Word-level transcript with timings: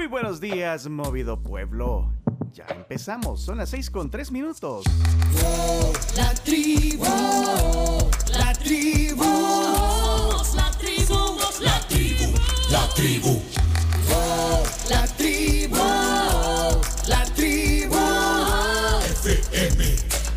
Muy 0.00 0.06
buenos 0.06 0.40
días, 0.40 0.88
movido 0.88 1.42
pueblo. 1.42 2.10
Ya 2.54 2.64
empezamos, 2.70 3.42
son 3.42 3.58
las 3.58 3.68
6 3.68 3.90
con 3.90 4.10
3 4.10 4.32
minutos. 4.32 4.86
La 6.16 6.32
tribu, 6.36 7.04
la 8.32 8.54
tribu, 8.54 9.24
la 10.56 10.70
tribu, 10.78 11.38
la 11.60 11.80
tribu, 11.86 12.32
la 12.70 12.88
tribu, 12.94 13.42
la 14.88 15.06
tribu, 15.18 15.76
la 17.06 17.24
tribu, 17.34 17.96
FM. 19.22 19.84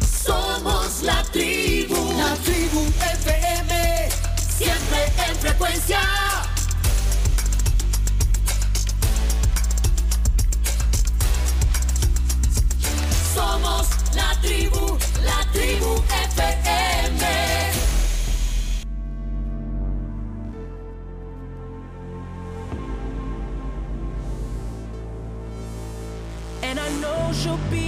Somos 0.06 1.04
la 1.04 1.24
tribu, 1.32 2.12
la 2.18 2.36
tribu 2.44 2.82
FM, 3.00 4.10
siempre 4.58 5.06
en 5.26 5.36
frecuencia. 5.38 6.43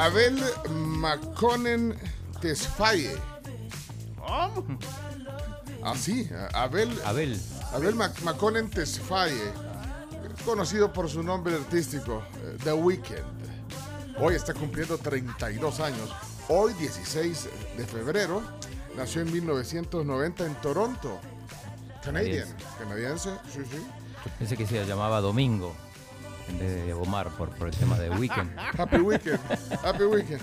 Abel 0.00 0.42
McConen 0.70 1.94
Tesfaye. 2.40 3.16
¿Cómo? 4.18 4.78
Así, 5.84 6.28
Abel, 6.54 6.90
Abel. 7.04 7.38
Abel 7.72 7.94
Mac- 7.94 8.20
McConen 8.22 8.70
Tesfaye, 8.70 9.52
conocido 10.44 10.92
por 10.92 11.08
su 11.08 11.22
nombre 11.22 11.54
artístico, 11.54 12.22
eh, 12.42 12.56
The 12.64 12.72
Weeknd. 12.72 14.16
Hoy 14.18 14.34
está 14.34 14.54
cumpliendo 14.54 14.98
32 14.98 15.80
años. 15.80 16.10
Hoy, 16.48 16.72
16 16.74 17.48
de 17.76 17.86
febrero, 17.86 18.42
nació 18.96 19.22
en 19.22 19.32
1990 19.32 20.46
en 20.46 20.54
Toronto. 20.56 21.20
Canadian, 22.02 22.48
canadiense, 22.78 23.30
sí, 23.52 23.60
sí. 23.70 23.76
Yo 24.24 24.30
pensé 24.38 24.56
que 24.56 24.66
se 24.66 24.84
llamaba 24.86 25.20
Domingo 25.20 25.74
de 26.58 26.92
Omar 26.94 27.28
por, 27.30 27.50
por 27.50 27.68
el 27.68 27.76
tema 27.76 27.98
de 27.98 28.10
Weekend. 28.10 28.56
Happy 28.78 28.96
Weekend. 28.98 29.40
Happy 29.84 30.04
Weekend. 30.04 30.42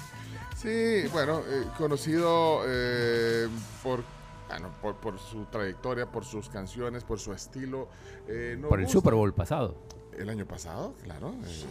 Sí, 0.55 1.07
bueno, 1.11 1.41
eh, 1.47 1.63
conocido 1.77 2.61
eh, 2.65 3.47
por, 3.83 4.03
bueno, 4.49 4.69
por, 4.81 4.95
por 4.95 5.19
su 5.19 5.45
trayectoria, 5.45 6.07
por 6.11 6.25
sus 6.25 6.49
canciones, 6.49 7.03
por 7.03 7.19
su 7.19 7.31
estilo. 7.33 7.87
eh, 8.27 8.55
nos 8.59 8.69
Por 8.69 8.79
el 8.79 8.85
gusta. 8.85 8.99
Super 8.99 9.13
Bowl 9.13 9.33
pasado. 9.33 9.75
El 10.17 10.29
año 10.29 10.45
pasado, 10.47 10.95
claro. 11.03 11.35
eh, 11.45 11.65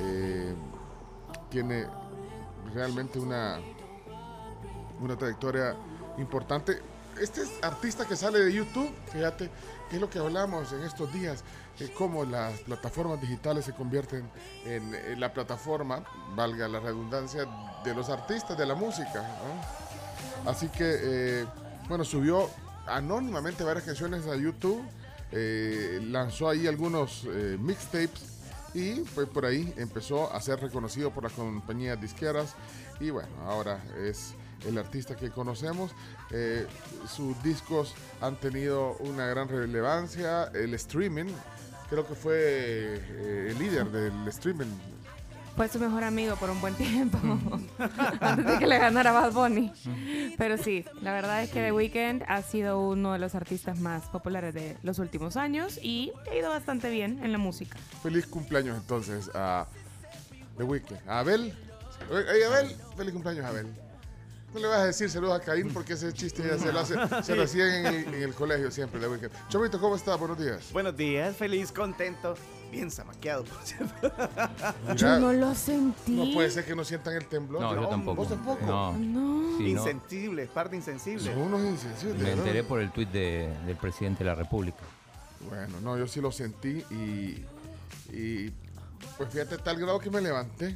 eh, 0.00 0.54
tiene 1.50 1.86
realmente 2.74 3.18
una, 3.20 3.60
una 5.00 5.16
trayectoria 5.16 5.76
importante. 6.18 6.80
Este 7.20 7.42
es 7.42 7.50
artista 7.62 8.04
que 8.06 8.16
sale 8.16 8.40
de 8.40 8.52
YouTube, 8.52 8.90
fíjate, 9.12 9.48
que 9.88 9.96
es 9.96 10.00
lo 10.02 10.10
que 10.10 10.18
hablamos 10.18 10.72
en 10.72 10.82
estos 10.82 11.12
días, 11.12 11.44
eh, 11.80 11.92
cómo 11.96 12.24
las 12.24 12.60
plataformas 12.60 13.20
digitales 13.20 13.64
se 13.64 13.72
convierten 13.72 14.28
en, 14.64 14.94
en 14.94 15.20
la 15.20 15.32
plataforma, 15.32 16.04
valga 16.34 16.68
la 16.68 16.80
redundancia, 16.80 17.46
de 17.84 17.94
los 17.94 18.08
artistas 18.08 18.58
de 18.58 18.66
la 18.66 18.74
música. 18.74 19.24
Así 20.44 20.68
que, 20.68 20.84
eh, 20.84 21.46
bueno, 21.88 22.04
subió 22.04 22.48
anónimamente 22.86 23.64
varias 23.64 23.84
canciones 23.84 24.26
a 24.26 24.36
YouTube, 24.36 24.82
eh, 25.32 26.00
lanzó 26.04 26.48
ahí 26.48 26.66
algunos 26.66 27.24
eh, 27.24 27.56
mixtapes 27.60 28.36
y 28.74 29.00
pues 29.14 29.28
por 29.28 29.44
ahí 29.44 29.72
empezó 29.76 30.32
a 30.32 30.40
ser 30.40 30.60
reconocido 30.60 31.10
por 31.10 31.24
las 31.24 31.32
compañías 31.32 32.00
disqueras 32.00 32.54
y 33.00 33.10
bueno, 33.10 33.28
ahora 33.46 33.82
es 34.04 34.34
el 34.66 34.78
artista 34.78 35.16
que 35.16 35.30
conocemos. 35.30 35.92
Eh, 36.30 36.66
sus 37.08 37.40
discos 37.42 37.94
han 38.20 38.36
tenido 38.36 38.96
una 39.00 39.26
gran 39.26 39.48
relevancia, 39.48 40.44
el 40.54 40.74
streaming, 40.74 41.26
creo 41.88 42.06
que 42.06 42.14
fue 42.14 42.34
eh, 42.38 43.48
el 43.50 43.58
líder 43.58 43.90
del 43.90 44.28
streaming. 44.28 44.66
Fue 45.56 45.68
su 45.68 45.78
mejor 45.80 46.04
amigo 46.04 46.36
por 46.36 46.50
un 46.50 46.60
buen 46.60 46.74
tiempo. 46.76 47.18
Antes 48.20 48.44
de 48.46 48.58
que 48.58 48.66
le 48.66 48.78
ganara 48.78 49.12
Bad 49.12 49.32
Bunny. 49.32 49.72
Pero 50.36 50.58
sí, 50.58 50.84
la 51.00 51.14
verdad 51.14 51.42
es 51.42 51.50
que 51.50 51.62
The 51.62 51.72
Weeknd 51.72 52.24
ha 52.28 52.42
sido 52.42 52.78
uno 52.80 53.14
de 53.14 53.18
los 53.18 53.34
artistas 53.34 53.78
más 53.80 54.04
populares 54.04 54.52
de 54.52 54.76
los 54.82 54.98
últimos 54.98 55.36
años 55.38 55.78
y 55.82 56.12
ha 56.30 56.34
ido 56.34 56.50
bastante 56.50 56.90
bien 56.90 57.24
en 57.24 57.32
la 57.32 57.38
música. 57.38 57.78
Feliz 58.02 58.26
cumpleaños 58.26 58.76
entonces 58.76 59.30
a 59.34 59.66
The 60.58 60.64
Weeknd. 60.64 60.98
A 61.08 61.20
Abel. 61.20 61.54
Oye, 62.10 62.44
Abel, 62.44 62.76
feliz 62.94 63.12
cumpleaños 63.14 63.46
Abel. 63.46 63.66
No 64.56 64.62
le 64.62 64.68
vas 64.68 64.78
a 64.78 64.86
decir 64.86 65.10
saludos 65.10 65.38
a 65.38 65.44
Caín 65.44 65.70
porque 65.70 65.92
ese 65.92 66.10
chiste 66.14 66.42
ya 66.42 66.56
se 66.56 66.72
lo, 66.72 66.80
hace, 66.80 66.94
se 67.22 67.36
lo 67.36 67.42
hacían 67.42 67.68
en 67.68 67.86
el, 67.86 68.14
en 68.14 68.22
el 68.22 68.32
colegio 68.32 68.70
siempre, 68.70 69.06
Weeknd. 69.06 69.30
Chomito, 69.50 69.78
¿cómo 69.78 69.96
estás? 69.96 70.18
Buenos 70.18 70.38
días. 70.38 70.72
Buenos 70.72 70.96
días, 70.96 71.36
feliz, 71.36 71.70
contento, 71.70 72.34
bien 72.72 72.90
zamaqueado, 72.90 73.44
por 73.44 73.62
cierto. 73.62 74.10
Yo 74.96 75.18
no 75.18 75.34
lo 75.34 75.54
sentí. 75.54 76.12
no 76.12 76.32
puede 76.32 76.50
ser 76.50 76.64
que 76.64 76.74
no 76.74 76.84
sientan 76.86 77.16
el 77.16 77.26
temblor. 77.26 77.60
No, 77.60 77.74
yo 77.74 77.80
¿Vos 77.82 77.90
tampoco. 77.90 78.24
tampoco? 78.24 78.64
No. 78.64 78.92
No. 78.96 79.58
Sí, 79.58 79.74
no. 79.74 79.80
Insensible, 79.82 80.46
parte 80.46 80.74
insensible. 80.76 81.34
Son 81.34 81.38
unos 81.42 81.60
insensibles. 81.60 82.22
Me 82.22 82.32
enteré 82.32 82.64
por 82.64 82.80
el 82.80 82.90
tuit 82.92 83.10
de- 83.10 83.54
del 83.66 83.76
presidente 83.76 84.24
de 84.24 84.30
la 84.30 84.36
República. 84.36 84.78
Bueno, 85.50 85.82
no, 85.82 85.98
yo 85.98 86.06
sí 86.08 86.22
lo 86.22 86.32
sentí 86.32 86.82
y, 86.90 87.44
y 88.10 88.50
pues 89.18 89.28
fíjate, 89.30 89.58
tal 89.58 89.76
grado 89.78 89.98
que 89.98 90.08
me 90.08 90.22
levanté. 90.22 90.74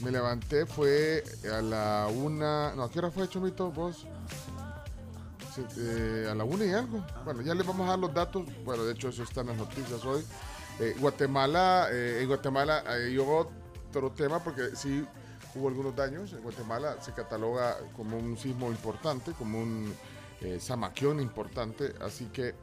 Me 0.00 0.10
levanté, 0.10 0.66
fue 0.66 1.24
a 1.52 1.62
la 1.62 2.08
una, 2.12 2.74
no, 2.74 2.84
¿a 2.84 2.90
qué 2.90 2.98
hora 2.98 3.10
fue, 3.10 3.28
Chomito, 3.28 3.70
vos? 3.70 4.06
Sí, 5.54 5.64
eh, 5.78 6.28
a 6.30 6.34
la 6.34 6.44
una 6.44 6.64
y 6.64 6.72
algo. 6.72 7.04
Bueno, 7.24 7.40
ya 7.40 7.54
les 7.54 7.66
vamos 7.66 7.86
a 7.86 7.90
dar 7.90 7.98
los 7.98 8.12
datos. 8.12 8.44
Bueno, 8.64 8.84
de 8.84 8.92
hecho, 8.92 9.08
eso 9.08 9.22
está 9.22 9.40
en 9.40 9.48
las 9.48 9.56
noticias 9.56 10.04
hoy. 10.04 10.22
Eh, 10.78 10.94
Guatemala, 10.98 11.88
eh, 11.90 12.18
en 12.20 12.28
Guatemala 12.28 12.84
hay 12.86 13.16
otro 13.16 14.10
tema 14.10 14.44
porque 14.44 14.76
sí 14.76 15.06
hubo 15.54 15.68
algunos 15.68 15.96
daños. 15.96 16.32
En 16.32 16.42
Guatemala 16.42 16.96
se 17.00 17.12
cataloga 17.12 17.78
como 17.96 18.18
un 18.18 18.36
sismo 18.36 18.68
importante, 18.68 19.32
como 19.32 19.58
un 19.58 19.94
eh, 20.42 20.58
zamaquión 20.60 21.20
importante. 21.20 21.94
Así 22.02 22.26
que, 22.26 22.54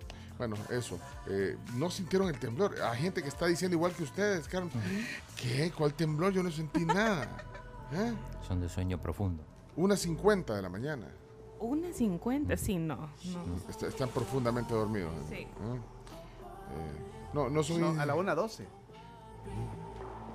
Bueno, 0.47 0.61
eso. 0.71 0.99
eh, 1.27 1.57
no 1.75 1.89
sintieron 1.89 2.27
el 2.27 2.37
temblor. 2.37 2.75
Hay 2.81 2.99
gente 3.01 3.21
que 3.21 3.29
está 3.29 3.45
diciendo 3.45 3.75
igual 3.75 3.93
que 3.93 4.03
ustedes, 4.03 4.47
Carmen. 4.49 4.71
¿Qué? 5.41 5.71
¿Cuál 5.71 5.93
temblor? 5.93 6.33
Yo 6.33 6.43
no 6.43 6.51
sentí 6.51 6.83
nada. 6.85 7.23
¿Eh? 7.93 8.13
Son 8.47 8.59
de 8.59 8.67
sueño 8.67 8.99
profundo. 9.01 9.41
Una 9.77 9.95
50 9.95 10.53
de 10.55 10.61
la 10.61 10.69
mañana. 10.69 11.07
Una 11.59 11.93
50, 11.93 12.57
sí, 12.57 12.77
no. 12.77 12.97
no. 12.97 13.09
Est- 13.69 13.83
están 13.83 14.09
profundamente 14.09 14.73
dormidos. 14.73 15.13
Sí. 15.29 15.35
¿Eh? 15.35 15.45
Eh, 15.45 17.29
no, 17.33 17.49
no 17.49 17.63
son... 17.63 17.79
No, 17.79 18.01
a 18.01 18.05
la 18.05 18.15
1.12. 18.15 18.65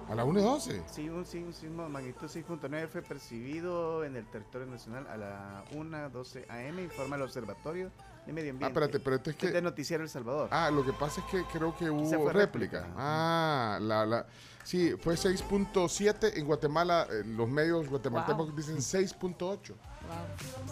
A 0.09 0.15
la 0.15 0.25
1 0.25 0.41
y 0.41 0.43
12. 0.43 0.83
Sí, 0.91 1.09
un, 1.11 1.27
sí, 1.27 1.39
un 1.39 1.53
sismo 1.53 1.83
de 1.83 1.89
magnitud 1.91 2.27
6.9 2.29 2.89
fue 2.89 3.03
percibido 3.03 4.05
en 4.05 4.17
el 4.17 4.25
territorio 4.27 4.67
nacional 4.67 5.07
a 5.07 5.17
la 5.19 5.65
1.12 5.73 6.47
AM, 6.49 6.79
informa 6.81 7.17
el 7.17 7.23
Observatorio 7.23 7.91
de 8.27 8.33
Medio 8.33 8.51
Ah, 8.51 8.53
Ambiente. 8.53 8.67
espérate, 8.67 8.97
espérate, 8.97 9.31
es 9.31 9.37
Es 9.37 9.43
de 9.43 9.53
que... 9.53 9.63
Noticiero 9.63 10.03
El 10.03 10.09
Salvador. 10.09 10.49
Ah, 10.51 10.71
lo 10.71 10.83
que 10.85 10.95
pasa 10.95 11.21
es 11.21 11.27
que 11.27 11.43
creo 11.53 11.77
que 11.77 11.91
hubo 11.91 12.31
réplica. 12.31 12.81
réplica. 12.81 12.87
Ah, 12.97 13.79
la, 13.83 14.07
la... 14.07 14.27
Sí, 14.65 14.95
fue 14.99 15.15
6.7 15.15 16.33
en 16.39 16.47
Guatemala. 16.47 17.07
eh, 17.11 17.23
los 17.27 17.49
medios 17.49 17.87
guatemaltecos 17.89 18.47
Wow. 18.49 18.57
dicen 18.57 18.77
6.8. 18.79 19.75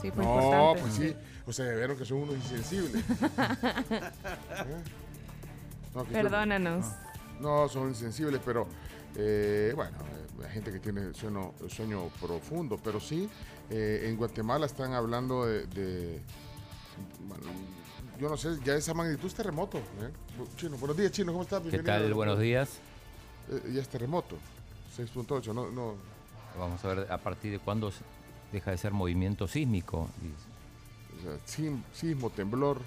Sí, 0.01 0.11
fue 0.13 0.25
No, 0.25 0.35
importante. 0.35 0.81
pues 0.81 0.95
sí. 0.95 1.17
O 1.47 1.53
sea, 1.53 1.73
vieron 1.75 1.97
que 1.99 2.05
son 2.07 2.19
unos 2.19 2.35
insensibles. 2.37 3.05
¿Eh? 3.11 4.83
No, 5.95 6.05
que 6.05 6.13
son- 6.13 6.23
Perdónanos. 6.23 6.87
No, 7.41 7.69
son 7.69 7.89
insensibles, 7.89 8.41
pero 8.45 8.67
eh, 9.17 9.73
bueno, 9.75 9.97
eh, 9.99 10.45
hay 10.47 10.53
gente 10.53 10.71
que 10.73 10.79
tiene 10.81 11.13
sueño, 11.15 11.53
sueño 11.69 12.09
profundo, 12.21 12.79
pero 12.83 13.01
sí, 13.01 13.29
eh, 13.71 14.07
en 14.09 14.17
Guatemala 14.17 14.67
están 14.67 14.93
hablando 14.93 15.47
de, 15.47 15.67
de- 15.67 16.21
bueno, 17.27 17.45
yo 18.21 18.29
no 18.29 18.37
sé, 18.37 18.57
ya 18.65 18.75
esa 18.75 18.95
magnitud 18.95 19.27
es 19.27 19.35
terremoto. 19.35 19.79
¿eh? 19.79 20.11
Chino, 20.57 20.77
buenos 20.79 20.97
días, 20.97 21.13
Chino, 21.13 21.33
¿cómo 21.33 21.43
estás? 21.43 21.63
¿Qué 21.63 21.71
Bienvenido. 21.71 22.05
tal? 22.05 22.15
Buenos 22.15 22.39
días. 22.41 22.79
Eh, 23.51 23.73
ya 23.75 23.81
es 23.83 23.89
terremoto, 23.89 24.37
6.8, 24.97 25.53
no, 25.55 25.71
no, 25.71 25.95
Vamos 26.59 26.83
a 26.85 26.89
ver 26.95 27.13
a 27.13 27.19
partir 27.19 27.53
de 27.53 27.59
cuándo 27.59 27.93
deja 28.51 28.71
de 28.71 28.79
ser 28.79 28.93
movimiento 28.93 29.47
sísmico. 29.47 30.09
O 31.19 31.23
sea, 31.23 31.79
sismo, 31.93 32.31
temblor. 32.31 32.81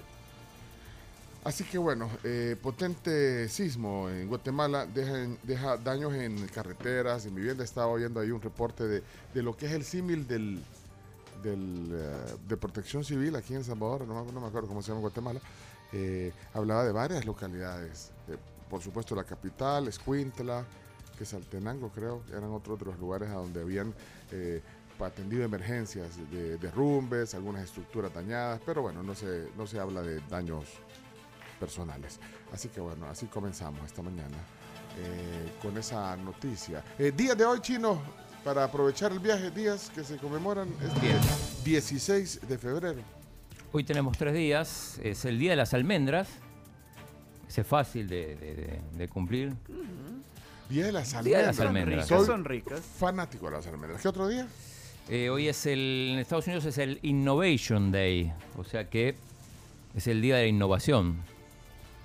Así 1.42 1.64
que 1.64 1.78
bueno, 1.78 2.10
eh, 2.22 2.54
potente 2.60 3.48
sismo 3.48 4.10
en 4.10 4.28
Guatemala 4.28 4.84
deja, 4.84 5.26
deja 5.42 5.76
daños 5.78 6.12
en 6.12 6.46
carreteras, 6.48 7.24
en 7.24 7.34
viviendas. 7.34 7.68
Estaba 7.68 7.86
oyendo 7.86 8.20
ahí 8.20 8.30
un 8.30 8.42
reporte 8.42 8.86
de, 8.86 9.02
de 9.32 9.42
lo 9.42 9.56
que 9.56 9.64
es 9.66 9.72
el 9.72 9.82
símil 9.84 10.26
del, 10.28 10.62
del, 11.42 11.88
eh, 11.92 12.34
de 12.46 12.56
protección 12.58 13.04
civil 13.04 13.36
aquí 13.36 13.54
en 13.54 13.64
Salvador, 13.64 14.06
no, 14.06 14.22
me- 14.24 14.46
acuerdo 14.46 14.68
cómo 14.68 14.82
se 14.82 14.88
llama 14.88 14.98
en 14.98 15.02
Guatemala. 15.02 15.40
Eh, 15.92 16.32
hablaba 16.52 16.84
de 16.84 16.92
varias 16.92 17.24
localidades. 17.24 18.10
Eh, 18.28 18.36
por 18.68 18.82
supuesto, 18.82 19.14
la 19.16 19.24
capital, 19.24 19.88
Escuintla, 19.88 20.64
Quesaltenango, 21.18 21.88
creo, 21.88 22.22
eran 22.30 22.50
otros 22.50 22.78
de 22.78 22.84
los 22.84 22.98
lugares 22.98 23.30
a 23.30 23.34
donde 23.34 23.62
habían 23.62 23.94
eh, 24.30 24.60
atendido 25.00 25.42
emergencias 25.44 26.10
de 26.30 26.58
derrumbes, 26.58 27.34
algunas 27.34 27.64
estructuras 27.64 28.12
dañadas, 28.12 28.60
pero 28.66 28.82
bueno, 28.82 29.02
no 29.02 29.14
se, 29.14 29.48
no 29.56 29.66
se 29.66 29.80
habla 29.80 30.02
de 30.02 30.20
daños 30.28 30.64
personales. 31.60 32.18
Así 32.52 32.68
que 32.68 32.80
bueno, 32.80 33.06
así 33.06 33.26
comenzamos 33.26 33.84
esta 33.86 34.02
mañana 34.02 34.36
eh, 34.98 35.52
con 35.62 35.76
esa 35.78 36.16
noticia. 36.16 36.82
Eh, 36.98 37.12
día 37.16 37.34
de 37.36 37.44
hoy, 37.44 37.60
chino, 37.60 38.00
para 38.42 38.64
aprovechar 38.64 39.12
el 39.12 39.20
viaje, 39.20 39.50
días 39.50 39.90
que 39.94 40.02
se 40.02 40.16
conmemoran 40.16 40.68
este 40.82 41.00
Bien. 41.00 41.18
16 41.64 42.40
de 42.48 42.58
febrero. 42.58 43.00
Hoy 43.72 43.84
tenemos 43.84 44.16
tres 44.18 44.34
días. 44.34 44.98
Es 45.02 45.24
el 45.26 45.38
Día 45.38 45.50
de 45.50 45.56
las 45.56 45.74
Almendras. 45.74 46.28
Ese 47.48 47.60
es 47.60 47.66
fácil 47.66 48.08
de, 48.08 48.34
de- 48.36 48.54
de- 48.54 48.80
de 48.96 49.08
cumplir. 49.08 49.52
Día 50.68 50.86
de 50.86 50.92
las 50.92 51.10
Día 51.22 51.38
de 51.38 51.46
las 51.46 51.60
almendras. 51.60 52.04
almendras. 52.04 52.08
Soy 52.08 52.26
son 52.26 52.44
ricas. 52.44 52.80
fanático 52.80 53.46
de 53.46 53.52
las 53.52 53.66
almendras. 53.66 54.00
¿Qué 54.02 54.08
otro 54.08 54.26
día? 54.28 54.46
Eh, 55.08 55.28
hoy 55.30 55.48
es 55.48 55.66
el, 55.66 56.10
en 56.12 56.18
Estados 56.20 56.46
Unidos 56.46 56.64
es 56.66 56.78
el 56.78 56.98
Innovation 57.02 57.90
Day, 57.90 58.32
o 58.56 58.62
sea 58.64 58.88
que 58.88 59.16
es 59.96 60.06
el 60.06 60.20
día 60.22 60.36
de 60.36 60.42
la 60.42 60.48
innovación. 60.48 61.16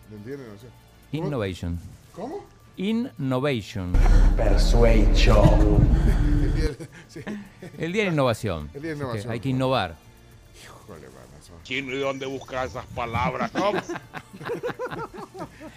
¿Me 0.09 0.17
entienden? 0.17 0.47
O 0.55 0.59
sea, 0.59 0.69
¿cómo? 1.11 1.25
Innovation. 1.27 1.79
¿Cómo? 2.13 2.45
Innovation. 2.77 3.93
Persuasion. 4.35 5.87
El 6.43 6.53
día 6.55 6.63
de- 6.69 6.89
sí. 7.07 7.19
El 7.77 7.93
día 7.93 8.03
de 8.03 8.07
la 8.09 8.13
innovación. 8.13 8.69
El 8.73 8.81
día 8.81 8.91
de 8.91 8.97
innovación. 8.97 9.31
hay 9.31 9.39
que 9.39 9.49
innovar. 9.49 9.95
Híjole. 10.63 11.07
Chino, 11.63 11.93
¿y 11.93 11.99
dónde 11.99 12.25
buscas 12.27 12.69
esas 12.71 12.85
palabras? 12.87 13.51
¿Cómo? 13.51 13.79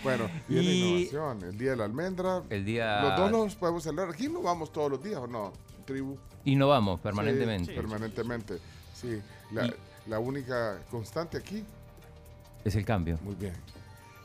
Bueno, 0.04 0.28
día 0.48 0.58
de 0.58 0.64
la 0.64 0.70
Y- 0.70 1.08
innovación, 1.08 1.42
el 1.50 1.58
día 1.58 1.70
de 1.70 1.76
la 1.76 1.84
almendra. 1.84 2.42
El 2.50 2.64
día... 2.64 3.02
Los 3.02 3.16
dos 3.16 3.30
nos 3.32 3.54
podemos 3.56 3.82
celebrar. 3.82 4.10
Aquí 4.10 4.28
no 4.28 4.42
vamos 4.42 4.72
todos 4.72 4.90
los 4.92 5.02
días, 5.02 5.18
¿o 5.18 5.26
no? 5.26 5.52
Tribu. 5.86 6.16
Innovamos 6.44 7.00
permanentemente. 7.00 7.72
Sí, 7.72 7.76
permanentemente. 7.76 8.58
Sí. 8.94 9.20
La, 9.50 9.66
Y- 9.66 9.74
la 10.06 10.18
única 10.20 10.78
constante 10.90 11.36
aquí. 11.38 11.64
Es 12.64 12.76
el 12.76 12.84
cambio. 12.84 13.18
Muy 13.24 13.34
bien. 13.34 13.54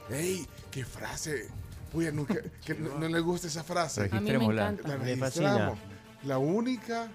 ¡Ey! 0.09 0.47
¡Qué 0.71 0.83
frase! 0.85 1.49
Uy, 1.93 2.09
nunca, 2.11 2.35
que 2.65 2.73
no, 2.73 2.97
no 2.97 3.07
le 3.07 3.19
gusta 3.19 3.47
esa 3.47 3.63
frase. 3.63 4.01
A 4.01 4.03
mí 4.05 4.09
me 4.11 4.17
Registrémosla. 4.19 4.61
encanta. 4.69 4.87
La 4.87 4.95
registramos. 4.97 5.79
La 6.23 6.37
única 6.39 7.07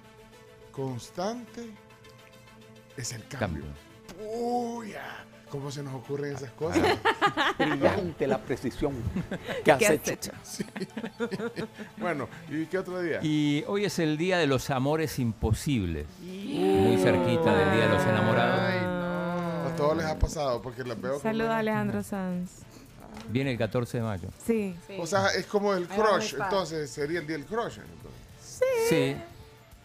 constante 0.73 1.71
es 2.97 3.13
el 3.13 3.27
cambio. 3.27 3.65
Cambio. 3.65 4.35
Uy, 4.41 4.93
ah, 4.95 5.25
¿cómo 5.51 5.71
se 5.71 5.83
nos 5.83 5.95
ocurren 5.95 6.35
esas 6.37 6.51
cosas? 6.53 6.81
Brillante 7.59 8.27
la 8.27 8.39
precisión 8.39 8.95
que 9.65 9.73
has 9.73 9.79
¿Qué 9.79 9.87
has 9.87 9.93
hecho. 9.93 10.13
hecho? 10.13 10.33
bueno, 11.99 12.29
¿y 12.49 12.67
qué 12.67 12.79
otro 12.79 13.01
día? 13.03 13.19
Y 13.23 13.65
hoy 13.67 13.85
es 13.85 13.99
el 13.99 14.17
día 14.17 14.39
de 14.39 14.47
los 14.47 14.71
amores 14.71 15.19
imposibles. 15.19 16.07
Muy 16.21 16.97
cerquita 16.99 17.55
del 17.57 17.73
día 17.77 17.87
de 17.89 17.95
los 17.95 18.03
enamorados. 18.05 18.61
Ay, 18.61 18.81
no. 18.83 19.69
A 19.69 19.77
todos 19.77 19.97
les 19.97 20.07
ha 20.07 20.19
pasado 20.19 20.63
porque 20.63 20.85
las 20.85 21.01
veo. 21.01 21.19
Saludos 21.21 21.51
a 21.51 21.59
Alejandro 21.59 22.03
Sanz. 22.03 22.63
Viene 23.29 23.53
el 23.53 23.59
14 23.59 23.99
de 23.99 24.03
mayo. 24.03 24.29
Sí. 24.47 24.75
O 24.99 25.07
sea, 25.07 25.29
es 25.29 25.47
como 25.47 25.75
el 25.75 25.87
crush, 25.89 26.35
entonces 26.35 26.91
sería 26.91 27.21
el 27.21 27.27
día 27.27 27.37
del 27.37 27.47
crush. 27.47 27.79
entonces. 27.79 28.89
Sí. 28.89 29.17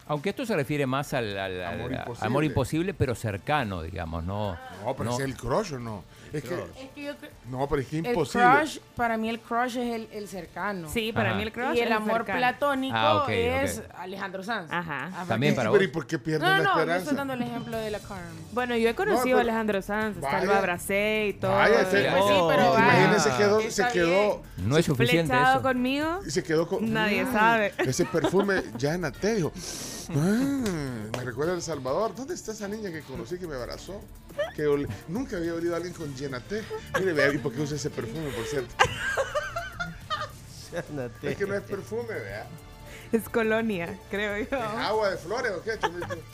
Aunque 0.06 0.30
esto 0.30 0.44
se 0.44 0.54
refiere 0.54 0.86
más 0.86 1.14
al, 1.14 1.36
al- 1.38 1.62
al- 1.62 1.74
Amor 1.80 1.92
a- 1.92 1.96
imposible. 1.96 2.26
amor 2.26 2.44
imposible, 2.44 2.94
pero 2.94 3.14
cercano, 3.14 3.82
digamos, 3.82 4.22
no. 4.24 4.52
No, 4.84 4.94
pero 4.96 5.10
no. 5.10 5.16
es 5.16 5.20
el 5.24 5.34
crush 5.36 5.74
o 5.74 5.78
no. 5.78 6.04
Es 6.34 6.42
que, 6.42 6.54
Es 6.54 6.90
que 6.94 7.04
yo 7.04 7.12
no, 7.48 7.68
pero 7.68 7.80
es 7.82 7.86
que 7.88 7.98
el 8.00 8.06
imposible. 8.06 8.44
crush, 8.58 8.78
para 8.96 9.16
mí 9.16 9.28
el 9.28 9.38
crush 9.38 9.76
es 9.78 9.94
el, 9.94 10.08
el 10.12 10.26
cercano. 10.26 10.88
Sí, 10.88 11.12
para 11.12 11.28
Ajá. 11.30 11.36
mí 11.38 11.44
el 11.44 11.52
crush 11.52 11.76
Y 11.76 11.80
el 11.80 11.88
es 11.88 11.94
amor 11.94 12.16
cercano. 12.18 12.38
platónico 12.40 12.96
Ah, 12.96 13.22
ok, 13.22 13.28
es 13.28 13.78
ok. 13.78 13.84
Alejandro 13.98 14.42
Sanz. 14.42 14.72
Ajá. 14.72 15.10
Ah, 15.14 15.24
También 15.28 15.52
¿Y- 15.52 15.56
para 15.56 15.70
vos. 15.70 15.80
¿y 15.80 15.86
por 15.86 16.06
qué 16.08 16.18
pierden 16.18 16.48
No, 16.48 16.56
la 16.56 16.58
no, 16.58 16.64
yo 16.64 16.70
esperanza? 16.80 17.02
estoy 17.02 17.16
dando 17.16 17.34
el 17.34 17.42
ejemplo 17.42 17.76
de 17.76 17.90
la 17.92 17.98
Carmen. 18.00 18.44
Bueno, 18.52 18.76
yo 18.76 18.88
he 18.88 18.94
conocido 18.96 19.22
pero- 19.24 19.38
a 19.38 19.40
Alejandro 19.42 19.80
Sanz, 19.82 20.16
hasta 20.16 20.32
Vaya. 20.32 20.44
lo 20.46 20.54
abracé 20.54 21.26
y 21.28 21.32
todo. 21.34 21.52
Vaya, 21.52 21.78
y- 21.78 21.82
ese- 21.82 22.10
Pues 22.10 22.24
sí, 22.24 22.40
pero 22.48 22.72
vaya. 22.72 22.78
Imagínense, 22.84 23.30
quedó, 23.38 23.60
se 23.70 23.88
quedó, 23.92 24.42
No 24.56 24.76
es 24.76 24.86
suficiente 24.86 25.32
Flechado 25.32 25.52
eso. 25.54 25.62
conmigo. 25.62 26.20
se 26.26 26.42
quedó 26.42 26.66
con. 26.66 26.92
Nadie 26.92 27.24
Mm, 27.24 27.32
sabe. 27.32 27.72
Ese 27.78 28.04
perfume, 28.06 28.62
ya 28.76 28.98
Nate 28.98 29.36
dijo. 29.36 29.52
"Ah, 30.10 31.06
me 31.16 31.24
recuerda 31.24 31.52
a 31.52 31.56
El 31.56 31.62
Salvador. 31.62 32.14
¿Dónde 32.14 32.34
está 32.34 32.52
esa 32.52 32.68
niña 32.68 32.90
que 32.90 33.02
conocí 33.02 33.38
que 33.38 33.46
me 33.46 33.54
abrazó? 33.56 34.00
Que 34.56 34.64
nunca 35.08 35.36
había 35.36 35.54
olido 35.54 35.74
a 35.74 35.76
alguien 35.76 35.94
con 35.94 36.14
Yenate. 36.14 36.62
Mire, 36.98 37.12
vea, 37.12 37.32
¿y 37.32 37.38
por 37.38 37.52
qué 37.52 37.60
usa 37.60 37.76
ese 37.76 37.90
perfume, 37.90 38.30
por 38.30 38.44
cierto? 38.46 38.74
Es 41.22 41.36
que 41.36 41.46
no 41.46 41.54
es 41.54 41.62
perfume, 41.62 42.14
vea. 42.14 42.46
Es 43.12 43.28
colonia, 43.28 43.96
creo 44.10 44.38
yo. 44.38 44.56
¿Es 44.56 44.62
agua 44.62 45.10
de 45.10 45.16
flores 45.18 45.52
o 45.52 45.62
qué? 45.62 45.72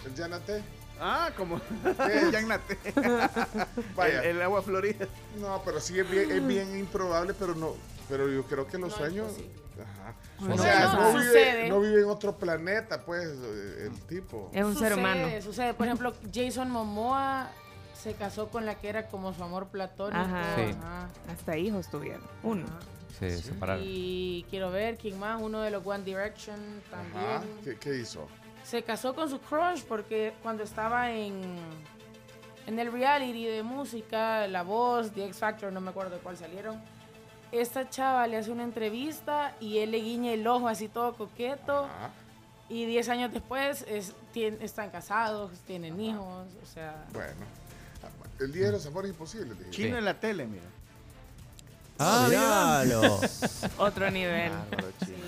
El 0.06 0.14
Yanate. 0.14 0.62
Ah, 1.02 1.30
como 1.34 1.58
¿Qué? 1.60 2.28
Jan 2.30 2.48
Nate. 2.48 2.78
Vaya. 3.96 4.22
El, 4.22 4.36
el 4.36 4.42
agua 4.42 4.60
florida. 4.60 5.06
No, 5.38 5.62
pero 5.64 5.80
sí 5.80 5.98
es 5.98 6.08
bien, 6.10 6.30
es 6.30 6.46
bien 6.46 6.78
improbable, 6.78 7.32
pero 7.32 7.54
no. 7.54 7.74
Pero 8.08 8.28
yo 8.28 8.44
creo 8.44 8.66
que 8.66 8.76
los 8.76 8.90
No 8.92 8.96
sueños. 8.98 9.32
O 10.48 10.58
sea, 10.58 10.92
no 10.92 11.12
vive, 11.18 11.68
no 11.68 11.80
vive 11.80 12.02
en 12.02 12.08
otro 12.08 12.36
planeta, 12.36 13.04
pues, 13.04 13.28
eh, 13.28 13.88
el 13.90 14.00
tipo. 14.06 14.50
Es 14.52 14.64
un 14.64 14.76
ser 14.76 14.94
humano. 14.94 15.28
Sucede, 15.42 15.74
por 15.74 15.86
ejemplo, 15.86 16.14
Jason 16.32 16.70
Momoa 16.70 17.50
se 17.94 18.14
casó 18.14 18.48
con 18.48 18.64
la 18.64 18.76
que 18.76 18.88
era 18.88 19.08
como 19.08 19.34
su 19.34 19.42
amor 19.42 19.68
platónico. 19.68 20.18
Ajá. 20.18 20.56
Sí. 20.56 20.74
ajá. 20.78 21.08
Hasta 21.30 21.56
hijos 21.56 21.88
tuvieron. 21.90 22.22
Uno. 22.42 22.64
Se 23.18 23.36
separaron. 23.36 23.82
Y 23.86 24.46
quiero 24.48 24.70
ver 24.70 24.96
quién 24.96 25.18
más, 25.18 25.40
uno 25.42 25.60
de 25.60 25.70
los 25.70 25.86
One 25.86 26.04
Direction 26.04 26.58
también. 26.90 27.30
Ajá. 27.30 27.42
¿Qué, 27.62 27.76
qué 27.76 27.98
hizo? 27.98 28.26
Se 28.64 28.82
casó 28.82 29.14
con 29.14 29.28
su 29.28 29.40
crush 29.40 29.82
porque 29.82 30.32
cuando 30.42 30.62
estaba 30.62 31.10
en, 31.10 31.42
en 32.66 32.78
el 32.78 32.90
reality 32.92 33.44
de 33.46 33.62
música, 33.62 34.46
La 34.46 34.62
Voz, 34.62 35.12
The 35.12 35.26
X 35.26 35.38
Factor, 35.38 35.72
no 35.72 35.80
me 35.80 35.90
acuerdo 35.90 36.16
de 36.16 36.22
cuál 36.22 36.36
salieron. 36.36 36.80
Esta 37.52 37.88
chava 37.90 38.26
le 38.26 38.36
hace 38.36 38.50
una 38.50 38.62
entrevista 38.64 39.54
y 39.60 39.78
él 39.78 39.90
le 39.90 39.98
guiña 39.98 40.32
el 40.32 40.46
ojo 40.46 40.68
así 40.68 40.88
todo 40.88 41.14
coqueto. 41.14 41.84
Ajá. 41.86 42.10
Y 42.68 42.84
10 42.86 43.08
años 43.08 43.32
después 43.32 43.84
es- 43.88 44.14
tien- 44.32 44.58
están 44.60 44.90
casados, 44.90 45.50
tienen 45.66 46.00
hijos, 46.00 46.46
o 46.62 46.66
sea... 46.72 47.04
Bueno. 47.12 47.32
El 48.38 48.52
día 48.52 48.66
de 48.66 48.72
los 48.72 48.86
amores 48.86 49.10
imposibles. 49.10 49.58
dije. 49.58 49.70
Chino 49.70 49.98
en 49.98 50.04
la 50.04 50.14
tele, 50.18 50.46
mira. 50.46 50.62
Ah, 51.98 52.26
Míralo. 52.28 53.20
Otro 53.78 54.10
nivel. 54.10 54.52
Chino. 55.04 55.18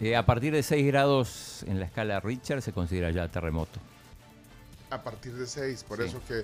Eh, 0.00 0.16
a 0.16 0.26
partir 0.26 0.52
de 0.52 0.62
6 0.62 0.86
grados 0.86 1.62
en 1.62 1.78
la 1.78 1.86
escala 1.86 2.20
Richter 2.20 2.60
se 2.60 2.72
considera 2.72 3.10
ya 3.10 3.28
terremoto. 3.28 3.78
A 4.90 5.00
partir 5.02 5.32
de 5.34 5.46
6, 5.46 5.84
por 5.84 5.98
Sí. 6.02 6.08
eso 6.08 6.20
que, 6.26 6.42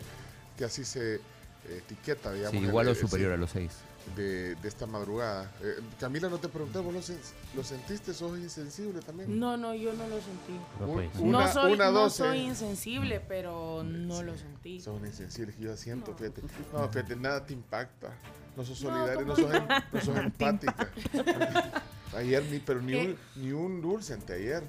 que 0.56 0.64
así 0.64 0.84
se 0.84 1.20
etiqueta, 1.70 2.32
digamos. 2.32 2.60
Sí, 2.60 2.66
igual 2.66 2.88
o 2.88 2.94
superior 2.94 3.30
sí, 3.30 3.34
a 3.34 3.36
los 3.36 3.50
6. 3.50 3.72
de, 4.16 4.54
de 4.54 4.68
esta 4.68 4.86
madrugada. 4.86 5.50
Eh, 5.62 5.76
Camila, 5.98 6.28
no 6.28 6.38
te 6.38 6.48
pregunté, 6.48 6.78
¿vos 6.78 6.94
lo, 6.94 7.00
sen- 7.00 7.18
lo 7.54 7.64
sentiste? 7.64 8.14
¿Sos 8.14 8.38
insensible 8.38 9.00
también? 9.00 9.38
No, 9.38 9.56
no, 9.56 9.74
yo 9.74 9.92
no 9.94 10.06
lo 10.08 10.16
sentí. 10.16 10.58
No, 10.80 10.86
Un- 10.86 10.94
pues. 10.94 11.10
Una, 11.18 11.40
no 11.46 11.52
soy, 11.52 11.72
una 11.72 11.86
no 11.86 12.00
12. 12.02 12.16
soy 12.16 12.38
insensible, 12.38 13.20
pero 13.20 13.82
no 13.84 14.22
lo 14.22 14.36
sentí. 14.36 14.80
Sos 14.80 15.00
insensible, 15.04 15.54
yo 15.58 15.76
siento, 15.76 16.14
fíjate. 16.14 16.42
No, 16.72 16.88
fíjate, 16.88 17.16
nada 17.16 17.44
te 17.44 17.52
impacta. 17.54 18.12
No 18.56 18.64
sos 18.64 18.80
No, 18.82 18.88
solidaria, 18.90 19.22
no, 19.24 19.34
¿cómo 19.34 19.36
sos, 19.48 19.54
em- 19.54 19.68
no 19.92 20.00
sos 20.00 20.16
empática. 20.16 20.90
Ayer 22.16 22.42
ni, 22.44 22.58
pero 22.60 22.80
ni 22.80 22.92
¿Qué? 22.92 23.06
un, 23.36 23.42
ni 23.42 23.52
un 23.52 23.82
dulce 23.82 24.14
ante 24.14 24.32
ayer. 24.34 24.62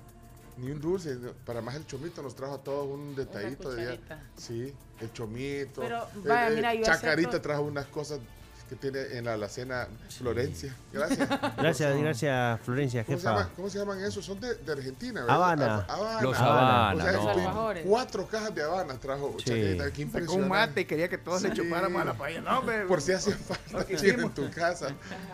Ni 0.57 0.71
un 0.71 0.81
dulce. 0.81 1.15
Para 1.45 1.61
más 1.61 1.75
el 1.75 1.85
chomito 1.85 2.21
nos 2.23 2.35
trajo 2.35 2.55
a 2.55 2.63
todos 2.63 2.87
un 2.87 3.15
detallito 3.15 3.69
de. 3.73 3.99
Sí, 4.35 4.73
el 4.99 5.13
chomito. 5.13 5.81
Pero, 5.81 6.03
Eh, 6.03 6.47
eh, 6.49 6.51
mira, 6.55 6.73
yo 6.73 6.83
Chacarita 6.83 7.29
acepto- 7.29 7.41
trajo 7.41 7.61
unas 7.63 7.85
cosas 7.87 8.19
que 8.67 8.75
tiene 8.75 8.99
en 9.17 9.25
la 9.25 9.33
alacena 9.33 9.87
Florencia. 10.17 10.75
Gracias. 10.93 11.29
Gracias, 11.57 11.97
gracias, 11.99 12.61
Florencia, 12.61 13.05
¿Cómo 13.05 13.17
se, 13.17 13.23
jefa. 13.23 13.37
llama- 13.37 13.49
cómo 13.55 13.69
se 13.69 13.79
llaman 13.79 14.03
esos? 14.03 14.25
Son 14.25 14.39
de, 14.39 14.55
de 14.55 14.71
Argentina, 14.71 15.21
¿verdad? 15.21 15.35
Habana. 15.35 15.87
Hab- 15.87 15.91
Habana. 15.91 16.21
Los 16.21 16.37
Habana. 16.37 16.89
Habana, 16.91 17.19
O 17.19 17.33
sea, 17.73 17.83
no. 17.83 17.89
cuatro 17.89 18.27
cajas 18.27 18.53
de 18.55 18.63
Habana 18.63 18.93
trajo 18.99 19.35
Sí. 19.39 19.45
Chacarita. 19.45 19.91
Qué 19.91 20.07
Sacó 20.09 20.33
un 20.33 20.47
mate 20.47 20.81
y 20.81 20.85
quería 20.85 21.07
que 21.09 21.17
todos 21.17 21.41
le 21.43 21.49
Sí. 21.49 21.55
chupáramos 21.57 22.01
a 22.01 22.05
la 22.05 22.13
paella. 22.13 22.41
No, 22.41 22.59
hombre. 22.59 22.85
Por 22.85 23.01
si 23.01 23.11
hacía 23.13 23.35
falta 23.37 23.85
en 23.89 24.29
tu 24.33 24.49
casa. 24.51 24.89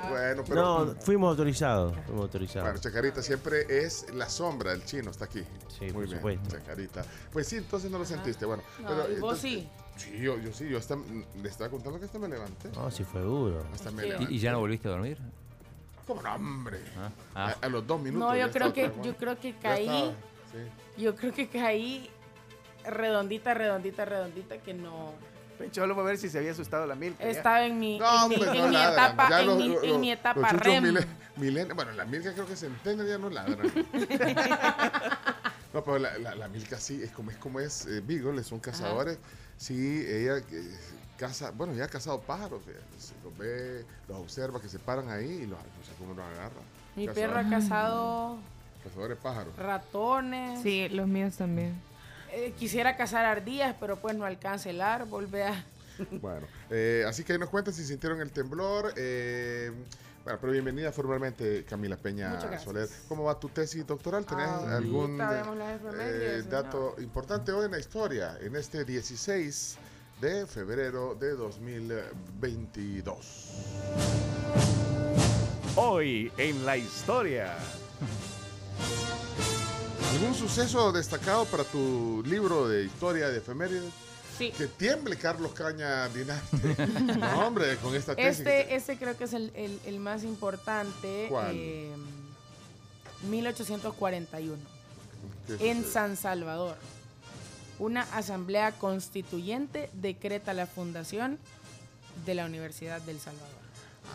Bueno, 0.09 0.43
pero. 0.47 0.85
No, 0.85 0.95
fuimos 1.01 1.29
autorizados. 1.31 1.95
Fuimos 2.05 2.23
autorizados. 2.23 2.63
Bueno, 2.67 2.79
Chacarita 2.79 3.21
siempre 3.23 3.65
es 3.85 4.05
la 4.13 4.29
sombra 4.29 4.71
del 4.71 4.85
chino, 4.85 5.11
está 5.11 5.25
aquí. 5.25 5.43
Sí, 5.69 5.85
por 5.87 5.93
Muy 5.93 6.05
bien, 6.05 6.17
supuesto. 6.17 6.49
Chacarita. 6.57 7.03
Pues 7.31 7.47
sí, 7.47 7.57
entonces 7.57 7.89
no 7.89 7.97
lo 7.99 8.05
sentiste. 8.05 8.45
Bueno, 8.45 8.63
No, 8.81 8.87
pero. 8.89 9.01
y 9.11 9.19
vos 9.19 9.33
entonces- 9.37 9.41
sí. 9.41 9.69
Sí, 9.97 10.17
yo, 10.19 10.37
yo 10.39 10.51
sí, 10.51 10.67
yo 10.69 10.77
hasta, 10.77 10.95
le 11.41 11.47
estaba 11.49 11.69
contando 11.69 11.99
que 11.99 12.05
hasta 12.05 12.17
me 12.19 12.27
levanté. 12.27 12.69
No, 12.75 12.89
sí 12.91 13.03
fue 13.03 13.21
duro. 13.21 13.63
Hasta 13.73 13.91
me 13.91 14.03
levanté. 14.03 14.31
¿Y, 14.33 14.37
y 14.37 14.39
ya 14.39 14.51
no 14.51 14.59
volviste 14.59 14.87
a 14.87 14.91
dormir? 14.91 15.17
¿Cómo 16.07 16.21
no, 16.21 16.33
hombre? 16.35 16.79
Ah, 16.97 17.09
ah. 17.35 17.55
A, 17.61 17.65
a 17.65 17.69
los 17.69 17.85
dos 17.87 18.01
minutos. 18.01 18.27
No, 18.29 18.35
yo 18.37 18.51
creo 18.51 18.73
que, 18.73 18.89
como- 18.89 19.03
yo 19.05 19.15
creo 19.15 19.39
que 19.39 19.55
caí, 19.55 19.83
estaba, 19.85 20.11
sí. 20.51 21.01
yo 21.01 21.15
creo 21.15 21.33
que 21.33 21.47
caí 21.47 22.09
redondita, 22.85 23.53
redondita, 23.53 24.03
redondita, 24.03 24.57
que 24.57 24.73
no. 24.73 25.11
Pencholo 25.57 25.93
para 25.95 26.07
ver 26.07 26.17
si 26.17 26.29
se 26.29 26.39
había 26.39 26.51
asustado 26.51 26.85
la 26.87 26.95
milka. 26.95 27.23
ya. 27.23 27.29
Estaba 27.29 27.63
en 27.65 27.79
mi, 27.79 27.99
No, 27.99 28.23
en 28.25 28.29
mi, 28.29 28.35
en 28.35 28.69
mi 28.71 28.75
etapa, 28.75 29.29
Ya 29.29 29.41
en 29.41 29.47
los- 29.47 29.57
mi, 29.57 29.69
los- 29.69 29.83
en 29.83 30.01
mi 30.01 30.11
etapa 30.11 30.49
REM. 30.49 30.83
mile- 30.83 31.07
milena- 31.37 31.73
bueno, 31.75 31.91
la 31.93 32.05
Milka 32.05 32.33
creo 32.33 32.47
que 32.47 32.55
centena 32.55 33.05
ya 33.05 33.17
no 33.19 33.29
ladran. 33.29 33.71
no, 35.73 35.83
pero 35.83 35.99
la, 35.99 36.17
la, 36.19 36.35
la 36.35 36.47
Milka 36.47 36.77
sí, 36.79 37.01
es 37.03 37.11
como 37.11 37.31
es, 37.31 37.37
como 37.37 37.59
es 37.59 37.85
eh, 37.87 38.01
Beagle, 38.05 38.43
son 38.43 38.59
cazadores. 38.59 39.17
Sí, 39.57 40.03
ella 40.07 40.37
eh, 40.37 40.77
caza, 41.17 41.51
bueno, 41.51 41.73
ya 41.73 41.85
ha 41.85 41.87
cazado 41.87 42.19
pájaros, 42.21 42.61
fíjate, 42.65 42.83
se 42.99 43.13
los 43.23 43.37
ve, 43.37 43.85
los 44.07 44.17
observa 44.19 44.61
que 44.61 44.67
se 44.69 44.79
paran 44.79 45.09
ahí 45.09 45.25
y 45.43 45.45
los, 45.45 45.57
no 45.59 45.83
sé 45.85 45.91
cómo 45.97 46.13
los 46.13 46.25
agarra. 46.25 46.61
Mi 46.95 47.07
perro 47.07 47.39
ha 47.39 47.49
cazado 47.49 48.37
Cazadores 48.83 49.17
pájaros. 49.17 49.55
ratones. 49.55 50.61
Sí, 50.61 50.89
los 50.89 51.07
míos 51.07 51.35
también. 51.37 51.73
Eh, 52.31 52.53
quisiera 52.57 52.97
cazar 52.97 53.25
ardillas, 53.25 53.75
pero 53.79 53.97
pues 54.01 54.15
no 54.15 54.25
alcanza 54.25 54.69
el 54.69 54.81
árbol, 54.81 55.27
vea. 55.27 55.65
Bueno, 56.21 56.47
eh, 56.71 57.05
así 57.07 57.23
que 57.23 57.33
ahí 57.33 57.39
nos 57.39 57.49
cuentan 57.49 57.73
si 57.73 57.85
sintieron 57.85 58.19
el 58.19 58.31
temblor. 58.31 58.93
eh, 58.97 59.71
bueno, 60.23 60.39
pero 60.39 60.53
bienvenida 60.53 60.91
formalmente 60.91 61.65
Camila 61.65 61.97
Peña. 61.97 62.39
Soler. 62.59 62.87
¿Cómo 63.09 63.23
va 63.25 63.39
tu 63.39 63.49
tesis 63.49 63.85
doctoral? 63.85 64.25
¿Tenés 64.25 64.47
Ahorita 64.47 64.77
algún 64.77 65.19
eh, 65.99 66.43
dato 66.49 66.95
importante 66.99 67.51
hoy 67.51 67.65
en 67.65 67.71
la 67.71 67.79
historia, 67.79 68.37
en 68.39 68.55
este 68.55 68.85
16 68.85 69.77
de 70.21 70.47
febrero 70.47 71.15
de 71.15 71.31
2022? 71.31 73.51
Hoy 75.75 76.31
en 76.37 76.65
la 76.65 76.77
historia. 76.77 77.57
¿Algún 80.13 80.33
suceso 80.35 80.93
destacado 80.93 81.43
para 81.45 81.63
tu 81.65 82.23
libro 82.25 82.69
de 82.69 82.85
historia 82.85 83.27
de 83.29 83.39
efemérides? 83.39 84.12
Sí. 84.37 84.51
Que 84.51 84.67
tiemble 84.67 85.15
Carlos 85.17 85.51
Caña 85.53 86.07
Dinarte. 86.09 86.75
no, 87.17 87.47
hombre, 87.47 87.77
con 87.77 87.95
esta 87.95 88.15
tesis. 88.15 88.39
Este, 88.39 88.75
este 88.75 88.97
creo 88.97 89.15
que 89.17 89.25
es 89.25 89.33
el, 89.33 89.51
el- 89.55 89.79
el 89.85 89.99
más 89.99 90.23
importante. 90.23 91.27
¿Cuál? 91.29 91.51
eh, 91.55 91.91
1841. 93.29 94.57
¿Qué 95.47 95.53
En 95.71 95.77
sucede? 95.77 95.93
San 95.93 96.17
Salvador. 96.17 96.77
Una 97.79 98.01
asamblea 98.13 98.71
constituyente 98.73 99.89
decreta 99.93 100.53
la 100.53 100.67
fundación 100.67 101.37
de 102.25 102.35
la 102.35 102.45
Universidad 102.45 103.01
del 103.01 103.19
Salvador. 103.19 103.49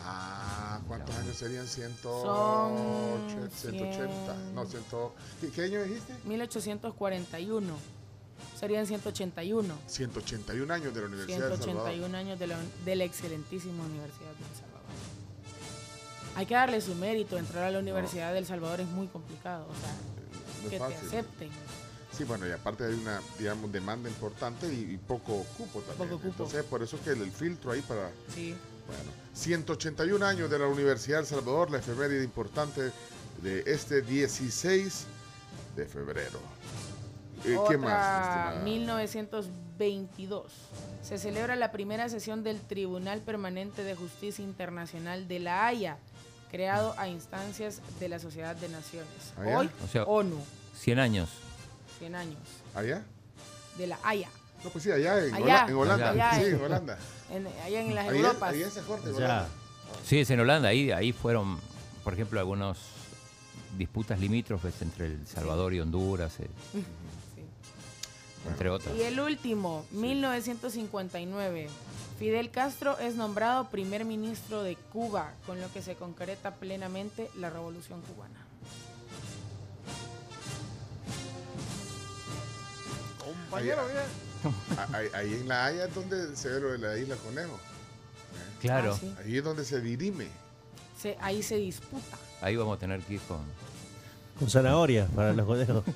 Ah, 0.05 0.79
¿cuántos 0.87 1.15
años 1.15 1.35
serían? 1.35 1.67
Ciento... 1.67 2.21
Son 2.21 3.49
180. 3.51 4.35
No, 4.53 4.65
100. 4.65 4.83
¿Qué, 5.41 5.49
qué 5.51 5.61
año 5.63 5.83
dijiste? 5.83 6.13
1841. 6.25 7.73
Serían 8.59 8.85
181. 8.85 9.73
181 9.87 10.73
años 10.73 10.93
de 10.93 11.01
la 11.01 11.07
Universidad 11.07 11.47
de 11.47 11.53
El 11.53 11.59
Salvador. 11.59 11.91
181 11.91 12.17
años 12.17 12.39
de 12.39 12.47
la, 12.47 12.57
de 12.83 12.95
la 12.95 13.03
excelentísima 13.05 13.85
Universidad 13.85 14.27
del 14.27 14.55
Salvador. 14.55 14.79
Hay 16.35 16.45
que 16.45 16.53
darle 16.53 16.81
su 16.81 16.95
mérito. 16.95 17.37
Entrar 17.37 17.63
a 17.63 17.71
la 17.71 17.79
Universidad 17.79 18.33
del 18.33 18.45
Salvador 18.45 18.81
es 18.81 18.87
muy 18.87 19.07
complicado. 19.07 19.65
O 19.65 19.75
sea, 19.79 19.93
No 20.63 20.69
que 20.69 20.77
te 20.77 21.05
acepten. 21.07 21.49
Sí, 22.17 22.23
bueno, 22.25 22.47
y 22.47 22.51
aparte 22.51 22.83
hay 22.83 22.93
una, 22.95 23.21
digamos, 23.37 23.71
demanda 23.71 24.09
importante 24.09 24.67
y, 24.67 24.93
y 24.93 24.97
poco 24.97 25.45
cupo 25.57 25.79
también. 25.81 26.09
Poco 26.09 26.21
cupo. 26.21 26.43
Entonces, 26.43 26.63
por 26.63 26.83
eso 26.83 26.99
que 27.01 27.11
el, 27.11 27.21
el 27.21 27.31
filtro 27.31 27.71
ahí 27.71 27.81
para... 27.81 28.11
Sí. 28.33 28.55
Bueno, 28.87 29.11
181 29.35 30.25
años 30.25 30.49
de 30.49 30.59
la 30.59 30.67
Universidad 30.67 31.17
de 31.17 31.21
El 31.21 31.27
Salvador, 31.27 31.71
la 31.71 31.77
efeméride 31.77 32.23
importante 32.23 32.91
de 33.41 33.63
este 33.67 34.01
16 34.01 35.05
de 35.77 35.85
febrero. 35.85 36.39
Eh, 37.39 37.43
¿Qué 37.43 37.57
Otra, 37.57 37.77
más? 37.77 38.27
estimada? 38.27 38.63
1922. 38.63 40.51
Se 41.01 41.17
celebra 41.17 41.55
la 41.55 41.71
primera 41.71 42.09
sesión 42.09 42.43
del 42.43 42.59
Tribunal 42.61 43.21
Permanente 43.21 43.83
de 43.83 43.95
Justicia 43.95 44.43
Internacional 44.43 45.27
de 45.27 45.39
La 45.39 45.65
Haya, 45.67 45.97
creado 46.51 46.93
a 46.97 47.07
instancias 47.07 47.81
de 47.99 48.09
la 48.09 48.19
Sociedad 48.19 48.55
de 48.55 48.69
Naciones. 48.69 49.09
¿Allá? 49.37 49.57
Hoy, 49.59 49.69
O 49.83 49.87
sea, 49.87 50.03
ONU, 50.03 50.35
100 50.77 50.99
años. 50.99 51.29
100 51.99 52.15
años. 52.15 52.39
¿Allá? 52.75 53.03
De 53.77 53.87
La 53.87 53.97
Haya, 54.03 54.29
No, 54.63 54.69
pues 54.71 54.83
sí, 54.83 54.91
allá 54.91 55.23
en, 55.25 55.33
Allá. 55.33 55.43
Hola- 55.45 55.65
en 55.69 55.75
Holanda. 55.75 56.09
Allá. 56.11 56.33
Sí, 56.35 56.45
en 56.49 56.61
Holanda. 56.61 56.97
en- 57.31 57.47
allá 57.47 57.81
en 57.81 57.95
las 57.95 58.09
Ahí, 58.09 58.17
Europas. 58.17 58.55
corte, 58.85 59.09
en. 59.09 59.15
Holanda. 59.15 59.47
Sí, 60.05 60.19
es 60.19 60.29
en 60.29 60.39
Holanda. 60.41 60.67
Ahí, 60.69 60.91
ahí 60.91 61.13
fueron, 61.13 61.57
por 62.03 62.13
ejemplo, 62.13 62.39
algunos 62.41 62.77
disputas 63.77 64.19
limítrofes 64.19 64.81
entre 64.81 65.05
El 65.05 65.25
Salvador 65.27 65.73
y 65.73 65.79
Honduras, 65.79 66.39
eh, 66.41 66.49
Sí. 66.73 66.83
entre 68.49 68.69
otras. 68.69 68.95
Y 68.95 69.01
el 69.03 69.19
último, 69.19 69.85
1959. 69.91 71.67
Fidel 72.17 72.51
Castro 72.51 72.97
es 72.99 73.15
nombrado 73.15 73.69
primer 73.69 74.03
ministro 74.03 74.61
de 74.63 74.75
Cuba, 74.75 75.31
con 75.45 75.61
lo 75.61 75.71
que 75.71 75.81
se 75.81 75.95
concreta 75.95 76.55
plenamente 76.55 77.29
la 77.37 77.49
revolución 77.49 78.01
cubana. 78.01 78.45
Compañero, 83.23 83.81
mira. 83.87 84.03
A- 84.81 84.97
Ahí, 84.97 85.07
ahí 85.13 85.33
en 85.41 85.47
La 85.47 85.65
Haya 85.65 85.85
es 85.85 85.95
donde 85.95 86.35
se 86.35 86.49
ve 86.49 86.59
lo 86.61 86.71
de 86.71 86.77
la 86.77 86.97
isla 86.97 87.15
Conejo. 87.17 87.59
Claro, 88.61 88.93
Ah, 88.93 88.97
sí. 88.99 89.13
Ahí 89.23 89.37
es 89.37 89.43
donde 89.43 89.63
se 89.65 89.81
dirime. 89.81 90.27
Se- 91.01 91.17
ahí 91.21 91.41
se 91.43 91.55
disputa. 91.55 92.17
ahí 92.41 92.55
vamos 92.55 92.77
a 92.77 92.79
tener 92.79 93.01
que 93.01 93.13
ir 93.15 93.21
con... 93.21 93.39
Con 94.37 94.49
zanahorias 94.49 95.09
para 95.11 95.33
los 95.33 95.45
conejos. 95.45 95.83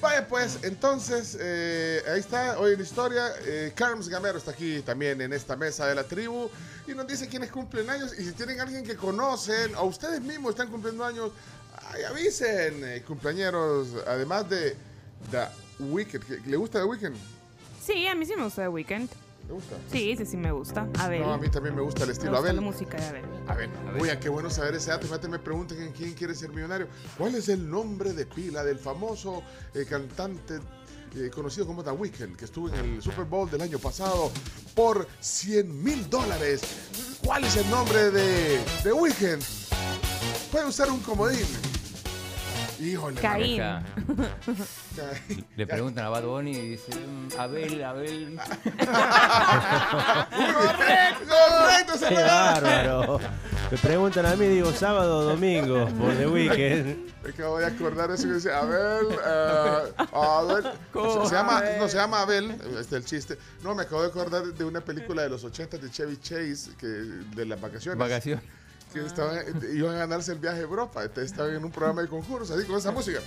Vaya 0.00 0.26
pues, 0.26 0.58
entonces, 0.62 1.36
eh, 1.38 2.02
ahí 2.10 2.20
está, 2.20 2.58
hoy 2.58 2.72
en 2.72 2.80
historia, 2.80 3.34
eh, 3.44 3.72
Carms 3.74 4.08
Gamero 4.08 4.38
está 4.38 4.52
aquí 4.52 4.80
también 4.80 5.20
en 5.20 5.32
esta 5.34 5.56
mesa 5.56 5.86
de 5.86 5.94
la 5.94 6.04
tribu 6.04 6.48
y 6.88 6.92
nos 6.92 7.06
dice 7.06 7.28
quiénes 7.28 7.50
cumplen 7.50 7.90
años 7.90 8.14
y 8.18 8.24
si 8.24 8.32
tienen 8.32 8.58
alguien 8.60 8.82
que 8.82 8.96
conocen 8.96 9.74
o 9.74 9.84
ustedes 9.84 10.22
mismos 10.22 10.50
están 10.52 10.68
cumpliendo 10.68 11.04
años, 11.04 11.32
ay, 11.92 12.04
avisen, 12.04 12.82
eh, 12.82 13.02
cumpleañeros, 13.06 13.88
además 14.06 14.48
de 14.48 14.74
The 15.30 15.48
Weeknd, 15.80 16.24
¿que- 16.24 16.40
¿le 16.48 16.56
gusta 16.56 16.78
The 16.78 16.84
Weeknd? 16.86 17.16
Sí, 17.84 18.06
a 18.06 18.14
mí 18.14 18.24
sí 18.24 18.32
me 18.36 18.44
gusta 18.44 18.62
The 18.62 18.68
Weeknd. 18.68 19.10
¿Le 19.50 19.56
gusta? 19.56 19.76
Sí, 19.90 20.14
sí, 20.16 20.24
sí 20.24 20.36
me 20.36 20.52
gusta. 20.52 20.88
A 20.96 21.08
ver. 21.08 21.22
No, 21.22 21.32
a 21.32 21.38
mí 21.38 21.48
también 21.48 21.74
me 21.74 21.82
gusta 21.82 22.02
el 22.02 22.06
me 22.06 22.12
estilo. 22.12 22.30
gusta 22.30 22.44
Abel, 22.44 22.56
la 22.56 22.62
música 22.62 22.96
de 22.98 23.06
Abel. 23.08 23.24
A 23.48 23.54
ver, 23.56 23.68
oye, 24.00 24.16
qué 24.20 24.28
bueno 24.28 24.48
saber 24.48 24.76
ese 24.76 24.90
dato. 24.90 25.08
Fíjate, 25.08 25.26
me 25.26 25.40
preguntan 25.40 25.82
en 25.82 25.90
quién 25.90 26.14
quiere 26.14 26.36
ser 26.36 26.50
millonario. 26.50 26.86
¿Cuál 27.18 27.34
es 27.34 27.48
el 27.48 27.68
nombre 27.68 28.12
de 28.12 28.26
pila 28.26 28.62
del 28.62 28.78
famoso 28.78 29.42
eh, 29.74 29.84
cantante 29.90 30.60
eh, 31.16 31.30
conocido 31.34 31.66
como 31.66 31.82
The 31.82 31.90
Weeknd, 31.90 32.36
que 32.36 32.44
estuvo 32.44 32.68
en 32.68 32.76
el 32.76 33.02
Super 33.02 33.24
Bowl 33.24 33.50
del 33.50 33.62
año 33.62 33.80
pasado? 33.80 34.30
por 34.76 35.08
100 35.18 35.82
mil 35.82 36.08
dólares. 36.08 36.60
¿Cuál 37.24 37.42
es 37.42 37.56
el 37.56 37.68
nombre 37.70 38.12
de, 38.12 38.60
de 38.84 38.92
Weekend? 38.92 39.42
Puede 40.52 40.66
usar 40.66 40.90
un 40.92 41.00
comodín. 41.00 41.44
Híjole. 42.80 43.20
Caín. 43.20 43.62
Le 45.56 45.66
preguntan 45.66 46.06
a 46.06 46.08
Bad 46.08 46.24
Bunny 46.24 46.50
y 46.52 46.68
dice, 46.70 46.92
"Mm, 46.98 47.28
Abel, 47.38 47.84
Abel. 47.84 48.38
Correcto, 50.30 51.96
se 51.98 52.08
¡Qué 52.08 52.14
bárbaro! 52.14 53.20
Me 53.70 53.76
preguntan 53.78 54.26
a 54.26 54.34
mí, 54.36 54.46
digo 54.46 54.72
sábado 54.72 55.18
o 55.18 55.22
domingo 55.24 55.86
por 55.98 56.14
The 56.16 56.26
Weeknd. 56.26 57.10
Me 57.22 57.30
acabo 57.30 57.58
de 57.58 57.66
acordar 57.66 58.10
eso 58.10 58.24
que 58.28 58.34
dice 58.34 58.52
Abel. 58.52 59.06
eh, 59.26 59.92
Abel. 60.12 60.62
Se, 60.92 61.28
se 61.28 61.34
llama, 61.34 61.62
no, 61.78 61.88
se 61.88 61.96
llama 61.96 62.22
Abel, 62.22 62.50
este 62.52 62.80
es 62.80 62.92
el 62.92 63.04
chiste. 63.04 63.38
No, 63.62 63.74
me 63.74 63.82
acabo 63.82 64.02
de 64.02 64.08
acordar 64.08 64.42
de 64.44 64.64
una 64.64 64.80
película 64.80 65.22
de 65.22 65.28
los 65.28 65.44
80 65.44 65.76
de 65.78 65.90
Chevy 65.90 66.16
Chase, 66.16 66.70
que, 66.78 66.86
de 66.86 67.46
las 67.46 67.60
vacaciones. 67.60 67.98
Vacaciones. 67.98 68.42
Que 68.92 69.04
estaban, 69.04 69.38
iban 69.72 69.94
a 69.94 69.98
ganarse 69.98 70.32
el 70.32 70.38
viaje 70.38 70.58
a 70.58 70.62
Europa. 70.62 71.02
Entonces 71.02 71.30
estaban 71.30 71.54
en 71.54 71.64
un 71.64 71.70
programa 71.70 72.02
de 72.02 72.08
concursos, 72.08 72.50
así 72.50 72.66
con 72.66 72.76
esa 72.78 72.90
música. 72.90 73.20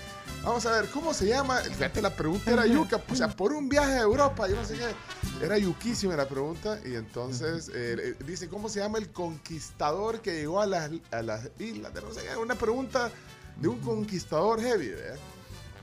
Vamos 0.43 0.65
a 0.65 0.71
ver, 0.71 0.89
¿cómo 0.89 1.13
se 1.13 1.27
llama? 1.27 1.57
Fíjate, 1.57 2.01
la 2.01 2.15
pregunta 2.15 2.51
era 2.51 2.65
yuca, 2.67 3.01
o 3.09 3.15
sea, 3.15 3.29
por 3.29 3.53
un 3.53 3.69
viaje 3.69 3.93
a 3.93 4.01
Europa, 4.01 4.47
yo 4.47 4.55
no 4.55 4.65
sé 4.65 4.75
qué. 4.75 5.45
Era 5.45 5.57
yuquísima 5.57 6.15
la 6.15 6.27
pregunta. 6.27 6.79
Y 6.85 6.95
entonces 6.95 7.69
eh, 7.69 7.95
eh, 7.99 8.15
dice, 8.25 8.49
¿cómo 8.49 8.69
se 8.69 8.79
llama 8.79 8.97
el 8.97 9.09
conquistador 9.11 10.21
que 10.21 10.33
llegó 10.35 10.59
a 10.61 10.65
las, 10.65 10.91
a 11.11 11.21
las 11.21 11.49
islas? 11.59 11.93
De 11.93 12.01
no 12.01 12.13
sé 12.13 12.21
qué, 12.23 12.35
una 12.35 12.55
pregunta 12.55 13.09
de 13.57 13.67
un 13.67 13.79
conquistador 13.79 14.59
heavy, 14.61 14.89
¿verdad? 14.89 15.17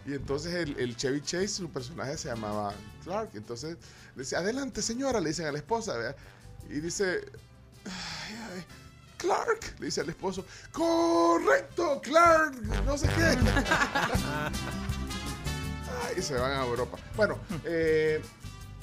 Y 0.06 0.14
entonces 0.14 0.52
el, 0.54 0.78
el 0.78 0.96
Chevy 0.96 1.20
Chase, 1.20 1.48
su 1.48 1.70
personaje 1.70 2.16
se 2.16 2.28
llamaba 2.28 2.72
Clark. 3.04 3.30
Entonces 3.34 3.76
dice, 4.16 4.36
adelante 4.36 4.82
señora, 4.82 5.20
le 5.20 5.28
dicen 5.28 5.46
a 5.46 5.52
la 5.52 5.58
esposa, 5.58 5.96
¿verdad? 5.96 6.16
Y 6.68 6.80
dice, 6.80 7.20
"Ay, 7.84 8.34
ay, 8.54 8.64
Clark, 9.20 9.74
le 9.78 9.86
dice 9.86 10.00
al 10.00 10.08
esposo, 10.08 10.46
correcto, 10.72 12.00
Clark, 12.02 12.54
no 12.86 12.96
sé 12.96 13.06
qué. 13.08 13.36
Ay, 16.06 16.22
se 16.22 16.34
van 16.34 16.52
a 16.52 16.64
Europa. 16.64 16.96
Bueno, 17.16 17.38
eh, 17.64 18.22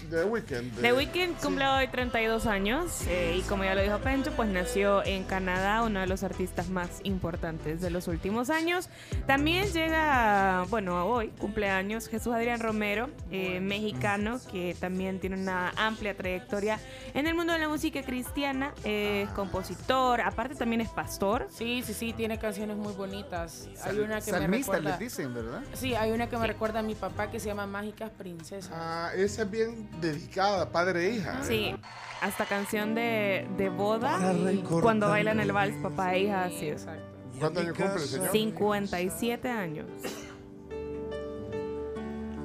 The 0.10 0.24
Weeknd. 0.26 0.82
The 0.82 0.94
Weeknd 0.94 1.36
cumple 1.42 1.68
hoy 1.68 1.88
32 1.88 2.46
años 2.46 3.02
eh, 3.08 3.38
y 3.40 3.42
como 3.42 3.64
ya 3.64 3.76
lo 3.76 3.82
dijo 3.82 3.98
Pencho, 4.00 4.32
pues 4.32 4.50
nació 4.50 5.04
en 5.04 5.24
Canadá, 5.24 5.84
uno 5.84 6.00
de 6.00 6.08
los 6.08 6.24
artistas 6.24 6.70
más 6.70 7.02
importantes 7.04 7.82
de 7.82 7.90
los 7.90 8.08
últimos 8.08 8.50
años. 8.50 8.90
También 9.26 9.72
llega, 9.72 10.66
bueno, 10.70 11.06
hoy 11.06 11.30
cumpleaños 11.40 12.08
Jesús 12.08 12.34
Adrián 12.34 12.60
Romero, 12.60 13.10
eh, 13.32 13.60
mexicano, 13.60 14.40
que 14.52 14.76
también 14.80 15.20
tiene 15.20 15.36
una 15.36 15.72
amplia 15.76 16.16
trayectoria 16.16 16.80
en 17.14 17.28
el 17.28 17.36
mundo 17.36 17.54
de 17.54 17.60
la 17.60 17.68
música 17.68 18.02
cristiana, 18.04 18.74
eh, 18.84 19.24
es 19.28 19.30
compositor, 19.32 20.22
aparte 20.22 20.56
también 20.56 20.82
es 20.82 20.90
pastor. 20.90 21.48
Sí, 21.50 21.84
sí, 21.86 21.94
sí, 21.94 22.14
tiene 22.14 22.38
canciones 22.38 22.78
muy 22.78 22.94
bonitas. 22.94 23.68
Hay 23.84 24.00
una 24.00 24.22
que 24.22 24.32
me 24.32 24.38
salmista 24.40 24.74
recuerda... 24.74 24.90
les 24.92 25.00
dicen, 25.00 25.34
¿verdad? 25.34 25.62
Sí, 25.74 25.96
hay 25.96 26.12
una 26.12 26.30
que 26.30 26.38
me 26.38 26.48
recuerda 26.48 26.80
a 26.80 26.84
mi 26.84 26.96
papá 26.96 27.30
que 27.30 27.40
se 27.40 27.48
llama 27.48 27.66
Mágicas 27.68 28.12
Princesas. 28.12 28.72
Ah, 28.74 29.12
esa 29.16 29.44
es 29.44 29.52
bien 29.52 29.87
dedicada, 30.00 30.72
padre 30.72 31.08
e 31.08 31.16
hija. 31.16 31.44
Sí, 31.44 31.76
hasta 32.22 32.46
canción 32.46 32.96
de, 32.96 33.48
de 33.58 33.70
boda, 33.70 34.34
cuando 34.82 35.10
bailan 35.10 35.40
el 35.40 35.52
vals, 35.52 35.76
papá 35.82 36.16
e 36.16 36.24
hija, 36.24 36.46
así 36.46 36.68
es. 36.68 36.84
Exacto. 36.84 37.18
¿Cuántos 37.40 37.64
años 37.64 37.78
cumple 37.78 38.02
el 38.02 38.10
señor? 38.10 38.32
57 38.32 39.50
años. 39.50 39.86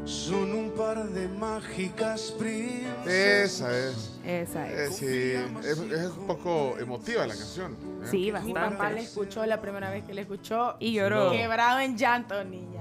Son 0.04 0.52
un 0.52 0.71
par 0.73 1.04
de 1.11 1.28
mágicas 1.28 2.35
princesas. 2.37 3.06
Esa 3.06 3.78
es. 3.88 4.18
Esa 4.25 4.68
Eh, 4.68 4.85
es. 4.87 4.97
sí, 4.97 5.06
es, 5.06 5.78
es 5.78 6.11
un 6.16 6.26
poco 6.26 6.76
emotiva 6.80 7.25
la 7.26 7.35
canción. 7.37 7.73
¿eh? 8.02 8.06
Sí, 8.11 8.32
Mi 8.45 8.52
papá 8.52 8.71
le 8.71 8.76
bastante. 8.76 9.00
escuchó 9.00 9.47
la 9.47 9.60
primera 9.60 9.91
vez 9.91 10.02
que 10.04 10.12
le 10.12 10.23
escuchó 10.23 10.75
Y 10.80 10.93
lloró. 10.93 11.30
quebrado 11.30 11.78
en 11.80 11.97
llanto, 11.97 12.43
niña. 12.43 12.80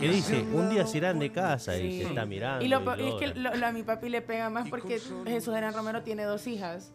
¿Qué 0.00 0.08
dice? 0.10 0.42
Un 0.52 0.68
día 0.68 0.86
se 0.86 0.98
irán 0.98 1.18
de 1.18 1.32
casa 1.32 1.78
y 1.78 2.02
se 2.02 2.08
está 2.08 2.26
mirando. 2.26 2.62
Y, 2.64 2.68
lo, 2.68 2.80
y 2.98 3.08
es 3.08 3.14
que 3.14 3.26
llora. 3.28 3.40
lo- 3.52 3.56
lo- 3.56 3.66
a 3.66 3.72
mi 3.72 3.82
papi 3.82 4.10
le 4.10 4.20
pega 4.20 4.50
más 4.50 4.68
porque 4.68 5.00
Jesús 5.26 5.54
Adrián 5.54 5.72
Romero 5.72 6.02
tiene 6.02 6.24
dos 6.24 6.46
hijas. 6.46 6.92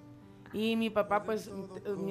Y 0.51 0.75
mi 0.75 0.89
papá, 0.89 1.23
pues, 1.23 1.49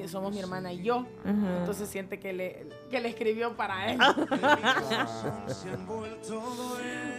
somos 0.07 0.33
mi 0.33 0.39
hermana 0.39 0.71
y 0.71 0.81
yo. 0.83 1.05
Entonces 1.25 1.89
siente 1.89 2.19
que 2.19 2.31
le, 2.33 2.67
que 2.89 3.01
le 3.01 3.09
escribió 3.09 3.55
para 3.57 3.91
él. 3.91 3.99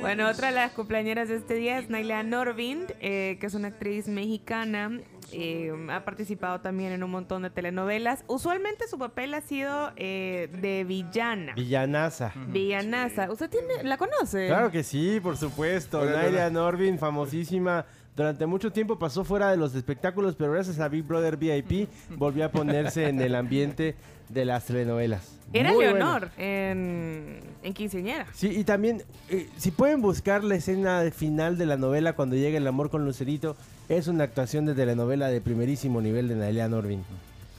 Bueno, 0.00 0.28
otra 0.28 0.48
de 0.48 0.54
las 0.54 0.72
cumpleañeras 0.72 1.28
de 1.28 1.36
este 1.36 1.54
día 1.54 1.78
es 1.78 1.90
Naila 1.90 2.22
Norvind, 2.22 2.92
eh, 3.00 3.36
que 3.40 3.46
es 3.46 3.54
una 3.54 3.68
actriz 3.68 4.08
mexicana. 4.08 5.00
eh, 5.32 5.72
ha 5.90 6.04
participado 6.04 6.60
también 6.60 6.92
en 6.92 7.02
un 7.04 7.10
montón 7.10 7.42
de 7.42 7.50
telenovelas. 7.50 8.24
Usualmente 8.26 8.88
su 8.88 8.98
papel 8.98 9.34
ha 9.34 9.40
sido 9.42 9.92
eh, 9.96 10.48
de 10.60 10.84
villana. 10.84 11.54
Villanaza. 11.54 12.32
Villanaza. 12.48 13.30
¿Usted 13.30 13.50
tiene, 13.50 13.84
la 13.84 13.96
conoce? 13.96 14.46
Claro 14.48 14.70
que 14.70 14.82
sí, 14.82 15.20
por 15.20 15.36
supuesto. 15.36 16.04
Naila 16.04 16.46
hola. 16.46 16.50
Norvin, 16.50 16.98
famosísima. 16.98 17.84
Durante 18.16 18.44
mucho 18.46 18.72
tiempo 18.72 18.98
pasó 18.98 19.24
fuera 19.24 19.50
de 19.50 19.56
los 19.56 19.74
espectáculos, 19.74 20.34
pero 20.36 20.52
gracias 20.52 20.78
a 20.80 20.88
Big 20.88 21.04
Brother 21.04 21.36
VIP 21.36 21.88
volvió 22.16 22.44
a 22.44 22.50
ponerse 22.50 23.08
en 23.08 23.20
el 23.20 23.34
ambiente 23.34 23.94
de 24.28 24.44
las 24.44 24.64
telenovelas. 24.66 25.36
Era 25.52 25.72
Muy. 25.72 25.84
Leonor 25.84 26.30
en, 26.38 27.40
en 27.62 27.74
Quinceañera. 27.74 28.26
Sí, 28.32 28.48
y 28.48 28.64
también, 28.64 29.02
eh, 29.28 29.48
si 29.56 29.70
pueden 29.70 30.00
buscar 30.00 30.44
la 30.44 30.54
escena 30.54 31.02
final 31.12 31.58
de 31.58 31.66
la 31.66 31.76
novela 31.76 32.12
cuando 32.14 32.36
llega 32.36 32.58
el 32.58 32.66
amor 32.66 32.90
con 32.90 33.04
Lucerito, 33.04 33.56
es 33.88 34.06
una 34.06 34.24
actuación 34.24 34.66
de 34.66 34.74
telenovela 34.74 35.28
de 35.28 35.40
primerísimo 35.40 36.00
nivel 36.00 36.28
de 36.28 36.36
Naila 36.36 36.68
Norvin. 36.68 37.04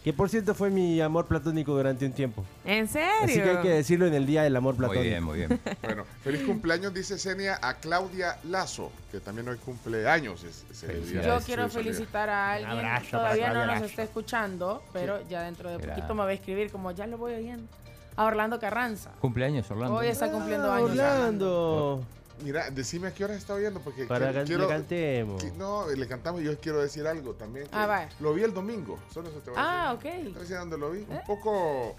Que 0.04 0.14
por 0.14 0.30
cierto 0.30 0.56
fue 0.56 0.72
mi 0.72 1.00
amor 1.00 1.28
platónico 1.28 1.74
durante 1.74 2.08
un 2.08 2.12
tiempo. 2.14 2.44
¿En 2.66 2.88
serio? 2.88 3.08
Así 3.22 3.36
que 3.36 3.50
hay 3.52 3.58
que 3.62 3.70
decirlo 3.70 4.08
en 4.08 4.16
el 4.16 4.26
día 4.26 4.42
del 4.42 4.56
amor 4.56 4.74
Muy 4.74 4.80
platónico. 4.80 5.04
bien, 5.10 5.24
muy 5.24 5.38
bien. 5.38 5.60
Bueno, 5.84 6.06
feliz 6.24 6.42
cumpleaños, 6.44 6.92
dice 6.92 7.20
Senia, 7.20 7.60
a 7.62 7.76
Claudia 7.76 8.38
Lazo, 8.46 8.92
que 9.12 9.20
también 9.20 9.48
hoy 9.50 9.58
cumple 9.58 10.10
años. 10.10 10.44
Es, 10.44 10.66
es 10.72 10.84
el 10.90 11.08
día 11.08 11.22
Yo 11.22 11.40
quiero 11.46 11.70
felicitar 11.70 12.30
a 12.30 12.54
alguien. 12.54 12.72
abrazo 12.72 13.10
Todavía 13.12 13.48
para 13.54 13.66
no 13.68 13.76
nos 13.76 13.84
está 13.84 14.02
escuchando, 14.02 14.84
pero 14.92 15.20
ya 15.30 15.44
dentro 15.44 15.70
de 15.70 15.76
Era- 15.76 15.94
poquito 15.94 16.16
me 16.16 16.24
va 16.24 16.30
a 16.30 16.34
escribir 16.34 16.72
como 16.72 16.90
ya 16.92 17.06
lo 17.06 17.20
voy 17.20 17.34
oyendo. 17.36 17.68
A 18.16 18.26
Orlando 18.26 18.60
Carranza. 18.60 19.12
Cumpleaños, 19.22 19.70
Orlando. 19.70 19.96
Hoy 19.98 20.08
está 20.08 20.32
cumpliendo 20.32 20.72
Ah, 20.72 20.78
años. 20.78 20.90
Orlando. 20.92 22.04
Mira, 22.44 22.70
decime 22.72 23.08
a 23.10 23.14
qué 23.14 23.24
hora 23.26 23.36
está 23.36 23.54
oyendo, 23.54 23.80
porque 23.82 24.06
Para 24.06 24.28
quiero- 24.28 24.42
que 24.42 24.48
quiero- 24.48 24.64
le 24.64 24.70
cantemos. 24.70 25.44
que- 25.44 25.52
No, 25.52 25.88
le 25.90 26.08
cantamos 26.08 26.42
y 26.42 26.46
yo 26.46 26.58
quiero 26.60 26.82
decir 26.82 27.06
algo 27.08 27.34
también. 27.34 27.68
que 27.68 27.76
Ah, 27.76 27.86
vaya. 27.86 28.10
Lo 28.20 28.34
vi 28.34 28.44
el 28.44 28.54
domingo, 28.54 28.98
solo 29.14 29.30
eso 29.30 29.40
te 29.40 29.52
voy 29.52 29.60
a 29.60 29.90
Ah, 29.92 29.96
decir. 29.96 30.12
ok. 30.12 30.24
Te 30.24 30.30
voy 30.30 30.38
a 30.38 30.40
decir 30.42 30.58
dónde 30.58 30.78
lo 30.78 30.92
vi, 30.92 31.00
¿Eh? 31.02 31.06
un 31.10 31.24
poco 31.26 31.96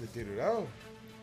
deteriorado. 0.00 0.66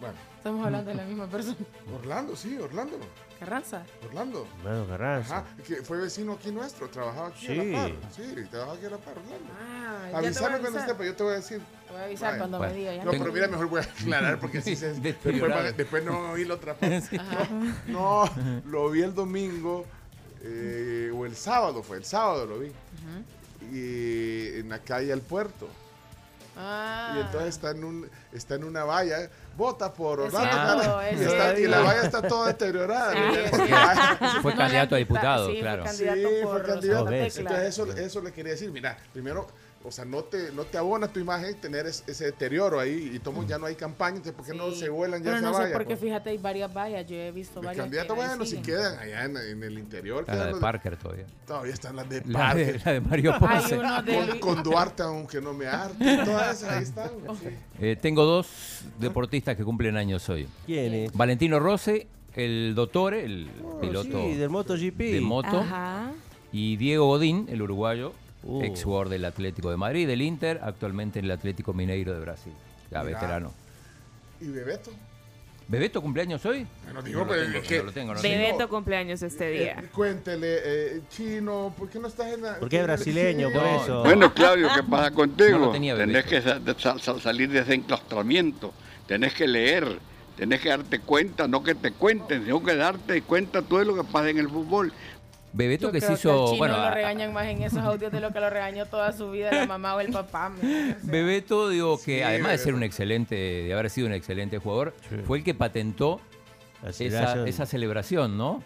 bueno, 0.00 0.14
Estamos 0.36 0.64
hablando 0.64 0.90
de 0.90 0.96
la 0.96 1.04
misma 1.04 1.26
persona. 1.26 1.56
Orlando, 1.98 2.36
sí, 2.36 2.56
Orlando, 2.58 2.98
Carranza. 3.40 3.82
Orlando. 4.06 4.46
Bueno, 4.62 4.86
Carranza. 4.86 5.38
Ajá, 5.38 5.46
que 5.66 5.76
fue 5.82 5.98
vecino 5.98 6.34
aquí 6.34 6.52
nuestro, 6.52 6.88
trabajaba 6.88 7.28
aquí 7.28 7.46
Sí. 7.46 7.52
a 7.58 7.64
la 7.64 7.78
par. 7.82 7.92
Sí, 8.14 8.22
trabajaba 8.50 8.76
aquí 8.76 8.86
a 8.86 8.90
la 8.90 8.98
par, 8.98 9.14
Orlando. 9.18 9.52
Ah, 9.60 10.10
a 10.14 10.18
Avísame 10.18 10.58
cuando 10.60 10.78
esté, 10.78 10.94
pero 10.94 11.04
yo 11.10 11.16
te 11.16 11.22
voy 11.24 11.32
a 11.32 11.36
decir. 11.36 11.60
Voy 11.96 12.02
a 12.02 12.04
avisar 12.06 12.36
cuando 12.38 12.58
bueno. 12.58 12.72
me 12.74 12.78
diga. 12.78 12.94
Ya 12.94 13.04
No, 13.04 13.10
pero 13.12 13.32
mira, 13.32 13.48
mejor 13.48 13.68
voy 13.68 13.80
a 13.80 13.84
aclarar 13.84 14.38
porque 14.38 14.60
si 14.60 14.76
se, 14.76 14.92
después, 15.00 16.04
no 16.04 16.30
oí 16.32 16.44
la 16.44 16.54
otra 16.54 16.74
parte. 16.74 17.02
No, 17.86 18.24
lo 18.66 18.90
vi 18.90 19.02
el 19.02 19.14
domingo, 19.14 19.84
eh, 20.42 21.10
o 21.14 21.24
el 21.24 21.34
sábado 21.36 21.82
fue, 21.82 21.96
el 21.96 22.04
sábado 22.04 22.44
lo 22.46 22.58
vi. 22.58 22.70
Y 23.72 24.60
en 24.60 24.68
la 24.68 24.78
calle 24.78 25.12
al 25.12 25.20
puerto. 25.22 25.68
Ah. 26.58 27.14
Y 27.16 27.20
entonces 27.20 27.48
está 27.50 27.70
en, 27.72 27.84
un, 27.84 28.08
está 28.32 28.54
en 28.54 28.64
una 28.64 28.84
valla, 28.84 29.28
vota 29.58 29.92
por 29.92 30.20
Es 30.20 30.32
Orlando. 30.32 30.82
cierto, 30.82 31.00
es 31.02 31.20
y, 31.20 31.24
está- 31.24 31.58
y 31.60 31.66
la 31.66 31.80
valla 31.80 32.02
está 32.02 32.22
toda 32.22 32.46
deteriorada. 32.48 33.12
Sí, 33.12 33.56
cierto. 33.66 34.40
Fue 34.42 34.52
No 34.52 34.58
candidato 34.58 34.94
a 34.94 34.98
diputado, 34.98 35.50
sí, 35.50 35.58
claro. 35.60 35.84
Fue 35.84 35.92
Sí, 35.92 36.04
candidato 36.04 36.34
fue 36.42 36.52
por 36.52 36.66
candidato. 36.66 37.04
Ves. 37.06 37.34
Tecla. 37.34 37.50
Entonces 37.50 37.68
eso, 37.78 37.92
eso 37.92 38.22
le 38.22 38.32
quería 38.32 38.52
decir, 38.52 38.70
mira, 38.72 38.96
primero, 39.12 39.46
o 39.86 39.90
sea, 39.92 40.04
no 40.04 40.24
te, 40.24 40.50
no 40.52 40.64
te 40.64 40.78
abona 40.78 41.08
tu 41.08 41.20
imagen 41.20 41.54
tener 41.60 41.86
es- 41.86 42.02
ese 42.06 42.24
deterioro 42.26 42.80
ahí 42.80 43.12
y 43.14 43.18
tomo, 43.20 43.46
ya 43.46 43.58
no 43.58 43.66
hay 43.66 43.74
campaña, 43.76 44.16
entonces 44.16 44.34
¿por 44.34 44.44
qué 44.46 44.54
no 44.54 44.70
se 44.72 44.88
vuelan 44.88 45.20
ya 45.20 45.26
Pero 45.26 45.36
esa 45.36 45.46
no 45.46 45.54
sé 45.54 45.62
valla? 45.62 45.72
porque 45.72 45.96
pues? 45.96 46.00
fíjate, 46.00 46.30
hay 46.30 46.38
varias 46.38 46.74
vallas. 46.74 47.06
Yo 47.06 47.16
he 47.16 47.30
visto 47.32 47.56
Los 47.56 47.66
varias. 47.66 47.84
candidatos, 47.84 48.16
bueno, 48.16 48.44
si 48.44 48.56
quedan 48.58 48.98
allá 48.98 49.24
en, 49.24 49.36
en 49.36 49.62
el 49.62 49.78
interior, 49.78 50.24
La 50.26 50.46
de 50.46 50.50
los- 50.52 50.60
Parker 50.60 50.96
todavía. 50.96 51.26
todavía 51.46 51.72
están 51.74 51.96
las 51.96 52.08
de 52.08 52.22
La 52.26 52.54
de, 52.54 52.80
la 52.84 52.92
de 52.92 53.00
Mario 53.00 53.32
Hay 53.40 53.40
Ponce. 53.40 54.38
Con, 54.40 54.62
Duarte, 54.62 55.02
aunque 55.04 55.40
no 55.40 55.52
me 55.52 55.66
arte, 55.66 56.18
todas 56.24 56.58
esas 56.58 56.72
ahí 56.72 56.82
están. 56.82 57.10
sí. 57.40 57.48
Eh, 57.80 57.96
tengo 58.00 58.24
dos 58.24 58.48
deportistas 58.98 59.56
que 59.56 59.64
cumplen 59.64 59.96
años 59.96 60.28
hoy. 60.28 60.48
¿Quién 60.66 60.92
es? 60.94 61.12
Valentino 61.12 61.58
Rossi, 61.60 62.06
el 62.34 62.74
doctor, 62.74 63.14
el 63.14 63.48
Oh, 63.64 63.80
piloto 63.80 64.22
sí, 64.22 64.34
del 64.34 64.50
MotoGP. 64.50 64.98
de 64.98 65.20
moto. 65.20 65.58
Ajá. 65.60 66.12
Y 66.52 66.76
Diego 66.76 67.06
Godín, 67.06 67.46
el 67.50 67.60
uruguayo, 67.62 68.12
Uh. 68.48 68.62
ex 68.62 68.84
jugador 68.84 69.08
del 69.08 69.24
Atlético 69.24 69.70
de 69.70 69.76
Madrid, 69.76 70.06
del 70.06 70.22
Inter, 70.22 70.60
actualmente 70.62 71.18
en 71.18 71.24
el 71.26 71.30
Atlético 71.32 71.72
Mineiro 71.74 72.14
de 72.14 72.20
Brasil. 72.20 72.52
Ya 72.90 73.02
Mirá. 73.02 73.18
veterano. 73.18 73.52
¿Y 74.40 74.48
Bebeto? 74.48 74.90
¿Bebeto 75.68 76.00
cumpleaños 76.00 76.46
hoy? 76.46 76.64
No 76.94 77.02
digo, 77.02 77.20
No 77.20 77.24
lo 77.26 77.30
pero 77.32 77.42
tengo, 77.46 77.58
es 77.58 77.66
que- 77.68 77.78
no 77.78 77.82
lo 77.84 77.92
tengo, 77.92 78.14
no 78.14 78.20
tengo. 78.20 78.36
Bebeto 78.36 78.68
cumpleaños 78.68 79.20
este 79.22 79.50
día. 79.50 79.80
Eh, 79.80 79.88
cuéntele, 79.92 80.58
eh, 80.64 81.00
chino, 81.10 81.74
¿por 81.76 81.88
qué 81.88 81.98
no 81.98 82.06
estás 82.06 82.32
en 82.34 82.42
la... 82.42 82.58
Porque 82.60 82.76
es 82.78 82.82
brasileño, 82.84 83.50
por 83.50 83.64
eso. 83.82 84.02
Bueno, 84.04 84.32
Claudio, 84.32 84.68
¿qué 84.76 84.84
pasa 84.84 85.10
contigo? 85.10 85.58
No 85.58 85.66
lo 85.66 85.72
tenía 85.72 85.96
tenés 85.96 86.24
que 86.26 86.40
sal- 86.40 86.62
sal- 87.00 87.20
salir 87.20 87.50
de 87.50 87.60
ese 87.60 87.74
enclaustramiento, 87.74 88.72
tenés 89.08 89.34
que 89.34 89.48
leer, 89.48 89.98
tenés 90.36 90.60
que 90.60 90.68
darte 90.68 91.00
cuenta, 91.00 91.48
no 91.48 91.64
que 91.64 91.74
te 91.74 91.90
cuenten, 91.90 92.44
sino 92.44 92.62
que 92.62 92.76
darte 92.76 93.22
cuenta 93.22 93.60
todo 93.62 93.82
lo 93.84 93.96
que 93.96 94.04
pasa 94.04 94.30
en 94.30 94.38
el 94.38 94.48
fútbol. 94.48 94.92
Bebeto 95.56 95.86
Yo 95.86 95.92
que 95.92 96.00
se 96.02 96.12
hizo, 96.12 96.30
al 96.30 96.44
chino 96.48 96.58
bueno, 96.58 96.76
lo 96.76 96.82
a- 96.82 96.90
regañan 96.94 97.32
más 97.32 97.46
en 97.46 97.62
esos 97.62 97.78
audios 97.78 98.12
de 98.12 98.20
lo 98.20 98.30
que 98.30 98.40
lo 98.40 98.50
regañó 98.50 98.84
toda 98.86 99.10
su 99.12 99.30
vida 99.30 99.50
la 99.52 99.66
mamá 99.66 99.94
o 99.94 100.00
el 100.00 100.12
papá. 100.12 100.50
me- 100.50 100.96
Bebeto, 101.02 101.70
digo 101.70 101.96
que 101.98 102.18
Sí, 102.18 102.22
además 102.22 102.52
de 102.52 102.58
ser 102.58 102.74
un 102.74 102.82
excelente, 102.82 103.34
de 103.34 103.72
haber 103.72 103.88
sido 103.88 104.06
un 104.06 104.12
excelente 104.12 104.58
jugador, 104.58 104.94
fue 105.24 105.38
el 105.38 105.44
que 105.44 105.54
patentó 105.54 106.20
esa, 106.82 106.92
celebración. 106.92 107.48
esa 107.48 107.66
celebración, 107.66 108.36
¿no? 108.36 108.62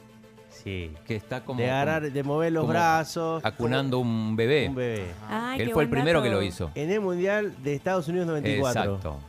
Sí. 0.51 0.93
Que 1.07 1.15
está 1.15 1.45
como, 1.45 1.61
De, 1.61 1.71
agarrar, 1.71 2.11
de 2.11 2.23
mover 2.25 2.53
los 2.53 2.67
brazos. 2.67 3.43
acunando 3.45 4.01
un 4.01 4.35
bebé. 4.35 4.69
Un 4.69 4.75
bebé. 4.75 5.07
Ay, 5.29 5.61
Él 5.63 5.71
fue 5.73 5.85
el 5.85 5.89
primero 5.91 6.21
que 6.23 6.29
lo 6.29 6.43
hizo. 6.43 6.73
En 6.75 6.91
el 6.91 7.01
Mundial 7.01 7.55
de 7.63 7.75
Estados 7.77 8.09
Unidos 8.09 8.27
94. 8.27 8.83
Exacto. 8.97 9.21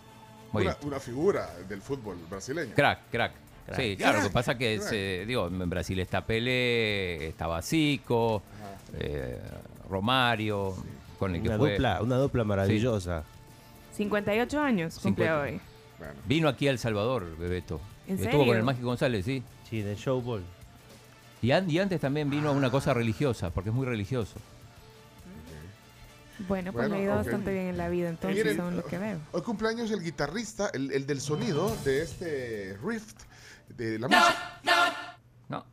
Muy 0.51 0.63
Una, 0.63 0.75
una 0.83 0.99
figura 0.99 1.47
del 1.69 1.81
fútbol 1.81 2.17
brasileño. 2.29 2.73
Crack, 2.75 3.01
crack. 3.11 3.33
Sí, 3.75 3.95
claro, 3.97 4.19
lo 4.19 4.23
que 4.25 4.29
pasa 4.33 4.57
que 4.57 4.79
se- 4.79 5.25
digo, 5.25 5.47
en 5.47 5.69
Brasil 5.69 5.99
está 5.99 6.25
Pelé, 6.25 7.27
estaba 7.27 7.61
Zico, 7.61 8.41
eh, 8.97 9.39
Romario, 9.89 10.75
con 11.19 11.35
el 11.35 11.41
que 11.41 11.49
Una 11.49 11.57
fue. 11.57 11.71
dupla, 11.71 12.01
una 12.01 12.17
dupla 12.17 12.43
maravillosa. 12.43 13.23
58 13.95 14.59
años 14.59 14.99
cumple 14.99 15.25
50. 15.25 15.41
hoy. 15.41 15.61
Bueno, 15.99 16.13
Vino 16.25 16.47
aquí 16.49 16.67
a 16.67 16.71
El 16.71 16.79
Salvador, 16.79 17.37
Bebeto. 17.37 17.79
¿En 18.07 18.15
Estuvo 18.15 18.31
serio? 18.31 18.47
con 18.47 18.57
el 18.57 18.63
Mágico 18.63 18.87
González, 18.87 19.23
sí. 19.25 19.43
Sí, 19.69 19.81
de 19.81 19.95
showball. 19.95 20.41
Y, 21.41 21.51
an- 21.51 21.69
y 21.69 21.77
antes 21.79 22.01
también 22.01 22.29
vino 22.29 22.49
a 22.49 22.51
una 22.51 22.69
cosa 22.71 22.93
religiosa, 22.93 23.49
porque 23.51 23.69
es 23.69 23.75
muy 23.75 23.85
religioso. 23.85 24.35
Bueno, 26.47 26.71
pues 26.73 26.87
Bueno, 26.87 26.95
le 26.95 27.01
ha 27.01 27.05
ido 27.05 27.15
bastante 27.15 27.53
bien 27.53 27.65
en 27.67 27.77
la 27.77 27.87
vida, 27.89 28.09
entonces, 28.09 28.37
Miren, 28.43 28.55
según 28.55 28.75
lo 28.75 28.83
que 28.83 28.97
veo. 28.97 29.19
Hoy 29.31 29.41
cumpleaños 29.43 29.91
el 29.91 30.01
guitarrista, 30.01 30.69
el, 30.73 30.91
el 30.91 31.05
del 31.05 31.21
sonido 31.21 31.75
de 31.85 32.01
este 32.01 32.77
rift 32.83 33.15
de 33.73 33.99
la 33.99 34.07
música. 34.07 34.59
No, 34.63 35.65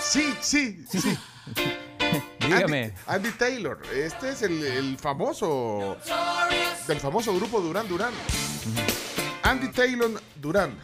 Sí, 0.00 0.34
sí, 0.40 0.84
sí. 0.90 1.18
dígame. 2.40 2.84
Andy, 3.06 3.28
Andy 3.28 3.30
Taylor, 3.38 3.80
este 3.92 4.30
es 4.30 4.42
el, 4.42 4.64
el 4.64 4.98
famoso 4.98 5.96
del 6.88 6.98
famoso 7.00 7.34
grupo 7.34 7.60
Duran 7.60 7.86
Duran. 7.88 8.12
Andy 9.42 9.68
Taylor 9.68 10.20
Duran. 10.36 10.78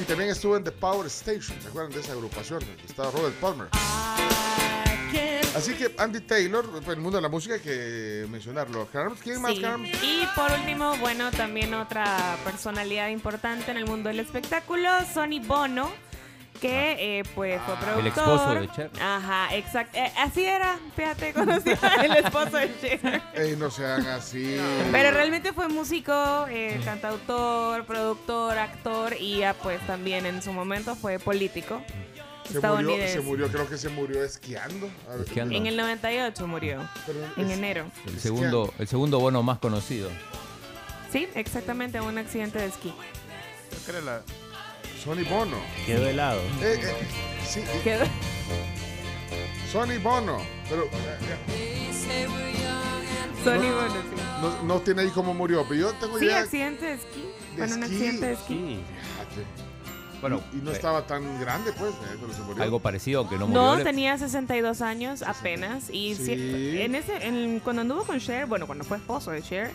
Y 0.00 0.02
también 0.04 0.30
estuvo 0.30 0.56
en 0.56 0.64
The 0.64 0.72
Power 0.72 1.06
Station, 1.06 1.60
¿se 1.60 1.68
acuerdan 1.68 1.92
de 1.92 2.00
esa 2.00 2.12
agrupación? 2.12 2.62
Estaba 2.86 3.10
Robert 3.10 3.34
Palmer. 3.36 3.68
Así 5.54 5.74
que 5.74 5.92
Andy 5.98 6.20
Taylor, 6.20 6.68
pues, 6.70 6.84
en 6.86 6.90
el 6.92 7.00
mundo 7.00 7.18
de 7.18 7.22
la 7.22 7.28
música 7.28 7.54
hay 7.54 7.60
que 7.60 8.26
mencionarlo. 8.30 8.86
Carms, 8.92 9.20
¿Quién 9.22 9.40
más, 9.42 9.54
Sí. 9.54 9.60
Carms? 9.60 9.88
Y 10.02 10.26
por 10.34 10.50
último, 10.52 10.96
bueno, 10.98 11.30
también 11.32 11.74
otra 11.74 12.36
personalidad 12.44 13.08
importante 13.08 13.70
en 13.70 13.76
el 13.76 13.86
mundo 13.86 14.08
del 14.08 14.20
espectáculo, 14.20 14.88
Sonny 15.12 15.40
Bono, 15.40 15.90
que 16.60 17.18
eh, 17.20 17.22
pues 17.34 17.60
fue 17.62 17.74
productor. 17.76 18.00
El 18.00 18.06
esposo 18.08 18.54
de 18.54 18.68
Cher. 18.68 18.90
Ajá, 19.00 19.54
exacto. 19.56 19.96
Eh, 19.96 20.12
así 20.18 20.44
era, 20.44 20.78
fíjate, 20.94 21.32
conocía 21.32 21.78
el 22.04 22.16
esposo 22.24 22.56
de 22.58 22.70
Cher. 22.80 23.22
Ey, 23.34 23.56
no 23.56 23.70
sean 23.70 24.06
así. 24.06 24.56
Pero 24.92 25.10
realmente 25.10 25.52
fue 25.54 25.68
músico, 25.68 26.46
eh, 26.50 26.78
cantautor, 26.84 27.86
productor, 27.86 28.58
actor 28.58 29.16
y 29.18 29.38
ya 29.38 29.54
pues 29.54 29.84
también 29.86 30.26
en 30.26 30.42
su 30.42 30.52
momento 30.52 30.94
fue 30.96 31.18
político 31.18 31.82
se 32.52 32.60
murió, 32.60 33.08
se 33.08 33.20
murió, 33.20 33.48
creo 33.48 33.68
que 33.68 33.78
se 33.78 33.88
murió 33.88 34.24
esquiando. 34.24 34.88
A 35.08 35.12
ver, 35.16 35.26
Esquiando. 35.26 35.54
En 35.54 35.66
el 35.66 35.76
98 35.76 36.46
murió, 36.46 36.88
pero 37.06 37.18
en 37.36 37.50
es- 37.50 37.56
enero. 37.58 37.86
El 38.06 38.20
segundo, 38.20 38.72
el 38.78 38.88
segundo 38.88 39.18
bono 39.20 39.42
más 39.42 39.58
conocido. 39.58 40.10
Sí, 41.12 41.28
exactamente, 41.34 41.98
en 41.98 42.04
un 42.04 42.18
accidente 42.18 42.58
de 42.58 42.66
esquí. 42.66 42.92
Era 43.88 44.00
la- 44.00 44.22
Sonny 45.02 45.24
Bono. 45.24 45.56
Quedó 45.86 46.06
helado. 46.08 46.40
Eh, 46.62 46.78
eh, 46.82 46.94
sí, 47.48 47.60
eh, 47.60 47.80
Quedó- 47.82 48.04
Sonny 49.72 49.98
Bono. 49.98 50.38
Pero 50.68 50.84
eh, 50.84 51.90
Sonny 53.42 53.70
Bono, 53.70 53.88
sí. 53.94 54.22
no, 54.42 54.62
no 54.64 54.80
tiene 54.82 55.02
ahí 55.02 55.08
cómo 55.08 55.32
murió. 55.34 55.64
Pero 55.68 55.80
yo 55.80 55.92
tengo 55.94 56.18
Sí, 56.18 56.26
idea. 56.26 56.40
accidente 56.40 56.84
de 56.86 56.94
esquí. 56.94 57.24
de 57.50 57.56
Bueno, 57.56 57.74
un 57.76 57.82
accidente 57.84 58.26
de 58.26 58.32
esquí. 58.34 58.54
Sí. 58.54 58.80
Fíjate. 59.34 59.69
Bueno, 60.20 60.40
y 60.52 60.56
no 60.56 60.70
eh, 60.70 60.74
estaba 60.74 61.06
tan 61.06 61.40
grande, 61.40 61.72
pues, 61.72 61.92
eh, 61.92 62.16
cuando 62.18 62.36
se 62.36 62.42
murió. 62.42 62.62
algo 62.62 62.80
parecido 62.80 63.28
que 63.28 63.36
no 63.38 63.46
murió. 63.46 63.62
No, 63.62 63.76
Le- 63.76 63.84
tenía 63.84 64.16
62 64.18 64.82
años 64.82 65.22
apenas. 65.22 65.88
Y 65.90 66.14
Sí. 66.14 66.24
sí, 66.26 66.80
en 66.80 66.94
ese, 66.94 67.26
en- 67.26 67.60
cuando 67.60 67.82
anduvo 67.82 68.04
con 68.04 68.18
Cher, 68.20 68.46
bueno, 68.46 68.66
cuando 68.66 68.84
fue 68.84 68.98
esposo 68.98 69.30
de 69.30 69.42
Cher, 69.42 69.70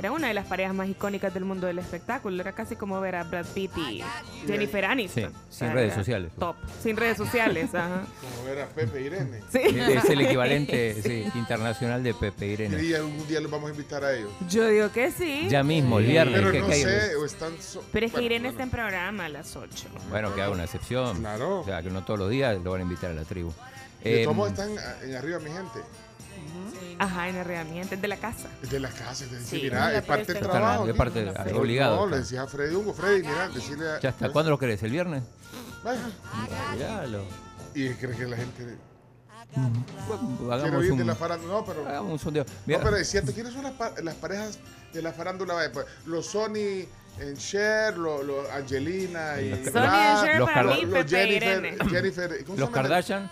era 0.00 0.12
una 0.12 0.28
de 0.28 0.34
las 0.34 0.46
parejas 0.46 0.74
más 0.74 0.88
icónicas 0.88 1.32
del 1.34 1.44
mundo 1.44 1.66
del 1.66 1.78
espectáculo. 1.78 2.40
Era 2.40 2.52
casi 2.52 2.74
como 2.74 2.98
ver 3.00 3.16
a 3.16 3.24
Brad 3.24 3.44
Pitt 3.54 3.70
y 3.76 4.02
Jennifer 4.46 4.84
Aniston. 4.86 5.24
Sí, 5.24 5.28
O 5.28 5.52
sin 5.52 5.58
sea, 5.58 5.72
redes 5.74 5.94
sociales. 5.94 6.32
Top. 6.38 6.56
Sin 6.82 6.96
redes 6.96 7.18
sociales, 7.18 7.74
ajá. 7.74 8.02
Como 8.20 8.44
ver 8.46 8.62
a 8.62 8.66
Pepe 8.68 9.02
Irene. 9.02 9.40
Sí. 9.52 9.58
Es 9.62 10.04
el 10.06 10.22
equivalente 10.22 10.94
sí, 11.02 11.26
internacional 11.34 12.02
de 12.02 12.14
Pepe 12.14 12.46
Irene. 12.46 12.82
Y 12.82 12.94
algún 12.94 13.28
día 13.28 13.40
los 13.40 13.50
vamos 13.50 13.68
a 13.70 13.72
invitar 13.74 14.02
a 14.02 14.14
ellos. 14.16 14.30
Yo 14.48 14.66
digo 14.68 14.90
que 14.90 15.10
sí. 15.12 15.46
Ya 15.50 15.62
mismo, 15.62 15.98
el 15.98 16.06
viernes. 16.06 16.34
Pero 16.40 16.50
que 16.50 16.60
no 16.60 16.70
sé, 16.70 17.14
o 17.16 17.24
están. 17.26 17.52
so- 17.60 17.84
Pero 17.92 18.06
es 18.06 18.12
que 18.12 18.16
bueno, 18.16 18.26
Irene 18.26 18.48
bueno. 18.48 18.50
está 18.50 18.62
en 18.62 18.70
programa 18.70 19.24
a 19.26 19.28
las 19.28 19.54
8. 19.54 19.88
Bueno, 20.08 20.34
que 20.34 20.40
haga 20.40 20.50
una 20.52 20.64
excepción. 20.64 21.18
Claro. 21.18 21.60
O 21.60 21.64
sea, 21.64 21.82
que 21.82 21.90
no 21.90 22.02
todos 22.04 22.18
los 22.18 22.30
días 22.30 22.58
lo 22.64 22.70
van 22.72 22.80
a 22.80 22.84
invitar 22.84 23.10
a 23.10 23.14
la 23.14 23.24
tribu. 23.24 23.52
Eh, 24.02 24.26
están 24.48 24.70
en 25.04 25.14
arriba, 25.14 25.38
mi 25.40 25.50
gente. 25.50 25.80
Ajá, 26.98 27.28
en 27.28 27.36
el 27.36 27.44
realmente, 27.44 27.96
de 27.96 28.08
la 28.08 28.16
casa. 28.16 28.48
De 28.70 28.78
la 28.78 28.90
casa, 28.90 29.24
Sí, 29.44 29.60
mira, 29.62 29.90
la 29.90 29.98
es 29.98 30.04
parte 30.04 30.34
del 30.34 30.42
trabajo. 30.42 30.84
aquí. 30.84 30.92
parte 30.92 31.24
de- 31.24 31.52
obligado, 31.54 31.96
No, 31.96 32.02
le 32.04 32.08
claro. 32.08 32.22
decías 32.22 32.44
a 32.44 32.46
Freddy 32.46 32.74
Hugo, 32.74 32.92
Freddy, 32.92 33.22
mira, 33.26 33.48
decirle 33.48 33.90
a. 33.90 34.00
ya 34.00 34.08
está. 34.10 34.28
¿Cuándo 34.30 34.50
lo 34.50 34.58
querés? 34.58 34.82
¿El 34.82 34.90
viernes? 34.90 35.22
Vaya. 35.82 36.00
Y 37.74 37.88
cree 37.94 38.16
que 38.16 38.26
la 38.26 38.36
gente 38.36 38.76
Bueno, 39.56 40.52
hagamos 40.52 40.84
un, 40.86 40.98
de 40.98 41.04
la 41.04 41.14
farándula. 41.14 41.52
No, 41.54 41.64
pero. 41.64 41.88
hagamos 41.88 42.12
un 42.12 42.18
sondeo. 42.18 42.44
No, 42.66 42.80
pero 42.80 42.96
es 42.96 43.08
cierto, 43.08 43.32
¿quiénes 43.32 43.52
son 43.52 43.62
las, 43.62 43.72
pa- 43.72 43.94
las 44.02 44.14
parejas 44.16 44.58
de 44.92 45.02
la 45.02 45.12
farándula? 45.12 45.54
Pues, 45.72 45.86
los 46.06 46.26
Sony 46.26 46.84
en 47.18 47.36
Cher, 47.36 47.96
los 47.96 48.24
lo 48.24 48.50
Angelina 48.52 49.40
y. 49.40 49.50
Los- 49.50 49.72
Sonny 49.72 49.86
and 49.86 50.24
Cher 50.26 50.38
Los 50.38 50.50
para 50.50 50.62
mí, 50.74 50.82
los 50.84 51.06
Jennifer, 51.10 51.64
Irene. 51.64 51.76
Jennifer, 51.90 52.44
¿cómo 52.44 52.54
se 52.56 52.60
los 52.60 52.68
llama? 52.68 52.72
Kardashian. 52.72 53.30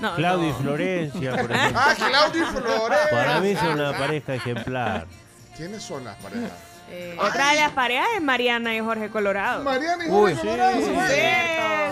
No, 0.00 0.14
Claudio 0.16 0.50
y. 0.50 0.52
Florencia, 0.62 1.36
por 1.36 1.52
ejemplo. 1.52 1.80
Ah, 1.82 1.94
Claudio 1.96 2.42
y 2.42 2.46
Flores. 2.46 2.98
Para 3.10 3.40
mí 3.40 3.54
son 3.56 3.72
una 3.80 3.96
pareja 3.96 4.34
ejemplar. 4.34 5.06
¿Quiénes 5.56 5.82
son 5.82 6.04
las 6.04 6.16
parejas? 6.16 6.50
Eh, 6.90 7.16
otra 7.18 7.50
de 7.50 7.60
las 7.60 7.70
parejas 7.72 8.06
es 8.16 8.22
Mariana 8.22 8.74
y 8.76 8.80
Jorge 8.80 9.08
Colorado. 9.08 9.62
Mariana 9.64 10.04
y 10.06 10.10
Uy, 10.10 10.34
Jorge 10.34 10.34
sí. 10.34 10.40
Colorado 10.42 10.80
se 10.80 10.92
van- 10.92 11.10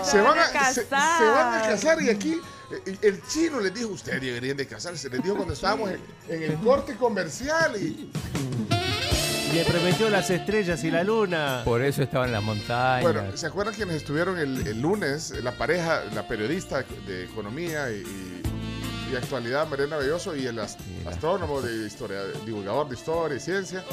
Sí, 0.03 0.11
se 0.11 0.21
van, 0.21 0.39
a, 0.39 0.51
casar. 0.51 0.73
se 1.17 1.25
van 1.25 1.53
a 1.55 1.61
casar 1.67 2.01
y 2.01 2.09
aquí 2.09 2.39
eh, 2.85 2.97
el 3.01 3.21
chino 3.27 3.59
les 3.59 3.73
dijo, 3.73 3.89
ustedes 3.89 4.21
deberían 4.21 4.57
de 4.57 4.67
casarse, 4.67 5.09
les 5.09 5.23
dijo 5.23 5.35
cuando 5.35 5.53
estábamos 5.53 5.89
en, 5.91 6.01
en 6.29 6.43
el 6.43 6.55
corte 6.59 6.95
comercial 6.95 7.75
y 7.81 8.11
Le 9.53 9.63
prometió 9.65 10.09
las 10.09 10.29
estrellas 10.29 10.83
y 10.83 10.89
la 10.91 11.03
luna. 11.03 11.61
Por 11.63 11.81
eso 11.83 12.01
estaba 12.03 12.25
en 12.25 12.31
las 12.31 12.41
montañas. 12.43 13.01
bueno, 13.03 13.21
¿se 13.37 13.45
acuerdan 13.47 13.75
quienes 13.75 13.97
estuvieron 13.97 14.39
el, 14.39 14.65
el 14.67 14.81
lunes? 14.81 15.31
La 15.43 15.51
pareja, 15.51 16.01
la 16.13 16.27
periodista 16.27 16.83
de 17.05 17.25
economía 17.25 17.89
y, 17.91 17.97
y- 18.01 18.41
y 19.11 19.15
actualidad, 19.15 19.67
Mariana 19.67 19.97
Belloso, 19.97 20.35
y 20.35 20.47
el 20.47 20.57
ast- 20.57 20.79
astrónomo, 21.07 21.61
de 21.61 21.85
historia, 21.85 22.21
divulgador 22.47 22.89
de 22.89 22.95
historia 22.95 23.37
y 23.37 23.39
ciencia, 23.39 23.83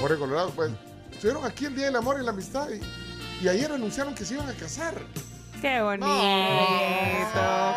Jorge 0.00 0.16
Colorado, 0.18 0.50
pues 0.54 0.70
estuvieron 1.10 1.44
aquí 1.44 1.64
el 1.64 1.74
Día 1.74 1.86
del 1.86 1.96
Amor 1.96 2.18
y 2.20 2.24
la 2.24 2.30
Amistad 2.30 2.68
y, 2.70 3.44
y 3.44 3.48
ayer 3.48 3.72
anunciaron 3.72 4.14
que 4.14 4.24
se 4.24 4.34
iban 4.34 4.48
a 4.48 4.52
casar. 4.52 4.94
Qué 5.60 5.80
bonito, 5.80 6.06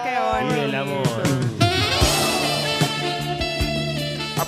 qué 0.04 0.14
Y 0.14 0.44
bonito. 0.44 0.62
el 0.64 0.76
amor. 0.76 1.67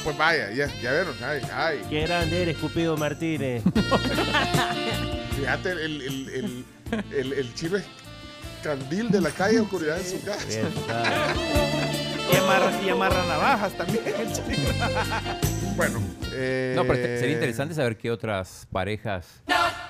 Pues 0.10 0.18
vaya, 0.18 0.50
ya, 0.50 0.66
ya 0.82 0.92
vieron, 0.92 1.16
ay, 1.24 1.42
ay. 1.54 1.82
Qué 1.88 2.02
grande 2.02 2.42
eres, 2.42 2.58
Cupido 2.58 2.98
Martínez. 2.98 3.62
Fíjate, 5.38 5.72
el, 5.72 6.02
el, 6.02 6.30
el, 6.30 6.66
el, 7.16 7.34
el 7.34 7.54
chino 7.54 7.78
es 7.78 7.86
candil 8.64 9.12
de 9.12 9.22
la 9.22 9.30
calle, 9.30 9.60
oscuridad 9.60 10.00
en 10.00 10.06
su 10.08 10.26
casa. 10.26 10.62
Y 12.34 12.36
amarra, 12.38 12.82
y 12.84 12.90
amarra 12.90 13.24
navajas 13.28 13.72
también. 13.74 14.04
Bueno, 15.76 16.02
eh, 16.34 16.74
No, 16.76 16.86
pero 16.86 17.20
sería 17.20 17.36
interesante 17.36 17.76
saber 17.76 17.96
qué 17.96 18.10
otras 18.10 18.68
parejas 18.72 19.44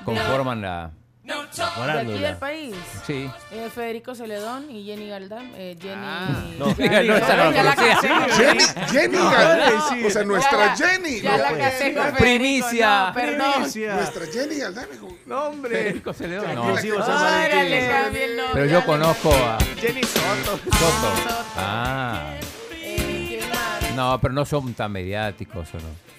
conforman 0.03 0.59
la, 0.61 0.91
de 1.29 1.99
aquí 1.99 2.19
del 2.19 2.37
país. 2.37 2.75
Sí. 3.05 3.29
Eh, 3.51 3.69
Federico 3.73 4.15
Celedón 4.15 4.69
y 4.69 4.83
Jenny 4.85 5.07
Galdam. 5.07 5.51
Eh, 5.55 5.77
Jenny. 5.79 6.55
no. 6.59 6.69
Esa 6.71 7.35
la. 7.35 7.75
Jenny, 8.35 8.63
Jenny, 8.91 9.17
No, 9.17 9.29
Galdán. 9.31 9.73
sí. 9.89 10.05
o 10.05 10.09
sea, 10.09 10.23
nuestra 10.23 10.75
Ya 10.75 10.87
Jenny. 10.87 11.21
Ya 11.21 11.31
no, 11.31 11.37
la 11.43 11.49
pues. 11.49 11.59
casé 11.61 11.93
con 11.93 12.03
Federico. 12.03 12.17
Primicia. 12.19 13.05
No, 13.07 13.13
perdón. 13.13 13.51
Primicia. 13.53 13.95
Nuestra 13.95 14.25
Jenny 14.27 14.55
Galdán. 14.57 14.87
hijo. 14.93 15.07
No, 15.25 15.43
hombre. 15.45 15.75
Federico 15.77 16.13
Celedón, 16.13 16.55
no. 16.55 16.63
Órale. 16.63 17.89
Pero 18.53 18.65
yo 18.65 18.85
conozco 18.85 19.31
a 19.33 19.57
Jenny 19.79 20.03
Soto. 20.03 20.57
Soto. 20.57 21.45
Ah. 21.55 22.33
Eh. 22.73 23.39
No, 23.95 24.19
pero 24.21 24.33
no 24.33 24.45
son 24.45 24.73
tan 24.73 24.91
mediáticos, 24.91 25.67
¿o 25.73 25.77
no? 25.77 26.09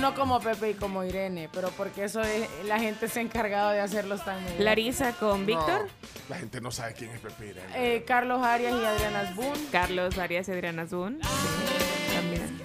No, 0.00 0.14
como 0.14 0.38
Pepe 0.40 0.70
y 0.70 0.74
como 0.74 1.02
Irene, 1.04 1.48
pero 1.52 1.70
porque 1.70 2.04
eso 2.04 2.20
es, 2.20 2.48
la 2.66 2.78
gente 2.78 3.08
se 3.08 3.18
ha 3.18 3.22
encargado 3.22 3.70
de 3.70 3.80
hacerlos 3.80 4.24
tan. 4.24 4.38
Larisa 4.58 5.12
con 5.12 5.44
Víctor, 5.44 5.82
No, 5.86 5.88
la 6.28 6.36
gente 6.36 6.60
no 6.60 6.70
sabe 6.70 6.94
quién 6.94 7.10
es 7.10 7.20
Pepe 7.20 7.48
Irene. 7.48 7.66
Eh, 7.74 8.04
Carlos 8.06 8.40
Arias 8.44 8.74
y 8.80 8.84
Adriana 8.84 9.20
Asbun. 9.20 9.54
Carlos 9.72 10.16
Arias 10.18 10.48
y 10.48 10.52
Adriana 10.52 10.86
Zun. 10.86 11.18
También. 12.14 12.60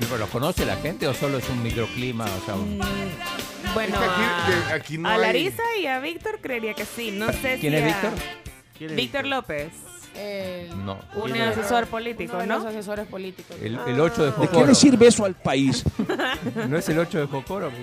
¿Y 0.00 0.04
pero 0.04 0.18
¿Los 0.18 0.30
conoce 0.30 0.66
la 0.66 0.76
gente 0.76 1.06
o 1.06 1.14
solo 1.14 1.38
es 1.38 1.48
un 1.48 1.62
microclima? 1.62 2.24
O 2.24 2.44
sea, 2.44 2.54
un- 2.54 2.80
Bueno, 3.74 3.96
Es 4.02 4.10
que 4.66 4.72
aquí- 4.74 4.98
no 4.98 5.08
a 5.08 5.14
hay- 5.14 5.20
Larisa 5.20 5.62
y 5.80 5.86
a 5.86 6.00
Víctor 6.00 6.40
creería 6.42 6.74
que 6.74 6.84
sí. 6.84 7.10
No 7.12 7.32
sé 7.32 7.58
¿Quién 7.60 7.72
si 7.72 7.76
es 7.76 7.82
a- 7.82 7.86
Víctor? 7.86 8.12
¿Quién 8.76 8.90
es 8.90 8.96
Víctor 8.96 9.26
López, 9.26 9.68
El- 10.16 10.84
No. 10.84 10.98
un 11.14 11.32
asesor 11.40 11.82
uno 11.84 11.90
político, 11.90 12.36
de 12.38 12.46
¿no? 12.46 12.58
los 12.58 12.66
asesores 12.66 13.06
políticos. 13.06 13.56
El, 13.60 13.78
el 13.86 14.00
8 14.00 14.22
de 14.24 14.28
¿De 14.30 14.34
qué 14.36 14.46
Jocoro. 14.46 14.66
le 14.66 14.74
sirve 14.74 15.06
eso 15.08 15.24
al 15.24 15.34
país? 15.34 15.84
¿No 16.68 16.76
es 16.78 16.88
el 16.88 16.98
8 16.98 17.18
de 17.20 17.26
Jocoro? 17.26 17.70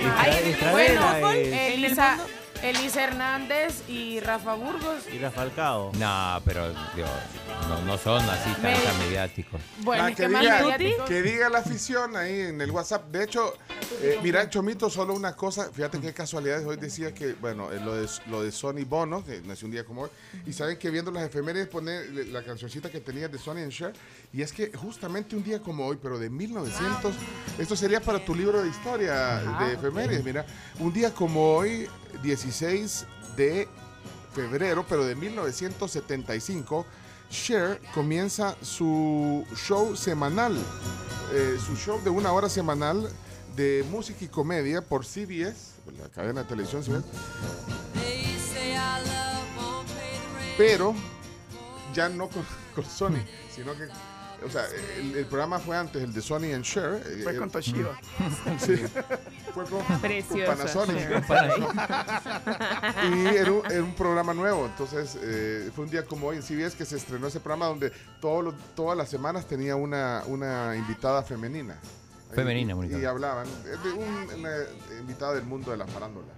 Istra- 0.00 0.38
Estradela 0.40 1.18
Bueno, 1.20 1.30
Elisa, 1.32 2.18
Elisa 2.62 3.02
Hernández 3.04 3.82
y 3.88 4.20
Rafa 4.20 4.54
Burgos. 4.54 5.04
y 5.12 5.18
la 5.18 5.30
Falcao. 5.30 5.90
No, 5.98 6.40
pero 6.44 6.68
digo, 6.94 7.08
no, 7.68 7.82
no 7.82 7.98
son 7.98 8.22
así 8.28 8.50
tan, 8.54 8.62
Me- 8.62 9.04
mediáticos. 9.04 9.60
Bueno, 9.78 10.04
Ah, 10.04 10.12
que, 10.12 10.28
diga, 10.28 11.04
que 11.06 11.22
diga 11.22 11.48
la 11.48 11.58
afición 11.58 12.16
ahí 12.16 12.40
en 12.40 12.60
el 12.60 12.70
WhatsApp. 12.70 13.06
De 13.10 13.24
hecho, 13.24 13.54
eh, 14.00 14.20
mira, 14.22 14.48
Chomito, 14.48 14.88
solo 14.88 15.12
una 15.14 15.34
cosa. 15.34 15.70
Fíjate 15.72 16.00
qué 16.00 16.12
casualidades. 16.12 16.64
Hoy 16.64 16.76
decía 16.76 17.12
que, 17.12 17.32
bueno, 17.34 17.72
eh, 17.72 17.80
lo 17.80 17.94
de, 17.96 18.08
lo 18.28 18.42
de 18.44 18.52
Sonny 18.52 18.84
Bono, 18.84 19.24
que 19.24 19.40
nació 19.40 19.66
un 19.66 19.72
día 19.72 19.84
como 19.84 20.02
hoy. 20.02 20.10
Y 20.46 20.52
saben 20.52 20.78
que 20.78 20.88
viendo 20.90 21.10
las 21.10 21.24
efemérides 21.24 21.66
pone 21.68 22.04
le- 22.06 22.26
la 22.26 22.44
cancioncita 22.44 22.90
que 22.90 23.00
tenía 23.00 23.26
de 23.28 23.38
Sonny 23.38 23.62
and 23.62 23.72
Cher. 23.72 23.92
Y 24.34 24.40
es 24.40 24.52
que 24.52 24.72
justamente 24.72 25.36
un 25.36 25.44
día 25.44 25.60
como 25.60 25.86
hoy, 25.86 25.98
pero 26.00 26.18
de 26.18 26.30
1900, 26.30 27.14
esto 27.58 27.76
sería 27.76 28.00
para 28.00 28.24
tu 28.24 28.34
libro 28.34 28.62
de 28.62 28.68
historia 28.70 29.40
de 29.60 29.74
efemérides. 29.74 30.24
Mira, 30.24 30.46
un 30.78 30.90
día 30.90 31.12
como 31.12 31.54
hoy, 31.56 31.86
16 32.22 33.04
de 33.36 33.68
febrero, 34.34 34.86
pero 34.88 35.04
de 35.04 35.14
1975, 35.14 36.86
Cher 37.30 37.80
comienza 37.94 38.56
su 38.62 39.46
show 39.54 39.94
semanal, 39.96 40.56
eh, 41.32 41.58
su 41.64 41.76
show 41.76 42.00
de 42.02 42.10
una 42.10 42.32
hora 42.32 42.48
semanal 42.48 43.10
de 43.54 43.84
música 43.90 44.24
y 44.24 44.28
comedia 44.28 44.80
por 44.80 45.04
CBS, 45.04 45.72
la 45.98 46.08
cadena 46.08 46.42
de 46.42 46.48
televisión 46.48 46.82
CBS, 46.82 47.04
pero 50.56 50.94
ya 51.92 52.08
no 52.08 52.28
con, 52.28 52.44
con 52.74 52.84
Sony, 52.84 53.22
sino 53.54 53.72
que, 53.74 53.88
o 54.44 54.50
sea, 54.50 54.64
el, 54.98 55.16
el 55.16 55.26
programa 55.26 55.58
fue 55.58 55.76
antes, 55.76 56.02
el 56.02 56.12
de 56.12 56.20
Sony 56.22 56.52
and 56.54 56.64
Cher. 56.64 57.02
eh, 57.06 57.20
Fue 57.22 57.36
con 57.36 57.50
Toshiba. 57.50 57.98
Sí, 58.58 58.76
fue 59.54 59.64
con, 59.64 59.82
Panasonic. 60.46 61.08
Y 63.04 63.26
era 63.36 63.52
un, 63.52 63.62
era 63.70 63.82
un 63.82 63.94
programa 63.94 64.34
nuevo, 64.34 64.66
entonces 64.66 65.18
eh, 65.22 65.70
fue 65.74 65.84
un 65.84 65.90
día 65.90 66.04
como 66.04 66.28
hoy 66.28 66.36
en 66.36 66.42
CBS 66.42 66.76
que 66.76 66.84
se 66.84 66.96
estrenó 66.96 67.26
ese 67.26 67.40
programa 67.40 67.66
donde 67.66 67.90
todos 68.20 68.44
los- 68.44 68.54
todas 68.74 68.96
las 68.96 69.08
semanas 69.08 69.46
tenía 69.46 69.76
una, 69.76 70.22
una 70.26 70.74
invitada 70.76 71.22
femenina. 71.22 71.78
Femenina, 72.34 72.74
y, 72.86 72.96
y 73.02 73.04
hablaban, 73.04 73.46
eh, 73.46 73.76
de 73.84 73.92
un, 73.92 74.40
una 74.40 74.50
invitada 74.98 75.34
del 75.34 75.44
mundo 75.44 75.70
de 75.70 75.76
la 75.76 75.86
farándula. 75.86 76.28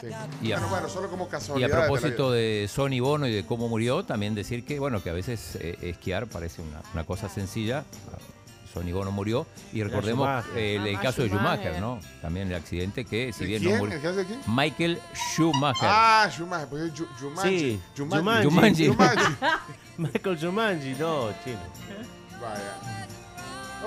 Sí. 0.00 0.06
Y 0.42 0.52
a- 0.52 0.56
Bueno, 0.56 0.68
bueno, 0.70 0.88
solo 0.88 1.08
como 1.10 1.24
Y 1.24 1.26
a 1.26 1.30
casualidad. 1.30 1.68
de 1.68 1.74
la 1.74 1.80
propósito 1.86 2.30
de 2.32 2.68
Sonny 2.72 3.00
Bono 3.00 3.26
y 3.26 3.32
de 3.34 3.44
cómo 3.44 3.68
murió, 3.68 4.04
también 4.04 4.34
decir 4.34 4.64
que, 4.64 4.78
bueno, 4.78 5.02
que 5.02 5.10
a 5.10 5.12
veces 5.12 5.56
eh, 5.60 5.76
esquiar 5.82 6.26
parece 6.26 6.62
una, 6.62 6.80
una 6.94 7.04
cosa 7.04 7.28
sencilla. 7.28 7.84
Sonny 8.72 8.92
Bono 8.92 9.10
murió 9.10 9.46
y 9.72 9.82
recordemos 9.82 10.28
Schumacher. 10.28 10.58
eh, 10.58 10.76
el, 10.76 10.86
el 10.86 10.96
Ah, 10.96 11.00
caso 11.00 11.22
de 11.22 11.28
Schumacher. 11.28 11.72
Schumacher, 11.74 11.80
¿no? 11.80 12.00
También 12.22 12.48
el 12.48 12.54
accidente 12.54 13.04
que, 13.04 13.32
si 13.32 13.40
¿De 13.40 13.46
bien 13.46 13.62
quién? 13.62 13.72
no 13.74 13.78
murió. 13.80 13.96
¿El 13.96 14.00
que 14.00 14.08
hace 14.08 14.20
aquí? 14.20 14.34
Michael 14.46 15.00
Schumacher. 15.12 15.88
Ah, 15.90 16.28
Schumacher, 16.30 16.68
pues 16.68 16.82
es 16.84 16.94
Ju- 16.94 17.08
Jumanji. 17.18 17.58
Sí, 17.58 17.80
Jumanji. 17.96 18.44
Jumanji. 18.48 18.86
Jumanji. 18.88 19.24
Michael 19.98 20.38
Jumanji, 20.40 20.90
no, 21.00 21.30
chino. 21.44 21.58
Vaya. 22.40 22.76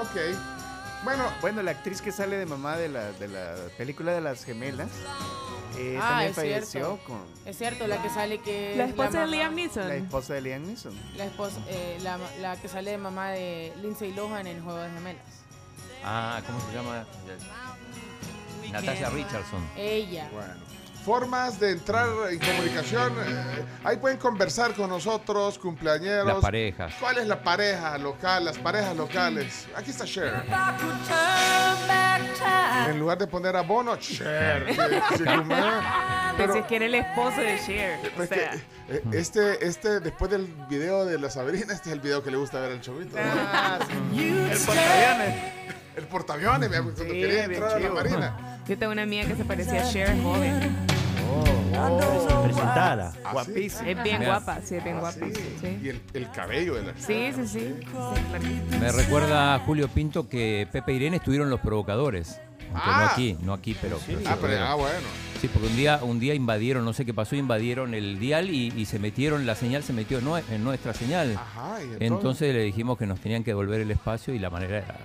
Ok. 0.02 0.38
Bueno, 1.06 1.24
Bueno, 1.42 1.62
la 1.64 1.72
actriz 1.72 2.02
que 2.02 2.12
sale 2.12 2.36
de 2.38 2.46
mamá 2.46 2.76
de 2.78 2.90
la, 2.90 3.12
de 3.14 3.28
la 3.30 3.56
película 3.78 4.12
de 4.12 4.20
las 4.22 4.44
gemelas 4.44 4.90
eh, 5.78 5.98
Ah, 6.02 6.10
también 6.10 6.30
es 6.30 6.36
falleció 6.36 6.66
cierto. 6.66 7.00
con 7.06 7.22
Es 7.46 7.58
cierto, 7.58 7.88
la 7.88 8.02
que 8.02 8.10
sale 8.10 8.40
que. 8.40 8.76
La 8.78 8.84
es 8.86 8.90
esposa 8.92 9.10
de 9.12 9.18
mamá- 9.18 9.32
Liam 9.32 9.56
Neeson. 9.56 9.88
la 9.88 9.96
esposa 9.96 10.34
de 10.36 10.42
Liam 10.42 10.66
Neeson. 10.68 10.94
La, 11.18 11.26
esposa, 11.26 11.58
eh, 11.68 11.98
la, 12.02 12.18
la 12.42 12.56
que 12.62 12.68
sale 12.68 12.92
de 12.92 12.98
mamá 12.98 13.30
de 13.32 13.74
Lindsay 13.82 14.14
Lohan 14.14 14.48
en 14.48 14.64
Juego 14.64 14.80
de 14.80 14.90
Gemelas. 14.92 15.24
Ah, 16.04 16.42
¿cómo 16.46 16.60
se 16.62 16.74
llama? 16.76 17.06
Natasha 18.72 19.10
Richardson. 19.10 19.64
Ella. 19.78 20.30
Bueno, 20.34 20.54
formas 21.04 21.60
de 21.60 21.72
entrar 21.72 22.08
en 22.32 22.40
comunicación. 22.40 23.14
eh, 23.26 23.66
ahí 23.84 23.98
pueden 23.98 24.18
conversar 24.18 24.74
con 24.74 24.90
nosotros, 24.90 25.60
cumpleañeros. 25.60 26.26
Las 26.26 26.38
parejas. 26.38 26.94
¿Cuál 27.00 27.18
es 27.18 27.28
la 27.28 27.42
pareja 27.44 27.98
local? 27.98 28.46
Las 28.46 28.58
parejas 28.58 28.96
locales. 28.96 29.68
Aquí 29.76 29.92
está 29.92 30.06
Cher. 30.06 30.44
En 32.90 33.00
lugar 33.00 33.18
de 33.18 33.28
poner 33.28 33.56
a 33.56 33.62
Bono, 33.62 33.96
Cher. 33.98 34.66
Sí, 35.14 35.18
sí, 35.18 35.24
Pero 35.26 35.44
Pero 36.38 36.54
si 36.54 36.60
es 36.60 36.66
que 36.66 36.76
era 36.78 36.86
el 36.86 36.96
esposo 36.96 37.42
de 37.42 37.60
Cher. 37.66 38.00
O 38.16 38.22
que, 38.22 38.28
sea, 38.28 38.54
eh, 38.90 39.04
este, 39.14 39.66
este, 39.68 40.00
después 40.00 40.32
del 40.32 40.48
video 40.70 41.06
de 41.06 41.20
la 41.20 41.30
Sabrina, 41.30 41.74
este 41.74 41.90
es 41.90 41.94
el 41.94 42.00
video 42.00 42.24
que 42.24 42.32
le 42.32 42.38
gusta 42.38 42.60
ver 42.60 42.72
al 42.72 42.82
chavito. 42.82 43.16
Ah, 43.20 43.78
sí. 43.88 44.48
El 44.52 44.58
portaaviones. 44.60 45.54
El 45.96 46.04
portaaviones, 46.06 46.70
vea, 46.70 46.82
cuando 46.82 47.04
Sí, 47.04 47.08
quería 47.10 47.44
entrar 47.46 47.74
a 47.74 47.80
la 47.80 47.90
marina. 47.92 48.53
Yo 48.68 48.78
tengo 48.78 48.92
una 48.92 49.04
amiga 49.04 49.26
que 49.26 49.36
se 49.36 49.46
parecía 49.46 49.82
a 49.82 49.90
Cher 49.92 50.16
joven. 50.22 50.76
Oh, 51.76 52.44
presentala. 52.44 53.14
Ah. 53.26 53.32
Guapísima. 53.34 53.90
Es 53.90 54.04
bien 54.04 54.20
Mira. 54.20 54.32
guapa, 54.40 54.62
sí, 54.64 54.76
es 54.76 54.84
bien 54.84 54.98
Ah, 54.98 55.00
guapa. 55.00 55.18
sí. 55.26 55.34
Sí, 55.62 55.80
Y 55.82 55.90
el, 55.90 56.02
el 56.14 56.32
cabello 56.32 56.76
de 56.76 56.84
la 56.84 56.94
sí, 56.98 57.32
sí. 57.36 57.48
sí. 57.48 57.76
Sí, 57.80 57.86
claro. 57.92 58.14
Me 58.80 58.92
recuerda 58.92 59.56
a 59.56 59.60
Julio 59.60 59.88
Pinto 59.88 60.30
que 60.30 60.68
Pepe 60.72 60.92
e 60.92 60.96
Irene 60.96 61.18
estuvieron 61.18 61.50
los 61.50 61.60
provocadores. 61.60 62.40
Aunque 62.74 62.88
no 62.90 62.96
Ah. 62.96 63.10
aquí, 63.12 63.38
no 63.42 63.54
aquí, 63.54 63.76
pero. 63.80 64.00
pero 64.06 64.20
sí 64.20 64.26
Ah, 64.28 64.38
pero, 64.40 64.64
ah, 64.64 64.76
bueno. 64.76 65.08
Sí, 65.42 65.48
porque 65.48 65.68
un 65.68 65.76
día, 65.76 66.00
un 66.02 66.20
día 66.20 66.34
invadieron, 66.34 66.86
no 66.86 66.94
sé 66.94 67.06
qué 67.06 67.14
pasó, 67.14 67.36
invadieron 67.36 67.94
el 67.94 68.18
dial 68.20 68.50
y, 68.50 68.72
y 68.76 68.86
se 68.86 68.98
metieron, 68.98 69.46
la 69.46 69.56
señal 69.56 69.84
se 69.84 69.92
metió 69.94 70.20
en, 70.20 70.26
nue- 70.26 70.44
en 70.50 70.64
nuestra 70.64 70.94
señal. 70.94 71.36
Ajá, 71.36 71.80
y 71.80 71.84
entonces, 71.84 72.02
Entonces 72.02 72.54
le 72.56 72.62
dijimos 72.64 72.98
que 72.98 73.06
nos 73.06 73.20
tenían 73.20 73.44
que 73.44 73.52
devolver 73.52 73.82
el 73.82 73.92
espacio 73.92 74.34
y 74.34 74.40
la 74.40 74.50
manera 74.50 74.78
era 74.78 74.96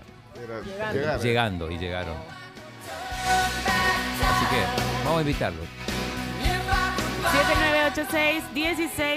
era 0.44 0.60
Llegando. 0.62 0.94
llegar. 0.94 1.20
llegando 1.20 1.70
y 1.70 1.78
llegaron. 1.78 2.14
Así 3.26 4.46
que 4.50 4.64
vamos 5.04 5.18
a 5.18 5.20
invitarlos. 5.22 5.66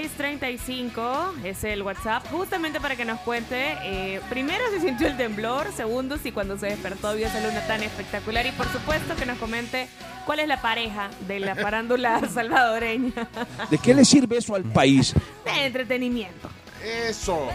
7986-1635 0.02 1.44
es 1.44 1.64
el 1.64 1.82
WhatsApp, 1.82 2.26
justamente 2.30 2.80
para 2.80 2.96
que 2.96 3.04
nos 3.04 3.20
cuente, 3.20 3.76
eh, 3.82 4.20
primero 4.28 4.62
si 4.72 4.80
sintió 4.80 5.06
el 5.06 5.16
temblor, 5.16 5.72
segundo 5.72 6.18
si 6.18 6.30
cuando 6.32 6.58
se 6.58 6.66
despertó 6.66 7.14
vio 7.14 7.26
esa 7.28 7.40
luna 7.40 7.60
tan 7.66 7.82
espectacular 7.82 8.44
y 8.46 8.52
por 8.52 8.66
supuesto 8.70 9.16
que 9.16 9.24
nos 9.24 9.38
comente 9.38 9.88
cuál 10.26 10.40
es 10.40 10.48
la 10.48 10.60
pareja 10.60 11.10
de 11.26 11.40
la 11.40 11.54
farándula 11.62 12.20
salvadoreña 12.28 13.28
¿De 13.70 13.78
qué 13.78 13.94
le 13.94 14.04
sirve 14.04 14.38
eso 14.38 14.54
al 14.54 14.64
país? 14.64 15.14
de 15.44 15.66
entretenimiento. 15.66 16.50
Eso. 16.84 17.48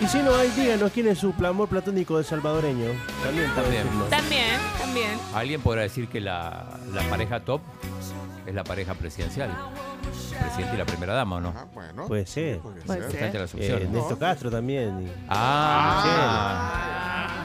Y 0.00 0.06
si 0.06 0.18
no 0.18 0.34
hay, 0.34 0.48
díganos 0.50 0.90
quién 0.92 1.08
es 1.08 1.18
su 1.18 1.34
amor 1.46 1.68
platónico 1.68 2.16
de 2.18 2.24
salvadoreño. 2.24 2.90
También, 3.22 3.50
También. 3.54 3.84
También, 4.08 4.58
también. 4.78 5.10
Alguien 5.34 5.60
podrá 5.60 5.82
decir 5.82 6.08
que 6.08 6.20
la, 6.20 6.66
la 6.94 7.02
pareja 7.10 7.40
top 7.40 7.60
es 8.46 8.54
la 8.54 8.64
pareja 8.64 8.94
presidencial. 8.94 9.50
El 10.32 10.38
presidente 10.46 10.74
y 10.74 10.78
la 10.78 10.86
primera 10.86 11.12
dama, 11.12 11.36
¿o 11.36 11.40
no? 11.40 11.52
Ah, 11.54 11.66
bueno. 11.74 12.06
Puede 12.06 12.24
ser. 12.26 12.60
Puede 12.60 12.80
Puede 12.82 13.00
ser. 13.02 13.10
ser. 13.10 13.20
Bastante 13.20 13.38
las 13.38 13.54
Eh. 13.54 13.88
Néstor 13.92 14.18
Castro 14.18 14.50
también. 14.50 15.02
y- 15.06 15.12
Ah, 15.28 17.44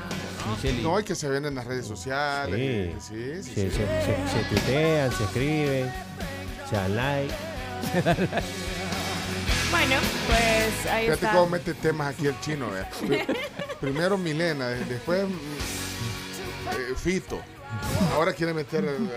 Michelle. 0.49 0.81
No, 0.81 0.97
y 0.99 1.03
que 1.03 1.15
se 1.15 1.27
ven 1.27 1.45
en 1.45 1.55
las 1.55 1.65
redes 1.65 1.85
sociales. 1.85 2.93
Sí. 3.01 3.15
Sí, 3.15 3.43
sí, 3.43 3.53
Se, 3.53 3.69
sí. 3.69 3.71
se, 3.71 3.77
se- 3.77 4.27
se 4.31 4.43
tuitean, 4.49 5.11
se 5.11 5.23
escriben, 5.25 5.91
se 6.69 6.75
dan 6.75 6.95
like. 6.95 7.33
Bueno, 9.71 9.95
pues 10.28 10.86
ahí 10.91 11.06
Fíjate 11.06 11.25
está. 11.25 11.32
cómo 11.38 11.49
mete 11.49 11.73
temas 11.73 12.13
aquí 12.13 12.28
el 12.28 12.39
chino. 12.41 12.69
vea. 12.71 12.89
Pri- 13.01 13.25
Primero 13.82 14.17
Milena, 14.17 14.67
de- 14.69 14.86
después 14.86 15.23
mm, 15.28 15.32
eh, 16.71 16.95
Fito. 16.95 17.41
Ahora 18.13 18.32
quiere 18.34 18.54
meter. 18.54 18.86
el- 18.86 19.10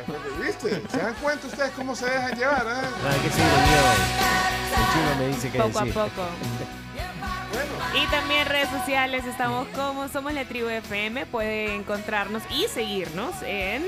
¿Viste? 0.44 0.82
¿Se 0.90 0.96
dan 0.98 1.14
cuenta 1.22 1.46
ustedes 1.46 1.70
cómo 1.72 1.94
se 1.94 2.06
dejan 2.06 2.36
llevar? 2.36 2.66
eh? 2.66 2.70
Ah, 3.04 3.14
que 3.22 3.30
sí, 3.30 3.38
yo. 3.38 4.80
El 4.80 4.92
chino 4.92 5.16
me 5.18 5.28
dice 5.34 5.50
que 5.50 5.58
Poco 5.58 5.78
a 5.78 5.84
poco. 5.86 6.28
Y 7.94 8.06
también 8.10 8.46
redes 8.46 8.68
sociales 8.68 9.24
estamos 9.24 9.66
como 9.68 10.08
Somos 10.08 10.32
la 10.32 10.44
Tribu 10.44 10.68
FM. 10.68 11.26
Puede 11.26 11.74
encontrarnos 11.74 12.42
y 12.50 12.66
seguirnos 12.68 13.34
en 13.42 13.84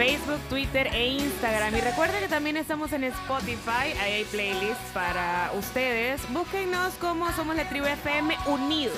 Facebook, 0.00 0.40
Twitter 0.48 0.86
e 0.94 1.08
Instagram. 1.08 1.76
Y 1.76 1.80
recuerden 1.82 2.22
que 2.22 2.28
también 2.28 2.56
estamos 2.56 2.90
en 2.94 3.04
Spotify. 3.04 3.92
Ahí 4.00 4.12
hay 4.12 4.24
playlists 4.24 4.90
para 4.94 5.52
ustedes. 5.58 6.22
Búsquenos 6.32 6.94
como 6.94 7.30
Somos 7.32 7.54
la 7.54 7.68
Tribu 7.68 7.84
FM 7.84 8.34
Unido. 8.46 8.94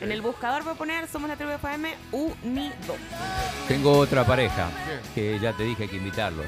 En 0.00 0.12
el 0.12 0.22
buscador 0.22 0.64
voy 0.64 0.72
a 0.72 0.76
poner 0.76 1.08
Somos 1.08 1.28
la 1.28 1.36
Tribu 1.36 1.52
FM 1.52 1.94
Unido. 2.10 2.96
Tengo 3.68 3.98
otra 3.98 4.24
pareja 4.24 4.70
que 5.14 5.38
ya 5.38 5.52
te 5.52 5.64
dije 5.64 5.88
que 5.88 5.96
invitarlos. 5.96 6.46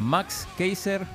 Max 0.00 0.48
Kaiser 0.58 1.06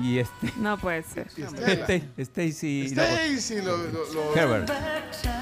y 0.00 0.18
este. 0.18 0.52
No 0.58 0.78
puede 0.78 1.02
ser. 1.02 1.28
Este- 1.36 2.02
Stacy. 2.18 2.86
Stacy, 2.88 3.62
lo- 3.62 3.76
lo- 3.76 4.12
lo- 4.12 4.36
Herbert. 4.36 4.70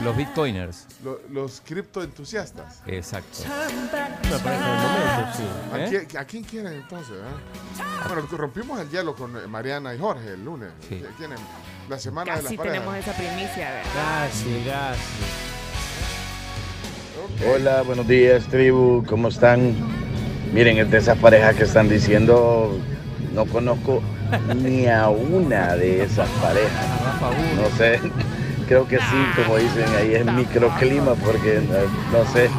Los 0.02 0.16
bitcoiners. 0.16 0.86
lo- 1.04 1.20
los 1.30 1.60
criptoentusiastas. 1.64 2.82
Exacto. 2.86 3.38
Una 3.44 4.38
pareja 4.38 4.70
del 4.70 4.80
momento, 4.80 5.36
sí. 5.36 5.42
¿A, 5.72 5.78
¿Eh? 5.84 5.88
quién, 6.08 6.20
a 6.20 6.24
quién 6.24 6.44
quieren 6.44 6.72
entonces? 6.74 7.14
eh? 7.16 7.82
Bueno, 8.08 8.26
rompimos 8.32 8.80
el 8.80 8.88
hielo 8.90 9.14
con 9.14 9.36
eh, 9.36 9.46
Mariana 9.46 9.94
y 9.94 9.98
Jorge 9.98 10.30
el 10.32 10.44
lunes. 10.44 10.70
Sí. 10.88 11.02
¿Quieren? 11.18 11.38
La 11.88 11.98
semana 11.98 12.32
de 12.32 12.36
las 12.38 12.44
Casi 12.44 12.56
parejas. 12.56 12.78
tenemos 12.80 12.96
esa 12.98 13.12
primicia, 13.16 13.70
¿verdad? 13.70 14.28
Casi, 14.28 14.64
casi. 14.64 15.00
Hola, 17.48 17.82
buenos 17.82 18.06
días, 18.08 18.44
tribu, 18.46 19.04
¿cómo 19.08 19.28
están? 19.28 19.74
Miren, 20.52 20.78
es 20.78 20.90
de 20.90 20.98
esas 20.98 21.18
parejas 21.18 21.54
que 21.56 21.64
están 21.64 21.88
diciendo, 21.88 22.78
no 23.34 23.46
conozco 23.46 24.00
ni 24.54 24.86
a 24.86 25.08
una 25.08 25.76
de 25.76 26.02
esas 26.04 26.28
parejas. 26.40 26.86
No 27.56 27.68
sé, 27.76 28.00
creo 28.66 28.86
que 28.86 28.98
sí, 28.98 29.32
como 29.34 29.56
dicen 29.56 29.84
ahí, 29.94 30.14
es 30.14 30.26
microclima, 30.26 31.14
porque 31.14 31.58
eh, 31.58 31.62
no 32.12 32.24
sé. 32.24 32.50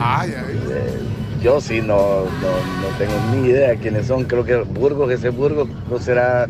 eh, 0.69 0.99
yo 1.39 1.61
sí 1.61 1.81
no, 1.81 2.23
no, 2.41 2.63
no 2.81 2.87
tengo 2.97 3.13
ni 3.19 3.49
idea 3.49 3.75
quiénes 3.75 4.07
son. 4.07 4.25
Creo 4.25 4.43
que 4.43 4.55
Burgos, 4.57 5.11
ese 5.11 5.29
Burgos, 5.29 5.69
no 5.89 5.99
será 5.99 6.47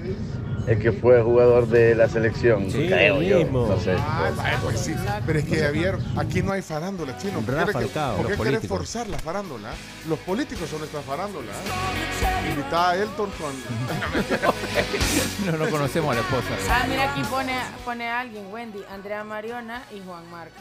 el 0.67 0.79
que 0.79 0.91
fue 0.91 1.21
jugador 1.21 1.67
de 1.67 1.95
la 1.95 2.07
selección. 2.09 2.69
Sí, 2.69 2.87
creo 2.87 3.21
yo. 3.21 3.39
mismo. 3.39 3.67
No 3.67 3.79
sé. 3.79 3.95
Ah, 3.97 4.29
pues 4.61 4.79
sí. 4.81 4.93
Pero 5.25 5.39
es 5.39 5.45
que 5.45 5.57
Javier, 5.57 5.97
aquí 6.17 6.41
no 6.43 6.51
hay 6.51 6.61
farándula, 6.61 7.17
chino. 7.17 7.39
¿Por 7.39 7.45
qué, 7.45 7.51
Rafa 7.51 7.79
le- 7.79 7.87
Falcao. 7.87 8.17
¿por 8.35 8.49
qué 8.59 8.67
forzar 8.67 9.07
la 9.07 9.17
farándula? 9.17 9.69
Los 10.07 10.19
políticos 10.19 10.69
son 10.69 10.79
nuestra 10.79 11.01
farándula. 11.01 11.51
¿eh? 11.51 12.49
Invitada 12.51 12.91
a 12.91 12.95
Elton 12.97 13.29
con. 13.39 13.53
No, 15.45 15.51
no 15.57 15.69
conocemos 15.69 16.11
a 16.11 16.15
la 16.15 16.21
esposa. 16.21 16.47
Ah, 16.69 16.85
mira, 16.89 17.11
aquí 17.11 17.21
pone, 17.29 17.53
pone 17.85 18.09
alguien, 18.09 18.47
Wendy, 18.51 18.79
Andrea 18.91 19.23
Mariona 19.23 19.83
y 19.95 20.01
Juan 20.05 20.29
Marco. 20.29 20.53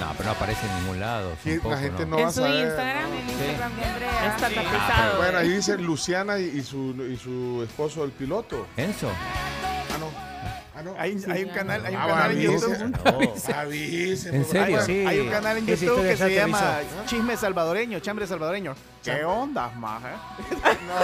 No, 0.00 0.12
pero 0.16 0.24
no 0.24 0.30
aparece 0.32 0.66
en 0.66 0.74
ningún 0.80 1.00
lado. 1.00 1.30
son 1.42 1.60
Que 1.60 1.68
la 1.68 1.78
gente 1.78 2.04
no 2.06 2.18
En 2.18 2.24
va 2.24 2.28
a 2.28 2.32
su 2.32 2.40
saber. 2.40 2.64
Instagram, 2.66 3.12
El 3.12 3.30
Instagram 3.30 3.76
de 3.76 3.84
Andrea. 3.84 4.26
Está 4.34 4.48
Sí. 4.48 4.54
tapizado. 4.56 5.16
Bueno, 5.18 5.38
ahí 5.38 5.48
dice 5.50 5.78
Luciana 5.78 6.38
y, 6.38 6.44
y 6.44 6.62
su, 6.62 6.94
y 7.10 7.16
su 7.16 7.62
esposo, 7.62 8.04
el 8.04 8.10
piloto. 8.10 8.66
Enzo. 8.76 9.08
Ah, 9.08 9.98
no. 10.00 10.33
Ah, 10.76 10.82
no. 10.82 10.94
Hay, 10.98 11.16
hay 11.30 11.44
un 11.44 11.50
canal, 11.50 11.86
hay 11.86 11.94
un 11.94 12.00
Ah, 12.00 12.06
canal 12.08 12.30
en. 12.32 12.40
YouTube. 12.40 12.74
¿En 14.32 14.44
serio? 14.44 14.80
Sí. 14.84 15.04
Hay 15.06 15.20
un 15.20 15.28
canal 15.30 15.58
en 15.58 15.66
YouTube 15.66 16.02
que 16.02 16.16
se 16.16 16.34
llama. 16.34 16.80
Chisme 17.06 17.36
Salvadoreño, 17.36 18.00
Chambre 18.00 18.26
Salvadoreño. 18.26 18.74
¿Qué 19.02 19.24
onda, 19.24 19.68
maje? 19.76 20.08
No. 20.88 20.94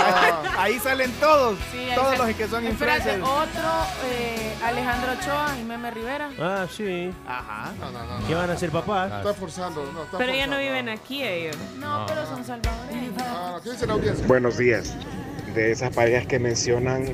Ahí 0.61 0.79
salen 0.79 1.11
todos, 1.13 1.59
Sí, 1.73 1.79
ahí 1.79 1.95
todos 1.95 2.19
los 2.19 2.27
que 2.37 2.49
son 2.49 2.67
Espérate, 2.67 3.15
influencers. 3.15 3.23
otro, 3.29 3.71
eh, 4.11 4.55
Alejandro 4.65 5.13
Ochoa 5.13 5.57
y 5.59 5.65
Meme 5.65 5.91
Rivera. 5.91 6.31
Ah, 6.39 6.67
sí. 6.75 7.13
Ajá. 7.27 7.73
No, 7.81 7.91
no, 7.91 8.05
no. 8.21 8.27
¿Qué 8.27 8.35
van 8.35 8.51
a 8.51 8.53
hacer, 8.55 8.71
papá? 8.71 9.07
Está 9.19 9.35
forzando. 9.35 9.91
No, 9.93 10.03
está 10.05 10.19
Pero 10.19 10.35
ya 10.35 10.47
no 10.47 10.59
viven 10.59 10.89
aquí 10.89 11.23
ellos. 11.23 11.57
No, 11.79 12.05
pero 12.07 12.27
son 12.27 12.45
salvadoreños. 12.45 13.15
Ah, 13.21 13.59
¿Qué 13.63 13.71
dice 13.71 13.87
la 13.87 13.93
audiencia? 13.95 14.27
Buenos 14.27 14.59
días. 14.59 14.95
De 15.55 15.71
esas 15.73 15.95
parejas 15.95 16.27
que 16.27 16.39
mencionan, 16.39 17.07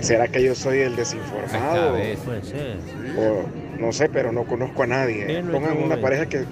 ¿será 0.00 0.28
que 0.28 0.42
yo 0.42 0.54
soy 0.54 0.80
el 0.80 0.96
desinformado? 0.96 1.92
Puede 1.92 2.42
ser. 2.42 2.78
O 3.18 3.44
no 3.78 3.92
sé, 3.92 4.08
pero 4.08 4.32
no 4.32 4.44
conozco 4.44 4.82
a 4.82 4.86
nadie. 4.86 5.42
Pongan 5.50 5.76
una 5.78 6.00
pareja 6.00 6.26
que, 6.26 6.44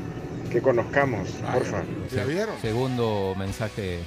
que 0.51 0.61
conozcamos, 0.61 1.29
Ah, 1.47 1.55
porfa. 1.55 1.83
¿Ya 2.14 2.25
vieron? 2.25 2.55
Segundo 2.61 3.35
mensaje. 3.38 4.01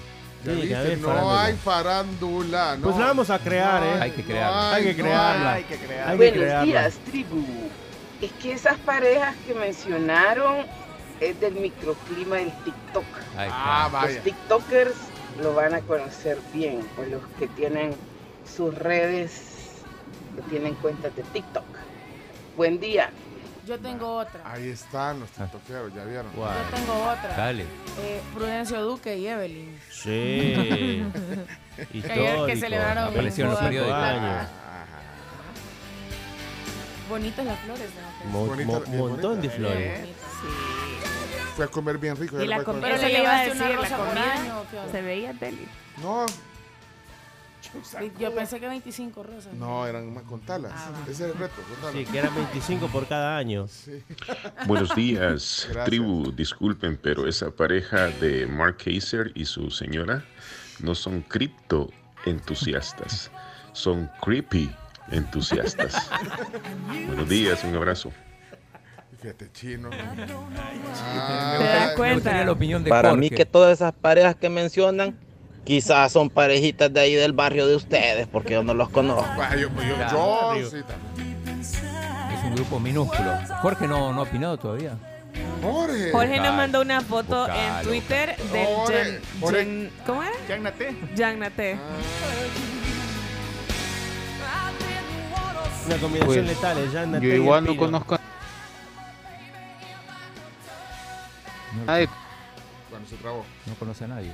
¿Ya 0.44 0.52
Sí, 0.52 0.56
viste? 0.58 0.70
ya 0.70 0.82
ves, 0.82 1.00
no 1.00 1.08
farándula. 1.08 1.44
hay 1.46 1.54
farándula. 1.54 2.76
No. 2.78 2.84
Pues 2.84 2.98
la 2.98 3.06
vamos 3.06 3.30
a 3.30 3.40
crear, 3.40 3.82
No 3.82 3.88
¿eh? 3.96 4.02
Hay 4.02 4.12
que 4.12 4.24
crearla. 4.24 4.74
Hay 4.76 4.84
que 4.84 4.94
no 4.94 5.04
crearla. 5.04 5.54
Hay 5.54 5.64
que 5.64 5.76
crear. 5.78 6.08
Hay 6.10 6.12
que 6.12 6.18
Buenos 6.18 6.38
crearla. 6.40 6.64
días, 6.66 6.94
tribu. 7.10 7.44
Es 8.22 8.32
que 8.42 8.54
esas 8.54 8.78
parejas 8.80 9.36
que 9.48 9.54
mencionaron 9.54 10.66
es 11.22 11.40
del 11.40 11.54
microclima 11.56 12.38
del 12.38 12.52
TikTok. 12.66 13.04
Ah, 13.38 13.90
vaya. 13.92 14.16
Los 14.16 14.24
TikTokers 14.24 14.94
lo 15.42 15.54
van 15.56 15.74
a 15.76 15.80
conocer 15.82 16.38
bien, 16.54 16.82
o 16.98 17.10
los 17.10 17.22
que 17.40 17.48
tienen 17.48 17.96
sus 18.46 18.74
redes, 18.76 19.42
que 20.36 20.42
tienen 20.44 20.74
cuentas 20.76 21.16
de 21.16 21.24
TikTok. 21.24 21.64
Buen 22.58 22.80
día. 22.80 23.10
Yo 23.66 23.80
tengo 23.80 24.18
otra. 24.18 24.42
Ahí 24.52 24.68
están 24.70 25.22
los 25.22 25.30
tiktokeros, 25.30 25.94
ya 25.94 26.04
vieron. 26.04 26.28
Yo 26.36 26.46
tengo 26.76 26.94
otra. 27.04 27.34
Dale. 27.38 27.64
Eh, 28.02 28.22
Prudencio 28.34 28.82
Duque 28.84 29.18
y 29.18 29.28
Evelyn. 29.28 29.80
Sí. 29.90 31.04
Que 31.92 32.12
ayer 32.12 32.46
que 32.46 32.56
celebraron 32.56 33.06
Apareció 33.06 33.46
en 33.46 33.50
los 33.52 33.60
periódicos. 33.60 33.98
Bonitas 37.10 37.46
las 37.46 37.60
flores. 37.62 37.90
¿no? 38.26 38.30
Mo- 38.30 38.46
Bonita, 38.46 38.66
mo- 38.72 38.80
bien 38.86 38.98
montón 39.00 39.42
de 39.42 39.50
flores. 39.50 40.00
Fui 41.56 41.66
a 41.66 41.68
comer 41.68 41.98
bien 41.98 42.16
rico. 42.16 42.42
Y 42.42 42.48
la 42.48 42.64
comida, 42.64 42.90
eso 42.90 43.08
le 43.08 43.20
iba 43.22 43.40
a 43.40 43.46
llevaste 43.46 43.52
una 43.52 43.68
decir, 43.70 43.92
la 43.92 43.98
comida 43.98 44.92
se 44.92 45.02
veía 45.02 45.34
deli. 45.34 45.68
No, 46.02 46.26
Yo 48.20 48.34
pensé 48.36 48.60
que 48.60 48.68
25 48.68 49.24
rosas. 49.24 49.54
no, 49.54 49.86
eran 49.88 50.14
más 50.14 50.24
contalas. 50.24 50.72
Ah, 50.76 50.92
va. 50.92 51.02
Ese 51.12 51.12
es 51.12 51.32
el 51.32 51.34
reto. 51.38 51.56
Sí, 51.92 52.06
que 52.06 52.18
eran 52.20 52.36
25 52.36 52.88
por 52.88 53.08
cada 53.08 53.36
año. 53.38 53.68
Buenos 54.68 54.94
días, 54.96 55.66
Gracias. 55.70 55.86
tribu. 55.86 56.32
Disculpen, 56.32 56.98
pero 57.02 57.28
esa 57.28 57.50
pareja 57.52 58.08
de 58.08 58.46
Mark 58.46 58.78
Kaiser 58.84 59.32
y 59.36 59.46
su 59.46 59.72
señora 59.72 60.24
no 60.80 60.94
son 60.96 61.22
cripto 61.22 61.90
entusiastas, 62.26 63.32
son 63.74 64.10
creepy 64.22 64.72
entusiastas. 65.12 66.10
Buenos 67.08 67.28
días, 67.28 67.64
un 67.64 67.76
abrazo. 67.76 68.12
Fíjate, 69.22 69.52
chino. 69.54 69.90
¿Te 69.90 69.98
das 69.98 70.32
Ah, 70.32 71.92
cuenta? 71.96 72.14
gustaría 72.16 72.44
la 72.46 72.52
opinión 72.52 72.84
de 72.84 72.90
Para 72.90 73.10
Jorge. 73.10 73.20
mí 73.22 73.30
que 73.30 73.46
todas 73.46 73.72
esas 73.74 73.94
parejas 73.94 74.36
que 74.36 74.50
mencionan 74.50 75.18
quizás 75.64 76.12
son 76.12 76.30
parejitas 76.30 76.92
de 76.94 77.00
ahí 77.00 77.14
del 77.16 77.34
barrio 77.34 77.68
de 77.68 77.76
ustedes, 77.76 78.28
porque 78.28 78.54
yo 78.54 78.64
no 78.64 78.74
los 78.74 78.90
conozco. 78.90 79.26
vaya, 79.38 79.56
yo, 79.56 79.70
yo, 79.70 80.60
yo 80.60 80.70
sí, 80.70 80.78
también. 80.84 81.60
Es 81.62 82.44
un 82.44 82.56
grupo 82.56 82.80
minúsculo. 82.80 83.32
Jorge 83.62 83.88
no, 83.88 84.12
no 84.14 84.20
ha 84.20 84.24
opinado 84.24 84.58
todavía. 84.58 84.98
Jorge. 85.62 86.12
Jorge 86.12 86.40
nos 86.42 86.56
mandó 86.56 86.82
una 86.82 87.02
foto 87.02 87.48
en 87.48 87.84
Twitter 87.88 88.36
del 88.52 88.66
Jorge, 88.68 89.04
Jen- 89.04 89.22
Jorge. 89.40 89.60
Jen- 89.66 89.92
¿Cómo 90.06 90.24
era? 90.24 90.34
Yagnate. 90.48 90.96
Yagnate. 91.16 91.78
Una 95.86 95.98
combinación 95.98 96.46
Pues, 96.46 96.56
letal, 96.56 96.90
Jan 96.94 97.22
Yo 97.22 97.30
y 97.30 97.34
igual 97.34 97.66
no 97.66 97.76
conozco 97.76 98.16
a 98.16 98.20
nadie, 101.86 102.08
Bueno, 102.90 103.06
se 103.10 103.16
trabó. 103.18 103.44
No 103.66 103.74
conoce 103.76 104.04
a 104.06 104.08
nadie. 104.08 104.32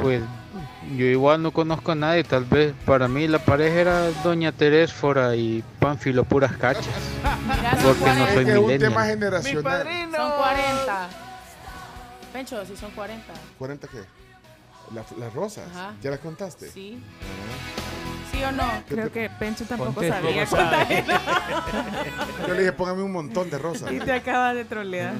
Pues 0.00 0.22
yo 0.96 1.04
igual 1.04 1.42
no 1.42 1.50
conozco 1.52 1.92
a 1.92 1.94
nadie, 1.94 2.24
tal 2.24 2.44
vez 2.44 2.72
para 2.86 3.08
mí 3.08 3.28
la 3.28 3.38
pareja 3.38 3.74
era 3.80 4.10
Doña 4.22 4.52
Terésfora 4.52 5.36
y 5.36 5.62
Pánfilo 5.78 6.24
puras 6.24 6.52
cachas, 6.56 6.86
porque 7.82 8.00
no 8.00 8.24
40. 8.26 8.32
soy 8.34 8.44
Es 8.44 8.46
que 8.52 8.58
un 8.58 8.78
tema 8.78 9.04
generacional. 9.04 9.82
Son 10.16 10.30
40. 10.32 11.08
Pencho, 12.32 12.64
sí 12.66 12.76
son 12.76 12.90
40. 12.92 13.32
¿40 13.58 13.78
qué? 13.88 13.98
La- 14.94 15.04
las 15.18 15.34
rosas. 15.34 15.64
Ajá. 15.70 15.92
¿Ya 16.02 16.10
las 16.10 16.20
contaste? 16.20 16.70
Sí. 16.70 17.02
¿Sí 18.32 18.42
o 18.44 18.52
no? 18.52 18.64
¿Qué 18.88 18.94
Creo 18.94 19.06
te- 19.10 19.12
que 19.12 19.30
Pencho 19.30 19.64
tampoco 19.64 20.02
sabía 20.02 20.46
contar. 20.46 20.86
Yo 22.46 22.54
le 22.54 22.60
dije, 22.60 22.72
póngame 22.72 23.02
un 23.02 23.12
montón 23.12 23.50
de 23.50 23.58
rosas. 23.58 23.90
Y 23.92 23.98
te 23.98 24.12
acabas 24.12 24.54
de 24.54 24.64
trolear. 24.64 25.12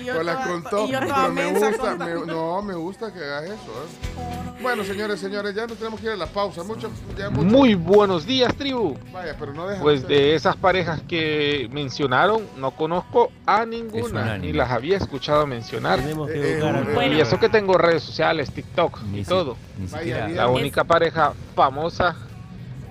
Y 0.00 0.04
yo 0.04 0.22
la 0.22 0.44
contó, 0.44 0.86
y 0.86 0.92
yo 0.92 1.00
toda 1.00 1.14
pero 1.14 1.32
me 1.32 1.46
gusta, 1.52 1.94
me- 1.96 2.26
no, 2.26 2.62
me 2.62 2.74
gusta 2.74 3.12
que 3.12 3.18
hagas 3.24 3.44
eso. 3.44 3.54
¿eh? 3.54 4.54
Bueno, 4.62 4.84
señores, 4.84 5.20
señores, 5.20 5.54
ya 5.54 5.66
no 5.66 5.74
tenemos 5.74 6.00
que 6.00 6.06
ir 6.06 6.12
a 6.12 6.16
la 6.16 6.26
pausa. 6.26 6.62
Mucho, 6.62 6.90
ya 7.18 7.28
mucho- 7.30 7.42
Muy 7.44 7.74
buenos 7.74 8.24
días, 8.24 8.54
tribu. 8.56 8.96
Vaya, 9.12 9.36
pero 9.38 9.52
no 9.52 9.66
Pues 9.82 10.00
ustedes. 10.02 10.08
de 10.08 10.34
esas 10.34 10.56
parejas 10.56 11.02
que 11.08 11.68
mencionaron, 11.72 12.42
no 12.56 12.70
conozco 12.70 13.30
a 13.46 13.62
Es 13.62 13.68
ninguna, 13.68 14.38
ni 14.38 14.52
las 14.52 14.70
había 14.70 14.96
escuchado 14.96 15.46
mencionar. 15.46 15.98
Tenemos 16.00 16.28
que 16.28 16.34
Eh, 16.34 16.58
eh, 16.58 16.84
Bueno. 16.94 17.14
Y 17.16 17.20
eso 17.20 17.38
que 17.38 17.48
tengo 17.48 17.74
redes 17.76 18.02
sociales, 18.02 18.50
TikTok 18.52 19.02
Ni 19.02 19.18
y 19.20 19.24
si- 19.24 19.28
todo. 19.28 19.56
Vaya. 19.90 20.28
La 20.28 20.48
única 20.48 20.84
pareja 20.84 21.32
famosa 21.54 22.16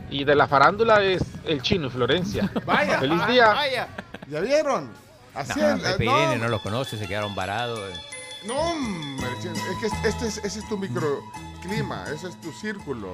y 0.09 0.23
de 0.25 0.35
la 0.35 0.47
farándula 0.47 1.01
es 1.03 1.23
el 1.45 1.61
chino 1.61 1.87
y 1.87 1.89
Florencia. 1.89 2.51
Vaya, 2.65 2.99
Feliz 2.99 3.17
vaya, 3.19 3.31
día. 3.33 3.47
vaya. 3.53 3.87
¿Ya 4.29 4.39
vieron? 4.41 4.89
Así 5.33 5.59
No, 5.59 5.75
es, 5.75 5.83
eh, 5.83 5.95
Irene 5.99 6.37
no 6.37 6.47
los 6.47 6.61
conoce, 6.61 6.97
se 6.97 7.07
quedaron 7.07 7.33
varados. 7.35 7.93
No, 8.45 8.55
hombre, 8.55 9.27
es 9.41 9.77
que 9.79 10.07
este 10.07 10.27
es, 10.27 10.37
ese 10.43 10.59
es 10.59 10.67
tu 10.67 10.77
microclima, 11.67 12.05
ese 12.13 12.27
es 12.29 12.35
tu 12.41 12.51
círculo 12.51 13.11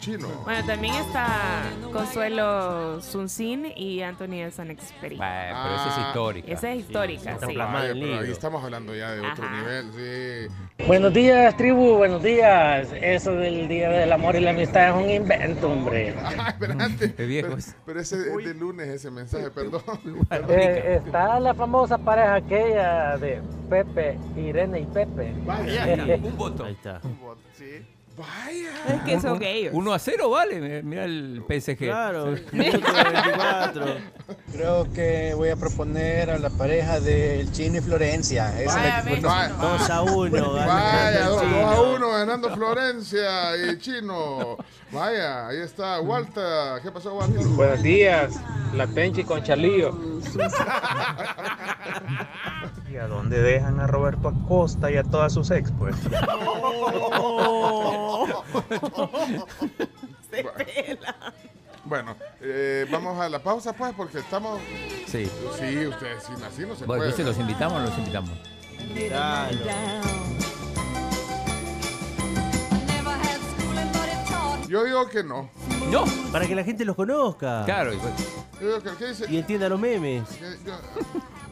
chino. 0.00 0.28
Bueno, 0.44 0.64
también 0.66 0.94
está 0.94 1.62
Consuelo 1.92 3.00
Sunsin 3.00 3.66
y 3.76 4.02
Anthony 4.02 4.34
Elson 4.42 4.70
Experi. 4.70 5.16
Bah, 5.16 5.62
pero 5.62 5.74
esa 5.74 5.88
es 5.88 5.94
Ah. 5.98 6.04
histórica. 6.08 6.52
Esa 6.52 6.72
es 6.72 6.78
histórica, 6.80 7.38
sí. 7.46 7.56
Vaya, 7.56 7.90
en 7.90 8.00
pero 8.00 8.20
ahí 8.20 8.30
estamos 8.30 8.62
hablando 8.64 8.94
ya 8.94 9.10
de 9.12 9.20
otro 9.20 9.44
Ajá. 9.44 9.56
nivel, 9.60 10.48
sí. 10.78 10.84
Buenos 10.86 11.12
días, 11.12 11.56
tribu, 11.56 11.96
buenos 11.96 12.22
días. 12.22 12.88
Eso 13.00 13.32
del 13.32 13.68
Día 13.68 13.90
del 13.90 14.12
Amor 14.12 14.36
y 14.36 14.40
la 14.40 14.50
Amistad 14.50 14.88
es 14.98 15.04
un 15.04 15.10
invento, 15.10 15.70
hombre. 15.70 16.14
Ah, 16.38 16.54
viejo 17.16 17.48
Pero, 17.48 17.56
es. 17.58 17.76
pero 17.84 18.00
ese 18.00 18.16
es 18.16 18.36
de 18.44 18.54
lunes, 18.54 18.88
ese 18.88 19.10
mensaje, 19.10 19.50
perdón. 19.50 19.82
Eh, 20.48 21.00
está 21.04 21.40
la 21.40 21.54
famosa 21.54 21.98
pareja 21.98 22.34
aquella 22.36 23.16
de 23.18 23.40
Pepe, 23.68 24.18
Irene 24.36 24.80
y 24.80 24.84
Pepe. 24.86 25.32
Un 26.22 26.36
voto. 26.36 26.64
Ahí 26.64 26.72
está. 26.74 27.00
Sí. 27.52 27.84
Vaya. 28.18 28.70
Es 28.96 29.02
que 29.02 29.20
son 29.20 29.42
ellos. 29.42 29.72
1 29.74 29.92
a 29.94 29.98
0, 29.98 30.30
vale. 30.30 30.82
Mira 30.82 31.04
el 31.04 31.42
PSG. 31.48 31.76
Claro, 31.78 32.34
minuto 32.52 32.86
24. 33.14 33.84
Creo 34.52 34.92
que 34.92 35.34
voy 35.34 35.48
a 35.50 35.56
proponer 35.56 36.30
a 36.30 36.38
la 36.38 36.50
pareja 36.50 37.00
del 37.00 37.50
Chino 37.52 37.78
y 37.78 37.80
Florencia. 37.80 38.60
Esa 38.60 38.74
Vaya, 38.76 38.98
es 38.98 39.04
la- 39.04 39.10
ves. 39.12 39.22
Vaya, 39.22 39.48
2 39.60 39.90
a 39.90 40.02
1. 40.02 40.52
vaya, 40.54 41.28
2 41.28 41.42
a 41.42 41.80
1 41.82 42.10
ganando 42.10 42.50
Florencia 42.54 43.56
y 43.56 43.78
Chino. 43.78 44.56
Vaya, 44.90 45.46
ahí 45.48 45.58
está 45.60 46.00
Walter. 46.00 46.80
¿Qué 46.82 46.90
pasó, 46.90 47.14
Walter? 47.14 47.44
Buenos 47.46 47.82
días, 47.82 48.34
la 48.74 48.86
Tenchi 48.88 49.22
con 49.22 49.42
Chalío. 49.44 49.96
¿Y 52.90 52.96
a 52.96 53.06
dónde 53.06 53.40
dejan 53.42 53.78
a 53.80 53.86
Roberto 53.86 54.28
Acosta 54.28 54.90
y 54.90 54.96
a 54.96 55.04
todas 55.04 55.32
sus 55.34 55.50
ex, 55.50 55.70
pues? 55.78 55.94
Se 60.30 60.44
pela. 60.44 61.14
Bueno, 61.84 62.16
eh, 62.40 62.86
vamos 62.90 63.18
a 63.20 63.28
la 63.28 63.38
pausa, 63.38 63.72
pues, 63.72 63.92
porque 63.96 64.18
estamos. 64.18 64.60
Sí. 65.06 65.26
Sí, 65.58 65.86
ustedes, 65.86 66.22
sin 66.24 66.42
así 66.44 66.62
no 66.66 66.74
se 66.74 66.84
Bueno, 66.84 67.00
puede. 67.00 67.10
entonces 67.10 67.26
los 67.26 67.38
invitamos 67.38 67.78
o 67.80 67.84
los 67.84 67.98
invitamos. 67.98 68.30
Yo 74.68 74.84
digo 74.84 75.08
que 75.08 75.24
no. 75.24 75.48
No. 75.90 76.04
Para 76.30 76.46
que 76.46 76.54
la 76.54 76.62
gente 76.62 76.84
los 76.84 76.94
conozca. 76.94 77.62
Claro. 77.64 77.92
y 77.94 77.96
pues- 77.96 78.12
Yo 78.60 78.66
digo 78.68 78.82
que, 78.82 78.90
¿qué 78.98 79.06
dice? 79.08 79.24
Y 79.30 79.38
entienda 79.38 79.68
los 79.68 79.80
memes. 79.80 80.28
Que- 80.28 80.56
yo- 80.66 80.78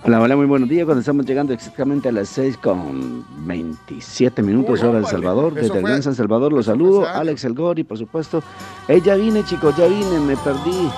Hola, 0.05 0.21
hola, 0.21 0.37
muy 0.37 0.47
buenos 0.47 0.69
días. 0.69 0.85
Cuando 0.85 1.01
estamos 1.01 1.27
llegando 1.27 1.53
exactamente 1.53 2.09
a 2.09 2.13
las 2.13 2.29
6 2.29 2.59
con 2.59 3.25
27 3.47 4.43
minutos 4.43 4.83
hora 4.83 5.01
de. 5.01 5.07
Salvador. 5.07 5.55
Desde 5.55 5.79
el 5.79 5.83
Gran 5.83 6.03
San 6.03 6.15
Salvador 6.15 6.53
los 6.53 6.67
saludo. 6.67 7.07
Alex 7.09 7.45
El 7.45 7.55
Gori, 7.55 7.83
por 7.83 7.99
supuesto. 7.99 8.43
Eh, 8.89 9.01
ya 9.05 9.17
vine, 9.17 9.43
chicos, 9.45 9.77
ya 9.77 9.87
vine. 9.87 10.21
Me 10.21 10.37
perdí. 10.37 10.89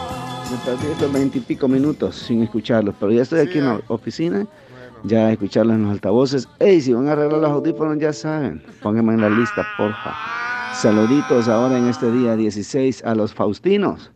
Me 0.50 0.56
perdí 0.64 0.86
estos 0.92 1.12
20 1.12 1.38
y 1.38 1.40
pico 1.40 1.68
minutos 1.68 2.16
sin 2.16 2.42
escucharlos. 2.42 2.94
Pero 3.00 3.12
ya 3.12 3.22
estoy 3.22 3.40
Sí, 3.42 3.48
aquí 3.48 3.58
en 3.58 3.66
la 3.66 3.80
oficina. 3.88 4.36
Bueno. 4.38 4.48
Ya 5.04 5.26
a 5.28 5.32
escucharlos 5.32 5.76
en 5.76 5.82
los 5.84 5.92
altavoces. 5.92 6.48
Ey, 6.58 6.80
si 6.80 6.92
van 6.92 7.08
a 7.08 7.12
arreglar 7.12 7.40
los 7.40 7.50
audífonos, 7.50 7.98
ya 7.98 8.12
saben. 8.12 8.62
Pónganme 8.82 9.14
en 9.14 9.20
la 9.22 9.30
lista, 9.30 9.66
porfa. 9.78 10.14
Saluditos 10.74 11.48
ahora 11.48 11.78
en 11.78 11.86
este 11.86 12.10
día 12.12 12.36
16 12.36 13.04
a 13.04 13.14
los 13.14 13.32
Faustinos. 13.32 14.10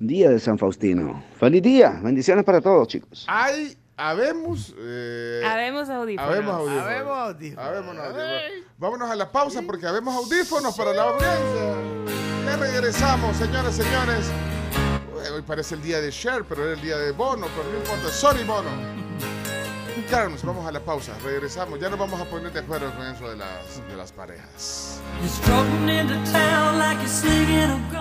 Día 0.00 0.30
de 0.30 0.38
San 0.38 0.58
Faustino. 0.58 1.22
Feliz 1.38 1.60
día. 1.62 2.00
Bendiciones 2.02 2.44
para 2.44 2.60
todos, 2.60 2.86
chicos. 2.86 3.26
Hay, 3.28 3.76
habemos. 3.98 4.74
Eh, 4.78 5.42
Habemos 5.44 5.88
audífonos. 5.90 6.30
habemos 6.30 6.54
audífonos. 6.54 6.84
Habemos 6.86 7.18
audífonos. 7.18 7.66
Habemos 7.66 7.98
audífonos. 7.98 8.64
Vámonos 8.78 9.10
a 9.10 9.16
la 9.16 9.30
pausa 9.30 9.62
porque 9.62 9.86
habemos 9.86 10.14
audífonos 10.14 10.76
para 10.76 10.92
la 10.94 11.02
audiencia. 11.02 11.76
Ya 12.46 12.56
regresamos, 12.56 13.36
señores, 13.36 13.74
señores. 13.74 14.26
Hoy 15.34 15.42
parece 15.42 15.74
el 15.74 15.82
día 15.82 16.00
de 16.00 16.10
Cher, 16.10 16.44
pero 16.48 16.62
era 16.64 16.72
el 16.74 16.80
día 16.80 16.96
de 16.96 17.10
Bono, 17.12 17.46
pero 17.56 17.68
no 17.70 17.76
importa. 17.78 18.08
Sorry, 18.08 18.44
Bono. 18.44 18.70
Carlos, 20.10 20.44
vamos 20.44 20.66
a 20.66 20.72
la 20.72 20.80
pausa. 20.80 21.12
Regresamos. 21.22 21.80
Ya 21.80 21.88
nos 21.88 21.98
vamos 21.98 22.20
a 22.20 22.24
poner 22.24 22.52
de 22.52 22.60
acuerdo 22.60 22.94
con 22.94 23.06
eso 23.06 23.28
de 23.28 23.36
las, 23.36 23.88
de 23.88 23.96
las 23.96 24.12
parejas. 24.12 25.00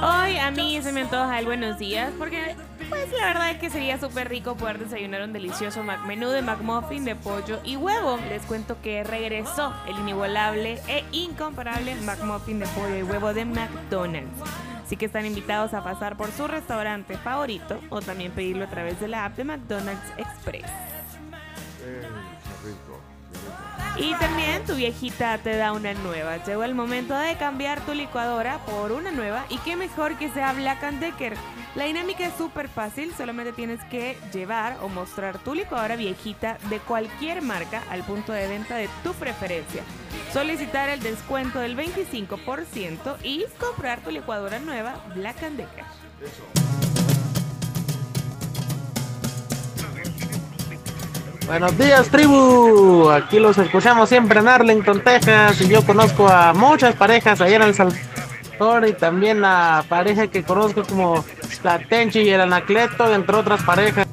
Hoy 0.02 0.38
a 0.38 0.52
mí 0.52 0.82
se 0.82 0.92
me 0.92 1.02
antoja 1.02 1.40
el 1.40 1.46
buenos 1.46 1.80
días 1.80 2.12
porque 2.18 2.56
pues 2.90 3.12
la 3.12 3.26
verdad 3.26 3.52
es 3.52 3.58
que 3.60 3.70
sería 3.70 4.00
súper 4.00 4.30
rico 4.30 4.56
poder 4.56 4.80
desayunar 4.80 5.22
un 5.24 5.34
delicioso 5.34 5.84
Mac 5.84 6.06
menú 6.06 6.30
de 6.30 6.42
McMuffin 6.42 7.06
de 7.06 7.16
pollo 7.16 7.60
y 7.64 7.76
huevo. 7.76 8.18
Les 8.30 8.44
cuento 8.44 8.78
que 8.82 9.04
regresó 9.04 9.74
el 9.88 9.98
inigualable 10.00 10.82
e 10.88 11.04
incomparable 11.12 11.96
McMuffin 11.96 12.60
de 12.60 12.68
pollo 12.68 12.98
y 12.98 13.04
huevo 13.04 13.34
de 13.34 13.46
McDonald's. 13.46 14.42
Así 14.86 14.96
que 14.96 15.08
están 15.08 15.26
invitados 15.26 15.74
a 15.74 15.84
pasar 15.84 16.16
por 16.16 16.32
su 16.32 16.48
restaurante 16.48 17.18
favorito 17.18 17.80
o 17.90 18.02
también 18.02 18.32
pedirlo 18.32 18.64
a 18.64 18.70
través 18.70 19.00
de 19.02 19.10
la 19.10 19.26
app 19.26 19.36
de 19.36 19.44
McDonald's 19.44 20.14
Express. 20.18 20.97
Y 24.00 24.14
también 24.16 24.64
tu 24.64 24.76
viejita 24.76 25.38
te 25.40 25.58
da 25.58 25.72
una 25.72 25.94
nueva. 25.96 26.38
Llegó 26.44 26.64
el 26.64 26.76
momento 26.76 27.18
de 27.18 27.36
cambiar 27.36 27.82
tu 27.82 27.94
licuadora 27.94 28.60
por 28.60 28.92
una 28.92 29.12
nueva 29.12 29.46
y 29.50 29.58
qué 29.60 29.76
mejor 29.76 30.18
que 30.18 30.30
sea 30.30 30.54
Black 30.54 30.84
and 30.84 31.00
Decker. 31.00 31.36
La 31.76 31.86
dinámica 31.86 32.26
es 32.26 32.34
súper 32.36 32.70
fácil, 32.70 33.14
solamente 33.16 33.54
tienes 33.54 33.84
que 33.86 34.18
llevar 34.34 34.78
o 34.82 34.90
mostrar 34.90 35.40
tu 35.40 35.56
licuadora 35.56 35.96
viejita 35.96 36.58
de 36.70 36.80
cualquier 36.80 37.42
marca 37.42 37.84
al 37.90 38.04
punto 38.04 38.34
de 38.34 38.48
venta 38.48 38.76
de 38.76 38.90
tu 39.04 39.14
preferencia. 39.14 39.84
Solicitar 40.32 40.90
el 40.90 41.02
descuento 41.02 41.60
del 41.60 41.76
25% 41.76 43.18
y 43.24 43.46
comprar 43.60 44.02
tu 44.02 44.12
licuadora 44.12 44.60
nueva 44.60 44.96
Black 45.16 45.42
and 45.44 45.58
Decker. 45.58 46.97
Buenos 51.48 51.78
días, 51.78 52.10
tribu. 52.10 53.10
Aquí 53.10 53.40
los 53.40 53.58
escuchamos 53.58 54.10
siempre 54.10 54.42
en 54.42 54.50
Arlington, 54.50 55.00
Texas. 55.00 55.62
Y 55.62 55.70
yo 55.70 55.82
conozco 55.86 56.28
a 56.28 56.54
muchas 56.54 56.94
parejas 56.96 57.40
allá 57.40 57.56
en 57.56 57.62
El 57.62 57.74
Salvador 57.74 58.86
y 58.86 58.92
también 58.92 59.46
a 59.46 59.86
pareja 59.88 60.28
que 60.28 60.44
conozco 60.44 60.84
como 60.84 61.24
la 61.64 61.80
Tenchi 61.80 62.20
y 62.20 62.30
el 62.30 62.42
Anacleto, 62.42 63.14
entre 63.14 63.38
otras 63.38 63.64
parejas. 63.64 64.07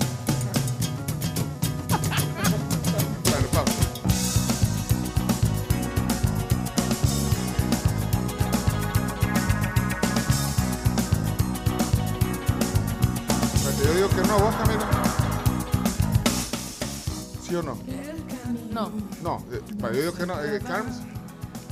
¿Carms? 20.64 21.00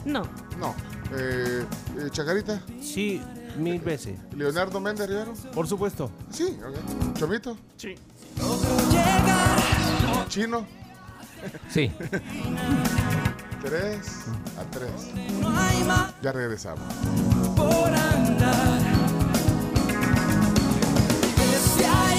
No. 0.05 0.23
No. 0.59 0.75
Eh, 1.15 1.65
eh, 1.99 2.09
¿Chacarita? 2.11 2.63
Sí, 2.81 3.21
mil 3.57 3.81
veces. 3.81 4.19
¿Leonardo 4.35 4.81
Méndez 4.81 5.09
Rivero? 5.09 5.35
Por 5.55 5.67
supuesto. 5.67 6.11
Sí, 6.31 6.59
ok. 6.67 7.17
¿Chomito? 7.19 7.57
Sí. 7.77 7.95
¿Chino? 10.29 10.67
Sí. 11.69 11.93
Tres 13.63 14.25
a 14.59 14.65
tres. 14.71 14.91
Ya 16.23 16.33
regresamos. 16.33 16.85
Somos 21.77 22.12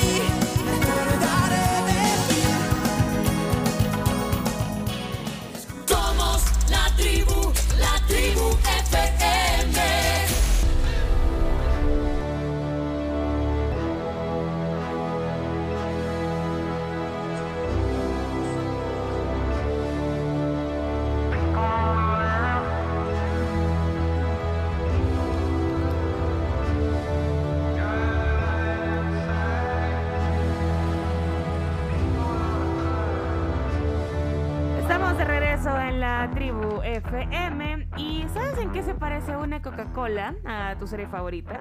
¿Y 37.97 38.25
sabes 38.33 38.57
en 38.57 38.71
qué 38.71 38.81
se 38.81 38.95
parece 38.95 39.37
una 39.37 39.61
Coca-Cola 39.61 40.35
a 40.45 40.75
tu 40.79 40.87
serie 40.87 41.07
favorita? 41.07 41.59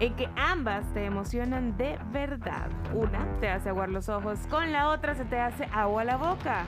En 0.00 0.14
que 0.16 0.28
ambas 0.34 0.84
te 0.94 1.04
emocionan 1.04 1.76
de 1.76 1.98
verdad. 2.10 2.70
Una 2.94 3.26
te 3.40 3.50
hace 3.50 3.68
aguar 3.68 3.90
los 3.90 4.08
ojos, 4.08 4.38
con 4.48 4.72
la 4.72 4.88
otra 4.88 5.14
se 5.14 5.24
te 5.24 5.38
hace 5.38 5.68
agua 5.72 6.04
la 6.04 6.16
boca. 6.16 6.64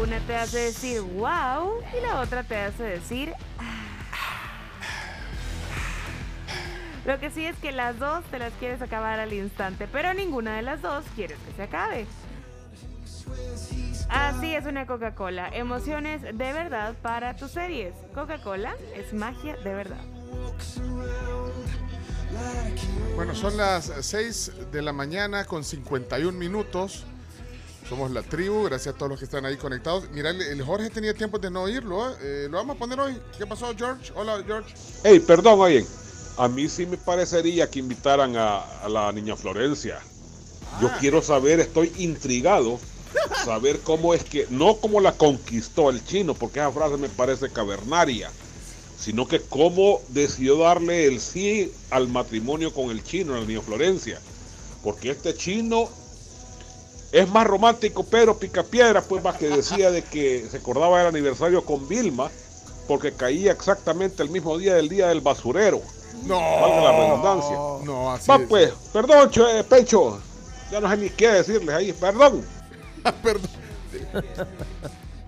Una 0.00 0.18
te 0.20 0.36
hace 0.36 0.58
decir 0.58 1.02
wow 1.02 1.72
y 1.96 2.00
la 2.00 2.20
otra 2.20 2.42
te 2.42 2.56
hace 2.56 2.82
decir 2.82 3.32
Lo 7.04 7.20
que 7.20 7.30
sí 7.30 7.44
es 7.44 7.56
que 7.56 7.70
las 7.70 7.98
dos 7.98 8.24
te 8.24 8.38
las 8.38 8.52
quieres 8.54 8.80
acabar 8.80 9.20
al 9.20 9.34
instante, 9.34 9.86
pero 9.86 10.14
ninguna 10.14 10.56
de 10.56 10.62
las 10.62 10.80
dos 10.80 11.04
quieres 11.14 11.38
que 11.46 11.52
se 11.52 11.62
acabe. 11.64 12.06
Así 14.14 14.54
es 14.54 14.64
una 14.64 14.86
Coca-Cola. 14.86 15.48
Emociones 15.52 16.22
de 16.22 16.30
verdad 16.52 16.94
para 17.02 17.34
tus 17.34 17.50
series. 17.50 17.94
Coca-Cola 18.14 18.76
es 18.94 19.12
magia 19.12 19.56
de 19.56 19.74
verdad. 19.74 20.00
Bueno, 23.16 23.34
son 23.34 23.56
las 23.56 23.90
6 24.00 24.52
de 24.70 24.82
la 24.82 24.92
mañana 24.92 25.44
con 25.44 25.64
51 25.64 26.38
minutos. 26.38 27.04
Somos 27.88 28.12
la 28.12 28.22
tribu, 28.22 28.62
gracias 28.62 28.94
a 28.94 28.96
todos 28.96 29.10
los 29.10 29.18
que 29.18 29.24
están 29.24 29.46
ahí 29.46 29.56
conectados. 29.56 30.08
Mira, 30.12 30.30
el, 30.30 30.62
Jorge 30.62 30.90
tenía 30.90 31.12
tiempo 31.12 31.40
de 31.40 31.50
no 31.50 31.62
oírlo. 31.62 32.08
¿eh? 32.08 32.14
Eh, 32.22 32.48
lo 32.48 32.58
vamos 32.58 32.76
a 32.76 32.78
poner 32.78 33.00
hoy. 33.00 33.18
¿Qué 33.36 33.46
pasó, 33.46 33.74
George? 33.76 34.12
Hola, 34.14 34.40
George. 34.46 34.72
Hey, 35.02 35.18
perdón, 35.18 35.60
oye. 35.60 35.84
A 36.38 36.46
mí 36.46 36.68
sí 36.68 36.86
me 36.86 36.98
parecería 36.98 37.68
que 37.68 37.80
invitaran 37.80 38.36
a, 38.36 38.60
a 38.60 38.88
la 38.88 39.10
niña 39.10 39.34
Florencia. 39.34 39.98
Yo 40.80 40.88
quiero 41.00 41.20
saber, 41.20 41.60
estoy 41.60 41.92
intrigado, 41.98 42.80
saber 43.44 43.80
cómo 43.80 44.14
es 44.14 44.24
que, 44.24 44.46
no 44.50 44.76
cómo 44.76 45.00
la 45.00 45.12
conquistó 45.12 45.90
el 45.90 46.04
chino, 46.04 46.34
porque 46.34 46.60
esa 46.60 46.72
frase 46.72 46.96
me 46.96 47.08
parece 47.08 47.50
cavernaria, 47.50 48.30
sino 48.98 49.26
que 49.28 49.40
cómo 49.40 50.00
decidió 50.08 50.56
darle 50.58 51.06
el 51.06 51.20
sí 51.20 51.72
al 51.90 52.08
matrimonio 52.08 52.72
con 52.72 52.90
el 52.90 53.02
chino, 53.04 53.34
la 53.34 53.44
niña 53.44 53.60
Florencia. 53.60 54.20
Porque 54.82 55.10
este 55.10 55.34
chino 55.34 55.88
es 57.12 57.28
más 57.30 57.46
romántico, 57.46 58.04
pero 58.04 58.38
picapiedra, 58.38 59.02
pues 59.02 59.22
más 59.22 59.36
que 59.36 59.48
decía 59.48 59.90
de 59.90 60.02
que 60.02 60.46
se 60.50 60.56
acordaba 60.56 60.98
del 60.98 61.08
aniversario 61.08 61.64
con 61.64 61.88
Vilma, 61.88 62.30
porque 62.88 63.12
caía 63.12 63.52
exactamente 63.52 64.22
el 64.22 64.30
mismo 64.30 64.58
día 64.58 64.74
del 64.74 64.88
día 64.88 65.08
del 65.08 65.20
basurero. 65.20 65.80
No. 66.24 66.38
Valga 66.38 66.82
la 66.82 66.92
redundancia. 66.98 67.56
No, 67.84 68.12
así 68.12 68.28
Va 68.30 68.36
es. 68.36 68.48
pues, 68.48 68.72
perdón, 68.92 69.30
Cho- 69.30 69.64
Pecho. 69.68 70.20
Ya 70.70 70.80
no 70.80 70.88
sé 70.90 70.96
ni 70.96 71.10
qué 71.10 71.28
decirles 71.28 71.74
ahí, 71.74 71.92
perdón. 71.92 72.44
Perdón. 73.22 73.50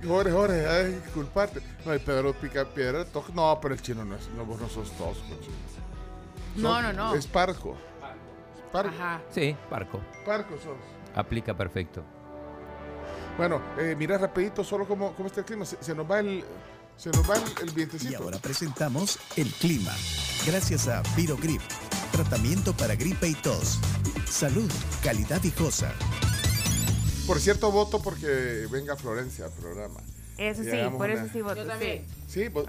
Jorge, 0.07 0.31
Jorge, 0.33 0.67
hay 0.69 0.85
que 0.93 1.01
disculparte. 1.01 1.61
No, 1.85 1.93
el 1.93 2.01
Pedro 2.01 2.33
pica 2.35 2.65
piedra. 2.65 3.05
No, 3.35 3.59
pero 3.61 3.75
el 3.75 3.83
chino 3.83 4.05
no 4.05 4.15
es. 4.17 4.29
No, 4.37 4.45
vos 4.45 4.61
no 4.61 4.69
sos 4.69 4.91
tosco, 4.93 5.25
chino. 5.41 5.55
No, 6.57 6.75
Sos- 6.75 6.83
no, 6.83 6.93
no. 6.93 7.15
Es 7.15 7.27
parco. 7.27 7.77
Parco. 8.73 8.91
Ajá. 8.95 9.21
Sí, 9.31 9.57
Parco. 9.71 10.01
Parco 10.25 10.55
sos. 10.57 10.77
Aplica 11.15 11.57
perfecto. 11.57 12.03
Bueno, 13.39 13.61
eh, 13.79 13.95
mira 13.99 14.17
rapidito 14.19 14.65
solo 14.65 14.87
cómo, 14.87 15.13
cómo 15.15 15.29
está 15.29 15.41
el 15.41 15.47
clima. 15.47 15.65
Se, 15.65 15.83
se 15.83 15.95
nos 15.95 16.11
va 16.11 16.21
el. 16.21 16.45
Se 16.97 17.11
nos 17.11 17.29
va 17.29 17.35
el, 17.37 17.69
el 17.69 17.75
vientecito. 17.75 18.13
Y 18.13 18.15
ahora 18.15 18.39
presentamos 18.39 19.19
el 19.37 19.51
clima. 19.53 19.93
Gracias 20.47 20.89
a 20.89 21.03
Virogrip, 21.15 21.61
tratamiento 22.13 22.73
para 22.75 22.95
gripe 22.95 23.29
y 23.29 23.35
tos. 23.35 23.79
Salud, 24.27 24.71
calidad 25.03 25.41
viejosa. 25.43 25.93
Por 27.27 27.41
cierto, 27.41 27.71
voto 27.73 28.01
porque 28.03 28.67
venga 28.71 28.97
Florencia 28.97 29.47
al 29.47 29.53
programa. 29.53 30.01
Eso 30.39 30.63
Y 30.63 30.67
sí, 30.67 30.77
por 30.97 31.09
una- 31.11 31.23
eso 31.25 31.33
sí 31.33 31.41
voto. 31.41 31.57
Yo 31.57 31.67
también. 31.67 32.05
Sí, 32.29 32.49
vos, 32.49 32.67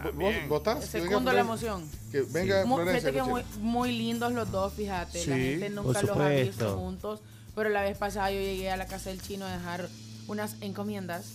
votás. 0.47 0.85
Segundo 0.85 1.33
la 1.33 1.41
emoción. 1.41 1.83
Que 2.11 2.21
venga 2.21 2.65
Mu- 2.65 2.75
Florencia. 2.77 3.11
Que 3.11 3.23
muy, 3.23 3.43
muy 3.59 3.91
lindos 3.97 4.31
los 4.33 4.49
dos, 4.51 4.73
fíjate. 4.73 5.17
La 5.27 5.35
Sí, 5.35 5.41
gente 5.41 5.65
por 5.71 5.85
nunca 5.85 6.01
los 6.01 6.17
ha 6.17 6.29
visto 6.29 6.77
juntos. 6.77 7.21
Pero 7.55 7.69
la 7.69 7.81
vez 7.81 7.97
pasada 7.97 8.31
yo 8.31 8.39
llegué 8.39 8.69
a 8.71 8.77
la 8.77 8.85
casa 8.85 9.09
del 9.09 9.21
chino 9.21 9.45
a 9.45 9.51
dejar 9.57 9.89
unas 10.27 10.55
encomiendas. 10.61 11.25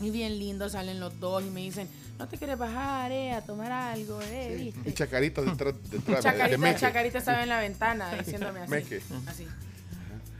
Y 0.00 0.10
bien 0.10 0.38
lindos 0.38 0.72
salen 0.72 0.98
los 1.00 1.18
dos 1.20 1.42
y 1.42 1.48
me 1.50 1.60
dicen, 1.60 1.88
no 2.18 2.26
te 2.28 2.36
quieres 2.38 2.58
bajar, 2.58 3.12
eh, 3.12 3.32
a 3.32 3.40
tomar 3.42 3.70
algo, 3.72 4.20
eh, 4.22 4.56
Y 4.58 4.64
viste. 4.72 4.94
Chacarita 4.94 5.42
detrás, 5.42 5.74
detrás 5.90 6.16
de 6.18 6.22
Chacarita, 6.30 6.58
Meque. 6.58 6.80
Chacarita 6.80 7.18
estaba 7.18 7.42
en 7.42 7.48
la 7.48 7.60
ventana 7.60 8.12
diciéndome 8.14 8.60
así. 8.60 8.70
Meque. 8.70 9.00
Así. 9.26 9.46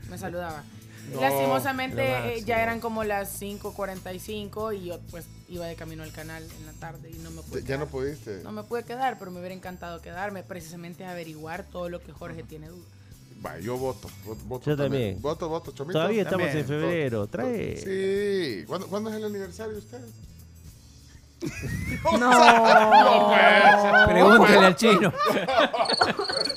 Me 0.09 0.17
saludaba. 0.17 0.63
No, 1.13 1.21
Lastimosamente 1.21 2.35
eh, 2.37 2.43
ya 2.43 2.61
eran 2.61 2.79
como 2.81 3.03
las 3.03 3.41
5.45 3.41 4.77
y 4.77 4.85
yo 4.85 4.99
pues 5.09 5.25
iba 5.47 5.65
de 5.65 5.75
camino 5.75 6.03
al 6.03 6.11
canal 6.11 6.43
en 6.43 6.65
la 6.65 6.73
tarde 6.73 7.09
y 7.09 7.17
no 7.19 7.31
me 7.31 7.41
pude 7.41 7.61
Ya 7.61 7.65
quedar. 7.67 7.79
no 7.79 7.85
pudiste. 7.87 8.41
No 8.43 8.51
me 8.51 8.63
pude 8.63 8.83
quedar, 8.83 9.17
pero 9.17 9.31
me 9.31 9.39
hubiera 9.39 9.55
encantado 9.55 10.01
quedarme 10.01 10.43
precisamente 10.43 11.05
a 11.05 11.11
averiguar 11.11 11.63
todo 11.63 11.87
lo 11.89 12.01
que 12.01 12.11
Jorge 12.11 12.43
tiene 12.43 12.67
dudas. 12.67 12.85
Va, 13.45 13.57
yo 13.59 13.77
voto. 13.77 14.09
vo- 14.25 14.35
voto 14.45 14.69
Yo 14.71 14.75
también. 14.75 15.21
Voto, 15.21 15.47
voto, 15.47 15.71
Chomito. 15.71 15.93
Todavía 15.99 16.23
estamos 16.23 16.47
También. 16.47 16.63
en 16.63 16.67
febrero, 16.67 17.19
Voto. 17.19 17.31
trae. 17.31 17.77
Sí. 17.77 18.65
¿Cuándo, 18.65 18.87
cuándo 18.87 19.09
es 19.11 19.15
el 19.15 19.23
aniversario 19.25 19.73
de 19.73 19.79
ustedes? 19.79 20.09
No. 22.19 22.31
Pregúntale 24.07 24.65
al 24.65 24.75
chino. 24.75 25.13
Pregúntale 25.13 25.37
al 25.37 26.15
chino. 26.17 26.56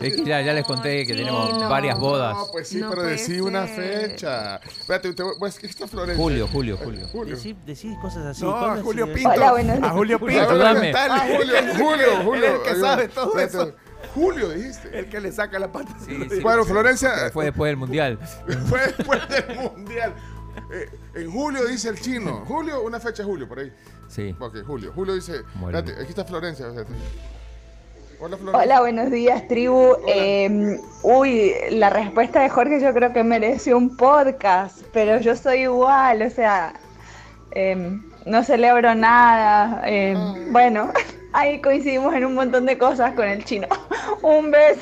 Es 0.00 0.14
que 0.14 0.24
ya, 0.24 0.40
ya 0.42 0.52
les 0.52 0.64
conté 0.64 1.06
que 1.06 1.14
tenemos 1.14 1.58
no. 1.58 1.68
varias 1.68 1.98
bodas. 1.98 2.36
No, 2.36 2.46
pues 2.52 2.68
sí, 2.68 2.78
No 2.78 2.90
pero 2.90 3.02
decí 3.04 3.40
una 3.40 3.66
fecha. 3.66 4.56
Espérate, 4.56 5.12
te 5.14 5.22
voy- 5.22 5.34
pues, 5.38 5.58
¿qué 5.58 5.66
está 5.66 5.86
Florencia? 5.86 6.22
Julio, 6.22 6.48
julio, 6.48 6.76
julio. 6.76 7.06
Julio. 7.12 7.36
Decí, 7.36 7.56
decí 7.66 7.94
cosas 8.00 8.26
así. 8.26 8.42
No, 8.44 8.54
a 8.54 8.58
¿cuándo 8.60 8.78
es 8.78 8.84
Julio 8.84 9.12
Pinto. 9.12 9.30
Hola, 9.30 9.48
A 9.48 9.90
Julio 9.90 10.18
Julio, 10.18 10.18
Pinto. 10.20 10.50
Ayúdame. 10.50 10.92
Julio, 11.36 11.54
Julio, 11.78 12.22
Julio. 12.24 12.54
El 12.56 12.62
que 12.62 12.80
sabe 12.80 13.08
todo 13.08 13.38
eso. 13.38 13.72
Julio, 14.14 14.50
dijiste. 14.50 14.98
El 14.98 15.08
que 15.08 15.20
le 15.20 15.32
saca 15.32 15.58
la 15.58 15.70
pata. 15.72 15.94
Sí, 16.04 16.16
sí. 16.30 16.40
Bueno, 16.40 16.64
Florencia, 16.64 17.30
Fue 17.32 17.46
después 17.46 17.68
del 17.70 17.76
mundial. 17.76 18.18
fue 18.68 18.80
después 18.86 19.20
del 19.28 19.56
mundial. 19.56 20.14
Eh, 20.72 20.88
en 21.16 21.30
julio 21.30 21.64
dice 21.66 21.90
el 21.90 22.00
chino. 22.00 22.44
Julio, 22.46 22.82
una 22.82 22.98
fecha 22.98 23.22
de 23.22 23.28
julio, 23.28 23.46
por 23.46 23.58
ahí. 23.58 23.72
Sí. 24.08 24.34
Ok, 24.38 24.58
Julio. 24.66 24.92
Julio 24.94 25.14
dice. 25.14 25.42
Espérate, 25.54 25.92
aquí 25.92 26.08
está 26.10 26.24
Florencia. 26.24 26.66
espérate. 26.68 26.92
Hola, 28.54 28.80
buenos 28.80 29.10
días, 29.10 29.46
tribu. 29.46 29.96
Eh, 30.08 30.80
uy, 31.02 31.52
la 31.70 31.90
respuesta 31.90 32.40
de 32.40 32.48
Jorge 32.48 32.80
yo 32.80 32.92
creo 32.94 33.12
que 33.12 33.22
mereció 33.22 33.76
un 33.76 33.96
podcast, 33.96 34.82
pero 34.92 35.18
yo 35.20 35.36
soy 35.36 35.62
igual, 35.62 36.22
o 36.22 36.30
sea, 36.30 36.72
eh, 37.52 37.98
no 38.24 38.42
celebro 38.42 38.94
nada. 38.94 39.82
eh, 39.86 40.16
Bueno, 40.50 40.90
ahí 41.36 41.60
coincidimos 41.60 42.14
en 42.14 42.24
un 42.24 42.34
montón 42.34 42.66
de 42.66 42.76
cosas 42.78 43.14
con 43.14 43.26
el 43.28 43.44
chino. 43.44 43.68
un 44.22 44.50
beso. 44.50 44.80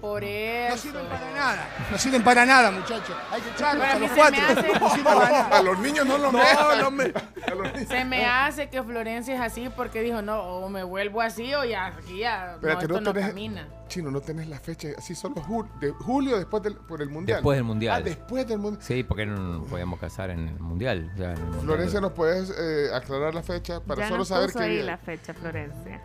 Por 0.00 0.22
No 0.22 0.28
eso. 0.28 0.76
sirven 0.78 1.06
para 1.06 1.30
nada. 1.34 1.68
No 1.90 1.98
sirven 1.98 2.22
para 2.24 2.46
nada, 2.46 2.70
muchachos. 2.70 3.16
Hay 3.30 3.40
que 3.42 3.50
echarlos 3.50 3.84
Pero 3.86 3.92
a 3.92 3.96
a 3.96 3.98
mí 3.98 4.06
los 4.06 4.10
se 4.10 4.14
me 4.14 4.20
cuatro. 4.20 4.60
hace- 4.60 4.80
No 4.80 4.90
sirven 4.90 5.04
para 5.14 5.26
A 5.26 5.42
nada. 5.48 5.62
los 5.62 5.78
niños 5.78 6.06
no 6.06 6.18
los 6.18 6.32
No, 6.32 6.38
metan. 6.38 6.78
no 6.80 6.90
me. 6.90 7.04
A. 7.04 7.86
Se 7.86 8.04
me 8.04 8.26
hace 8.26 8.68
que 8.70 8.82
Florencia 8.82 9.34
es 9.34 9.40
así 9.40 9.68
porque 9.74 10.00
dijo, 10.02 10.22
no, 10.22 10.40
o 10.40 10.68
me 10.68 10.82
vuelvo 10.84 11.20
así 11.20 11.52
o 11.54 11.64
ya, 11.64 11.86
aquí 11.86 12.18
ya, 12.18 12.46
no, 12.46 12.54
Espérate, 12.54 12.84
esto 12.86 13.00
no 13.00 13.12
tenés- 13.12 13.26
camina. 13.28 13.68
Chino, 13.90 14.10
no 14.10 14.20
tenés 14.22 14.48
la 14.48 14.58
fecha. 14.58 14.88
Así 14.96 15.14
solo 15.14 15.34
jul- 15.36 15.68
de 15.80 15.90
julio 15.90 16.38
después 16.38 16.62
del 16.62 16.74
por 16.76 17.02
el 17.02 17.10
mundial. 17.10 17.38
Después 17.40 17.56
del 17.58 17.64
mundial. 17.64 18.00
Ah, 18.00 18.02
después 18.02 18.46
del 18.48 18.58
mundial. 18.58 18.82
Sí, 18.82 19.02
porque 19.02 19.26
no 19.26 19.36
nos 19.36 19.68
podíamos 19.68 20.00
casar 20.00 20.30
en 20.30 20.48
el 20.48 20.58
mundial. 20.60 21.12
ya 21.18 21.32
en 21.32 21.38
el 21.38 21.42
mundial. 21.44 21.60
Florencia, 21.64 22.00
¿nos 22.00 22.12
puedes 22.12 22.50
eh, 22.58 22.86
aclarar 22.94 23.34
la 23.34 23.42
fecha 23.42 23.80
para 23.80 24.00
ya 24.02 24.06
solo 24.08 24.18
nos 24.20 24.28
saber 24.28 24.46
puso 24.46 24.60
qué 24.60 24.64
ahí 24.64 24.74
día? 24.76 24.84
la 24.84 24.96
fecha, 24.96 25.34
Florencia. 25.34 26.00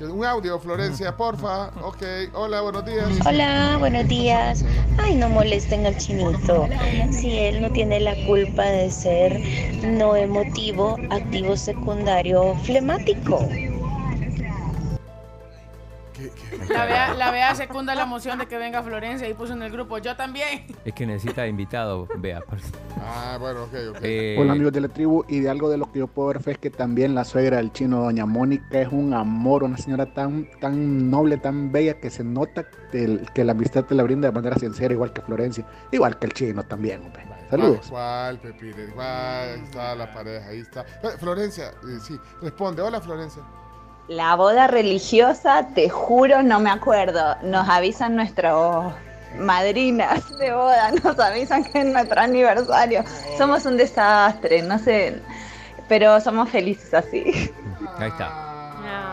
Un 0.00 0.24
audio, 0.24 0.60
Florencia, 0.60 1.16
porfa. 1.16 1.70
Ok, 1.82 2.02
hola, 2.32 2.60
buenos 2.60 2.84
días. 2.86 3.08
Hola, 3.26 3.76
buenos 3.80 4.06
días. 4.06 4.64
Ay, 4.96 5.16
no 5.16 5.28
molesten 5.28 5.86
al 5.86 5.96
chinito. 5.98 6.68
Si 7.10 7.36
él 7.36 7.60
no 7.60 7.70
tiene 7.72 7.98
la 7.98 8.14
culpa 8.26 8.62
de 8.64 8.90
ser 8.92 9.40
no 9.84 10.14
emotivo, 10.14 10.96
activo 11.10 11.56
secundario, 11.56 12.54
flemático. 12.62 13.40
¿Qué- 16.68 16.72
qué- 16.74 16.78
La 16.78 16.84
vea, 16.84 17.14
la 17.14 17.30
vea 17.30 17.54
secunda 17.54 17.94
la 17.94 18.02
emoción 18.02 18.38
de 18.38 18.46
que 18.46 18.58
venga 18.58 18.82
Florencia 18.82 19.28
y 19.28 19.34
puso 19.34 19.52
en 19.54 19.62
el 19.62 19.72
grupo, 19.72 19.98
yo 19.98 20.14
también. 20.16 20.66
Es 20.84 20.92
que 20.94 21.06
necesita 21.06 21.46
invitado, 21.46 22.06
vea. 22.18 22.40
Ah, 23.00 23.36
bueno, 23.40 23.64
ok, 23.64 23.72
ok. 23.90 23.98
Eh, 24.02 24.36
Hola 24.38 24.52
amigos 24.52 24.72
de 24.72 24.80
la 24.82 24.88
tribu 24.88 25.24
y 25.28 25.40
de 25.40 25.50
algo 25.50 25.68
de 25.70 25.78
lo 25.78 25.90
que 25.90 26.00
yo 26.00 26.06
puedo 26.06 26.28
ver 26.28 26.42
fe 26.42 26.52
es 26.52 26.58
que 26.58 26.70
también 26.70 27.14
la 27.14 27.24
suegra 27.24 27.56
del 27.56 27.72
chino, 27.72 28.02
doña 28.02 28.26
Mónica, 28.26 28.80
es 28.80 28.88
un 28.92 29.14
amor, 29.14 29.64
una 29.64 29.76
señora 29.78 30.06
tan, 30.12 30.48
tan 30.60 31.10
noble, 31.10 31.38
tan 31.38 31.72
bella 31.72 31.98
que 32.00 32.10
se 32.10 32.22
nota 32.24 32.64
que, 32.92 33.04
el- 33.04 33.26
que 33.34 33.44
la 33.44 33.52
amistad 33.52 33.84
te 33.84 33.94
la 33.94 34.02
brinda 34.02 34.28
de 34.28 34.34
manera 34.34 34.56
sincera, 34.56 34.92
igual 34.94 35.12
que 35.12 35.22
Florencia, 35.22 35.64
igual 35.90 36.18
que 36.18 36.26
el 36.26 36.32
chino 36.34 36.62
también. 36.64 37.02
hombre. 37.02 37.24
Saludos. 37.50 37.86
¿Cuál, 37.88 38.38
Pepine? 38.40 38.86
¿Cuál 38.94 39.60
está 39.64 39.94
la 39.94 40.12
pareja? 40.12 40.48
Ahí 40.48 40.58
está. 40.60 40.84
Florencia, 41.18 41.68
eh, 41.68 41.98
sí, 42.02 42.14
responde. 42.42 42.82
Hola, 42.82 43.00
Florencia. 43.00 43.42
La 44.08 44.36
boda 44.36 44.66
religiosa, 44.66 45.68
te 45.74 45.88
juro, 45.90 46.42
no 46.42 46.60
me 46.60 46.70
acuerdo. 46.70 47.36
Nos 47.42 47.68
avisan 47.68 48.16
nuestros 48.16 48.92
madrinas 49.36 50.36
de 50.38 50.52
boda 50.52 50.90
nos 51.04 51.18
avisan 51.18 51.62
que 51.64 51.80
es 51.80 51.86
nuestro 51.86 52.20
aniversario. 52.20 53.04
Somos 53.36 53.66
un 53.66 53.76
desastre, 53.76 54.62
no 54.62 54.78
sé, 54.78 55.20
pero 55.88 56.20
somos 56.20 56.48
felices 56.48 56.94
así. 56.94 57.52
Ahí 57.98 58.08
está. 58.08 58.44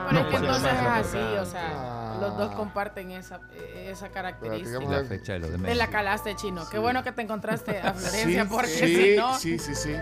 Pero 0.10 0.22
es 0.22 0.26
que 0.28 0.32
puede 0.32 0.46
entonces 0.46 0.72
es 0.72 0.88
así, 0.88 1.18
o 1.18 1.46
sea, 1.46 2.18
los 2.22 2.38
dos 2.38 2.56
comparten 2.56 3.12
esa, 3.12 3.42
esa 3.76 4.10
característica. 4.10 4.80
La 4.80 5.04
fecha 5.04 5.34
de 5.34 5.40
los 5.40 5.62
de 5.62 5.76
la 5.76 5.88
calaste 5.88 6.36
chino. 6.36 6.64
Qué 6.70 6.80
bueno 6.80 7.04
que 7.04 7.12
te 7.12 7.22
encontraste 7.24 7.80
a 7.80 7.94
Florencia, 7.94 8.44
Sí, 8.44 8.50
porque 8.50 8.68
sí, 8.70 8.96
si 8.96 9.18
no. 9.18 9.38
sí, 9.38 9.60
sí, 9.60 9.76
sí. 9.76 9.96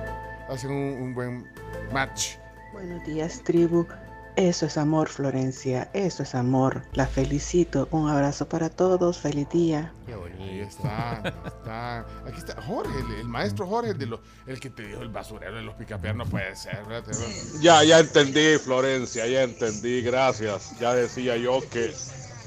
Hacen 0.49 0.69
un, 0.71 1.01
un 1.01 1.15
buen 1.15 1.47
match. 1.91 2.35
Buenos 2.73 3.03
días, 3.05 3.41
tribu. 3.43 3.87
Eso 4.35 4.65
es 4.65 4.77
amor, 4.77 5.09
Florencia. 5.09 5.91
Eso 5.93 6.23
es 6.23 6.33
amor. 6.33 6.83
La 6.93 7.05
felicito. 7.05 7.87
Un 7.91 8.09
abrazo 8.09 8.49
para 8.49 8.69
todos. 8.69 9.19
Feliz 9.19 9.47
día. 9.49 9.93
Ahí 10.39 10.59
está, 10.59 11.21
está. 11.45 11.99
Aquí 12.25 12.37
está 12.39 12.59
Jorge, 12.61 12.91
el, 12.99 13.19
el 13.19 13.27
maestro 13.27 13.67
Jorge, 13.67 13.91
el, 13.91 13.97
de 13.99 14.05
lo- 14.07 14.21
el 14.47 14.59
que 14.59 14.69
te 14.71 14.87
dijo 14.87 15.01
el 15.03 15.09
basurero 15.09 15.55
de 15.55 15.61
los 15.61 15.75
picapeas. 15.75 16.15
No 16.15 16.25
puede 16.25 16.55
ser, 16.55 16.83
¿verdad? 16.87 17.13
Ya, 17.61 17.83
ya 17.83 17.99
entendí, 17.99 18.57
Florencia, 18.57 19.27
ya 19.27 19.43
entendí, 19.43 20.01
gracias. 20.01 20.77
Ya 20.79 20.93
decía 20.95 21.37
yo 21.37 21.59
que 21.69 21.93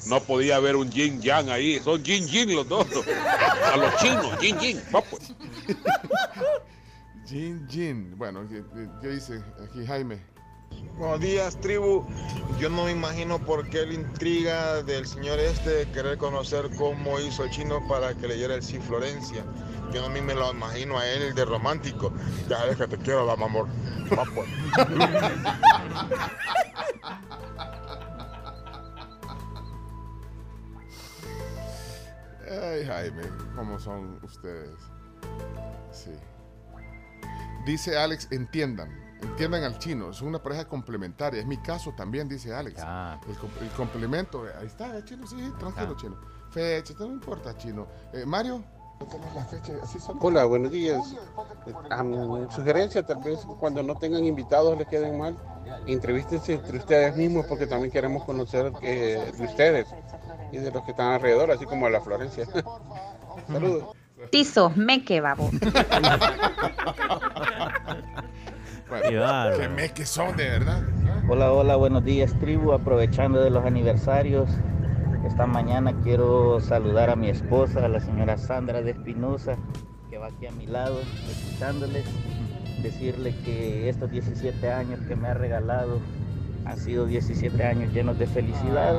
no 0.08 0.20
podía 0.20 0.56
haber 0.56 0.74
un 0.76 0.90
yin 0.90 1.20
yang 1.22 1.50
ahí. 1.50 1.78
Son 1.80 2.02
yin 2.02 2.26
yin 2.26 2.54
los 2.54 2.68
dos. 2.68 2.86
A 3.72 3.76
los 3.76 3.96
chinos, 3.96 4.40
yin 4.40 4.58
yin. 4.58 4.80
Va, 4.94 5.00
pues. 5.02 5.32
Jin 7.26 7.66
Jin. 7.68 8.16
Bueno, 8.16 8.46
¿qué, 8.48 8.62
qué 9.02 9.08
dice 9.08 9.42
aquí 9.64 9.84
Jaime? 9.84 10.20
Buenos 10.94 11.20
días, 11.20 11.60
tribu. 11.60 12.06
Yo 12.58 12.70
no 12.70 12.84
me 12.84 12.92
imagino 12.92 13.38
por 13.38 13.68
qué 13.68 13.84
la 13.84 13.92
intriga 13.94 14.82
del 14.82 15.06
señor 15.06 15.38
este 15.38 15.70
de 15.70 15.90
querer 15.90 16.16
conocer 16.16 16.70
cómo 16.76 17.20
hizo 17.20 17.44
el 17.44 17.50
chino 17.50 17.86
para 17.86 18.14
que 18.14 18.26
le 18.26 18.36
diera 18.36 18.54
el 18.54 18.62
sí 18.62 18.78
Florencia. 18.78 19.44
Yo 19.92 20.02
no 20.02 20.08
me 20.08 20.34
lo 20.34 20.50
imagino 20.52 20.98
a 20.98 21.06
él 21.06 21.34
de 21.34 21.44
romántico. 21.44 22.12
Ya 22.48 22.64
es 22.66 22.76
que 22.76 22.86
te 22.86 22.96
quiero, 22.98 23.26
dama 23.26 23.46
amor. 23.46 23.68
Va, 24.16 24.24
pues. 24.34 24.48
Ay, 32.48 32.86
Jaime, 32.86 33.22
¿cómo 33.54 33.78
son 33.78 34.18
ustedes? 34.22 34.78
Sí. 35.90 36.12
Dice 37.66 37.98
Alex, 37.98 38.28
entiendan, 38.30 39.05
entiendan 39.22 39.64
al 39.64 39.78
chino, 39.78 40.10
es 40.10 40.20
una 40.22 40.42
pareja 40.42 40.66
complementaria. 40.66 41.40
Es 41.40 41.46
mi 41.46 41.56
caso 41.58 41.92
también, 41.96 42.28
dice 42.28 42.54
Alex. 42.54 42.82
El, 43.28 43.36
com- 43.36 43.50
el 43.60 43.68
complemento, 43.70 44.46
eh, 44.46 44.52
ahí 44.60 44.66
está, 44.66 44.96
eh, 44.98 45.02
chino, 45.04 45.26
sí, 45.26 45.36
tranquilo, 45.58 45.92
Ah. 45.96 46.00
chino. 46.00 46.16
Fecha, 46.50 46.94
no 46.98 47.06
importa, 47.06 47.56
chino. 47.56 47.86
Eh, 48.12 48.24
Mario. 48.26 48.62
Hola, 50.20 50.46
buenos 50.46 50.72
días. 50.72 51.14
A 51.90 52.02
mi 52.02 52.16
sugerencia, 52.50 53.04
tal 53.04 53.22
vez 53.22 53.40
cuando 53.60 53.82
no 53.82 53.94
tengan 53.96 54.24
invitados 54.24 54.78
les 54.78 54.88
queden 54.88 55.18
mal, 55.18 55.36
entrevístense 55.86 56.54
entre 56.54 56.78
ustedes 56.78 57.14
mismos 57.14 57.44
porque 57.46 57.66
también 57.66 57.92
queremos 57.92 58.24
conocer 58.24 58.72
eh, 58.80 59.32
de 59.36 59.44
ustedes 59.44 59.86
y 60.50 60.56
de 60.56 60.70
los 60.70 60.82
que 60.84 60.92
están 60.92 61.12
alrededor, 61.12 61.50
así 61.50 61.66
como 61.66 61.84
de 61.86 61.92
la 61.92 62.00
Florencia. 62.00 62.46
Saludos. 63.48 63.94
Tizo, 64.30 64.70
me 64.76 65.04
que 65.04 65.20
babo. 65.20 65.50
Bueno, 68.88 69.08
Qué 69.08 69.18
bárbaro. 69.18 69.58
que 69.58 69.68
me 69.68 69.88
que 69.90 70.06
son, 70.06 70.36
de 70.36 70.48
verdad. 70.48 70.82
Hola, 71.28 71.52
hola, 71.52 71.76
buenos 71.76 72.04
días 72.04 72.38
tribu, 72.38 72.72
aprovechando 72.72 73.40
de 73.40 73.50
los 73.50 73.64
aniversarios. 73.64 74.48
Esta 75.26 75.46
mañana 75.46 75.92
quiero 76.04 76.60
saludar 76.60 77.10
a 77.10 77.16
mi 77.16 77.28
esposa, 77.28 77.84
a 77.84 77.88
la 77.88 77.98
señora 78.00 78.38
Sandra 78.38 78.82
de 78.82 78.92
Espinosa, 78.92 79.56
que 80.08 80.18
va 80.18 80.28
aquí 80.28 80.46
a 80.46 80.52
mi 80.52 80.66
lado, 80.66 81.00
escuchándoles, 81.28 82.04
decirle 82.82 83.34
que 83.44 83.88
estos 83.88 84.08
17 84.10 84.70
años 84.70 85.00
que 85.08 85.16
me 85.16 85.28
ha 85.28 85.34
regalado 85.34 85.98
han 86.66 86.78
sido 86.78 87.06
17 87.06 87.62
años 87.64 87.92
llenos 87.92 88.18
de 88.18 88.26
felicidad, 88.26 88.94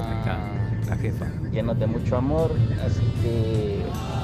La 0.87 0.95
jefa. 0.97 1.25
llenos 1.51 1.77
de 1.79 1.87
mucho 1.87 2.17
amor, 2.17 2.55
así 2.85 3.01
que 3.21 3.81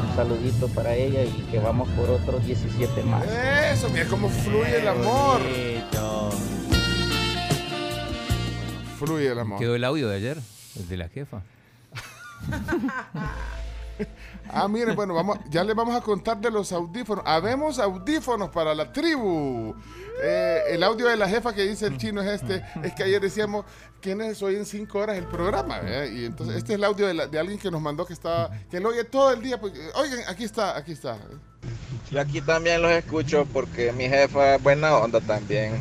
un 0.09 0.15
saludito 0.15 0.67
para 0.69 0.95
ella 0.95 1.23
y 1.23 1.47
que 1.51 1.59
vamos 1.59 1.89
por 1.89 2.09
otros 2.09 2.45
17 2.45 3.03
más. 3.03 3.25
Eso, 3.71 3.89
mira 3.89 4.05
cómo 4.05 4.29
fluye 4.29 4.79
el 4.79 4.87
amor. 4.87 5.41
Fluye 8.97 9.31
el 9.31 9.39
amor. 9.39 9.59
Quedó 9.59 9.75
el 9.75 9.83
audio 9.83 10.07
de 10.07 10.15
ayer, 10.15 10.37
el 10.79 10.87
de 10.87 10.97
la 10.97 11.09
jefa. 11.09 11.41
Ah, 14.55 14.67
miren, 14.67 14.93
bueno, 14.95 15.13
vamos, 15.13 15.39
ya 15.49 15.63
les 15.63 15.73
vamos 15.75 15.95
a 15.95 16.01
contar 16.01 16.37
de 16.37 16.51
los 16.51 16.71
audífonos. 16.73 17.23
Habemos 17.25 17.79
audífonos 17.79 18.49
para 18.49 18.75
la 18.75 18.91
tribu. 18.91 19.73
Eh, 20.21 20.59
el 20.71 20.83
audio 20.83 21.07
de 21.07 21.15
la 21.15 21.27
jefa 21.29 21.53
que 21.53 21.63
dice 21.63 21.87
el 21.87 21.97
chino 21.97 22.21
es 22.21 22.41
este. 22.41 22.61
Es 22.83 22.93
que 22.93 23.03
ayer 23.03 23.21
decíamos, 23.21 23.65
¿quiénes 24.01 24.43
oyen 24.43 24.65
cinco 24.65 24.99
horas 24.99 25.17
el 25.17 25.25
programa? 25.25 25.79
¿verdad? 25.79 26.05
Y 26.11 26.25
entonces, 26.25 26.57
este 26.57 26.73
es 26.73 26.77
el 26.77 26.83
audio 26.83 27.07
de, 27.07 27.13
la- 27.13 27.27
de 27.27 27.39
alguien 27.39 27.57
que 27.57 27.71
nos 27.71 27.81
mandó 27.81 28.05
que 28.05 28.13
estaba, 28.13 28.51
que 28.69 28.79
lo 28.81 28.89
oye 28.89 29.05
todo 29.05 29.31
el 29.31 29.41
día. 29.41 29.59
Pues, 29.59 29.73
oigan, 29.95 30.19
aquí 30.27 30.43
está, 30.43 30.77
aquí 30.77 30.91
está. 30.91 31.17
Yo 32.11 32.19
aquí 32.19 32.41
también 32.41 32.81
los 32.81 32.91
escucho 32.91 33.47
porque 33.51 33.91
mi 33.93 34.09
jefa 34.09 34.55
es 34.55 34.61
buena 34.61 34.93
onda 34.97 35.21
también. 35.21 35.73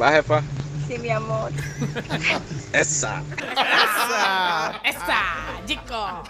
Va, 0.00 0.10
jefa. 0.12 0.42
Sí, 0.88 0.98
mi 0.98 1.10
amor. 1.10 1.52
Esa. 2.72 3.22
¡Esa! 3.36 4.80
¡Esa! 4.82 5.22
¡Chico! 5.66 6.22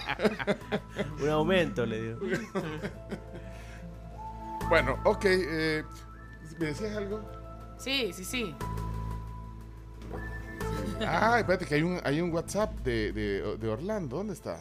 Un 1.22 1.28
aumento 1.30 1.86
le 1.86 2.02
dio. 2.02 2.18
Bueno, 4.68 4.98
ok. 5.04 5.24
eh, 5.26 5.84
¿Me 6.58 6.66
decías 6.66 6.96
algo? 6.96 7.20
Sí, 7.78 8.12
sí, 8.12 8.24
sí. 8.24 8.54
Ah, 11.06 11.36
espérate, 11.38 11.64
que 11.64 11.76
hay 11.76 11.82
un, 11.82 12.00
hay 12.02 12.20
un 12.20 12.32
WhatsApp 12.32 12.74
de, 12.80 13.12
de, 13.12 13.56
de 13.58 13.68
Orlando. 13.68 14.16
¿Dónde 14.16 14.32
está? 14.32 14.58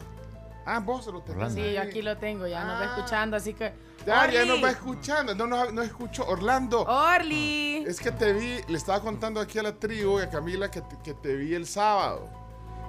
Ah, 0.70 0.80
vos 0.80 1.04
se 1.04 1.12
lo 1.12 1.22
tenés. 1.22 1.54
Sí, 1.54 1.72
yo 1.72 1.80
aquí 1.80 2.02
lo 2.02 2.16
tengo, 2.18 2.46
ya 2.46 2.62
nos 2.64 2.80
va 2.80 2.84
escuchando, 2.96 3.36
así 3.36 3.54
que. 3.54 3.72
Ya, 4.06 4.30
ya 4.30 4.40
Orly. 4.40 4.48
nos 4.50 4.64
va 4.64 4.70
escuchando. 4.70 5.34
No, 5.34 5.46
no, 5.46 5.70
no 5.70 5.82
escucho. 5.82 6.26
Orlando. 6.26 6.82
Orly. 6.82 7.84
Es 7.86 7.98
que 8.00 8.10
te 8.12 8.32
vi, 8.32 8.60
le 8.68 8.76
estaba 8.76 9.00
contando 9.00 9.40
aquí 9.40 9.58
a 9.58 9.62
la 9.62 9.72
tribu 9.78 10.18
y 10.20 10.22
a 10.22 10.28
Camila 10.30 10.70
que 10.70 10.80
te, 10.82 10.96
que 11.02 11.14
te 11.14 11.34
vi 11.36 11.54
el 11.54 11.66
sábado. 11.66 12.28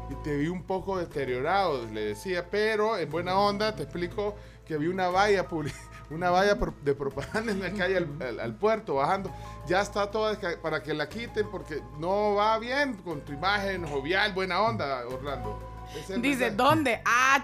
Y 0.10 0.16
te 0.24 0.36
vi 0.36 0.48
un 0.48 0.64
poco 0.64 0.98
deteriorado, 0.98 1.86
le 1.86 2.02
decía, 2.06 2.50
pero 2.50 2.98
en 2.98 3.10
buena 3.10 3.38
onda 3.38 3.76
te 3.76 3.84
explico 3.84 4.36
que 4.66 4.78
vi 4.78 4.88
una 4.88 5.08
valla 5.10 5.46
una 6.10 6.32
valla 6.32 6.56
de 6.82 6.96
propaganda 6.96 7.52
en 7.52 7.60
la 7.62 7.72
calle 7.72 7.98
al, 7.98 8.08
al- 8.22 8.40
al 8.40 8.56
puerto 8.56 8.96
bajando. 8.96 9.32
Ya 9.68 9.82
está 9.82 10.10
toda 10.10 10.36
para 10.62 10.82
que 10.82 10.94
la 10.96 11.08
quiten 11.08 11.48
porque 11.52 11.82
no 12.00 12.34
va 12.36 12.58
bien 12.58 12.96
con 12.96 13.22
tu 13.22 13.32
imagen 13.34 13.86
jovial, 13.88 14.34
buena 14.34 14.60
onda, 14.62 15.06
Orlando. 15.08 15.69
Dice, 15.96 16.18
mensaje. 16.18 16.52
¿dónde? 16.52 17.02
Ah. 17.06 17.44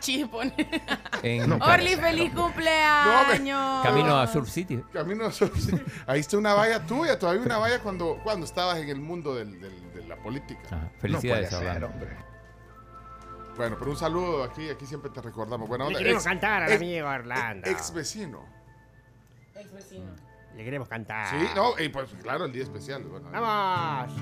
En- 1.23 1.51
Orly, 1.61 1.95
feliz 1.95 2.33
cumpleaños. 2.33 3.83
Camino 3.83 4.17
a 4.19 4.27
Surf 4.27 4.49
City. 4.49 4.81
Camino 4.93 5.25
a 5.25 5.31
Surf 5.31 5.57
City. 5.57 5.81
Ahí 6.07 6.19
está 6.19 6.37
una 6.37 6.53
valla 6.53 6.85
tuya, 6.85 7.17
todavía 7.17 7.41
una 7.43 7.57
valla 7.57 7.79
cuando, 7.79 8.19
cuando 8.23 8.45
estabas 8.45 8.77
en 8.77 8.89
el 8.89 8.99
mundo 8.99 9.33
del- 9.35 9.59
del- 9.59 9.93
de 9.93 10.05
la 10.07 10.15
política. 10.17 10.91
Felicidades, 10.99 11.51
No 11.51 11.57
puede 11.59 11.73
ser, 11.73 11.83
Orlando. 11.83 12.07
Bueno, 13.57 13.75
pero 13.79 13.91
un 13.91 13.97
saludo 13.97 14.43
aquí, 14.43 14.69
aquí 14.69 14.85
siempre 14.85 15.09
te 15.09 15.21
recordamos. 15.21 15.67
Buena 15.69 15.87
Le 15.89 15.97
queremos 15.97 16.23
Ex- 16.23 16.29
cantar 16.29 16.63
al 16.63 16.71
ex- 16.71 16.81
amigo 16.81 17.07
Orlando. 17.07 17.69
Ex 17.69 17.93
vecino. 17.93 18.45
Ex 19.55 19.71
vecino. 19.71 20.11
Le 20.55 20.63
queremos 20.63 20.87
cantar. 20.89 21.29
Sí, 21.29 21.47
no, 21.55 21.79
y 21.79 21.89
pues 21.89 22.09
claro, 22.21 22.45
el 22.45 22.51
día 22.51 22.63
especial. 22.63 23.03
Bueno, 23.03 23.29
¡Vamos! 23.31 24.13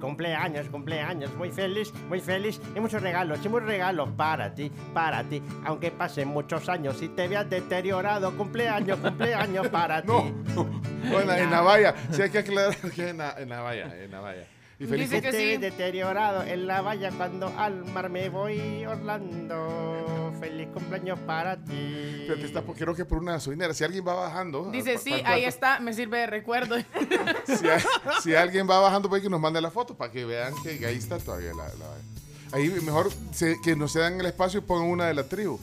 Cumpleaños, 0.00 0.68
cumpleaños, 0.68 1.34
muy 1.34 1.50
feliz, 1.50 1.92
muy 2.08 2.20
feliz. 2.20 2.60
Y 2.74 2.80
muchos 2.80 3.02
regalos, 3.02 3.38
y 3.44 3.48
muchos 3.48 3.68
regalos 3.68 4.08
para 4.16 4.54
ti, 4.54 4.70
para 4.94 5.24
ti. 5.24 5.42
Aunque 5.64 5.90
pasen 5.90 6.28
muchos 6.28 6.68
años 6.68 7.00
y 7.02 7.08
te 7.08 7.28
veas 7.28 7.48
deteriorado, 7.48 8.36
cumpleaños, 8.36 8.98
cumpleaños 8.98 9.68
para 9.68 10.02
ti. 10.02 10.08
No, 10.98 11.20
en 11.20 11.28
la, 11.28 11.38
en 11.38 11.50
la 11.50 11.60
valla. 11.60 11.94
Sí, 12.10 12.20
hay 12.20 12.28
que 12.28 12.38
aclarar 12.38 12.74
que 12.76 13.08
en 13.08 13.20
en 13.20 13.48
la 13.48 13.60
valla, 13.60 13.96
en 14.04 14.10
la 14.10 14.20
valla. 14.20 14.44
Y 14.80 14.86
feliz 14.86 15.10
Dice 15.10 15.20
que 15.22 15.30
ves 15.32 15.60
deteriorado 15.60 16.44
en 16.44 16.68
la 16.68 16.80
valla 16.82 17.10
cuando 17.10 17.52
al 17.58 17.84
mar 17.86 18.08
me 18.10 18.28
voy, 18.28 18.86
Orlando. 18.86 20.32
Feliz 20.38 20.68
cumpleaños 20.72 21.18
para 21.20 21.56
ti. 21.56 22.24
Pero 22.28 22.38
te 22.38 22.46
está, 22.46 22.62
creo 22.62 22.94
que 22.94 23.04
por 23.04 23.18
una 23.18 23.32
gasolinera. 23.32 23.74
Si 23.74 23.82
alguien 23.82 24.06
va 24.06 24.14
bajando. 24.14 24.70
Dice, 24.70 24.94
pa- 24.94 25.00
sí, 25.00 25.10
pa- 25.22 25.30
ahí 25.32 25.42
pa- 25.42 25.48
está, 25.48 25.80
me 25.80 25.92
sirve 25.94 26.18
de 26.18 26.26
recuerdo. 26.28 26.76
Si, 27.46 27.66
hay- 27.68 27.82
si 28.22 28.34
alguien 28.36 28.68
va 28.70 28.78
bajando, 28.78 29.08
pues 29.08 29.20
que 29.22 29.28
nos 29.30 29.40
mande 29.40 29.60
la 29.60 29.70
foto 29.72 29.96
para 29.96 30.12
que 30.12 30.24
vean 30.24 30.54
que 30.62 30.84
ahí 30.86 30.96
está 30.96 31.18
todavía 31.18 31.48
la, 31.54 31.64
la 31.74 31.86
valla. 31.88 32.02
Ahí 32.52 32.68
mejor 32.82 33.10
se- 33.32 33.56
que 33.62 33.74
nos 33.74 33.94
dan 33.94 34.20
el 34.20 34.26
espacio 34.26 34.60
y 34.60 34.62
pongan 34.62 34.88
una 34.88 35.06
de 35.06 35.14
la 35.14 35.24
tribu. 35.24 35.58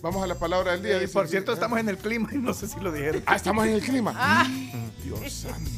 Vamos 0.00 0.22
a 0.22 0.26
la 0.26 0.36
palabra 0.36 0.72
del 0.72 0.82
día. 0.82 0.98
Dice- 0.98 1.12
por 1.12 1.28
cierto, 1.28 1.52
estamos 1.52 1.78
en 1.78 1.88
el 1.90 1.98
clima 1.98 2.30
y 2.32 2.38
no 2.38 2.54
sé 2.54 2.66
si 2.66 2.80
lo 2.80 2.92
dijeron. 2.92 3.22
Ah, 3.26 3.36
estamos 3.36 3.66
en 3.66 3.74
el 3.74 3.82
clima. 3.82 4.12
Ah. 4.16 4.46
Dios 5.04 5.30
santo. 5.32 5.70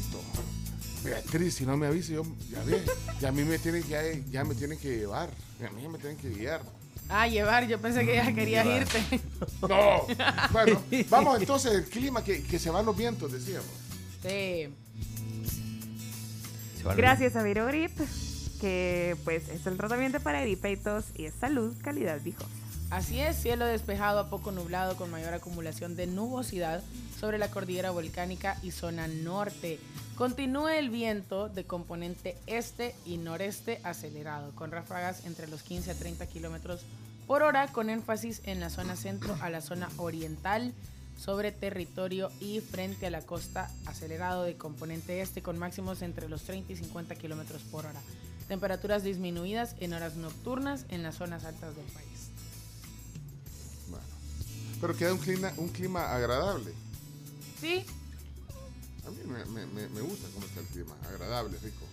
Beatriz, 1.03 1.53
si 1.55 1.65
no 1.65 1.77
me 1.77 1.87
avisa, 1.87 2.13
yo 2.13 2.23
ya 2.49 2.63
ve, 2.63 2.81
ya 3.21 3.29
a 3.29 3.31
mí 3.31 3.43
me 3.43 3.59
tienen 3.59 3.83
que 3.83 4.23
ya 4.29 4.43
me 4.43 4.55
tienen 4.55 4.77
que 4.79 4.97
llevar, 4.97 5.29
a 5.65 5.69
mí 5.71 5.87
me 5.87 5.97
tienen 5.97 6.17
que 6.17 6.29
guiar. 6.29 6.61
Ah, 7.09 7.27
llevar, 7.27 7.65
yo 7.67 7.79
pensé 7.79 8.05
que 8.05 8.15
ya 8.15 8.33
querías 8.33 8.65
Llevar. 8.65 8.81
irte. 8.81 9.21
No. 9.61 10.05
Bueno, 10.51 10.81
vamos 11.09 11.39
entonces, 11.39 11.71
el 11.73 11.85
clima 11.85 12.21
que, 12.23 12.43
que 12.43 12.59
se 12.59 12.69
van 12.69 12.85
los 12.85 12.97
vientos, 12.97 13.31
decíamos. 13.31 13.69
Sí. 14.21 14.67
Gracias 16.95 17.35
a 17.35 17.43
Virogrip, 17.43 17.91
que 18.59 19.15
pues 19.23 19.47
es 19.49 19.65
el 19.67 19.77
tratamiento 19.77 20.19
para 20.19 20.41
gripe 20.41 20.71
y 20.71 20.77
tos 20.77 21.05
y 21.15 21.25
es 21.25 21.33
salud, 21.39 21.75
calidad, 21.81 22.19
dijo. 22.19 22.43
Así 22.89 23.19
es, 23.19 23.35
cielo 23.35 23.65
despejado 23.65 24.19
a 24.19 24.29
poco 24.29 24.53
nublado 24.53 24.95
con 24.95 25.11
mayor 25.11 25.33
acumulación 25.33 25.97
de 25.97 26.07
nubosidad 26.07 26.81
sobre 27.19 27.37
la 27.37 27.51
cordillera 27.51 27.91
volcánica 27.91 28.57
y 28.63 28.71
zona 28.71 29.09
norte. 29.09 29.77
Continúa 30.15 30.77
el 30.77 30.89
viento 30.89 31.49
de 31.49 31.65
componente 31.65 32.37
este 32.47 32.95
y 33.05 33.17
noreste 33.17 33.81
acelerado, 33.83 34.55
con 34.55 34.71
ráfagas 34.71 35.25
entre 35.25 35.47
los 35.47 35.63
15 35.63 35.91
a 35.91 35.95
30 35.95 36.27
kilómetros 36.27 36.85
por 37.27 37.43
hora, 37.43 37.67
con 37.67 37.89
énfasis 37.89 38.41
en 38.45 38.61
la 38.61 38.69
zona 38.69 38.95
centro 38.95 39.35
a 39.41 39.49
la 39.49 39.59
zona 39.59 39.89
oriental, 39.97 40.73
sobre 41.17 41.51
territorio 41.51 42.31
y 42.39 42.61
frente 42.61 43.07
a 43.07 43.11
la 43.11 43.21
costa, 43.21 43.69
acelerado 43.85 44.43
de 44.43 44.55
componente 44.55 45.19
este, 45.19 45.41
con 45.41 45.57
máximos 45.57 46.01
entre 46.03 46.29
los 46.29 46.43
30 46.43 46.71
y 46.71 46.77
50 46.77 47.15
kilómetros 47.15 47.63
por 47.63 47.85
hora. 47.85 47.99
Temperaturas 48.47 49.03
disminuidas 49.03 49.75
en 49.81 49.93
horas 49.93 50.15
nocturnas 50.15 50.85
en 50.87 51.03
las 51.03 51.15
zonas 51.15 51.43
altas 51.43 51.75
del 51.75 51.85
país. 51.87 52.36
Pero 54.81 54.95
queda 54.95 55.13
un 55.13 55.19
clima, 55.19 55.51
un 55.57 55.69
clima 55.69 56.13
agradable. 56.13 56.71
Sí, 57.59 57.83
A 59.05 59.09
mí 59.09 59.17
me, 59.25 59.45
me- 59.45 59.65
me- 59.67 59.87
me 59.89 60.01
gusta 60.01 60.27
cómo 60.33 60.45
está 60.45 60.59
el 60.59 60.67
clima, 60.67 60.93
agradable, 61.07 61.57
rico. 61.63 61.85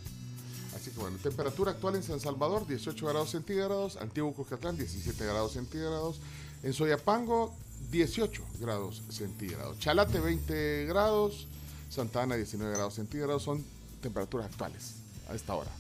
Así 0.75 0.91
que 0.91 0.99
bueno, 0.99 1.17
temperatura 1.23 1.71
actual 1.71 1.95
en 1.95 2.03
San 2.03 2.19
Salvador, 2.19 2.67
18 2.67 3.07
grados 3.07 3.31
centígrados, 3.31 3.97
Antiguo 3.99 4.35
Cuscatlán, 4.35 4.77
17 4.77 5.25
grados 5.25 5.53
centígrados, 5.53 6.21
en 6.65 6.73
Soyapango, 6.73 7.55
18 7.93 8.43
grados 8.59 9.03
centígrados, 9.11 9.79
Chalate, 9.79 10.19
20 10.19 10.87
grados, 10.87 11.47
Santa 11.89 12.25
Ana, 12.25 12.35
19 12.35 12.75
grados 12.75 12.95
centígrados, 12.95 13.45
son 13.45 13.65
temperaturas 14.03 14.47
actuales 14.47 14.95
a 15.29 15.35
esta 15.37 15.55
hora, 15.55 15.71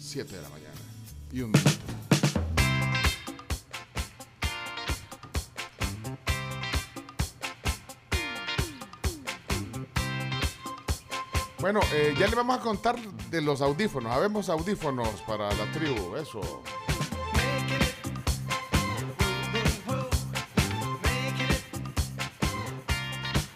7 0.00 0.36
de 0.36 0.42
la 0.42 0.50
mañana 0.50 0.74
y 1.32 1.40
un 1.40 1.50
minuto. 1.52 2.13
Bueno, 11.64 11.80
eh, 11.94 12.14
ya 12.18 12.26
le 12.26 12.36
vamos 12.36 12.58
a 12.58 12.60
contar 12.60 13.00
de 13.30 13.40
los 13.40 13.62
audífonos. 13.62 14.12
Habemos 14.12 14.50
audífonos 14.50 15.08
para 15.26 15.50
la 15.54 15.64
tribu, 15.72 16.14
eso. 16.14 16.62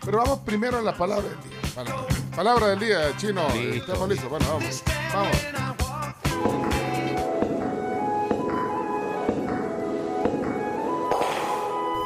Pero 0.03 0.17
vamos 0.17 0.39
primero 0.39 0.79
a 0.79 0.81
la 0.81 0.97
palabra 0.97 1.29
del 1.29 1.39
día. 1.43 1.61
Palabra, 1.75 2.07
palabra 2.35 2.69
del 2.69 2.79
día, 2.79 3.15
chino. 3.19 3.47
Listo. 3.53 3.75
Estamos 3.75 4.09
listos. 4.09 4.31
Bueno, 4.31 4.47
vamos. 4.55 4.83
Vamos. 5.13 5.37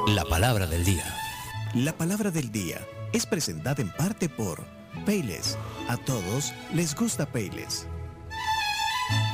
La 0.08 0.24
palabra 0.24 0.66
del 0.66 0.84
día. 0.84 1.04
La 1.74 1.92
palabra 1.92 2.32
del 2.32 2.50
día 2.50 2.84
es 3.12 3.24
presentada 3.24 3.80
en 3.80 3.92
parte 3.92 4.28
por 4.28 4.81
Payless. 5.04 5.58
A 5.88 5.96
todos 5.96 6.52
les 6.74 6.94
gusta 6.94 7.26
Payless. 7.26 7.86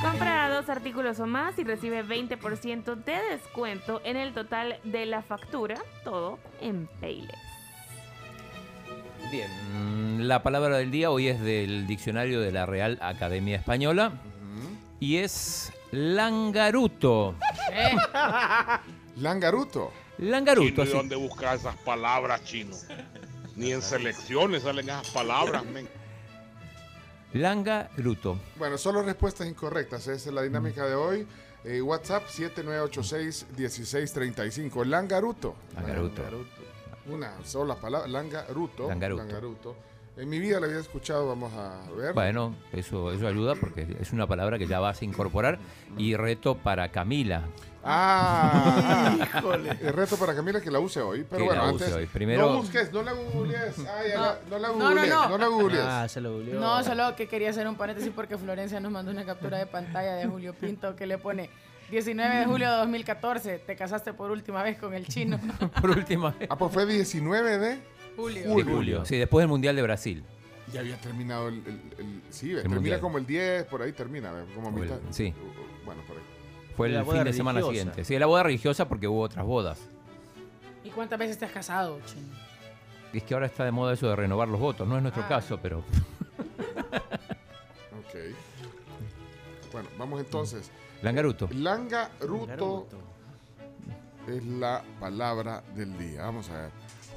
Compra 0.01 0.49
dos 0.49 0.69
artículos 0.69 1.19
o 1.19 1.25
más 1.27 1.57
y 1.59 1.63
recibe 1.63 2.03
20% 2.03 2.95
de 2.95 3.17
descuento 3.31 4.01
en 4.03 4.17
el 4.17 4.33
total 4.33 4.79
de 4.83 5.05
la 5.05 5.21
factura, 5.21 5.75
todo 6.03 6.39
en 6.61 6.87
Payless. 6.99 7.37
Bien, 9.31 10.27
la 10.27 10.41
palabra 10.41 10.77
del 10.77 10.89
día 10.89 11.11
hoy 11.11 11.27
es 11.27 11.39
del 11.39 11.85
diccionario 11.85 12.41
de 12.41 12.51
la 12.51 12.65
Real 12.65 12.97
Academia 13.01 13.57
Española 13.57 14.13
y 14.99 15.17
es 15.17 15.71
langaruto. 15.91 17.35
Langaruto. 19.17 19.91
Langaruto, 20.17 20.83
¿Y 20.83 20.87
sí. 20.87 20.93
dónde 20.93 21.15
buscas 21.15 21.61
esas 21.61 21.75
palabras, 21.77 22.43
chino? 22.43 22.75
Ni 23.59 23.73
en 23.73 23.81
selecciones 23.81 24.63
salen 24.63 24.87
esas 24.87 25.09
palabras, 25.09 25.65
men. 25.65 25.85
Langaruto. 27.33 28.39
Bueno, 28.57 28.77
solo 28.77 29.03
respuestas 29.03 29.49
incorrectas. 29.49 30.07
Esa 30.07 30.29
es 30.29 30.33
la 30.33 30.43
dinámica 30.43 30.85
de 30.85 30.95
hoy. 30.95 31.27
Eh, 31.65 31.81
WhatsApp 31.81 32.23
7986-1635. 32.29 34.85
Langaruto. 34.85 35.55
Langaruto. 35.75 36.21
Una 37.07 37.33
sola 37.43 37.75
palabra. 37.75 38.07
Langaruto. 38.07 38.87
Langaruto. 38.87 39.75
En 40.19 40.29
mi 40.29 40.39
vida 40.39 40.59
la 40.59 40.65
había 40.67 40.79
escuchado. 40.79 41.27
Vamos 41.27 41.51
a 41.53 41.79
ver. 41.95 42.13
Bueno, 42.13 42.55
eso, 42.73 43.11
eso 43.11 43.27
ayuda 43.27 43.55
porque 43.55 43.87
es 43.99 44.11
una 44.11 44.27
palabra 44.27 44.57
que 44.57 44.67
ya 44.67 44.79
vas 44.79 45.01
a 45.01 45.05
incorporar. 45.05 45.59
Y 45.97 46.15
reto 46.15 46.55
para 46.57 46.89
Camila. 46.91 47.43
Ah, 47.83 49.15
El 49.81 49.93
reto 49.93 50.17
para 50.17 50.35
Camila 50.35 50.59
que 50.61 50.69
la 50.69 50.79
use 50.79 51.01
hoy. 51.01 51.23
Pero 51.29 51.37
Que 51.39 51.43
bueno, 51.45 51.63
la 51.63 51.69
antes. 51.69 51.87
use 51.87 51.95
hoy. 51.95 52.05
Primero- 52.07 52.49
No 52.49 52.57
busques, 52.57 52.91
no 52.91 53.01
la 53.03 53.13
googlees. 53.13 53.79
Ay, 53.79 54.11
No. 54.15 54.21
la- 54.21 54.39
no 54.49 54.59
la 54.59 54.67
No, 54.67 54.73
no, 54.77 54.85
googlees. 54.89 55.09
no. 55.09 55.29
No 55.29 55.37
la 55.37 55.47
googlees. 55.47 55.83
Ah, 55.85 56.07
se 56.09 56.21
lo 56.21 56.33
googleó. 56.33 56.59
No, 56.59 56.83
solo 56.83 57.15
que 57.15 57.27
quería 57.27 57.49
hacer 57.51 57.67
un 57.67 57.75
paréntesis 57.75 58.11
porque 58.13 58.37
Florencia 58.37 58.79
nos 58.79 58.91
mandó 58.91 59.11
una 59.11 59.25
captura 59.25 59.57
de 59.57 59.65
pantalla 59.65 60.15
de 60.15 60.25
Julio 60.27 60.53
Pinto 60.53 60.95
que 60.95 61.05
le 61.07 61.17
pone 61.17 61.49
19 61.89 62.35
de 62.39 62.45
julio 62.45 62.69
de 62.69 62.77
2014, 62.77 63.59
te 63.59 63.75
casaste 63.75 64.13
por 64.13 64.29
última 64.29 64.61
vez 64.61 64.77
con 64.77 64.93
el 64.93 65.07
chino. 65.07 65.39
Por 65.81 65.89
última 65.91 66.31
vez. 66.37 66.47
Ah, 66.51 66.55
pues 66.57 66.71
fue 66.71 66.85
19 66.85 67.57
de 67.57 67.79
Julio. 68.19 68.55
De 68.55 68.63
julio. 68.63 69.05
Sí, 69.05 69.17
después 69.17 69.41
del 69.43 69.49
Mundial 69.49 69.75
de 69.75 69.81
Brasil. 69.81 70.23
Ya 70.73 70.81
había 70.81 70.99
terminado 71.01 71.47
el. 71.47 71.55
el- 71.65 71.81
el- 71.97 72.21
sí, 72.29 72.51
El 72.51 72.57
termina 72.57 72.75
mundial. 72.75 72.99
como 72.99 73.17
el 73.17 73.25
10, 73.25 73.63
por 73.65 73.81
ahí 73.81 73.91
termina, 73.91 74.31
como 74.53 74.67
a 74.67 74.71
el- 74.71 74.79
mitad. 74.81 74.97
sí. 75.09 75.33
Bueno, 75.85 76.01
por 76.07 76.17
ahí. 76.17 76.23
Fue 76.75 76.87
el 76.87 76.93
La 76.93 77.03
boda 77.03 77.15
fin 77.17 77.23
de 77.25 77.33
semana 77.33 77.59
religiosa. 77.59 77.79
siguiente. 77.81 78.05
Sí, 78.05 78.19
la 78.19 78.25
boda 78.27 78.43
religiosa 78.43 78.87
porque 78.87 79.07
hubo 79.07 79.21
otras 79.21 79.45
bodas. 79.45 79.79
¿Y 80.83 80.89
cuántas 80.91 81.17
veces 81.19 81.37
te 81.37 81.45
has 81.45 81.51
casado, 81.51 81.99
chino? 82.05 82.27
Es 83.11 83.23
que 83.23 83.33
ahora 83.33 83.47
está 83.47 83.65
de 83.65 83.71
moda 83.71 83.93
eso 83.93 84.07
de 84.07 84.15
renovar 84.15 84.47
los 84.47 84.59
votos. 84.59 84.87
No 84.87 84.95
es 84.95 85.01
nuestro 85.01 85.23
Ah. 85.23 85.27
caso, 85.27 85.59
pero. 85.61 85.83
Ok. 87.99 88.35
Bueno, 89.71 89.89
vamos 89.97 90.19
entonces. 90.19 90.71
Langaruto. 91.01 91.49
Langaruto 91.53 92.87
es 94.27 94.43
la 94.45 94.83
palabra 94.99 95.63
del 95.75 95.97
día. 95.97 96.23
Vamos 96.23 96.49
a 96.49 96.61
ver. 96.61 96.69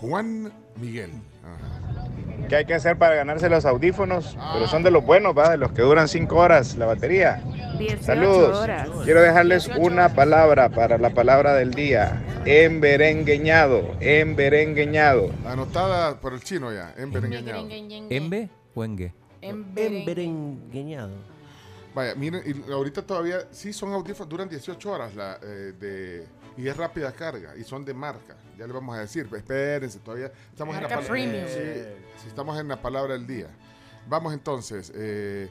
Juan 0.02 0.52
Miguel. 0.76 1.10
Ajá. 1.42 1.82
¿Qué 2.48 2.56
hay 2.56 2.64
que 2.66 2.74
hacer 2.74 2.98
para 2.98 3.14
ganarse 3.14 3.48
los 3.48 3.64
audífonos? 3.64 4.36
Pero 4.52 4.66
son 4.66 4.82
de 4.82 4.90
los 4.90 5.04
buenos, 5.04 5.36
¿va? 5.36 5.48
De 5.48 5.56
los 5.56 5.72
que 5.72 5.82
duran 5.82 6.08
5 6.08 6.36
horas 6.36 6.76
la 6.76 6.86
batería. 6.86 7.40
18 7.78 8.02
Saludos. 8.02 8.58
horas. 8.58 8.88
Quiero 9.04 9.22
dejarles 9.22 9.68
una 9.68 10.10
palabra 10.10 10.68
para 10.68 10.98
la 10.98 11.10
palabra 11.10 11.54
del 11.54 11.72
día. 11.72 12.20
Emberengueñado. 12.44 13.96
Emberengueñado. 14.00 15.30
Anotada 15.46 16.20
por 16.20 16.34
el 16.34 16.42
chino 16.42 16.72
ya. 16.72 16.92
Emberengueñado. 16.98 17.66
¿Embe 17.70 18.50
o 18.74 18.84
engue? 18.84 19.14
Emberengueñado. 19.40 21.12
Vaya, 21.94 22.14
miren, 22.14 22.42
y 22.44 22.72
ahorita 22.72 23.02
todavía 23.02 23.38
sí 23.50 23.72
son 23.72 23.92
audífonos, 23.92 24.28
duran 24.28 24.48
18 24.48 24.90
horas 24.90 25.14
la, 25.14 25.38
eh, 25.42 25.72
de, 25.78 26.26
y 26.56 26.66
es 26.66 26.76
rápida 26.76 27.12
carga 27.12 27.54
y 27.56 27.64
son 27.64 27.84
de 27.84 27.92
marca. 27.94 28.34
Ya 28.62 28.68
le 28.68 28.72
vamos 28.74 28.96
a 28.96 29.00
decir, 29.00 29.28
espérense, 29.34 29.98
todavía 29.98 30.30
estamos 30.50 30.76
en 30.76 30.82
la 30.84 30.88
Marca 30.88 30.96
pala- 31.02 31.08
premium. 31.08 31.44
Sí, 31.48 31.82
sí, 32.22 32.28
estamos 32.28 32.56
en 32.60 32.68
la 32.68 32.80
palabra 32.80 33.14
del 33.14 33.26
día. 33.26 33.48
Vamos 34.06 34.32
entonces, 34.32 34.92
eh, 34.94 35.50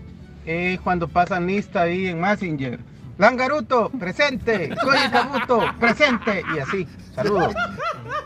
es 0.47 0.81
cuando 0.81 1.07
pasan 1.07 1.45
lista 1.45 1.83
ahí 1.83 2.07
en 2.07 2.19
Messenger. 2.19 2.79
Langaruto, 3.19 3.91
presente. 3.91 4.73
Soy 4.81 4.97
el 4.97 5.11
Cabuto, 5.11 5.61
presente. 5.79 6.41
Y 6.55 6.59
así. 6.59 6.87
Saludos. 7.13 7.53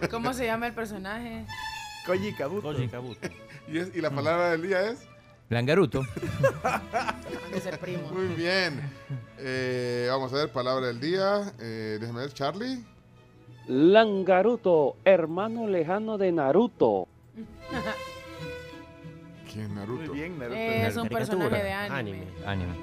¿Cómo 0.09 0.33
se 0.33 0.45
llama 0.45 0.67
el 0.67 0.73
personaje? 0.73 1.45
Koji 2.05 2.33
Kabuto. 2.33 2.61
Koji 2.71 2.87
Kabuto. 2.87 3.27
¿Y, 3.67 3.79
es- 3.79 3.91
y 3.93 3.99
la 3.99 4.09
palabra 4.11 4.51
del 4.51 4.61
día 4.61 4.89
es? 4.89 5.05
Langaruto. 5.49 6.03
Ser 7.61 7.79
primos. 7.83 8.11
Muy 8.11 8.27
bien. 8.35 8.81
Eh, 9.37 10.07
vamos 10.09 10.33
a 10.33 10.37
ver, 10.37 10.51
palabra 10.51 10.87
del 10.87 10.99
día. 10.99 11.53
Eh, 11.59 11.97
déjame 11.99 12.21
ver, 12.21 12.33
Charlie. 12.33 12.83
Langaruto, 13.67 14.95
hermano 15.05 15.67
lejano 15.67 16.17
de 16.17 16.31
Naruto. 16.31 17.07
¿Quién 19.51 19.65
es 19.65 19.71
Naruto? 19.71 20.09
Muy 20.09 20.17
bien, 20.19 20.39
Naruto. 20.39 20.57
Es 20.57 20.95
un 20.97 21.09
personaje 21.09 21.63
de 21.63 21.73
anime. 21.73 21.95
Anime. 21.95 22.27
Ánimo. 22.45 22.73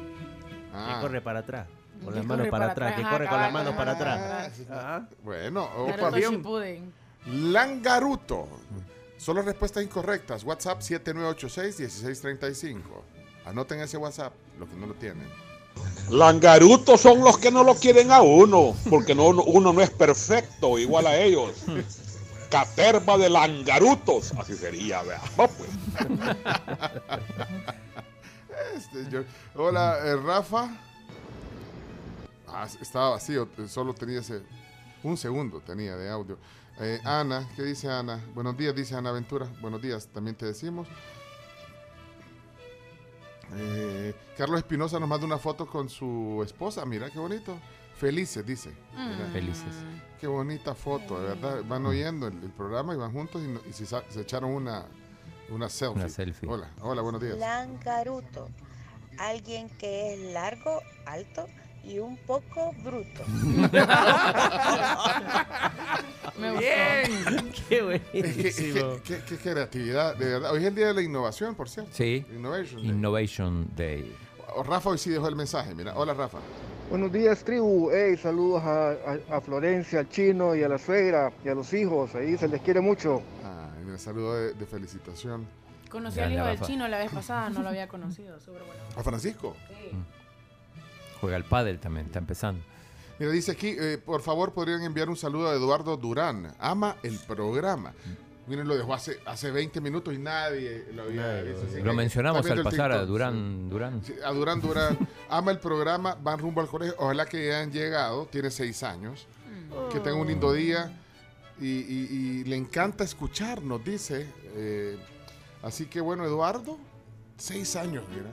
Ah. 0.72 0.94
Que 0.94 1.00
corre 1.06 1.20
para 1.20 1.40
atrás. 1.40 1.66
Con 2.04 2.14
las 2.14 2.24
manos 2.24 2.48
para 2.48 2.66
atrás. 2.72 2.94
Que 2.96 3.02
corre 3.02 3.28
con 3.28 3.40
las 3.40 3.52
manos 3.52 3.74
para 3.74 3.92
atrás. 3.92 4.60
Ah, 4.70 5.02
Bueno, 5.22 5.68
Naruto. 5.86 6.60
Langaruto 7.26 8.48
Solo 9.24 9.40
respuestas 9.40 9.82
incorrectas. 9.82 10.44
WhatsApp 10.44 10.80
7986-1635. 10.80 12.82
Anoten 13.46 13.80
ese 13.80 13.96
WhatsApp, 13.96 14.34
los 14.58 14.68
que 14.68 14.76
no 14.76 14.86
lo 14.86 14.92
tienen. 14.94 15.26
Langarutos 16.10 17.00
son 17.00 17.20
los 17.20 17.38
que 17.38 17.50
no 17.50 17.64
lo 17.64 17.74
quieren 17.74 18.12
a 18.12 18.20
uno, 18.20 18.76
porque 18.90 19.14
no, 19.14 19.28
uno 19.28 19.72
no 19.72 19.80
es 19.80 19.88
perfecto 19.88 20.78
igual 20.78 21.06
a 21.06 21.16
ellos. 21.16 21.52
Caterva 22.50 23.16
de 23.16 23.30
langarutos, 23.30 24.32
así 24.38 24.54
sería, 24.56 25.02
vea. 25.02 25.22
No, 25.38 25.48
pues. 25.48 25.70
Este, 28.76 29.08
yo- 29.10 29.24
hola, 29.54 29.98
eh, 30.04 30.16
Rafa. 30.16 30.68
Ah, 32.46 32.66
estaba 32.80 33.10
vacío, 33.10 33.48
solo 33.68 33.94
tenía 33.94 34.20
ese. 34.20 34.42
Un 35.02 35.16
segundo 35.16 35.60
tenía 35.60 35.96
de 35.96 36.08
audio. 36.10 36.38
Eh, 36.80 37.00
Ana, 37.04 37.48
¿qué 37.54 37.62
dice 37.62 37.88
Ana? 37.90 38.20
Buenos 38.34 38.56
días, 38.56 38.74
dice 38.74 38.96
Ana 38.96 39.12
Ventura. 39.12 39.46
Buenos 39.60 39.80
días, 39.80 40.08
también 40.08 40.36
te 40.36 40.46
decimos. 40.46 40.88
Eh, 43.56 44.14
Carlos 44.36 44.58
Espinosa 44.58 44.98
nos 44.98 45.08
manda 45.08 45.24
una 45.26 45.38
foto 45.38 45.66
con 45.66 45.88
su 45.88 46.42
esposa. 46.44 46.84
Mira 46.84 47.10
qué 47.10 47.18
bonito. 47.18 47.56
Felices, 47.96 48.44
dice. 48.44 48.72
Mira. 48.92 49.28
Felices. 49.32 49.74
Qué 50.20 50.26
bonita 50.26 50.74
foto, 50.74 51.20
de 51.20 51.28
verdad. 51.28 51.62
Van 51.64 51.86
oyendo 51.86 52.26
el, 52.26 52.42
el 52.42 52.50
programa 52.50 52.92
y 52.94 52.96
van 52.96 53.12
juntos 53.12 53.40
y, 53.42 53.46
no- 53.48 53.60
y 53.68 53.72
se, 53.72 53.86
sa- 53.86 54.02
se 54.08 54.22
echaron 54.22 54.50
una, 54.50 54.86
una 55.50 55.68
selfie. 55.68 56.00
Una 56.00 56.08
selfie. 56.08 56.48
Hola, 56.48 56.70
hola, 56.80 57.02
buenos 57.02 57.20
días. 57.20 57.38
Langaruto. 57.38 58.48
Alguien 59.18 59.68
que 59.78 60.14
es 60.14 60.32
largo, 60.32 60.80
alto 61.06 61.46
y 61.86 61.98
un 61.98 62.16
poco 62.18 62.72
bruto. 62.82 63.22
Me 66.38 66.50
gustó. 66.50 66.60
Bien. 66.60 67.52
Qué 67.68 67.98
Es 68.12 68.34
que- 68.36 68.48
es 68.48 68.56
que- 68.56 68.72
buenísimo. 68.72 68.96
qué, 69.04 69.20
qué 69.28 69.36
creatividad, 69.36 70.16
de 70.16 70.26
verdad. 70.26 70.52
Hoy 70.52 70.60
es 70.60 70.64
el 70.66 70.74
día 70.74 70.88
de 70.88 70.94
la 70.94 71.02
innovación, 71.02 71.54
por 71.54 71.68
cierto. 71.68 71.90
Sí. 71.94 72.24
Innovation. 72.34 72.80
Day. 72.82 72.90
Innovation 72.90 73.68
Day. 73.76 74.16
Rafa 74.66 74.90
hoy 74.90 74.98
sí 74.98 75.10
dejó 75.10 75.28
el 75.28 75.36
mensaje. 75.36 75.74
Mira, 75.74 75.94
hola 75.96 76.14
Rafa. 76.14 76.38
Buenos 76.90 77.12
días, 77.12 77.42
tribu. 77.44 77.90
Hey, 77.92 78.16
saludos 78.16 78.62
a, 78.62 78.90
a- 78.90 79.36
a 79.36 79.40
Florencia, 79.40 80.00
al 80.00 80.08
chino 80.08 80.54
y 80.54 80.62
a 80.62 80.68
la 80.68 80.78
suegra 80.78 81.32
y 81.44 81.48
a 81.48 81.54
los 81.54 81.72
hijos. 81.72 82.14
Ahí 82.14 82.36
se 82.36 82.46
les 82.48 82.60
quiere 82.62 82.80
mucho. 82.80 83.22
Ah, 83.44 83.70
y 83.84 83.88
un 83.90 83.98
saludo 83.98 84.34
de, 84.34 84.54
de 84.54 84.66
felicitación. 84.66 85.46
Conocí 85.90 86.18
al 86.20 86.32
hijo 86.32 86.44
del 86.44 86.60
chino 86.60 86.88
la 86.88 86.98
vez 86.98 87.10
pasada, 87.12 87.50
no 87.50 87.62
lo 87.62 87.68
había 87.68 87.86
conocido. 87.88 88.38
Súper 88.40 88.62
bueno. 88.64 88.82
A 88.96 89.02
Francisco. 89.02 89.56
Sí. 89.68 89.96
Juega 91.24 91.36
al 91.36 91.44
pádel 91.44 91.78
también, 91.78 92.06
está 92.06 92.18
empezando. 92.18 92.62
Mira, 93.18 93.30
dice 93.32 93.52
aquí, 93.52 93.76
eh, 93.78 93.98
por 94.04 94.22
favor, 94.22 94.52
podrían 94.52 94.82
enviar 94.82 95.08
un 95.08 95.16
saludo 95.16 95.48
a 95.50 95.54
Eduardo 95.54 95.96
Durán. 95.96 96.52
Ama 96.58 96.96
el 97.02 97.18
programa. 97.18 97.92
Miren, 98.46 98.68
lo 98.68 98.76
dejó 98.76 98.92
hace, 98.92 99.18
hace 99.24 99.50
20 99.50 99.80
minutos 99.80 100.12
y 100.12 100.18
nadie 100.18 100.84
lo 100.92 101.04
había 101.04 101.22
Nadie 101.22 101.42
visto. 101.52 101.66
así 101.70 101.80
Lo 101.80 101.94
mencionamos 101.94 102.44
al 102.50 102.62
pasar 102.62 102.90
a 102.92 102.94
TikTok, 102.96 103.08
Durán, 103.08 103.70
Durán. 103.70 104.04
sí. 104.04 104.12
Sí, 104.12 104.18
a 104.22 104.32
Durán 104.32 104.60
Durán. 104.60 104.98
Ama 105.30 105.50
el 105.52 105.58
programa, 105.60 106.14
van 106.22 106.38
rumbo 106.38 106.60
al 106.60 106.66
colegio. 106.68 106.94
Ojalá 106.98 107.24
que 107.24 107.54
hayan 107.54 107.72
llegado. 107.72 108.26
Tiene 108.26 108.50
seis 108.50 108.82
años. 108.82 109.26
Que 109.92 109.98
tenga 110.00 110.16
un 110.16 110.26
lindo 110.26 110.52
día. 110.52 110.92
Y, 111.60 111.66
y- 111.68 112.08
y 112.10 112.44
le 112.44 112.56
encanta 112.56 113.02
escucharnos, 113.04 113.82
dice. 113.84 114.26
Eh, 114.56 114.98
así 115.62 115.86
que 115.86 116.00
bueno, 116.02 116.24
Eduardo, 116.26 116.78
seis 117.38 117.76
años, 117.76 118.04
mira. 118.10 118.28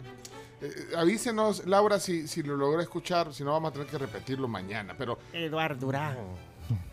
Eh, 0.62 0.94
avísenos, 0.96 1.66
Laura, 1.66 2.00
si, 2.00 2.28
si 2.28 2.44
lo 2.44 2.56
logra 2.56 2.82
escuchar, 2.84 3.34
si 3.34 3.44
no 3.44 3.52
vamos 3.52 3.70
a 3.70 3.74
tener 3.74 3.88
que 3.88 3.98
repetirlo 3.98 4.48
mañana. 4.48 4.96
Pero, 4.98 5.18
Eduardo 5.34 5.88
Durán. 5.88 6.18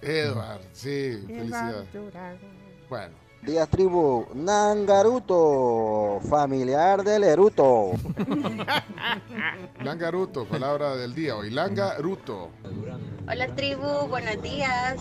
Eduardo, 0.01 0.65
sí, 0.73 1.23
felicidades. 1.27 1.87
Bueno, 2.89 3.15
Días, 3.43 3.69
tribu. 3.69 4.27
Nangaruto, 4.35 6.21
familiar 6.29 7.05
del 7.05 7.23
Eruto. 7.23 7.93
Langaruto, 9.83 10.45
palabra 10.49 10.97
del 10.97 11.15
día 11.15 11.37
hoy. 11.37 11.51
Langaruto. 11.51 12.51
Hola 13.29 13.55
tribu, 13.55 14.09
buenos 14.09 14.43
días. 14.43 14.97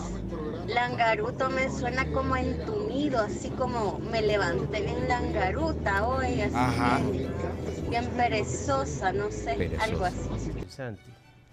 Langaruto 0.68 1.48
me 1.50 1.70
suena 1.70 2.04
como 2.12 2.36
entumido, 2.36 3.20
así 3.20 3.48
como 3.50 3.98
me 4.00 4.20
levanté 4.22 4.82
bien 4.82 5.08
langaruta 5.08 6.06
hoy, 6.06 6.42
así 6.42 6.54
Ajá. 6.54 7.00
bien, 7.10 7.32
bien 7.88 8.06
perezosa, 8.10 9.12
no 9.12 9.30
sé, 9.30 9.54
Perezosa. 9.56 9.84
algo 9.84 10.04
así. 10.04 10.52
Santi. 10.68 11.10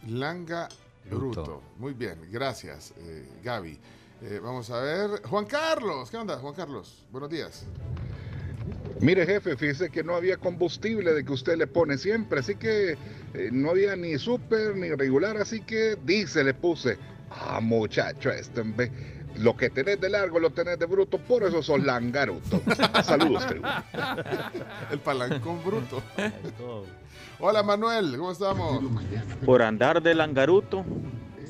Langa 0.08 0.68
Bruto. 1.10 1.44
Bruto. 1.44 1.64
Muy 1.78 1.94
bien, 1.94 2.20
gracias, 2.30 2.94
eh, 2.98 3.28
Gaby. 3.44 3.80
Eh, 4.22 4.40
vamos 4.44 4.70
a 4.70 4.80
ver. 4.82 5.22
Juan 5.24 5.46
Carlos, 5.46 6.10
¿qué 6.12 6.18
onda, 6.18 6.38
Juan 6.38 6.54
Carlos? 6.54 7.06
Buenos 7.12 7.30
días. 7.30 7.66
Mire, 9.00 9.26
jefe, 9.26 9.56
fíjese 9.56 9.90
que 9.90 10.04
no 10.04 10.16
había 10.16 10.38
combustible 10.38 11.14
de 11.14 11.24
que 11.24 11.32
usted 11.32 11.58
le 11.58 11.68
pone 11.68 11.98
siempre, 11.98 12.40
así 12.40 12.56
que 12.56 12.92
eh, 13.34 13.50
no 13.52 13.70
había 13.70 13.96
ni 13.96 14.18
súper 14.18 14.76
ni 14.76 14.90
regular, 14.90 15.38
así 15.38 15.62
que 15.62 15.98
dice, 16.04 16.44
le 16.44 16.54
puse. 16.54 16.98
Ah, 17.40 17.60
muchacho, 17.62 18.30
este, 18.32 18.62
en 18.62 18.76
vez- 18.76 18.92
lo 19.38 19.58
que 19.58 19.70
tenés 19.70 20.00
de 20.00 20.10
largo 20.10 20.40
lo 20.40 20.52
tenés 20.52 20.80
de 20.80 20.86
bruto, 20.86 21.18
por 21.18 21.44
eso 21.44 21.62
sos 21.62 21.84
langaruto. 21.84 22.62
Saludos, 23.04 23.46
tribu. 23.48 23.68
El 24.92 25.00
palancón 25.00 25.62
bruto. 25.64 26.02
Hola, 27.40 27.62
Manuel, 27.64 28.16
¿cómo 28.18 28.32
estamos? 28.32 28.82
Por 29.46 29.62
andar 29.62 30.02
de 30.02 30.16
langaruto 30.16 30.86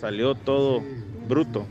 salió 0.01 0.33
todo 0.33 0.81
bruto. 1.27 1.67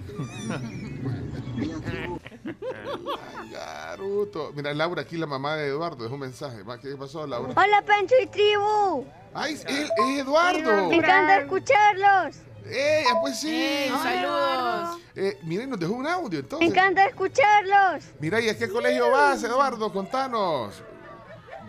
Langaruto. 3.52 4.52
Mira, 4.54 4.72
Laura, 4.74 5.02
aquí 5.02 5.16
la 5.16 5.26
mamá 5.26 5.56
de 5.56 5.68
Eduardo, 5.68 6.02
dejó 6.04 6.14
un 6.14 6.20
mensaje. 6.20 6.58
¿Qué 6.80 6.96
pasó, 6.96 7.26
Laura? 7.26 7.52
Hola 7.56 7.82
Pencho 7.82 8.14
y 8.22 8.26
tribu, 8.26 9.04
¡Ay, 9.32 9.54
es, 9.54 9.64
es 9.66 9.90
Eduardo! 10.20 10.88
me 10.88 10.96
encanta 10.96 11.38
escucharlos, 11.38 12.36
¡Eh, 12.66 13.04
pues 13.20 13.40
sí! 13.40 13.54
Ey, 13.54 13.90
saludos. 13.90 14.98
Eh, 15.14 15.38
miren, 15.42 15.70
nos 15.70 15.78
dejó 15.78 15.92
un 15.92 16.06
audio, 16.06 16.30
me 16.30 16.38
entonces. 16.38 16.68
encanta 16.68 17.04
escucharlos. 17.06 18.04
Mira, 18.20 18.40
¿y 18.40 18.48
a 18.48 18.56
qué 18.58 18.68
colegio 18.68 19.10
vas, 19.10 19.42
Eduardo? 19.44 19.92
Contanos. 19.92 20.82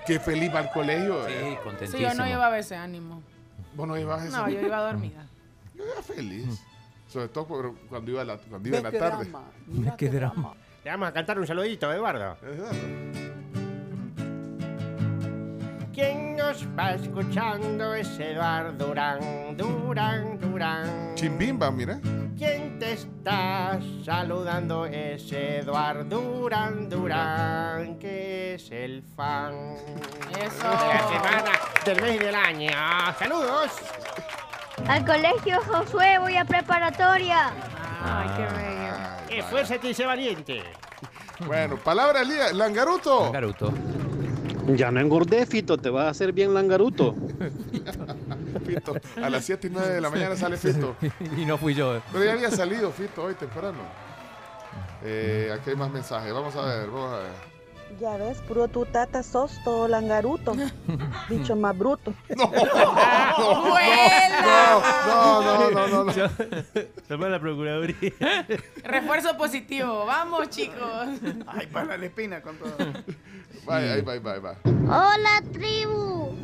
Qué 0.07 0.19
feliz 0.19 0.53
va 0.53 0.59
al 0.59 0.71
colegio. 0.71 1.25
Sí, 1.25 1.33
eh. 1.33 1.49
Sí, 1.51 1.63
contentísimo. 1.63 1.99
yo 2.09 2.13
no 2.13 2.25
llevaba 2.25 2.57
ese 2.59 2.75
ánimo. 2.75 3.21
Vos 3.73 3.87
no 3.87 3.95
a 3.95 3.99
ese- 3.99 4.29
No, 4.29 4.47
yo 4.49 4.61
iba 4.61 4.79
dormida. 4.79 5.25
Yo 5.73 5.83
iba 5.83 6.01
feliz. 6.01 6.61
Sobre 7.07 7.27
todo 7.29 7.73
cuando 7.89 8.11
iba 8.11 8.21
a 8.21 8.25
la, 8.25 8.37
cuando 8.37 8.67
iba 8.67 8.77
en 8.77 8.83
la 8.83 8.91
tarde. 8.91 9.31
Qué 9.97 10.09
drama. 10.09 10.53
Le 10.83 10.91
vamos 10.91 11.09
a 11.09 11.13
cantar 11.13 11.39
un 11.39 11.47
saludito, 11.47 11.91
Eduardo. 11.91 12.37
Quien 15.95 16.35
nos 16.35 16.67
va 16.77 16.91
escuchando 16.95 17.93
es 17.93 18.19
Eduardo 18.19 18.87
Durán, 18.87 19.55
Durán, 19.55 20.37
Durán. 20.37 21.15
Chimbimba, 21.15 21.71
mira. 21.71 22.01
Quien 22.37 22.77
te 22.77 22.91
está 22.91 23.79
saludando 24.03 24.85
es 24.87 25.31
Eduardo 25.31 26.19
Durán, 26.19 26.89
Durán, 26.89 27.97
que 27.97 28.55
es 28.55 28.69
el 28.71 29.03
fan 29.15 29.53
Eso. 30.31 30.67
de 30.67 30.85
la 30.85 31.07
semana, 31.07 31.51
del 31.85 32.01
mes 32.01 32.15
y 32.15 32.19
del 32.19 32.35
año. 32.35 32.71
¡Saludos! 33.17 33.71
Al 34.89 35.05
colegio 35.05 35.61
Josué 35.61 36.19
voy 36.19 36.35
a 36.35 36.43
preparatoria. 36.43 37.53
Ay, 38.03 38.29
qué 38.35 38.53
bello. 38.53 39.43
Esfuérzate 39.45 39.91
y 39.91 39.93
sé 39.93 40.05
valiente. 40.05 40.61
Bueno, 41.47 41.77
palabra 41.77 42.19
del 42.19 42.29
día. 42.29 42.51
Langaruto. 42.51 43.31
Ya 44.67 44.91
no 44.91 44.99
engordé, 44.99 45.45
Fito, 45.45 45.77
te 45.77 45.89
vas 45.89 46.05
a 46.07 46.09
hacer 46.09 46.33
bien 46.33 46.53
langaruto. 46.53 47.15
Fito. 48.65 48.95
A 49.21 49.29
las 49.29 49.45
7 49.45 49.67
y 49.67 49.69
9 49.69 49.93
de 49.93 50.01
la 50.01 50.09
mañana 50.09 50.35
sale 50.35 50.57
Fito. 50.57 50.95
y 51.37 51.45
no 51.45 51.57
fui 51.57 51.73
yo. 51.75 52.01
Pero 52.11 52.25
ya 52.25 52.33
había 52.33 52.51
salido 52.51 52.91
Fito 52.91 53.23
hoy 53.23 53.35
temprano. 53.35 53.79
Eh, 55.03 55.51
aquí 55.53 55.69
hay 55.69 55.75
más 55.75 55.91
mensajes. 55.91 56.33
Vamos 56.33 56.55
a 56.55 56.65
ver, 56.65 56.87
vamos 56.87 57.13
a 57.13 57.17
ver. 57.19 57.55
Ya 57.99 58.17
ves, 58.17 58.39
puro 58.39 58.67
tu 58.67 58.85
tata 58.85 59.21
sos 59.21 59.51
todo 59.63 59.87
langaruto. 59.87 60.53
Bicho 61.29 61.55
más 61.55 61.77
bruto. 61.77 62.13
No, 62.35 62.51
no, 65.41 65.69
no, 65.69 65.71
no, 65.71 65.87
no, 65.87 66.03
no. 66.05 66.13
Toma 67.07 67.29
la 67.29 67.39
procuraduría. 67.39 68.47
Refuerzo 68.83 69.37
positivo. 69.37 70.05
Vamos, 70.05 70.49
chicos. 70.49 71.07
Ay, 71.47 71.67
para 71.67 71.95
la 71.97 72.05
espina 72.05 72.41
con 72.41 72.57
todo. 72.57 72.75
Bye, 73.65 73.93
ahí, 73.93 74.01
bye, 74.01 74.19
bye. 74.19 74.55
Hola 74.83 75.41
tribu, 75.51 76.35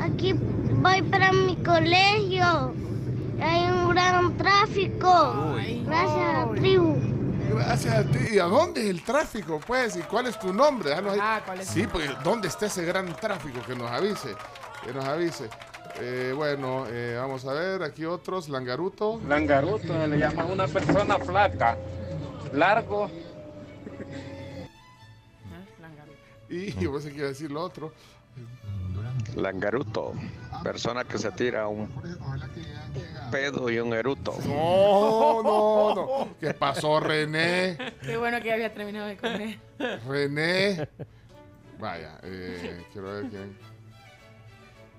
aquí 0.00 0.32
voy 0.32 1.02
para 1.02 1.30
mi 1.30 1.56
colegio. 1.56 2.74
Hay 3.40 3.70
un 3.70 3.90
gran 3.90 4.34
tráfico. 4.38 5.54
Gracias 5.84 6.50
tribu. 6.54 6.96
Gracias 7.54 7.94
a 7.94 8.04
ti. 8.04 8.18
¿Y 8.32 8.38
a 8.38 8.44
dónde 8.44 8.84
es 8.84 8.88
el 8.88 9.02
tráfico, 9.04 9.60
pues? 9.66 9.96
¿Y 9.96 10.00
cuál 10.00 10.28
es 10.28 10.38
tu 10.38 10.50
nombre? 10.54 10.94
Ahí. 10.94 11.18
Ah, 11.20 11.42
¿cuál 11.44 11.60
es 11.60 11.68
Sí, 11.68 11.86
pues, 11.86 12.10
¿dónde 12.24 12.48
está 12.48 12.66
ese 12.66 12.86
gran 12.86 13.14
tráfico? 13.16 13.60
Que 13.66 13.76
nos 13.76 13.90
avise. 13.90 14.30
Que 14.82 14.94
nos 14.94 15.04
avise. 15.04 15.50
Eh, 16.00 16.32
bueno, 16.34 16.86
eh, 16.88 17.18
vamos 17.20 17.44
a 17.44 17.52
ver. 17.52 17.82
Aquí 17.82 18.06
otros. 18.06 18.48
Langaruto. 18.48 19.20
Langaruto 19.28 20.06
le 20.06 20.18
llaman 20.18 20.50
una 20.50 20.66
persona 20.66 21.18
flaca, 21.18 21.76
largo 22.54 23.10
Y 26.52 26.72
yo 26.78 26.92
pensé 26.92 27.10
que 27.10 27.16
iba 27.16 27.26
a 27.26 27.30
decir 27.30 27.50
lo 27.50 27.62
otro. 27.62 27.92
Langaruto, 29.36 30.12
persona 30.62 31.04
que 31.04 31.16
se 31.18 31.30
tira 31.32 31.66
un 31.68 31.88
pedo 33.30 33.70
y 33.70 33.78
un 33.78 33.92
eruto. 33.94 34.34
No, 34.46 35.42
no, 35.42 35.94
no. 35.94 36.28
¿Qué 36.38 36.52
pasó, 36.54 37.00
René? 37.00 37.78
Qué 38.02 38.16
bueno 38.16 38.40
que 38.42 38.52
había 38.52 38.72
terminado 38.72 39.06
de 39.06 39.16
comer. 39.16 39.58
René. 40.06 40.88
Vaya, 41.78 42.18
eh, 42.22 42.84
quiero 42.92 43.12
ver 43.14 43.28
quién. 43.28 43.56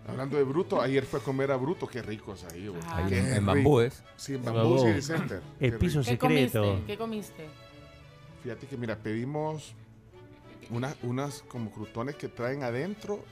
Hablando 0.08 0.36
de 0.38 0.44
Bruto, 0.44 0.82
ayer 0.82 1.06
fue 1.06 1.20
a 1.20 1.24
comer 1.24 1.52
a 1.52 1.56
Bruto, 1.56 1.88
qué 1.88 2.02
ricos 2.02 2.46
ahí, 2.52 2.68
güey. 2.68 2.82
Qué 3.08 3.20
en- 3.20 3.26
en 3.28 3.34
rico. 3.36 3.46
Bambúes. 3.46 4.04
Sí, 4.18 4.34
en 4.36 4.44
Bambú 4.44 4.60
Bambú. 4.76 4.80
City 4.88 5.02
Center. 5.02 5.42
El 5.60 5.72
Qué 5.72 5.78
piso 5.78 6.00
rico. 6.00 6.10
¿Qué 6.12 6.18
comiste? 6.18 6.84
¿Qué 6.88 6.98
comiste? 6.98 7.48
Fíjate 8.44 8.68
que, 8.68 8.76
mira, 8.76 8.98
pedimos 8.98 9.74
unas, 10.70 10.96
unas 11.04 11.42
como 11.44 11.72
crutones 11.72 12.16
que 12.16 12.28
traen 12.30 12.64
adentro 12.64 13.24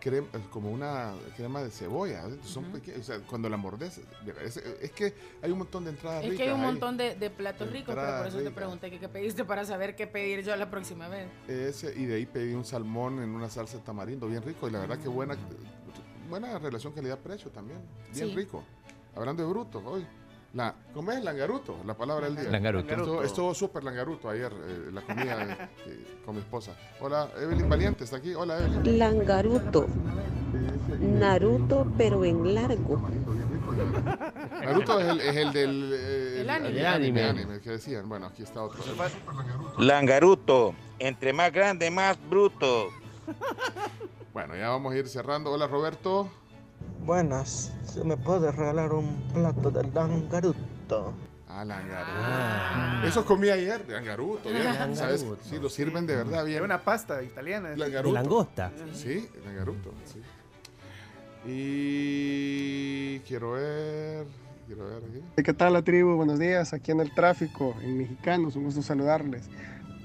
crema, 0.00 0.28
como 0.50 0.70
una 0.70 1.14
crema 1.36 1.62
de 1.62 1.70
cebolla. 1.70 2.24
o 2.26 3.02
sea, 3.02 3.18
cuando 3.20 3.48
la 3.48 3.56
mordes, 3.56 4.00
es, 4.44 4.56
es 4.56 4.92
que 4.92 5.14
hay 5.42 5.50
un 5.50 5.58
montón 5.58 5.84
de 5.84 5.90
entradas 5.90 6.22
Es 6.22 6.30
ricas 6.30 6.44
que 6.44 6.50
hay 6.50 6.54
un 6.54 6.62
montón 6.62 6.96
de, 6.96 7.14
de 7.16 7.30
platos 7.30 7.70
ricos, 7.72 7.94
pero 7.94 8.18
por 8.18 8.26
eso 8.28 8.38
te 8.38 8.50
pregunté 8.50 8.90
que 8.90 8.98
qué 9.00 9.08
pediste 9.08 9.44
para 9.44 9.64
saber 9.64 9.96
qué 9.96 10.06
pedir 10.06 10.44
yo 10.44 10.54
la 10.56 10.70
próxima 10.70 11.08
vez. 11.08 11.28
Ese, 11.48 11.92
y 11.98 12.04
de 12.04 12.16
ahí 12.16 12.26
pedí 12.26 12.54
un 12.54 12.64
salmón 12.64 13.22
en 13.22 13.30
una 13.30 13.48
salsa 13.48 13.78
de 13.78 13.82
tamarindo, 13.82 14.28
bien 14.28 14.42
rico. 14.42 14.68
Y 14.68 14.70
la 14.70 14.80
verdad 14.80 14.98
que 14.98 15.08
buena, 15.08 15.36
buena 16.28 16.58
relación 16.58 16.92
calidad-precio 16.92 17.50
también. 17.50 17.80
Bien 18.14 18.28
Sí. 18.28 18.34
rico. 18.34 18.62
Hablando 19.14 19.42
de 19.42 19.48
bruto, 19.48 19.82
hoy. 19.84 20.06
La, 20.56 20.74
¿Cómo 20.94 21.12
es 21.12 21.22
langaruto? 21.22 21.76
La 21.84 21.94
palabra 21.94 22.30
del 22.30 22.36
día. 22.36 22.50
Langaruto. 22.50 22.88
Estuvo, 22.94 23.22
estuvo 23.22 23.54
súper 23.54 23.84
langaruto 23.84 24.30
ayer, 24.30 24.50
eh, 24.54 24.90
la 24.90 25.02
comida 25.02 25.68
eh, 25.86 26.16
con 26.24 26.34
mi 26.34 26.40
esposa. 26.40 26.74
Hola, 26.98 27.28
Evelyn 27.38 27.68
Valiente 27.68 28.04
está 28.04 28.16
aquí. 28.16 28.32
Hola, 28.34 28.58
Evelyn. 28.60 28.98
Langaruto. 28.98 29.86
Naruto, 30.98 31.86
pero 31.98 32.24
en 32.24 32.54
largo. 32.54 33.06
Naruto 34.64 34.98
es 34.98 35.06
el, 35.08 35.20
es 35.20 35.36
el 35.36 35.52
del 35.52 35.92
eh, 35.94 36.40
El 36.40 36.48
anime. 36.48 36.70
el 36.70 36.76
El 36.78 36.86
anime. 36.86 37.22
anime 37.24 37.60
que 37.60 37.70
decían. 37.72 38.08
Bueno, 38.08 38.24
aquí 38.24 38.42
está 38.42 38.62
otro. 38.62 38.82
Langaruto, 39.76 40.74
entre 40.98 41.34
más 41.34 41.52
grande, 41.52 41.90
más 41.90 42.16
bruto. 42.30 42.88
Bueno, 44.32 44.56
ya 44.56 44.70
vamos 44.70 44.94
a 44.94 44.96
ir 44.96 45.06
cerrando. 45.06 45.52
Hola, 45.52 45.66
Roberto. 45.66 46.30
Buenas, 47.06 47.72
¿se 47.84 48.02
me 48.02 48.16
puede 48.16 48.50
regalar 48.50 48.92
un 48.92 49.28
plato 49.32 49.70
de 49.70 49.84
langaruto? 49.92 51.14
Ah, 51.48 51.64
langaruto. 51.64 53.06
Eso 53.06 53.24
comí 53.24 53.48
ayer, 53.48 53.88
langaruto. 53.88 54.48
bien. 54.50 54.64
Langaruto. 54.64 54.96
¿Sabes? 54.96 55.24
Sí, 55.42 55.60
lo 55.60 55.68
sirven 55.68 56.04
de 56.04 56.16
verdad 56.16 56.44
bien. 56.44 56.64
una 56.64 56.82
pasta 56.82 57.22
italiana. 57.22 57.70
¿eh? 57.70 57.76
Langaruto. 57.76 58.08
De 58.12 58.20
langosta. 58.20 58.72
Sí, 58.92 59.28
langaruto. 59.44 59.94
Sí. 60.04 60.20
Y 61.48 63.20
quiero 63.20 63.52
ver. 63.52 64.26
Quiero 64.66 64.88
ver 64.88 65.02
aquí. 65.04 65.42
¿Qué 65.44 65.54
tal 65.54 65.74
la 65.74 65.82
tribu? 65.82 66.16
Buenos 66.16 66.40
días, 66.40 66.72
aquí 66.72 66.90
en 66.90 66.98
el 66.98 67.14
tráfico, 67.14 67.76
en 67.82 67.98
Mexicanos, 67.98 68.56
un 68.56 68.64
gusto 68.64 68.82
saludarles. 68.82 69.48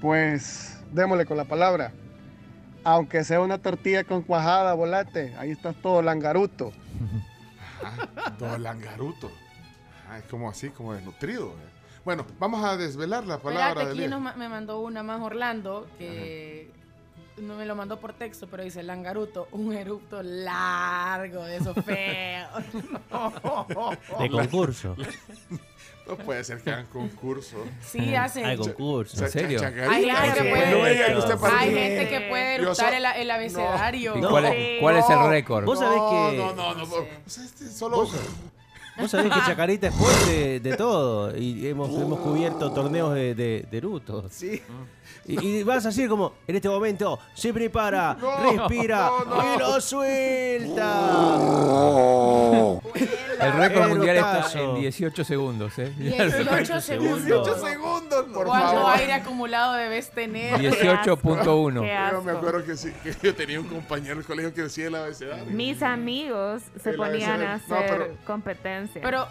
Pues 0.00 0.78
démosle 0.92 1.26
con 1.26 1.36
la 1.36 1.46
palabra. 1.46 1.92
Aunque 2.84 3.24
sea 3.24 3.40
una 3.40 3.58
tortilla 3.58 4.04
con 4.04 4.22
cuajada, 4.22 4.72
volate, 4.74 5.34
ahí 5.36 5.50
está 5.50 5.72
todo 5.72 6.00
langaruto. 6.00 6.72
Ah, 7.82 8.32
todo 8.38 8.58
langaruto. 8.58 9.30
Ah, 10.08 10.18
es 10.18 10.24
como 10.24 10.48
así, 10.48 10.70
como 10.70 10.94
desnutrido. 10.94 11.48
eh. 11.50 11.68
Bueno, 12.04 12.26
vamos 12.38 12.64
a 12.64 12.76
desvelar 12.76 13.24
la 13.26 13.38
palabra 13.38 13.68
Espérate, 13.68 13.90
aquí 13.90 13.98
día. 14.00 14.08
nos 14.08 14.20
ma- 14.20 14.34
me 14.34 14.48
mandó 14.48 14.80
una 14.80 15.02
más 15.02 15.20
Orlando 15.20 15.86
que 15.98 16.70
no 17.38 17.54
me 17.56 17.64
lo 17.64 17.74
mandó 17.74 17.98
por 17.98 18.12
texto, 18.12 18.46
pero 18.50 18.62
dice 18.62 18.82
Langaruto, 18.82 19.48
un 19.52 19.72
erupto 19.72 20.22
largo 20.22 21.44
de 21.44 21.56
esos 21.56 21.74
feos. 21.84 22.50
De 24.20 24.30
concurso. 24.30 24.96
No 26.06 26.16
puede 26.16 26.42
ser 26.44 26.60
que 26.60 26.70
hagan 26.70 26.86
concurso. 26.86 27.64
Sí, 27.80 28.14
hacen. 28.14 28.44
Hay 28.44 28.56
concurso. 28.56 29.24
¿En 29.24 29.30
serio? 29.30 29.60
Hay 29.62 30.04
gente 31.72 32.08
que 32.08 32.20
puede, 32.28 32.74
so- 32.74 32.88
el, 32.88 33.04
el 33.04 33.30
abecedario. 33.30 34.16
¿Y 34.16 34.20
cuál 34.20 34.44
es- 34.46 34.80
cuál 34.80 34.96
es 34.96 35.10
el 35.10 35.28
récord? 35.28 35.64
Vos 35.64 35.78
sabés 35.78 36.00
que- 36.00 36.36
No, 36.38 36.54
no, 36.54 36.74
no. 36.74 36.86
no. 36.86 36.96
O 36.96 37.06
sea, 37.26 37.44
este 37.44 37.68
solo. 37.68 38.08
Vos, 38.98 39.10
sabés 39.10 39.32
que 39.32 39.40
Chacarita 39.40 39.88
es 39.88 39.94
fuerte 39.94 40.60
de 40.60 40.76
todo 40.76 41.34
y 41.36 41.66
hemos, 41.66 41.88
hemos 41.90 42.20
cubierto 42.20 42.70
torneos 42.72 43.14
de, 43.14 43.34
de, 43.34 43.66
de 43.70 43.78
Eruto. 43.78 44.28
Sí. 44.30 44.62
Y, 45.26 45.46
y 45.46 45.62
vas 45.62 45.86
así 45.86 46.06
como, 46.08 46.34
en 46.46 46.56
este 46.56 46.68
momento, 46.68 47.18
se 47.34 47.52
prepara, 47.54 48.16
No, 48.20 48.50
respira 48.52 49.08
no, 49.26 49.34
no. 49.42 49.54
y 49.54 49.58
lo 49.58 49.80
suelta. 49.80 51.00
El 53.40 53.52
récord 53.54 53.88
mundial 53.88 54.16
está 54.16 54.46
en 54.60 54.74
18 54.80 55.24
segundos. 55.24 55.78
¿eh? 55.78 55.92
18 55.98 56.80
segundos. 56.80 57.24
18 57.24 57.66
segundos, 57.66 58.24
por 58.32 58.46
¿Cuánto 58.46 58.72
favor. 58.72 58.92
aire 58.96 59.12
acumulado 59.14 59.74
debes 59.74 60.10
tener? 60.10 60.60
18.1. 60.60 61.80
Qué 61.82 62.12
Yo 62.12 62.22
me 62.22 62.32
acuerdo 62.32 62.64
que 62.64 62.76
sí, 62.76 62.92
que 63.02 63.14
yo 63.22 63.34
tenía 63.34 63.60
un 63.60 63.66
compañero 63.68 64.16
del 64.16 64.24
colegio 64.24 64.54
que 64.54 64.62
decía 64.62 64.86
el 64.88 64.94
abecedario. 64.94 65.44
Mis 65.46 65.82
amigos 65.82 66.62
se 66.82 66.90
El 66.90 66.96
ponían 66.96 67.42
a 67.42 67.54
abecedario. 67.54 67.86
Hacer 67.86 67.98
pero- 68.08 68.16
Pero 69.00 69.26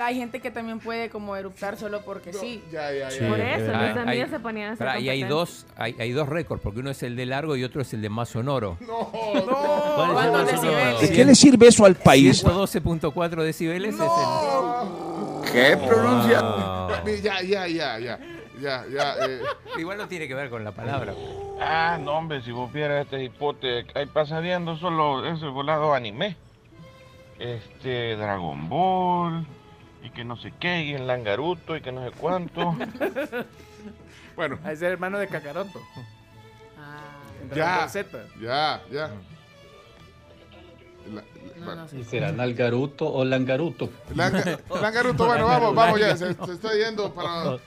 hay 0.00 0.16
gente 0.16 0.40
que 0.40 0.50
también 0.50 0.78
puede 0.78 1.08
como 1.10 1.36
eruptar 1.36 1.76
solo 1.76 2.02
porque 2.02 2.32
sí. 2.32 2.62
Ya, 2.70 2.92
ya, 2.92 3.10
Sí, 3.10 3.24
Por 3.24 3.40
eso, 3.40 3.72
amigos 3.72 4.06
Hay- 4.06 4.26
se 4.28 4.40
ponían 4.40 4.70
a 4.70 4.72
hacer 4.74 5.00
y 5.00 5.08
hay 5.08 5.22
dos, 5.22 5.66
hay, 5.76 5.96
hay 5.98 6.12
dos 6.12 6.28
récords, 6.28 6.62
porque 6.62 6.80
uno 6.80 6.90
es 6.90 7.02
el 7.02 7.16
de 7.16 7.26
largo 7.26 7.56
y 7.56 7.64
otro 7.64 7.80
es 7.82 7.92
el 7.94 8.02
de 8.02 8.08
más 8.08 8.28
sonoro. 8.28 8.76
No, 8.80 9.10
¿Cuál 9.10 10.34
es 10.34 10.40
el 10.40 10.46
decibeles? 10.46 11.00
¿De 11.00 11.12
qué 11.12 11.24
le 11.24 11.34
sirve 11.34 11.68
eso 11.68 11.84
al 11.84 11.94
país? 11.96 12.44
112.4 12.44 13.42
decibeles 13.42 13.94
es 13.94 14.00
¿Qué 15.52 15.76
pronuncia? 15.76 16.42
el... 17.04 17.22
Ya, 17.22 17.40
ya, 17.42 17.66
ya, 17.66 17.98
ya. 17.98 18.18
Ya, 18.60 18.84
ya. 18.90 19.14
eh, 19.26 19.40
Igual 19.78 19.98
no 19.98 20.08
tiene 20.08 20.26
que 20.26 20.34
ver 20.34 20.48
con 20.48 20.64
la 20.64 20.72
palabra. 20.72 21.14
Ah, 21.60 21.98
no, 22.00 22.12
hombre, 22.12 22.40
si 22.42 22.52
vos 22.52 22.72
vieras 22.72 23.04
este 23.04 23.22
hipote, 23.22 23.86
ahí 23.94 24.06
pasa 24.06 24.40
viendo 24.40 24.76
solo 24.76 25.26
ese 25.26 25.46
volado 25.46 25.92
anime. 25.92 26.36
Este, 27.38 28.16
Dragon 28.16 28.68
Ball, 28.68 29.46
y 30.02 30.10
que 30.10 30.24
no 30.24 30.36
sé 30.36 30.52
qué, 30.58 30.84
y 30.84 30.94
el 30.94 31.06
Langaruto, 31.06 31.76
y 31.76 31.80
que 31.80 31.92
no 31.92 32.04
sé 32.08 32.12
cuánto. 32.16 32.76
bueno, 34.36 34.58
A 34.64 34.72
ese 34.72 34.86
hermano 34.86 35.18
de 35.18 35.28
Kakaroto. 35.28 35.80
En 37.42 37.48
Dragon 37.50 37.88
ya. 37.92 38.26
Ya, 38.40 38.82
ya. 38.90 39.10
La- 41.12 41.22
la- 41.74 41.74
No. 41.86 42.04
¿Será 42.04 42.32
Nalgaruto 42.32 43.06
o 43.12 43.24
Langaruto? 43.24 43.90
Langa- 44.14 44.58
Langaruto, 44.82 45.26
bueno, 45.26 45.46
vamos, 45.46 45.74
vamos 45.74 46.00
ya. 46.00 46.16
Se, 46.16 46.32
se 46.34 46.52
está 46.52 46.72
yendo 46.74 47.12
para. 47.14 47.58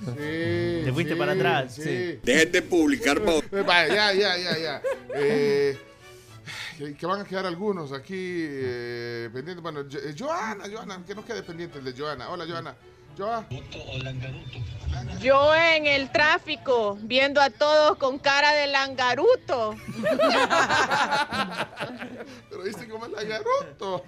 Sí, 0.00 0.82
Te 0.84 0.90
fuiste 0.94 1.12
sí, 1.12 1.18
para 1.18 1.32
atrás. 1.32 1.74
Sí. 1.74 2.18
Dejen 2.22 2.52
de 2.52 2.62
publicar. 2.62 3.18
Eh, 3.18 3.62
vaya, 3.66 3.94
ya, 3.94 4.14
ya, 4.14 4.36
ya, 4.38 4.58
ya. 4.58 4.82
Eh, 5.14 5.78
que, 6.80 6.94
que 6.96 7.06
van 7.06 7.20
a 7.20 7.24
quedar 7.24 7.44
algunos 7.44 7.92
aquí 7.92 8.14
eh, 8.16 9.28
pendientes. 9.32 9.62
Bueno, 9.62 9.80
Jo- 9.90 9.98
eh, 9.98 10.14
Joana, 10.18 10.64
Joana, 10.72 11.02
que 11.06 11.14
no 11.14 11.22
quede 11.24 11.42
pendiente 11.42 11.78
el 11.78 11.84
de 11.84 11.92
Joana. 12.00 12.30
Hola, 12.30 12.46
Joana. 12.48 12.74
Joa. 13.18 13.44
Yo 15.20 15.54
en 15.54 15.84
el 15.86 16.10
tráfico, 16.10 16.96
viendo 17.02 17.40
a 17.40 17.50
todos 17.50 17.98
con 17.98 18.18
cara 18.18 18.52
de 18.52 18.66
langaruto. 18.68 19.74
Pero 22.48 22.62
viste 22.64 22.88
cómo 22.88 23.04
es 23.06 23.12
Langaruto. 23.12 24.04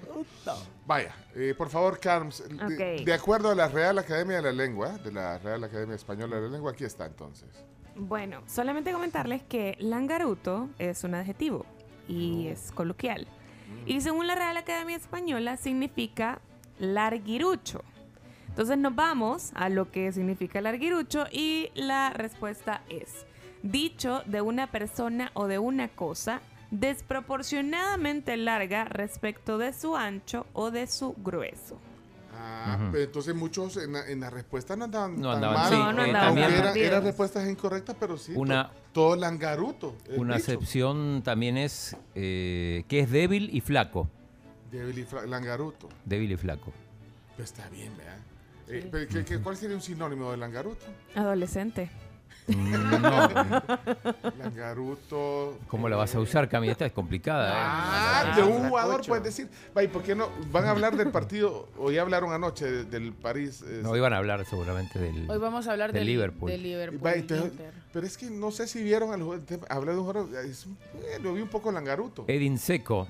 Vaya, 0.86 1.14
eh, 1.34 1.54
por 1.56 1.68
favor, 1.68 1.98
Carms, 2.00 2.42
de 2.48 3.12
acuerdo 3.12 3.50
a 3.50 3.54
la 3.54 3.68
Real 3.68 3.98
Academia 3.98 4.36
de 4.36 4.42
la 4.44 4.52
Lengua, 4.52 4.96
de 4.98 5.12
la 5.12 5.36
Real 5.38 5.62
Academia 5.64 5.96
Española 5.96 6.36
de 6.36 6.42
la 6.42 6.48
Lengua, 6.48 6.72
aquí 6.72 6.84
está 6.84 7.04
entonces. 7.04 7.48
Bueno, 7.94 8.42
solamente 8.46 8.92
comentarles 8.92 9.42
que 9.42 9.76
langaruto 9.80 10.70
es 10.78 11.04
un 11.04 11.14
adjetivo 11.14 11.66
y 12.08 12.48
es 12.48 12.72
coloquial. 12.72 13.26
Y 13.86 14.00
según 14.00 14.26
la 14.26 14.34
Real 14.34 14.56
Academia 14.56 14.96
Española 14.96 15.56
significa 15.56 16.40
larguirucho. 16.78 17.82
Entonces 18.48 18.76
nos 18.76 18.94
vamos 18.94 19.50
a 19.54 19.68
lo 19.68 19.90
que 19.90 20.12
significa 20.12 20.60
larguirucho 20.60 21.24
y 21.32 21.70
la 21.74 22.10
respuesta 22.10 22.82
es 22.90 23.26
dicho 23.62 24.22
de 24.26 24.42
una 24.42 24.66
persona 24.70 25.30
o 25.34 25.46
de 25.46 25.58
una 25.58 25.88
cosa 25.88 26.40
desproporcionadamente 26.70 28.36
larga 28.36 28.84
respecto 28.84 29.58
de 29.58 29.72
su 29.72 29.96
ancho 29.96 30.46
o 30.52 30.70
de 30.70 30.86
su 30.86 31.14
grueso. 31.14 31.78
Ah, 32.44 32.76
Ujú. 32.80 32.88
pero 32.92 33.04
entonces 33.04 33.34
muchos 33.36 33.76
en 33.76 33.92
la, 33.92 34.08
en 34.08 34.18
la 34.18 34.28
respuesta 34.30 34.74
no 34.74 34.84
andaban 34.86 35.14
No 35.20 35.28
tan 35.28 35.36
andaban, 35.44 35.54
mal. 35.54 35.70
sí, 35.70 35.76
No, 35.78 35.92
no 35.92 36.02
eh, 36.02 36.06
andaban 36.06 36.38
era- 36.38 36.72
eran 36.74 37.04
respuestas 37.04 37.48
incorrectas, 37.48 37.94
pero 38.00 38.18
sí. 38.18 38.32
Una- 38.34 38.68
to- 38.68 38.74
todo 38.92 39.16
langaruto. 39.16 39.96
Una 40.16 40.36
dicho. 40.36 40.50
acepción 40.52 41.22
también 41.24 41.56
es 41.56 41.96
eh, 42.16 42.84
que 42.88 42.98
es 43.00 43.10
débil 43.10 43.48
y 43.54 43.60
flaco. 43.60 44.08
Débil 44.72 44.98
y 44.98 45.04
fra- 45.04 45.24
langaruto. 45.26 45.88
Débil 46.04 46.32
y 46.32 46.36
flaco. 46.36 46.72
Pues 47.36 47.50
está 47.52 47.68
bien, 47.68 47.96
¿verdad? 47.96 48.18
Eh, 48.68 48.88
pero 48.90 49.06
¿qué- 49.08 49.24
qué- 49.24 49.38
cuál 49.38 49.56
sería 49.56 49.76
un 49.76 49.82
sinónimo 49.82 50.30
de 50.32 50.36
langaruto? 50.38 50.84
Adolescente. 51.14 51.90
No. 52.48 53.28
Langaruto. 54.38 55.58
¿Cómo 55.68 55.88
la 55.88 55.96
vas 55.96 56.14
a 56.14 56.20
usar, 56.20 56.48
Cami? 56.48 56.68
Esta 56.68 56.86
es 56.86 56.92
complicada. 56.92 57.50
¿eh? 57.50 57.54
Ah, 57.56 58.32
de 58.36 58.42
un 58.42 58.68
jugador 58.68 59.06
puedes 59.06 59.24
decir. 59.24 59.48
Va, 59.76 59.82
¿y 59.82 59.88
por 59.88 60.02
qué 60.02 60.14
no? 60.14 60.28
¿Van 60.50 60.64
a 60.66 60.70
hablar 60.70 60.96
del 60.96 61.10
partido? 61.10 61.68
Ya 61.92 62.02
hablaron 62.02 62.32
anoche 62.32 62.70
de- 62.70 62.84
del 62.84 63.12
París. 63.12 63.62
eh, 63.66 63.80
No 63.82 63.96
iban 63.96 64.12
a 64.12 64.18
hablar 64.18 64.44
seguramente 64.44 64.98
del, 64.98 65.30
Hoy 65.30 65.38
vamos 65.38 65.66
a 65.68 65.72
hablar 65.72 65.92
del 65.92 66.00
del 66.00 66.06
Liverpool. 66.08 66.50
del 66.50 66.62
Liverpool, 66.62 67.10
entonces- 67.14 67.52
pero 67.92 68.06
es 68.06 68.16
que 68.18 68.30
no 68.30 68.50
sé 68.50 68.66
si 68.66 68.82
vieron 68.82 69.12
al 69.12 69.22
jugador. 69.22 69.44
Hablé 69.68 69.92
de 69.92 69.98
un 69.98 70.04
jugador. 70.06 70.28
es 70.44 70.66
eh, 70.94 71.18
lo 71.22 71.34
vi 71.34 71.42
un 71.42 71.48
poco 71.48 71.70
Langaruto. 71.70 72.24
Edin 72.28 72.58
Seco. 72.58 73.06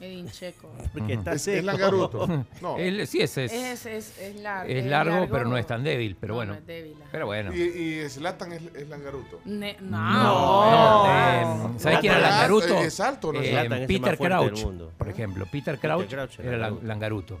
Edin 0.00 0.30
Checo. 0.30 0.70
Porque 0.94 1.12
está 1.12 1.32
Es- 1.32 1.36
es 1.36 1.42
seco. 1.56 1.66
Langaruto. 1.66 2.26
No. 2.62 2.76
Él- 2.78 3.06
sí, 3.06 3.20
ese 3.20 3.44
es, 3.44 3.52
Es, 3.52 3.86
es, 3.86 4.18
es, 4.18 4.36
lar- 4.42 4.64
es 4.68 4.86
largo, 4.86 5.28
pero 5.30 5.44
no 5.44 5.56
es 5.58 5.66
tan 5.66 5.84
débil. 5.84 6.16
Pero 6.18 6.32
No, 6.32 6.36
bueno. 6.36 6.52
no 6.54 6.58
es 6.58 6.66
débil, 6.66 6.96
pero 7.12 7.26
bueno. 7.26 7.54
Y, 7.54 7.60
y 7.60 8.08
Zlatan 8.08 8.52
es, 8.52 8.62
es 8.74 8.88
Langaruto. 8.88 9.40
Ne- 9.44 9.76
No, 9.80 9.98
no. 9.98 11.04
no, 11.04 11.72
eh, 11.74 11.78
¿Sabes 11.78 11.98
quién 12.00 12.12
era 12.14 12.30
Langaruto? 12.30 12.78
es 12.78 12.98
alto, 13.00 13.32
¿no? 13.32 13.40
Eh, 13.40 13.50
es 13.52 13.56
el 13.58 13.68
Peter 13.86 14.00
más 14.00 14.16
fuerte 14.16 14.36
del 14.38 14.48
Crouch, 14.48 14.64
mundo. 14.64 14.92
por 14.96 15.08
ejemplo. 15.08 15.46
Peter 15.50 15.78
Crouch, 15.78 16.08
Crouch 16.08 16.38
era 16.40 16.48
era 16.48 16.58
la- 16.58 16.70
Langaruto. 16.82 17.38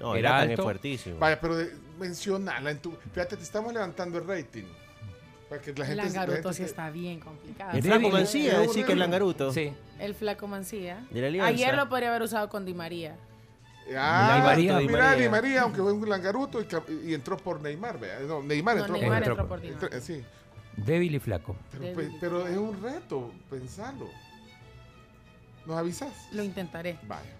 No, 0.00 0.16
Era 0.16 0.44
es 0.44 0.50
alto. 0.50 0.62
fuertísimo. 0.62 1.18
Vaya, 1.18 1.38
pero 1.38 1.54
mencionala 1.98 2.70
en 2.70 2.78
tu. 2.78 2.92
Fíjate, 3.12 3.36
te 3.36 3.42
estamos 3.42 3.70
levantando 3.72 4.16
el 4.18 4.26
rating. 4.26 4.64
Para 5.48 5.60
que 5.62 5.72
la 5.72 5.86
gente. 5.86 5.96
la 5.96 6.04
Langaruto 6.04 6.42
gente 6.42 6.54
sí 6.54 6.62
está 6.62 6.90
bien 6.90 7.20
complicado. 7.20 7.70
El 7.76 7.82
flaco 7.82 8.16
Es 8.18 8.32
decir 8.32 8.84
que 8.84 8.92
es. 8.92 8.98
Langaruto. 8.98 9.52
Sí. 9.52 9.72
El 9.98 10.14
flaco 10.14 10.46
Mancía. 10.46 11.06
De 11.10 11.20
la 11.20 11.26
Alianza. 11.28 11.48
Ayer 11.48 11.74
lo 11.74 11.88
podría 11.88 12.10
haber 12.10 12.22
usado 12.22 12.48
con 12.48 12.64
Di 12.64 12.74
María. 12.74 13.16
Ah, 13.96 14.34
Di 14.36 14.42
María. 14.42 14.72
mira, 14.72 14.78
Di 14.80 14.88
María. 14.88 15.22
Di 15.22 15.28
María, 15.30 15.62
aunque 15.62 15.80
fue 15.80 15.92
un 15.92 16.08
Langaruto 16.08 16.60
y, 17.04 17.14
entró 17.14 17.36
por 17.38 17.62
Neymar. 17.62 17.98
¿vea? 17.98 18.20
No, 18.20 18.42
Neymar 18.42 18.76
No, 18.76 18.80
entró 18.82 18.96
Neymar 18.98 19.18
entró 19.22 19.36
por- 19.36 19.48
por 19.48 19.60
Di 19.62 19.68
Entró- 19.68 19.82
María. 19.88 19.98
eh, 19.98 20.00
sí, 20.02 20.24
Débil 20.76 21.14
y 21.14 21.18
flaco. 21.18 21.56
pero, 21.72 21.84
Débil. 21.84 22.16
pero 22.20 22.46
es 22.46 22.56
un 22.58 22.82
reto, 22.82 23.32
pensarlo. 23.48 24.08
¿Nos 25.64 25.76
avisas? 25.78 26.12
Lo 26.32 26.42
intentaré. 26.42 26.98
Vaya. 27.04 27.30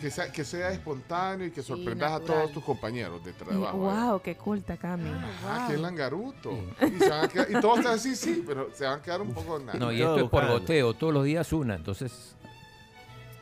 Que 0.00 0.10
sea, 0.10 0.32
que 0.32 0.44
sea 0.44 0.70
espontáneo 0.70 1.46
y 1.46 1.50
que 1.50 1.60
Sí, 1.62 1.68
sorprendas 1.68 2.12
a 2.12 2.20
todos 2.20 2.50
tus 2.52 2.64
compañeros 2.64 3.22
de 3.24 3.32
trabajo. 3.34 3.76
Wow, 3.76 4.22
qué 4.22 4.34
culta, 4.36 4.76
Cami. 4.76 5.10
Ah, 5.46 5.66
que 5.68 5.74
es 5.74 5.80
Langaruto. 5.80 6.52
Y, 6.80 6.98
se 6.98 7.08
van 7.10 7.24
a 7.24 7.28
quedar- 7.28 7.50
y 7.50 7.60
todos 7.60 7.78
están 7.78 7.94
así, 7.94 8.16
sí, 8.16 8.42
pero 8.46 8.70
se 8.74 8.84
van 8.86 9.00
a 9.00 9.02
quedar 9.02 9.20
un 9.20 9.32
poco 9.34 9.58
nada. 9.58 9.78
No, 9.78 9.92
y 9.92 10.00
esto 10.00 10.18
es 10.20 10.30
por 10.30 10.46
goteo, 10.46 10.94
todos 10.94 11.12
los 11.12 11.24
días 11.24 11.52
una. 11.52 11.74
Entonces, 11.74 12.34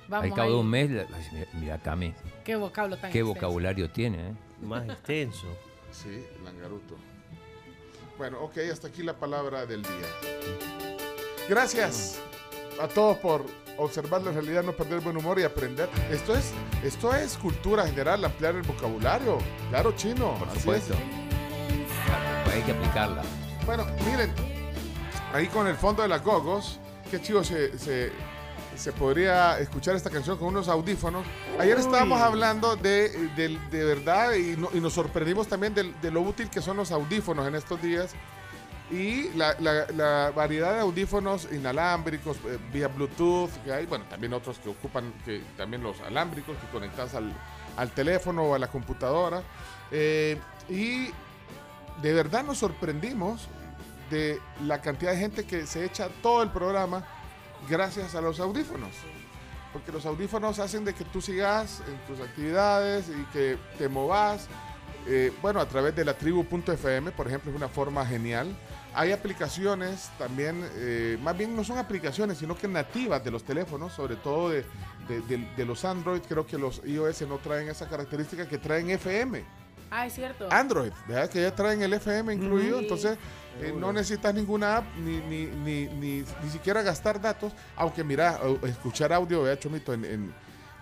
Vamos 0.09 0.31
al 0.31 0.35
cabo 0.37 0.51
de 0.51 0.57
un 0.59 0.69
mes, 0.71 0.89
mira, 0.91 1.07
mira, 1.55 1.79
Cami, 1.79 2.13
Qué 2.45 2.55
vocablo 2.57 2.97
tan 2.97 3.11
qué 3.11 3.19
extenso. 3.21 3.35
vocabulario 3.35 3.91
tiene. 3.91 4.29
¿eh? 4.31 4.35
Más 4.63 4.85
extenso. 4.89 5.47
Sí, 5.93 6.25
Langaruto. 6.45 6.97
Bueno, 8.19 8.41
ok, 8.43 8.59
hasta 8.73 8.89
aquí 8.89 9.03
la 9.03 9.15
palabra 9.15 9.67
del 9.67 9.83
día. 9.83 10.09
Gracias 11.49 12.19
a 12.81 12.89
todos 12.89 13.17
por 13.19 13.45
observar 13.79 14.23
la 14.23 14.33
realidad, 14.33 14.63
no 14.63 14.73
perder 14.73 15.01
buen 15.01 15.17
humor 15.17 15.39
y 15.39 15.43
aprender. 15.45 15.89
Esto 16.11 16.35
es, 16.35 16.53
esto 16.83 17.15
es 17.15 17.37
cultura 17.37 17.87
general, 17.87 18.25
ampliar 18.25 18.55
el 18.57 18.63
vocabulario. 18.63 19.39
Claro, 19.71 19.93
chino. 19.93 20.35
Por 20.39 20.51
supuesto. 20.59 20.95
es. 20.95 21.01
Pues 22.45 22.57
hay 22.57 22.63
que 22.63 22.73
aplicarla. 22.73 23.23
Bueno, 23.65 23.87
miren, 24.05 24.33
ahí 25.33 25.47
con 25.49 25.67
el 25.67 25.77
fondo 25.77 26.03
de 26.03 26.09
las 26.09 26.23
gogos, 26.23 26.79
qué 27.11 27.21
chido 27.21 27.43
se, 27.45 27.77
se, 27.79 28.13
se 28.77 28.93
podría 28.93 29.59
escuchar 29.59 29.97
esta 29.97 30.11
canción 30.11 30.39
con 30.39 30.49
unos 30.49 30.69
audífonos. 30.69 31.27
Ayer 31.59 31.79
estábamos 31.79 32.21
hablando 32.21 32.77
de, 32.77 33.09
de, 33.37 33.59
de 33.71 33.85
verdad 33.85 34.35
y, 34.35 34.57
no- 34.57 34.71
y 34.73 34.81
nos 34.81 34.93
sorprendimos 34.93 35.49
también 35.49 35.75
del- 35.75 36.01
de, 36.01 36.11
lo 36.11 36.21
útil 36.21 36.49
que 36.49 36.61
son 36.63 36.77
los 36.77 36.93
audífonos 36.93 37.47
en 37.49 37.55
estos 37.57 37.81
días. 37.83 38.13
Y 38.91 39.31
la, 39.31 40.33
variedad 40.35 40.75
de 40.75 40.81
audífonos 40.81 41.49
inalámbricos 41.51 42.37
eh, 42.47 42.59
vía 42.73 42.87
Bluetooth 42.87 43.51
que 43.65 43.73
hay, 43.73 43.87
bueno, 43.87 44.05
también 44.09 44.33
otros 44.33 44.59
que 44.59 44.69
ocupan, 44.69 45.13
que 45.25 45.43
también 45.57 45.83
los 45.83 46.01
alámbricos 46.03 46.57
que 46.59 46.67
conectas 46.69 47.15
al, 47.15 47.33
al 47.77 47.91
teléfono 47.91 48.45
o 48.45 48.55
a 48.55 48.59
la 48.59 48.69
computadora. 48.69 49.43
Eh, 49.91 50.39
y 50.69 51.11
de 52.03 52.13
verdad 52.13 52.45
nos 52.45 52.59
sorprendimos 52.59 53.49
de 54.11 54.41
la 54.65 54.81
cantidad 54.81 55.13
de 55.13 55.19
gente 55.19 55.45
que 55.45 55.67
se 55.67 55.85
echa 55.85 56.09
todo 56.23 56.43
el 56.43 56.51
programa 56.51 57.05
gracias 57.69 58.15
a 58.15 58.21
los 58.21 58.41
audífonos. 58.41 58.93
Porque 59.73 59.93
los 59.93 60.07
audífonos 60.07 60.59
hacen 60.59 60.85
de 60.85 60.95
que 60.95 61.05
tú 61.05 61.21
sigas 61.21 61.83
en 61.87 61.99
tus 62.07 62.25
actividades 62.25 63.09
y 63.09 63.25
que 63.33 63.59
te 63.79 63.89
movas. 63.89 64.49
Eh, 65.07 65.33
bueno, 65.43 65.61
a 65.61 65.69
través 65.69 65.95
de 65.95 66.05
la 66.05 66.17
tribu.fm, 66.17 67.11
por 67.13 67.27
ejemplo, 67.27 67.51
es 67.51 67.57
una 67.57 67.69
forma 67.69 68.07
genial. 68.07 68.57
Hay 68.99 69.13
aplicaciones 69.13 70.09
también, 70.19 70.67
eh, 70.77 71.19
más 71.23 71.37
bien 71.37 71.55
no 71.55 71.63
son 71.63 71.77
aplicaciones, 71.77 72.39
sino 72.39 72.57
que 72.57 72.67
nativas 72.67 73.23
de 73.23 73.31
los 73.31 73.45
teléfonos, 73.45 73.93
sobre 73.93 74.17
todo 74.17 74.49
de, 74.51 74.65
de- 75.07 75.21
de- 75.21 75.49
de 75.55 75.65
los 75.67 75.85
Android. 75.85 76.21
Creo 76.27 76.47
que 76.47 76.57
los 76.57 76.81
iOS 76.85 77.23
no 77.29 77.37
traen 77.37 77.69
esa 77.69 77.87
característica 77.89 78.49
que 78.49 78.57
traen 78.57 78.89
FM. 78.91 79.45
Ah, 79.91 80.07
es 80.07 80.15
cierto. 80.15 80.49
Android, 80.51 80.93
¿verdad? 81.07 81.29
Que 81.29 81.43
ya 81.43 81.55
traen 81.55 81.83
el 81.83 81.93
FM 81.93 82.33
incluido, 82.35 82.79
Sí. 82.79 82.85
entonces 82.85 83.19
eh, 83.61 83.73
no 83.77 83.93
necesitas 83.93 84.35
ninguna 84.35 84.79
app 84.79 84.85
ni, 84.97 85.19
ni, 85.19 85.47
ni, 85.47 85.87
ni, 85.89 86.25
ni 86.43 86.51
siquiera 86.51 86.83
gastar 86.83 87.21
datos, 87.21 87.53
aunque 87.77 88.03
mira, 88.03 88.41
o- 88.43 88.67
escuchar 88.67 89.13
audio, 89.13 89.43
vea 89.43 89.59
Chomito, 89.59 89.93
en, 89.93 90.05
en, 90.07 90.35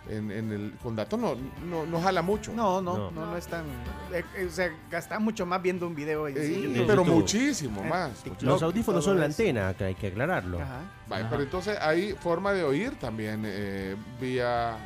en- 0.08 0.30
en 0.30 0.52
el, 0.52 0.72
con 0.82 0.94
datos 0.96 1.18
no, 1.18 1.34
no, 1.64 1.86
no 1.86 2.00
jala 2.00 2.22
mucho. 2.22 2.52
No, 2.52 2.80
no, 2.82 2.96
No. 2.96 3.10
no, 3.10 3.26
no, 3.26 3.36
es 3.36 3.46
tan. 3.46 3.64
eh, 4.12 4.22
eh, 4.36 4.46
o 4.46 4.50
sea, 4.50 4.70
gasta 4.90 5.18
mucho 5.18 5.46
más 5.46 5.60
viendo 5.62 5.86
un 5.86 5.94
video 5.94 6.28
en 6.28 6.36
Eh, 6.36 6.46
sí. 6.46 6.62
YouTube. 6.62 6.86
pero 6.86 7.02
YouTube. 7.02 7.14
muchísimo 7.14 7.82
más. 7.84 8.22
TikTok. 8.22 8.42
Los 8.42 8.60
y 8.60 8.64
audífonos 8.64 9.04
son 9.04 9.18
la 9.18 9.26
antena, 9.26 9.68
acá 9.68 9.86
hay 9.86 9.94
que 9.94 10.08
aclararlo. 10.08 10.60
Ajá. 10.60 10.80
Vaya, 11.08 11.22
Ajá. 11.22 11.30
pero 11.30 11.42
entonces 11.42 11.78
hay 11.80 12.12
forma 12.12 12.52
de 12.52 12.64
oír 12.64 12.98
también 12.98 13.42
eh, 13.46 13.96
vía, 14.20 14.76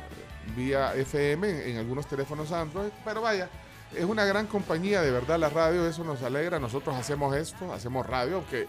vía 0.55 0.93
FM 0.95 1.49
en, 1.49 1.71
en 1.71 1.77
algunos 1.77 2.07
teléfonos 2.07 2.51
Android, 2.51 2.89
pero 3.05 3.21
vaya, 3.21 3.49
es 3.95 4.05
una 4.05 4.23
gran 4.25 4.47
compañía, 4.47 5.01
de 5.01 5.11
verdad 5.11 5.39
la 5.39 5.49
radio, 5.49 5.87
eso 5.87 6.03
nos 6.03 6.21
alegra, 6.23 6.59
nosotros 6.59 6.95
hacemos 6.95 7.35
esto, 7.35 7.73
hacemos 7.73 8.05
radio, 8.05 8.35
aunque 8.37 8.67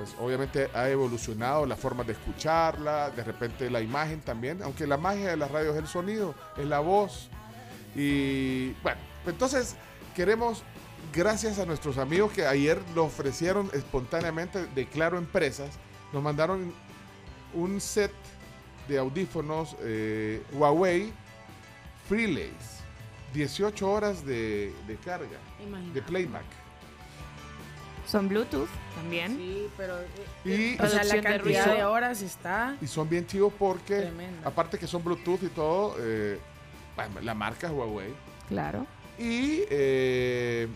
pues 0.00 0.16
obviamente 0.18 0.70
ha 0.72 0.88
evolucionado 0.88 1.66
la 1.66 1.76
forma 1.76 2.04
de 2.04 2.12
escucharla, 2.12 3.10
de 3.10 3.22
repente 3.22 3.68
la 3.68 3.82
imagen 3.82 4.22
también, 4.22 4.62
aunque 4.62 4.86
la 4.86 4.96
magia 4.96 5.28
de 5.28 5.36
la 5.36 5.46
radio 5.46 5.72
es 5.72 5.76
el 5.76 5.86
sonido, 5.86 6.34
es 6.56 6.64
la 6.64 6.80
voz. 6.80 7.28
Y 7.94 8.70
bueno, 8.82 8.98
entonces 9.26 9.76
queremos, 10.16 10.62
gracias 11.12 11.58
a 11.58 11.66
nuestros 11.66 11.98
amigos 11.98 12.32
que 12.32 12.46
ayer 12.46 12.80
lo 12.94 13.04
ofrecieron 13.04 13.68
espontáneamente 13.74 14.64
de 14.68 14.86
Claro 14.88 15.18
Empresas, 15.18 15.68
nos 16.14 16.22
mandaron 16.22 16.72
un 17.52 17.78
set 17.78 18.12
de 18.88 18.96
audífonos 18.96 19.76
eh, 19.80 20.42
Huawei 20.54 21.12
Freelace. 22.08 22.80
18 23.34 23.86
horas 23.86 24.24
de, 24.24 24.72
de 24.86 24.96
carga, 24.96 25.38
Imagínate. 25.62 25.92
de 26.00 26.02
playback. 26.06 26.59
Son 28.10 28.28
Bluetooth 28.28 28.68
también. 28.96 29.36
Sí, 29.36 29.68
pero. 29.76 29.98
eh, 30.00 30.76
Y- 30.76 30.82
o 30.82 30.86
sea, 30.88 31.04
la 31.04 31.14
de 31.14 31.20
cantidad 31.22 31.74
de 31.76 31.84
horas 31.84 32.22
está. 32.22 32.76
Y 32.80 32.86
son 32.86 33.08
bien 33.08 33.26
chivos 33.26 33.52
porque, 33.56 34.00
Tremendo. 34.00 34.48
aparte 34.48 34.78
que 34.78 34.86
son 34.86 35.04
Bluetooth 35.04 35.42
y 35.44 35.48
todo, 35.48 35.94
eh, 36.00 36.38
la 37.22 37.34
marca 37.34 37.68
es 37.68 37.72
Huawei. 37.72 38.12
Claro. 38.48 38.86
Y 39.18 39.62
eh, 39.70 40.66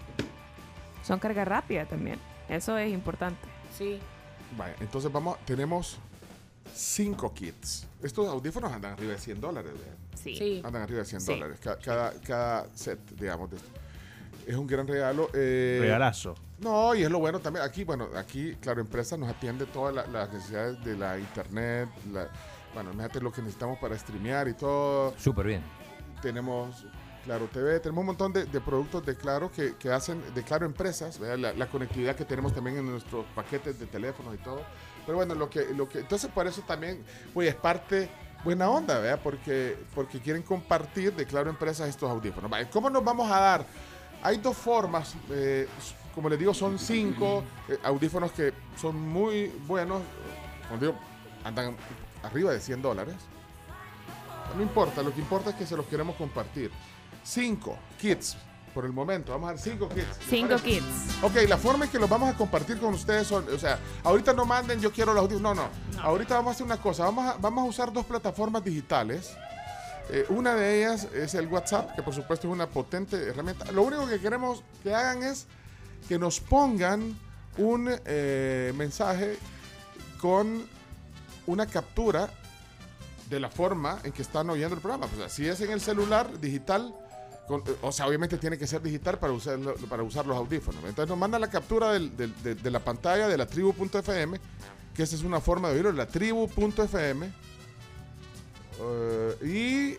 Son 1.03 1.19
carga 1.19 1.45
rápida 1.45 1.87
también. 1.87 2.19
Eso 2.49 2.79
es 2.79 2.93
importante. 2.93 3.41
Sí. 3.77 3.99
vaya, 4.57 4.77
entonces 4.81 5.11
vamos, 5.11 5.37
tenemos 5.45 5.99
cinco 6.73 7.35
kits. 7.35 7.87
Estos 8.03 8.29
audífonos 8.29 8.73
andan 8.73 8.93
arriba 8.93 9.13
de 9.15 9.19
100 9.19 9.41
dólares. 9.41 9.73
¿verdad? 9.73 9.97
Sí. 10.23 10.37
Sí. 10.37 10.63
Andan 10.65 10.83
arriba 10.83 11.01
de 11.01 11.05
100 11.07 11.21
Sí. 11.21 11.33
dólares. 11.33 11.59
Ca- 11.61 11.79
Cada, 11.79 12.13
cada 12.21 12.67
set, 12.75 12.99
digamos, 13.19 13.51
de 13.51 13.57
esto. 13.57 13.69
Es 14.47 14.55
un 14.57 14.67
gran 14.67 14.87
regalo. 14.87 15.29
eh, 15.35 15.79
Regalazo. 15.81 16.35
No, 16.65 16.95
y 16.95 17.03
es 17.05 17.11
lo 17.11 17.19
bueno 17.19 17.39
también. 17.41 17.65
Aquí, 17.65 17.85
bueno, 17.85 18.09
aquí, 18.17 18.57
claro, 18.61 18.81
empresa 18.81 19.17
nos 19.17 19.29
atiende 19.29 19.67
todas 19.67 19.95
la- 19.95 20.07
las 20.07 20.33
necesidades 20.33 20.83
de 20.85 20.97
la 20.97 21.19
internet. 21.19 21.89
La, 22.13 22.29
bueno, 22.73 22.91
imagínate 22.93 23.21
lo 23.21 23.31
que 23.31 23.43
necesitamos 23.43 23.79
para 23.79 23.97
streamear 23.99 24.49
y 24.49 24.55
todo. 24.55 25.15
Súper 25.19 25.47
bien. 25.47 25.63
Tenemos 26.23 26.87
Claro 27.25 27.47
TV, 27.49 27.81
tenemos 27.81 28.01
un 28.03 28.07
montón 28.07 28.33
de, 28.35 28.45
de 28.45 28.61
productos 28.61 29.05
de 29.07 29.17
Claro 29.17 29.51
que, 29.51 29.77
que 29.77 29.91
hacen 29.91 30.23
de 30.35 30.43
Claro 30.43 30.67
Empresas. 30.67 31.19
La, 31.21 31.37
la 31.53 31.67
conectividad 31.69 32.17
que 32.17 32.25
tenemos 32.25 32.53
también 32.53 32.77
en 32.79 32.87
nuestros 32.91 33.25
paquetes 33.35 33.79
de 33.79 33.87
teléfonos 33.87 34.35
y 34.35 34.39
todo. 34.39 34.61
Pero 35.07 35.17
bueno, 35.19 35.35
lo 35.35 35.49
que, 35.51 35.67
lo 35.75 35.89
que, 35.89 36.01
entonces 36.01 36.31
por 36.31 36.47
eso 36.47 36.63
también, 36.63 37.03
pues 37.33 37.49
es 37.49 37.55
parte 37.55 38.09
buena 38.43 38.69
onda, 38.71 38.99
¿verdad? 38.99 39.21
Porque, 39.23 39.77
porque 39.95 40.19
quieren 40.21 40.43
compartir 40.43 41.15
de 41.15 41.25
Claro 41.27 41.49
Empresas 41.51 41.89
estos 41.89 42.11
audífonos. 42.11 42.51
¿Cómo 42.71 42.89
nos 42.91 43.03
vamos 43.05 43.31
a 43.31 43.39
dar? 43.41 43.67
Hay 44.23 44.39
dos 44.39 44.57
formas, 44.57 45.15
eh, 45.31 45.67
como 46.15 46.29
les 46.29 46.39
digo, 46.39 46.55
son 46.55 46.79
cinco 46.79 47.43
eh, 47.69 47.79
audífonos 47.83 48.33
que 48.33 48.53
son 48.81 48.97
muy 48.97 49.53
buenos. 49.67 50.03
Cuando 50.69 50.87
digo, 50.87 50.99
andan 51.45 51.77
arriba 52.23 52.53
de 52.53 52.61
100 52.61 52.83
dólares. 52.83 53.15
No 54.57 54.63
importa, 54.63 55.03
lo 55.03 55.13
que 55.13 55.21
importa 55.21 55.51
es 55.51 55.57
que 55.57 55.67
se 55.67 55.77
los 55.77 55.87
queremos 55.87 56.17
compartir. 56.17 56.71
Cinco 57.23 57.77
kits 58.01 58.37
por 58.75 58.85
el 58.85 58.93
momento. 58.93 59.33
Vamos 59.33 59.49
a 59.49 59.53
dar 59.53 59.61
cinco 59.61 59.89
kits. 59.89 60.07
¿les 60.07 60.29
Cinco 60.29 60.57
kits. 60.57 61.23
Ok, 61.23 61.49
la 61.49 61.57
forma 61.57 61.87
en 61.87 61.91
que 61.91 61.99
los 61.99 62.09
vamos 62.09 62.29
a 62.29 62.37
compartir 62.37 62.79
con 62.79 62.95
ustedes 62.95 63.27
son, 63.27 63.47
o 63.53 63.59
sea, 63.59 63.79
ahorita 64.03 64.33
no 64.33 64.45
manden 64.45 64.81
yo 64.81 64.93
quiero 64.93 65.15
los 65.15 65.23
audífonos, 65.23 65.57
no, 65.57 65.63
no, 65.63 66.03
Ahorita 66.03 66.35
vamos 66.35 66.51
a 66.51 66.55
hacer 66.55 66.67
una 66.67 66.77
cosa, 66.77 67.05
vamos 67.05 67.27
a, 67.27 67.37
vamos 67.39 67.65
a 67.65 67.69
usar 67.69 67.93
dos 67.93 68.05
plataformas 68.05 68.65
digitales. 68.65 69.37
Eh, 70.11 70.27
una 70.29 70.55
de 70.55 70.81
ellas 70.81 71.09
es 71.15 71.35
el 71.35 71.47
WhatsApp, 71.47 71.95
que 71.97 72.03
por 72.03 72.15
supuesto 72.15 72.47
es 72.47 72.53
una 72.53 72.67
potente 72.67 73.17
herramienta. 73.17 73.71
Lo 73.73 73.83
único 73.83 74.07
que 74.07 74.21
queremos 74.21 74.63
que 74.83 74.95
hagan 74.95 75.23
es 75.23 75.47
que 76.09 76.19
nos 76.19 76.41
pongan 76.41 77.17
un 77.59 77.91
eh, 78.05 78.73
mensaje 78.77 79.37
con 80.21 80.67
una 81.47 81.67
captura 81.67 82.31
de 83.29 83.41
la 83.41 83.49
forma 83.49 83.99
en 84.05 84.13
que 84.13 84.23
están 84.23 84.49
oyendo 84.51 84.75
el 84.75 84.81
programa. 84.81 85.07
O 85.07 85.29
si 85.29 85.47
es 85.47 85.61
en 85.61 85.71
el 85.71 85.81
celular 85.81 86.41
digital, 86.41 86.95
o 87.83 87.93
sea, 87.93 88.07
obviamente 88.07 88.39
tiene 88.39 88.57
que 88.57 88.67
ser 88.67 88.83
digital 88.83 89.19
para 89.19 89.33
usar, 89.33 89.59
para 89.89 90.03
usar 90.03 90.27
los 90.27 90.37
audífonos. 90.37 90.83
Entonces 90.85 91.09
nos 91.09 91.19
manda 91.19 91.39
la 91.39 91.51
captura 91.51 91.93
de, 91.93 92.71
la 92.71 92.81
pantalla 92.81 93.29
de 93.29 93.37
la 93.37 93.47
tribu.fm, 93.47 94.41
que 94.95 95.03
esa 95.03 95.17
es 95.17 95.23
una 95.23 95.41
forma 95.41 95.69
de 95.69 95.75
oírlo, 95.75 95.93
la 95.93 96.07
tribu.fm. 96.07 97.31
eh, 98.81 99.99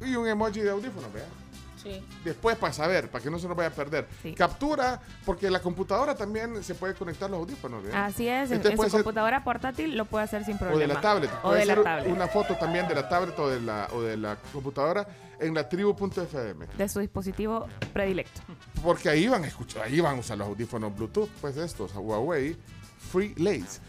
y, 0.00 0.14
un 0.14 0.28
emoji 0.28 0.60
de 0.60 0.70
audífono, 0.70 1.08
vea. 1.12 1.43
Sí. 1.84 2.02
Después 2.24 2.56
para 2.56 2.72
saber, 2.72 3.10
para 3.10 3.22
que 3.22 3.30
no 3.30 3.38
se 3.38 3.46
nos 3.46 3.56
vaya 3.56 3.68
a 3.68 3.72
perder. 3.72 4.08
Captura, 4.36 5.00
porque 5.24 5.48
la 5.50 5.60
computadora 5.60 6.14
también 6.16 6.64
se 6.64 6.74
puede 6.74 6.94
conectar 6.94 7.30
los 7.30 7.38
audífonos. 7.38 7.84
¿vea? 7.84 8.06
Así 8.06 8.26
es, 8.26 8.48
en, 8.50 8.56
Entonces 8.56 8.70
en 8.72 8.76
puede 8.76 8.90
su 8.90 8.96
ser- 8.96 9.04
computadora 9.04 9.44
portátil 9.44 9.96
lo 9.96 10.06
puede 10.06 10.24
hacer 10.24 10.44
sin 10.44 10.56
problema. 10.58 10.76
o 10.76 10.80
de 10.80 10.86
la 10.94 11.00
tablet. 11.00 11.30
O 11.42 11.48
Puede 11.50 11.60
de 11.60 11.66
la 11.66 11.82
tablet. 11.82 12.12
Una 12.12 12.26
foto 12.26 12.56
también 12.56 12.88
de 12.88 12.94
la 12.94 13.08
tablet 13.08 13.38
o 13.38 13.48
de 13.48 13.60
la, 13.60 13.88
o 13.92 14.00
de 14.02 14.16
la 14.16 14.36
computadora 14.52 15.06
en 15.38 15.52
la 15.54 15.68
tribu.fm. 15.68 16.66
De 16.78 16.88
su 16.88 17.00
dispositivo 17.00 17.66
predilecto. 17.92 18.40
Porque 18.82 19.08
ahí 19.10 19.28
van 19.28 19.44
a 19.44 19.46
escuchar, 19.46 19.82
ahí 19.82 20.00
van 20.00 20.16
a 20.16 20.20
usar 20.20 20.38
los 20.38 20.48
audífonos 20.48 20.94
Bluetooth, 20.96 21.28
pues 21.40 21.56
estos, 21.56 21.92
Huawei 21.94 22.56
Free 23.12 23.34
Lace. 23.36 23.80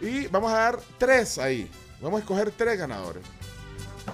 Y 0.00 0.26
vamos 0.26 0.52
a 0.52 0.56
dar 0.56 0.78
tres 0.98 1.38
ahí. 1.38 1.70
Vamos 2.00 2.18
a 2.18 2.20
escoger 2.22 2.50
tres 2.50 2.78
ganadores. 2.78 3.22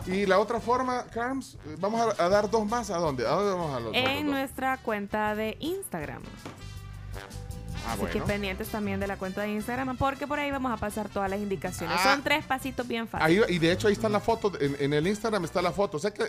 Y 0.07 0.27
la 0.27 0.39
otra 0.39 0.61
forma, 0.61 1.05
Carms, 1.13 1.55
eh, 1.67 1.77
vamos 1.79 2.01
a, 2.19 2.25
a 2.25 2.29
dar 2.29 2.51
dos 2.51 2.67
más. 2.67 2.91
¿A 2.91 2.99
dónde? 2.99 3.27
¿A 3.27 3.31
dónde 3.31 3.51
vamos 3.53 3.75
a 3.77 3.81
los 3.81 3.95
En 3.95 4.27
dos? 4.27 4.35
nuestra 4.35 4.77
cuenta 4.79 5.35
de 5.35 5.57
Instagram. 5.61 6.23
Ah, 7.87 7.93
Así 7.95 8.03
que 8.03 8.07
bueno. 8.13 8.27
pendientes 8.27 8.69
también 8.69 9.01
de 9.01 9.07
la 9.07 9.17
cuenta 9.17 9.41
de 9.41 9.49
Instagram 9.53 9.97
porque 9.97 10.27
por 10.27 10.39
ahí 10.39 10.51
vamos 10.51 10.71
a 10.71 10.77
pasar 10.77 11.09
todas 11.09 11.31
las 11.31 11.41
indicaciones. 11.41 11.97
Ah. 11.99 12.13
Son 12.15 12.23
tres 12.23 12.45
pasitos 12.45 12.87
bien 12.87 13.03
Ahí, 13.13 13.39
fáciles. 13.39 13.51
y 13.51 13.59
de 13.59 13.73
hecho 13.73 13.89
ahí 13.89 13.95
está 13.95 14.09
la 14.09 14.21
foto, 14.21 14.53
en, 14.61 14.77
en 14.79 14.93
el 14.93 15.07
Instagram 15.07 15.45
está 15.45 15.63
la 15.63 15.73
foto. 15.73 15.97
O 15.97 16.01
sea 16.01 16.13
que 16.13 16.25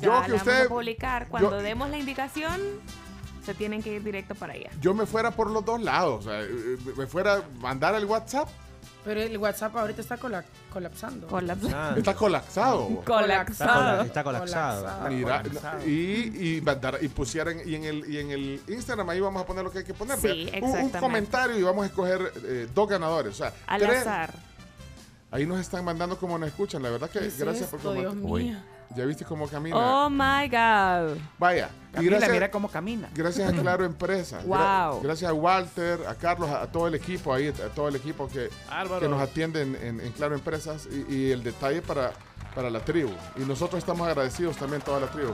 yo 0.00 0.10
Ya 0.12 0.22
que 0.24 0.30
la 0.32 0.36
usted, 0.36 0.52
vamos 0.52 0.66
a 0.66 0.68
publicar. 0.68 1.28
Cuando 1.28 1.50
yo- 1.50 1.62
demos 1.62 1.88
la 1.90 1.98
indicación, 1.98 2.60
se 3.46 3.54
tienen 3.54 3.82
que 3.82 3.94
ir 3.94 4.02
directo 4.02 4.34
para 4.34 4.54
allá. 4.54 4.70
yo 4.80 4.92
me 4.92 5.06
fuera 5.06 5.30
por 5.30 5.48
los 5.50 5.64
dos 5.64 5.80
lados. 5.80 6.26
O 6.26 6.28
sea, 6.28 6.42
eh, 6.42 6.76
me 6.96 7.06
fuera 7.06 7.34
a 7.36 7.42
mandar 7.60 7.94
el 7.94 8.04
WhatsApp. 8.04 8.48
Pero 9.02 9.20
el 9.22 9.38
WhatsApp 9.38 9.74
ahorita 9.76 10.02
está 10.02 10.16
cola- 10.18 10.44
colapsando. 10.70 11.26
Ah. 11.74 11.94
Está 11.96 12.14
colapsado. 12.14 13.02
Colapsado. 13.04 14.02
Está 14.02 14.22
colapsado. 14.22 15.08
Mira, 15.08 15.42
y, 15.86 16.56
y, 16.56 16.60
mandar- 16.60 16.98
y 17.00 17.08
pusieran 17.08 17.58
y 17.64 17.74
en 17.76 17.84
el 17.84 18.10
y 18.12 18.18
en 18.18 18.30
el 18.30 18.60
Instagram 18.68 19.08
ahí 19.08 19.20
vamos 19.20 19.42
a 19.42 19.46
poner 19.46 19.64
lo 19.64 19.70
que 19.70 19.78
hay 19.78 19.84
que 19.84 19.94
poner. 19.94 20.18
Sí, 20.18 20.50
un, 20.60 20.70
un 20.70 20.90
comentario 20.90 21.58
y 21.58 21.62
vamos 21.62 21.84
a 21.84 21.86
escoger 21.86 22.32
eh, 22.44 22.68
dos 22.74 22.88
ganadores. 22.88 23.32
O 23.32 23.36
sea, 23.36 23.52
Al 23.66 23.80
tres- 23.80 24.00
azar. 24.02 24.34
Ahí 25.30 25.46
nos 25.46 25.60
están 25.60 25.84
mandando 25.84 26.18
como 26.18 26.36
nos 26.38 26.48
escuchan. 26.48 26.82
La 26.82 26.90
verdad 26.90 27.08
que 27.08 27.20
¿Qué 27.20 27.26
es 27.26 27.38
gracias 27.38 27.70
por 27.70 27.78
esto, 27.78 27.92
Dios 27.94 28.14
comentar. 28.14 28.62
Ya 28.96 29.04
viste 29.06 29.24
cómo 29.24 29.46
camina. 29.48 29.76
Oh 29.76 30.10
my 30.10 30.48
God. 30.48 31.16
Vaya. 31.38 31.70
Camila, 31.92 32.02
y 32.02 32.08
gracias, 32.10 32.32
mira 32.32 32.50
cómo 32.50 32.68
camina. 32.68 33.08
Gracias 33.14 33.48
a 33.52 33.52
Claro 33.56 33.84
Empresa. 33.84 34.40
Wow. 34.44 35.00
gracias 35.02 35.30
a 35.30 35.32
Walter, 35.34 36.00
a 36.08 36.14
Carlos, 36.16 36.48
a, 36.50 36.62
a 36.62 36.66
todo 36.72 36.88
el 36.88 36.94
equipo 36.94 37.32
ahí, 37.32 37.48
a 37.48 37.52
todo 37.74 37.88
el 37.88 37.96
equipo 37.96 38.26
que, 38.28 38.48
que 39.00 39.08
nos 39.08 39.20
atiende 39.22 39.62
en, 39.62 39.76
en- 39.76 40.00
en 40.00 40.12
Claro 40.12 40.34
Empresas 40.34 40.88
y, 40.90 41.14
y 41.14 41.30
el 41.30 41.42
detalle 41.44 41.82
para, 41.82 42.12
para 42.54 42.68
la 42.70 42.80
tribu. 42.80 43.12
Y 43.36 43.40
nosotros 43.40 43.78
estamos 43.78 44.06
agradecidos 44.08 44.56
también, 44.56 44.82
toda 44.82 45.00
la 45.00 45.06
tribu. 45.08 45.32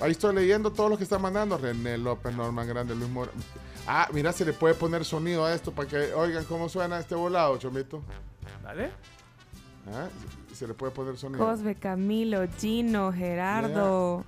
Ahí 0.00 0.10
estoy 0.12 0.34
leyendo 0.34 0.70
todos 0.70 0.90
los 0.90 0.98
que 0.98 1.04
están 1.04 1.22
mandando. 1.22 1.56
René 1.56 1.96
López, 1.96 2.34
Norman 2.34 2.66
Grande, 2.68 2.94
Luis 2.94 3.08
Mora. 3.10 3.30
Ah, 3.86 4.08
mira, 4.12 4.32
se 4.32 4.44
le 4.44 4.52
puede 4.52 4.74
poner 4.74 5.04
sonido 5.04 5.46
a 5.46 5.54
esto 5.54 5.72
para 5.72 5.88
que 5.88 6.12
oigan 6.12 6.44
cómo 6.44 6.68
suena 6.68 6.98
este 6.98 7.14
volado, 7.14 7.56
Chomito. 7.56 8.02
Dale. 8.62 8.90
Ah, 9.92 10.08
Se 10.56 10.66
le 10.66 10.74
puede 10.74 10.92
poner 10.92 11.16
sonido. 11.18 11.44
Cosme, 11.44 11.74
Camilo, 11.74 12.42
Gino, 12.58 13.12
Gerardo, 13.12 14.24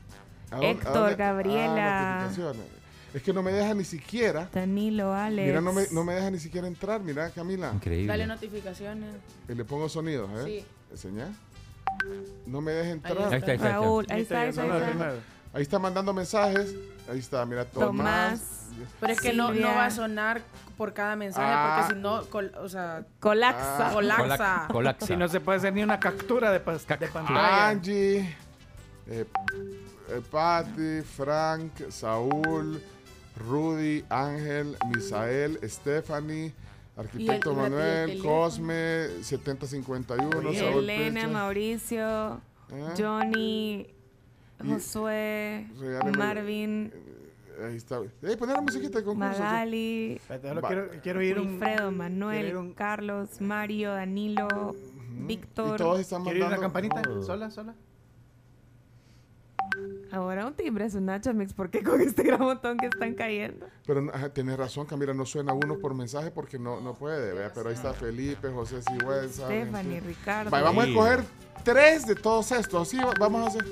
¿A 0.51 0.57
dónde- 0.57 0.67
a 0.67 0.71
Héctor? 0.71 1.11
Ah, 1.13 1.17
Gabriela, 1.17 2.19
notificaciones. 2.23 2.67
es 3.15 3.23
que 3.23 3.33
no 3.33 3.43
me 3.43 3.53
deja 3.53 3.73
ni 3.75 3.85
siquiera. 3.85 4.49
Danilo, 4.53 5.15
Alex. 5.15 5.47
Mira, 5.47 5.61
no 5.63 5.73
me, 5.73 5.87
no 5.91 6.05
me 6.05 6.15
deja 6.15 6.31
ni 6.31 6.39
siquiera 6.39 6.67
entrar. 6.67 7.01
Mira, 7.01 7.31
Camila. 7.31 7.73
Dale 8.07 8.27
notificaciones. 8.27 9.15
Y 9.49 9.55
le 9.55 9.65
pongo 9.65 9.89
sonidos, 9.89 10.29
¿eh? 10.41 10.45
Sí. 10.61 10.67
Enseñá. 10.93 11.29
No 12.47 12.61
me 12.61 12.73
deja 12.73 12.91
entrar. 12.91 13.17
Ahí 13.17 13.25
está. 13.25 13.35
Ahí 13.35 13.39
está, 13.39 13.51
ahí 13.51 13.57
está. 13.57 13.73
Raúl, 13.73 14.07
ahí 14.11 14.21
está, 14.23 14.41
ahí 14.43 14.49
está, 14.51 14.63
ahí 14.63 14.71
está. 14.93 15.13
Ahí 15.55 15.63
está 15.63 15.79
mandando 15.79 16.13
mensajes. 16.13 16.75
Ahí 17.11 17.19
está, 17.21 17.45
mira, 17.47 17.65
Tomás. 17.65 17.87
Tomás. 17.89 18.43
Pero 19.01 19.13
es 19.15 19.21
que 19.21 19.33
no, 19.33 19.49
no 19.49 19.55
Silvia. 19.55 19.73
va 19.73 19.87
a 19.87 19.91
sonar 19.91 20.43
por 20.79 20.95
cada 20.95 21.17
mensaje 21.17 21.53
Ah. 21.53 21.77
porque 21.83 21.95
si 21.95 22.01
no, 22.01 22.23
col- 22.31 22.53
o 22.57 22.69
sea, 22.69 23.05
Colapsa. 23.19 23.91
colapsa. 23.93 25.07
Si 25.07 25.17
no 25.17 25.29
se 25.29 25.41
puede 25.41 25.59
hacer 25.59 25.73
ni 25.75 25.83
una 25.83 25.99
captura 25.99 26.53
de, 26.53 26.65
pas- 26.65 26.87
de 26.99 27.09
pantalla. 27.09 27.69
Angie, 27.69 28.21
eh, 29.09 29.25
eh, 30.09 30.23
Patty, 30.31 31.03
Frank, 31.03 31.73
Saúl, 31.91 32.81
Rudy, 33.37 34.05
Ángel, 34.09 34.77
Misael, 34.95 35.59
Stephanie, 35.69 36.55
Arquitecto 36.97 37.51
el- 37.51 37.57
el 37.57 37.63
Manuel. 37.63 38.23
Cosme, 38.23 39.09
7051, 39.23 40.53
Saúl 40.55 40.89
Elena. 40.89 41.27
Mauricio, 41.27 42.41
Johnny, 42.97 43.85
Josué, 44.65 45.67
Regáleme- 45.79 46.17
Marvin, 46.19 46.93
Ahí 47.67 47.77
está. 47.77 48.01
Eh, 48.23 48.37
poner 48.37 48.57
la 48.57 48.63
musiquita 48.63 48.99
de 48.99 49.05
concurso. 49.05 49.39
Magali, 49.41 50.21
quiero, 50.29 50.89
quiero 51.03 51.23
ir 51.23 51.39
un... 51.39 51.49
Wilfredo, 51.53 51.91
Manuel, 51.91 52.41
quiero 52.43 52.49
ir 52.49 52.57
un- 52.57 52.75
Carlos, 52.75 53.41
Mario, 53.41 53.93
Danilo, 53.93 54.75
Víctor. 55.27 55.75
Y 55.75 55.79
todos 55.79 56.01
están 56.01 56.23
¿Quiero 56.23 56.39
ir 56.39 56.45
una 56.45 56.57
mandando- 56.57 56.89
campanita? 56.89 57.03
Oh. 57.11 57.23
¿Sola, 57.23 57.51
sola? 57.51 57.75
Ahora 60.11 60.47
un 60.47 60.55
timbre 60.55 60.87
es 60.87 60.95
un 60.95 61.05
Nacho 61.07 61.35
Mix. 61.35 61.53
¿Por 61.53 61.69
qué 61.71 61.83
con 61.83 62.01
este 62.01 62.23
gran 62.23 62.41
montón 62.41 62.79
que 62.79 62.87
están 62.87 63.15
cayendo? 63.15 63.67
Pero 63.87 64.09
ajá, 64.13 64.31
tienes 64.31 64.57
razón, 64.57 64.87
Camila, 64.87 65.13
no 65.13 65.27
suena 65.27 65.53
uno 65.53 65.79
por 65.79 65.95
mensaje 65.95 66.31
porque 66.31 66.59
no, 66.59 66.81
no 66.81 66.95
puede, 66.95 67.35
¿vea? 67.35 67.53
Pero 67.55 67.69
ahí 67.69 67.75
está 67.75 67.93
Felipe, 67.93 68.49
José 68.49 68.81
Sigüenza. 68.83 69.45
Stephanie, 69.47 70.01
Ricardo. 70.01 70.51
Va, 70.51 70.63
vamos 70.63 70.85
a 70.85 70.89
escoger 70.89 71.21
tres 71.65 72.07
de 72.07 72.15
todos 72.15 72.51
estos, 72.53 72.89
¿sí? 72.89 72.99
Vamos 73.21 73.43
a 73.45 73.49
hacer... 73.49 73.65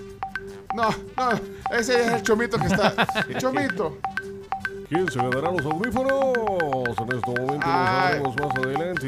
No, 0.75 0.91
no, 1.17 1.31
ese 1.77 2.01
es 2.03 2.13
el 2.13 2.23
chomito 2.23 2.59
que 2.59 2.67
está... 2.67 2.95
Chomito. 3.39 3.99
¿Quién 4.89 5.11
se 5.11 5.19
ganará 5.19 5.51
los 5.51 5.65
audífonos? 5.65 6.33
En 6.99 7.17
este 7.17 7.31
momento 7.41 7.61
Ay. 7.67 8.21
los 8.23 8.35
sabremos 8.35 8.37
más 8.37 8.57
adelante. 8.65 9.07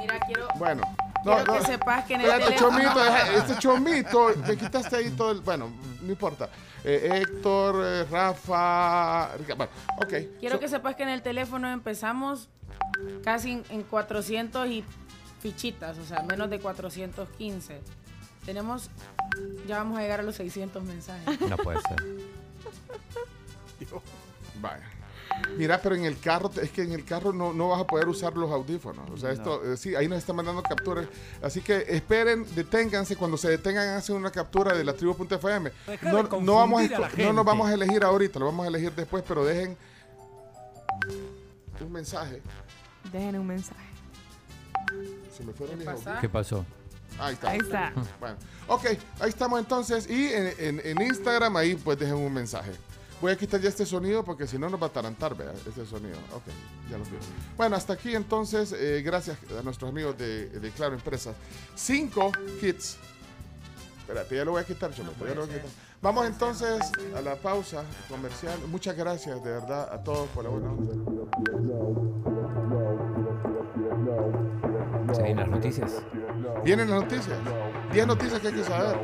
Mira, 0.00 0.20
quiero, 0.26 0.48
Bueno. 0.56 0.82
quiero 1.22 1.44
que 1.52 1.60
sepas 1.62 2.04
que 2.04 2.14
en 2.14 2.20
el 2.22 2.30
teléfono... 2.30 2.58
chomito, 2.58 3.04
deja- 3.04 3.32
este 3.34 3.58
chomito, 3.58 4.30
me 4.46 4.56
quitaste 4.56 4.96
ahí 4.96 5.10
todo 5.10 5.30
el... 5.32 5.40
Bueno, 5.40 5.70
no 6.02 6.10
importa. 6.10 6.48
Eh, 6.84 7.22
Héctor, 7.22 7.82
eh, 7.84 8.04
Rafa... 8.10 9.30
Bueno, 9.56 9.68
ok. 9.98 10.14
Quiero 10.40 10.56
So- 10.56 10.60
que 10.60 10.68
sepas 10.68 10.96
que 10.96 11.02
en 11.04 11.10
el 11.10 11.22
teléfono 11.22 11.68
empezamos 11.70 12.48
casi 13.22 13.52
en, 13.52 13.64
en 13.70 13.82
400 13.82 14.66
y 14.68 14.84
fichitas, 15.40 15.96
o 15.98 16.04
sea, 16.04 16.22
menos 16.22 16.50
de 16.50 16.58
415. 16.58 17.80
Tenemos, 18.44 18.90
ya 19.66 19.78
vamos 19.78 19.98
a 19.98 20.02
llegar 20.02 20.20
a 20.20 20.22
los 20.22 20.36
600 20.36 20.82
mensajes. 20.84 21.40
No 21.48 21.56
puede 21.56 21.80
ser. 21.80 22.02
Vaya. 24.60 24.84
Mira, 25.56 25.80
pero 25.80 25.94
en 25.94 26.04
el 26.04 26.18
carro, 26.18 26.50
es 26.60 26.70
que 26.70 26.82
en 26.82 26.92
el 26.92 27.04
carro 27.04 27.32
no, 27.32 27.52
no 27.52 27.68
vas 27.68 27.80
a 27.80 27.86
poder 27.86 28.08
usar 28.08 28.36
los 28.36 28.50
audífonos. 28.50 29.08
O 29.10 29.16
sea, 29.16 29.30
esto, 29.30 29.72
eh, 29.72 29.76
sí, 29.76 29.94
ahí 29.94 30.06
nos 30.06 30.18
están 30.18 30.36
mandando 30.36 30.62
capturas. 30.62 31.06
Así 31.42 31.60
que 31.60 31.84
esperen, 31.88 32.46
deténganse. 32.54 33.16
Cuando 33.16 33.36
se 33.36 33.48
detengan, 33.48 33.88
hacen 33.96 34.16
una 34.16 34.30
captura 34.30 34.76
de 34.76 34.84
la 34.84 34.92
tribu.fm. 34.92 35.72
No, 36.02 36.22
no, 36.40 36.54
vamos 36.56 36.82
a, 36.82 37.06
a 37.06 37.10
no 37.16 37.32
nos 37.32 37.44
vamos 37.44 37.68
a 37.68 37.74
elegir 37.74 38.04
ahorita, 38.04 38.38
lo 38.38 38.46
vamos 38.46 38.66
a 38.66 38.68
elegir 38.68 38.92
después, 38.92 39.24
pero 39.26 39.44
dejen 39.44 39.76
un 41.80 41.92
mensaje. 41.92 42.42
Dejen 43.12 43.38
un 43.38 43.46
mensaje. 43.46 43.88
Se 45.36 45.44
me 45.44 45.52
fueron 45.52 45.78
¿Qué. 45.78 46.20
¿Qué 46.20 46.28
pasó? 46.28 46.64
Ahí 47.18 47.34
está. 47.34 47.50
Ahí 47.50 47.58
está. 47.58 47.92
Bueno, 48.18 48.36
ok, 48.68 48.84
ahí 49.20 49.28
estamos 49.28 49.58
entonces. 49.58 50.08
Y 50.08 50.28
en, 50.32 50.54
en- 50.58 50.80
en 50.84 51.02
Instagram, 51.02 51.56
ahí 51.56 51.74
pues 51.74 51.98
dejen 51.98 52.14
un 52.16 52.32
mensaje. 52.32 52.72
Voy 53.20 53.32
a 53.32 53.36
quitar 53.36 53.60
ya 53.60 53.68
este 53.68 53.84
sonido 53.84 54.24
porque 54.24 54.46
si 54.46 54.56
no 54.58 54.70
nos 54.70 54.80
va 54.82 54.86
a 54.86 54.92
tarantar, 54.92 55.36
vea, 55.36 55.52
este 55.68 55.84
sonido. 55.84 56.16
Ok, 56.34 56.44
ya 56.90 56.96
lo 56.96 57.04
vi. 57.04 57.10
Bueno, 57.56 57.76
hasta 57.76 57.92
aquí 57.92 58.14
entonces, 58.14 58.72
eh, 58.72 59.02
gracias 59.04 59.36
a 59.58 59.62
nuestros 59.62 59.90
amigos 59.90 60.16
de, 60.16 60.48
de 60.48 60.70
Claro 60.70 60.94
Empresas. 60.94 61.34
Cinco 61.74 62.32
kits. 62.60 62.96
Espérate, 64.00 64.36
ya 64.36 64.44
lo 64.46 64.52
voy 64.52 64.62
a 64.62 64.64
quitar, 64.64 64.94
Chomito, 64.94 65.26
ya 65.26 65.34
lo 65.34 65.42
voy 65.46 65.50
a 65.50 65.58
quitar. 65.58 65.70
Vamos 66.02 66.24
entonces 66.26 66.80
a 67.14 67.20
la 67.20 67.36
pausa 67.36 67.84
comercial. 68.08 68.58
Muchas 68.68 68.96
gracias, 68.96 69.44
de 69.44 69.50
verdad, 69.50 69.92
a 69.92 70.02
todos 70.02 70.26
por 70.30 70.44
la 70.44 70.50
buena 70.50 70.70
onda. 70.72 72.00
¿Se 75.14 75.22
vienen 75.22 75.36
las 75.38 75.48
noticias? 75.48 76.02
Vienen 76.64 76.90
las 76.90 77.02
noticias. 77.02 77.36
10 77.92 78.06
noticias 78.06 78.40
que 78.40 78.48
hay 78.48 78.54
que 78.54 78.64
saber. 78.64 78.98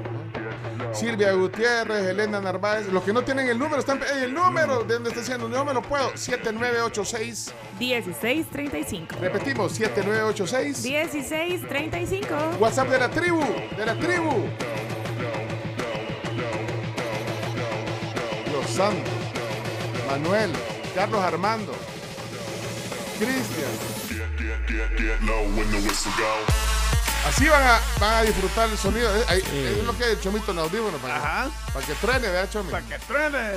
Silvia 0.93 1.33
Gutiérrez, 1.33 2.07
Elena 2.07 2.41
Narváez. 2.41 2.87
Los 2.89 3.03
que 3.03 3.13
no 3.13 3.23
tienen 3.23 3.49
el 3.49 3.59
número 3.59 3.81
están. 3.81 4.01
¡Ey, 4.03 4.25
el 4.25 4.35
número! 4.35 4.85
¿De 4.85 4.95
dónde 4.95 5.09
está 5.11 5.21
diciendo? 5.21 5.49
No 5.49 5.65
me 5.65 5.75
lo 5.75 5.83
puedo. 5.83 6.17
7986. 6.17 7.53
1635. 7.79 9.17
Repetimos, 9.21 9.73
7986. 9.73 10.85
1635. 10.85 12.35
WhatsApp 12.61 12.89
de 12.89 12.99
la 12.99 13.11
tribu. 13.11 13.43
De 13.77 13.87
la 13.87 13.95
tribu. 13.99 14.33
Los 18.53 18.71
Santos. 18.71 19.13
Manuel. 20.09 20.53
Carlos 20.95 21.21
Armando. 21.21 21.73
Cristian. 23.19 23.96
Así 27.27 27.49
van 27.49 27.63
a, 27.63 27.81
van 27.99 28.15
a 28.15 28.23
disfrutar 28.23 28.69
el 28.71 28.79
sonido. 28.79 29.15
Es, 29.17 29.29
ahí- 29.29 29.43
es 29.79 29.85
lo 29.85 29.97
que 29.99 30.05
el 30.13 30.21
chomito 30.21 30.53
en 30.53 30.59
audífono 30.61 30.97
para, 30.99 31.15
que- 31.15 31.73
para 31.73 31.87
que 31.87 31.95
truene, 31.95 32.29
vea, 32.29 32.49
chomi. 32.49 32.71
Para 32.71 32.87
que 32.87 32.99
truene. 33.01 33.53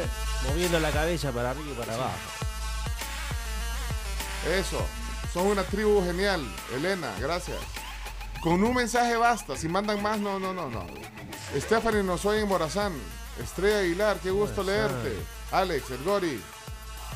Moviendo 0.48 0.80
la 0.80 0.90
cabeza 0.92 1.32
para 1.32 1.52
arriba 1.52 1.68
y 1.72 1.74
para 1.76 1.94
abajo. 1.94 2.18
Eso. 4.58 4.86
Son 5.34 5.48
una 5.48 5.64
tribu 5.64 6.04
genial. 6.04 6.42
Elena, 6.76 7.12
gracias. 7.20 7.58
Con 8.42 8.64
un 8.64 8.74
mensaje 8.74 9.16
basta. 9.18 9.56
Si 9.58 9.68
mandan 9.68 10.02
más, 10.02 10.18
no, 10.20 10.40
no, 10.40 10.54
no, 10.54 10.70
no. 10.70 10.86
Stephanie 11.60 12.04
nos 12.04 12.26
oye 12.26 12.42
en 12.42 12.48
Morazán. 12.48 12.94
Estrella 13.42 13.80
Aguilar, 13.80 14.18
qué 14.22 14.32
gusto 14.32 14.64
Morazán. 14.64 15.04
leerte. 15.04 15.20
Alex, 15.52 15.90
el 15.92 16.04
Gori. 16.04 16.42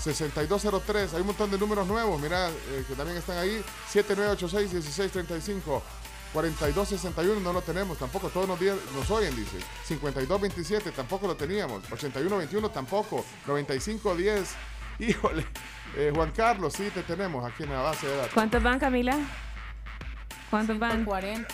6203. 0.03 1.13
Hay 1.13 1.21
un 1.21 1.27
montón 1.27 1.49
de 1.49 1.57
números 1.57 1.88
nuevos. 1.88 2.19
Mira, 2.21 2.49
eh, 2.49 2.84
que 2.88 2.95
también 2.95 3.17
están 3.17 3.38
ahí. 3.38 3.63
7986-1635. 3.93 5.81
4261 6.34 7.39
no 7.41 7.53
lo 7.53 7.61
tenemos 7.61 7.97
tampoco. 7.97 8.30
Todos 8.30 8.47
los 8.47 8.59
días 8.59 8.75
nos 8.95 9.09
oyen, 9.11 9.35
dice. 9.35 9.57
5227 9.85 10.91
tampoco 10.91 11.27
lo 11.27 11.35
teníamos. 11.35 11.84
8121 11.91 12.69
tampoco. 12.69 13.23
9510. 13.47 14.55
Híjole. 14.99 15.45
Eh, 15.95 16.11
Juan 16.13 16.31
Carlos, 16.31 16.73
sí 16.73 16.89
te 16.93 17.03
tenemos 17.03 17.45
aquí 17.45 17.63
en 17.63 17.69
la 17.69 17.81
base 17.81 18.07
de 18.07 18.17
datos. 18.17 18.34
¿Cuántos 18.34 18.63
van, 18.63 18.80
Camila? 18.80 19.17
¿Cuántos 20.49 20.77
van? 20.80 21.05
40, 21.05 21.47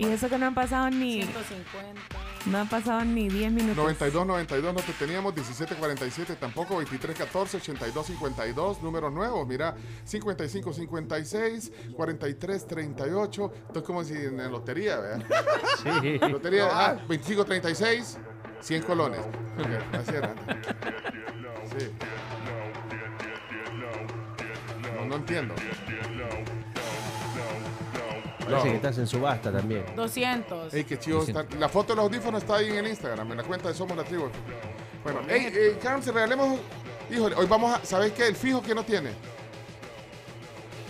Y 0.00 0.06
eso 0.06 0.30
que 0.30 0.38
no 0.38 0.46
han 0.46 0.54
pasado 0.54 0.88
ni. 0.88 1.22
150. 1.22 2.00
No 2.46 2.58
han 2.58 2.68
pasado 2.70 3.04
ni 3.04 3.28
10 3.28 3.52
minutos. 3.52 3.76
92 3.76 4.26
92 4.26 4.74
no 4.74 4.80
te 4.80 4.92
teníamos, 4.94 5.34
17 5.34 5.74
47 5.74 6.36
tampoco, 6.36 6.78
23 6.78 7.18
14 7.18 7.58
82 7.58 8.06
52, 8.06 8.82
números 8.82 9.12
nuevos, 9.12 9.46
mira, 9.46 9.74
55 10.04 10.72
56, 10.72 11.72
43 11.94 12.66
38, 12.66 13.52
esto 13.66 13.78
es 13.78 13.84
como 13.84 14.02
si 14.02 14.14
en 14.14 14.38
la 14.38 14.48
lotería, 14.48 14.98
¿verdad? 14.98 15.26
Sí. 15.82 16.18
Lotería, 16.30 16.68
ah, 16.72 16.94
25 17.06 17.44
36, 17.44 18.18
100 18.60 18.82
colones. 18.84 19.20
Ok, 19.20 19.94
así 19.96 20.14
era. 20.14 20.34
Sí. 21.78 21.90
No, 24.96 25.04
no 25.04 25.16
entiendo. 25.16 25.54
Parece 28.50 28.66
No. 28.66 28.72
que 28.72 28.76
estás 28.76 28.98
en 28.98 29.06
subasta 29.06 29.52
también. 29.52 29.84
200. 29.96 30.74
Ey, 30.74 30.84
qué 30.84 30.98
chido 30.98 31.22
está. 31.22 31.44
La 31.58 31.68
foto 31.68 31.92
de 31.92 31.96
los 31.96 32.04
audífonos 32.04 32.42
está 32.42 32.56
ahí 32.56 32.68
en 32.70 32.76
el 32.78 32.88
Instagram, 32.88 33.30
en 33.32 33.36
la 33.38 33.42
cuenta 33.44 33.68
de 33.68 33.74
Somos 33.74 33.96
la 33.96 34.04
Tribu. 34.04 34.28
Bueno, 35.02 35.20
ey, 35.28 35.78
Carmen, 35.82 36.02
si 36.02 36.10
regalemos. 36.10 36.58
Híjole, 37.10 37.34
hoy 37.36 37.46
vamos 37.46 37.74
a. 37.74 37.84
¿Sabes 37.84 38.12
qué? 38.12 38.26
El 38.26 38.36
fijo 38.36 38.62
que 38.62 38.74
no 38.74 38.84
tiene. 38.84 39.10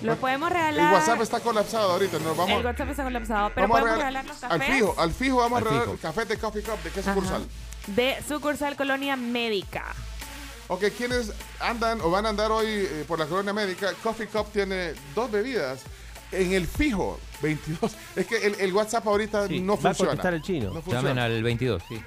Lo 0.03 0.17
podemos 0.17 0.49
El 0.51 0.57
regalar. 0.57 0.95
WhatsApp 0.95 1.21
está 1.21 1.41
colapsado 1.41 1.93
ahorita. 1.93 2.19
Nos 2.21 2.37
vamos, 2.37 2.59
El 2.59 2.65
WhatsApp 2.65 2.89
está 2.89 3.05
colapsado. 3.05 3.51
Pero 3.55 3.69
podemos 3.69 3.91
regalar- 3.91 3.99
regalar 3.99 4.25
los 4.27 4.43
Al 4.45 4.59
cafés 4.61 4.75
fijo, 4.75 4.95
al 4.99 5.11
fijo 5.13 5.37
vamos 5.37 5.59
Al 5.61 5.67
a 5.67 5.71
regalar 5.71 5.97
café 5.99 6.25
de 6.25 6.39
Coffee 6.39 6.63
Cup. 6.63 6.83
¿De 6.83 6.91
qué 6.91 7.01
Ajá. 7.01 7.15
sucursal? 7.15 7.47
de 7.87 8.17
sucursal 8.27 8.77
Colonia 8.77 9.17
Médica. 9.17 9.85
Ok, 10.69 10.85
quienes 10.97 11.33
andan 11.59 12.01
o 12.03 12.11
van 12.11 12.25
a 12.27 12.29
andar 12.29 12.51
hoy 12.53 12.67
eh, 12.69 13.05
por 13.09 13.19
la 13.19 13.27
colonia 13.27 13.53
médica, 13.53 13.93
Coffee 14.03 14.29
Cup 14.29 14.47
tiene 14.53 14.93
dos 15.15 15.31
bebidas. 15.31 15.81
En 16.33 16.53
el 16.53 16.67
fijo, 16.67 17.19
22. 17.43 17.93
Es 18.17 18.27
que 18.27 18.37
el, 18.47 18.55
el 18.61 18.73
WhatsApp 18.73 19.07
ahorita 19.07 19.49
Sí, 19.49 19.61
no 19.61 19.75
va 19.75 19.91
a 19.91 19.95
funciona. 19.95 20.11
contestar 20.11 20.35
el 20.35 20.43
chino. 20.43 20.67
No 20.67 20.81
Llamen 20.81 20.85
funciona. 20.85 21.25
al 21.25 21.43
22, 21.43 21.83
sí. 21.89 22.03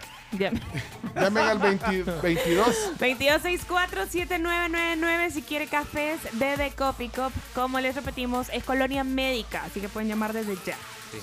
Llamen 1.16 1.44
al 1.46 1.60
20 1.60 2.04
22. 2.22 2.68
2264-7999 3.00 5.32
si 5.32 5.42
quiere 5.42 5.68
cafés 5.68 6.20
de 6.34 6.72
Coffee 6.76 7.10
Cup. 7.10 7.32
Como 7.54 7.80
les 7.80 7.96
repetimos, 7.96 8.48
es 8.52 8.64
Colonia 8.64 9.04
Médica, 9.04 9.64
así 9.64 9.80
que 9.80 9.90
pueden 9.90 10.10
llamar 10.10 10.34
desde 10.34 10.56
ya. 10.66 10.76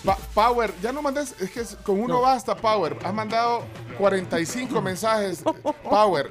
Pa- 0.05 0.19
Power, 0.35 0.73
ya 0.83 0.93
no 0.93 1.03
mandes, 1.03 1.35
es 1.41 1.51
que 1.51 1.61
es- 1.61 1.77
con 1.83 2.01
uno 2.01 2.21
basta, 2.21 2.55
Power. 2.55 2.97
Has 3.05 3.13
mandado 3.15 3.65
45 3.99 4.81
mensajes. 4.81 5.43
Power, 5.83 6.31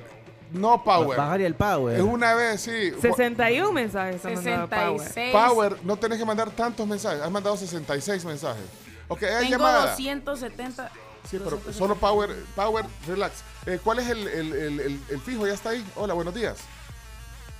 no 0.51 0.83
Power. 0.83 1.17
Bajar 1.17 1.41
el 1.41 1.55
power. 1.55 1.95
Es 1.97 2.01
una 2.03 2.33
vez, 2.33 2.61
sí. 2.61 2.91
61 3.01 3.71
mensajes. 3.71 4.23
han 4.25 4.33
mandado 4.35 4.67
Power. 4.69 4.99
66. 5.07 5.33
Power, 5.33 5.77
no 5.83 5.95
tenés 5.97 6.17
que 6.17 6.25
mandar 6.25 6.49
tantos 6.51 6.87
mensajes. 6.87 7.21
Has 7.21 7.31
mandado 7.31 7.55
66 7.57 8.25
mensajes. 8.25 8.63
Ok, 9.07 9.23
hay 9.23 9.49
Tengo 9.49 9.57
llamada. 9.57 9.91
270. 9.91 10.91
Sí, 11.29 11.39
pero 11.43 11.59
solo 11.73 11.95
Power, 11.95 12.35
Power, 12.55 12.85
relax. 13.07 13.43
Eh, 13.65 13.79
¿Cuál 13.83 13.99
es 13.99 14.09
el, 14.09 14.27
el- 14.27 14.53
el- 14.53 14.79
el- 14.79 15.01
el 15.09 15.19
fijo? 15.21 15.45
Ya 15.45 15.53
está 15.53 15.69
ahí. 15.71 15.85
Hola, 15.95 16.13
buenos 16.13 16.33
días. 16.33 16.57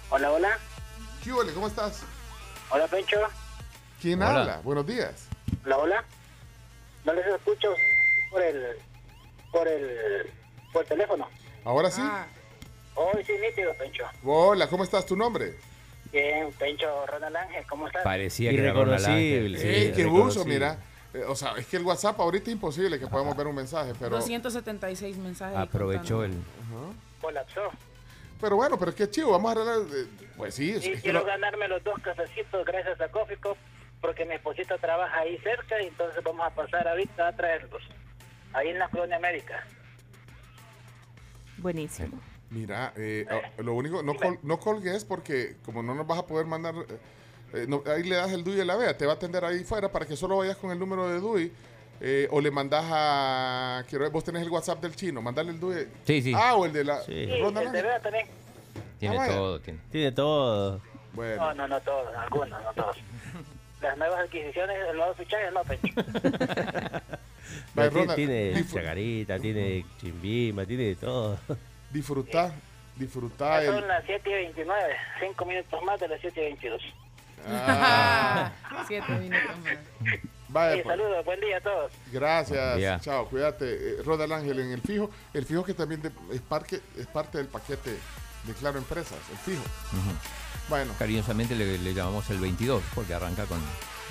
Hola, 0.09 0.31
hola. 0.31 0.57
¿Qué? 1.23 1.31
¿Cómo 1.53 1.67
estás? 1.67 2.01
Hola, 2.71 2.87
Pencho. 2.87 3.17
¿Quién 4.01 4.21
Hola. 4.21 4.39
habla? 4.39 4.61
Buenos 4.63 4.87
días. 4.87 5.27
Hola, 5.65 5.77
hola. 5.77 6.03
No 7.05 7.13
les 7.13 7.25
escucho 7.27 7.73
por 8.31 8.41
el, 8.41 8.77
por 9.51 9.67
el, 9.67 10.31
por 10.71 10.83
el 10.83 10.87
teléfono. 10.87 11.27
¿Ahora 11.65 11.91
sí? 11.91 12.01
Ah, 12.03 12.25
Hoy 13.01 13.23
sí, 13.23 13.31
nítido, 13.41 13.73
Pencho. 13.75 14.03
Hola, 14.25 14.67
¿cómo 14.67 14.83
estás? 14.83 15.05
¿Tu 15.05 15.15
nombre? 15.15 15.53
Bien, 16.11 16.51
Pencho 16.53 17.05
Ronald 17.05 17.35
Ángel, 17.37 17.63
¿cómo 17.69 17.87
estás? 17.87 18.03
Parecía 18.03 18.49
que 18.49 18.57
era 18.59 18.73
Ronald. 18.73 19.05
Ángel. 19.05 19.57
Sí, 19.57 19.93
qué 19.95 20.05
buzo, 20.05 20.43
mira. 20.43 20.77
Eh, 21.13 21.23
o 21.25 21.33
sea, 21.35 21.53
es 21.57 21.65
que 21.67 21.77
el 21.77 21.83
WhatsApp 21.83 22.19
ahorita 22.19 22.49
es 22.49 22.53
imposible 22.55 22.99
que 22.99 23.07
podamos 23.07 23.37
ver 23.37 23.47
un 23.47 23.55
mensaje, 23.55 23.93
pero... 23.97 24.17
276 24.17 25.17
mensajes. 25.17 25.57
Aprovechó 25.57 26.23
el. 26.25 26.33
Colapsó. 27.21 27.69
Pero 28.41 28.55
bueno, 28.57 28.77
pero 28.77 28.91
es 28.91 28.95
que 28.97 29.09
chivo, 29.09 29.31
vamos 29.31 29.49
a 29.49 29.51
arreglar... 29.61 29.79
eh, 29.97 30.05
Pues 30.35 30.55
sí, 30.55 30.71
es, 30.71 30.77
es 30.85 30.95
que 30.97 31.01
quiero 31.01 31.19
lo- 31.19 31.25
ganarme 31.25 31.67
los 31.69 31.81
dos 31.83 31.99
cafecitos 32.01 32.65
gracias 32.65 32.99
a 33.01 33.07
Coffee 33.09 33.37
Cup, 33.37 33.55
porque 34.01 34.25
mi 34.25 34.33
esposita 34.35 34.77
trabaja 34.77 35.19
ahí 35.19 35.37
cerca 35.39 35.81
y 35.81 35.87
entonces 35.87 36.21
vamos 36.23 36.45
a 36.45 36.49
pasar 36.51 36.87
ahorita 36.87 37.27
a 37.29 37.35
traerlos. 37.35 37.81
Ahí 38.53 38.69
en 38.69 38.79
la 38.79 38.87
colonia 38.89 39.19
médica. 39.19 39.65
Buenísimo. 41.57 42.19
Mira, 42.51 42.93
eh, 42.97 43.25
ah, 43.29 43.61
lo 43.61 43.73
único, 43.73 44.01
no, 44.01 44.15
col- 44.15 44.39
no 44.41 44.59
colgues 44.59 45.05
porque 45.05 45.55
como 45.63 45.83
no 45.83 45.93
nos 45.93 46.07
vas 46.07 46.19
a 46.19 46.25
poder 46.27 46.45
mandar... 46.47 46.73
eh, 46.75 46.97
eh, 47.53 47.65
no, 47.67 47.83
ahí 47.85 48.03
le 48.03 48.15
das 48.15 48.31
el 48.31 48.43
DUI 48.43 48.61
a 48.61 48.65
la 48.65 48.75
vea, 48.75 48.97
te 48.97 49.05
va 49.05 49.13
a 49.13 49.15
atender 49.15 49.43
ahí 49.45 49.63
fuera 49.63 49.91
para 49.91 50.05
que 50.05 50.15
solo 50.15 50.37
vayas 50.37 50.57
con 50.57 50.71
el 50.71 50.79
número 50.79 51.07
de 51.07 51.19
DUI 51.19 51.51
eh, 52.01 52.27
o 52.31 52.39
le 52.41 52.49
mandas 52.51 52.85
a... 52.87 53.83
Quiero 53.89 54.03
ver, 54.05 54.11
vos 54.11 54.23
tenés 54.23 54.41
el 54.43 54.49
WhatsApp 54.49 54.81
del 54.81 54.95
chino, 54.95 55.21
mandale 55.21 55.51
el 55.51 55.59
DUI. 55.59 55.87
Sí, 56.05 56.21
sí. 56.21 56.33
Ah, 56.35 56.55
o 56.55 56.65
el 56.65 56.73
de 56.73 56.83
la... 56.83 57.01
Sí. 57.01 57.27
Ronda 57.41 57.61
el 57.61 57.71
de. 57.71 57.81
Vea 57.83 57.99
también. 57.99 58.27
Tiene 58.99 59.17
Ah, 59.19 59.27
todo. 59.27 59.59
Tiene. 59.61 59.79
Tiene 59.91 60.11
todo. 60.11 60.81
Bueno, 61.13 61.35
No, 61.47 61.53
no, 61.55 61.67
no 61.67 61.81
todos, 61.81 62.15
algunos, 62.15 62.63
no 62.63 62.73
todos. 62.73 62.97
Las 63.81 63.97
nuevas 63.97 64.19
adquisiciones, 64.19 64.77
los 64.87 64.95
nuevos 64.95 65.17
fichajes, 65.17 65.53
no, 65.53 65.63
Pencho. 65.63 65.93
Vaya, 67.73 67.89
Pero 67.91 68.13
tiene, 68.15 68.51
tiene 68.53 68.67
chacarita, 68.67 69.39
tiene 69.39 69.85
chimbima, 69.99 70.65
tiene 70.65 70.83
de 70.83 70.95
todo. 70.95 71.39
Disfrutá 71.91 73.61
Ya 73.61 73.61
el... 73.61 73.73
son 73.79 73.87
las 73.87 74.03
7 74.05 74.29
y 74.29 74.33
29, 74.33 74.95
5 75.21 75.45
minutos 75.45 75.83
más 75.83 75.99
de 75.99 76.07
las 76.07 76.21
7 76.21 76.39
y 76.41 76.43
22. 76.45 76.81
Ah, 77.47 78.51
Ah, 78.63 78.83
siete 78.87 79.11
minutos 79.13 79.57
más. 79.63 79.77
vaya, 80.49 80.75
Sí, 80.75 80.81
pues. 80.83 80.97
saludos, 80.97 81.25
buen 81.25 81.39
día 81.39 81.57
a 81.57 81.61
todos. 81.61 81.91
Gracias, 82.11 82.77
Ya. 82.79 82.99
chao, 82.99 83.27
cuídate. 83.29 83.65
Eh, 83.65 83.95
Ronald 84.03 84.33
Ángel 84.33 84.59
en 84.59 84.71
el 84.73 84.81
fijo, 84.81 85.09
el 85.33 85.45
fijo 85.45 85.63
que 85.63 85.73
también 85.73 86.01
de- 86.01 86.11
es, 86.33 86.41
parque, 86.41 86.81
es 86.97 87.07
parte 87.07 87.37
del 87.37 87.47
paquete 87.47 87.91
de 88.43 88.53
Claro 88.59 88.77
Empresas, 88.77 89.17
el 89.31 89.37
fijo. 89.37 89.61
Ujú. 89.61 90.11
Bueno, 90.67 90.93
Cariñosamente 90.99 91.55
le, 91.55 91.77
le 91.77 91.93
llamamos 91.93 92.29
el 92.29 92.39
22, 92.39 92.83
porque 92.93 93.13
arranca 93.13 93.45
con. 93.45 93.59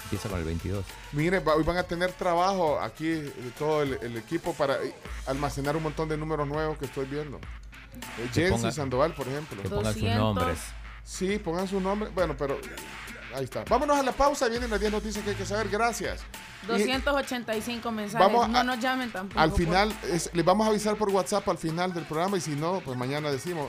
Empieza 0.05 0.29
con 0.31 0.39
el 0.39 0.45
22. 0.47 0.85
mire, 1.13 1.39
hoy 1.45 1.65
van 1.65 1.77
a 1.77 1.83
tener 1.83 2.13
trabajo 2.13 2.81
aquí 2.81 3.11
eh, 3.11 3.33
todo 3.59 3.83
el, 3.83 3.99
el 4.01 4.17
equipo 4.17 4.55
para 4.55 4.83
eh, 4.83 4.95
almacenar 5.27 5.77
un 5.77 5.83
montón 5.83 6.09
de 6.09 6.17
números 6.17 6.49
nuevos 6.49 6.79
que 6.79 6.87
estoy 6.87 7.05
viendo. 7.05 7.39
Jensi 8.33 8.53
ponga- 8.53 8.73
Sandoval, 8.73 9.15
por 9.15 9.29
ejemplo. 9.29 9.63
Que 9.63 9.69
pongan 9.69 9.93
sus 9.93 10.03
200. 10.03 10.19
nombres. 10.35 10.59
Sí, 11.05 11.39
pongan 11.39 11.67
su 11.69 11.81
nombre. 11.81 12.11
Bueno, 12.15 12.35
pero 12.37 12.59
Ahí 13.35 13.45
está. 13.45 13.63
Vámonos 13.69 13.99
a 13.99 14.03
la 14.03 14.13
pausa. 14.13 14.49
Vienen 14.49 14.71
las 14.71 14.81
10 14.81 14.91
noticias 14.91 15.23
que 15.23 15.31
hay 15.31 15.37
que 15.37 15.45
saber. 15.45 15.69
Gracias. 15.69 16.23
Y 16.65 16.67
285 16.67 17.91
mensajes. 17.93 18.27
Vamos 18.27 18.49
no 18.49 18.59
a- 18.59 18.65
nos 18.65 18.81
llamen 18.81 19.13
tampoco. 19.13 19.39
al 19.39 19.51
por- 19.51 19.59
final, 19.59 19.95
es- 20.11 20.31
les 20.33 20.45
vamos 20.45 20.67
a 20.67 20.71
avisar 20.71 20.97
por 20.97 21.11
WhatsApp 21.11 21.47
al 21.47 21.59
final 21.59 21.93
del 21.93 22.05
programa 22.05 22.39
y 22.39 22.41
si 22.41 22.53
no, 22.57 22.81
pues 22.85 22.97
mañana 22.97 23.31
decimos. 23.31 23.69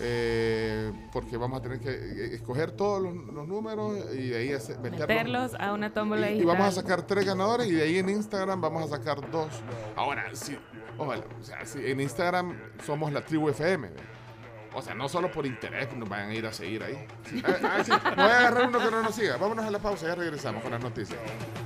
eh, 0.00 0.92
porque 1.12 1.36
vamos 1.36 1.60
a 1.60 1.62
tener 1.62 1.78
que 1.80 1.88
eh, 1.90 2.34
escoger 2.34 2.72
todos 2.72 3.00
los, 3.00 3.14
los 3.32 3.46
números 3.46 3.96
y 4.12 4.28
de 4.30 4.38
ahí 4.38 4.52
hacer- 4.52 4.78
meterlos. 4.80 5.08
Meterlos 5.08 5.54
a 5.54 5.72
una 5.72 5.92
tómbola 5.92 6.30
Y, 6.32 6.40
y 6.40 6.44
vamos 6.44 6.66
a 6.66 6.72
sacar 6.72 7.02
tres 7.06 7.24
ganadores 7.24 7.68
y 7.68 7.72
de 7.72 7.82
ahí 7.84 7.98
en 7.98 8.08
Instagram 8.08 8.60
vamos 8.60 8.90
a 8.90 8.96
sacar 8.96 9.30
dos. 9.30 9.48
Ahora, 9.94 10.24
sí, 10.34 10.58
ojalá, 10.98 11.24
o 11.40 11.44
sea, 11.44 11.64
sí, 11.64 11.80
en 11.84 12.00
Instagram 12.00 12.58
somos 12.84 13.12
la 13.12 13.24
tribu 13.24 13.48
FM. 13.48 13.88
O 14.76 14.82
sea, 14.82 14.92
no 14.92 15.08
solo 15.08 15.30
por 15.30 15.46
interés 15.46 15.94
nos 15.94 16.08
vayan 16.08 16.30
a 16.30 16.34
ir 16.34 16.44
a 16.46 16.52
seguir 16.52 16.82
ahí. 16.82 16.96
Sí. 17.30 17.40
Ah, 17.46 17.54
ah, 17.62 17.84
me 18.16 18.22
voy 18.22 18.32
a 18.32 18.38
agarrar 18.40 18.66
uno 18.68 18.80
que 18.80 18.90
no 18.90 19.02
nos 19.02 19.14
siga. 19.14 19.36
Vámonos 19.36 19.64
a 19.64 19.70
la 19.70 19.78
pausa, 19.78 20.08
ya 20.08 20.16
regresamos 20.16 20.64
con 20.64 20.72
las 20.72 20.82
noticias. 20.82 21.16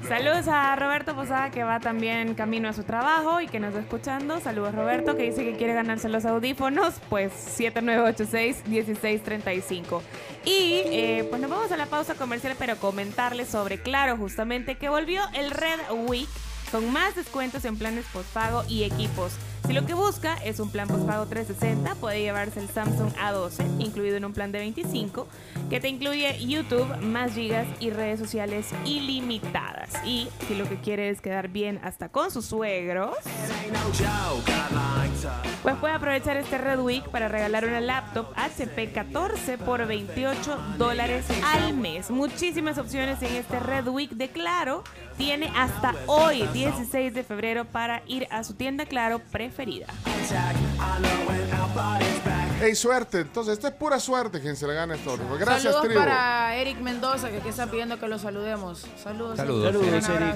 Saludos 0.06 0.46
a 0.46 0.76
Roberto 0.76 1.14
Posada 1.14 1.50
que 1.50 1.64
va 1.64 1.80
también 1.80 2.34
camino 2.34 2.68
a 2.68 2.74
su 2.74 2.82
trabajo 2.82 3.40
y 3.40 3.48
que 3.48 3.60
nos 3.60 3.70
está 3.70 3.80
escuchando. 3.80 4.40
Saludos 4.40 4.74
Roberto 4.74 5.16
que 5.16 5.22
dice 5.22 5.42
que 5.42 5.56
quiere 5.56 5.72
ganarse 5.72 6.10
los 6.10 6.26
audífonos, 6.26 6.96
pues 7.08 7.32
7986-1635. 7.58 10.02
Y 10.44 10.82
eh, 10.84 11.26
pues 11.30 11.40
nos 11.40 11.50
vamos 11.50 11.72
a 11.72 11.78
la 11.78 11.86
pausa 11.86 12.14
comercial, 12.14 12.56
pero 12.58 12.76
comentarles 12.76 13.48
sobre 13.48 13.78
Claro, 13.78 14.18
justamente 14.18 14.76
que 14.76 14.90
volvió 14.90 15.22
el 15.32 15.50
Red 15.50 15.80
Week 16.08 16.28
con 16.70 16.92
más 16.92 17.14
descuentos 17.14 17.64
en 17.64 17.76
planes 17.76 18.04
postpago 18.12 18.64
y 18.68 18.84
equipos. 18.84 19.32
Si 19.66 19.72
lo 19.72 19.84
que 19.86 19.94
busca 19.94 20.34
es 20.36 20.60
un 20.60 20.70
plan 20.70 20.88
postpago 20.88 21.26
360, 21.26 21.94
puede 21.96 22.20
llevarse 22.20 22.60
el 22.60 22.68
Samsung 22.68 23.12
A12, 23.14 23.80
incluido 23.80 24.16
en 24.16 24.24
un 24.24 24.32
plan 24.32 24.52
de 24.52 24.58
25, 24.58 25.26
que 25.68 25.80
te 25.80 25.88
incluye 25.88 26.38
YouTube, 26.46 26.96
más 27.02 27.34
gigas 27.34 27.66
y 27.80 27.90
redes 27.90 28.18
sociales 28.18 28.68
ilimitadas. 28.84 29.90
Y 30.04 30.28
si 30.46 30.54
lo 30.54 30.68
que 30.68 30.76
quiere 30.76 31.10
es 31.10 31.20
quedar 31.20 31.48
bien 31.48 31.80
hasta 31.82 32.08
con 32.08 32.30
sus 32.30 32.46
suegros, 32.46 33.16
pues 35.62 35.76
puede 35.76 35.94
aprovechar 35.94 36.36
este 36.36 36.58
Red 36.58 36.80
Week 36.80 37.04
para 37.08 37.28
regalar 37.28 37.66
una 37.66 37.80
laptop 37.80 38.26
HP 38.36 38.92
14 38.92 39.58
por 39.58 39.86
28 39.86 40.58
dólares 40.78 41.26
al 41.44 41.74
mes. 41.74 42.10
Muchísimas 42.10 42.78
opciones 42.78 43.20
en 43.22 43.34
este 43.34 43.60
Red 43.60 43.88
Week 43.88 44.10
de 44.10 44.28
Claro. 44.28 44.84
Tiene 45.16 45.50
hasta 45.56 45.94
hoy, 46.06 46.46
16 46.52 47.12
de 47.12 47.24
febrero, 47.24 47.64
para 47.64 48.02
ir 48.06 48.28
a 48.30 48.44
su 48.44 48.54
tienda 48.54 48.86
Claro 48.86 49.18
preferida. 49.18 49.86
Hey, 52.60 52.74
suerte. 52.74 53.20
Entonces, 53.20 53.54
esto 53.54 53.68
es 53.68 53.74
pura 53.74 54.00
suerte 54.00 54.40
quien 54.40 54.56
se 54.56 54.66
le 54.66 54.74
gana 54.74 54.94
esto. 54.96 55.16
Gracias, 55.38 55.62
Saludos 55.62 55.82
tribu. 55.82 56.00
para 56.00 56.56
Eric 56.56 56.78
Mendoza, 56.80 57.30
que 57.30 57.36
aquí 57.38 57.48
está 57.48 57.66
pidiendo 57.68 57.98
que 58.00 58.08
lo 58.08 58.18
saludemos. 58.18 58.84
Saludos. 59.02 59.36
Saludos, 59.36 59.76
Un 59.76 59.94
Eric. 59.94 60.34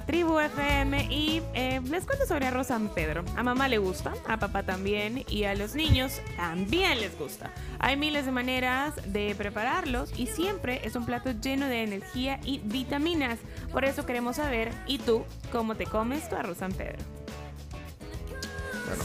Tribu 0.00 0.38
FM 0.38 1.08
y 1.10 1.42
eh, 1.54 1.80
les 1.84 2.04
cuento 2.04 2.26
sobre 2.26 2.46
arroz 2.46 2.68
San 2.68 2.88
Pedro. 2.88 3.24
A 3.36 3.42
mamá 3.42 3.68
le 3.68 3.78
gusta, 3.78 4.12
a 4.26 4.38
papá 4.38 4.62
también 4.62 5.24
y 5.28 5.44
a 5.44 5.54
los 5.54 5.74
niños 5.74 6.20
también 6.36 7.00
les 7.00 7.18
gusta. 7.18 7.50
Hay 7.78 7.96
miles 7.96 8.26
de 8.26 8.32
maneras 8.32 8.94
de 9.06 9.34
prepararlos 9.36 10.18
y 10.18 10.26
siempre 10.26 10.80
es 10.84 10.96
un 10.96 11.06
plato 11.06 11.32
lleno 11.32 11.66
de 11.66 11.82
energía 11.82 12.40
y 12.44 12.58
vitaminas. 12.58 13.38
Por 13.72 13.84
eso 13.84 14.06
queremos 14.06 14.36
saber, 14.36 14.70
¿y 14.86 14.98
tú 14.98 15.24
cómo 15.50 15.74
te 15.74 15.86
comes 15.86 16.28
tu 16.28 16.36
arroz 16.36 16.58
San 16.58 16.72
Pedro? 16.72 16.98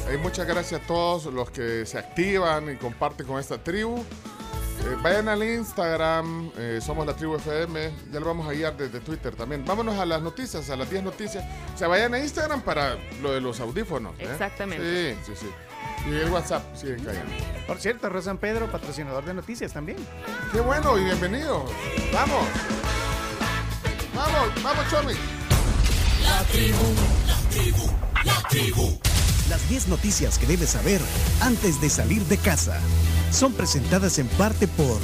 Bueno, 0.03 0.23
muchas 0.23 0.45
gracias 0.47 0.81
a 0.81 0.85
todos 0.85 1.25
los 1.25 1.49
que 1.51 1.85
se 1.85 1.97
activan 1.97 2.73
y 2.73 2.75
comparten 2.75 3.25
con 3.25 3.39
esta 3.39 3.57
tribu. 3.57 4.03
Eh, 4.79 4.95
vayan 5.01 5.27
al 5.27 5.43
Instagram, 5.43 6.51
eh, 6.57 6.79
somos 6.81 7.05
la 7.05 7.13
tribu 7.13 7.35
FM, 7.35 7.91
ya 8.11 8.19
lo 8.19 8.27
vamos 8.27 8.47
a 8.47 8.51
guiar 8.51 8.77
desde 8.77 8.99
Twitter 8.99 9.35
también. 9.35 9.65
Vámonos 9.65 9.97
a 9.97 10.05
las 10.05 10.21
noticias, 10.21 10.69
a 10.69 10.75
las 10.75 10.89
10 10.89 11.03
noticias. 11.03 11.43
O 11.73 11.77
sea, 11.77 11.87
vayan 11.87 12.13
a 12.13 12.19
Instagram 12.19 12.61
para 12.61 12.97
lo 13.21 13.31
de 13.31 13.41
los 13.41 13.59
audífonos. 13.59 14.13
¿eh? 14.19 14.27
Exactamente. 14.31 15.15
Sí, 15.15 15.19
sí, 15.25 15.45
sí. 15.45 16.09
Y 16.09 16.15
el 16.15 16.29
WhatsApp 16.29 16.75
siguen 16.75 17.03
cayendo. 17.03 17.31
Por 17.65 17.79
cierto, 17.79 18.07
Arroz 18.07 18.25
San 18.25 18.37
Pedro, 18.37 18.71
patrocinador 18.71 19.25
de 19.25 19.33
noticias 19.33 19.73
también. 19.73 19.97
Qué 20.51 20.59
bueno 20.59 20.97
y 20.97 21.03
bienvenido. 21.03 21.65
Vamos. 22.13 22.47
Vamos, 24.13 24.63
vamos, 24.63 24.85
Chomi. 24.89 25.13
La 26.23 26.43
tribu, 26.43 26.93
la 27.27 27.49
tribu, 27.49 27.91
la 28.23 28.49
tribu. 28.49 28.99
Las 29.49 29.67
10 29.69 29.87
noticias 29.87 30.37
que 30.37 30.45
debes 30.45 30.69
saber 30.71 31.01
antes 31.41 31.79
de 31.81 31.89
salir 31.89 32.21
de 32.23 32.37
casa 32.37 32.79
son 33.31 33.53
presentadas 33.53 34.19
en 34.19 34.27
parte 34.27 34.67
por 34.67 34.99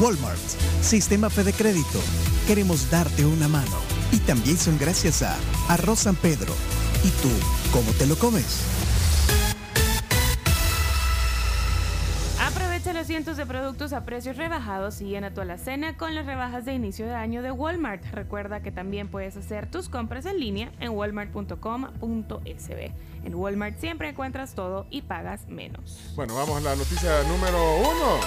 Walmart, 0.00 0.38
Sistema 0.82 1.30
Fede 1.30 1.52
Crédito. 1.52 2.00
Queremos 2.46 2.90
darte 2.90 3.24
una 3.24 3.48
mano. 3.48 3.76
Y 4.12 4.18
también 4.18 4.56
son 4.56 4.78
gracias 4.78 5.22
a 5.22 5.36
Arroz 5.68 6.00
San 6.00 6.16
Pedro. 6.16 6.54
¿Y 7.04 7.08
tú, 7.22 7.28
cómo 7.72 7.90
te 7.92 8.06
lo 8.06 8.16
comes? 8.16 8.77
Aprovecha 12.88 13.00
los 13.00 13.06
cientos 13.06 13.36
de 13.36 13.44
productos 13.44 13.92
a 13.92 14.06
precios 14.06 14.38
rebajados 14.38 15.02
y 15.02 15.08
llena 15.08 15.34
tu 15.34 15.42
alacena 15.42 15.98
con 15.98 16.14
las 16.14 16.24
rebajas 16.24 16.64
de 16.64 16.72
inicio 16.72 17.04
de 17.04 17.14
año 17.14 17.42
de 17.42 17.50
Walmart. 17.50 18.02
Recuerda 18.12 18.62
que 18.62 18.72
también 18.72 19.08
puedes 19.08 19.36
hacer 19.36 19.70
tus 19.70 19.90
compras 19.90 20.24
en 20.24 20.40
línea 20.40 20.72
en 20.80 20.92
walmart.com.sb. 20.92 22.92
En 23.24 23.34
Walmart 23.34 23.78
siempre 23.78 24.08
encuentras 24.08 24.54
todo 24.54 24.86
y 24.88 25.02
pagas 25.02 25.48
menos. 25.48 26.14
Bueno, 26.16 26.34
vamos 26.34 26.56
a 26.56 26.60
la 26.60 26.76
noticia 26.76 27.22
número 27.24 27.76
uno. 27.76 28.20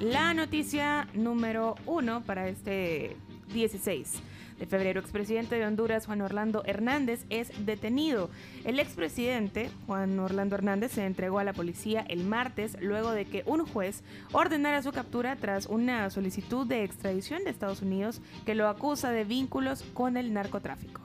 La 0.00 0.34
noticia 0.34 1.08
número 1.14 1.76
uno 1.86 2.22
para 2.22 2.48
este 2.48 3.16
16 3.54 4.20
de 4.60 4.66
febrero, 4.66 5.00
expresidente 5.00 5.56
de 5.56 5.66
Honduras, 5.66 6.06
Juan 6.06 6.20
Orlando 6.20 6.62
Hernández, 6.66 7.24
es 7.30 7.50
detenido. 7.64 8.28
El 8.64 8.78
expresidente, 8.78 9.70
Juan 9.86 10.18
Orlando 10.18 10.54
Hernández, 10.54 10.92
se 10.92 11.06
entregó 11.06 11.38
a 11.38 11.44
la 11.44 11.54
policía 11.54 12.04
el 12.08 12.24
martes 12.24 12.76
luego 12.80 13.10
de 13.12 13.24
que 13.24 13.42
un 13.46 13.66
juez 13.66 14.02
ordenara 14.32 14.82
su 14.82 14.92
captura 14.92 15.36
tras 15.36 15.66
una 15.66 16.10
solicitud 16.10 16.66
de 16.66 16.84
extradición 16.84 17.42
de 17.42 17.50
Estados 17.50 17.80
Unidos 17.80 18.20
que 18.44 18.54
lo 18.54 18.68
acusa 18.68 19.10
de 19.10 19.24
vínculos 19.24 19.82
con 19.94 20.18
el 20.18 20.34
narcotráfico. 20.34 21.00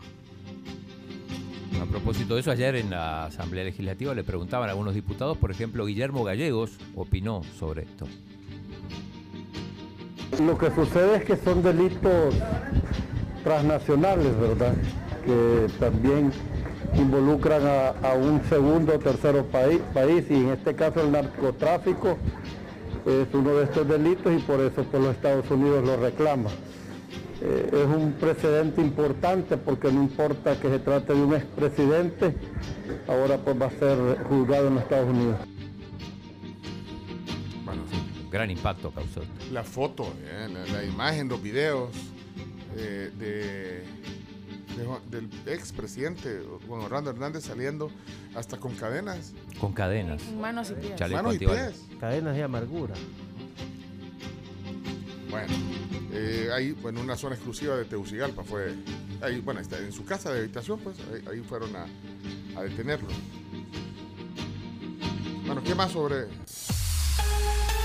A 1.81 1.85
propósito 1.85 2.35
de 2.35 2.41
eso, 2.41 2.51
ayer 2.51 2.75
en 2.75 2.89
la 2.89 3.25
Asamblea 3.25 3.63
Legislativa 3.63 4.13
le 4.13 4.23
preguntaban 4.25 4.67
a 4.67 4.73
algunos 4.73 4.95
diputados, 4.95 5.37
por 5.37 5.51
ejemplo, 5.51 5.85
Guillermo 5.85 6.25
Gallegos 6.25 6.77
opinó 6.93 7.41
sobre 7.57 7.83
esto. 7.83 8.05
Lo 10.41 10.57
que 10.57 10.71
sucede 10.71 11.17
es 11.17 11.23
que 11.23 11.37
son 11.37 11.63
delitos 11.63 12.35
transnacionales, 13.45 14.37
¿verdad? 14.37 14.73
Que 15.23 15.67
también 15.79 16.31
involucran 16.97 17.61
a, 17.65 17.89
a 17.89 18.13
un 18.15 18.41
segundo 18.49 18.95
o 18.95 18.99
tercero 18.99 19.45
país, 19.45 19.79
país 19.93 20.25
y 20.29 20.33
en 20.33 20.49
este 20.49 20.75
caso 20.75 21.01
el 21.01 21.11
narcotráfico 21.11 22.17
es 23.05 23.27
uno 23.33 23.55
de 23.55 23.65
estos 23.65 23.87
delitos 23.87 24.33
y 24.33 24.39
por 24.39 24.59
eso 24.59 24.83
por 24.83 24.99
los 24.99 25.15
Estados 25.15 25.49
Unidos 25.51 25.85
lo 25.85 25.95
reclama. 25.97 26.49
Eh, 27.41 27.69
es 27.71 27.85
un 27.85 28.13
precedente 28.13 28.81
importante 28.81 29.57
porque 29.57 29.91
no 29.91 30.01
importa 30.01 30.59
que 30.59 30.69
se 30.69 30.79
trate 30.79 31.13
de 31.13 31.21
un 31.21 31.35
expresidente, 31.35 32.35
ahora 33.07 33.37
pues 33.37 33.61
va 33.61 33.67
a 33.67 33.71
ser 33.71 34.23
juzgado 34.27 34.69
en 34.69 34.73
los 34.75 34.83
Estados 34.83 35.09
Unidos. 35.09 35.35
Bueno, 37.63 37.83
sí, 37.91 37.97
gran 38.31 38.49
impacto 38.49 38.89
causó. 38.89 39.21
La 39.51 39.63
foto, 39.63 40.05
eh, 40.23 40.47
la, 40.51 40.77
la 40.79 40.83
imagen, 40.83 41.27
los 41.27 41.41
videos 41.43 41.89
eh, 42.75 43.11
de, 43.17 43.83
de 44.75 44.85
Juan- 44.85 45.01
del 45.09 45.29
expresidente 45.47 46.41
Juan 46.67 46.81
Orlando 46.81 47.09
Hernández 47.11 47.45
saliendo 47.45 47.89
hasta 48.35 48.57
con 48.57 48.75
cadenas. 48.75 49.33
Con 49.59 49.73
cadenas. 49.73 50.21
Manos 50.33 50.71
y 50.71 50.73
pies. 50.75 50.95
Chaleco 50.95 51.17
Manos 51.23 51.35
y 51.35 51.39
pies. 51.39 51.85
Cadenas 51.99 52.35
de 52.35 52.43
amargura. 52.43 52.93
Bueno, 55.29 55.53
eh, 56.13 56.49
ahí, 56.53 56.71
bueno, 56.73 57.01
una 57.01 57.15
zona 57.17 57.35
exclusiva 57.35 57.75
de 57.75 57.85
Tegucigalpa 57.85 58.43
fue, 58.43 58.73
ahí, 59.21 59.41
bueno, 59.41 59.59
está 59.59 59.77
en 59.79 59.91
su 59.91 60.05
casa 60.05 60.31
de 60.31 60.39
habitación, 60.39 60.79
pues, 60.79 60.97
ahí, 61.13 61.23
ahí 61.33 61.41
fueron 61.41 61.75
a, 61.75 61.85
a 62.57 62.63
detenerlo. 62.63 63.09
Bueno, 65.45 65.61
¿qué 65.63 65.75
más 65.75 65.91
sobre...? 65.91 66.27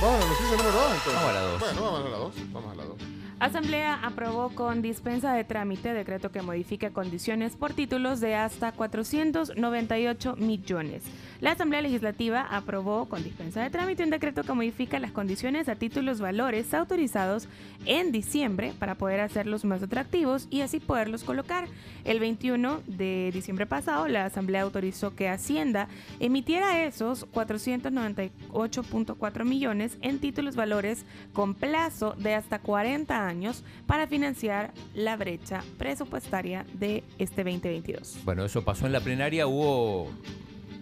Vamos 0.00 0.16
a 0.16 0.18
la 0.20 0.26
noticia 0.30 0.56
número 0.56 0.72
2, 0.72 0.82
entonces. 0.94 1.14
Vamos 1.14 1.30
a 1.30 1.32
la 1.34 1.40
dos. 1.40 1.60
Bueno, 1.60 1.82
vamos 1.82 2.00
a 2.00 2.08
la 2.08 2.16
2. 2.16 2.34
Vamos 2.52 2.72
a 2.72 2.74
la 2.76 2.84
2. 2.84 2.96
Asamblea 3.40 3.98
aprobó 4.02 4.50
con 4.50 4.82
dispensa 4.82 5.32
de 5.32 5.44
trámite 5.44 5.94
decreto 5.94 6.30
que 6.30 6.42
modifica 6.42 6.90
condiciones 6.90 7.56
por 7.56 7.72
títulos 7.72 8.20
de 8.20 8.34
hasta 8.34 8.70
498 8.72 10.36
millones. 10.36 11.04
La 11.40 11.52
Asamblea 11.52 11.80
Legislativa 11.80 12.46
aprobó 12.50 13.06
con 13.06 13.24
dispensa 13.24 13.62
de 13.62 13.70
trámite 13.70 14.04
un 14.04 14.10
decreto 14.10 14.42
que 14.42 14.52
modifica 14.52 14.98
las 14.98 15.10
condiciones 15.10 15.70
a 15.70 15.74
títulos 15.74 16.20
valores 16.20 16.74
autorizados 16.74 17.48
en 17.86 18.12
diciembre 18.12 18.74
para 18.78 18.96
poder 18.96 19.20
hacerlos 19.20 19.64
más 19.64 19.82
atractivos 19.82 20.48
y 20.50 20.60
así 20.60 20.80
poderlos 20.80 21.24
colocar. 21.24 21.66
El 22.04 22.20
21 22.20 22.82
de 22.86 23.30
diciembre 23.32 23.64
pasado, 23.64 24.06
la 24.06 24.26
Asamblea 24.26 24.60
autorizó 24.60 25.14
que 25.14 25.30
Hacienda 25.30 25.88
emitiera 26.18 26.84
esos 26.84 27.26
498.4 27.30 29.44
millones 29.44 29.96
en 30.02 30.18
títulos 30.18 30.56
valores 30.56 31.06
con 31.32 31.54
plazo 31.54 32.16
de 32.18 32.34
hasta 32.34 32.58
40 32.58 33.26
años 33.26 33.64
para 33.86 34.06
financiar 34.06 34.74
la 34.94 35.16
brecha 35.16 35.64
presupuestaria 35.78 36.66
de 36.74 37.02
este 37.18 37.44
2022. 37.44 38.18
Bueno, 38.26 38.44
eso 38.44 38.62
pasó 38.62 38.84
en 38.84 38.92
la 38.92 39.00
plenaria, 39.00 39.46
hubo 39.46 40.10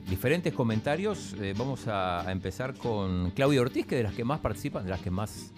diferentes 0.08 0.54
comentarios. 0.54 1.34
Eh, 1.40 1.54
vamos 1.56 1.86
a, 1.86 2.24
empezar 2.28 2.74
con 2.74 3.30
Claudia 3.32 3.60
Ortiz, 3.60 3.86
que 3.86 3.96
de 3.96 4.02
las 4.02 4.14
que 4.14 4.24
más 4.24 4.40
participan, 4.40 4.84
de 4.84 4.90
las 4.90 5.00
que 5.00 5.10
más 5.10 5.52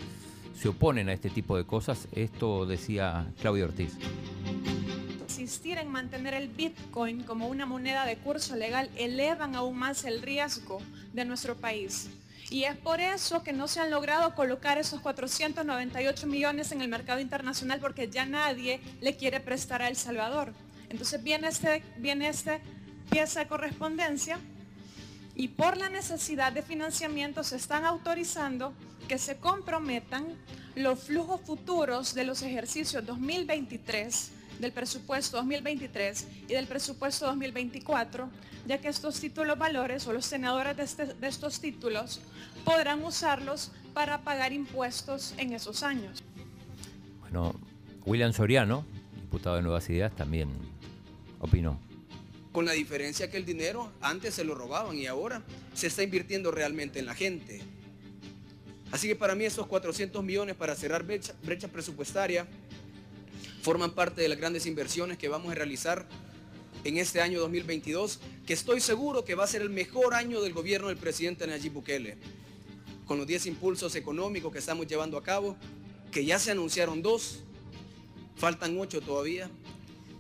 se 0.55 0.69
oponen 0.69 1.09
a 1.09 1.13
este 1.13 1.31
tipo 1.31 1.57
de 1.57 1.65
cosas. 1.65 2.09
Esto 2.13 2.67
decía 2.67 3.27
Claudia 3.41 3.65
Ortiz. 3.65 3.97
insistir 5.21 5.79
en 5.79 5.89
mantener 5.89 6.35
el 6.35 6.49
Bitcoin 6.49 7.23
como 7.23 7.49
una 7.49 7.65
moneda 7.65 8.05
de 8.05 8.17
curso 8.17 8.57
legal 8.57 8.91
elevan 8.97 9.55
aún 9.55 9.79
más 9.79 10.05
el 10.05 10.21
riesgo 10.21 10.81
de 11.13 11.25
nuestro 11.25 11.57
país. 11.57 12.11
Y 12.51 12.65
es 12.65 12.77
por 12.77 13.01
eso 13.01 13.45
que 13.45 13.53
no 13.53 13.69
se 13.69 13.81
han 13.81 13.91
logrado 13.91 14.35
colocar 14.35 14.77
esos 14.77 15.01
498 15.01 16.27
millones 16.27 16.73
en 16.73 16.81
el 16.81 16.89
mercado 16.89 17.21
internacional 17.21 17.79
porque 17.81 18.09
ya 18.09 18.27
nadie 18.27 18.81
le 19.01 19.17
quiere 19.17 19.39
prestar 19.39 19.83
a 19.83 19.89
El 19.89 19.95
Salvador. 19.95 20.53
Entonces 20.89 21.23
viene 21.23 21.47
este, 21.47 21.85
viene 21.99 22.29
este 22.29 22.61
pieza 23.11 23.41
de 23.41 23.47
correspondencia 23.47 24.39
y 25.35 25.49
por 25.49 25.77
la 25.77 25.89
necesidad 25.89 26.53
de 26.53 26.63
financiamiento 26.63 27.43
se 27.45 27.57
están 27.57 27.85
autorizando 27.85 28.73
que 29.09 29.19
se 29.19 29.37
comprometan 29.39 30.27
los 30.77 31.01
flujos 31.01 31.41
futuros 31.41 32.15
de 32.15 32.25
los 32.25 32.43
ejercicios 32.43 33.05
2023 33.07 34.31
del 34.61 34.73
presupuesto 34.73 35.39
2023 35.39 36.27
y 36.49 36.53
del 36.53 36.67
presupuesto 36.67 37.27
2024, 37.27 38.29
ya 38.67 38.79
que 38.79 38.89
estos 38.89 39.19
títulos 39.19 39.59
valores 39.59 40.07
o 40.07 40.13
los 40.13 40.27
senadores 40.27 40.77
de, 40.77 40.83
este- 40.85 41.07
de 41.15 41.29
estos 41.29 41.61
títulos 41.61 42.21
podrán 42.65 43.03
usarlos 43.03 43.73
para 43.95 44.19
pagar 44.21 44.53
impuestos 44.53 45.35
en 45.39 45.55
esos 45.55 45.83
años. 45.83 46.23
Bueno, 47.21 47.55
William 48.05 48.33
Soriano, 48.33 48.85
diputado 49.17 49.57
de 49.57 49.63
Nuevas 49.63 49.89
Ideas, 49.89 50.15
también 50.15 50.51
opinó. 51.41 51.81
Con 52.53 52.65
la 52.65 52.73
diferencia 52.73 53.31
que 53.31 53.37
el 53.37 53.45
dinero 53.45 53.93
antes 54.01 54.35
se 54.35 54.45
lo 54.45 54.55
robaban 54.55 54.97
y 54.97 55.07
ahora 55.07 55.43
se 55.75 55.87
está 55.87 56.03
invirtiendo 56.03 56.51
realmente 56.51 56.99
en 56.99 57.07
la 57.07 57.15
gente. 57.15 57.61
Así 58.91 59.07
que 59.07 59.15
para 59.15 59.35
mí 59.35 59.45
esos 59.45 59.67
400 59.67 60.23
millones 60.25 60.57
para 60.57 60.75
cerrar 60.75 61.05
brecha, 61.05 61.35
brecha 61.45 61.69
presupuestaria 61.69 62.47
forman 63.63 63.93
parte 63.93 64.23
de 64.23 64.29
las 64.29 64.39
grandes 64.39 64.67
inversiones 64.67 65.19
que 65.19 65.29
vamos 65.29 65.53
a 65.53 65.55
realizar 65.55 66.09
en 66.83 66.97
este 66.97 67.21
año 67.21 67.41
2022, 67.41 68.21
que 68.47 68.55
estoy 68.55 68.81
seguro 68.81 69.25
que 69.25 69.35
va 69.35 69.45
a 69.45 69.47
ser 69.47 69.63
el 69.63 69.71
mejor 69.71 70.15
año 70.15 70.41
del 70.41 70.55
gobierno 70.55 70.89
del 70.89 70.97
presidente 70.97 71.47
Nayib 71.47 71.75
Bukele. 71.75 72.17
Con 73.07 73.19
los 73.19 73.27
10 73.27 73.47
impulsos 73.47 73.95
económicos 73.97 74.53
que 74.53 74.59
estamos 74.59 74.87
llevando 74.87 75.19
a 75.19 75.23
cabo, 75.23 75.57
que 76.11 76.25
ya 76.25 76.39
se 76.39 76.51
anunciaron 76.51 77.03
dos, 77.03 77.41
faltan 78.37 78.79
ocho 78.79 79.01
todavía. 79.01 79.51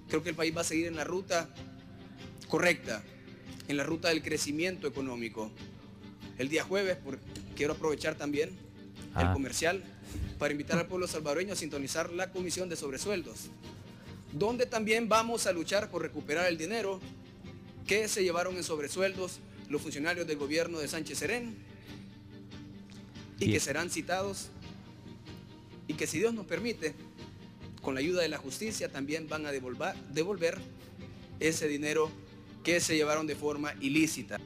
Creo 0.08 0.22
que 0.22 0.30
el 0.30 0.36
país 0.36 0.54
va 0.56 0.60
a 0.60 0.64
seguir 0.64 0.86
en 0.86 0.96
la 0.96 1.04
ruta 1.04 1.48
correcta, 2.50 3.02
en 3.68 3.76
la 3.76 3.84
ruta 3.84 4.08
del 4.08 4.22
crecimiento 4.22 4.86
económico. 4.88 5.50
El 6.38 6.48
día 6.48 6.64
jueves, 6.64 6.96
por- 6.96 7.18
quiero 7.56 7.74
aprovechar 7.74 8.16
también 8.16 8.48
el 8.50 9.26
Ah. 9.26 9.32
comercial 9.32 9.82
para 10.38 10.52
invitar 10.52 10.78
al 10.78 10.86
pueblo 10.86 11.06
salvadoreño 11.06 11.52
a 11.52 11.56
sintonizar 11.56 12.10
la 12.12 12.30
comisión 12.32 12.68
de 12.68 12.76
sobresueldos, 12.76 13.48
donde 14.32 14.66
también 14.66 15.08
vamos 15.08 15.46
a 15.46 15.52
luchar 15.52 15.90
por 15.90 16.02
recuperar 16.02 16.46
el 16.46 16.58
dinero 16.58 17.00
que 17.86 18.08
se 18.08 18.22
llevaron 18.22 18.56
en 18.56 18.64
sobresueldos 18.64 19.38
los 19.68 19.82
funcionarios 19.82 20.26
del 20.26 20.36
gobierno 20.38 20.78
de 20.78 20.88
Sánchez 20.88 21.18
Serén 21.18 21.54
y 23.38 23.52
que 23.52 23.60
serán 23.60 23.90
citados 23.90 24.48
y 25.86 25.94
que 25.94 26.06
si 26.06 26.18
Dios 26.18 26.34
nos 26.34 26.46
permite, 26.46 26.94
con 27.82 27.94
la 27.94 28.00
ayuda 28.00 28.22
de 28.22 28.28
la 28.28 28.38
justicia 28.38 28.90
también 28.90 29.28
van 29.28 29.46
a 29.46 29.52
devolver, 29.52 29.94
devolver 30.12 30.58
ese 31.40 31.66
dinero 31.68 32.10
que 32.62 32.80
se 32.80 32.96
llevaron 32.96 33.26
de 33.26 33.34
forma 33.34 33.72
ilícita. 33.80 34.38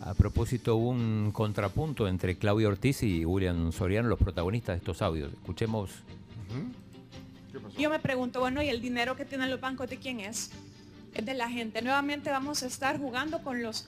A 0.00 0.14
propósito, 0.14 0.76
hubo 0.76 0.90
un 0.90 1.30
contrapunto 1.32 2.08
entre 2.08 2.36
Claudia 2.36 2.68
Ortiz 2.68 3.02
y 3.02 3.24
William 3.24 3.70
Soriano, 3.70 4.08
los 4.08 4.18
protagonistas 4.18 4.74
de 4.74 4.78
estos 4.78 5.00
audios. 5.00 5.32
Escuchemos. 5.32 5.90
Yo 7.78 7.88
me 7.88 7.98
pregunto, 8.00 8.40
bueno, 8.40 8.62
¿y 8.62 8.68
el 8.68 8.80
dinero 8.80 9.16
que 9.16 9.24
tienen 9.24 9.50
los 9.50 9.60
bancos 9.60 9.88
de 9.88 9.98
quién 9.98 10.20
es? 10.20 10.50
Es 11.14 11.24
de 11.24 11.34
la 11.34 11.48
gente. 11.48 11.82
Nuevamente 11.82 12.30
vamos 12.30 12.62
a 12.62 12.66
estar 12.66 12.98
jugando 12.98 13.42
con 13.42 13.62
los 13.62 13.86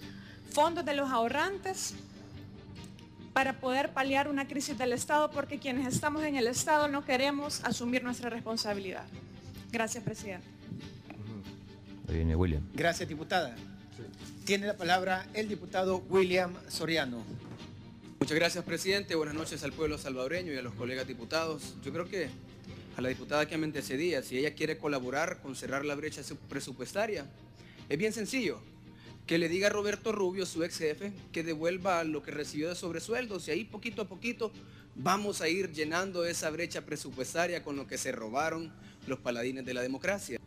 fondos 0.51 0.85
de 0.85 0.95
los 0.95 1.11
ahorrantes 1.11 1.95
para 3.33 3.55
poder 3.55 3.93
paliar 3.93 4.29
una 4.29 4.47
crisis 4.47 4.79
del 4.79 4.93
Estado 4.93 5.31
porque 5.33 5.59
quienes 5.59 5.93
estamos 5.93 6.23
en 6.23 6.37
el 6.37 6.47
Estado 6.47 6.87
no 6.87 7.05
queremos 7.05 7.65
asumir 7.65 8.05
nuestra 8.05 8.31
responsabilidad. 8.31 9.05
Gracias, 9.73 10.05
presidente. 10.05 10.47
Ahí 12.09 12.17
viene 12.17 12.37
William. 12.37 12.63
Gracias, 12.75 13.09
diputada. 13.09 13.55
Tiene 14.45 14.67
la 14.67 14.77
palabra 14.77 15.27
el 15.35 15.49
diputado 15.49 15.99
William 16.09 16.53
Soriano. 16.69 17.25
Muchas 18.21 18.37
gracias, 18.37 18.65
presidente. 18.65 19.15
Buenas 19.15 19.35
noches 19.35 19.63
al 19.65 19.73
pueblo 19.73 19.99
salvadoreño 19.99 20.53
y 20.53 20.57
a 20.57 20.63
los 20.63 20.75
colegas 20.75 21.07
diputados. 21.07 21.75
Yo 21.83 21.93
creo 21.93 22.07
que 22.09 22.29
a 22.97 23.01
la 23.01 23.09
diputada 23.09 23.47
que 23.47 23.57
me 23.57 23.65
antecedía, 23.67 24.23
si 24.23 24.39
ella 24.39 24.55
quiere 24.55 24.79
colaborar 24.79 25.41
con 25.41 25.57
cerrar 25.57 25.85
la 25.85 25.95
brecha 25.95 26.23
su- 26.23 26.37
presupuestaria, 26.37 27.27
es 27.89 27.99
bien 27.99 28.13
sencillo. 28.13 28.61
Que 29.27 29.39
le 29.39 29.49
diga 29.49 29.69
a 29.69 29.71
Roberto 29.71 30.13
Rubio, 30.13 30.45
su 30.45 30.63
ex 30.65 30.77
jefe, 30.79 31.13
que 31.33 31.43
devuelva 31.43 32.05
lo 32.05 32.23
que 32.23 32.31
recibió 32.31 32.69
de 32.69 32.75
sobresueldos 32.75 33.49
y 33.49 33.53
ahí 33.53 33.65
poquito 33.65 34.03
a 34.03 34.05
poquito 34.09 34.53
vamos 34.95 35.41
a 35.41 35.49
ir 35.49 35.73
llenando 35.73 36.27
esa 36.27 36.51
brecha 36.51 36.83
presupuestaria 36.83 37.65
con 37.65 37.75
lo 37.77 37.87
que 37.87 37.97
se 37.97 38.13
robaron 38.13 38.71
los 39.07 39.19
paladines 39.19 39.65
de 39.65 39.73
la 39.75 39.81
democracia. 39.83 40.39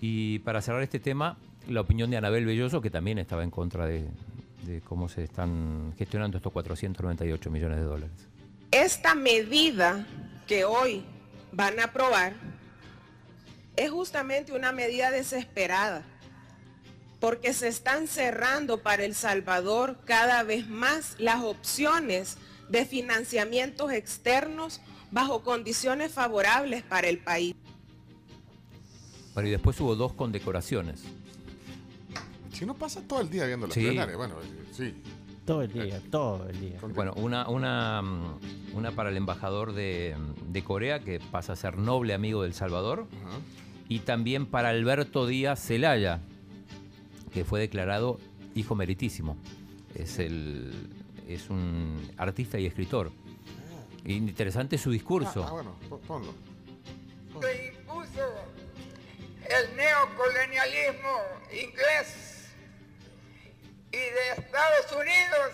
Y 0.00 0.38
para 0.40 0.62
cerrar 0.62 0.82
este 0.82 1.00
tema, 1.00 1.38
la 1.68 1.80
opinión 1.80 2.10
de 2.10 2.16
Anabel 2.16 2.46
Belloso, 2.46 2.80
que 2.80 2.90
también 2.90 3.18
estaba 3.18 3.42
en 3.42 3.50
contra 3.50 3.86
de, 3.86 4.06
de 4.62 4.80
cómo 4.80 5.08
se 5.08 5.24
están 5.24 5.94
gestionando 5.98 6.36
estos 6.36 6.52
498 6.52 7.50
millones 7.50 7.78
de 7.78 7.84
dólares. 7.84 8.28
Esta 8.70 9.14
medida 9.14 10.06
que 10.46 10.64
hoy 10.64 11.04
van 11.52 11.80
a 11.80 11.84
aprobar 11.84 12.34
es 13.76 13.90
justamente 13.90 14.52
una 14.52 14.72
medida 14.72 15.10
desesperada, 15.10 16.02
porque 17.20 17.52
se 17.52 17.68
están 17.68 18.08
cerrando 18.08 18.82
para 18.82 19.04
El 19.04 19.14
Salvador 19.14 19.98
cada 20.04 20.42
vez 20.42 20.68
más 20.68 21.14
las 21.18 21.42
opciones 21.42 22.36
de 22.68 22.84
financiamientos 22.84 23.92
externos 23.92 24.80
bajo 25.10 25.42
condiciones 25.42 26.12
favorables 26.12 26.82
para 26.82 27.08
el 27.08 27.18
país. 27.18 27.54
Bueno, 29.38 29.50
y 29.50 29.52
después 29.52 29.80
hubo 29.80 29.94
dos 29.94 30.14
condecoraciones. 30.14 31.04
Si 32.52 32.66
no 32.66 32.74
pasa 32.74 33.00
todo 33.06 33.20
el 33.20 33.30
día 33.30 33.46
viendo 33.46 33.68
la 33.68 33.72
Sí. 33.72 33.82
plenaria, 33.82 34.16
bueno, 34.16 34.34
eh, 34.42 34.64
sí. 34.72 34.94
Todo 35.46 35.62
el 35.62 35.72
día, 35.72 36.02
todo 36.10 36.48
el 36.48 36.60
día. 36.60 36.80
Bueno, 36.92 37.12
una, 37.14 37.48
una, 37.48 38.02
mm, 38.02 38.38
una 38.74 38.90
para 38.90 39.10
el 39.10 39.16
embajador 39.16 39.74
de, 39.74 40.16
de 40.48 40.64
Corea, 40.64 40.98
que 41.04 41.20
pasa 41.20 41.52
a 41.52 41.56
ser 41.56 41.78
noble 41.78 42.14
amigo 42.14 42.42
del 42.42 42.52
Salvador. 42.52 43.06
Y 43.88 44.00
también 44.00 44.44
para 44.44 44.70
Alberto 44.70 45.24
Díaz 45.28 45.60
Celaya, 45.64 46.18
que 47.32 47.44
fue 47.44 47.60
declarado 47.60 48.18
hijo 48.56 48.74
meritísimo. 48.74 49.36
Es, 49.94 50.18
el, 50.18 50.72
es 51.28 51.48
un 51.48 51.94
artista 52.16 52.58
y 52.58 52.66
escritor. 52.66 53.12
Interesante 54.04 54.78
su 54.78 54.90
discurso. 54.90 55.44
Ah, 55.46 55.52
bueno, 55.52 55.76
po- 55.88 55.98
ponlo. 55.98 56.34
El 59.48 59.76
neocolonialismo 59.76 61.24
inglés 61.50 62.48
y 63.90 63.96
de 63.96 64.30
Estados 64.36 64.92
Unidos, 64.92 65.52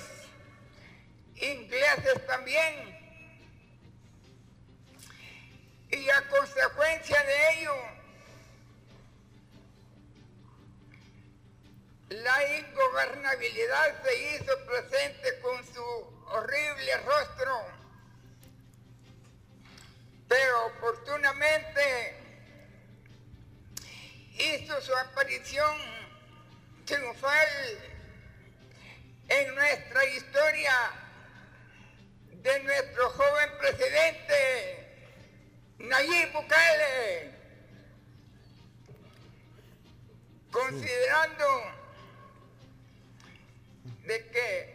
ingleses 1.36 2.26
también. 2.26 2.92
Y 5.90 6.10
a 6.10 6.28
consecuencia 6.28 7.22
de 7.22 7.60
ello, 7.60 7.74
la 12.08 12.58
ingobernabilidad 12.58 14.02
se 14.02 14.34
hizo 14.34 14.66
presente 14.66 15.40
con 15.40 15.64
su 15.72 15.84
horrible 16.30 16.96
rostro. 16.98 17.64
Pero 20.26 20.66
oportunamente 20.66 22.23
hizo 24.39 24.81
su 24.81 24.94
aparición 24.97 25.78
triunfal 26.85 27.48
en 29.28 29.55
nuestra 29.55 30.05
historia 30.06 30.73
de 32.31 32.62
nuestro 32.62 33.11
joven 33.11 33.51
presidente 33.59 34.85
Nayib 35.78 36.32
Bukele, 36.32 37.31
considerando 40.51 41.47
de 44.05 44.27
que 44.28 44.74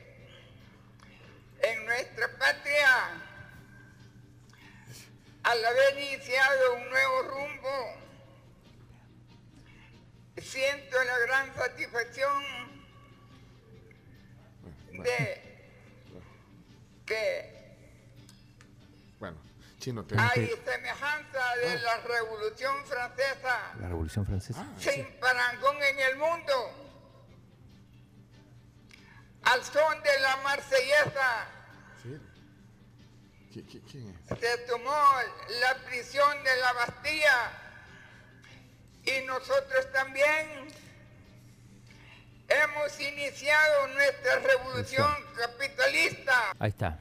en 1.61 1.85
nuestra 1.85 2.27
patria, 2.37 3.21
al 5.43 5.65
haber 5.65 5.99
iniciado 5.99 6.73
un 6.75 6.89
nuevo 6.89 7.21
rumbo, 7.23 7.98
siento 10.41 11.03
la 11.03 11.17
gran 11.19 11.53
satisfacción 11.55 12.43
de 15.03 15.43
que 17.05 17.75
Bueno, 19.19 19.37
chino, 19.79 20.05
te... 20.05 20.15
hay 20.19 20.47
semejanza 20.65 21.55
de 21.57 21.79
la 21.81 21.97
Revolución 21.97 22.85
Francesa 22.85 23.73
La 23.79 23.87
Revolución 23.87 24.25
Francesa. 24.25 24.65
sin 24.77 25.05
parangón 25.19 25.77
en 25.81 25.99
el 25.99 26.17
mundo. 26.17 26.85
Al 29.43 29.63
son 29.63 30.03
de 30.03 30.19
la 30.19 30.35
marsellesa 30.37 31.47
Sí. 32.03 32.17
¿Qui- 33.51 33.65
qui- 33.65 33.81
¿Quién 33.89 34.09
es? 34.29 34.39
se 34.39 34.57
tomó 34.59 34.93
la 35.61 35.75
prisión 35.85 36.43
de 36.43 36.55
la 36.57 36.73
Bastilla 36.73 37.51
y 39.21 39.25
nosotros 39.25 39.91
también 39.93 40.47
hemos 42.47 42.99
iniciado 42.99 43.87
nuestra 43.93 44.39
revolución 44.39 45.07
capitalista. 45.37 46.33
Ahí 46.59 46.69
está. 46.69 46.99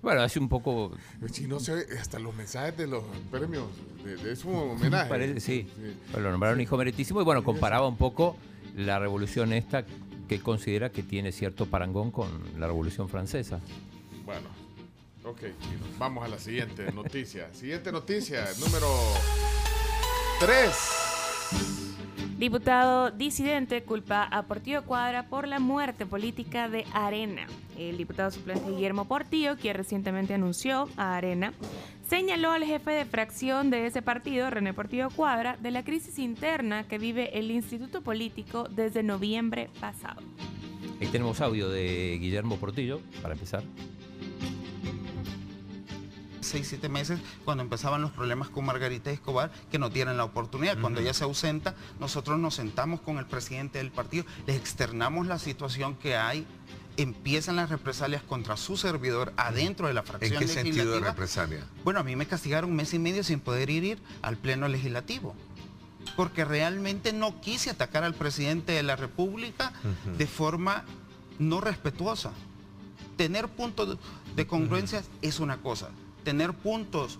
Bueno, 0.00 0.22
hace 0.22 0.38
un 0.40 0.48
poco. 0.48 0.96
El 1.22 1.30
chino 1.30 1.60
se 1.60 1.74
ve 1.74 1.86
hasta 2.00 2.18
los 2.18 2.34
mensajes 2.34 2.76
de 2.76 2.86
los 2.88 3.04
premios. 3.30 3.66
De, 4.04 4.16
de- 4.16 4.32
es 4.32 4.44
un 4.44 4.54
homenaje. 4.56 5.08
Parece, 5.08 5.40
sí. 5.40 5.70
Bueno, 6.10 6.24
lo 6.26 6.30
nombraron 6.32 6.60
hijo 6.60 6.76
meritísimo 6.76 7.20
y 7.20 7.24
bueno, 7.24 7.44
comparaba 7.44 7.86
un 7.86 7.96
poco 7.96 8.36
la 8.76 8.98
revolución 8.98 9.52
esta 9.52 9.84
que 10.28 10.34
él 10.36 10.42
considera 10.42 10.90
que 10.90 11.02
tiene 11.04 11.30
cierto 11.30 11.66
parangón 11.66 12.10
con 12.10 12.58
la 12.58 12.66
revolución 12.66 13.08
francesa. 13.08 13.60
Bueno, 14.24 14.48
ok. 15.24 15.40
Vamos 15.98 16.24
a 16.24 16.28
la 16.28 16.38
siguiente 16.38 16.90
noticia. 16.90 17.52
Siguiente 17.54 17.92
noticia, 17.92 18.48
número 18.58 18.88
3. 20.40 20.68
Diputado 22.42 23.12
disidente 23.12 23.84
culpa 23.84 24.24
a 24.24 24.42
Portillo 24.42 24.82
Cuadra 24.84 25.28
por 25.28 25.46
la 25.46 25.60
muerte 25.60 26.06
política 26.06 26.68
de 26.68 26.84
Arena. 26.92 27.46
El 27.78 27.96
diputado 27.96 28.32
suplente 28.32 28.68
Guillermo 28.68 29.04
Portillo, 29.06 29.56
quien 29.56 29.76
recientemente 29.76 30.34
anunció 30.34 30.88
a 30.96 31.14
Arena, 31.14 31.52
señaló 32.08 32.50
al 32.50 32.64
jefe 32.64 32.90
de 32.90 33.04
fracción 33.04 33.70
de 33.70 33.86
ese 33.86 34.02
partido, 34.02 34.50
René 34.50 34.74
Portillo 34.74 35.08
Cuadra, 35.10 35.56
de 35.56 35.70
la 35.70 35.84
crisis 35.84 36.18
interna 36.18 36.82
que 36.88 36.98
vive 36.98 37.38
el 37.38 37.48
instituto 37.52 38.02
político 38.02 38.66
desde 38.68 39.04
noviembre 39.04 39.70
pasado. 39.80 40.20
Ahí 41.00 41.06
tenemos 41.06 41.40
audio 41.40 41.68
de 41.68 42.18
Guillermo 42.20 42.56
Portillo, 42.56 43.00
para 43.22 43.34
empezar. 43.34 43.62
Seis, 46.42 46.68
siete 46.68 46.88
meses 46.88 47.20
cuando 47.44 47.62
empezaban 47.62 48.02
los 48.02 48.10
problemas 48.10 48.48
con 48.48 48.64
Margarita 48.64 49.10
Escobar, 49.10 49.50
que 49.70 49.78
no 49.78 49.90
tienen 49.90 50.16
la 50.16 50.24
oportunidad. 50.24 50.80
Cuando 50.80 51.00
ella 51.00 51.14
se 51.14 51.24
ausenta, 51.24 51.74
nosotros 52.00 52.38
nos 52.38 52.54
sentamos 52.54 53.00
con 53.00 53.18
el 53.18 53.26
presidente 53.26 53.78
del 53.78 53.90
partido, 53.90 54.24
les 54.46 54.56
externamos 54.56 55.26
la 55.26 55.38
situación 55.38 55.94
que 55.94 56.16
hay, 56.16 56.46
empiezan 56.96 57.56
las 57.56 57.70
represalias 57.70 58.22
contra 58.22 58.56
su 58.56 58.76
servidor 58.76 59.32
adentro 59.36 59.86
de 59.86 59.94
la 59.94 60.00
¿En 60.00 60.06
fracción 60.06 60.38
qué 60.38 60.48
sentido 60.48 60.76
de 60.76 61.00
legislativa. 61.00 61.10
represalia? 61.10 61.66
Bueno, 61.84 62.00
a 62.00 62.02
mí 62.02 62.16
me 62.16 62.26
castigaron 62.26 62.70
un 62.70 62.76
mes 62.76 62.92
y 62.92 62.98
medio 62.98 63.24
sin 63.24 63.40
poder 63.40 63.70
ir, 63.70 63.84
ir 63.84 63.98
al 64.20 64.36
pleno 64.36 64.68
legislativo. 64.68 65.34
Porque 66.16 66.44
realmente 66.44 67.12
no 67.12 67.40
quise 67.40 67.70
atacar 67.70 68.04
al 68.04 68.14
presidente 68.14 68.72
de 68.72 68.82
la 68.82 68.96
República 68.96 69.72
de 70.18 70.26
forma 70.26 70.84
no 71.38 71.60
respetuosa. 71.60 72.32
Tener 73.16 73.48
puntos 73.48 73.98
de 74.34 74.46
congruencia 74.46 75.02
es 75.22 75.38
una 75.38 75.58
cosa, 75.58 75.90
tener 76.22 76.52
puntos 76.54 77.18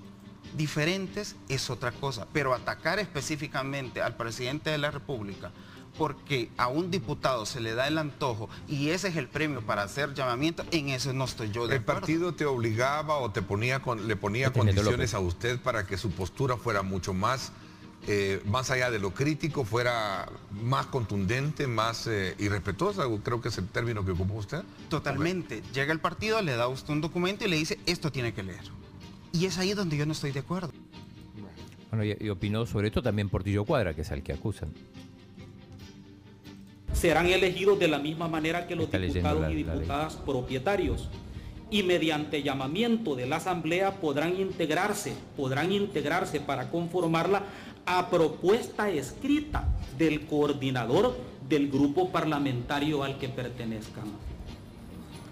diferentes 0.57 1.37
es 1.49 1.71
otra 1.71 1.93
cosa, 1.93 2.27
pero 2.33 2.53
atacar 2.55 2.99
específicamente 2.99 4.03
al 4.03 4.17
presidente 4.17 4.71
de 4.71 4.79
la 4.79 4.91
República 4.91 5.51
porque 5.99 6.51
a 6.57 6.69
un 6.69 6.91
diputado 6.91 7.45
se 7.45 7.61
le 7.61 7.75
da 7.75 7.87
el 7.87 7.99
antojo 7.99 8.49
y 8.67 8.89
ese 8.91 9.09
es 9.09 9.17
el 9.17 9.29
premio 9.29 9.61
para 9.61 9.83
hacer 9.83 10.15
llamamiento, 10.15 10.65
en 10.71 10.89
eso 10.89 11.13
no 11.13 11.25
estoy 11.25 11.51
yo 11.51 11.67
de 11.69 11.77
¿El 11.77 11.83
acuerdo. 11.83 12.01
partido 12.01 12.35
te 12.35 12.47
obligaba 12.47 13.17
o 13.19 13.31
te 13.31 13.43
ponía 13.43 13.81
con- 13.81 14.09
le 14.09 14.17
ponía 14.17 14.51
condiciones 14.53 15.13
a 15.13 15.21
usted 15.21 15.61
para 15.61 15.87
que 15.87 15.99
su 15.99 16.11
postura 16.11 16.57
fuera 16.57 16.81
mucho 16.83 17.13
más, 17.13 17.53
eh, 18.07 18.43
más 18.47 18.71
allá 18.71 18.91
de 18.91 18.99
lo 19.01 19.13
crítico, 19.13 19.65
fuera 19.67 20.31
más 20.63 20.87
contundente, 20.87 21.67
más 21.67 22.07
eh, 22.07 22.35
irrespetuosa? 22.39 23.05
Creo 23.23 23.43
que 23.43 23.49
es 23.51 23.59
el 23.59 23.69
término 23.69 24.03
que 24.03 24.13
ocupó 24.13 24.35
usted. 24.35 24.63
Totalmente. 24.89 25.63
Llega 25.75 25.93
el 25.93 26.01
partido, 26.01 26.41
le 26.41 26.53
da 26.57 26.65
a 26.65 26.69
usted 26.69 26.91
un 26.95 27.03
documento 27.03 27.45
y 27.45 27.49
le 27.49 27.57
dice, 27.59 27.79
esto 27.85 28.11
tiene 28.11 28.33
que 28.33 28.43
leer. 28.43 28.63
Y 29.33 29.47
es 29.47 29.59
ahí 29.59 29.73
donde 29.75 29.97
yo 29.97 30.07
no 30.07 30.13
estoy 30.13 30.33
de 30.33 30.41
acuerdo. 30.41 30.73
Bueno, 31.91 32.05
y, 32.05 32.17
y 32.21 32.29
opinó 32.29 32.65
sobre 32.67 32.89
esto 32.89 33.03
también 33.03 33.29
Portillo 33.29 33.65
Cuadra, 33.65 33.95
que 33.95 34.03
es 34.03 34.11
al 34.11 34.23
que 34.23 34.33
acusan. 34.33 34.71
serán 36.93 37.27
elegidos 37.27 37.79
de 37.81 37.89
la 37.89 37.99
misma 37.99 38.29
manera 38.29 38.67
que 38.67 38.77
los 38.77 38.85
Está 38.85 38.99
diputados 38.99 39.41
la- 39.41 39.51
y 39.51 39.57
diputadas 39.57 40.15
propietarios. 40.17 41.09
Y 41.71 41.83
mediante 41.83 42.43
llamamiento 42.43 43.17
de 43.17 43.27
la 43.27 43.37
Asamblea 43.37 44.01
podrán 44.01 44.39
integrarse, 44.39 45.15
podrán 45.37 45.73
integrarse 45.73 46.39
para 46.41 46.71
conformarla 46.71 47.45
a 47.87 48.09
propuesta 48.11 48.91
escrita 48.91 49.67
del 49.99 50.27
coordinador 50.27 51.17
del 51.49 51.69
grupo 51.71 52.13
parlamentario 52.13 53.03
al 53.03 53.19
que 53.19 53.29
pertenezcan. 53.31 54.05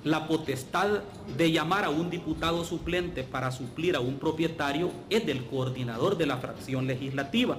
La 0.04 0.26
potestad 0.26 1.02
de 1.36 1.52
llamar 1.52 1.84
a 1.84 1.90
un 1.90 2.08
diputado 2.08 2.64
suplente 2.64 3.22
para 3.22 3.50
suplir 3.52 3.96
a 3.96 4.00
un 4.00 4.18
propietario 4.18 4.90
es 5.10 5.26
del 5.26 5.44
coordinador 5.46 6.16
de 6.16 6.24
la 6.26 6.38
fracción 6.38 6.86
legislativa. 6.86 7.58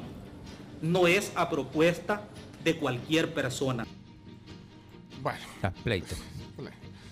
No 0.81 1.05
es 1.07 1.31
a 1.35 1.49
propuesta 1.51 2.23
de 2.63 2.77
cualquier 2.77 3.33
persona. 3.33 3.85
Bueno. 5.21 5.39
Ah, 5.61 5.71
pleito. 5.83 6.15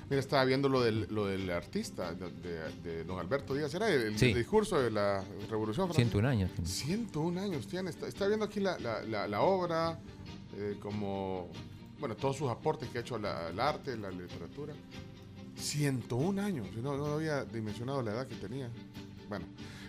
Mira, 0.10 0.22
estaba 0.22 0.44
viendo 0.44 0.68
lo 0.70 0.82
del, 0.82 1.06
lo 1.12 1.28
del 1.28 1.48
artista, 1.52 2.16
de, 2.16 2.32
de- 2.32 2.74
de 2.82 3.04
don 3.04 3.20
Alberto 3.20 3.54
Díaz, 3.54 3.72
era 3.76 3.88
el, 3.92 4.18
Sí. 4.18 4.30
el 4.32 4.38
discurso 4.40 4.82
de 4.82 4.90
la 4.90 5.24
Revolución 5.52 5.86
Francesa. 5.86 6.10
101 6.10 6.28
años. 6.28 6.50
tiene. 6.56 6.68
101 6.68 7.38
años 7.40 7.68
tiene. 7.68 7.92
Está, 7.92 8.08
está 8.08 8.26
viendo 8.28 8.46
aquí 8.46 8.60
la, 8.60 8.80
la- 8.80 9.04
la- 9.04 9.28
la 9.28 9.42
obra, 9.42 10.00
eh, 10.58 10.78
como, 10.82 11.48
bueno, 12.00 12.16
todos 12.16 12.38
sus 12.38 12.50
aportes 12.50 12.90
que 12.90 12.98
ha 12.98 13.02
hecho 13.02 13.18
al 13.18 13.60
arte, 13.60 13.96
la 13.98 14.10
literatura. 14.10 14.74
101 15.60 16.42
años. 16.42 16.68
No, 16.82 16.96
no 16.98 17.06
había 17.14 17.44
dimensionado 17.46 18.02
la 18.02 18.12
edad 18.12 18.28
que 18.28 18.36
tenía. 18.36 18.70
Bueno, 19.28 19.46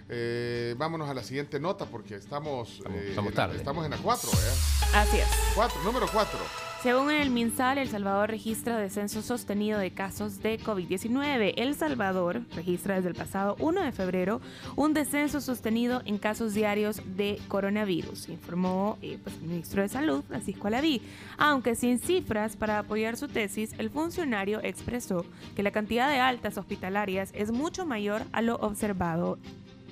eh, 0.09 0.75
vámonos 0.77 1.09
a 1.09 1.15
la 1.15 1.23
siguiente 1.23 1.59
nota 1.61 1.87
porque 1.87 2.17
estamos, 2.17 2.81
eh, 2.91 3.07
estamos 3.11 3.31
en- 3.31 3.37
tarde. 3.37 3.57
estamos 3.57 3.85
en 3.85 3.91
la 3.93 3.97
4. 3.99 4.29
¿eh? 4.31 4.95
Así 4.95 5.19
es. 5.19 5.29
4, 5.55 5.83
número 5.85 6.07
4. 6.13 6.39
Según 6.83 7.11
el 7.11 7.29
MinSal, 7.29 7.77
El 7.77 7.91
Salvador 7.91 8.31
registra 8.31 8.79
descenso 8.79 9.21
sostenido 9.21 9.79
de 9.79 9.91
casos 9.91 10.41
de 10.41 10.59
COVID-19. 10.59 11.53
El 11.59 11.75
Salvador 11.75 12.41
registra 12.57 12.95
desde 12.95 13.11
el 13.11 13.15
pasado 13.15 13.55
1 13.59 13.83
de 13.83 13.93
febrero 13.93 14.41
un 14.77 14.95
descenso 14.95 15.43
sostenido 15.43 16.01
en 16.07 16.17
casos 16.17 16.55
diarios 16.55 17.03
de 17.05 17.39
coronavirus, 17.49 18.31
informó 18.31 18.97
eh, 19.03 19.19
pues, 19.23 19.37
el 19.43 19.49
ministro 19.49 19.83
de 19.83 19.91
Salud, 19.91 20.25
Francisco 20.27 20.69
Alaví. 20.69 21.03
Aunque 21.37 21.75
sin 21.75 21.99
cifras 21.99 22.57
para 22.57 22.79
apoyar 22.79 23.19
su 23.19 23.29
tesis, 23.29 23.75
el 23.77 23.91
funcionario 23.91 24.61
expresó 24.63 25.27
que 25.55 25.63
la 25.63 25.73
cantidad 25.73 26.09
de 26.09 26.21
altas 26.21 26.57
hospitalarias 26.57 27.31
es 27.35 27.53
mucho 27.53 27.85
mayor 27.85 28.23
a 28.33 28.41
lo 28.41 28.57
observado 28.57 29.39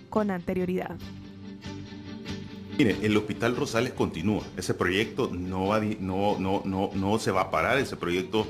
con 0.08 0.30
anterioridad. 0.30 0.96
Mire, 2.78 2.96
el 3.02 3.16
Hospital 3.16 3.56
Rosales 3.56 3.92
continúa. 3.92 4.44
Ese 4.56 4.72
proyecto 4.72 5.28
no, 5.32 5.66
va, 5.66 5.80
no, 5.80 6.38
no, 6.38 6.62
no, 6.64 6.90
no 6.94 7.18
se 7.18 7.32
va 7.32 7.42
a 7.42 7.50
parar. 7.50 7.76
Ese 7.78 7.96
proyecto 7.96 8.46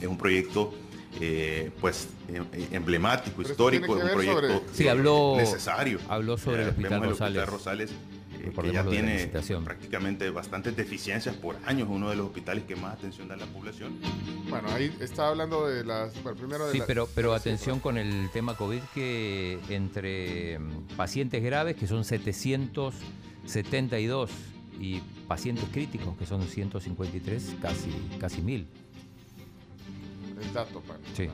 es 0.00 0.06
un 0.06 0.16
proyecto 0.16 0.72
eh, 1.20 1.72
pues 1.80 2.08
em- 2.28 2.44
emblemático, 2.70 3.38
Pero 3.38 3.48
histórico, 3.50 3.96
es 3.98 4.04
un 4.04 4.10
proyecto 4.10 4.40
sobre- 4.40 4.60
Sí, 4.72 4.86
habló- 4.86 5.36
necesario. 5.36 5.98
habló 6.08 6.38
sobre 6.38 6.62
el 6.62 6.68
Hospital 6.68 6.90
vemos 7.00 7.08
Rosales. 7.18 7.46
Rosales 7.48 7.90
que 8.62 8.72
ya 8.72 8.84
tiene 8.84 9.26
prácticamente 9.64 10.30
bastantes 10.30 10.76
deficiencias 10.76 11.34
por 11.34 11.56
años, 11.66 11.88
uno 11.90 12.08
de 12.10 12.14
los 12.16 12.26
hospitales 12.26 12.62
que 12.68 12.76
más 12.76 12.94
atención 12.94 13.26
da 13.26 13.34
a 13.34 13.38
la 13.38 13.46
población. 13.46 13.98
Bueno, 14.48 14.68
ahí 14.70 14.94
estaba 15.00 15.30
hablando 15.30 15.66
de 15.66 15.84
las. 15.84 16.22
Bueno, 16.22 16.38
primero 16.38 16.66
de 16.66 16.72
Sí, 16.72 16.78
la- 16.78 16.86
pero, 16.86 17.08
pero 17.12 17.34
atención 17.34 17.80
con 17.80 17.98
el 17.98 18.30
tema 18.32 18.56
COVID 18.56 18.80
que 18.94 19.58
entre 19.68 20.60
mm, 20.60 20.82
pacientes 20.96 21.42
graves, 21.42 21.74
que 21.74 21.88
son 21.88 22.04
772, 23.48 24.30
y 24.80 25.00
pacientes 25.26 25.64
críticos, 25.72 26.16
que 26.16 26.26
son 26.26 26.42
153, 26.46 27.56
casi, 27.60 27.90
casi 28.20 28.40
mil. 28.42 28.66
El 30.40 30.52
dato, 30.52 30.80
para. 30.80 31.00
Sí. 31.16 31.28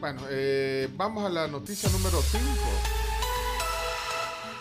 Bueno, 0.00 0.22
eh, 0.30 0.88
vamos 0.96 1.24
a 1.24 1.28
la 1.28 1.48
noticia 1.48 1.88
número 1.90 2.20
5. 2.20 3.07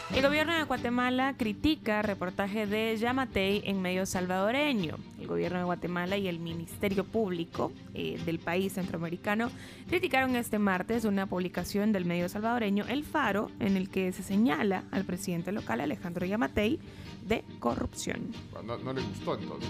El 0.10 0.24
gobierno 0.24 0.56
de 0.56 0.64
Guatemala 0.64 1.36
critica 1.38 2.02
reportaje 2.02 2.66
de 2.66 2.96
Yamatei 2.98 3.62
en 3.66 3.82
medio 3.82 4.06
salvadoreño. 4.06 4.96
El 5.20 5.28
gobierno 5.28 5.60
de 5.60 5.66
Guatemala 5.66 6.16
y 6.16 6.30
el 6.30 6.40
Ministerio 6.40 7.04
Público 7.04 7.74
eh, 7.94 8.18
del 8.26 8.40
país 8.40 8.74
centroamericano 8.74 9.52
criticaron 9.90 10.38
este 10.38 10.60
martes 10.60 11.04
una 11.04 11.26
publicación 11.26 11.92
del 11.92 12.06
medio 12.06 12.30
salvadoreño 12.30 12.86
El 12.88 13.04
Faro 13.04 13.52
en 13.60 13.76
el 13.76 13.90
que 13.90 14.14
se 14.14 14.24
señala 14.24 14.86
al 14.92 15.04
presidente 15.04 15.52
local 15.52 15.82
Alejandro 15.82 16.26
Yamatei 16.26 16.80
de 17.28 17.44
corrupción. 17.60 18.32
No, 18.66 18.78
no 18.78 18.94
le 18.94 19.02
gustó 19.02 19.38
entonces. 19.38 19.70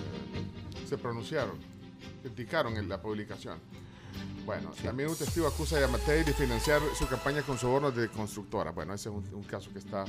Se 0.87 0.99
pronunciaron, 0.99 1.57
criticaron 2.21 2.87
la 2.87 3.01
publicación. 3.01 3.57
Bueno, 4.45 4.71
también 4.81 5.09
un 5.09 5.15
testigo 5.15 5.45
acusa 5.45 5.75
a 5.77 5.81
Yamatei 5.81 6.23
de 6.23 6.31
financiar 6.33 6.81
su 6.97 7.05
campaña 7.07 7.41
con 7.41 7.57
sobornos 7.57 7.95
de 7.95 8.07
constructora. 8.07 8.71
Bueno, 8.71 8.93
ese 8.93 9.09
es 9.09 9.15
un, 9.15 9.25
un 9.33 9.43
caso 9.43 9.71
que 9.73 9.79
está 9.79 10.05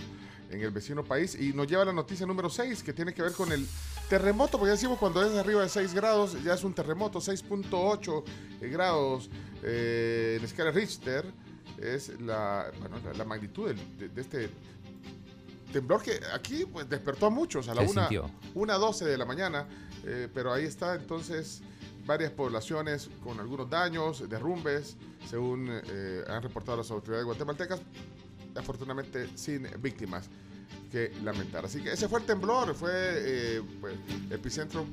en 0.50 0.60
el 0.60 0.70
vecino 0.70 1.04
país. 1.04 1.34
Y 1.34 1.52
nos 1.52 1.66
lleva 1.66 1.82
a 1.82 1.86
la 1.86 1.92
noticia 1.92 2.24
número 2.24 2.48
6, 2.48 2.82
que 2.84 2.92
tiene 2.92 3.12
que 3.12 3.22
ver 3.22 3.32
con 3.32 3.50
el 3.50 3.66
terremoto, 4.08 4.52
porque 4.58 4.68
ya 4.68 4.74
decimos 4.74 4.98
cuando 4.98 5.24
es 5.24 5.36
arriba 5.36 5.62
de 5.62 5.68
6 5.68 5.92
grados, 5.92 6.42
ya 6.44 6.54
es 6.54 6.62
un 6.62 6.72
terremoto, 6.72 7.18
6.8 7.18 8.22
grados 8.70 9.28
eh, 9.64 10.36
en 10.38 10.44
escala 10.44 10.70
Richter. 10.70 11.24
Es 11.76 12.20
la, 12.20 12.70
bueno, 12.80 12.98
la, 13.04 13.14
la 13.14 13.24
magnitud 13.24 13.72
de, 13.72 14.08
de 14.08 14.20
este 14.20 14.50
temblor 15.72 16.02
que 16.02 16.20
aquí 16.32 16.64
pues, 16.64 16.88
despertó 16.88 17.26
a 17.26 17.30
muchos 17.30 17.68
a 17.68 17.74
la 17.74 17.82
Se 17.82 17.90
1 17.90 18.00
sintió. 18.00 18.30
1.12 18.54 19.04
de 19.04 19.18
la 19.18 19.24
mañana, 19.24 19.66
eh, 20.04 20.28
pero 20.32 20.52
ahí 20.52 20.64
está 20.64 20.94
entonces 20.94 21.60
varias 22.08 22.32
poblaciones 22.32 23.10
con 23.22 23.38
algunos 23.38 23.68
daños, 23.68 24.26
derrumbes, 24.30 24.96
según 25.28 25.68
eh, 25.70 26.24
han 26.26 26.42
reportado 26.42 26.78
las 26.78 26.90
autoridades 26.90 27.26
guatemaltecas, 27.26 27.80
afortunadamente 28.56 29.28
sin 29.36 29.68
víctimas 29.78 30.30
que 30.90 31.12
lamentar. 31.22 31.66
Así 31.66 31.82
que 31.82 31.92
ese 31.92 32.08
fue 32.08 32.20
el 32.20 32.24
temblor, 32.24 32.74
fue 32.74 32.90
eh, 32.94 33.62
pues, 33.78 33.94
epicentro 34.30 34.86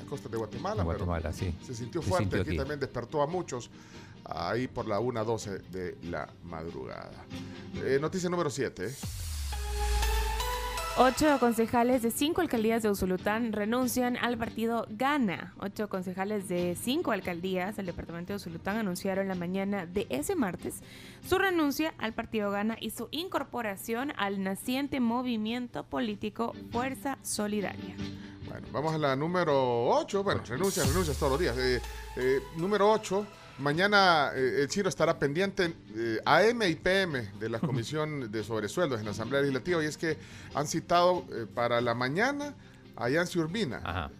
a 0.00 0.08
costa 0.08 0.28
de 0.28 0.36
Guatemala, 0.36 0.84
pero 0.86 1.04
Guatemala, 1.04 1.32
sí. 1.32 1.52
se 1.66 1.74
sintió 1.74 2.00
Se 2.00 2.08
fuerte, 2.08 2.24
sintió 2.26 2.40
aquí, 2.42 2.50
aquí. 2.50 2.56
también 2.58 2.78
despertó 2.78 3.22
a 3.22 3.26
muchos 3.26 3.68
ahí 4.24 4.68
por 4.68 4.86
la 4.86 5.00
1.12 5.00 5.62
de 5.62 5.98
la 6.04 6.28
madrugada. 6.44 7.26
Eh, 7.74 7.98
noticia 8.00 8.30
número 8.30 8.50
7. 8.50 8.94
Ocho 10.98 11.38
concejales 11.40 12.02
de 12.02 12.10
cinco 12.10 12.42
alcaldías 12.42 12.82
de 12.82 12.90
Usulután 12.90 13.54
renuncian 13.54 14.18
al 14.18 14.36
partido 14.36 14.86
Gana. 14.90 15.54
Ocho 15.58 15.88
concejales 15.88 16.48
de 16.48 16.76
cinco 16.78 17.12
alcaldías 17.12 17.76
del 17.76 17.86
departamento 17.86 18.34
de 18.34 18.36
Usulután 18.36 18.76
anunciaron 18.76 19.26
la 19.26 19.34
mañana 19.34 19.86
de 19.86 20.06
ese 20.10 20.36
martes 20.36 20.82
su 21.26 21.38
renuncia 21.38 21.94
al 21.96 22.12
partido 22.12 22.50
Gana 22.50 22.76
y 22.78 22.90
su 22.90 23.08
incorporación 23.10 24.12
al 24.18 24.42
naciente 24.42 25.00
movimiento 25.00 25.82
político 25.84 26.52
Fuerza 26.70 27.16
Solidaria. 27.22 27.96
Bueno, 28.46 28.66
vamos 28.70 28.94
a 28.94 28.98
la 28.98 29.16
número 29.16 29.86
8. 29.88 30.22
Bueno, 30.22 30.42
renuncias, 30.46 30.86
renuncias 30.88 31.16
todos 31.16 31.32
los 31.32 31.40
días. 31.40 31.56
Eh, 31.56 31.80
eh, 32.16 32.40
número 32.56 32.92
8. 32.92 33.26
Mañana 33.58 34.32
eh, 34.34 34.62
el 34.62 34.68
Chino 34.68 34.88
estará 34.88 35.18
pendiente 35.18 35.72
eh, 35.94 36.18
AM 36.24 36.62
y 36.62 36.74
PM 36.74 37.28
de 37.38 37.48
la 37.48 37.58
Comisión 37.58 38.30
de 38.32 38.42
Sobresueldos 38.42 38.98
en 38.98 39.04
la 39.04 39.12
Asamblea 39.12 39.40
Legislativa 39.42 39.82
y 39.82 39.86
es 39.86 39.96
que 39.96 40.16
han 40.54 40.66
citado 40.66 41.24
eh, 41.30 41.46
para 41.52 41.80
la 41.80 41.94
mañana 41.94 42.54
a 42.96 43.08
Yancy 43.08 43.38
Urbina, 43.38 44.10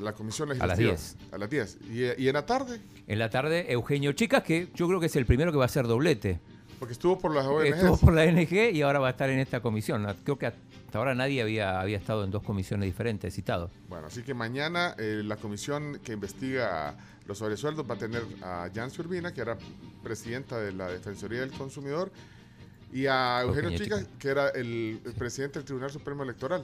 la 0.00 0.12
Comisión 0.12 0.50
A 0.50 0.66
las 0.66 0.78
Legislativa. 0.78 0.90
10. 0.90 1.32
A 1.32 1.38
las 1.38 1.50
10. 1.50 1.78
¿Y, 1.90 2.22
y 2.22 2.28
en 2.28 2.34
la 2.34 2.46
tarde? 2.46 2.80
En 3.06 3.18
la 3.18 3.30
tarde, 3.30 3.72
Eugenio 3.72 4.12
Chicas, 4.12 4.42
que 4.42 4.68
yo 4.74 4.86
creo 4.86 5.00
que 5.00 5.06
es 5.06 5.16
el 5.16 5.26
primero 5.26 5.52
que 5.52 5.58
va 5.58 5.64
a 5.64 5.66
hacer 5.66 5.86
doblete. 5.86 6.40
Porque 6.78 6.92
estuvo 6.94 7.18
por 7.18 7.34
las 7.34 7.46
ONGs. 7.46 7.76
Estuvo 7.76 7.96
por 7.96 8.12
la 8.12 8.26
NG 8.26 8.74
y 8.74 8.82
ahora 8.82 8.98
va 8.98 9.08
a 9.08 9.10
estar 9.10 9.30
en 9.30 9.38
esta 9.38 9.60
comisión. 9.60 10.04
Creo 10.24 10.36
que 10.36 10.46
hasta 10.46 10.98
ahora 10.98 11.14
nadie 11.14 11.40
había, 11.40 11.80
había 11.80 11.96
estado 11.96 12.24
en 12.24 12.30
dos 12.30 12.42
comisiones 12.42 12.86
diferentes 12.86 13.32
citado. 13.34 13.70
Bueno, 13.88 14.08
así 14.08 14.22
que 14.22 14.34
mañana 14.34 14.96
eh, 14.98 15.22
la 15.24 15.36
comisión 15.36 16.00
que 16.02 16.12
investiga 16.12 16.96
los 17.32 17.38
sobresueldos 17.38 17.88
va 17.88 17.94
a 17.94 17.98
tener 17.98 18.22
a 18.42 18.68
Yancy 18.74 19.00
Urbina, 19.00 19.32
que 19.32 19.40
era 19.40 19.56
presidenta 20.02 20.60
de 20.60 20.72
la 20.72 20.88
Defensoría 20.88 21.40
del 21.40 21.50
Consumidor, 21.52 22.12
y 22.92 23.06
a 23.06 23.40
Eugenio 23.42 23.70
Chicas, 23.70 24.00
Chicas. 24.00 24.08
que 24.18 24.28
era 24.28 24.48
el, 24.50 25.00
el 25.02 25.12
presidente 25.14 25.58
del 25.58 25.64
Tribunal 25.64 25.90
Supremo 25.90 26.22
Electoral. 26.24 26.62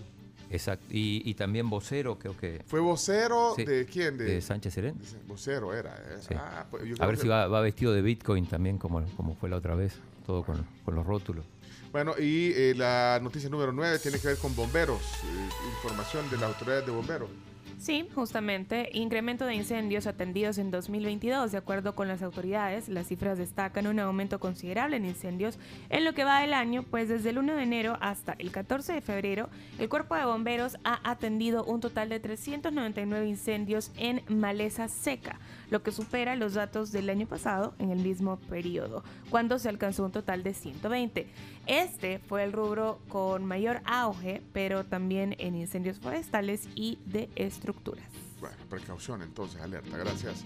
Exacto. 0.51 0.85
Y, 0.91 1.23
y 1.25 1.33
también 1.35 1.71
vocero, 1.71 2.19
creo 2.19 2.37
que. 2.37 2.63
¿Fue 2.67 2.81
vocero 2.81 3.55
Sí, 3.57 3.65
de 3.65 3.87
quién? 3.87 4.19
De 4.19 4.41
Sánchez 4.43 4.75
Serén. 4.75 4.95
Vocero 5.27 5.73
era. 5.75 5.95
eh. 5.95 6.19
Sí. 6.21 6.35
Ah, 6.37 6.67
pues 6.71 6.85
yo 6.85 6.97
a 7.03 7.07
ver 7.07 7.17
que- 7.17 7.23
si 7.23 7.29
va, 7.29 7.47
va 7.49 7.61
vestido 7.63 7.93
de 7.95 8.03
Bitcoin 8.03 8.47
también, 8.47 8.77
como, 8.77 9.03
como 9.17 9.35
fue 9.37 9.49
la 9.49 9.57
otra 9.57 9.75
vez. 9.75 9.95
Todo 10.27 10.45
con, 10.45 10.67
con 10.85 10.95
los 10.95 11.07
rótulos. 11.07 11.47
Bueno, 11.93 12.13
y 12.19 12.53
eh, 12.55 12.75
la 12.77 13.19
noticia 13.23 13.49
número 13.49 13.73
9 13.73 13.99
tiene 14.01 14.19
que 14.19 14.29
ver 14.29 14.37
con 14.37 14.55
bomberos, 14.55 15.01
eh, 15.01 15.49
información 15.77 16.29
de 16.29 16.37
las 16.37 16.45
autoridades 16.51 16.85
de 16.85 16.93
bomberos. 16.93 17.31
Sí, 17.79 18.09
justamente, 18.13 18.91
incremento 18.93 19.47
de 19.47 19.55
incendios 19.55 20.09
atendidos 20.09 20.59
en 20.59 20.73
2022. 20.73 21.53
De 21.53 21.59
acuerdo 21.59 21.95
con 21.95 22.09
las 22.09 22.23
autoridades, 22.23 22.89
las 22.89 23.07
cifras 23.07 23.39
destacan 23.39 23.87
un 23.87 24.01
aumento 24.01 24.41
considerable 24.41 24.97
en 24.97 25.05
incendios 25.05 25.61
en 25.89 26.05
lo 26.05 26.13
que 26.13 26.25
va 26.25 26.41
del 26.41 26.55
año, 26.55 26.83
pues 26.83 27.09
desde 27.09 27.31
el 27.31 27.39
1 27.39 27.55
de 27.55 27.63
enero 27.63 27.97
hasta 28.01 28.35
el 28.41 28.51
14 28.51 28.95
de 28.95 29.01
febrero, 29.01 29.49
el 29.79 29.89
Cuerpo 29.89 30.17
de 30.17 30.25
Bomberos 30.25 30.77
ha 30.83 31.09
atendido 31.09 31.65
un 31.65 31.81
total 31.81 32.09
de 32.09 32.19
399 32.19 33.29
incendios 33.29 33.93
en 33.97 34.23
maleza 34.29 34.89
seca, 34.89 35.39
lo 35.71 35.83
que 35.83 35.93
supera 35.93 36.37
los 36.37 36.55
datos 36.55 36.93
del 36.93 37.11
año 37.11 37.27
pasado 37.27 37.75
en 37.79 37.91
el 37.91 37.99
mismo 37.99 38.39
periodo, 38.49 39.05
cuando 39.31 39.59
se 39.59 39.69
alcanzó 39.69 40.05
un 40.05 40.13
total 40.13 40.43
de 40.43 40.55
120. 40.55 41.27
Este 41.67 42.19
fue 42.19 42.45
el 42.45 42.53
rubro 42.53 42.99
con 43.09 43.45
mayor 43.45 43.81
auge, 43.85 44.43
pero 44.53 44.85
también 44.85 45.37
en 45.39 45.55
incendios 45.55 45.99
forestales 45.99 46.69
y 46.75 46.99
de 47.07 47.29
estructuras. 47.37 48.07
Bueno, 48.41 48.57
precaución 48.71 49.23
entonces, 49.23 49.61
alerta, 49.61 49.97
gracias. 49.97 50.45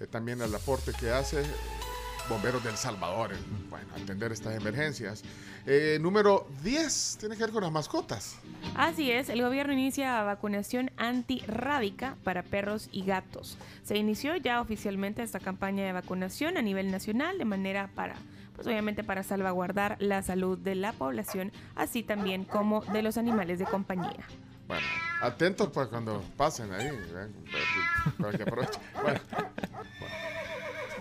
Eh, 0.00 0.06
también 0.06 0.42
al 0.42 0.54
aporte 0.54 0.92
que 0.98 1.10
hace 1.10 1.42
Bomberos 2.28 2.62
del 2.64 2.76
Salvador 2.76 3.32
en 3.32 3.70
bueno, 3.70 3.86
atender 3.94 4.32
estas 4.32 4.54
emergencias. 4.54 5.22
Eh, 5.66 5.98
número 6.00 6.46
10 6.62 7.18
tiene 7.20 7.36
que 7.36 7.42
ver 7.42 7.52
con 7.52 7.62
las 7.62 7.72
mascotas. 7.72 8.36
Así 8.74 9.10
es, 9.10 9.28
el 9.28 9.42
gobierno 9.42 9.72
inicia 9.72 10.22
vacunación 10.22 10.90
antirrábica 10.96 12.16
para 12.24 12.42
perros 12.42 12.88
y 12.92 13.04
gatos. 13.04 13.58
Se 13.82 13.96
inició 13.96 14.36
ya 14.36 14.60
oficialmente 14.60 15.22
esta 15.22 15.40
campaña 15.40 15.84
de 15.84 15.92
vacunación 15.92 16.56
a 16.56 16.62
nivel 16.62 16.90
nacional 16.90 17.38
de 17.38 17.44
manera 17.44 17.90
para, 17.94 18.14
pues 18.54 18.66
obviamente 18.66 19.04
para 19.04 19.22
salvaguardar 19.22 19.96
la 20.00 20.22
salud 20.22 20.58
de 20.58 20.74
la 20.74 20.92
población, 20.92 21.52
así 21.74 22.02
también 22.02 22.44
como 22.44 22.82
de 22.86 23.02
los 23.02 23.16
animales 23.18 23.58
de 23.58 23.66
compañía. 23.66 24.26
Bueno, 24.66 24.86
atentos 25.20 25.68
para 25.68 25.88
cuando 25.88 26.22
pasen 26.36 26.72
ahí, 26.72 26.86
¿eh? 26.86 27.28
para, 27.52 28.16
para 28.16 28.38
que 28.38 28.42
aprovechen. 28.42 28.82
Bueno, 29.02 29.20
bueno. 29.30 30.41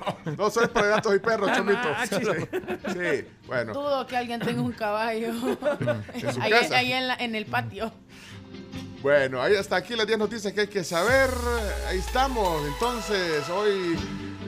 No, 0.37 0.49
soy 0.49 0.67
para 0.67 0.87
gatos 0.87 1.15
y 1.15 1.19
perros, 1.19 1.49
Ah, 1.51 1.55
chomito. 1.57 1.89
macho. 1.89 2.19
Sí, 2.19 2.93
sí, 2.93 3.27
bueno. 3.47 3.73
Dudo 3.73 4.05
que 4.07 4.17
alguien 4.17 4.39
tenga 4.39 4.61
un 4.61 4.71
caballo 4.71 5.29
En 6.13 6.33
su 6.33 6.41
ahí, 6.41 6.53
ahí 6.53 6.93
en, 6.93 7.07
la- 7.07 7.15
en 7.15 7.35
el 7.35 7.45
patio. 7.45 7.91
Bueno, 9.01 9.41
ahí 9.41 9.55
hasta 9.55 9.75
aquí 9.77 9.95
las 9.95 10.05
10 10.05 10.19
noticias 10.19 10.53
que 10.53 10.61
hay 10.61 10.67
que 10.67 10.83
saber. 10.83 11.29
Ahí 11.87 11.97
estamos. 11.97 12.61
Entonces, 12.67 13.49
hoy 13.49 13.97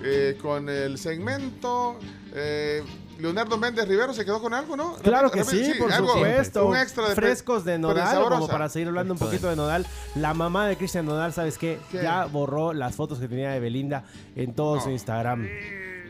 eh, 0.04 0.38
con 0.42 0.70
el 0.70 0.98
segmento. 1.00 2.00
eh, 2.34 2.84
Leonardo 3.20 3.58
Méndez 3.58 3.88
Rivero 3.88 4.14
se 4.14 4.26
quedó 4.26 4.42
con 4.42 4.54
algo, 4.54 4.76
¿no? 4.76 4.96
Claro 4.96 5.32
que 5.32 5.44
Repite, 5.44 5.74
sí, 5.74 5.80
por 5.80 5.92
algo, 5.92 6.14
supuesto. 6.14 6.68
Un 6.68 6.78
extra 6.78 7.10
de 7.10 7.16
Frescos 7.16 7.64
de 7.64 7.78
Nodal, 7.78 8.24
como 8.30 8.48
para 8.48 8.70
seguir 8.70 8.88
hablando 8.88 9.14
un 9.14 9.20
poquito 9.20 9.50
de 9.50 9.56
Nodal. 9.56 9.86
La 10.16 10.34
mamá 10.34 10.68
de 10.68 10.78
Cristian 10.78 11.06
Nodal, 11.06 11.34
¿sabes 11.34 11.58
qué? 11.58 11.80
¿Qué? 11.92 12.02
Ya 12.02 12.26
borró 12.26 12.74
las 12.74 12.96
fotos 12.96 13.20
que 13.20 13.28
tenía 13.28 13.52
de 13.52 13.60
Belinda 13.60 14.04
en 14.36 14.54
todo 14.54 14.80
su 14.82 14.90
Instagram. 14.90 15.48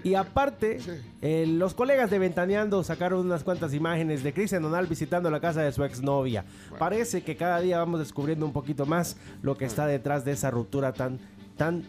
Y 0.04 0.16
aparte, 0.16 0.80
eh, 1.22 1.46
los 1.48 1.74
colegas 1.74 2.10
de 2.10 2.20
Ventaneando 2.20 2.84
sacaron 2.84 3.26
unas 3.26 3.44
cuantas 3.44 3.74
imágenes 3.74 4.22
de 4.22 4.34
Cristian 4.34 4.62
Nodal 4.62 4.88
visitando 4.88 5.32
la 5.32 5.40
casa 5.40 5.62
de 5.62 5.72
su 5.72 5.84
exnovia. 5.86 6.44
Parece 6.78 7.24
que 7.24 7.38
cada 7.38 7.62
día 7.62 7.78
vamos 7.78 8.00
descubriendo 8.00 8.46
un 8.46 8.52
poquito 8.52 8.86
más 8.86 9.16
lo 9.42 9.56
que 9.58 9.64
está 9.66 9.88
detrás 9.88 10.26
de 10.26 10.34
esa 10.34 10.52
ruptura 10.52 10.92
tan, 10.92 11.20
tan 11.58 11.84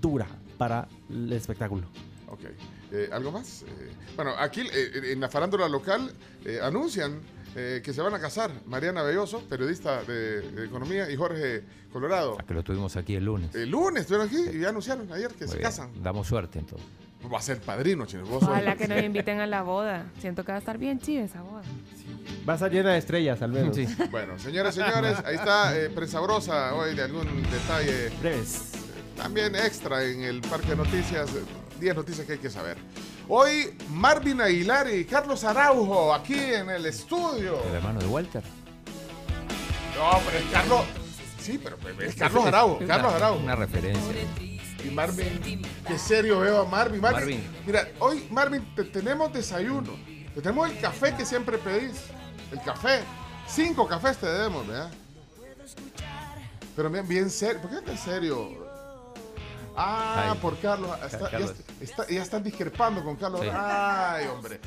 dura 0.00 0.26
para 0.58 0.88
el 1.08 1.32
espectáculo. 1.32 1.86
Ok. 2.28 2.40
Eh, 2.94 3.08
¿Algo 3.12 3.32
más? 3.32 3.62
Eh, 3.62 3.92
bueno, 4.14 4.32
aquí 4.38 4.60
eh, 4.72 5.12
en 5.12 5.20
la 5.20 5.28
farándula 5.28 5.68
local 5.68 6.12
eh, 6.44 6.60
anuncian 6.62 7.20
eh, 7.56 7.82
que 7.84 7.92
se 7.92 8.00
van 8.00 8.14
a 8.14 8.20
casar. 8.20 8.50
Mariana 8.66 9.02
Belloso, 9.02 9.40
periodista 9.48 10.02
de, 10.04 10.40
de 10.42 10.64
economía, 10.66 11.10
y 11.10 11.16
Jorge 11.16 11.62
Colorado. 11.92 12.36
Que 12.46 12.54
lo 12.54 12.62
tuvimos 12.62 12.96
aquí 12.96 13.16
el 13.16 13.24
lunes. 13.24 13.54
El 13.54 13.70
lunes 13.70 14.02
estuvieron 14.02 14.28
aquí 14.28 14.56
y 14.56 14.60
ya 14.60 14.68
anunciaron 14.68 15.12
ayer 15.12 15.28
que 15.32 15.44
Muy 15.44 15.48
se 15.48 15.58
bien. 15.58 15.62
casan. 15.62 15.90
Damos 16.02 16.26
suerte 16.28 16.60
entonces. 16.60 16.86
Va 17.32 17.38
a 17.38 17.42
ser 17.42 17.58
padrino, 17.60 18.04
chino. 18.06 18.24
Vos 18.26 18.40
sos- 18.40 18.50
Ojalá 18.50 18.76
que 18.76 18.86
nos 18.86 19.02
inviten 19.02 19.40
a 19.40 19.46
la 19.46 19.62
boda. 19.62 20.06
Siento 20.20 20.44
que 20.44 20.52
va 20.52 20.56
a 20.56 20.58
estar 20.58 20.76
bien 20.78 21.00
chiva 21.00 21.24
esa 21.24 21.42
boda. 21.42 21.62
Va 22.48 22.52
a 22.52 22.56
estar 22.56 22.70
llena 22.70 22.92
de 22.92 22.98
estrellas, 22.98 23.40
al 23.42 23.50
menos. 23.50 23.76
Bueno, 24.10 24.38
señoras 24.38 24.76
y 24.76 24.80
señores, 24.82 25.16
ahí 25.24 25.36
está 25.36 25.76
eh, 25.78 25.88
prensa 25.90 26.20
brosa 26.20 26.74
hoy 26.74 26.94
de 26.94 27.02
algún 27.02 27.26
detalle. 27.50 28.10
Breves. 28.20 28.72
También 29.16 29.54
extra 29.56 30.04
en 30.04 30.20
el 30.22 30.42
Parque 30.42 30.68
de 30.70 30.76
Noticias. 30.76 31.30
Eh, 31.84 31.92
10 31.92 31.96
noticias 31.96 32.26
que 32.26 32.32
hay 32.34 32.38
que 32.38 32.50
saber. 32.50 32.76
Hoy 33.28 33.76
Marvin 33.90 34.40
Aguilar 34.40 34.88
y 34.92 35.04
Carlos 35.04 35.44
Araujo 35.44 36.12
aquí 36.14 36.34
en 36.34 36.70
el 36.70 36.86
estudio. 36.86 37.58
El 37.68 37.74
hermano 37.76 38.00
de 38.00 38.06
Walter. 38.06 38.42
No, 39.96 40.18
pero 40.24 40.38
es 40.38 40.44
Carlos. 40.52 40.84
Sí, 41.40 41.60
pero 41.62 41.76
es 42.00 42.14
Carlos 42.16 42.44
Araujo. 42.46 42.76
Una- 42.78 42.86
Carlos 42.86 43.12
Araujo. 43.14 43.40
Una 43.44 43.56
referencia. 43.56 44.14
Y 44.84 44.90
Marvin, 44.90 45.62
qué 45.86 45.98
serio 45.98 46.40
veo 46.40 46.60
a 46.62 46.64
Marvin. 46.66 47.00
Marvin, 47.00 47.20
Marvin. 47.40 47.44
Mira, 47.66 47.88
hoy 48.00 48.26
Marvin 48.30 48.74
te 48.74 48.84
tenemos 48.84 49.32
desayuno. 49.32 49.92
Te 50.34 50.40
tenemos 50.42 50.68
el 50.70 50.78
café 50.78 51.14
que 51.16 51.24
siempre 51.24 51.56
pedís. 51.58 51.92
El 52.52 52.60
café. 52.62 53.00
Cinco 53.46 53.86
cafés 53.86 54.16
te 54.18 54.26
debemos, 54.26 54.66
¿verdad? 54.66 54.90
Pero 56.76 56.90
bien, 56.90 57.06
bien 57.06 57.30
serio. 57.30 57.62
¿Por 57.62 57.70
qué 57.70 57.80
tan 57.86 57.96
serio? 57.96 58.63
Ah, 59.76 60.30
Ay. 60.32 60.38
por 60.40 60.58
Carlos. 60.58 60.90
Está- 61.04 61.30
Carlos. 61.30 61.54
Ya, 61.78 61.84
está- 61.84 62.06
ya 62.08 62.22
están 62.22 62.42
discrepando 62.42 63.02
con 63.02 63.16
Carlos. 63.16 63.40
Sí. 63.42 63.48
Ay, 63.52 64.26
hombre. 64.28 64.60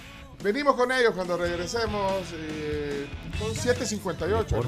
Venimos 0.43 0.75
con 0.75 0.91
ellos 0.91 1.13
cuando 1.15 1.37
regresemos. 1.37 2.23
eh, 2.33 3.07
son 3.39 3.55
7.58. 3.55 4.61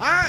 Ah, 0.00 0.26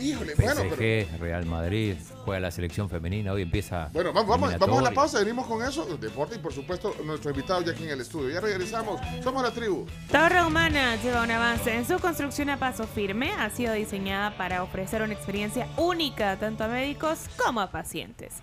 híjole, 0.00 0.34
bueno, 0.36 0.62
pero... 0.70 0.76
PSG, 0.76 1.18
Real 1.20 1.46
Madrid, 1.46 1.96
juega 2.24 2.40
la 2.40 2.50
selección 2.50 2.88
femenina, 2.88 3.32
hoy 3.32 3.42
empieza. 3.42 3.90
Bueno, 3.92 4.12
vamos, 4.12 4.28
vamos, 4.28 4.58
vamos 4.58 4.78
a 4.78 4.82
la 4.82 4.90
pausa, 4.92 5.18
venimos 5.18 5.46
con 5.46 5.62
eso, 5.62 5.84
deporte 5.96 6.36
y 6.36 6.38
por 6.38 6.52
supuesto 6.52 6.94
nuestro 7.04 7.30
invitado 7.30 7.62
ya 7.62 7.72
aquí 7.72 7.84
en 7.84 7.90
el 7.90 8.00
estudio. 8.00 8.30
Ya 8.30 8.40
regresamos, 8.40 9.00
somos 9.22 9.42
la 9.42 9.50
tribu. 9.50 9.86
Torre 10.10 10.44
Humana 10.44 10.96
lleva 10.96 11.22
un 11.22 11.30
avance 11.30 11.74
en 11.74 11.86
su 11.86 11.98
construcción 11.98 12.50
a 12.50 12.58
paso 12.58 12.86
firme. 12.86 13.32
Ha 13.32 13.50
sido 13.50 13.72
diseñada 13.74 14.36
para 14.36 14.62
ofrecer 14.62 15.02
una 15.02 15.14
experiencia 15.14 15.68
única 15.76 16.36
tanto 16.38 16.64
a 16.64 16.68
médicos 16.68 17.26
como 17.42 17.60
a 17.60 17.70
pacientes. 17.70 18.34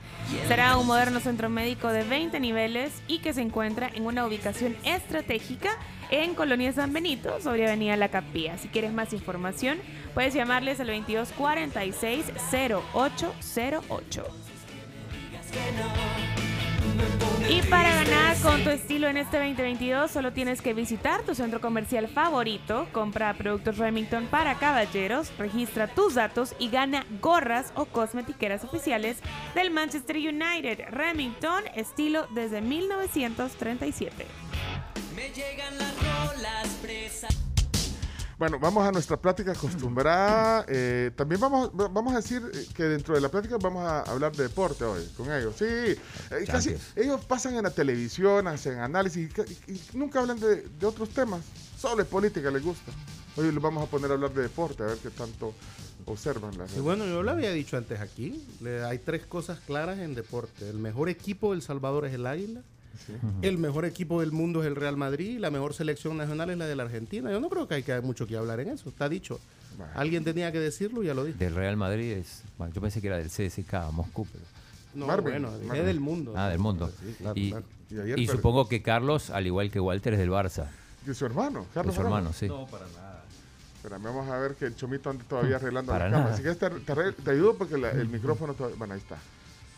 Será 0.47 0.77
un 0.77 0.87
moderno 0.87 1.19
centro 1.19 1.49
médico 1.49 1.89
de 1.89 2.03
20 2.03 2.39
niveles 2.39 2.91
y 3.07 3.19
que 3.19 3.33
se 3.33 3.41
encuentra 3.41 3.89
en 3.93 4.05
una 4.05 4.25
ubicación 4.25 4.75
estratégica 4.83 5.71
en 6.09 6.35
Colonia 6.35 6.71
San 6.71 6.93
Benito, 6.93 7.39
sobre 7.41 7.67
Avenida 7.67 7.95
La 7.95 8.09
Capilla. 8.09 8.57
Si 8.57 8.67
quieres 8.67 8.93
más 8.93 9.13
información, 9.13 9.79
puedes 10.13 10.33
llamarles 10.33 10.79
al 10.79 10.87
2246 10.87 12.25
0808. 12.51 14.23
Y 17.49 17.61
para 17.63 17.91
ganar 18.03 18.37
con 18.41 18.63
tu 18.63 18.69
estilo 18.69 19.07
en 19.07 19.17
este 19.17 19.37
2022, 19.37 20.11
solo 20.11 20.31
tienes 20.33 20.61
que 20.61 20.75
visitar 20.75 21.23
tu 21.23 21.33
centro 21.33 21.59
comercial 21.59 22.07
favorito, 22.07 22.87
compra 22.91 23.33
productos 23.33 23.77
Remington 23.77 24.27
para 24.27 24.55
caballeros, 24.55 25.31
registra 25.37 25.87
tus 25.87 26.13
datos 26.13 26.53
y 26.59 26.69
gana 26.69 27.05
gorras 27.21 27.73
o 27.75 27.85
cosmetiqueras 27.85 28.63
oficiales 28.63 29.17
del 29.55 29.71
Manchester 29.71 30.17
United. 30.17 30.89
Remington, 30.91 31.63
estilo 31.75 32.27
desde 32.35 32.61
1937. 32.61 34.48
Me 35.19 35.29
llegan 35.33 35.77
las 35.77 35.93
rolas 35.97 36.67
presas. 36.81 37.35
Bueno, 38.37 38.57
vamos 38.57 38.87
a 38.87 38.91
nuestra 38.93 39.17
plática 39.17 39.51
acostumbrada. 39.51 40.65
Eh, 40.71 41.11
también 41.15 41.41
vamos, 41.41 41.71
va- 41.77 41.87
vamos 41.89 42.13
a 42.13 42.17
decir 42.17 42.41
eh, 42.53 42.65
que 42.73 42.83
dentro 42.83 43.15
de 43.15 43.19
la 43.21 43.27
plática 43.29 43.57
vamos 43.59 43.83
a 43.85 44.01
hablar 44.03 44.31
de 44.33 44.43
deporte 44.43 44.83
hoy 44.85 45.03
con 45.17 45.29
ellos. 45.31 45.55
Sí, 45.57 45.65
eh, 45.65 45.97
casi 46.47 46.73
ellos 46.95 47.25
pasan 47.25 47.55
en 47.55 47.63
la 47.63 47.69
televisión, 47.71 48.47
hacen 48.47 48.79
análisis 48.79 49.29
y, 49.67 49.71
y- 49.71 49.75
y 49.75 49.81
nunca 49.97 50.19
hablan 50.19 50.39
de, 50.39 50.61
de 50.61 50.85
otros 50.85 51.09
temas. 51.09 51.41
Solo 51.77 52.01
es 52.03 52.07
política, 52.07 52.49
les 52.51 52.63
gusta. 52.63 52.91
Hoy 53.35 53.51
les 53.51 53.61
vamos 53.61 53.83
a 53.85 53.87
poner 53.91 54.09
a 54.11 54.13
hablar 54.13 54.33
de 54.33 54.43
deporte, 54.43 54.83
a 54.83 54.85
ver 54.87 54.97
qué 54.99 55.09
tanto 55.09 55.53
observan. 56.05 56.57
La 56.57 56.65
Y 56.77 56.79
bueno, 56.79 57.05
yo 57.05 57.23
lo 57.23 57.31
había 57.31 57.51
dicho 57.51 57.75
antes 57.77 57.99
aquí. 57.99 58.41
le- 58.61 58.83
hay 58.85 58.99
tres 58.99 59.25
cosas 59.25 59.59
claras 59.59 59.99
en 59.99 60.13
deporte. 60.15 60.69
El 60.69 60.77
mejor 60.77 61.09
equipo 61.09 61.51
del 61.51 61.61
Salvador 61.61 62.05
es 62.05 62.13
el 62.13 62.25
Águila. 62.25 62.61
El 63.41 63.57
mejor 63.57 63.85
equipo 63.85 64.19
del 64.21 64.31
mundo 64.31 64.61
es 64.61 64.67
el 64.67 64.75
Real 64.75 64.97
Madrid. 64.97 65.39
La 65.39 65.49
mejor 65.51 65.73
selección 65.73 66.17
nacional 66.17 66.49
es 66.49 66.57
la 66.57 66.67
de 66.67 66.75
la 66.75 66.83
Argentina. 66.83 67.31
Yo 67.31 67.39
no 67.39 67.49
creo 67.49 67.67
que 67.67 67.75
hay 67.75 67.83
que 67.83 67.99
mucho 68.01 68.27
que 68.27 68.37
hablar 68.37 68.59
en 68.59 68.69
eso. 68.69 68.89
Está 68.89 69.09
dicho. 69.09 69.39
Alguien 69.95 70.23
tenía 70.23 70.51
que 70.51 70.59
decirlo 70.59 71.03
y 71.03 71.07
ya 71.07 71.13
lo 71.13 71.23
dijo. 71.23 71.37
Del 71.39 71.55
Real 71.55 71.77
Madrid 71.77 72.11
es. 72.11 72.43
bueno, 72.57 72.73
yo 72.73 72.81
pensé 72.81 72.99
que 73.01 73.07
era 73.07 73.17
del 73.17 73.29
CSK, 73.29 73.91
Moscú, 73.91 74.27
pero. 74.31 74.43
No, 74.93 75.05
Marvin, 75.07 75.31
bueno, 75.33 75.51
Marvin. 75.51 75.75
es 75.75 75.85
del 75.85 75.99
mundo. 75.99 76.33
Ah, 76.35 76.49
del 76.49 76.59
mundo. 76.59 76.91
Sí, 76.99 77.15
claro, 77.19 77.33
y 77.39 77.49
claro. 77.51 77.65
Y 78.17 78.21
y, 78.23 78.27
supongo 78.27 78.67
que 78.67 78.81
Carlos, 78.81 79.29
al 79.29 79.47
igual 79.47 79.71
que 79.71 79.79
Walter, 79.79 80.13
es 80.13 80.19
del 80.19 80.29
Barça. 80.31 80.67
De 81.05 81.13
su 81.15 81.25
hermano, 81.25 81.65
Carlos. 81.73 81.95
De 81.95 82.01
su 82.01 82.05
hermano, 82.05 82.33
sí. 82.33 82.47
No, 82.47 82.65
para 82.67 82.85
nada. 82.87 83.23
Espérame, 83.77 84.03
vamos 84.03 84.27
a 84.29 84.37
ver 84.37 84.55
que 84.55 84.65
el 84.65 84.75
chomito 84.75 85.09
anda 85.09 85.23
todavía 85.29 85.55
arreglando 85.57 85.91
Para 85.91 86.09
la 86.09 86.17
nada. 86.19 86.33
Así 86.33 86.43
que 86.43 86.53
te, 86.55 86.69
te 86.69 87.11
te 87.13 87.31
ayudo 87.31 87.55
porque 87.55 87.77
la- 87.77 87.91
el 87.91 88.09
micrófono 88.09 88.53
todavía. 88.53 88.77
Bueno, 88.77 88.93
ahí 88.95 88.99
está. 88.99 89.17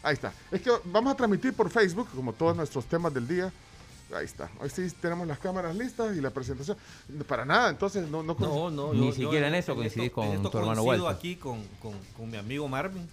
Ahí 0.03 0.13
está. 0.13 0.33
Es 0.51 0.61
que 0.61 0.71
vamos 0.85 1.13
a 1.13 1.15
transmitir 1.17 1.53
por 1.53 1.69
Facebook, 1.69 2.07
como 2.15 2.33
todos 2.33 2.55
nuestros 2.55 2.85
temas 2.85 3.13
del 3.13 3.27
día. 3.27 3.51
Ahí 4.13 4.25
está. 4.25 4.49
Hoy 4.59 4.69
sí 4.69 4.87
tenemos 4.99 5.25
las 5.27 5.39
cámaras 5.39 5.73
listas 5.75 6.17
y 6.17 6.21
la 6.21 6.31
presentación. 6.31 6.75
Para 7.27 7.45
nada, 7.45 7.69
entonces 7.69 8.09
no 8.09 8.21
no 8.23 8.35
No, 8.39 8.69
no, 8.69 8.93
Ni 8.93 8.99
yo- 8.99 9.05
yo 9.05 9.11
siquiera 9.13 9.47
en 9.47 9.55
eso 9.55 9.73
coincidís 9.75 10.07
esto- 10.07 10.15
con 10.15 10.27
en 10.27 10.33
esto 10.33 10.49
tu 10.49 10.57
hermano 10.57 10.83
Walter. 10.83 11.07
aquí 11.15 11.35
con, 11.37 11.63
con, 11.81 11.93
con 12.17 12.29
mi 12.29 12.37
amigo 12.37 12.67
Marvin. 12.67 13.07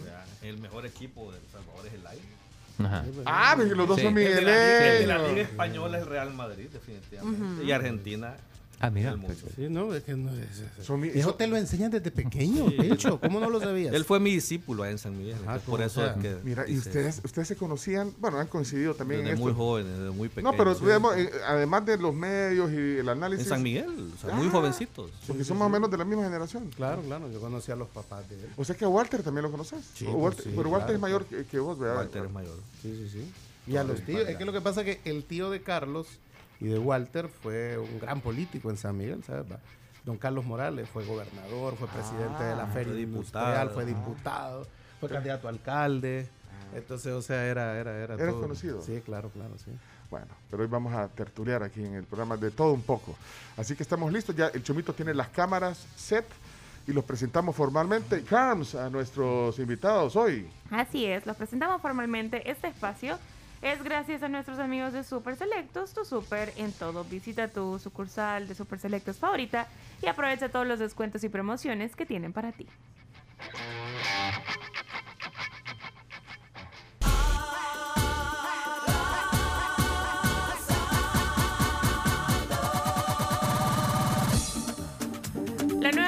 O 0.00 0.04
sea, 0.04 0.24
el 0.42 0.58
mejor 0.58 0.84
equipo 0.84 1.30
del 1.32 1.40
Salvador 1.52 1.86
es 1.86 1.92
el 1.94 2.06
Águila. 2.06 2.26
Ajá. 2.78 3.04
Ah, 3.24 3.54
porque 3.56 3.74
los 3.74 3.88
dos 3.88 3.96
Sí. 3.98 4.02
son 4.04 4.18
El 4.18 4.24
de, 4.34 4.42
la, 4.42 4.50
Liga- 4.50 4.92
el 4.92 4.98
de 5.00 5.06
la. 5.06 5.28
Liga 5.28 5.42
Española 5.42 5.96
es 5.98 6.02
el 6.02 6.08
Real 6.10 6.34
Madrid, 6.34 6.68
definitivamente. 6.72 7.42
Ujú. 7.42 7.62
Y 7.62 7.72
Argentina. 7.72 8.36
Ah, 8.78 8.90
mira. 8.90 9.16
Sí, 9.56 9.68
no, 9.70 9.94
es 9.94 10.02
que 10.04 10.14
no 10.14 10.30
es. 10.30 10.60
es- 10.78 10.84
Son 10.86 11.00
mi- 11.00 11.08
Eso 11.08 11.30
son- 11.30 11.38
te 11.38 11.46
lo 11.46 11.56
enseñan 11.56 11.90
desde 11.90 12.10
pequeño, 12.10 12.66
de 12.68 12.92
hecho. 12.92 13.18
¿Cómo 13.20 13.40
no 13.40 13.48
lo 13.48 13.58
sabías? 13.58 13.94
Él 13.94 14.04
fue 14.04 14.20
mi 14.20 14.32
discípulo 14.32 14.82
ahí 14.82 14.92
en 14.92 14.98
San 14.98 15.16
Miguel. 15.16 15.36
Por 15.66 15.80
eso 15.80 16.00
O 16.00 16.04
sea, 16.04 16.12
es 16.14 16.18
que. 16.20 16.36
Mira, 16.44 16.68
y 16.68 16.76
ustedes, 16.76 17.22
ustedes 17.24 17.48
se 17.48 17.56
conocían, 17.56 18.12
bueno, 18.18 18.38
han 18.38 18.48
coincidido 18.48 18.94
también 18.94 19.22
Desde 19.22 19.32
en 19.32 19.38
muy 19.38 19.52
esto. 19.52 19.62
jóvenes, 19.64 19.98
desde 19.98 20.10
muy 20.10 20.28
pequeños. 20.28 20.52
No, 20.52 20.58
pero 20.58 20.74
sí. 20.74 20.84
digamos, 20.84 21.16
eh, 21.16 21.30
además 21.46 21.86
de 21.86 21.96
los 21.96 22.14
medios 22.14 22.70
y 22.70 22.76
el 22.76 22.98
En 23.00 23.08
análisis. 23.08 23.48
San 23.48 23.62
Miguel, 23.62 24.12
o 24.14 24.18
sea, 24.20 24.34
muy 24.34 24.48
Ah, 24.48 24.50
jovencitos. 24.50 25.10
Porque 25.26 25.44
son 25.44 25.56
más 25.58 25.66
o 25.66 25.70
menos 25.70 25.90
de 25.90 25.96
la 25.96 26.04
misma 26.04 26.24
generación. 26.24 26.70
Claro, 26.76 27.00
claro, 27.02 27.32
yo 27.32 27.40
conocí 27.40 27.72
a 27.72 27.76
los 27.76 27.88
papás 27.88 28.28
de 28.28 28.34
él. 28.36 28.50
O 28.58 28.64
sea 28.64 28.76
que 28.76 28.84
a 28.84 28.88
Walter 28.88 29.22
también 29.22 29.44
lo 29.44 29.50
conoces. 29.50 29.84
Sí, 29.94 30.04
O 30.06 30.12
pues 30.12 30.22
Walter- 30.22 30.44
sí, 30.44 30.52
pero 30.54 30.68
Walter 30.68 30.86
claro, 30.86 30.94
es 30.96 31.00
mayor 31.00 31.24
que, 31.24 31.44
que 31.46 31.58
vos, 31.58 31.78
¿verdad? 31.78 31.96
Walter 31.96 32.24
es 32.26 32.30
mayor. 32.32 32.56
Sí, 32.82 32.94
sí, 32.94 33.08
sí. 33.10 33.32
Y 33.68 33.76
a 33.76 33.82
los 33.84 34.00
tíos, 34.02 34.28
es 34.28 34.36
que 34.36 34.44
lo 34.44 34.52
que 34.52 34.60
pasa 34.60 34.82
es 34.82 34.96
que 34.98 35.10
el 35.10 35.24
tío 35.24 35.50
de 35.50 35.60
Carlos 35.60 36.06
y 36.60 36.66
de 36.66 36.78
Walter 36.78 37.28
fue 37.28 37.78
un 37.78 37.98
gran 38.00 38.20
político 38.20 38.70
en 38.70 38.76
San 38.76 38.96
Miguel, 38.96 39.22
¿sabes? 39.24 39.44
Don 40.04 40.16
Carlos 40.18 40.44
Morales 40.44 40.88
fue 40.88 41.04
gobernador, 41.04 41.76
fue 41.76 41.88
presidente 41.88 42.44
de 42.44 42.54
la 42.56 42.62
Ah, 42.64 42.66
Feria 42.72 42.92
fue 42.92 43.02
Industrial, 43.02 43.68
diputado. 43.68 43.74
fue 43.74 43.84
diputado, 43.84 44.66
fue 45.00 45.08
candidato 45.08 45.46
a 45.48 45.50
alcalde. 45.50 46.28
Entonces, 46.74 47.12
o 47.12 47.22
sea, 47.22 47.44
era, 47.46 47.78
era, 47.78 47.92
era. 47.98 48.14
¿Eres 48.14 48.28
todo. 48.30 48.40
conocido? 48.42 48.82
Sí, 48.82 49.00
claro, 49.04 49.30
claro, 49.30 49.52
sí. 49.58 49.70
Bueno, 50.10 50.26
pero 50.50 50.62
hoy 50.62 50.68
vamos 50.68 50.92
a 50.94 51.08
tertuliar 51.08 51.62
aquí 51.64 51.84
en 51.84 51.94
el 51.94 52.04
programa 52.04 52.36
de 52.36 52.50
todo 52.52 52.72
un 52.72 52.82
poco. 52.82 53.16
Así 53.56 53.74
que 53.74 53.82
estamos 53.82 54.12
listos. 54.12 54.34
Ya 54.36 54.46
el 54.48 54.62
Chomito 54.62 54.92
tiene 54.94 55.12
las 55.14 55.28
cámaras 55.28 55.84
set 55.96 56.24
y 56.86 56.92
los 56.92 57.04
presentamos 57.04 57.56
formalmente. 57.56 58.22
Carms 58.22 58.76
a 58.76 58.88
nuestros 58.90 59.58
invitados 59.58 60.14
hoy. 60.14 60.48
Así 60.70 61.04
es, 61.06 61.26
los 61.26 61.36
presentamos 61.36 61.82
formalmente. 61.82 62.48
Este 62.48 62.68
espacio 62.68 63.18
es 63.62 63.82
gracias 63.82 64.22
a 64.22 64.28
nuestros 64.28 64.58
amigos 64.58 64.92
de 64.92 65.04
Super 65.04 65.36
Selectos, 65.36 65.94
tu 65.94 66.04
super 66.04 66.52
en 66.56 66.72
todo. 66.72 67.04
Visita 67.04 67.48
tu 67.48 67.78
sucursal 67.78 68.46
de 68.48 68.54
Super 68.54 68.78
Selectos 68.78 69.18
favorita 69.18 69.66
y 70.02 70.06
aprovecha 70.06 70.48
todos 70.48 70.66
los 70.66 70.78
descuentos 70.78 71.24
y 71.24 71.28
promociones 71.28 71.96
que 71.96 72.06
tienen 72.06 72.32
para 72.32 72.52
ti. 72.52 72.66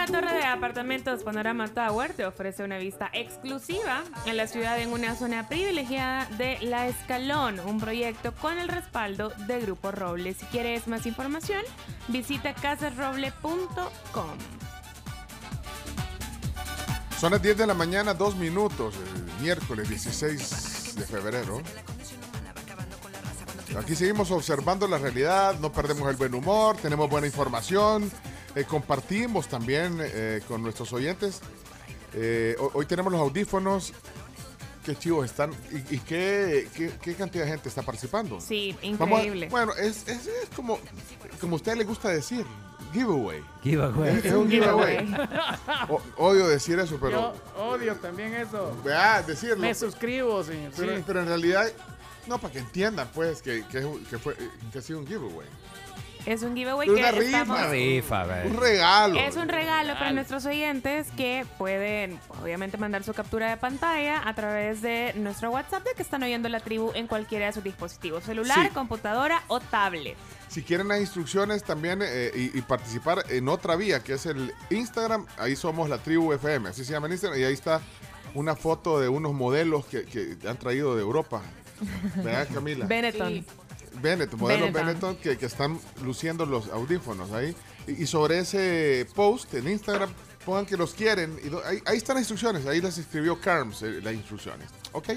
Torre 0.08 0.32
de 0.32 0.44
apartamentos 0.44 1.22
Panorama 1.22 1.68
Tower 1.68 2.14
te 2.14 2.24
ofrece 2.24 2.64
una 2.64 2.78
vista 2.78 3.10
exclusiva 3.12 4.02
en 4.24 4.38
la 4.38 4.46
ciudad 4.46 4.80
en 4.80 4.90
una 4.90 5.14
zona 5.14 5.48
privilegiada 5.48 6.26
de 6.38 6.58
La 6.62 6.88
Escalón, 6.88 7.60
un 7.60 7.78
proyecto 7.78 8.34
con 8.34 8.58
el 8.58 8.68
respaldo 8.68 9.30
de 9.46 9.60
Grupo 9.60 9.90
Roble. 9.90 10.32
Si 10.32 10.46
quieres 10.46 10.88
más 10.88 11.04
información, 11.04 11.62
visita 12.08 12.54
casasroble.com. 12.54 14.38
Son 17.20 17.32
las 17.32 17.42
10 17.42 17.58
de 17.58 17.66
la 17.66 17.74
mañana, 17.74 18.14
dos 18.14 18.34
minutos, 18.36 18.94
el 19.14 19.42
miércoles 19.42 19.90
16 19.90 20.94
de 20.96 21.04
febrero. 21.04 21.60
Aquí 23.78 23.94
seguimos 23.94 24.30
observando 24.30 24.88
la 24.88 24.96
realidad, 24.96 25.58
no 25.60 25.70
perdemos 25.70 26.08
el 26.08 26.16
buen 26.16 26.34
humor, 26.34 26.76
tenemos 26.76 27.10
buena 27.10 27.26
información. 27.26 28.10
Eh, 28.54 28.64
compartimos 28.64 29.48
también 29.48 29.98
eh, 30.00 30.40
con 30.48 30.62
nuestros 30.62 30.92
oyentes. 30.92 31.40
Eh, 32.14 32.56
ho- 32.58 32.70
hoy 32.74 32.86
tenemos 32.86 33.12
los 33.12 33.20
audífonos. 33.20 33.92
Qué 34.84 34.96
chivos 34.96 35.26
están. 35.26 35.50
¿Y, 35.70 35.96
y 35.96 35.98
qué, 35.98 36.68
qué, 36.74 36.92
qué 37.02 37.14
cantidad 37.14 37.44
de 37.44 37.50
gente 37.50 37.68
está 37.68 37.82
participando? 37.82 38.40
Sí, 38.40 38.74
a- 38.82 38.86
increíble. 38.86 39.48
bueno, 39.50 39.72
es, 39.74 40.08
es, 40.08 40.26
es 40.26 40.48
como, 40.56 40.78
como 41.40 41.54
a 41.54 41.56
usted 41.56 41.76
le 41.76 41.84
gusta 41.84 42.08
decir, 42.08 42.46
giveaway. 42.94 43.42
Giveaway. 43.62 44.16
Es, 44.16 44.24
es 44.24 44.32
un 44.32 44.48
giveaway. 44.50 45.14
O- 45.90 46.00
odio 46.16 46.48
decir 46.48 46.78
eso, 46.78 46.96
pero... 46.98 47.34
Yo 47.56 47.62
odio 47.62 47.96
también 47.96 48.32
eso. 48.32 48.74
Vea, 48.82 49.20
decirlo. 49.22 49.58
Me 49.58 49.74
suscribo, 49.74 50.42
señor. 50.42 50.72
Pero, 50.74 50.96
sí. 50.96 51.04
pero 51.06 51.20
en 51.20 51.26
realidad, 51.26 51.70
no, 52.26 52.38
para 52.40 52.54
que 52.54 52.60
entiendan, 52.60 53.10
pues, 53.14 53.42
que, 53.42 53.64
que 53.66 54.18
fue, 54.18 54.34
que 54.72 54.78
ha 54.78 54.82
sido 54.82 55.00
un 55.00 55.06
giveaway. 55.06 55.46
Es 56.26 56.42
un 56.42 56.54
giveaway 56.54 56.88
Una 56.88 57.10
que 57.10 57.20
rifa. 57.20 57.40
estamos- 57.42 57.70
rifa. 57.70 58.26
Un 58.44 58.56
regalo. 58.56 59.18
Es 59.18 59.36
un 59.36 59.48
regalo 59.48 59.94
para 59.94 60.12
nuestros 60.12 60.44
oyentes 60.46 61.06
que 61.16 61.46
pueden, 61.56 62.18
obviamente, 62.42 62.76
mandar 62.76 63.02
su 63.04 63.14
captura 63.14 63.48
de 63.48 63.56
pantalla 63.56 64.28
a 64.28 64.34
través 64.34 64.82
de 64.82 65.12
nuestro 65.16 65.50
WhatsApp 65.50 65.84
de 65.84 65.94
que 65.94 66.02
están 66.02 66.22
oyendo 66.22 66.48
la 66.48 66.60
tribu 66.60 66.92
en 66.94 67.06
cualquiera 67.06 67.46
de 67.46 67.52
sus 67.52 67.64
dispositivos, 67.64 68.24
celular, 68.24 68.66
Sí. 68.68 68.74
computadora 68.74 69.42
o 69.48 69.60
tablet. 69.60 70.16
Si 70.48 70.62
quieren 70.62 70.88
las 70.88 71.00
instrucciones 71.00 71.62
también 71.64 72.00
eh, 72.02 72.30
y, 72.34 72.58
y 72.58 72.62
participar 72.62 73.24
en 73.30 73.48
otra 73.48 73.76
vía, 73.76 74.00
que 74.00 74.14
es 74.14 74.26
el 74.26 74.52
Instagram, 74.70 75.26
ahí 75.38 75.56
somos 75.56 75.88
la 75.88 75.98
tribu 75.98 76.32
FM, 76.32 76.68
así 76.70 76.84
se 76.84 76.92
llama 76.92 77.06
en 77.06 77.12
Instagram, 77.14 77.40
y 77.40 77.44
ahí 77.44 77.52
está 77.54 77.80
una 78.34 78.54
foto 78.56 79.00
de 79.00 79.08
unos 79.08 79.32
modelos 79.32 79.86
que, 79.86 80.04
que 80.04 80.36
han 80.48 80.56
traído 80.58 80.94
de 80.96 81.02
Europa. 81.02 81.42
¿Verdad, 82.16 82.48
Camila? 82.52 82.86
Benetton. 82.88 83.46
Benetton, 84.00 84.38
modelos 84.40 84.72
Benetton. 84.72 84.86
Benetton 84.86 85.16
que, 85.16 85.38
que 85.38 85.46
están 85.46 85.78
luciendo 86.02 86.46
los 86.46 86.68
audífonos 86.68 87.30
ahí. 87.32 87.54
Y, 87.86 88.02
y 88.02 88.06
sobre 88.06 88.38
ese 88.40 89.06
post 89.14 89.52
en 89.54 89.68
Instagram, 89.68 90.10
pongan 90.44 90.66
que 90.66 90.76
los 90.76 90.94
quieren. 90.94 91.38
Y 91.44 91.48
do- 91.48 91.62
ahí, 91.64 91.80
ahí 91.86 91.96
están 91.98 92.14
las 92.16 92.22
instrucciones, 92.22 92.66
ahí 92.66 92.80
las 92.80 92.98
escribió 92.98 93.40
Carms, 93.40 93.82
eh, 93.82 94.00
las 94.02 94.14
instrucciones. 94.14 94.68
¿Ok? 94.92 95.10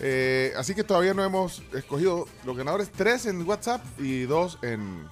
Eh, 0.00 0.52
así 0.56 0.74
que 0.74 0.82
todavía 0.82 1.14
no 1.14 1.22
hemos 1.22 1.62
escogido 1.72 2.26
los 2.44 2.56
ganadores, 2.56 2.90
tres 2.90 3.26
en 3.26 3.46
WhatsApp 3.48 3.84
y 4.00 4.22
dos 4.22 4.58
en, 4.62 5.06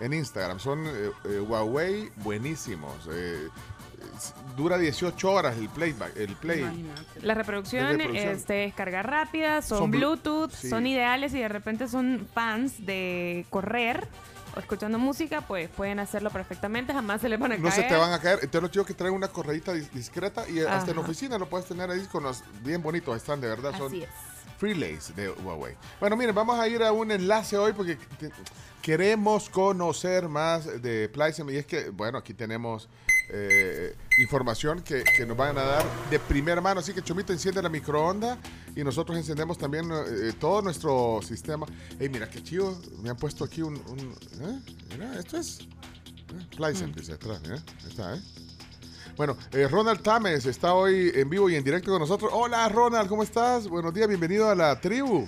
en 0.00 0.12
Instagram. 0.12 0.58
Son 0.60 0.84
eh, 0.86 1.40
Huawei 1.40 2.10
buenísimos. 2.16 3.08
Es- 4.16 4.34
dura 4.56 4.78
18 4.78 5.30
horas 5.32 5.56
el 5.56 5.68
playback, 5.68 6.16
el 6.16 6.34
play. 6.36 6.90
La 7.22 7.34
reproducción, 7.34 7.84
De 7.86 7.92
reproducción. 8.04 8.32
es 8.34 8.46
de 8.46 8.54
descarga 8.56 9.02
rápida, 9.02 9.62
son, 9.62 9.78
Son 9.78 9.90
blu- 9.92 9.98
Bluetooth, 9.98 10.52
sí. 10.52 10.68
son 10.70 10.86
ideales 10.86 11.32
y 11.34 11.38
de 11.38 11.48
repente 11.48 11.88
son 11.88 12.26
fans 12.34 12.84
de 12.84 13.46
correr 13.50 14.06
o 14.56 14.60
escuchando 14.60 14.98
música, 14.98 15.42
pues 15.42 15.68
pueden 15.68 15.98
hacerlo 16.00 16.30
perfectamente, 16.30 16.92
jamás 16.92 17.20
se 17.20 17.28
les 17.28 17.38
van 17.38 17.52
a 17.52 17.56
No 17.58 17.68
caer. 17.68 17.74
se 17.74 17.88
te 17.88 17.94
van 17.96 18.12
a 18.12 18.18
caer. 18.20 18.38
Entonces 18.42 18.62
los 18.62 18.70
chicos 18.70 18.86
que 18.86 18.94
traen 18.94 19.14
una 19.14 19.28
correíta 19.28 19.74
dis- 19.74 19.90
discreta 19.90 20.48
y 20.48 20.60
hasta 20.60 20.90
en 20.90 20.96
la 20.96 21.02
oficina 21.02 21.38
lo 21.38 21.48
puedes 21.48 21.66
tener 21.68 21.90
ahí 21.90 22.04
con 22.10 22.22
los 22.24 22.42
bien 22.64 22.82
bonitos. 22.82 23.16
Están 23.16 23.40
de 23.40 23.48
verdad, 23.48 23.76
son 23.76 23.88
Así 23.88 24.02
es. 24.02 24.08
Freelays 24.58 25.14
de 25.16 25.30
Huawei. 25.30 25.74
Bueno, 26.00 26.16
miren, 26.16 26.34
vamos 26.34 26.58
a 26.58 26.66
ir 26.68 26.82
a 26.82 26.92
un 26.92 27.10
enlace 27.10 27.56
hoy 27.56 27.72
porque 27.72 27.96
queremos 28.82 29.48
conocer 29.48 30.28
más 30.28 30.82
de 30.82 31.08
Playsem 31.08 31.48
y 31.50 31.56
es 31.56 31.66
que, 31.66 31.90
bueno, 31.90 32.18
aquí 32.18 32.34
tenemos 32.34 32.88
eh, 33.30 33.94
información 34.18 34.82
que, 34.82 35.04
que 35.04 35.26
nos 35.26 35.36
van 35.36 35.58
a 35.58 35.62
dar 35.62 35.86
de 36.10 36.18
primera 36.18 36.60
mano. 36.60 36.80
Así 36.80 36.92
que 36.92 37.02
Chomito 37.02 37.32
enciende 37.32 37.62
la 37.62 37.68
microonda 37.68 38.38
y 38.74 38.82
nosotros 38.82 39.16
encendemos 39.16 39.58
también 39.58 39.88
eh, 39.92 40.32
todo 40.40 40.62
nuestro 40.62 41.20
sistema. 41.22 41.66
Hey, 42.00 42.08
mira 42.08 42.28
qué 42.28 42.42
chido. 42.42 42.80
Me 43.02 43.10
han 43.10 43.16
puesto 43.16 43.44
aquí 43.44 43.62
un... 43.62 43.74
un- 43.74 44.16
¿eh? 44.40 44.60
Mira, 44.90 45.18
esto 45.18 45.36
es... 45.36 45.60
¿eh? 45.60 46.46
Playsem, 46.56 46.92
dice 46.92 47.12
atrás, 47.12 47.40
¿eh? 47.44 47.52
Ahí 47.52 47.88
está, 47.90 48.14
¿eh? 48.16 48.20
Bueno, 49.18 49.36
eh, 49.52 49.66
Ronald 49.68 50.00
Tames 50.00 50.46
está 50.46 50.72
hoy 50.74 51.10
en 51.14 51.28
vivo 51.28 51.50
y 51.50 51.56
en 51.56 51.64
directo 51.64 51.90
con 51.90 51.98
nosotros. 52.00 52.30
Hola, 52.32 52.68
Ronald, 52.68 53.08
¿cómo 53.08 53.22
estás? 53.24 53.68
Buenos 53.68 53.92
días, 53.92 54.06
bienvenido 54.08 54.48
a 54.48 54.54
la 54.54 54.80
tribu. 54.80 55.26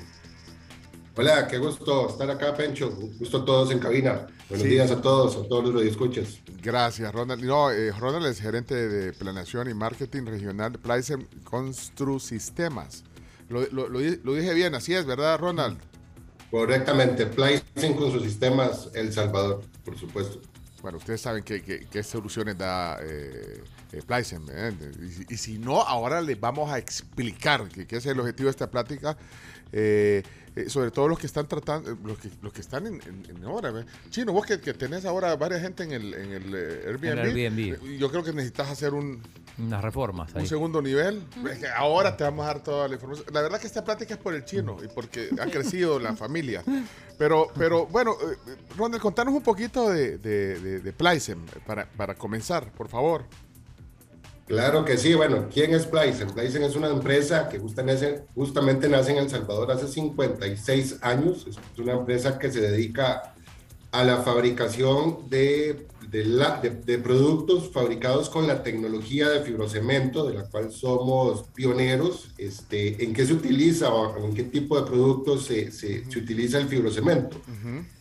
Hola, 1.16 1.48
qué 1.48 1.58
gusto 1.58 2.08
estar 2.08 2.30
acá, 2.30 2.54
Pencho. 2.54 2.88
Un 2.88 3.18
Gusto 3.18 3.38
a 3.38 3.44
todos 3.44 3.72
en 3.72 3.80
cabina. 3.80 4.28
Buenos 4.48 4.62
Sí. 4.64 4.70
días 4.72 4.90
a 4.92 5.02
todos, 5.02 5.36
a 5.36 5.48
todos 5.48 5.64
los 5.64 5.74
radioescuchas. 5.74 6.38
Gracias, 6.62 7.12
Ronald. 7.12 7.42
No, 7.42 7.70
eh, 7.72 7.90
Ronald 7.90 8.26
es 8.26 8.40
gerente 8.40 8.74
de 8.88 9.12
planeación 9.12 9.68
y 9.68 9.74
marketing 9.74 10.24
regional 10.26 10.70
de 10.72 10.78
Plaisem 10.78 11.26
Constru 11.42 12.20
Sistemas. 12.20 13.02
Lo, 13.48 13.66
lo- 13.72 13.88
lo 13.88 13.98
di- 13.98 14.20
lo 14.22 14.34
dije 14.34 14.54
bien, 14.54 14.74
así 14.76 14.94
es, 14.94 15.04
¿verdad, 15.04 15.36
Ronald? 15.40 15.78
Correctamente, 16.52 17.26
Playsen 17.26 17.94
con 17.96 18.12
sus 18.12 18.22
sistemas 18.22 18.88
El 18.94 19.12
Salvador, 19.12 19.62
por 19.84 19.98
supuesto. 19.98 20.40
Bueno, 20.80 20.96
ustedes 20.96 21.20
saben 21.20 21.42
qué, 21.44 21.60
qué- 21.62 21.86
qué 21.90 22.02
soluciones 22.02 22.56
da 22.56 22.98
eh, 23.02 23.62
eh, 23.92 24.02
¿eh? 24.50 24.72
Y, 25.02 25.08
si- 25.10 25.26
y 25.28 25.36
si 25.36 25.58
no, 25.58 25.82
ahora 25.82 26.20
les 26.20 26.38
vamos 26.38 26.70
a 26.70 26.78
explicar 26.78 27.68
que, 27.68 27.86
que 27.86 27.96
ese 27.96 28.08
es 28.10 28.14
el 28.14 28.20
objetivo 28.20 28.46
de 28.46 28.50
esta 28.50 28.70
plática. 28.70 29.16
eh, 29.72 30.22
eh, 30.56 30.68
sobre 30.68 30.90
todo 30.90 31.06
los 31.06 31.16
que 31.16 31.28
están 31.28 31.46
tratando, 31.46 31.92
eh, 31.92 31.96
los 32.02 32.18
que, 32.18 32.28
los 32.42 32.52
que 32.52 32.60
están 32.60 32.84
en, 32.88 32.94
en- 32.94 33.24
en 33.36 33.44
ahora. 33.44 33.70
¿ve? 33.70 33.84
Chino, 34.10 34.32
vos 34.32 34.44
que, 34.44 34.60
que 34.60 34.74
tenés 34.74 35.04
ahora 35.04 35.36
varias 35.36 35.62
gente 35.62 35.84
en 35.84 35.92
el, 35.92 36.12
en 36.12 36.32
el 36.32 36.54
eh, 36.56 36.82
Airbnb, 36.88 37.18
Airbnb. 37.36 37.96
yo 37.98 38.10
creo 38.10 38.24
que 38.24 38.32
necesitas 38.32 38.68
hacer 38.68 38.92
un, 38.92 39.22
Unas 39.58 39.80
reformas 39.80 40.34
ahí. 40.34 40.42
un 40.42 40.48
segundo 40.48 40.82
nivel. 40.82 41.22
Ahora 41.76 42.16
te 42.16 42.24
vamos 42.24 42.44
a 42.44 42.48
dar 42.48 42.62
toda 42.64 42.88
la 42.88 42.94
información. 42.94 43.28
La 43.32 43.42
verdad 43.42 43.60
que 43.60 43.68
esta 43.68 43.84
plática 43.84 44.14
es 44.14 44.20
por 44.20 44.34
el 44.34 44.44
chino 44.44 44.76
y 44.82 44.88
porque 44.88 45.30
ha 45.40 45.46
crecido 45.46 46.00
la 46.00 46.16
familia. 46.16 46.64
Pero, 47.16 47.46
pero 47.56 47.86
bueno, 47.86 48.16
Ronald, 48.76 49.00
contanos 49.00 49.32
un 49.34 49.42
poquito 49.44 49.88
de, 49.90 50.18
de, 50.18 50.58
de, 50.58 50.80
de 50.80 50.92
Plaisem 50.92 51.46
para, 51.64 51.88
para 51.92 52.16
comenzar, 52.16 52.72
por 52.72 52.88
favor. 52.88 53.24
Claro 54.50 54.84
que 54.84 54.98
sí. 54.98 55.14
Bueno, 55.14 55.46
¿quién 55.52 55.72
es 55.72 55.86
Playsen? 55.86 56.30
Playsen 56.30 56.64
es 56.64 56.74
una 56.74 56.88
empresa 56.88 57.48
que 57.48 57.60
justamente, 57.60 58.24
justamente 58.34 58.88
nace 58.88 59.12
en 59.12 59.18
El 59.18 59.30
Salvador 59.30 59.70
hace 59.70 59.86
56 59.86 60.98
años. 61.02 61.46
Es 61.48 61.56
una 61.78 61.92
empresa 61.92 62.36
que 62.36 62.50
se 62.50 62.60
dedica 62.60 63.34
a 63.92 64.02
la 64.04 64.18
fabricación 64.18 65.28
de, 65.30 65.86
de, 66.10 66.24
la- 66.24 66.60
de- 66.60 66.70
de 66.70 66.98
productos 66.98 67.70
fabricados 67.72 68.28
con 68.28 68.48
la 68.48 68.64
tecnología 68.64 69.28
de 69.28 69.40
fibrocemento, 69.42 70.26
de 70.28 70.34
la 70.34 70.44
cual 70.48 70.72
somos 70.72 71.44
pioneros. 71.54 72.30
Este, 72.36 73.04
¿En 73.04 73.12
qué 73.12 73.24
se 73.26 73.34
utiliza 73.34 73.92
o 73.94 74.16
en 74.24 74.34
qué 74.34 74.42
tipo 74.42 74.80
de 74.80 74.86
productos 74.90 75.44
se, 75.46 75.70
se- 75.70 76.04
se 76.10 76.18
utiliza 76.18 76.58
el 76.58 76.66
fibrocemento? 76.66 77.36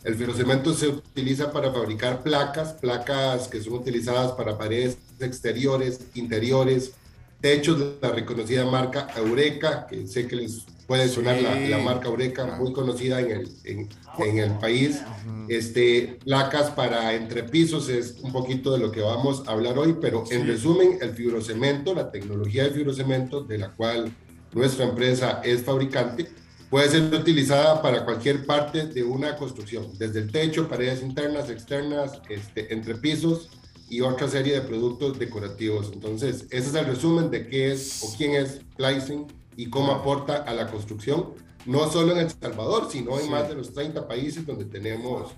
El 0.02 0.16
fibrocemento 0.16 0.74
se 0.74 0.88
utiliza 0.88 1.52
para 1.52 1.72
fabricar 1.72 2.24
placas, 2.24 2.72
placas 2.72 3.46
que 3.46 3.62
son 3.62 3.74
utilizadas 3.74 4.32
para 4.32 4.58
paredes 4.58 4.98
exteriores, 5.22 6.00
interiores, 6.14 6.92
techos 7.40 7.78
de 7.78 7.96
la 8.02 8.10
reconocida 8.12 8.64
marca 8.66 9.08
Eureka, 9.16 9.86
que 9.88 10.06
sé 10.06 10.26
que 10.26 10.36
les 10.36 10.64
puede 10.86 11.08
sonar 11.08 11.40
la, 11.40 11.54
Sí. 11.56 11.68
la 11.68 11.78
marca 11.78 12.08
Eureka, 12.08 12.56
muy 12.58 12.72
conocida 12.72 13.20
en 13.20 13.30
el, 13.30 13.48
en, 13.64 13.88
en 14.18 14.38
el 14.38 14.52
país. 14.58 15.00
este, 15.48 16.18
placas 16.24 16.70
para 16.70 17.14
entrepisos 17.14 17.88
es 17.88 18.16
un 18.22 18.32
poquito 18.32 18.72
de 18.72 18.78
lo 18.78 18.92
que 18.92 19.00
vamos 19.00 19.42
a 19.46 19.52
hablar 19.52 19.78
hoy, 19.78 19.96
pero 20.00 20.24
en 20.30 20.42
Sí. 20.42 20.46
resumen, 20.46 20.98
el 21.00 21.10
fibrocemento, 21.12 21.94
la 21.94 22.10
tecnología 22.10 22.64
de 22.64 22.70
fibrocemento 22.70 23.42
de 23.42 23.58
la 23.58 23.70
cual 23.70 24.12
nuestra 24.52 24.84
empresa 24.84 25.40
es 25.44 25.62
fabricante, 25.62 26.28
puede 26.68 26.88
ser 26.88 27.02
utilizada 27.14 27.80
para 27.82 28.04
cualquier 28.04 28.44
parte 28.46 28.86
de 28.86 29.02
una 29.02 29.36
construcción, 29.36 29.86
desde 29.98 30.20
el 30.20 30.30
techo, 30.30 30.68
paredes 30.68 31.02
internas, 31.02 31.50
externas, 31.50 32.20
este, 32.28 32.72
entrepisos 32.72 33.48
y 33.90 34.00
otra 34.00 34.28
serie 34.28 34.54
de 34.54 34.60
productos 34.62 35.18
decorativos. 35.18 35.90
Entonces, 35.92 36.46
ese 36.50 36.68
es 36.70 36.74
el 36.74 36.86
resumen 36.86 37.30
de 37.30 37.46
qué 37.48 37.72
es 37.72 38.02
o 38.04 38.14
quién 38.16 38.34
es 38.36 38.60
Plycing 38.76 39.26
y 39.56 39.68
cómo 39.68 39.92
aporta 39.92 40.36
a 40.36 40.54
la 40.54 40.70
construcción, 40.70 41.34
no 41.66 41.90
solo 41.90 42.12
en 42.12 42.18
El 42.18 42.30
Salvador, 42.30 42.88
sino 42.90 43.18
en 43.18 43.24
Sí. 43.24 43.30
más 43.30 43.48
de 43.48 43.56
los 43.56 43.74
30 43.74 44.08
países 44.08 44.46
donde 44.46 44.64
tenemos 44.64 45.32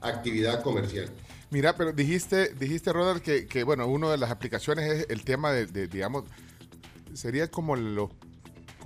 actividad 0.00 0.62
comercial. 0.62 1.10
Mira, 1.50 1.76
pero 1.76 1.92
dijiste, 1.92 2.54
dijiste 2.54 2.92
Ronald, 2.92 3.20
que, 3.22 3.46
que, 3.46 3.64
bueno, 3.64 3.86
una 3.86 4.10
de 4.10 4.18
las 4.18 4.30
aplicaciones 4.30 4.90
es 4.90 5.06
el 5.10 5.24
tema 5.24 5.52
de, 5.52 5.66
de, 5.66 5.86
digamos, 5.88 6.24
sería 7.12 7.50
como 7.50 7.76
lo 7.76 8.10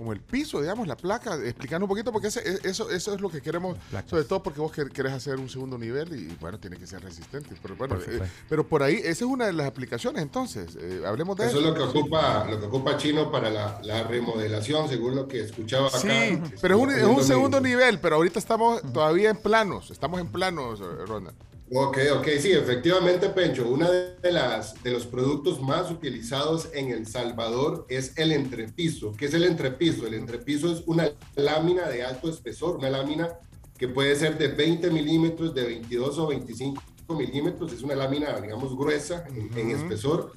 como 0.01 0.13
el 0.13 0.19
piso, 0.19 0.59
digamos, 0.59 0.87
la 0.87 0.97
placa, 0.97 1.35
explicando 1.35 1.85
un 1.85 1.89
poquito, 1.89 2.11
porque 2.11 2.29
ese- 2.29 2.59
eso, 2.67 2.89
eso 2.89 3.13
es 3.13 3.21
lo 3.21 3.29
que 3.29 3.39
queremos, 3.39 3.77
sobre 4.07 4.23
todo 4.23 4.41
porque 4.41 4.59
vos 4.59 4.71
quer- 4.71 4.89
querés 4.91 5.13
hacer 5.13 5.37
un 5.37 5.47
segundo 5.47 5.77
nivel 5.77 6.11
y, 6.19 6.35
bueno, 6.41 6.57
tiene 6.59 6.75
que 6.77 6.87
ser 6.87 7.03
resistente. 7.03 7.55
Pero 7.61 7.75
bueno, 7.75 7.99
Por 7.99 8.11
eh, 8.11 8.21
pero 8.49 8.67
por 8.67 8.81
ahí, 8.81 8.95
esa 8.95 9.09
es 9.11 9.21
una 9.21 9.45
de 9.45 9.53
las 9.53 9.67
aplicaciones, 9.67 10.23
entonces, 10.23 10.75
eh, 10.79 11.03
hablemos 11.05 11.37
de 11.37 11.45
Eso 11.45 11.59
eso. 11.59 11.67
es 11.67 11.77
lo 11.79 11.91
que 11.91 11.99
ocupa, 11.99 12.47
lo 12.49 12.59
que 12.59 12.65
ocupa 12.65 12.97
Chino 12.97 13.31
para 13.31 13.51
la, 13.51 13.79
la 13.83 14.01
remodelación, 14.05 14.89
según 14.89 15.15
lo 15.15 15.27
que 15.27 15.41
escuchaba 15.41 15.89
acá. 15.89 15.99
Sí, 15.99 16.07
Estuvo 16.09 16.61
pero 16.61 16.75
es 16.77 16.81
un, 16.81 16.91
es 16.91 17.03
un 17.03 17.23
segundo 17.23 17.61
nivel, 17.61 17.99
pero 17.99 18.15
ahorita 18.15 18.39
estamos 18.39 18.81
todavía 18.91 19.29
en 19.29 19.37
planos, 19.37 19.91
estamos 19.91 20.19
en 20.19 20.31
planos, 20.31 20.79
eh, 20.81 20.83
Ronald. 21.05 21.35
Ok, 21.73 21.97
ok, 22.17 22.27
sí, 22.39 22.51
efectivamente, 22.51 23.29
Pencho. 23.29 23.69
Uno 23.69 23.89
de, 23.89 24.31
las, 24.31 24.81
de 24.83 24.91
los 24.91 25.05
productos 25.05 25.61
más 25.61 25.89
utilizados 25.89 26.67
en 26.73 26.89
El 26.89 27.07
Salvador 27.07 27.85
es 27.87 28.11
el 28.17 28.33
entrepiso. 28.33 29.13
¿Qué 29.13 29.27
es 29.27 29.33
el 29.33 29.45
entrepiso? 29.45 30.05
El 30.05 30.15
entrepiso 30.15 30.69
es 30.69 30.83
una 30.85 31.09
lámina 31.35 31.87
de 31.87 32.03
alto 32.03 32.29
espesor, 32.29 32.75
una 32.75 32.89
lámina 32.89 33.29
que 33.77 33.87
puede 33.87 34.17
ser 34.17 34.37
de 34.37 34.49
20 34.49 34.89
milímetros, 34.91 35.55
de 35.55 35.63
22 35.63 36.17
o 36.17 36.27
25 36.27 36.81
milímetros, 37.17 37.71
es 37.71 37.81
una 37.81 37.95
lámina, 37.95 38.39
digamos, 38.41 38.75
gruesa 38.75 39.23
en, 39.29 39.57
en 39.57 39.67
Ujú. 39.67 39.83
espesor, 39.83 40.33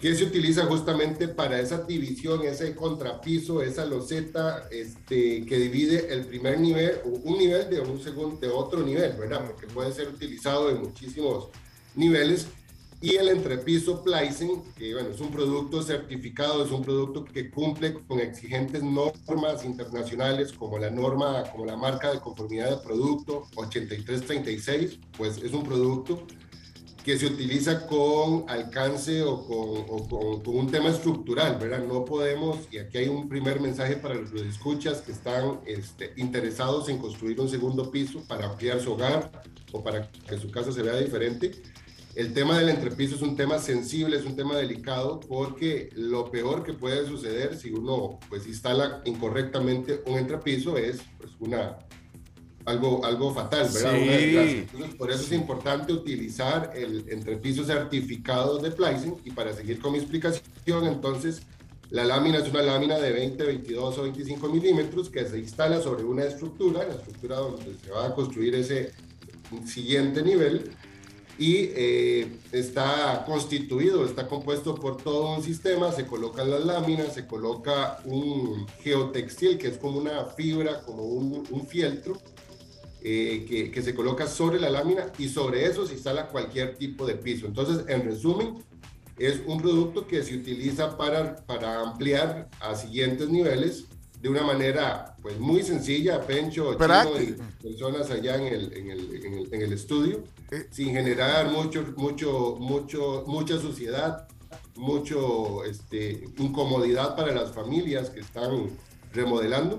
que 0.00 0.14
se 0.14 0.24
utiliza 0.24 0.64
justamente 0.64 1.28
para 1.28 1.60
esa 1.60 1.82
división, 1.82 2.42
ese 2.42 2.74
contrapiso, 2.74 3.62
esa 3.62 3.84
loseta 3.84 4.66
este, 4.70 5.44
que 5.44 5.58
divide 5.58 6.12
el 6.12 6.24
primer 6.24 6.58
nivel, 6.58 7.00
o 7.04 7.08
un 7.08 7.38
nivel 7.38 7.68
de 7.68 7.80
un 7.80 8.02
segundo, 8.02 8.38
de 8.40 8.48
otro 8.48 8.80
nivel, 8.80 9.12
¿verdad? 9.18 9.44
Porque 9.46 9.66
puede 9.66 9.92
ser 9.92 10.08
utilizado 10.08 10.70
en 10.70 10.80
muchísimos 10.80 11.48
niveles. 11.94 12.46
Y 13.02 13.16
el 13.16 13.28
entrepiso 13.28 14.02
Pleisen, 14.02 14.62
que 14.76 14.92
bueno, 14.92 15.10
es 15.10 15.20
un 15.20 15.30
producto 15.30 15.82
certificado, 15.82 16.64
es 16.64 16.70
un 16.70 16.82
producto 16.82 17.24
que 17.24 17.50
cumple 17.50 17.94
con 18.06 18.20
exigentes 18.20 18.82
normas 18.82 19.64
internacionales 19.64 20.52
como 20.52 20.78
la 20.78 20.90
norma, 20.90 21.44
como 21.50 21.64
la 21.64 21.76
marca 21.76 22.12
de 22.12 22.20
conformidad 22.20 22.70
de 22.70 22.86
producto 22.86 23.46
8336, 23.54 24.98
pues 25.16 25.38
es 25.38 25.52
un 25.52 25.64
producto 25.64 26.26
que 27.04 27.18
se 27.18 27.26
utiliza 27.26 27.86
con 27.86 28.44
alcance 28.48 29.22
o 29.22 29.44
con, 29.46 29.84
o 29.88 30.08
con- 30.08 30.42
con 30.42 30.56
un 30.56 30.70
tema 30.70 30.90
estructural, 30.90 31.58
¿verdad? 31.58 31.84
No 31.86 32.04
podemos, 32.04 32.58
y 32.70 32.78
aquí 32.78 32.98
hay 32.98 33.08
un 33.08 33.28
primer 33.28 33.58
mensaje 33.60 33.96
para 33.96 34.14
los 34.16 34.30
que 34.30 34.46
escuchas 34.46 35.00
que 35.00 35.12
están 35.12 35.60
este, 35.66 36.12
interesados 36.16 36.88
en 36.88 36.98
construir 36.98 37.40
un 37.40 37.48
segundo 37.48 37.90
piso 37.90 38.22
para 38.28 38.46
ampliar 38.46 38.80
su 38.80 38.92
hogar 38.92 39.30
o 39.72 39.82
para 39.82 40.10
que 40.10 40.38
su 40.38 40.50
casa 40.50 40.72
se 40.72 40.82
vea 40.82 40.96
diferente. 40.96 41.52
El 42.16 42.34
tema 42.34 42.58
del 42.58 42.68
entrepiso 42.68 43.14
es 43.14 43.22
un 43.22 43.36
tema 43.36 43.58
sensible, 43.60 44.16
es 44.18 44.26
un 44.26 44.34
tema 44.36 44.56
delicado, 44.56 45.20
porque 45.20 45.90
lo 45.94 46.30
peor 46.30 46.64
que 46.64 46.72
puede 46.74 47.06
suceder 47.06 47.56
si 47.56 47.70
uno 47.70 48.18
pues 48.28 48.46
instala 48.48 49.00
incorrectamente 49.04 50.02
un 50.06 50.18
entrepiso 50.18 50.76
es 50.76 51.00
pues 51.18 51.30
una 51.38 51.78
algo, 52.64 53.04
algo 53.04 53.34
fatal, 53.34 53.68
¿verdad? 53.72 53.94
Sí. 53.94 54.66
Entonces, 54.72 54.94
por 54.96 55.10
eso 55.10 55.22
es 55.22 55.32
importante 55.32 55.92
utilizar 55.92 56.72
el 56.74 57.08
entrepiso 57.08 57.64
certificado 57.64 58.58
de 58.58 58.70
Pleisen 58.70 59.16
y 59.24 59.30
para 59.30 59.52
seguir 59.52 59.80
con 59.80 59.92
mi 59.92 59.98
explicación, 59.98 60.86
entonces 60.86 61.42
la 61.90 62.04
lámina 62.04 62.38
es 62.38 62.48
una 62.48 62.62
lámina 62.62 62.98
de 62.98 63.12
20, 63.12 63.44
22 63.44 63.98
o 63.98 64.02
25 64.02 64.48
milímetros 64.48 65.10
que 65.10 65.26
se 65.26 65.38
instala 65.38 65.80
sobre 65.80 66.04
una 66.04 66.24
estructura, 66.24 66.86
la 66.86 66.94
estructura 66.94 67.36
donde 67.36 67.76
se 67.82 67.90
va 67.90 68.06
a 68.06 68.14
construir 68.14 68.54
ese 68.54 68.92
siguiente 69.66 70.22
nivel 70.22 70.70
y 71.36 71.70
eh, 71.74 72.36
está 72.52 73.24
constituido, 73.26 74.04
está 74.04 74.28
compuesto 74.28 74.74
por 74.74 74.98
todo 74.98 75.34
un 75.34 75.42
sistema, 75.42 75.90
se 75.90 76.06
colocan 76.06 76.50
las 76.50 76.64
láminas, 76.64 77.14
se 77.14 77.26
coloca 77.26 77.98
un 78.04 78.66
geotextil 78.82 79.56
que 79.58 79.68
es 79.68 79.78
como 79.78 79.98
una 79.98 80.26
fibra, 80.26 80.82
como 80.82 81.02
un, 81.02 81.42
un 81.50 81.66
fieltro, 81.66 82.18
eh, 83.02 83.46
que, 83.48 83.70
que 83.70 83.82
se 83.82 83.94
coloca 83.94 84.26
sobre 84.26 84.60
la 84.60 84.70
lámina 84.70 85.06
y 85.18 85.28
sobre 85.28 85.66
eso 85.66 85.86
se 85.86 85.94
instala 85.94 86.28
cualquier 86.28 86.76
tipo 86.76 87.06
de 87.06 87.14
piso. 87.14 87.46
Entonces, 87.46 87.84
en 87.88 88.04
resumen, 88.04 88.62
es 89.18 89.40
un 89.46 89.60
producto 89.60 90.06
que 90.06 90.22
se 90.22 90.34
utiliza 90.34 90.96
para, 90.96 91.36
para 91.46 91.80
ampliar 91.80 92.48
a 92.58 92.74
siguientes 92.74 93.28
niveles 93.28 93.84
de 94.20 94.28
una 94.28 94.42
manera 94.42 95.14
pues 95.22 95.38
muy 95.38 95.62
sencilla, 95.62 96.26
Pencho, 96.26 96.74
Chino 96.74 97.20
y 97.20 97.36
personas 97.62 98.10
allá 98.10 98.36
en 98.36 98.46
el, 98.46 98.72
en 98.76 98.90
el, 98.90 99.14
en 99.24 99.34
el, 99.34 99.54
en 99.54 99.62
el 99.62 99.72
estudio, 99.72 100.24
sin 100.70 100.92
generar 100.92 101.50
mucho, 101.50 101.84
mucho, 101.96 102.56
mucho, 102.58 103.24
mucha 103.26 103.58
suciedad, 103.58 104.28
mucho 104.76 105.64
este, 105.64 106.24
incomodidad 106.38 107.16
para 107.16 107.34
las 107.34 107.52
familias 107.52 108.10
que 108.10 108.20
están 108.20 108.70
remodelando, 109.12 109.78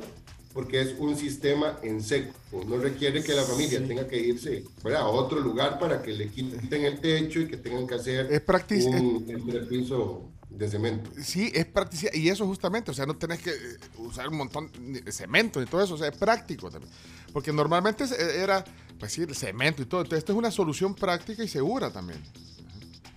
porque 0.54 0.82
es 0.82 0.96
un 1.00 1.16
sistema 1.18 1.78
en 1.84 2.02
seco. 2.04 2.34
No 2.68 2.78
requiere 2.78 3.24
que 3.24 3.34
la 3.34 3.44
familia 3.44 3.86
tenga 3.88 4.08
que 4.08 4.18
irse 4.20 4.64
¿verdad? 4.84 5.02
a 5.02 5.08
otro 5.08 5.40
lugar 5.40 5.80
para 5.80 6.02
que 6.02 6.12
le 6.14 6.28
quiten 6.30 6.86
el 6.86 7.00
techo 7.00 7.40
y 7.40 7.48
que 7.48 7.58
tengan 7.58 7.88
que 7.88 7.96
hacer 7.96 8.32
Es 8.32 8.46
practic- 8.46 8.88
un 8.88 9.26
entrepiso 9.30 10.30
de 10.50 10.70
cemento. 10.70 11.10
Sí, 11.24 11.50
es 11.54 11.66
practicidad. 11.66 12.14
Y 12.14 12.28
eso 12.30 12.46
justamente, 12.46 12.92
o 12.92 12.94
sea, 12.94 13.06
no 13.06 13.16
tenés 13.16 13.40
que 13.42 13.52
eh, 13.52 13.78
usar 14.00 14.28
un 14.28 14.36
montón 14.38 14.70
de 14.78 15.12
cemento 15.12 15.62
y 15.62 15.66
todo 15.66 15.82
eso, 15.84 15.94
o 15.94 15.98
sea, 15.98 16.10
es 16.10 16.18
práctico 16.18 16.70
también. 16.70 16.92
Porque 17.32 17.54
normalmente 17.54 18.04
es- 18.04 18.12
era, 18.12 18.64
pues 19.00 19.14
sí, 19.14 19.22
el 19.22 19.34
cemento 19.36 19.82
y 19.82 19.86
todo. 19.86 20.02
Entonces, 20.02 20.20
esto 20.20 20.34
es 20.34 20.38
una 20.38 20.52
solución 20.52 20.94
práctica 20.94 21.42
y 21.44 21.48
segura 21.48 21.90
también. 21.92 22.20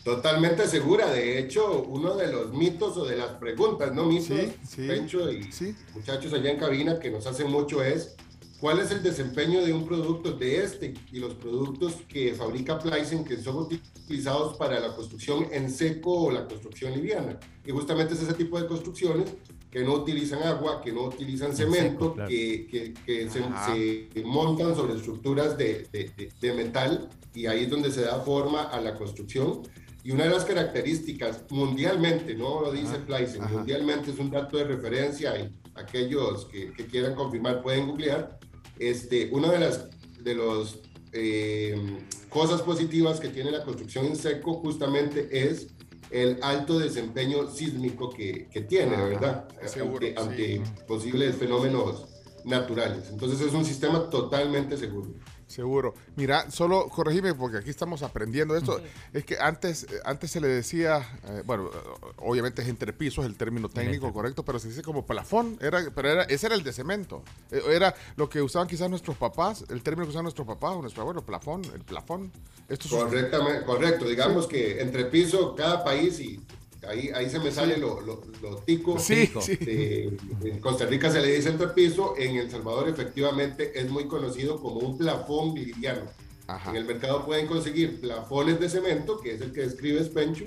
Totalmente 0.04 0.66
segura. 0.68 1.10
De 1.10 1.38
hecho, 1.38 1.82
uno 1.88 2.14
de 2.14 2.30
los 2.30 2.52
mitos 2.52 2.96
o 2.96 3.04
de 3.06 3.16
las 3.16 3.30
preguntas, 3.32 3.92
no 3.94 4.04
mitos, 4.04 4.26
Sí, 4.38 4.52
sí, 4.68 4.86
Pencho 4.86 5.32
y 5.32 5.48
muchachos 5.94 6.32
allá 6.34 6.50
en 6.50 6.58
cabina 6.58 7.00
que 7.00 7.10
nos 7.10 7.26
hacen 7.26 7.50
mucho 7.50 7.82
es 7.82 8.14
cuál 8.60 8.80
es 8.80 8.90
el 8.90 9.02
desempeño 9.02 9.64
de 9.64 9.72
un 9.72 9.86
producto 9.86 10.32
de 10.32 10.62
este 10.62 10.94
y 11.10 11.18
los 11.18 11.34
productos 11.34 11.94
que 12.08 12.34
fabrica 12.34 12.78
Pleisen 12.78 13.24
que 13.24 13.38
son 13.38 13.56
utilizados 13.56 14.56
para 14.58 14.78
la 14.78 14.94
construcción 14.94 15.46
en 15.52 15.70
seco 15.70 16.24
o 16.24 16.30
la 16.30 16.46
construcción 16.46 16.92
liviana. 16.92 17.38
Y 17.66 17.70
justamente 17.72 18.12
es 18.14 18.22
ese 18.22 18.34
tipo 18.34 18.60
de 18.60 18.66
construcciones 18.66 19.30
que 19.70 19.82
no 19.82 19.94
utilizan 19.94 20.42
agua, 20.44 20.80
que 20.82 20.92
no 20.92 21.04
utilizan 21.04 21.56
cemento, 21.56 22.14
claro. 22.14 22.28
que, 22.28 22.66
que- 22.70 22.94
que 23.04 23.28
se, 23.28 24.22
montan 24.24 24.76
sobre 24.76 24.94
estructuras 24.94 25.58
de, 25.58 25.88
de- 25.90 26.10
de- 26.16 26.30
de 26.40 26.52
metal 26.52 27.08
y 27.34 27.46
ahí 27.46 27.64
es 27.64 27.70
donde 27.70 27.90
se 27.90 28.02
da 28.02 28.20
forma 28.20 28.64
a 28.64 28.80
la 28.80 28.94
construcción. 28.96 29.62
Y 30.04 30.12
una 30.12 30.24
de 30.24 30.30
las 30.30 30.44
características 30.44 31.42
mundialmente, 31.50 32.34
no 32.34 32.60
lo 32.60 32.70
dice 32.70 32.98
Pleisen, 32.98 33.42
mundialmente 33.50 34.10
es 34.10 34.18
un 34.18 34.30
dato 34.30 34.58
de 34.58 34.64
referencia 34.64 35.36
y 35.38 35.52
aquellos 35.74 36.44
que, 36.44 36.72
que 36.72 36.86
quieran 36.86 37.14
confirmar 37.14 37.62
pueden 37.62 37.86
googlear. 37.88 38.38
Este, 38.78 39.30
una 39.32 39.50
de 39.50 39.58
las 39.60 39.88
de 40.22 40.34
los, 40.34 40.80
eh, 41.12 41.76
cosas 42.28 42.62
positivas 42.62 43.20
que 43.20 43.28
tiene 43.28 43.52
la 43.52 43.62
construcción 43.64 44.06
en 44.06 44.16
seco 44.16 44.54
justamente 44.54 45.28
es 45.30 45.68
el 46.10 46.38
alto 46.42 46.78
desempeño 46.78 47.48
sísmico 47.48 48.10
que, 48.10 48.48
que 48.50 48.62
tiene, 48.62 48.96
Ajá, 48.96 49.04
¿verdad? 49.04 49.48
seguro, 49.66 50.06
ante, 50.06 50.20
ante 50.20 50.56
sí. 50.56 50.62
posibles 50.86 51.36
fenómenos 51.36 52.08
naturales. 52.44 53.08
Entonces 53.10 53.40
es 53.40 53.54
un 53.54 53.64
sistema 53.64 54.10
totalmente 54.10 54.76
seguro. 54.76 55.14
Seguro. 55.54 55.94
Mira, 56.16 56.50
solo 56.50 56.88
corregime 56.88 57.32
porque 57.34 57.58
aquí 57.58 57.70
estamos 57.70 58.02
aprendiendo 58.02 58.56
esto. 58.56 58.80
Es 59.12 59.24
que 59.24 59.38
antes, 59.38 59.84
eh, 59.84 60.00
antes 60.04 60.30
se 60.30 60.40
le 60.40 60.48
decía, 60.48 60.98
eh, 61.28 61.42
bueno, 61.46 61.70
obviamente 62.18 62.62
es 62.62 62.68
entrepiso, 62.68 63.20
es 63.22 63.26
el 63.28 63.36
término 63.36 63.68
técnico 63.68 64.12
correcto, 64.12 64.44
pero 64.44 64.58
se 64.58 64.68
dice 64.68 64.82
como 64.82 65.06
plafón, 65.06 65.56
era, 65.60 65.80
pero 65.94 66.08
era, 66.10 66.22
ese 66.24 66.46
era 66.46 66.56
el 66.56 66.64
de 66.64 66.72
cemento. 66.72 67.22
Eh, 67.50 67.62
Era 67.68 67.94
lo 68.16 68.28
que 68.28 68.42
usaban 68.42 68.66
quizás 68.68 68.90
nuestros 68.90 69.16
papás, 69.16 69.64
el 69.70 69.82
término 69.82 70.04
que 70.06 70.10
usaban 70.10 70.24
nuestros 70.24 70.46
papás 70.46 70.72
o 70.72 70.80
nuestro 70.82 71.02
abuelo, 71.02 71.24
plafón, 71.24 71.62
el 71.74 71.82
plafón. 71.84 72.32
Esto 72.68 72.86
es- 72.88 73.04
Correctamente, 73.04 73.64
correcto. 73.64 74.04
Digamos 74.06 74.46
que 74.46 74.80
entre 74.80 75.04
piso, 75.06 75.54
cada 75.54 75.84
país, 75.84 76.18
y 76.20 76.40
ahí, 76.88 77.10
ahí 77.14 77.28
se 77.30 77.38
me 77.38 77.50
sale 77.50 77.76
lo, 77.76 78.00
lo, 78.00 78.22
lo 78.42 78.56
tico. 78.58 78.98
Sí, 78.98 79.26
sí. 79.40 79.58
Eh, 79.60 80.16
en 80.44 80.58
Costa 80.60 80.86
Rica 80.86 81.10
se 81.10 81.20
le 81.20 81.34
dice 81.34 81.48
entre 81.50 81.68
piso, 81.68 82.14
en 82.18 82.36
El 82.36 82.50
Salvador 82.50 82.88
efectivamente 82.88 83.78
es 83.78 83.88
muy 83.90 84.06
conocido 84.06 84.60
como 84.60 84.80
un 84.80 84.96
plafón 84.98 85.54
liviano. 85.54 86.02
En 86.68 86.76
el 86.76 86.84
mercado 86.84 87.24
pueden 87.24 87.46
conseguir 87.46 88.00
plafones 88.02 88.60
de 88.60 88.68
cemento, 88.68 89.18
que 89.18 89.32
es 89.32 89.40
el 89.40 89.50
que 89.52 89.62
describe 89.62 90.04
Spencho, 90.04 90.44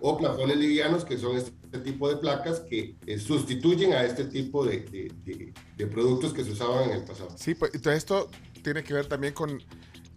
o 0.00 0.16
plafones 0.16 0.56
livianos, 0.56 1.04
que 1.04 1.18
son 1.18 1.36
este 1.36 1.52
tipo 1.84 2.08
de 2.08 2.16
placas 2.16 2.60
que 2.60 2.94
eh, 3.06 3.18
sustituyen 3.18 3.92
a 3.92 4.04
este 4.04 4.24
tipo 4.24 4.64
de, 4.64 4.80
de- 4.80 5.12
de- 5.26 5.52
de 5.76 5.86
productos 5.86 6.32
que 6.32 6.44
se 6.44 6.52
usaban 6.52 6.84
en 6.88 6.96
el 6.96 7.04
pasado. 7.04 7.28
Sí, 7.36 7.54
pues 7.54 7.74
entonces 7.74 7.98
esto 7.98 8.30
tiene 8.62 8.82
que 8.82 8.94
ver 8.94 9.04
también 9.06 9.34
con, 9.34 9.62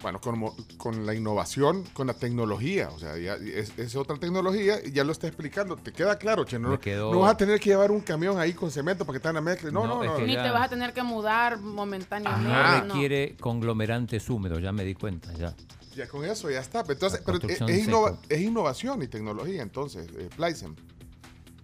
bueno, 0.02 0.22
con, 0.22 0.38
mo- 0.38 0.56
con 0.78 1.06
la 1.06 1.14
innovación, 1.16 1.84
con 1.94 2.08
la 2.08 2.14
tecnología. 2.14 2.90
O 2.90 3.00
sea, 3.00 3.18
ya 3.18 3.34
es, 3.36 3.72
es 3.78 3.96
otra 3.96 4.16
tecnología 4.18 4.80
y 4.84 4.92
ya 4.92 5.04
lo 5.04 5.12
está 5.12 5.28
explicando. 5.28 5.76
¿Te 5.76 5.92
queda 5.92 6.18
claro, 6.18 6.44
Che? 6.46 6.60
No, 6.60 6.70
Me 6.70 6.80
quedó- 6.80 7.12
no 7.12 7.20
vas 7.22 7.34
a 7.34 7.38
tener 7.38 7.60
que 7.60 7.70
llevar 7.72 7.92
un 7.92 8.02
camión 8.02 8.40
ahí 8.40 8.54
con 8.54 8.70
cemento 8.70 9.06
para 9.06 9.18
que 9.18 9.22
te 9.24 9.28
van 9.30 9.38
a 9.38 9.42
mezclar. 9.42 9.74
No, 9.74 9.88
no, 9.88 10.04
No, 10.04 10.18
no. 10.20 10.20
Ni 10.26 10.34
ya- 10.34 10.44
te 10.44 10.52
vas 10.52 10.66
a 10.66 10.70
tener 10.70 10.94
que 10.94 11.02
mudar 11.04 11.60
momentáneamente. 11.60 12.48
No 12.48 12.86
no. 12.86 12.94
requiere 12.94 13.36
conglomerantes 13.40 14.30
húmedos, 14.30 14.62
ya 14.62 14.72
me 14.72 14.84
di 14.84 14.94
cuenta, 14.94 15.34
ya. 15.34 15.56
Ya 15.96 16.08
con 16.08 16.24
eso 16.26 16.50
ya 16.52 16.60
está. 16.60 16.84
Entonces, 16.88 17.22
pero 17.26 17.40
es, 17.48 17.60
en 17.62 17.70
innova- 17.70 18.20
es 18.30 18.40
innovación 18.42 19.02
y 19.02 19.08
tecnología, 19.08 19.64
entonces, 19.64 20.08
eh, 20.16 20.30
Pleisen. 20.36 20.76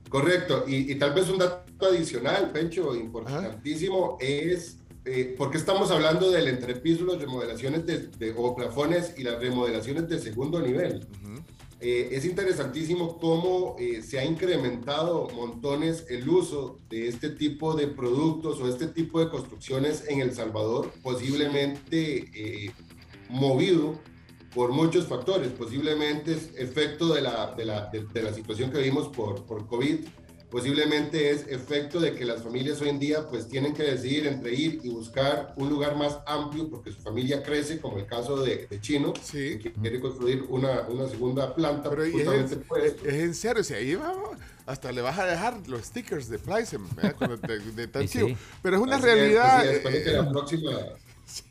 Correcto, 0.09 0.65
y, 0.67 0.91
y 0.91 0.95
tal 0.95 1.13
vez 1.13 1.27
un 1.29 1.39
dato 1.39 1.85
adicional, 1.87 2.51
Pencho, 2.51 2.95
importantísimo, 2.95 4.17
es 4.19 4.77
eh, 5.05 5.35
por 5.37 5.51
qué 5.51 5.57
estamos 5.57 5.91
hablando 5.91 6.31
del 6.31 6.47
entrepiso, 6.47 7.05
las 7.05 7.19
remodelaciones 7.19 7.85
de, 7.85 8.07
de- 8.07 8.33
o 8.37 8.55
plafones 8.55 9.13
y 9.17 9.23
las 9.23 9.39
remodelaciones 9.39 10.07
de 10.09 10.19
segundo 10.19 10.59
nivel. 10.61 11.05
Eh, 11.85 12.15
es 12.15 12.23
interesantísimo 12.23 13.17
cómo 13.19 13.75
eh, 13.77 14.01
se 14.01 14.17
ha 14.17 14.23
incrementado 14.23 15.27
montones 15.35 16.05
el 16.09 16.29
uso 16.29 16.77
de 16.89 17.09
este 17.09 17.29
tipo 17.29 17.73
de 17.75 17.87
productos 17.87 18.61
o 18.61 18.69
este 18.69 18.87
tipo 18.87 19.19
de 19.19 19.29
construcciones 19.29 20.05
en 20.07 20.21
El 20.21 20.33
Salvador, 20.33 20.93
posiblemente 21.03 22.29
eh, 22.33 22.71
movido 23.29 23.99
por 24.55 24.71
muchos 24.71 25.07
factores, 25.07 25.49
posiblemente 25.49 26.31
es 26.33 26.51
efecto 26.57 27.13
de 27.13 27.21
la, 27.21 27.53
de 27.57 27.65
la, 27.65 27.89
de, 27.91 28.05
de 28.05 28.21
la 28.23 28.33
situación 28.33 28.71
que 28.71 28.77
vimos 28.79 29.09
por, 29.09 29.43
por 29.45 29.67
COVID, 29.67 30.05
posiblemente 30.53 31.31
es 31.31 31.47
efecto 31.47 31.99
de 31.99 32.13
que 32.13 32.25
las 32.25 32.43
familias 32.43 32.79
hoy 32.79 32.89
en 32.89 32.99
día 32.99 33.27
pues 33.27 33.47
tienen 33.49 33.73
que 33.73 33.81
decidir 33.81 34.27
entre 34.27 34.53
ir 34.53 34.79
y 34.83 34.89
buscar 34.89 35.51
un 35.57 35.67
lugar 35.67 35.95
más 35.97 36.19
amplio 36.27 36.69
porque 36.69 36.91
su 36.91 37.01
familia 37.01 37.41
crece, 37.41 37.79
como 37.81 37.97
el 37.97 38.05
caso 38.05 38.37
de, 38.43 38.67
de 38.67 38.79
Chino, 38.79 39.13
que 39.31 39.73
quiere 39.81 39.99
construir 39.99 40.43
una, 40.49 40.81
una 40.89 41.09
segunda 41.09 41.55
planta. 41.55 41.89
Pero 41.89 42.03
es, 42.03 42.13
justamente 42.13 42.53
es, 42.53 42.83
esto. 42.85 43.05
es 43.07 43.13
en 43.15 43.33
serio, 43.33 43.63
si 43.63 43.73
ahí 43.73 43.95
vamos, 43.95 44.29
hasta 44.67 44.91
le 44.91 45.01
vas 45.01 45.17
a 45.17 45.25
dejar 45.25 45.67
los 45.67 45.81
stickers 45.85 46.29
de 46.29 46.37
te- 47.37 47.57
de 47.59 47.87
tan 47.87 48.03
Sí, 48.07 48.19
chivo. 48.19 48.27
sí. 48.29 48.37
Pero 48.61 48.75
es 48.77 48.81
una 48.83 48.97
Así 48.97 49.07
es, 49.07 49.13
realidad. 49.15 49.65
es. 49.65 49.77
Espero 49.77 50.03
que 50.03 50.09
eh, 50.11 50.13
la 50.13 50.29
próxima, 50.29 50.71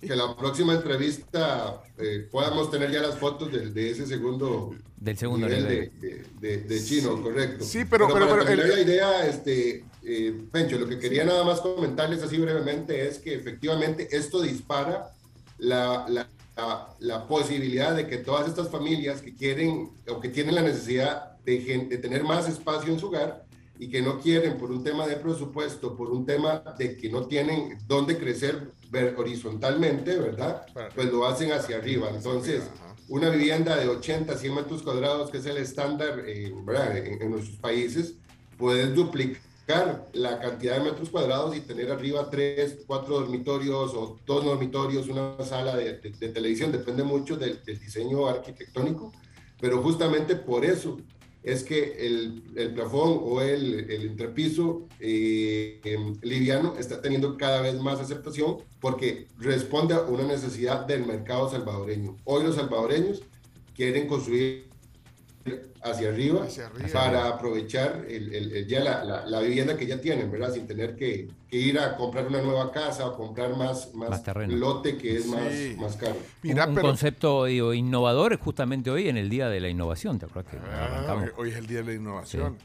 que 0.01 0.15
la 0.15 0.37
próxima 0.37 0.75
entrevista 0.75 1.83
eh, 1.99 2.29
podamos 2.31 2.71
tener 2.71 2.91
ya 2.91 3.01
las 3.01 3.19
fotos 3.19 3.51
de, 3.53 3.71
de 3.71 3.91
ese 3.91 4.07
segundo, 4.07 4.75
Del 4.97 5.17
segundo 5.17 5.49
nivel, 5.49 5.69
nivel. 5.69 5.93
De, 6.01 6.09
de- 6.09 6.25
de- 6.41 6.59
de 6.65 6.85
chino, 6.85 7.21
correcto. 7.23 7.65
Sí, 7.65 7.85
pero- 7.89 8.09
pero- 8.13 8.29
para 8.29 8.45
pero 8.45 8.63
el- 8.63 8.69
la 8.71 8.81
idea, 8.81 9.27
este, 9.27 9.85
eh, 10.05 10.41
Pencho, 10.53 10.79
lo 10.79 10.87
que 10.89 10.99
quería 10.99 11.25
nada 11.25 11.43
más 11.45 11.61
comentarles 11.61 12.23
así 12.23 12.37
brevemente 12.39 13.07
es 13.09 13.19
que 13.19 13.35
efectivamente 13.35 14.09
esto 14.13 14.41
dispara 14.43 15.11
la, 15.59 16.07
la, 16.09 16.29
la- 16.57 16.89
la 17.01 17.27
posibilidad 17.27 17.95
de 17.97 18.07
que 18.07 18.19
todas 18.19 18.47
estas 18.49 18.69
familias 18.69 19.21
que 19.23 19.35
quieren 19.35 19.91
o 20.09 20.21
que 20.21 20.29
tienen 20.29 20.55
la 20.55 20.63
necesidad 20.63 21.37
de, 21.45 21.87
de 21.89 21.99
tener 21.99 22.23
más 22.25 22.49
espacio 22.49 22.93
en 22.93 23.01
su 23.01 23.07
hogar 23.09 23.45
y 23.79 23.89
que 23.89 24.01
no 24.03 24.21
quieren 24.21 24.59
por 24.59 24.71
un 24.71 24.85
tema 24.85 25.07
de 25.09 25.17
presupuesto, 25.17 25.97
por 25.97 26.11
un 26.11 26.25
tema 26.25 26.63
de 26.79 26.97
que 26.97 27.09
no 27.09 27.27
tienen 27.27 27.79
dónde 27.89 28.17
crecer 28.19 28.71
ver- 28.93 29.15
horizontalmente, 29.19 30.17
¿verdad? 30.19 30.65
Pues 30.95 31.11
lo 31.11 31.27
hacen 31.27 31.51
hacia 31.53 31.79
arriba. 31.79 32.09
Entonces, 32.15 32.63
una 33.09 33.29
vivienda 33.31 33.77
de 33.77 33.89
80, 33.89 34.37
100 34.39 34.55
metros 34.55 34.83
cuadrados, 34.83 35.31
que 35.31 35.39
es 35.39 35.47
el 35.47 35.57
estándar 35.57 36.23
eh. 36.27 36.53
En, 36.95 37.23
en 37.23 37.31
nuestros 37.31 37.57
países, 37.59 38.15
puedes 38.57 38.95
duplicar 38.95 40.07
la 40.13 40.39
cantidad 40.39 40.77
de 40.79 40.91
metros 40.91 41.09
cuadrados 41.11 41.57
y 41.57 41.61
tener 41.61 41.91
arriba 41.91 42.29
tres, 42.31 42.79
cuatro 42.87 43.21
dormitorios 43.21 43.93
o 43.95 44.19
dos 44.27 44.45
dormitorios, 44.45 45.09
una 45.09 45.37
sala 45.45 45.77
de, 45.77 45.95
de- 45.99 46.11
de 46.11 46.29
televisión, 46.29 46.71
depende 46.71 47.03
mucho 47.03 47.37
del, 47.37 47.63
del 47.65 47.79
diseño 47.81 48.29
arquitectónico, 48.29 49.13
pero 49.61 49.83
justamente 49.83 50.37
por 50.37 50.65
eso 50.65 50.99
es 51.43 51.65
que 51.65 52.07
el, 52.07 52.43
el 52.55 52.73
plafón 52.75 53.19
o 53.21 53.41
el, 53.41 53.91
el 53.91 54.03
entrepiso 54.03 54.87
eh, 55.01 55.81
em, 55.85 56.15
liviano 56.23 56.77
está 56.79 57.01
teniendo 57.01 57.37
cada 57.37 57.61
vez 57.63 57.81
más 57.81 58.01
aceptación 58.01 58.59
porque 58.81 59.27
responde 59.39 59.95
a 59.95 60.03
una 60.03 60.25
necesidad 60.25 60.87
del 60.87 61.05
mercado 61.05 61.51
salvadoreño. 61.51 62.17
Hoy 62.25 62.45
los 62.45 62.57
salvadoreños 62.57 63.23
quieren 63.75 64.07
construir 64.07 64.72
hacia 65.83 66.09
arriba, 66.11 66.47
para 66.93 67.29
aprovechar 67.29 68.05
el- 68.09 68.33
el- 68.35 68.53
el- 68.57 68.67
ya 68.69 68.81
la, 68.81 69.03
la- 69.05 69.27
la 69.27 69.41
vivienda 69.41 69.77
que 69.77 69.87
ya 69.87 70.01
tienen, 70.01 70.31
¿verdad? 70.31 70.53
Sin 70.53 70.67
tener 70.67 70.95
que, 70.97 71.29
que 71.49 71.57
ir 71.57 71.79
a 71.79 71.97
comprar 71.97 72.27
una 72.29 72.41
nueva 72.41 72.71
casa 72.71 73.07
o 73.07 73.17
comprar 73.17 73.57
más, 73.57 73.93
más, 73.95 74.11
Más 74.11 74.23
terreno. 74.23 74.55
lote 74.57 74.97
que 74.97 75.17
es 75.17 75.25
Sí. 75.25 75.31
más, 75.77 75.91
más 75.91 75.97
caro. 75.97 76.17
un, 76.45 76.61
un 76.61 76.75
concepto 76.77 77.45
digo, 77.47 77.75
innovador 77.75 78.39
justamente 78.39 78.91
hoy 78.91 79.09
en 79.09 79.17
el 79.17 79.29
Día 79.29 79.49
de 79.49 79.61
la 79.61 79.69
Innovación, 79.69 80.19
¿te 80.19 80.27
acuerdas 80.27 80.53
que 80.53 80.59
Ah, 80.65 81.25
hoy 81.37 81.51
es 81.51 81.57
el 81.57 81.67
día 81.67 81.79
de 81.79 81.85
la 81.85 81.95
innovación. 81.95 82.57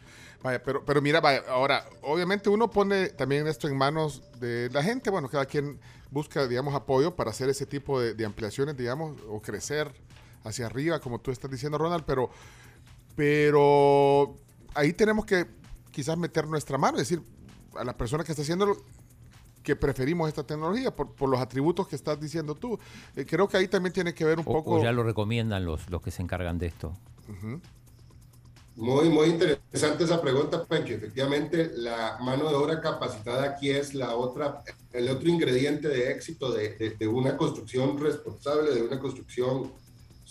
Vaya, 0.44 0.62
pero, 0.62 0.86
pero 0.86 1.02
mira, 1.02 1.20
vaya, 1.20 1.42
ahora, 1.50 1.84
obviamente 2.04 2.48
uno 2.50 2.70
pone 2.70 3.10
también 3.10 3.48
esto 3.48 3.68
en 3.68 3.76
manos 3.76 4.22
de 4.40 4.70
la 4.72 4.84
gente, 4.84 5.10
bueno, 5.10 5.28
cada 5.30 5.46
quien 5.48 5.80
busca, 6.12 6.48
digamos, 6.48 6.76
apoyo 6.76 7.16
para 7.16 7.32
hacer 7.32 7.50
ese 7.50 7.66
tipo 7.66 8.00
de, 8.00 8.14
de 8.14 8.24
ampliaciones, 8.24 8.78
digamos, 8.78 9.18
o 9.28 9.42
crecer 9.42 9.92
hacia 10.44 10.68
arriba, 10.68 11.00
como 11.00 11.20
tú 11.20 11.32
estás 11.32 11.50
diciendo, 11.50 11.78
Ronald, 11.80 12.04
pero, 12.06 12.30
pero 13.18 14.36
ahí 14.76 14.94
tenemos 14.94 15.26
que 15.26 15.48
quizás 15.92 16.16
meter 16.18 16.48
nuestra 16.48 16.78
mano, 16.78 17.00
es 17.00 17.10
decir, 17.10 17.22
a 17.76 17.84
la 17.84 17.98
persona 17.98 18.24
que 18.24 18.32
está 18.32 18.44
haciéndolo, 18.44 18.78
que 19.64 19.76
preferimos 19.76 20.30
esta 20.30 20.44
tecnología 20.46 20.96
por, 20.96 21.14
por 21.16 21.28
los 21.28 21.40
atributos 21.42 21.88
que 21.88 21.96
estás 21.96 22.20
diciendo 22.22 22.54
tú. 22.54 22.78
Eh, 23.16 23.26
creo 23.26 23.48
que 23.48 23.58
ahí 23.58 23.68
también 23.68 23.92
tiene 23.92 24.14
que 24.14 24.24
ver 24.24 24.38
un 24.38 24.46
O- 24.48 24.52
poco... 24.54 24.76
o 24.76 24.84
ya 24.84 24.92
lo 24.92 25.02
recomiendan 25.02 25.66
los, 25.66 25.90
los 25.90 26.00
que 26.04 26.12
se 26.12 26.22
encargan 26.22 26.60
de 26.60 26.68
esto. 26.68 26.94
Muy, 28.76 29.10
muy 29.10 29.26
interesante 29.30 30.04
esa 30.04 30.22
pregunta, 30.22 30.64
Pencho. 30.66 30.94
Efectivamente, 30.94 31.72
la 31.76 32.20
mano 32.22 32.48
de 32.48 32.56
obra 32.56 32.80
capacitada 32.80 33.44
aquí 33.50 33.72
es 33.72 33.96
la 33.96 34.16
otra, 34.16 34.62
el 34.94 35.10
otro 35.10 35.28
ingrediente 35.28 35.88
de 35.88 36.12
éxito 36.12 36.52
de, 36.52 36.78
de- 36.78 36.92
de 36.92 37.08
una 37.08 37.36
construcción 37.36 38.00
responsable, 38.00 38.76
de 38.76 38.84
una 38.84 39.00
construcción 39.00 39.74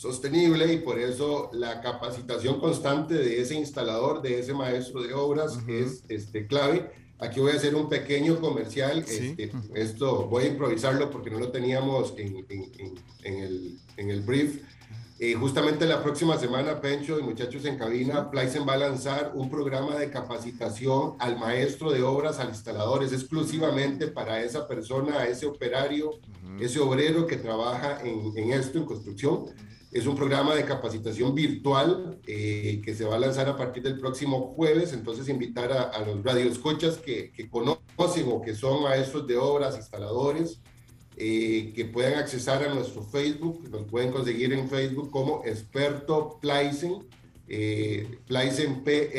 sostenible 0.00 0.70
y 0.74 0.78
por 0.78 0.98
eso 1.00 1.48
la 1.54 1.80
capacitación 1.80 2.60
constante 2.60 3.14
de 3.14 3.40
ese 3.40 3.54
instalador, 3.54 4.20
de 4.20 4.38
ese 4.40 4.52
maestro 4.52 5.02
de 5.02 5.14
obras 5.14 5.58
es 5.66 6.02
este, 6.10 6.46
clave. 6.46 6.90
Aquí 7.18 7.40
voy 7.40 7.52
a 7.52 7.54
hacer 7.54 7.74
un 7.74 7.88
pequeño 7.88 8.38
comercial. 8.38 9.02
este, 9.30 9.50
esto 9.74 10.26
voy 10.26 10.44
a 10.44 10.48
improvisarlo 10.48 11.10
porque 11.10 11.30
no 11.30 11.38
lo 11.38 11.50
teníamos 11.50 12.12
en, 12.18 12.36
en- 12.50 12.72
en- 12.78 12.94
en 13.24 13.34
el, 13.42 13.78
en 13.96 14.10
el 14.10 14.20
brief. 14.20 14.60
Eh, 15.18 15.32
justamente 15.32 15.86
la 15.86 16.02
próxima 16.02 16.36
semana, 16.38 16.78
Pencho 16.78 17.18
y 17.18 17.22
muchachos 17.22 17.64
en 17.64 17.78
cabina, 17.78 18.30
Plaisen 18.30 18.68
va 18.68 18.74
a 18.74 18.76
lanzar 18.76 19.32
un 19.34 19.48
programa 19.48 19.96
de 19.96 20.10
capacitación 20.10 21.14
al 21.20 21.38
maestro 21.38 21.90
de 21.90 22.02
obras, 22.02 22.38
al 22.38 22.50
instalador, 22.50 23.02
es 23.02 23.14
exclusivamente 23.14 24.08
para 24.08 24.42
esa 24.42 24.68
persona, 24.68 25.24
ese 25.24 25.46
operario, 25.46 26.10
ese 26.60 26.80
obrero 26.80 27.26
que 27.26 27.36
trabaja 27.38 27.98
en 28.04 28.52
esto, 28.52 28.76
en 28.76 28.84
construcción. 28.84 29.46
Es 29.96 30.06
un 30.06 30.14
programa 30.14 30.54
de 30.54 30.66
capacitación 30.66 31.34
virtual 31.34 32.20
eh, 32.26 32.82
que 32.84 32.94
se 32.94 33.06
va 33.06 33.16
a 33.16 33.18
lanzar 33.18 33.48
a 33.48 33.56
partir 33.56 33.82
del 33.82 33.98
próximo 33.98 34.52
jueves. 34.54 34.92
Entonces, 34.92 35.26
invitar 35.30 35.72
a, 35.72 35.98
los 36.04 36.22
radioescuchas 36.22 36.98
que, 36.98 37.32
que 37.32 37.48
conocen 37.48 38.26
o 38.28 38.42
que 38.42 38.54
son 38.54 38.82
maestros 38.82 39.26
de 39.26 39.38
obras, 39.38 39.74
instaladores, 39.74 40.60
eh, 41.16 41.72
que 41.74 41.86
puedan 41.86 42.18
accesar 42.18 42.62
a 42.62 42.74
nuestro 42.74 43.04
Facebook, 43.04 43.70
nos 43.70 43.84
pueden 43.84 44.12
conseguir 44.12 44.52
en 44.52 44.68
Facebook 44.68 45.10
como 45.10 45.42
experto 45.46 46.38
Plaisen, 46.42 47.08
eh, 47.48 48.18
P-L-Y-C-E-M, 48.84 49.16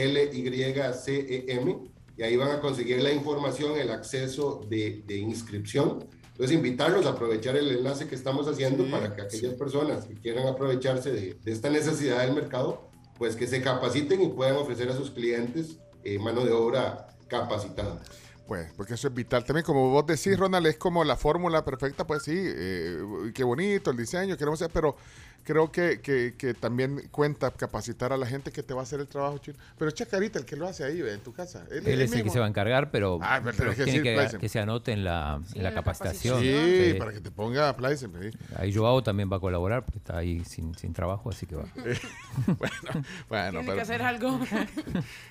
y 2.18 2.22
ahí 2.22 2.36
van 2.36 2.52
a 2.52 2.62
conseguir 2.62 3.02
la 3.02 3.12
información, 3.12 3.80
el 3.80 3.90
acceso 3.90 4.64
de 4.70 5.04
inscripción. 5.18 6.06
Entonces, 6.38 6.56
invitarlos 6.56 7.08
a 7.08 7.10
aprovechar 7.10 7.56
el 7.56 7.72
enlace 7.72 8.08
que 8.08 8.14
estamos 8.14 8.48
haciendo 8.48 8.86
para 8.92 9.16
que 9.16 9.24
aquellas 9.24 9.56
personas 9.56 10.06
que 10.06 10.14
quieran 10.14 10.46
aprovecharse 10.46 11.12
de, 11.12 11.34
de 11.34 11.52
esta 11.52 11.72
necesidad 11.72 12.20
del 12.20 12.36
mercado, 12.36 12.92
pues 13.18 13.36
que 13.36 13.48
se 13.48 13.60
capaciten 13.64 14.22
y 14.22 14.28
puedan 14.28 14.56
ofrecer 14.56 14.88
a 14.88 14.96
sus 14.96 15.10
clientes 15.10 15.80
eh, 16.04 16.20
mano 16.20 16.46
de 16.46 16.52
obra 16.52 17.08
capacitada. 17.28 18.00
Pues, 18.48 18.72
porque 18.78 18.94
eso 18.94 19.08
es 19.08 19.16
vital. 19.16 19.44
También, 19.46 19.66
como 19.66 19.90
vos 19.90 20.06
decís, 20.06 20.38
Ronald, 20.38 20.68
es 20.68 20.78
como 20.78 21.04
la 21.04 21.18
fórmula 21.18 21.66
perfecta, 21.66 22.06
pues 22.06 22.22
sí, 22.22 22.36
eh, 22.38 23.02
qué 23.34 23.44
bonito 23.44 23.90
el 23.90 23.98
diseño, 23.98 24.38
queremos 24.38 24.62
hacer, 24.62 24.72
pero 24.72 24.96
creo 25.48 25.72
que, 25.72 26.02
que, 26.02 26.36
que 26.38 26.54
también 26.54 27.08
cuenta 27.10 27.52
capacitar 27.52 28.12
a 28.12 28.18
la 28.18 28.26
gente 28.26 28.52
que 28.52 28.64
te 28.64 28.74
va 28.74 28.82
a 28.82 28.84
hacer 28.84 29.00
el 29.00 29.08
trabajo 29.08 29.38
chino. 29.38 29.58
Pero 29.78 29.88
es 29.88 29.96
Chacarita 29.96 30.38
el 30.40 30.44
que 30.46 30.58
lo 30.58 30.68
hace 30.68 30.84
ahí, 30.84 31.00
en 31.02 31.22
tu 31.22 31.32
casa. 31.32 31.64
Él 31.72 31.88
es 32.02 32.12
el 32.12 32.24
que 32.24 32.30
se 32.30 32.38
va 32.40 32.46
a 32.46 32.50
encargar, 32.50 32.92
pero, 32.92 33.18
Ah, 33.22 33.40
pero 33.42 33.56
pero 33.58 33.74
tiene 33.74 34.02
que, 34.04 34.38
que 34.40 34.50
se 34.50 34.60
anote 34.60 34.92
en 34.92 35.06
la, 35.06 35.40
en 35.56 35.64
la 35.64 35.74
capacitación. 35.74 36.42
Sí, 36.42 36.96
para 37.00 37.14
que 37.14 37.22
te 37.22 37.32
ponga 37.32 37.74
Plaisen. 37.78 38.12
sí. 38.22 38.38
Ahí 38.58 38.74
Joao 38.74 39.02
también 39.02 39.32
va 39.32 39.38
a 39.38 39.40
colaborar 39.40 39.86
porque 39.86 40.00
está 40.00 40.18
ahí 40.18 40.44
sin, 40.44 40.76
sin 40.76 40.92
trabajo, 40.92 41.30
así 41.30 41.46
que 41.46 41.56
va. 41.56 41.64
bueno, 42.46 43.06
bueno, 43.30 43.50
Tiene 43.52 43.64
pero- 43.64 43.76
que 43.76 43.82
hacer 43.82 44.02
algo. 44.02 44.40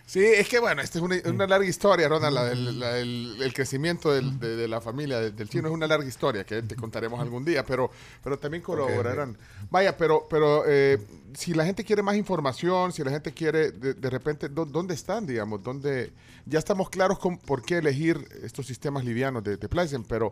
Sí, 0.07 0.25
es 0.25 0.49
que 0.49 0.61
bueno, 0.61 0.83
esta 0.83 0.99
es 0.99 1.03
una, 1.05 1.17
una 1.27 1.47
larga 1.49 1.67
historia, 1.67 2.09
Ronald, 2.09 2.33
la 2.33 2.55
la 2.55 2.93
del- 2.95 3.43
el 3.43 3.53
crecimiento 3.53 4.13
del- 4.13 4.39
de, 4.39 4.55
de 4.55 4.69
la 4.69 4.81
familia 4.81 5.19
del, 5.19 5.35
del 5.35 5.49
chino 5.49 5.67
es 5.67 5.75
una 5.75 5.89
larga 5.89 6.07
historia 6.07 6.45
que 6.45 6.63
te 6.63 6.77
contaremos 6.77 7.21
algún 7.21 7.45
día, 7.45 7.65
pero, 7.67 7.91
pero 8.23 8.39
también 8.39 8.63
colaborarán. 8.63 9.37
Vaya, 9.69 9.97
pero, 9.97 10.06
pero 10.29 10.65
eh, 10.67 10.99
si 11.35 11.55
la 11.55 11.65
gente 11.65 11.85
quiere 11.85 12.03
más 12.03 12.17
información, 12.17 12.93
si 12.93 13.03
la 13.05 13.11
gente 13.11 13.33
quiere 13.33 13.71
de, 13.73 13.95
de 13.95 14.11
repente, 14.11 14.49
¿dó- 14.49 14.65
¿dónde 14.67 14.95
están, 14.95 15.27
digamos? 15.27 15.63
¿Dónde, 15.63 16.13
ya 16.47 16.59
estamos 16.59 16.89
claros 16.91 17.19
con 17.19 17.39
por 17.39 17.63
qué 17.63 17.79
elegir 17.79 18.27
estos 18.43 18.67
sistemas 18.67 19.05
livianos 19.05 19.43
de, 19.45 19.57
de 19.57 19.69
Plaisen, 19.69 20.05
pero, 20.05 20.31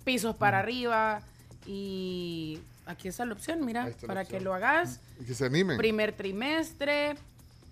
pisos 0.04 0.36
para 0.36 0.58
arriba. 0.58 1.22
Y 1.66 2.60
aquí 2.86 3.08
está 3.08 3.24
la 3.24 3.32
opción, 3.34 3.64
mira, 3.64 3.88
para 4.06 4.22
opción. 4.22 4.38
que 4.38 4.44
lo 4.44 4.54
hagas. 4.54 5.00
Y 5.20 5.24
que 5.24 5.34
se 5.34 5.46
animen. 5.46 5.76
Primer 5.76 6.12
trimestre, 6.12 7.14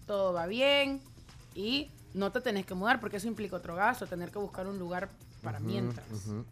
todo 0.07 0.33
va 0.33 0.47
bien 0.47 1.01
y 1.55 1.91
no 2.13 2.31
te 2.33 2.41
tenés 2.41 2.65
que 2.67 2.75
mudar 2.75 3.01
porque 3.01 3.17
eso 3.17 3.27
implica 3.29 3.57
otro 3.57 3.75
gasto, 3.75 4.07
tener 4.07 4.31
que 4.31 4.39
buscar 4.39 4.67
un 4.67 4.79
lugar 4.79 5.09
para 5.45 5.61
mientras 5.61 6.07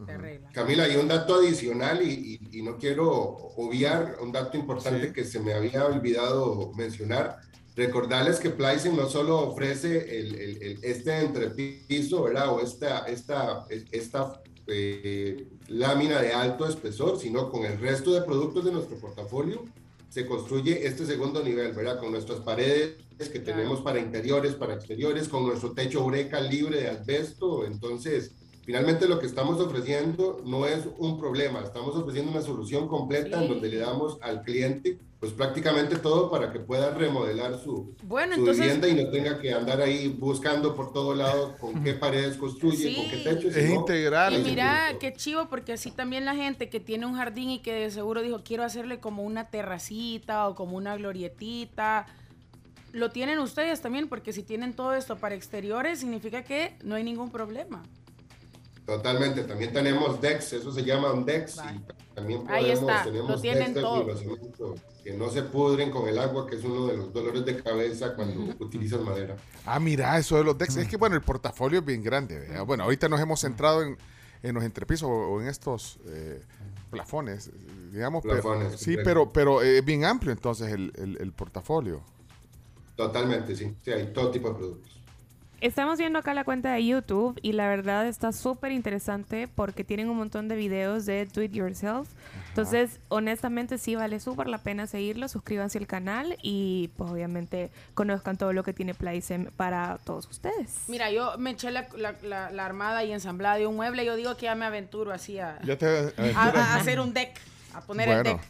te 0.05 0.11
arreglas. 0.11 0.53
Camila, 0.53 0.83
hay 0.83 0.95
un 0.95 1.07
dato 1.07 1.35
adicional 1.35 2.01
y, 2.01 2.39
y- 2.51 2.59
y 2.59 2.61
no 2.61 2.77
quiero 2.77 3.09
obviar 3.11 4.17
un 4.21 4.31
dato 4.31 4.55
importante 4.57 5.11
que 5.11 5.25
se 5.25 5.39
me 5.39 5.53
había 5.53 5.85
olvidado 5.85 6.71
mencionar. 6.77 7.39
Recordarles 7.75 8.39
que 8.39 8.51
Plysen 8.51 8.95
no 8.95 9.09
solo 9.09 9.39
ofrece 9.39 10.19
el, 10.19 10.35
el- 10.35 10.63
el- 10.63 10.79
este 10.83 11.19
entrepiso, 11.21 12.23
¿verdad? 12.23 12.53
O 12.53 12.61
esta, 12.61 12.99
esta, 13.07 13.65
esta 13.91 14.41
eh, 14.67 15.47
lámina 15.67 16.21
de 16.21 16.31
alto 16.33 16.67
espesor, 16.67 17.19
sino 17.19 17.49
con 17.49 17.65
el 17.65 17.79
resto 17.79 18.13
de 18.13 18.21
productos 18.21 18.63
de 18.65 18.71
nuestro 18.71 18.97
portafolio 18.97 19.65
se 20.09 20.27
construye 20.27 20.85
este 20.85 21.07
segundo 21.07 21.43
nivel, 21.43 21.73
¿verdad? 21.73 21.99
Con 21.99 22.11
nuestras 22.11 22.39
paredes 22.41 22.97
que 23.31 23.39
tenemos 23.39 23.81
para 23.81 23.99
interiores, 23.99 24.53
para 24.53 24.75
exteriores, 24.75 25.27
con 25.27 25.43
nuestro 25.47 25.71
techo 25.71 26.05
breca 26.05 26.39
libre 26.39 26.81
de 26.81 26.89
asbesto. 26.89 27.65
Entonces, 27.65 28.31
finalmente 28.65 29.07
lo 29.07 29.19
que 29.19 29.25
estamos 29.25 29.59
ofreciendo 29.59 30.41
no 30.45 30.65
es 30.65 30.85
un 30.97 31.19
problema, 31.19 31.59
estamos 31.61 31.95
ofreciendo 31.95 32.31
una 32.31 32.41
solución 32.41 32.87
completa 32.87 33.41
en 33.41 33.49
donde 33.49 33.69
le 33.69 33.77
damos 33.77 34.17
al 34.21 34.41
cliente 34.43 34.97
pues 35.19 35.31
prácticamente 35.31 35.95
todo 35.95 36.29
para 36.29 36.51
que 36.51 36.59
pueda 36.59 36.93
remodelar 36.93 37.57
su, 37.57 37.95
Bueno, 38.03 38.33
su 38.35 38.41
entonces- 38.41 38.65
vivienda 38.65 38.87
y 38.89 39.05
no 39.05 39.09
tenga 39.09 39.39
que 39.39 39.53
andar 39.53 39.79
ahí 39.81 40.09
buscando 40.09 40.75
por 40.75 40.91
todo 40.91 41.15
lado 41.15 41.55
con 41.59 41.81
qué 41.81 41.93
paredes 41.93 42.35
construye, 42.35 42.93
con 42.93 43.09
qué 43.09 43.17
techo. 43.17 43.47
Es 43.47 43.53
sino- 43.55 43.75
integral. 43.75 44.33
Y 44.37 44.43
mira, 44.43 44.97
qué 44.99 45.13
chivo, 45.13 45.47
porque 45.49 45.71
así 45.73 45.91
también 45.91 46.25
la 46.25 46.35
gente 46.35 46.67
que 46.69 46.81
tiene 46.81 47.05
un 47.05 47.13
jardín 47.15 47.51
y 47.51 47.59
que 47.59 47.71
de 47.73 47.89
seguro 47.89 48.21
dijo, 48.21 48.41
quiero 48.43 48.63
hacerle 48.63 48.99
como 48.99 49.23
una 49.23 49.49
terracita 49.49 50.45
o 50.49 50.55
como 50.55 50.75
una 50.75 50.97
glorietita, 50.97 52.05
lo 52.91 53.09
tienen 53.09 53.39
ustedes 53.39 53.79
también, 53.81 54.09
porque 54.09 54.33
si 54.33 54.43
tienen 54.43 54.73
todo 54.73 54.93
esto 54.93 55.15
para 55.15 55.35
exteriores, 55.35 55.99
significa 55.99 56.43
que 56.43 56.75
no 56.83 56.95
hay 56.95 57.05
ningún 57.05 57.31
problema. 57.31 57.81
Totalmente, 58.85 59.43
también 59.45 59.71
tenemos 59.71 60.19
decks, 60.19 60.53
eso 60.53 60.71
se 60.71 60.83
llama 60.83 61.13
un 61.13 61.23
decks 61.25 61.55
y 61.55 62.13
también 62.13 62.43
Ahí 62.49 62.63
podemos, 62.65 62.89
está, 62.89 63.03
tenemos 63.05 63.29
lo 63.31 63.39
tienen 63.41 63.73
todo. 63.73 64.05
que 65.03 65.13
no 65.13 65.29
se 65.29 65.43
pudren 65.43 65.89
con 65.89 66.07
el 66.09 66.19
agua, 66.19 66.45
que 66.47 66.57
es 66.57 66.63
uno 66.65 66.87
de 66.87 66.97
los 66.97 67.13
dolores 67.13 67.45
de 67.45 67.63
cabeza 67.63 68.13
cuando 68.13 68.53
utilizas 68.59 68.99
madera. 69.01 69.37
Ah, 69.65 69.79
mira, 69.79 70.17
eso 70.17 70.35
de 70.37 70.43
los 70.43 70.57
decks. 70.57 70.75
Es 70.75 70.87
que, 70.89 70.97
bueno, 70.97 71.15
el 71.15 71.21
portafolio 71.21 71.79
es 71.79 71.85
bien 71.85 72.03
grande. 72.03 72.39
¿verdad? 72.39 72.65
Bueno, 72.65 72.83
ahorita 72.83 73.07
nos 73.07 73.21
hemos 73.21 73.39
centrado 73.39 73.83
en, 73.83 73.97
en 74.43 74.53
los 74.53 74.63
entrepisos 74.65 75.07
o, 75.09 75.39
en 75.41 75.47
estos 75.47 75.97
eh, 76.07 76.41
plafones, 76.91 77.51
digamos. 77.91 78.21
pero- 78.21 78.33
Plafones, 78.41 78.79
sí, 78.79 78.91
correcto. 78.95 79.03
pero, 79.09 79.31
pero 79.31 79.61
eh, 79.63 79.77
es 79.77 79.85
bien 79.85 80.03
amplio 80.03 80.33
entonces 80.33 80.71
el, 80.73 80.91
el- 80.97 81.17
el 81.21 81.31
portafolio. 81.31 82.01
Totalmente, 82.97 83.55
sí, 83.55 83.73
sí, 83.81 83.91
hay 83.91 84.07
todo 84.13 84.29
tipo 84.29 84.49
de 84.49 84.55
productos. 84.55 84.92
Estamos 85.63 85.97
viendo 85.97 86.19
acá 86.19 86.33
la 86.33 86.43
cuenta 86.43 86.73
de 86.73 86.85
YouTube 86.85 87.39
y 87.41 87.53
la 87.53 87.69
verdad 87.69 88.05
está 88.05 88.33
súper 88.33 88.73
interesante 88.73 89.47
porque 89.47 89.85
tienen 89.85 90.09
un 90.09 90.17
montón 90.17 90.49
de 90.49 90.57
videos 90.57 91.05
de 91.05 91.25
do 91.25 91.41
it 91.41 91.53
yourself. 91.53 92.09
Entonces, 92.49 92.99
honestamente 93.07 93.77
sí 93.77 93.95
vale 93.95 94.19
súper 94.19 94.47
la 94.47 94.57
pena 94.57 94.87
seguirlo, 94.87 95.29
suscríbanse 95.29 95.77
al 95.77 95.87
canal 95.87 96.37
y 96.41 96.89
pues 96.97 97.09
obviamente 97.09 97.71
conozcan 97.93 98.35
todo 98.37 98.51
lo 98.51 98.63
que 98.63 98.73
tiene 98.73 98.93
Playsen 98.93 99.51
para 99.55 99.99
todos 100.03 100.27
ustedes. 100.29 100.81
Mira, 100.89 101.09
yo 101.11 101.37
me 101.37 101.51
eché 101.51 101.71
la, 101.71 101.87
la- 101.95 102.15
la- 102.23 102.51
la 102.51 102.65
armada 102.65 103.05
y 103.05 103.13
ensamblada 103.13 103.55
de 103.55 103.65
un 103.65 103.77
mueble, 103.77 104.03
yo 104.03 104.17
digo 104.17 104.35
que 104.35 104.47
ya 104.47 104.55
me 104.55 104.65
aventuro 104.65 105.13
así 105.13 105.39
a, 105.39 105.59
Ya 105.63 105.77
te 105.77 105.85
a- 105.85 105.99
aventuras. 106.17 106.55
a 106.57 106.75
hacer 106.75 106.99
un 106.99 107.13
deck, 107.13 107.39
a 107.73 107.79
poner 107.79 108.09
el 108.09 108.23
deck. 108.23 108.41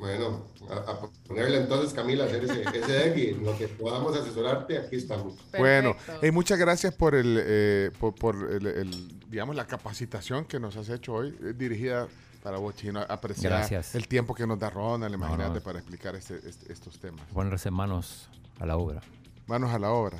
Bueno, 0.00 0.46
a, 0.70 0.90
a 0.92 1.00
ponerle 1.28 1.58
entonces, 1.58 1.92
Camila, 1.92 2.24
hacer 2.24 2.42
ese, 2.44 2.62
ese 2.62 2.90
deck 2.92 3.16
y 3.18 3.34
lo 3.34 3.56
que 3.58 3.68
podamos 3.68 4.16
asesorarte, 4.16 4.78
aquí 4.78 4.96
estamos. 4.96 5.34
Bueno, 5.58 5.94
eh, 6.22 6.30
muchas 6.32 6.58
gracias 6.58 6.94
por 6.94 7.14
el, 7.14 7.36
eh, 7.38 7.90
por, 8.00 8.14
por 8.14 8.34
el, 8.50 8.66
el, 8.66 9.30
digamos, 9.30 9.54
la 9.54 9.66
capacitación 9.66 10.46
que 10.46 10.58
nos 10.58 10.74
has 10.78 10.88
hecho 10.88 11.12
hoy, 11.12 11.36
eh, 11.42 11.52
dirigida 11.54 12.08
para 12.42 12.56
vos, 12.56 12.74
Chino, 12.76 13.04
apreciar 13.06 13.52
Gracias. 13.52 13.94
el 13.94 14.08
tiempo 14.08 14.34
que 14.34 14.46
nos 14.46 14.58
da 14.58 14.70
Ronald, 14.70 15.12
No, 15.12 15.18
imagínate, 15.18 15.56
no. 15.58 15.60
para 15.60 15.78
explicar 15.80 16.16
este- 16.16 16.40
este- 16.48 16.72
estos 16.72 16.98
temas. 16.98 17.20
Ponerse 17.34 17.70
manos 17.70 18.30
a 18.58 18.64
la 18.64 18.78
obra. 18.78 19.02
Manos 19.46 19.70
a 19.70 19.78
la 19.78 19.90
obra. 19.90 20.16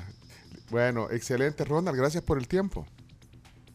Bueno, 0.69 1.09
excelente, 1.09 1.65
Ronald, 1.65 1.97
gracias 1.97 2.23
por 2.23 2.37
el 2.37 2.47
tiempo. 2.47 2.85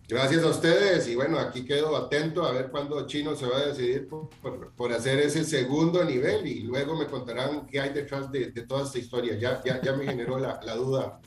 Gracias 0.09 0.45
a 0.45 0.49
ustedes 0.49 1.09
y 1.09 1.17
bueno, 1.17 1.37
aquí 1.41 1.65
quedo 1.65 1.97
atento 1.97 2.45
a 2.45 2.53
ver 2.53 2.71
cuándo 2.71 3.05
Chino 3.09 3.35
se 3.35 3.45
va 3.45 3.59
a 3.59 3.67
decidir 3.67 4.09
por, 4.09 4.93
hacer 4.93 5.19
ese 5.19 5.43
segundo 5.45 6.05
nivel 6.05 6.47
y 6.47 6.61
luego 6.61 6.97
me 6.97 7.07
contarán 7.07 7.67
qué 7.67 7.81
hay 7.81 7.91
detrás 7.91 8.31
de, 8.31 8.53
toda 8.69 8.85
esta 8.85 8.99
historia. 8.99 9.37
Ya, 9.37 9.61
ya, 9.65 9.93
me 9.95 10.05
generó 10.05 10.39
la, 10.39 10.59
duda, 10.77 11.21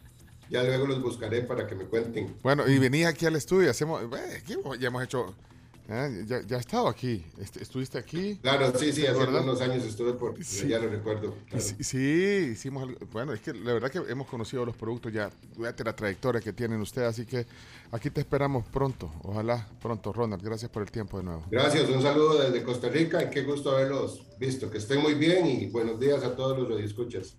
ya 0.49 0.63
luego 0.63 0.87
los 0.87 1.01
buscaré 1.01 1.41
para 1.41 1.67
que 1.67 1.75
me 1.75 1.85
cuenten. 1.85 2.37
Bueno, 2.41 2.69
y 2.69 2.79
venís 2.79 3.05
aquí 3.05 3.25
al 3.25 3.35
estudio, 3.35 3.69
hacemos, 3.69 4.01
eh, 4.01 4.43
ya 4.79 4.87
hemos 4.87 5.03
hecho, 5.03 5.35
eh, 5.91 6.23
ya, 6.27 6.41
ya 6.45 6.57
has 6.57 6.61
estado 6.65 6.87
aquí, 6.87 7.25
est- 7.39 7.57
estuviste 7.57 7.97
aquí. 7.97 8.37
Claro, 8.41 8.71
sí, 8.77 8.93
sí, 8.93 9.07
hace 9.07 9.17
¿verdad? 9.19 9.41
unos 9.43 9.59
años 9.61 9.83
estuve 9.83 10.13
por, 10.13 10.41
Sí. 10.43 10.67
ya 10.67 10.77
lo 10.79 10.87
recuerdo. 10.87 11.35
claro. 11.49 11.65
Sí, 11.65 11.75
sí, 11.83 12.49
hicimos 12.53 12.83
algo. 12.83 12.99
Bueno, 13.11 13.33
es 13.33 13.41
que 13.41 13.53
la 13.53 13.73
verdad 13.73 13.89
que 13.89 13.97
hemos 14.07 14.27
conocido 14.27 14.65
los 14.65 14.75
productos 14.77 15.11
ya, 15.11 15.31
fíjate 15.55 15.83
la 15.83 15.95
trayectoria 15.95 16.39
que 16.41 16.53
tienen 16.53 16.79
ustedes, 16.81 17.07
así 17.09 17.25
que 17.25 17.47
aquí 17.91 18.09
te 18.11 18.21
esperamos 18.21 18.67
pronto. 18.69 19.11
Ojalá 19.23 19.67
pronto, 19.81 20.13
Ronald. 20.13 20.43
Gracias 20.43 20.69
por 20.69 20.83
el 20.83 20.91
tiempo 20.91 21.17
de 21.17 21.23
nuevo. 21.23 21.43
Gracias, 21.49 21.89
un 21.89 22.01
saludo 22.03 22.39
desde 22.39 22.63
Costa 22.63 22.87
Rica 22.89 23.23
y 23.23 23.29
qué 23.31 23.41
gusto 23.43 23.71
haberlos 23.71 24.23
visto. 24.39 24.69
Que 24.69 24.77
estén 24.77 25.01
muy 25.01 25.15
bien 25.15 25.47
y 25.47 25.65
buenos 25.69 25.99
días 25.99 26.23
a 26.23 26.35
todos 26.35 26.57
los 26.57 26.69
radioescuchas. 26.69 27.35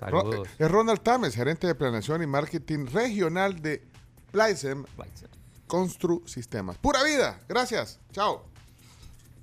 Ro- 0.00 0.42
es 0.58 0.70
Ronald 0.70 1.00
Tames, 1.02 1.34
gerente 1.34 1.66
de 1.68 1.74
planeación 1.76 2.22
y 2.22 2.26
marketing 2.26 2.86
regional 2.86 3.62
de 3.62 3.80
Plaisem 4.32 4.84
Constru 5.72 6.20
Sistemas. 6.26 6.76
Pura 6.76 7.02
vida. 7.02 7.40
Gracias. 7.48 7.98
Chao. 8.12 8.44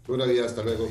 Pura 0.05 0.27
vida, 0.27 0.45
hasta 0.45 0.61
luego. 0.61 0.87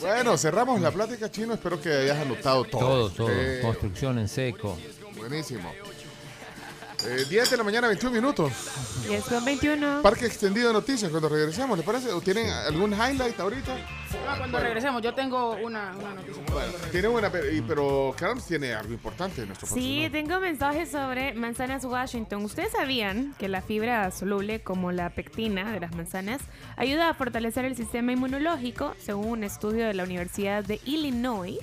Bueno, 0.00 0.38
cerramos 0.38 0.80
la 0.80 0.92
plática 0.92 1.28
chino. 1.28 1.54
Espero 1.54 1.80
que 1.80 1.90
hayas 1.90 2.18
anotado 2.18 2.62
todo. 2.62 2.80
Todo, 2.80 3.10
todo. 3.10 3.26
Sí. 3.26 3.60
Construcción 3.60 4.20
en 4.20 4.28
seco. 4.28 4.78
Buenísimo. 5.16 5.72
Eh, 7.06 7.24
10 7.28 7.50
de 7.50 7.56
la 7.56 7.62
mañana, 7.62 7.86
21 7.88 8.12
minutos. 8.14 8.52
Y 9.08 9.14
es 9.14 9.24
con 9.24 9.44
21. 9.44 10.02
Parque 10.02 10.26
extendido 10.26 10.68
de 10.68 10.74
noticias 10.74 11.10
cuando 11.10 11.28
regresemos, 11.28 11.78
¿les 11.78 11.86
parece? 11.86 12.12
¿O 12.12 12.20
tienen 12.20 12.50
algún 12.50 12.92
highlight 12.92 13.38
ahorita? 13.38 13.76
Ah, 14.26 14.34
cuando 14.38 14.58
regresemos, 14.58 15.00
yo 15.02 15.14
tengo 15.14 15.52
una, 15.56 15.94
una 15.96 16.14
noticia. 16.14 16.42
Tienen 16.90 17.10
una, 17.12 17.30
pero 17.30 18.14
Carms 18.18 18.46
tiene 18.46 18.74
algo 18.74 18.92
importante 18.92 19.42
en 19.42 19.48
nuestro 19.48 19.68
Sí, 19.68 20.08
tengo 20.10 20.40
mensajes 20.40 20.90
sobre 20.90 21.34
manzanas 21.34 21.84
Washington. 21.84 22.44
¿Ustedes 22.44 22.72
sabían 22.72 23.34
que 23.38 23.48
la 23.48 23.62
fibra 23.62 24.10
soluble, 24.10 24.60
como 24.60 24.90
la 24.90 25.10
pectina 25.10 25.70
de 25.72 25.80
las 25.80 25.94
manzanas, 25.94 26.40
ayuda 26.76 27.10
a 27.10 27.14
fortalecer 27.14 27.64
el 27.64 27.76
sistema 27.76 28.12
inmunológico, 28.12 28.94
según 28.98 29.28
un 29.28 29.44
estudio 29.44 29.86
de 29.86 29.94
la 29.94 30.02
Universidad 30.02 30.64
de 30.64 30.80
Illinois? 30.84 31.58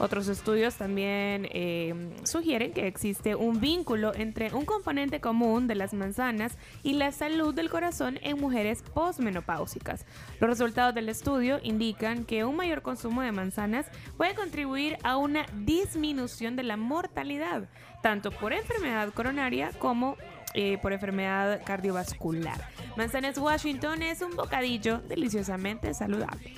Otros 0.00 0.28
estudios 0.28 0.76
también 0.76 1.46
eh, 1.50 1.94
sugieren 2.24 2.72
que 2.72 2.86
existe 2.86 3.34
un 3.34 3.60
vínculo 3.60 4.14
entre 4.14 4.50
un 4.54 4.64
componente 4.64 5.20
común 5.20 5.66
de 5.66 5.74
las 5.74 5.92
manzanas 5.92 6.56
y 6.82 6.94
la 6.94 7.12
salud 7.12 7.54
del 7.54 7.68
corazón 7.68 8.18
en 8.22 8.40
mujeres 8.40 8.82
posmenopáusicas. 8.94 10.06
Los 10.40 10.48
resultados 10.48 10.94
del 10.94 11.10
estudio 11.10 11.60
indican 11.62 12.24
que 12.24 12.46
un 12.46 12.56
mayor 12.56 12.80
consumo 12.80 13.20
de 13.20 13.30
manzanas 13.30 13.88
puede 14.16 14.34
contribuir 14.34 14.96
a 15.02 15.18
una 15.18 15.44
disminución 15.52 16.56
de 16.56 16.62
la 16.62 16.78
mortalidad, 16.78 17.68
tanto 18.02 18.30
por 18.30 18.54
enfermedad 18.54 19.12
coronaria 19.12 19.70
como 19.78 20.16
eh, 20.54 20.78
por 20.80 20.94
enfermedad 20.94 21.60
cardiovascular. 21.62 22.66
Manzanas 22.96 23.36
Washington 23.36 24.02
es 24.02 24.22
un 24.22 24.34
bocadillo 24.34 24.96
deliciosamente 25.00 25.92
saludable. 25.92 26.54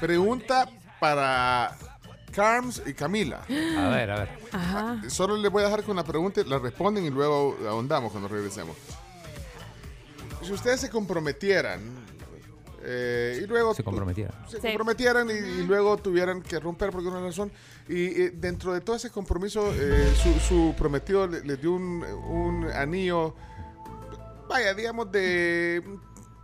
Pregunta 0.00 0.68
para 1.00 1.76
Carms 2.32 2.82
y 2.86 2.94
Camila. 2.94 3.42
A 3.48 3.88
ver, 3.88 4.10
a 4.10 4.18
ver. 4.20 4.28
Ajá. 4.52 5.00
Solo 5.08 5.36
les 5.36 5.50
voy 5.50 5.62
a 5.62 5.66
dejar 5.66 5.82
con 5.82 5.96
la 5.96 6.04
pregunta, 6.04 6.42
la 6.46 6.58
responden 6.58 7.04
y 7.04 7.10
luego 7.10 7.56
ahondamos 7.68 8.12
cuando 8.12 8.28
regresemos. 8.28 8.76
Si 10.42 10.52
ustedes 10.52 10.80
se 10.80 10.90
comprometieran 10.90 11.80
eh, 12.82 13.40
y 13.42 13.46
luego 13.46 13.74
Se 13.74 13.82
comprometieron. 13.84 14.34
se 14.48 14.56
Sí. 14.56 14.68
comprometieran 14.68 15.28
y, 15.28 15.32
y 15.34 15.66
luego 15.66 15.98
tuvieran 15.98 16.40
que 16.42 16.58
romper 16.58 16.90
por 16.90 17.00
alguna 17.00 17.20
razón 17.20 17.52
y 17.88 18.22
eh, 18.22 18.30
dentro 18.34 18.72
de 18.72 18.80
todo 18.80 18.96
ese 18.96 19.10
compromiso 19.10 19.70
eh, 19.74 20.10
su, 20.22 20.32
su 20.40 20.74
prometido 20.78 21.26
le, 21.26 21.42
le 21.44 21.56
dio 21.58 21.72
un, 21.72 22.02
un 22.02 22.64
anillo 22.72 23.34
vaya 24.48 24.72
digamos 24.72 25.12
de 25.12 25.84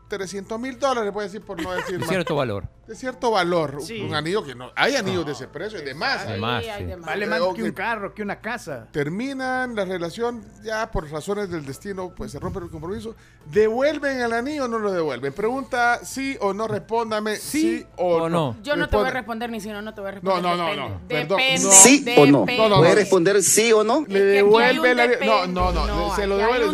300 0.08 0.60
mil 0.60 0.78
dólares 0.78 1.10
voy 1.10 1.22
a 1.22 1.24
decir 1.24 1.40
por 1.40 1.60
no 1.62 1.72
decir 1.72 1.98
más. 2.00 2.08
cierto 2.08 2.36
valor. 2.36 2.68
De 2.86 2.94
cierto 2.94 3.30
valor 3.32 3.78
Sí. 3.82 4.00
un 4.00 4.14
anillo 4.14 4.44
que 4.44 4.54
no 4.54 4.70
hay 4.76 4.94
anillos 4.96 5.26
de 5.26 5.32
ese 5.32 5.48
precio 5.48 5.80
y 5.80 5.84
de 5.84 5.94
más 5.94 6.24
Hay 6.26 6.40
más, 6.40 6.64
hay 6.66 6.86
sí. 6.86 6.92
Vale 7.00 7.26
más 7.26 7.40
que 7.54 7.62
un 7.64 7.72
carro, 7.72 8.14
que 8.14 8.22
una 8.22 8.40
casa. 8.40 8.86
terminan 8.92 9.74
la 9.74 9.84
relación 9.84 10.44
ya 10.62 10.90
por 10.90 11.10
razones 11.10 11.50
del 11.50 11.64
destino, 11.66 12.12
pues 12.14 12.30
se 12.32 12.38
rompe 12.38 12.60
el 12.60 12.70
compromiso. 12.70 13.14
¿Devuelven 13.46 14.20
el 14.20 14.32
anillo 14.32 14.64
o 14.64 14.68
no 14.68 14.78
lo 14.78 14.92
devuelven? 14.92 15.32
Pregunta 15.32 16.00
sí 16.04 16.36
o 16.40 16.52
no, 16.52 16.66
respóndame 16.68 17.36
sí, 17.36 17.84
o, 17.96 18.16
o 18.16 18.28
no. 18.28 18.52
no. 18.54 18.56
Yo 18.62 18.76
no 18.76 18.88
te 18.88 18.96
voy 18.96 19.06
a 19.06 19.10
Responde. 19.10 19.46
responder 19.46 19.50
ni 19.50 19.60
si 19.60 19.68
no, 19.70 19.82
no 19.82 19.94
te 19.94 20.00
voy 20.00 20.10
a 20.10 20.12
No, 20.14 20.20
responder. 20.20 20.42
no, 20.42 20.56
no, 20.56 20.64
Depende. 20.66 20.88
no. 20.90 21.08
Perdón, 21.08 21.38
Depende. 21.38 21.64
no. 21.64 21.70
¿Sí 21.72 22.04
o 22.16 22.26
no? 22.26 22.40
depende. 22.40 22.56
No, 22.62 22.68
no, 22.68 22.76
¿Puede 22.78 22.90
no. 22.90 22.94
responder 22.96 23.42
sí 23.42 23.72
o 23.72 23.84
no? 23.84 24.04
Le 24.08 24.20
devuelve 24.20 24.90
el 24.92 25.00
anillo. 25.00 25.46
No, 25.48 25.72
no, 25.72 25.72
no, 25.72 25.86
No, 25.86 26.16
se 26.16 26.26
lo 26.26 26.36
devuelve. 26.36 26.66
No. 26.66 26.72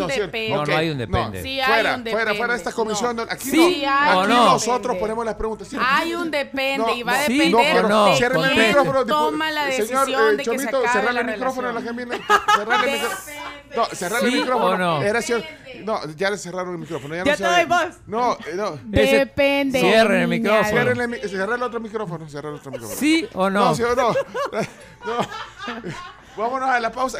No, 0.57 0.67
no 0.67 0.77
hay 0.77 0.91
un 0.91 0.97
no. 0.99 1.07
depende. 1.07 1.43
Sí 1.43 1.61
hay 1.61 1.67
fuera, 1.73 1.97
un 1.97 2.05
fuera, 2.07 2.35
fuera 2.35 2.53
de 2.55 2.59
esta 2.59 2.73
comisión. 2.73 3.17
No. 3.17 3.23
Aquí 3.23 3.51
Sí 3.51 3.83
no. 3.85 4.21
aquí 4.23 4.29
nosotros 4.33 4.97
ponemos 4.97 5.25
las 5.25 5.35
preguntas. 5.35 5.69
Hay 6.03 6.15
un 6.15 6.31
depende 6.31 6.79
No, 6.87 6.95
y 6.95 7.03
va 7.03 7.13
a 7.13 7.19
no. 7.21 7.27
Sí 7.27 7.39
depender 7.39 7.85
o 7.85 7.89
no, 7.89 8.05
de 8.07 8.17
Ciérreme 8.17 8.47
el 8.47 8.53
quién 8.53 8.67
micrófono. 8.69 9.07
toma 9.07 9.51
la 9.51 9.65
decisión 9.67 10.05
señor, 10.07 10.33
eh, 10.35 10.37
de 10.37 10.37
que 10.39 10.45
se 10.45 10.51
Chomito, 10.57 10.79
acabe 10.79 10.89
cerrale 10.93 11.13
la 11.15 11.21
el 11.21 11.27
micrófono 11.39 11.69
a 11.69 11.73
la. 11.73 11.81
Camila. 11.83 12.19
Cerrale 12.57 12.87
el 12.87 12.93
micrófono. 12.93 13.43
No, 13.77 13.85
cerrale 13.87 14.27
el 14.27 14.33
¿Sí 14.33 14.39
micrófono. 14.39 14.79
no? 14.79 15.03
Era 15.03 15.21
cier- 15.21 15.47
No, 15.85 16.01
ya 16.15 16.31
le 16.31 16.39
cerraron 16.39 16.73
el 16.75 16.79
micrófono. 16.79 17.15
Ya, 17.15 17.25
Ya 17.25 17.33
no 17.33 17.37
te 17.39 17.45
se- 17.45 17.51
doy 17.51 17.65
voz. 17.65 17.97
No, 18.07 18.33
eh, 18.35 18.55
no. 18.55 18.79
Depende. 18.85 19.81
Cierren 19.81 20.23
el 20.23 20.29
micrófono. 20.29 20.69
Ciérrenle 20.69 21.09
mi- 21.09 21.19
cerrale 21.19 21.55
el 21.55 21.63
otro 21.63 21.81
micrófono. 21.81 22.29
Cerrale 22.29 22.55
el 22.55 22.61
otro 22.61 22.71
micrófono. 22.71 22.99
¿Sí 23.01 23.29
o 23.33 23.49
no? 23.51 23.61
No, 23.67 23.75
sí 23.75 23.83
o 23.83 23.95
no. 23.95 24.13
No. 25.07 25.83
Vámonos 26.37 26.69
a 26.69 26.81
la 26.81 26.91
pausa. 26.91 27.19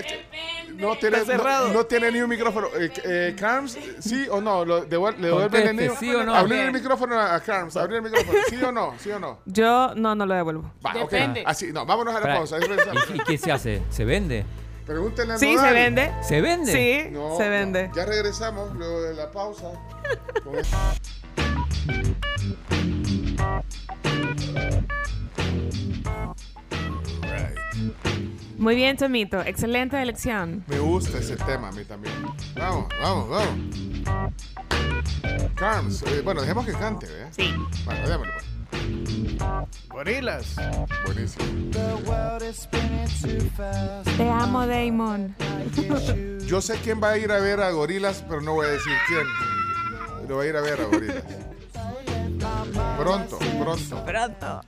No 0.75 0.97
tiene, 0.97 1.19
no, 1.25 1.69
no 1.69 1.85
tiene 1.85 2.11
ni 2.13 2.21
un 2.23 2.29
micrófono. 2.31 2.69
Eh, 2.79 2.91
eh, 3.05 3.37
Carms, 3.39 3.79
¿sí 4.01 4.27
o 4.31 4.41
no? 4.41 4.65
¿Lo 4.65 4.87
devuel- 4.89 5.17
¿Le 5.19 5.27
devuelven 5.29 5.69
el 5.69 5.77
niño? 5.77 5.95
¿sí 6.01 6.15
o 6.15 6.25
no? 6.25 6.35
Abrir 6.35 6.61
el 6.61 6.73
micrófono 6.73 7.21
a 7.21 7.39
Carms. 7.41 7.77
Abrir 7.77 7.97
el 7.97 8.03
micrófono. 8.03 8.39
¿Sí 8.49 8.63
o 8.63 8.73
no? 8.73 8.95
¿Sí 8.99 9.11
o 9.11 9.19
no? 9.19 9.39
Yo 9.45 9.95
no, 9.95 10.15
no 10.15 10.25
lo 10.25 10.35
devuelvo. 10.35 10.73
Va. 10.85 10.95
Depende. 10.95 11.43
Así, 11.47 11.73
no, 11.73 11.85
vámonos 11.85 12.15
a 12.15 12.21
la 12.21 12.35
pausa. 12.37 12.57
¿Y, 12.59 13.17
y 13.17 13.19
qué 13.25 13.39
se 13.39 13.53
hace? 13.53 13.83
¿Se 13.91 14.05
vende? 14.05 14.45
Pregúntenle 14.87 15.35
a 15.35 15.39
Sí, 15.39 15.55
Nodal. 15.55 15.69
se 15.69 15.75
vende. 15.75 16.13
¿Se 16.23 16.41
vende? 16.41 16.73
Sí, 16.73 17.11
No, 17.13 17.37
se 17.37 17.49
vende. 17.49 17.91
Ya 17.95 18.05
regresamos 18.07 18.75
luego 18.75 19.03
de 19.03 19.15
la 19.15 19.31
pausa. 19.31 19.71
Con 20.43 20.59
esto. 20.59 20.77
Muy 28.63 28.77
bien, 28.77 28.97
Tomito. 28.97 29.41
Excelente 29.41 30.01
elección. 30.01 30.65
Me 30.69 30.79
gusta 30.79 31.19
ese 31.19 31.35
tema 31.35 31.71
a 31.71 31.73
mí 31.73 31.85
también. 31.85 32.15
Vamos, 32.55 32.87
vamos, 33.03 33.29
vamos. 33.29 34.29
Carms, 35.57 36.05
eh, 36.05 36.21
bueno, 36.23 36.43
dejemos 36.43 36.65
que 36.65 36.71
cante, 36.71 37.07
¿eh? 37.07 37.27
Sí. 37.33 37.53
Bueno, 37.85 38.09
démosle, 38.09 38.33
pues. 38.35 38.47
Gorilas. 39.89 40.55
Buenísimo. 41.05 41.45
Te 44.17 44.31
amo, 44.31 44.65
Damon. 44.65 45.35
Yo 46.47 46.61
sé 46.61 46.79
quién 46.85 47.03
va 47.03 47.11
a 47.11 47.19
ir 47.19 47.33
a 47.33 47.41
ver 47.41 47.61
a 47.61 47.73
Gorilas, 47.73 48.25
pero 48.29 48.43
no 48.43 48.53
voy 48.53 48.67
a 48.67 48.71
decir 48.71 48.93
quién. 49.09 49.27
Lo 50.29 50.37
va 50.37 50.45
a 50.45 50.47
ir 50.47 50.57
a 50.57 50.61
ver 50.61 50.81
a 50.81 50.85
Gorilas. 50.85 51.25
Pronto, 52.99 53.39
pronto. 53.39 54.05
Pronto. 54.05 54.61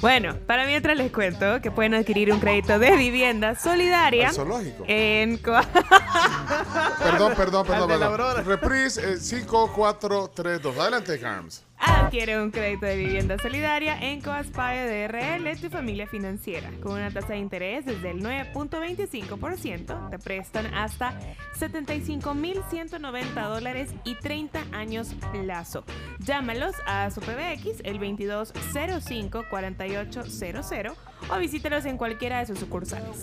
Bueno, 0.00 0.36
para 0.46 0.64
mientras 0.66 0.96
les 0.96 1.10
cuento 1.10 1.60
que 1.60 1.70
pueden 1.70 1.94
adquirir 1.94 2.32
un 2.32 2.38
crédito 2.40 2.78
de 2.78 2.96
vivienda 2.96 3.54
solidaria 3.56 4.28
Al 4.28 4.34
zoológico. 4.34 4.84
en 4.86 5.38
Perdón, 5.38 7.34
perdón, 7.36 7.66
perdón. 7.66 7.88
perdón. 7.88 8.44
Reprise 8.44 9.14
eh, 9.14 9.16
5432. 9.16 10.78
Adelante, 10.78 11.18
Carms. 11.18 11.64
Adquiere 11.80 12.40
un 12.40 12.50
crédito 12.50 12.86
de 12.86 12.96
vivienda 12.96 13.36
solidaria 13.38 13.98
en 14.00 14.20
Coaspire 14.20 15.08
DRL, 15.08 15.60
tu 15.60 15.70
familia 15.70 16.06
financiera. 16.06 16.70
Con 16.82 16.92
una 16.92 17.10
tasa 17.10 17.32
de 17.34 17.38
interés 17.38 17.84
desde 17.86 18.10
el 18.10 18.22
9.25%, 18.22 20.10
te 20.10 20.18
prestan 20.18 20.74
hasta 20.74 21.18
75.190 21.58 23.48
dólares 23.48 23.90
y 24.04 24.16
30 24.16 24.60
años 24.72 25.14
plazo. 25.32 25.84
Llámalos 26.18 26.74
a 26.86 27.10
su 27.10 27.20
PBX 27.20 27.80
el 27.84 27.98
2205-4800 28.00 30.94
o 31.30 31.38
visítalos 31.38 31.84
en 31.84 31.96
cualquiera 31.96 32.38
de 32.40 32.46
sus 32.46 32.58
sucursales. 32.58 33.20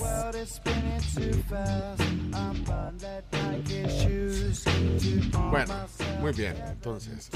Bueno, 5.50 5.74
muy 6.20 6.34
bien. 6.34 6.56
Entonces, 6.68 7.30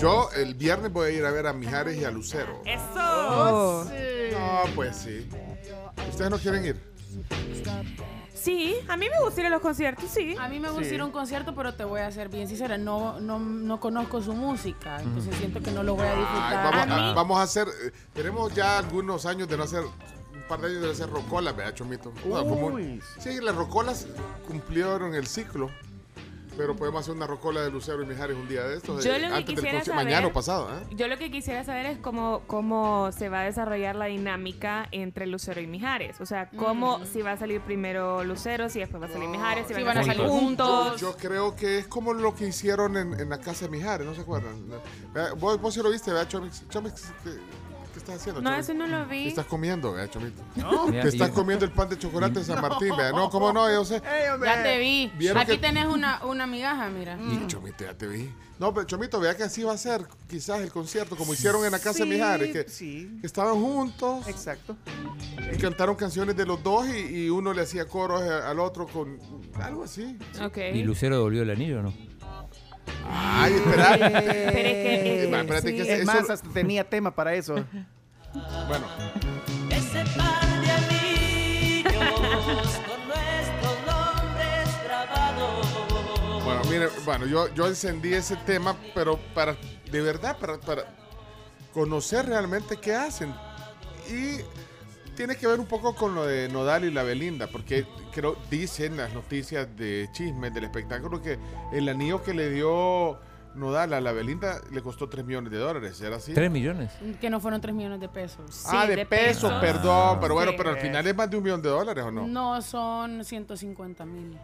yo 0.00 0.28
el 0.36 0.54
viernes 0.54 0.92
voy 0.92 1.08
a 1.08 1.10
ir 1.10 1.24
a 1.24 1.30
ver 1.30 1.46
a 1.46 1.52
Mijares 1.52 1.96
y 2.00 2.04
a 2.04 2.10
Lucero. 2.10 2.62
¡Eso! 2.64 3.84
No, 4.32 4.62
pues 4.74 4.96
sí. 4.96 5.28
¿Ustedes 6.08 6.30
no 6.30 6.38
quieren 6.38 6.64
ir? 6.64 6.92
Sí, 8.42 8.74
a 8.88 8.96
mí 8.96 9.06
me 9.08 9.24
gusta 9.24 9.40
ir 9.40 9.46
a 9.46 9.50
los 9.50 9.60
conciertos, 9.60 10.10
sí. 10.10 10.34
A 10.40 10.48
mí 10.48 10.58
me 10.58 10.68
gusta 10.70 10.88
Sí. 10.88 10.94
ir 10.96 11.00
a 11.00 11.04
un 11.04 11.12
concierto, 11.12 11.54
pero 11.54 11.74
te 11.74 11.84
voy 11.84 12.00
a 12.00 12.10
ser 12.10 12.28
bien 12.28 12.48
sincera, 12.48 12.76
no, 12.76 13.20
no, 13.20 13.38
no 13.38 13.78
conozco 13.78 14.20
su 14.20 14.32
música, 14.32 15.00
entonces 15.00 15.34
siento 15.36 15.60
que 15.60 15.70
no 15.70 15.82
lo 15.84 15.94
voy 15.94 16.06
a 16.06 16.12
Ay, 16.12 16.18
disfrutar. 16.18 16.64
vamos, 16.64 16.74
A 16.74 16.82
a, 16.82 17.08
mí- 17.10 17.14
vamos 17.14 17.38
a 17.38 17.42
hacer. 17.42 17.68
eh, 17.68 17.92
tenemos 18.12 18.52
ya 18.54 18.78
algunos 18.78 19.26
años 19.26 19.48
de 19.48 19.56
no 19.56 19.62
hacer. 19.62 19.84
Un 19.84 20.48
par 20.48 20.60
de 20.60 20.66
años 20.68 20.80
de 20.80 20.86
no 20.88 20.92
hacer 20.92 21.08
rocolas, 21.10 21.54
¿verdad, 21.56 21.72
Chomito? 21.74 22.12
No, 22.26 22.42
como- 22.44 22.66
Uy. 22.68 23.00
sí, 23.20 23.40
las 23.40 23.54
rocolas 23.54 24.06
cumplieron 24.48 25.14
el 25.14 25.26
ciclo. 25.28 25.70
Pero 26.56 26.76
podemos 26.76 27.00
hacer 27.00 27.14
una 27.14 27.26
rocola 27.26 27.62
de 27.62 27.70
Lucero 27.70 28.02
y 28.02 28.06
Mijares 28.06 28.36
un 28.36 28.46
día 28.48 28.64
de 28.64 28.76
estos. 28.76 29.02
Yo 29.04 29.12
eh, 29.12 29.20
lo 29.20 29.28
que 29.28 29.34
antes 29.34 29.46
del 29.46 29.54
quisiera 29.56 29.78
conci- 29.80 29.84
saber- 29.86 30.04
Mañana 30.04 30.26
o 30.26 30.32
pasado, 30.32 30.68
¿eh? 30.76 30.86
Yo 30.94 31.08
lo 31.08 31.16
que 31.18 31.30
quisiera 31.30 31.64
saber 31.64 31.86
es 31.86 31.98
cómo, 31.98 32.42
cómo 32.46 33.10
se 33.12 33.28
va 33.28 33.40
a 33.40 33.44
desarrollar 33.44 33.96
la 33.96 34.06
dinámica 34.06 34.86
entre 34.92 35.26
Lucero 35.26 35.60
y 35.60 35.66
Mijares. 35.66 36.20
O 36.20 36.26
sea, 36.26 36.50
cómo 36.50 36.98
Mm. 36.98 37.06
si 37.06 37.22
va 37.22 37.32
a 37.32 37.36
salir 37.36 37.60
primero 37.62 38.22
Lucero, 38.24 38.68
si 38.68 38.80
después 38.80 39.02
va 39.02 39.06
a 39.06 39.10
salir 39.10 39.28
Mijares, 39.28 39.66
si, 39.66 39.74
Si 39.74 39.82
van, 39.82 39.94
van 39.94 39.98
a 39.98 40.04
salir 40.04 40.26
juntos. 40.28 41.00
Yo 41.00 41.16
creo 41.16 41.56
que 41.56 41.78
es 41.78 41.86
como 41.88 42.12
lo 42.12 42.34
que 42.34 42.48
hicieron 42.48 42.96
en, 42.96 43.18
en 43.18 43.28
la 43.30 43.38
casa 43.38 43.64
de 43.64 43.70
Mijares, 43.70 44.06
¿no 44.06 44.14
se 44.14 44.20
acuerdan? 44.20 44.66
Vos, 45.38 45.60
vos 45.60 45.72
sí 45.74 45.80
lo 45.82 45.90
viste, 45.90 46.12
¿verdad, 46.12 46.28
Chomix? 46.28 46.68
Chomix, 46.68 47.12
¿qué, 47.24 47.30
qué 47.30 47.38
estás 48.02 48.20
haciendo? 48.20 48.40
No, 48.42 48.54
eso 48.54 48.74
no 48.74 48.86
lo 48.86 49.08
¿Qué 49.08 49.14
vi. 49.14 49.28
estás 49.28 49.46
comiendo, 49.46 49.92
¿verdad, 49.92 50.10
Chomito? 50.12 50.42
No. 50.56 50.86
Te 50.90 51.08
estás 51.08 51.30
comiendo 51.30 51.64
el 51.64 51.70
pan 51.70 51.88
de 51.88 51.98
chocolate 51.98 52.40
de 52.40 52.44
San 52.44 52.60
Martín, 52.60 52.90
¿verdad? 52.96 53.12
No, 53.12 53.30
¿cómo 53.30 53.52
no? 53.52 53.70
Yo 53.72 53.84
sé. 53.84 54.02
Ya 54.44 54.62
te 54.62 54.78
vi. 54.78 55.10
¿Vieron 55.16 55.38
Aquí 55.38 55.52
que- 55.52 55.58
tenés 55.58 55.86
una, 55.86 56.24
una 56.24 56.46
migaja, 56.46 56.88
mira. 56.88 57.18
Y 57.20 57.46
Chomito, 57.46 57.84
ya 57.84 57.94
te 57.96 58.06
vi. 58.06 58.30
No, 58.58 58.72
pero 58.72 58.86
Chomito, 58.86 59.18
vea 59.18 59.36
que 59.36 59.42
así 59.42 59.64
va 59.64 59.72
a 59.72 59.78
ser 59.78 60.06
quizás 60.28 60.60
el 60.60 60.70
concierto, 60.70 61.16
como 61.16 61.32
hicieron 61.34 61.64
en 61.64 61.72
la 61.72 61.78
casa 61.80 62.00
de 62.00 62.04
Sí, 62.04 62.10
Mijares, 62.10 62.52
que, 62.52 62.68
Sí, 62.70 63.18
que 63.20 63.26
estaban 63.26 63.54
juntos 63.54 64.28
exacto. 64.28 64.76
y 65.52 65.56
cantaron 65.56 65.96
canciones 65.96 66.36
de 66.36 66.46
los 66.46 66.62
dos 66.62 66.86
y, 66.88 67.24
y 67.24 67.28
uno 67.30 67.52
le 67.52 67.62
hacía 67.62 67.86
coros 67.88 68.22
al 68.22 68.60
otro 68.60 68.86
con 68.86 69.18
algo 69.60 69.82
así. 69.84 70.16
Ok. 70.40 70.58
¿Y 70.74 70.82
Lucero 70.84 71.16
devolvió 71.16 71.42
el 71.42 71.50
anillo 71.50 71.80
o 71.80 71.82
no? 71.82 71.94
Ay, 73.08 73.54
espera. 73.54 73.88
Pero 73.98 74.06
es 74.06 74.12
que, 74.12 74.40
Eh, 74.48 75.24
eh, 75.24 75.30
va, 75.32 75.40
espérate 75.40 75.68
sí. 75.68 75.74
que 75.76 75.82
Es 75.82 75.88
eso- 76.00 76.06
más, 76.12 76.30
hasta 76.30 76.48
tenía 76.50 76.84
tema 76.88 77.10
para 77.14 77.34
eso. 77.34 77.54
Bueno, 78.68 78.86
Ese 79.70 80.04
par 80.16 80.60
de 80.62 80.70
anillos 80.70 81.92
con 82.86 83.08
nuestros 83.08 83.76
nombres 83.86 84.68
grabados. 84.84 85.66
Bueno, 86.44 86.60
mire, 86.70 86.88
bueno, 87.04 87.26
yo, 87.26 87.52
yo 87.54 87.66
encendí 87.66 88.14
ese 88.14 88.36
tema, 88.36 88.76
pero 88.94 89.18
para, 89.34 89.56
de 89.90 90.00
verdad, 90.00 90.36
para, 90.38 90.58
para 90.58 90.84
conocer 91.72 92.26
realmente 92.26 92.76
qué 92.78 92.94
hacen. 92.94 93.34
Y 94.10 94.38
tiene 95.14 95.36
que 95.36 95.46
ver 95.46 95.60
un 95.60 95.66
poco 95.66 95.94
con 95.94 96.14
lo 96.14 96.26
de 96.26 96.48
Nodal 96.48 96.84
y 96.84 96.90
la 96.90 97.02
Belinda, 97.02 97.46
porque 97.46 97.86
creo, 98.12 98.36
dicen 98.50 98.96
las 98.96 99.12
noticias 99.12 99.68
de 99.76 100.08
chismes 100.12 100.52
del 100.54 100.64
espectáculo 100.64 101.20
que 101.22 101.38
el 101.72 101.88
anillo 101.88 102.22
que 102.22 102.34
le 102.34 102.50
dio 102.50 103.18
Nodal 103.54 103.92
a 103.92 104.00
la 104.00 104.12
Belinda 104.12 104.60
le 104.70 104.80
costó 104.82 105.08
3 105.08 105.24
millones 105.26 105.52
de 105.52 105.58
dólares, 105.58 106.00
¿era 106.00 106.16
así? 106.16 106.32
¿Tres 106.32 106.50
millones? 106.50 106.90
Que 107.20 107.28
no 107.28 107.38
fueron 107.40 107.60
3 107.60 107.74
millones 107.74 108.00
de 108.00 108.08
pesos. 108.08 108.64
ah, 108.68 108.86
de, 108.86 109.04
pesos, 109.04 109.52
perdón, 109.60 110.18
pero 110.20 110.34
bueno, 110.34 110.52
Sí. 110.52 110.56
pero 110.56 110.70
al 110.70 110.78
final 110.78 111.06
es 111.06 111.14
más 111.14 111.30
de 111.30 111.36
un 111.36 111.42
millón 111.42 111.62
de 111.62 111.68
dólares, 111.68 112.04
¿o 112.04 112.10
no? 112.10 112.26
No, 112.26 112.62
son 112.62 113.24
150 113.24 114.04
mil. 114.06 114.38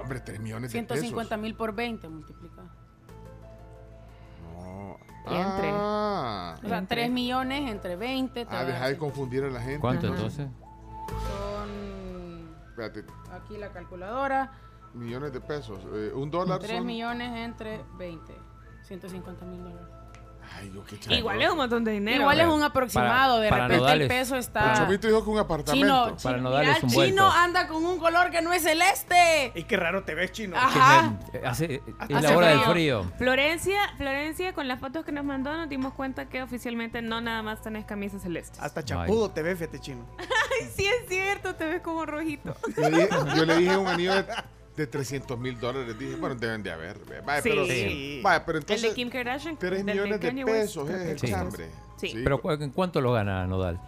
Hombre, 0.00 0.20
3 0.20 0.40
millones 0.40 0.70
de 0.72 0.78
150 0.78 1.36
mil 1.38 1.54
por 1.54 1.74
20 1.74 2.08
multiplicado. 2.08 2.68
pesos. 2.68 2.80
Entre. 5.26 5.70
Ah, 5.72 6.54
O 6.64 6.68
sea, 6.68 6.86
3 6.86 7.10
millones 7.10 7.70
entre 7.70 7.96
20. 7.96 8.46
te 8.46 8.56
ah 8.56 8.64
deja 8.64 8.88
de 8.88 8.96
confundir 8.98 9.44
a 9.44 9.50
la 9.50 9.60
gente. 9.60 9.80
¿Cuánto 9.80 10.06
Ajá. 10.06 10.16
entonces? 10.16 10.48
Son 11.08 12.48
Espérate, 12.70 13.04
aquí 13.32 13.56
la 13.58 13.68
calculadora. 13.70 14.52
millones 14.94 15.32
de 15.32 15.40
pesos. 15.40 15.78
Eh, 15.92 16.12
un 16.14 16.30
dólar 16.30 16.58
3 16.60 16.78
son... 16.78 16.86
millones 16.86 17.30
entre 17.36 17.84
20. 17.98 18.34
150 18.82 19.44
mil 19.44 19.62
dólares. 19.62 19.88
Ay, 20.56 20.70
yo 20.74 20.84
qué 20.84 20.98
Igual 21.14 21.40
es 21.40 21.50
un 21.50 21.56
montón 21.56 21.84
de 21.84 21.92
dinero. 21.92 22.20
Igual 22.22 22.40
es 22.40 22.46
un 22.48 22.62
aproximado. 22.62 23.38
de 23.40 23.48
para 23.48 23.68
repente 23.68 23.92
el 23.92 24.02
es- 24.02 24.08
peso 24.08 24.34
El 24.34 24.40
está. 24.40 24.74
Chomito 24.74 25.06
dijo 25.06 25.24
que 25.24 25.30
un 25.30 25.38
apartamento. 25.38 25.86
Chino, 25.86 26.04
Para 26.04 26.16
Chino, 26.36 26.36
Nodal 26.38 26.60
mira, 26.66 26.76
es 26.76 26.82
un 26.82 26.90
Chino 26.90 27.30
anda 27.30 27.68
con 27.68 27.84
un 27.84 27.98
color 27.98 28.30
que 28.30 28.42
no 28.42 28.52
es 28.52 28.62
celeste. 28.62 29.52
Y 29.54 29.62
qué 29.64 29.76
raro 29.76 30.02
te 30.04 30.14
ves, 30.14 30.32
chino. 30.32 30.56
Ajá. 30.56 31.14
Eh, 31.32 31.42
hace- 31.46 31.74
es 31.76 31.82
Hace 31.98 32.12
la 32.28 32.36
hora 32.36 32.48
del 32.48 32.60
frío. 32.60 33.04
frío. 33.04 33.12
Florencia, 33.18 33.80
Florencia, 33.96 34.52
con 34.52 34.68
las 34.68 34.80
fotos 34.80 35.04
que 35.04 35.12
nos 35.12 35.24
mandó, 35.24 35.56
nos 35.56 35.68
dimos 35.68 35.94
cuenta 35.94 36.28
que 36.28 36.42
oficialmente 36.42 37.00
no 37.02 37.20
nada 37.20 37.42
más 37.42 37.62
tenés 37.62 37.84
camisa 37.84 38.18
celeste. 38.18 38.58
Hasta 38.60 38.84
chapudo 38.84 39.30
te 39.30 39.42
ves, 39.42 39.58
fíjate, 39.58 39.78
chino. 39.80 40.04
Ay, 40.18 40.68
sí 40.76 40.84
es 40.86 41.08
cierto, 41.08 41.54
te 41.54 41.64
ves 41.64 41.80
como 41.80 42.04
rojito. 42.04 42.54
Yo, 42.76 42.90
le- 42.90 43.08
yo 43.36 43.44
le 43.46 43.56
dije 43.56 43.76
un 43.76 43.86
anillo 43.86 44.14
de, 44.14 44.26
de 44.80 44.86
300 44.86 45.38
mil 45.38 45.58
dólares. 45.60 45.98
Dije, 45.98 46.16
bueno, 46.16 46.34
deben 46.34 46.62
de 46.62 46.72
haber. 46.72 46.98
Vaya, 47.24 47.42
Sí. 47.42 47.48
pero, 47.50 47.64
Sí. 47.66 48.20
vaya, 48.22 48.44
pero 48.44 48.58
el 48.58 48.62
entonces... 48.64 48.88
de 48.90 48.94
Kim 48.94 49.10
Kardashian. 49.10 49.56
3 49.56 49.84
del 49.84 49.96
millones 49.96 50.20
de 50.20 50.44
pesos 50.44 50.88
es 50.90 51.00
el 51.00 51.18
Sí. 51.18 51.28
chambre. 51.28 51.68
Sí. 51.96 52.14
Pero 52.24 52.40
¿cu- 52.40 52.50
¿en 52.52 52.70
cuánto 52.70 53.00
los 53.00 53.12
gana 53.14 53.46
Nodal? 53.46 53.80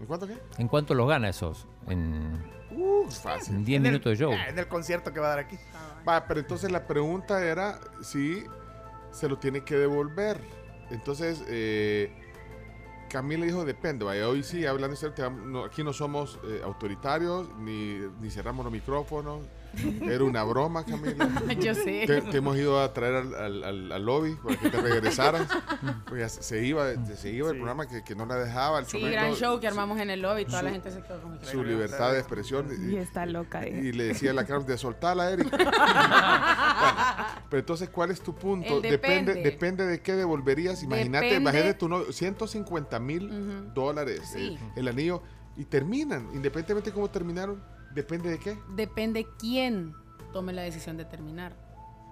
¿En 0.00 0.06
cuánto 0.06 0.26
qué? 0.26 0.38
¿En 0.58 0.68
cuánto 0.68 0.94
los 0.94 1.08
gana 1.08 1.28
esos? 1.28 1.66
En, 1.88 2.42
Uh, 2.70 3.08
fácil. 3.10 3.56
en 3.56 3.64
10 3.64 3.76
En 3.80 3.86
el- 3.86 3.92
minutos 3.92 4.10
de 4.12 4.16
show. 4.24 4.32
ah, 4.32 4.48
En 4.48 4.58
el 4.58 4.66
concierto 4.68 5.12
que 5.12 5.20
va 5.20 5.26
a 5.26 5.30
dar 5.30 5.38
aquí. 5.40 5.56
Va, 6.08 6.26
pero 6.26 6.40
entonces 6.40 6.70
la 6.70 6.86
pregunta 6.86 7.44
era 7.44 7.78
si 8.02 8.44
se 9.10 9.28
lo 9.28 9.38
tiene 9.38 9.62
que 9.64 9.76
devolver. 9.76 10.40
Entonces, 10.90 11.42
eh, 11.48 12.10
Camila 13.10 13.44
dijo, 13.46 13.64
depende. 13.64 14.04
Vaya, 14.04 14.28
hoy 14.28 14.42
sí, 14.42 14.64
hablando 14.66 14.94
de 14.96 15.10
vam- 15.10 15.42
no, 15.44 15.64
aquí 15.64 15.82
no 15.82 15.92
somos 15.92 16.38
eh, 16.44 16.60
autoritarios, 16.64 17.48
ni, 17.58 17.98
ni 18.20 18.30
cerramos 18.30 18.64
los 18.64 18.72
micrófonos. 18.72 19.40
Era 20.02 20.24
una 20.24 20.42
broma, 20.44 20.84
Camila. 20.84 21.28
Yo 21.60 21.74
sé. 21.74 22.04
Te, 22.06 22.22
te 22.22 22.36
hemos 22.38 22.56
ido 22.56 22.80
a 22.80 22.92
traer 22.92 23.14
al, 23.16 23.34
al- 23.34 23.64
al- 23.64 23.92
al 23.92 24.04
lobby 24.04 24.34
para 24.36 24.56
que 24.56 24.70
te 24.70 24.80
regresaras. 24.80 25.46
Pues 26.08 26.20
ya 26.20 26.28
se, 26.28 26.64
iba, 26.66 26.86
se 27.16 27.30
iba 27.30 27.50
el 27.50 27.56
programa 27.56 27.86
que, 27.86 28.02
que 28.02 28.14
no 28.14 28.26
la 28.26 28.36
dejaba. 28.36 28.78
El 28.80 28.86
Sí, 28.86 28.92
Chomito, 28.92 29.10
gran 29.12 29.34
show 29.34 29.60
que 29.60 29.68
armamos 29.68 30.00
en 30.00 30.10
el 30.10 30.20
lobby. 30.22 30.44
Toda 30.46 30.62
la 30.62 30.70
gente 30.70 30.90
se 30.90 31.02
quedó 31.02 31.20
con 31.20 31.38
Su 31.44 31.62
libertad 31.62 32.12
de 32.12 32.18
expresión. 32.18 32.66
Y 32.90 32.96
está 32.96 33.26
loca. 33.26 33.62
eh. 33.62 33.80
Y 33.84 33.92
le 33.92 34.04
decía 34.04 34.30
a 34.30 34.34
la 34.34 34.44
Carmen 34.44 34.66
de 34.66 34.78
soltarla, 34.78 35.30
Eric. 35.30 35.48
Bueno, 36.78 37.26
pero 37.50 37.60
entonces, 37.60 37.88
¿cuál 37.88 38.10
es 38.10 38.20
tu 38.20 38.34
punto? 38.34 38.76
El 38.76 38.82
depende. 38.82 39.32
depende. 39.34 39.50
depende 39.50 39.86
de 39.86 40.00
qué 40.00 40.14
devolverías. 40.14 40.82
Imagínate, 40.82 41.34
imagínate 41.36 41.74
tu 41.74 41.88
novio, 41.88 42.12
150 42.12 42.98
mil 43.00 43.72
dólares 43.74 44.20
Sí. 44.32 44.58
el, 44.76 44.80
el 44.80 44.88
anillo 44.88 45.22
y 45.56 45.64
terminan, 45.64 46.28
independientemente 46.34 46.90
de 46.90 46.94
cómo 46.94 47.08
terminaron, 47.10 47.62
depende 47.94 48.30
de 48.30 48.38
qué. 48.38 48.58
Depende 48.70 49.26
quién 49.38 49.94
tome 50.32 50.52
la 50.52 50.62
decisión 50.62 50.96
de 50.96 51.04
terminar. 51.04 51.52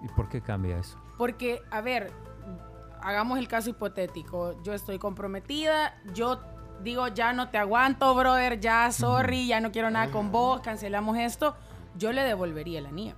¿Y 0.03 0.07
por 0.09 0.29
qué 0.29 0.41
cambia 0.41 0.77
eso? 0.79 0.97
Porque, 1.17 1.61
a 1.71 1.81
ver, 1.81 2.11
hagamos 3.01 3.39
el 3.39 3.47
caso 3.47 3.69
hipotético. 3.69 4.61
Yo 4.63 4.73
estoy 4.73 4.99
comprometida, 4.99 5.95
yo 6.13 6.39
digo, 6.83 7.07
ya 7.07 7.33
no 7.33 7.49
te 7.49 7.57
aguanto, 7.57 8.13
brother, 8.15 8.59
ya, 8.59 8.91
sorry, 8.91 9.47
ya 9.47 9.59
no 9.59 9.71
quiero 9.71 9.89
nada 9.89 10.11
con 10.11 10.31
vos, 10.31 10.61
cancelamos 10.61 11.17
esto. 11.17 11.55
Yo 11.95 12.11
le 12.11 12.21
devolvería 12.23 12.79
el 12.79 12.85
anillo. 12.85 13.15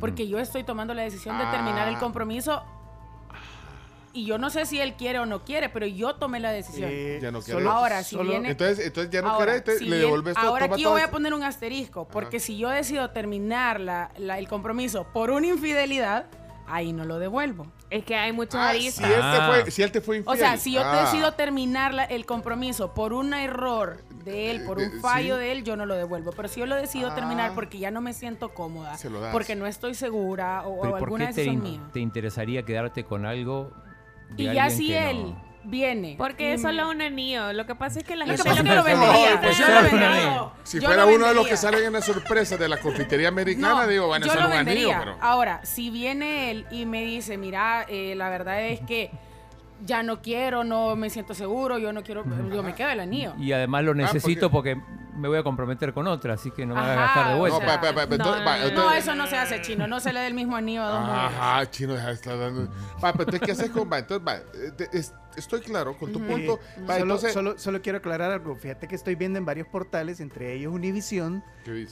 Porque 0.00 0.26
yo 0.26 0.38
estoy 0.38 0.64
tomando 0.64 0.94
la 0.94 1.02
decisión 1.02 1.36
de 1.38 1.44
terminar 1.46 1.86
el 1.88 1.96
Ah. 1.96 2.00
compromiso. 2.00 2.62
Y 4.14 4.26
yo 4.26 4.36
no 4.36 4.50
sé 4.50 4.66
si 4.66 4.78
él 4.78 4.94
quiere 4.94 5.18
o 5.20 5.26
no 5.26 5.42
quiere, 5.44 5.68
pero 5.70 5.86
yo 5.86 6.14
tomé 6.16 6.38
la 6.38 6.50
decisión. 6.50 6.90
Eh, 6.92 7.18
Ya 7.22 7.30
no 7.30 7.40
solo- 7.40 7.56
querés. 7.58 7.70
Ahora, 7.72 8.02
si 8.02 8.16
solo- 8.16 8.30
viene... 8.30 8.50
Entonces, 8.50 8.84
entonces 8.86 9.10
ya 9.10 9.22
no 9.22 9.30
Ahora, 9.30 9.56
entonces 9.56 9.78
si 9.78 9.88
le 9.88 9.96
devolves 9.96 10.34
todo. 10.34 10.46
Ahora 10.46 10.66
aquí 10.66 10.82
yo 10.82 10.90
voy 10.90 11.00
a 11.00 11.10
poner 11.10 11.32
un 11.32 11.42
asterisco, 11.42 12.06
porque 12.08 12.38
si 12.38 12.58
yo 12.58 12.68
decido 12.68 13.08
terminar 13.10 13.80
la- 13.80 14.10
la- 14.18 14.38
el 14.38 14.48
compromiso 14.48 15.06
por 15.14 15.30
una 15.30 15.46
infidelidad, 15.46 16.26
ahí 16.66 16.92
no 16.92 17.04
lo 17.06 17.18
devuelvo. 17.18 17.66
Es 17.88 18.04
que 18.04 18.14
hay 18.16 18.32
muchos 18.32 18.54
Ah, 18.56 18.70
aristas. 18.70 19.06
si, 19.06 19.12
él 19.12 19.20
te 19.20 19.26
Ah. 19.26 19.50
fue, 19.62 19.70
si 19.70 19.82
él 19.82 19.92
te 19.92 20.00
fue 20.02 20.16
infiel. 20.18 20.34
O 20.34 20.38
sea, 20.38 20.56
si 20.58 20.72
yo 20.72 20.82
Ah. 20.84 21.02
decido 21.04 21.32
terminar 21.32 21.92
la- 21.94 22.04
el 22.04 22.26
compromiso 22.26 22.92
por 22.94 23.12
un 23.14 23.32
error 23.34 23.98
de 24.24 24.50
él, 24.50 24.64
por 24.64 24.78
Eh, 24.80 24.88
un 24.88 24.96
eh, 24.98 25.00
fallo 25.00 25.34
sí. 25.36 25.40
de 25.40 25.52
él, 25.52 25.64
yo 25.64 25.76
no 25.76 25.86
lo 25.86 25.94
devuelvo. 25.94 26.32
Pero 26.32 26.48
si 26.48 26.60
yo 26.60 26.66
lo 26.66 26.76
decido 26.76 27.10
Ah. 27.10 27.14
terminar 27.14 27.54
porque 27.54 27.78
ya 27.78 27.90
no 27.90 28.00
me 28.02 28.12
siento 28.12 28.50
cómoda, 28.54 28.96
porque 29.32 29.56
no 29.56 29.66
estoy 29.66 29.94
segura 29.94 30.62
o, 30.66 30.80
Pero 30.82 30.94
o 30.94 30.96
¿y 30.96 31.00
¿Por 31.00 31.08
alguna 31.08 31.26
te, 31.28 31.32
decisión 31.32 31.62
mía. 31.62 31.80
te 31.94 32.00
interesaría 32.00 32.62
quedarte 32.62 33.04
con 33.04 33.24
algo 33.26 33.72
Y 34.36 34.44
ya 34.52 34.70
si 34.70 34.92
él 34.94 35.22
no- 35.22 35.42
viene. 35.64 36.14
Porque 36.18 36.54
es 36.54 36.60
y- 36.60 36.62
solo 36.64 36.88
un 36.90 37.00
anillo. 37.02 37.52
Lo 37.52 37.66
que 37.66 37.74
pasa 37.74 38.00
es 38.00 38.04
que 38.04 38.16
la 38.16 38.26
gente 38.26 38.48
lo 38.48 38.54
que 38.56 38.62
lo 38.74 38.82
vendería. 38.84 39.40
Pues 39.40 39.58
lo 39.60 39.66
vendería. 39.66 40.10
anillo. 40.26 40.52
Si 40.64 40.80
Yo 40.80 40.86
fuera 40.88 41.04
lo 41.06 41.14
uno 41.14 41.26
de 41.28 41.34
los 41.34 41.46
que 41.46 41.56
salen 41.56 41.84
en 41.84 41.92
las 41.92 42.04
sorpresas 42.04 42.58
de 42.58 42.68
la 42.68 42.78
confitería 42.78 43.28
americana, 43.28 43.82
No, 43.82 43.86
digo, 43.86 44.08
van 44.08 44.22
a 44.22 44.26
ser 44.26 44.38
un 44.44 44.52
anillo, 44.52 44.90
pero. 44.98 45.16
Ahora, 45.20 45.64
si 45.64 45.90
viene 45.90 46.50
él 46.50 46.66
y 46.70 46.86
me 46.86 47.04
dice, 47.04 47.36
mira, 47.38 47.84
eh, 47.88 48.14
la 48.16 48.28
verdad 48.30 48.62
es 48.62 48.80
que 48.80 49.10
ya 49.84 50.02
no 50.02 50.22
quiero, 50.22 50.62
no 50.64 50.94
me 50.96 51.10
siento 51.10 51.34
seguro, 51.34 51.78
yo 51.78 51.92
no 51.92 52.02
quiero, 52.02 52.24
yo 52.52 52.62
me 52.62 52.74
quedo 52.74 52.90
el 52.90 53.00
anillo. 53.00 53.34
Y 53.38 53.52
además 53.52 53.84
lo 53.84 53.94
necesito 53.94 54.50
porque... 54.50 54.76
me 55.14 55.28
voy 55.28 55.38
a 55.38 55.42
comprometer 55.42 55.92
con 55.92 56.06
otra, 56.06 56.34
así 56.34 56.50
que 56.50 56.64
no 56.66 56.74
me 56.74 56.80
Ajá, 56.80 56.94
gastar 56.94 57.28
de 57.32 57.38
vuelta. 57.38 57.58
sea, 57.58 57.80
pa, 57.80 57.80
pa, 57.80 57.94
pa, 57.94 58.06
no, 58.06 58.14
entonces, 58.14 58.44
no, 58.46 58.68
entonces- 58.68 58.98
eso 59.04 59.14
no 59.14 59.26
se 59.26 59.36
hace 59.36 59.60
chino, 59.60 59.86
no 59.86 60.00
se 60.00 60.12
le 60.12 60.20
da 60.20 60.26
el 60.26 60.34
mismo 60.34 60.56
anillo 60.56 60.82
a 60.82 60.88
dos 60.90 61.00
mujeres. 61.00 61.24
Ajá, 61.38 61.70
chino, 61.70 61.94
deja 61.94 62.06
de 62.08 62.12
estar 62.14 62.38
dando. 62.38 62.70
Va, 63.02 63.12
pero 63.12 63.24
entonces, 63.24 63.40
¿qué 63.40 63.52
haces 63.52 63.70
con 63.70 63.90
va? 63.92 63.98
Entonces, 63.98 64.26
va, 64.26 64.36
eh, 64.36 64.88
es- 64.92 65.12
estoy 65.36 65.60
claro 65.60 65.96
con 65.98 66.12
tu 66.12 66.20
punto. 66.20 66.58
Va, 66.88 66.94
solo, 66.94 67.02
entonces, 67.02 67.32
solo, 67.32 67.58
solo 67.58 67.82
quiero 67.82 67.98
aclarar 67.98 68.30
algo. 68.32 68.54
Fíjate 68.56 68.88
que 68.88 68.94
estoy 68.94 69.14
viendo 69.14 69.38
en 69.38 69.44
varios 69.44 69.66
portales, 69.68 70.20
entre 70.20 70.54
ellos 70.54 70.72
Univision, 70.72 71.42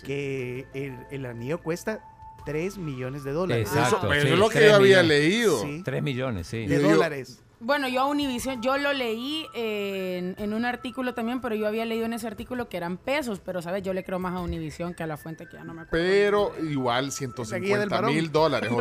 que 0.05 0.67
el, 0.75 0.97
el 1.11 1.27
anillo 1.27 1.59
cuesta 1.63 2.01
3 2.47 2.79
millones 2.79 3.23
de 3.25 3.33
dólares. 3.33 3.69
Exacto. 3.69 3.99
pero 4.09 4.15
sí, 4.23 4.27
eso 4.29 4.35
es 4.35 4.41
lo 4.41 4.49
que 4.49 4.67
yo 4.67 4.77
había 4.77 5.03
millones. 5.03 5.09
leído. 5.09 5.61
Sí. 5.63 5.83
3 5.85 6.03
millones, 6.03 6.47
sí. 6.47 6.67
De 6.67 6.79
dólares. 6.79 7.43
Bueno, 7.63 7.89
yo 7.89 8.01
a 8.01 8.07
Univision, 8.07 8.63
yo 8.63 8.79
lo 8.79 8.95
leí 8.95 9.47
en, 9.53 10.35
en 10.39 10.55
un 10.55 10.65
artículo 10.65 11.13
también, 11.13 11.43
pero 11.43 11.55
yo 11.55 11.67
había 11.69 11.85
leído 11.85 12.07
en 12.07 12.15
ese 12.15 12.27
artículo 12.27 12.71
que 12.71 12.79
eran 12.79 12.97
pesos, 12.97 13.41
pero 13.45 13.61
sabes, 13.61 13.83
yo 13.83 13.93
le 13.93 14.03
creo 14.03 14.19
más 14.19 14.35
a 14.35 14.41
Univision 14.41 14.95
que 14.95 15.03
a 15.03 15.07
la 15.07 15.19
fuente 15.19 15.47
que 15.47 15.59
ya 15.59 15.65
no 15.65 15.75
me 15.75 15.83
acuerdo. 15.83 16.05
Pero 16.07 16.53
igual 16.59 17.01
guía 17.01 17.03
del 17.03 17.13
150 17.13 17.87
varón. 17.89 18.15
mil 18.15 18.33
dólares. 18.33 18.71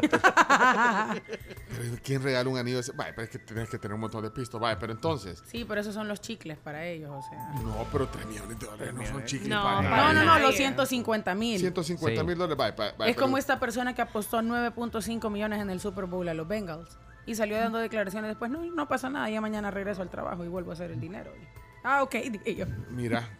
Pero 1.69 1.97
¿Quién 2.03 2.23
regala 2.23 2.49
un 2.49 2.57
anillo 2.57 2.79
ese? 2.79 2.91
Vaya, 2.93 3.11
pero 3.15 3.23
es 3.25 3.29
que 3.29 3.39
tienes 3.39 3.69
que 3.69 3.77
tener 3.77 3.93
un 3.93 4.01
montón 4.01 4.23
de 4.23 4.31
pistos. 4.31 4.59
Vaya, 4.59 4.77
pero 4.79 4.91
entonces. 4.91 5.41
Sí, 5.45 5.65
pero 5.65 5.79
esos 5.79 5.93
son 5.93 6.07
los 6.07 6.19
chicles 6.19 6.57
para 6.57 6.85
ellos, 6.85 7.09
o 7.11 7.21
sea. 7.21 7.53
No, 7.61 7.85
pero 7.91 8.07
3 8.07 8.25
millones 8.25 8.59
de 8.59 8.65
dólares 8.65 8.93
no 8.93 9.05
son 9.05 9.23
chicles. 9.23 9.49
No, 9.49 9.63
para 9.63 9.81
No, 9.81 10.13
no, 10.13 10.25
no, 10.25 10.39
los 10.39 10.55
150 10.55 11.35
mil. 11.35 11.59
150 11.59 12.23
mil 12.23 12.37
dólares. 12.37 12.57
Vaya, 12.57 12.75
vaya, 12.75 12.95
vaya, 12.97 13.11
Es 13.11 13.17
como 13.17 13.37
esta 13.37 13.59
persona 13.59 13.93
que 13.93 14.01
apostó 14.01 14.41
9.5 14.41 15.29
millones 15.29 15.61
en 15.61 15.69
el 15.69 15.79
Super 15.79 16.05
Bowl 16.05 16.27
a 16.27 16.33
los 16.33 16.47
Bengals 16.47 16.97
y 17.29 17.35
salió 17.35 17.57
dando 17.57 17.77
declaraciones 17.77 18.29
después, 18.29 18.49
no, 18.51 18.63
no 18.65 18.87
pasa 18.87 19.09
nada, 19.09 19.29
ya 19.29 19.39
mañana 19.41 19.69
regreso 19.71 20.01
al 20.01 20.09
trabajo 20.09 20.43
y 20.43 20.47
vuelvo 20.47 20.71
a 20.71 20.73
hacer 20.73 20.91
el 20.91 20.99
dinero. 20.99 21.31
Y, 21.39 21.45
ah, 21.83 22.01
ok, 22.03 22.15
dije 22.31 22.55
yo. 22.55 22.65
Mira. 22.89 23.27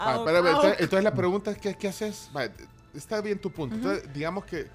Ah, 0.00 0.20
ok. 0.20 0.28
entonces, 0.28 0.74
entonces 0.78 1.02
la 1.02 1.12
pregunta 1.12 1.50
es: 1.50 1.58
¿qué, 1.58 1.74
qué 1.74 1.88
haces? 1.88 2.30
Vaya, 2.32 2.52
está 2.94 3.20
bien 3.20 3.40
tu 3.40 3.50
punto. 3.50 3.74
Entonces, 3.74 4.12
digamos 4.14 4.44
que, 4.44 4.68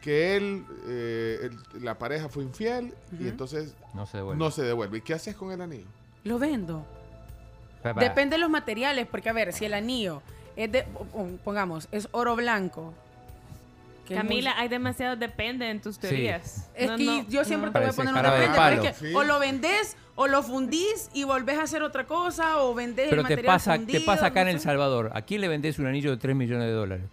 que 0.00 0.34
él, 0.34 0.64
eh, 0.86 1.50
el- 1.74 1.84
la 1.84 1.98
pareja 1.98 2.30
fue 2.30 2.42
infiel 2.42 2.94
y 3.20 3.28
entonces 3.28 3.74
No 3.92 4.06
se 4.06 4.16
devuelve. 4.16 4.38
no 4.42 4.50
se 4.50 4.62
devuelve. 4.62 4.96
¿Y 4.96 5.00
qué 5.02 5.12
haces 5.12 5.36
con 5.36 5.52
el 5.52 5.60
anillo? 5.60 5.88
Lo 6.24 6.38
vendo. 6.38 6.86
Depende 8.00 8.36
de 8.36 8.40
los 8.40 8.48
materiales, 8.48 9.06
porque 9.10 9.28
a 9.28 9.34
ver, 9.34 9.52
si 9.52 9.66
el 9.66 9.74
anillo 9.74 10.22
es 10.56 10.72
de, 10.72 10.84
pon- 10.84 11.38
pongamos, 11.44 11.88
es 11.92 12.08
oro 12.12 12.34
blanco. 12.34 12.94
Camila, 14.08 14.54
hay 14.58 14.68
demasiado 14.68 15.16
depende 15.16 15.68
en 15.70 15.80
tus 15.80 15.98
teorías. 15.98 16.68
Es 16.74 16.90
No, 16.90 16.96
que 16.96 17.04
no, 17.04 17.28
yo 17.28 17.44
siempre 17.44 17.70
no. 17.70 17.72
te 17.72 17.78
voy 17.80 17.88
a 17.88 17.92
poner 17.92 18.12
un 18.12 18.16
jarabe 18.16 18.40
de 18.40 18.48
depende, 18.48 18.60
pero 18.70 18.82
es 18.82 18.88
palo. 18.90 18.98
que 19.00 19.08
Sí. 19.08 19.14
o 19.14 19.22
lo 19.24 19.38
vendés 19.38 19.96
o 20.14 20.26
lo 20.26 20.42
fundís 20.42 21.08
y 21.14 21.24
volvés 21.24 21.58
a 21.58 21.62
hacer 21.62 21.82
otra 21.82 22.04
cosa 22.06 22.58
o 22.58 22.74
vendés 22.74 23.08
Pero 23.10 23.22
el 23.22 23.26
te 23.28 23.34
material 23.36 23.54
pasa, 23.54 23.72
te 23.72 23.78
fundido, 23.78 24.04
pasa 24.06 24.26
acá 24.26 24.44
no 24.44 24.50
en 24.50 24.56
El. 24.56 24.60
Salvador. 24.62 25.10
Aquí 25.14 25.38
le 25.38 25.48
vendés 25.48 25.78
un 25.78 25.86
anillo 25.86 26.10
de 26.10 26.16
3 26.18 26.36
millones 26.36 26.66
de 26.66 26.72
dólares. 26.72 27.04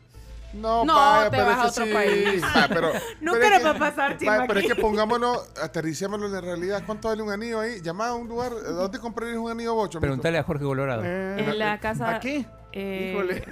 No, 0.52 0.84
No, 0.84 0.95
vaya, 0.95 1.30
te 1.30 1.38
pero 1.38 1.45
vas 1.45 1.57
es 1.60 1.64
a 1.64 1.68
otro 1.68 1.86
sí. 1.86 1.94
país. 1.94 2.44
Va, 2.56 2.68
pero, 2.68 2.91
Nunca 3.22 3.40
pero 3.40 3.57
le 3.60 3.64
va 3.64 3.70
a 3.70 3.74
pasar, 3.78 4.18
va, 4.28 4.45
Pero 4.48 4.60
es 4.60 4.66
que 4.66 4.76
pongámonos, 4.76 5.48
aterricémoslo 5.61 6.26
en 6.26 6.32
la 6.34 6.41
realidad. 6.41 6.82
¿Cuánto 6.88 7.07
vale 7.07 7.22
un 7.22 7.30
anillo 7.32 7.60
ahí? 7.60 7.82
Llama 7.82 8.07
a 8.07 8.16
un 8.16 8.28
lugar. 8.28 8.52
¿Dónde 8.52 8.98
comprarías 8.98 9.38
un 9.38 9.52
anillo 9.52 9.76
bocho? 9.76 9.99
Preguntale 9.99 10.40
a 10.40 10.44
Jorge 10.44 10.64
Colorado. 10.66 11.03
En 11.06 11.60
la 11.60 11.80
casa. 11.80 12.16
¿Aquí? 12.16 12.48
Eh, 12.71 13.11
Híjole. 13.13 13.43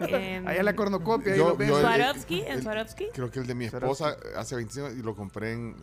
en- 0.36 0.48
Allá 0.48 0.62
la 0.62 0.74
cornocopia. 0.74 1.32
ahí 1.32 1.38
Yo- 1.38 1.48
lo 1.50 1.56
ves. 1.56 1.68
yo- 1.68 1.80
Swarovski, 1.80 2.40
en 2.42 2.52
el- 2.52 2.62
Swarovski. 2.62 3.08
Creo 3.12 3.30
que 3.30 3.40
el 3.40 3.46
de 3.46 3.54
mi 3.54 3.64
esposa 3.66 4.16
hace 4.36 4.56
25 4.56 4.88
años 4.88 4.98
y 4.98 5.02
lo 5.02 5.14
compré 5.14 5.52
en. 5.52 5.76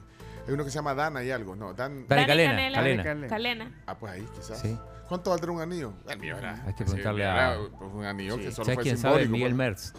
Hay 0.47 0.53
uno 0.53 0.63
que 0.63 0.71
se 0.71 0.75
llama 0.75 0.95
Dana 0.95 1.23
y 1.23 1.29
algo, 1.29 1.55
no, 1.55 1.73
Dan... 1.75 2.07
Dani 2.07 2.25
Dani 2.25 2.25
Calena. 2.25 2.51
Calena. 2.73 3.03
Calena. 3.03 3.27
Calena. 3.27 3.81
Ah, 3.85 3.95
pues 3.97 4.13
ahí 4.13 4.25
quizás. 4.35 4.59
Sí. 4.59 4.75
¿Cuánto 5.07 5.29
valdrá 5.29 5.51
un 5.51 5.61
anillo? 5.61 5.93
El 6.09 6.17
mío 6.19 6.35
era. 6.37 6.53
Hay 6.65 6.73
que 6.73 6.79
sí, 6.83 6.83
preguntarle 6.85 7.21
era 7.23 7.53
a- 7.53 7.59
Un 7.59 8.05
anillo 8.05 8.37
que 8.37 8.51
solo 8.51 8.65
¿Sabes 8.65 8.75
fue 8.75 8.83
quién 8.83 8.97
sabe? 8.97 9.27
Miguel 9.27 9.49
pues. 9.51 9.57
Merz. 9.57 9.93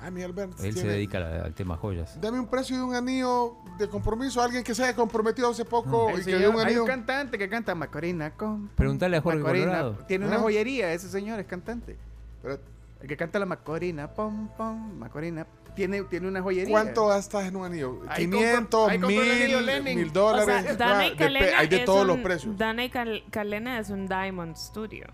Ah, 0.00 0.10
Miguel 0.10 0.34
Merz. 0.34 0.62
Él 0.62 0.76
se 0.76 0.86
dedica 0.86 1.18
la- 1.20 1.42
al 1.44 1.54
tema 1.54 1.76
joyas. 1.78 2.20
Dame 2.20 2.38
un 2.38 2.46
precio 2.48 2.76
de 2.76 2.82
un 2.82 2.94
anillo 2.94 3.56
de 3.78 3.88
compromiso. 3.88 4.42
Alguien 4.42 4.62
que 4.62 4.74
se 4.74 4.84
haya 4.84 4.94
comprometido 4.94 5.48
hace 5.50 5.64
poco 5.64 6.10
El 6.10 6.16
y 6.16 6.18
que 6.18 6.24
señor- 6.24 6.38
dio 6.40 6.50
un 6.50 6.56
hay 6.58 6.64
anillo. 6.66 6.82
un 6.82 6.88
cantante 6.88 7.38
que 7.38 7.48
canta 7.48 7.74
Macorina 7.74 8.30
con 8.32 8.68
Preguntale 8.76 9.16
a 9.16 9.20
Jorge 9.22 9.38
Macorina. 9.38 9.64
Colorado. 9.66 9.92
Tiene 10.06 10.26
una 10.26 10.36
¿Ah? 10.36 10.40
joyería, 10.40 10.92
ese 10.92 11.08
señor 11.08 11.40
es 11.40 11.46
cantante. 11.46 11.96
El 12.44 13.06
que 13.08 13.16
canta 13.16 13.38
la 13.38 13.46
Macorina, 13.46 14.08
pom, 14.12 14.48
pom, 14.56 14.98
Macorina. 14.98 15.46
Tiene, 15.76 16.02
tiene 16.04 16.26
una 16.26 16.42
joyería. 16.42 16.72
¿Cuánto 16.72 17.06
gastas 17.06 17.46
en 17.46 17.54
un 17.54 17.64
anillo? 17.66 18.00
Ahí 18.08 18.24
500, 18.24 18.50
compró- 18.68 18.88
ahí 18.88 18.98
compró 18.98 19.22
el 19.22 19.30
anillo 19.30 19.82
mil, 19.84 19.94
mil 19.96 20.12
dólares. 20.12 20.48
O 20.48 20.62
sea, 20.62 20.74
Dana 20.76 21.06
y 21.06 21.14
Calena 21.16 21.58
hay 21.58 21.68
de 21.68 21.76
es 21.76 21.84
todos 21.84 22.00
un- 22.02 22.06
los 22.08 22.18
precios. 22.18 22.58
Dana 22.58 22.84
y 22.84 22.90
Cal- 22.90 23.22
Calena 23.30 23.78
es 23.78 23.90
un 23.90 24.08
Diamond 24.08 24.56
Studio. 24.56 25.06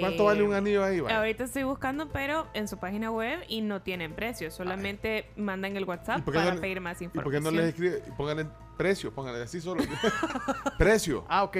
¿Cuánto 0.00 0.22
Eh, 0.22 0.26
vale 0.26 0.42
un 0.44 0.52
anillo 0.54 0.84
ahí? 0.84 1.00
vale? 1.00 1.14
Ahorita 1.14 1.44
estoy 1.44 1.62
buscando, 1.64 2.08
pero 2.10 2.46
en 2.54 2.66
su 2.68 2.76
página 2.78 3.10
web 3.10 3.40
y 3.48 3.60
no 3.62 3.82
tienen 3.82 4.14
precio. 4.14 4.50
Solamente 4.52 5.28
mandan 5.36 5.76
el 5.76 5.84
WhatsApp 5.84 6.22
para 6.24 6.54
no 6.54 6.60
pedir 6.60 6.80
más 6.80 7.00
¿Y 7.02 7.08
por 7.08 7.16
información. 7.26 7.44
qué 7.44 7.50
no 7.50 7.56
les 7.56 7.68
escribe? 7.70 8.02
Pónganle 8.16 8.46
precio, 8.76 9.12
pónganle 9.12 9.42
así 9.42 9.60
solo. 9.60 9.82
precio. 10.78 11.24
Ah, 11.28 11.42
ok. 11.44 11.56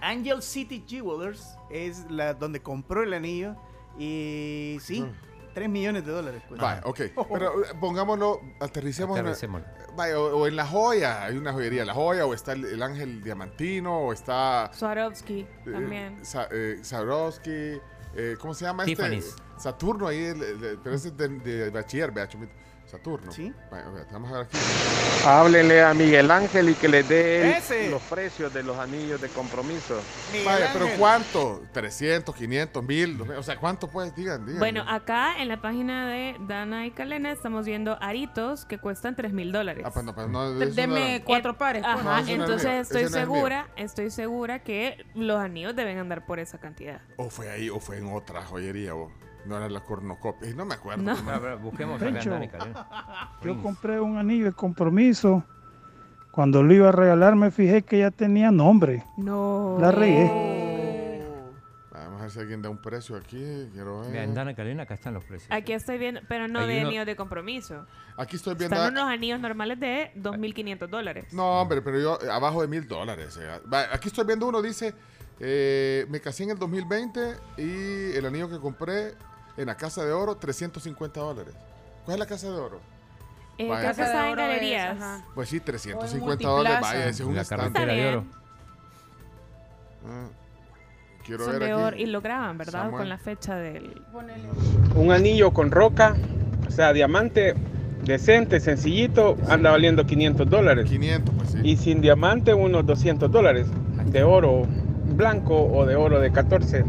Angel 0.00 0.42
City 0.42 0.84
Jewelers 0.86 1.56
es 1.70 2.04
la 2.10 2.34
donde 2.34 2.60
compró 2.62 3.02
el 3.02 3.12
anillo 3.14 3.56
y 3.98 4.78
sí, 4.80 5.04
3 5.54 5.68
millones 5.68 6.04
de 6.04 6.12
dólares. 6.12 6.42
Vale, 6.50 6.80
ok. 6.84 7.00
Pero 7.32 7.64
eh, 7.64 7.68
pongámoslo, 7.80 8.40
aterricemos. 8.60 9.16
en. 9.18 9.26
Vaya, 9.96 10.20
o, 10.20 10.36
o 10.40 10.46
en 10.46 10.56
La 10.56 10.66
Joya, 10.66 11.24
hay 11.24 11.36
una 11.38 11.52
joyería 11.52 11.84
La 11.86 11.94
Joya, 11.94 12.26
o 12.26 12.34
está 12.34 12.52
el, 12.52 12.64
el 12.66 12.82
Ángel 12.82 13.22
Diamantino, 13.22 13.98
o 14.00 14.12
está 14.12 14.70
Swarovski 14.74 15.40
eh, 15.40 15.70
también. 15.72 16.24
Sa- 16.24 16.48
eh, 16.52 16.80
Swarovski, 16.82 17.50
eh, 18.14 18.36
¿cómo 18.38 18.52
se 18.52 18.66
llama 18.66 18.84
Tiffany's. 18.84 19.24
este? 19.28 19.42
Saturno 19.56 20.08
ahí, 20.08 20.18
el- 20.24 20.42
el- 20.42 20.78
pero 20.84 20.94
ese 20.96 21.08
es 21.08 21.16
de, 21.16 21.28
de 21.28 21.70
bachiller, 21.70 22.10
vea. 22.10 22.28
Saturno. 22.86 23.32
Sí. 23.32 23.52
Vea, 23.70 23.84
vamos 24.12 24.30
a 24.30 24.34
ver 24.38 24.42
aquí. 24.46 24.58
Háblenle 25.26 25.82
a 25.82 25.92
Miguel 25.92 26.30
Ángel 26.30 26.68
y 26.70 26.74
que 26.74 26.88
le 26.88 27.02
dé 27.02 27.56
el- 27.58 27.90
los 27.90 28.02
precios 28.02 28.54
de 28.54 28.62
los 28.62 28.78
anillos 28.78 29.20
de 29.20 29.28
compromiso. 29.28 30.00
Miguel 30.30 30.46
Vaya, 30.46 30.70
pero 30.72 30.84
Ángel. 30.84 31.00
¿cuánto? 31.00 31.62
300, 31.72 32.34
500, 32.34 32.84
1000, 32.84 33.20
o 33.22 33.42
sea, 33.42 33.56
¿cuánto 33.58 33.88
pues? 33.88 34.14
Digan, 34.14 34.44
digan. 34.46 34.60
Bueno, 34.60 34.84
acá 34.86 35.40
en 35.42 35.48
la 35.48 35.60
página 35.60 36.06
de 36.08 36.36
Dana 36.46 36.86
y 36.86 36.92
Calena 36.92 37.32
estamos 37.32 37.66
viendo 37.66 37.98
aritos 38.00 38.64
que 38.64 38.78
cuestan 38.78 39.16
3 39.16 39.32
mil 39.32 39.50
dólares. 39.50 39.82
Ah, 39.84 39.90
pues 39.92 40.04
no, 40.04 40.14
pues 40.14 40.28
no, 40.28 40.52
Deme 40.54 41.18
no- 41.18 41.24
cuatro 41.24 41.58
pares. 41.58 41.82
pues. 41.82 41.94
Ajá, 41.96 42.02
No, 42.04 42.18
ese 42.18 42.36
no 42.36 42.44
es 42.44 42.50
entonces 42.50 42.80
estoy 42.82 43.02
no 43.02 43.08
es 43.08 43.12
segura, 43.14 43.68
estoy 43.76 44.10
segura 44.10 44.58
que 44.62 45.04
los 45.14 45.38
anillos 45.40 45.74
deben 45.74 45.98
andar 45.98 46.24
por 46.24 46.38
esa 46.38 46.58
cantidad. 46.58 47.00
O 47.16 47.30
fue 47.30 47.50
ahí, 47.50 47.68
o 47.68 47.80
fue 47.80 47.98
en 47.98 48.12
otra 48.12 48.42
joyería, 48.44 48.94
o 48.94 49.10
no 49.46 49.56
era 49.56 49.68
la 49.68 49.80
cornocopia. 49.80 50.52
No 50.54 50.64
me 50.66 50.74
acuerdo. 50.74 51.02
No. 51.02 51.16
cómo 51.16 51.30
A 51.30 51.38
ver, 51.38 51.56
busquemos. 51.58 52.00
Dani 52.00 52.48
Calena. 52.48 52.86
Yo 53.42 53.62
compré 53.62 54.00
un 54.00 54.16
anillo 54.18 54.46
de 54.46 54.52
compromiso. 54.52 55.44
Cuando 56.30 56.62
lo 56.62 56.72
iba 56.74 56.90
a 56.90 56.92
regalar 56.92 57.34
me 57.34 57.50
fijé 57.50 57.82
que 57.82 58.00
ya 58.00 58.10
tenía 58.10 58.50
nombre. 58.50 59.02
No. 59.16 59.78
La 59.80 59.90
regué. 59.90 61.24
Vamos 61.90 62.20
a 62.20 62.22
ver 62.24 62.30
si 62.30 62.38
alguien 62.40 62.60
da 62.62 62.68
un 62.68 62.76
precio 62.78 63.16
aquí. 63.16 63.68
Quiero 63.72 64.00
ver. 64.02 64.16
En 64.16 64.34
Dana 64.34 64.54
Calena 64.54 64.82
acá 64.82 64.94
están 64.94 65.14
los 65.14 65.24
precios. 65.24 65.50
Aquí 65.50 65.72
estoy 65.72 65.96
viendo, 65.98 66.20
pero 66.28 66.46
no 66.46 66.60
Hay 66.60 66.66
de 66.68 66.78
uno- 66.80 66.88
anillos 66.88 67.06
de 67.06 67.16
compromiso. 67.16 67.86
Aquí 68.18 68.36
estoy 68.36 68.54
viendo. 68.54 68.76
Están 68.76 68.92
unos 68.92 69.04
anillos 69.08 69.40
normales 69.40 69.80
de 69.80 70.12
2.500 70.16 70.88
dólares. 70.88 71.32
No, 71.32 71.60
hombre, 71.60 71.80
pero 71.82 71.98
yo 71.98 72.18
eh, 72.22 72.30
abajo 72.30 72.60
de 72.60 72.68
mil 72.68 72.86
dólares. 72.86 73.38
eh. 73.40 73.60
Va, 73.72 73.84
Aquí 73.92 74.08
estoy 74.08 74.26
viendo 74.26 74.46
uno, 74.46 74.60
dice, 74.60 74.94
eh, 75.40 76.04
me 76.10 76.20
casé 76.20 76.44
en 76.44 76.50
el 76.50 76.58
2020 76.58 77.20
y 77.58 78.14
el 78.16 78.26
anillo 78.26 78.50
que 78.50 78.58
compré 78.60 79.14
en 79.56 79.66
la 79.66 79.76
Casa 79.76 80.04
de 80.04 80.12
Oro, 80.12 80.36
350 80.36 81.20
dólares. 81.20 81.54
¿Cuál 82.04 82.16
es 82.16 82.18
la 82.20 82.26
Casa 82.26 82.50
de 82.50 82.56
Oro? 82.56 82.80
Eh, 83.58 83.68
Vaya. 83.68 83.80
creo 83.80 83.92
que 83.92 83.96
Casa 83.96 84.02
de 84.02 84.08
está 84.08 84.24
en 84.26 84.30
es, 84.32 84.36
galerías. 84.36 84.96
ajá. 85.00 85.24
Pues 85.34 85.48
sí, 85.48 85.58
O 85.58 85.62
350 85.62 86.42
en 86.42 86.48
dólares. 86.50 86.80
Vaya, 86.82 87.00
ese 87.08 87.22
es 87.22 87.28
un 87.28 87.34
La 87.36 87.44
carretera 87.44 87.92
de 87.92 88.06
oro. 88.08 88.24
Ah, 90.06 90.28
quiero 91.24 91.44
Son 91.44 91.52
ver 91.54 91.62
de 91.62 91.72
aquí. 91.72 91.82
oro 91.82 91.96
y 91.96 92.06
lo 92.06 92.20
graban, 92.20 92.58
¿verdad? 92.58 92.82
Samuel. 92.84 92.96
Con 92.98 93.08
la 93.08 93.18
fecha 93.18 93.56
del... 93.56 94.02
Un 94.94 95.10
anillo 95.12 95.52
con 95.52 95.70
roca, 95.70 96.14
o 96.66 96.70
sea, 96.70 96.92
diamante 96.92 97.54
decente, 98.04 98.60
sencillito, 98.60 99.36
anda 99.48 99.70
valiendo 99.72 100.06
500 100.06 100.48
dólares. 100.48 100.88
500, 100.88 101.34
pues 101.34 101.50
sí. 101.50 101.58
Y 101.64 101.76
sin 101.76 102.00
diamante 102.00 102.54
unos 102.54 102.86
200 102.86 103.30
dólares. 103.32 103.66
De 104.04 104.22
oro 104.22 104.62
blanco 105.16 105.64
o 105.64 105.84
de 105.86 105.96
oro 105.96 106.20
de 106.20 106.30
14. 106.30 106.84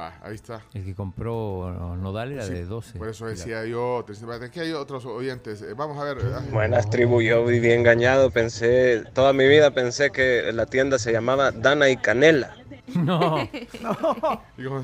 Va, 0.00 0.14
ahí 0.22 0.34
está. 0.34 0.62
El 0.72 0.82
que 0.84 0.94
compró 0.94 1.94
Nodal 1.98 2.32
era 2.32 2.44
Sí, 2.44 2.54
de 2.54 2.64
12. 2.64 2.98
Por 2.98 3.08
eso 3.08 3.26
decía 3.26 3.66
yo, 3.66 4.02
300. 4.06 4.40
aquí 4.40 4.60
hay 4.60 4.72
otros 4.72 5.04
oyentes. 5.04 5.60
Eh, 5.60 5.74
Vamos 5.76 5.98
a 5.98 6.04
ver. 6.04 6.16
Buenas 6.50 6.88
tribu, 6.88 7.20
yo 7.20 7.44
viví 7.44 7.70
engañado, 7.72 8.30
pensé, 8.30 9.04
toda 9.12 9.34
mi 9.34 9.46
vida 9.46 9.72
pensé 9.72 10.10
que 10.10 10.50
la 10.54 10.64
tienda 10.64 10.98
se 10.98 11.12
llamaba 11.12 11.50
Dana 11.50 11.90
y 11.90 11.96
Canela. 11.98 12.56
No, 12.96 13.38
y 14.58 14.64
como- 14.64 14.82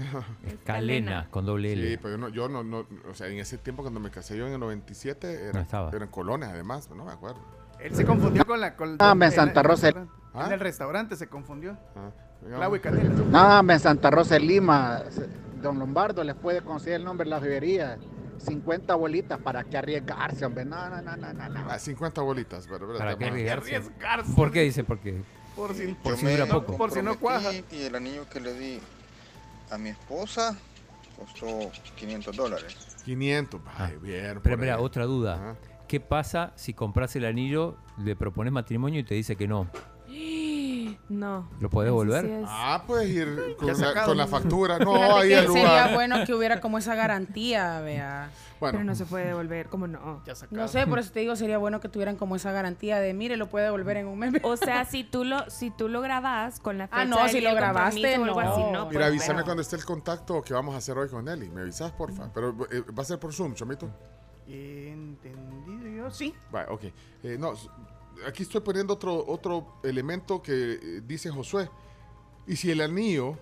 Calena, 0.65 1.27
con 1.31 1.45
doble 1.45 1.73
L. 1.73 1.89
Sí, 1.91 1.99
pero 2.01 2.15
yo 2.15 2.19
no, 2.19 2.29
yo 2.29 2.49
no, 2.49 2.63
no, 2.63 2.87
o 3.11 3.15
sea, 3.15 3.27
en 3.27 3.39
ese 3.39 3.59
tiempo 3.59 3.83
cuando 3.83 3.99
me 3.99 4.11
casé 4.13 4.37
yo 4.37 4.47
en 4.47 4.53
el 4.53 4.61
97, 4.61 5.27
No 5.27 5.49
eran, 5.51 5.63
estaba. 5.63 5.91
eran 5.91 6.09
colones 6.09 6.49
además, 6.49 6.89
no 6.91 7.05
me 7.05 7.11
acuerdo. 7.13 7.41
Él 7.81 7.95
se 7.97 8.05
confundió 8.05 8.45
con 8.47 8.61
la. 8.61 8.77
Con, 8.77 8.97
Ah, 9.01 9.15
me 9.17 9.27
en 9.27 9.33
Santa 9.33 9.63
Rosa. 9.65 9.91
¿Ah? 10.35 10.45
En 10.47 10.53
el 10.53 10.61
restaurante 10.61 11.17
se 11.17 11.27
confundió. 11.29 11.77
Ah, 11.97 12.11
Clavo 12.55 12.77
y 12.77 12.81
canela. 12.81 13.65
En 13.69 13.81
Santa 13.81 14.11
Rosa 14.11 14.35
de 14.35 14.41
Lima. 14.41 15.03
Don 15.63 15.79
Lombardo 15.79 16.23
les 16.23 16.35
puede 16.35 16.63
conseguir 16.63 16.97
el 16.97 17.05
nombre 17.05 17.25
de 17.25 17.31
la 17.31 17.41
joyería. 17.41 17.99
50 18.39 18.95
bolitas 18.95 19.41
para 19.41 19.65
que 19.65 19.77
arriesgarse, 19.77 20.45
hombre. 20.45 20.65
No, 20.65 20.89
no, 20.89 21.03
no, 21.03 21.17
no, 21.17 21.33
no. 21.33 21.49
no. 21.49 21.71
Ah, 21.71 21.79
50 21.79 22.21
bolitas, 22.21 22.67
pero, 22.67 22.87
pero 22.87 22.99
¿Para 22.99 23.17
qué 23.17 23.25
arriesgarse? 23.25 23.77
Arriesgarse. 23.77 24.33
¿Por 24.35 24.53
qué 24.53 24.63
dice? 24.63 24.85
Porque 24.85 25.23
Por 25.57 25.75
si, 25.75 25.87
por 25.95 26.17
si 26.17 26.25
me 26.25 26.33
dura 26.37 26.47
poco. 26.47 26.77
por 26.77 26.91
si 26.91 27.03
no 27.03 27.19
cuaja. 27.19 27.51
Y 27.53 27.83
el 27.83 27.95
anillo 27.95 28.29
que 28.29 28.41
le 28.41 28.53
di 28.53 28.79
a 29.71 29.79
mi 29.79 29.89
esposa 29.89 30.57
costó 31.19 31.71
500 31.97 32.37
dólares. 32.37 32.97
500, 33.05 33.61
ay, 33.79 33.97
bien. 34.01 34.41
Pero 34.43 34.59
mira, 34.59 34.77
ahí. 34.77 34.83
otra 34.83 35.07
duda. 35.07 35.35
Ajá. 35.35 35.57
¿Qué 35.89 36.01
pasa 36.01 36.53
si 36.57 36.75
compras 36.75 37.15
el 37.17 37.25
anillo, 37.25 37.77
le 37.97 38.17
propones 38.17 38.53
matrimonio 38.53 39.01
y 39.01 39.05
te 39.05 39.15
dice 39.15 39.37
que 39.37 39.49
no? 39.49 39.69
No. 41.09 41.49
¿Lo 41.61 41.69
Ese 41.69 41.85
devolver? 41.85 42.25
sí 42.27 42.31
es- 42.33 42.45
Ah, 42.49 42.83
puedes 42.87 43.09
ir 43.11 43.57
con, 43.59 43.69
la, 43.69 43.75
sacado. 43.75 44.07
con 44.09 44.17
la 44.17 44.27
factura. 44.27 44.79
No, 44.79 44.95
Fíjate 44.95 45.13
ahí 45.15 45.33
al 45.35 45.47
sería 45.49 45.63
lugar. 45.63 45.95
bueno 45.95 46.17
que 46.27 46.35
hubiera 46.35 46.61
como 46.61 46.79
esa 46.79 46.95
garantía, 46.95 47.81
vea. 47.81 48.31
Pero 48.59 48.73
Bueno, 48.73 48.85
no 48.85 48.95
se 48.95 49.05
puede 49.05 49.27
devolver, 49.27 49.69
¿cómo 49.69 49.87
no? 49.87 50.23
Ya 50.25 50.35
sacado. 50.35 50.57
No 50.61 50.67
sé, 50.69 50.87
por 50.87 50.99
eso 50.99 51.13
te 51.13 51.21
digo, 51.21 51.37
sería 51.37 51.59
bueno 51.59 51.79
que 51.81 51.91
tuvieran 51.91 52.17
como 52.17 52.37
esa 52.37 52.53
garantía 52.53 52.99
de, 53.01 53.13
mire, 53.13 53.37
lo 53.37 53.49
puede 53.51 53.67
devolver 53.67 53.99
en 53.99 54.07
un 54.07 54.19
mes. 54.19 54.33
O 54.45 54.57
sea, 54.57 54.85
si 54.87 55.05
tú 55.05 55.25
lo, 55.25 55.49
si 55.51 55.71
tú 55.71 55.89
lo 55.91 56.01
grabás 56.01 56.59
con 56.61 56.79
la 56.79 56.87
fecha 56.89 57.03
Ah, 57.03 57.05
no, 57.05 57.29
si 57.29 57.43
lo 57.43 57.55
grabaste, 57.55 58.17
no. 58.17 58.39
así, 58.41 58.63
no, 58.63 58.87
mira, 58.87 58.91
pues, 58.93 59.07
avísame 59.07 59.43
cuando 59.45 59.61
esté 59.61 59.77
el 59.77 59.85
contacto 59.85 60.41
que 60.41 60.55
vamos 60.55 60.75
a 60.75 60.79
hacer 60.79 60.97
hoy 60.97 61.09
con 61.11 61.27
Nelly. 61.27 61.51
¿Me 61.51 61.61
avisas, 61.61 61.93
porfa? 61.93 62.31
Pero 62.33 62.57
eh, 62.71 62.83
va 62.99 63.03
a 63.03 63.05
ser 63.07 63.19
por 63.19 63.35
Zoom, 63.35 63.55
chomito. 63.55 63.91
Entendido 64.49 65.89
yo, 65.89 66.11
sí. 66.11 66.35
Vale, 66.51 66.69
ok. 66.71 66.83
Eh, 67.25 67.37
no, 67.39 67.53
aquí 68.27 68.43
estoy 68.45 68.61
poniendo 68.61 68.95
otro, 68.95 69.25
otro 69.27 69.79
elemento 69.83 70.43
que 70.43 70.53
eh, 70.75 71.01
dice 71.05 71.31
Josué. 71.31 71.69
Y 72.47 72.57
si 72.57 72.71
el 72.71 72.81
anillo 72.81 73.37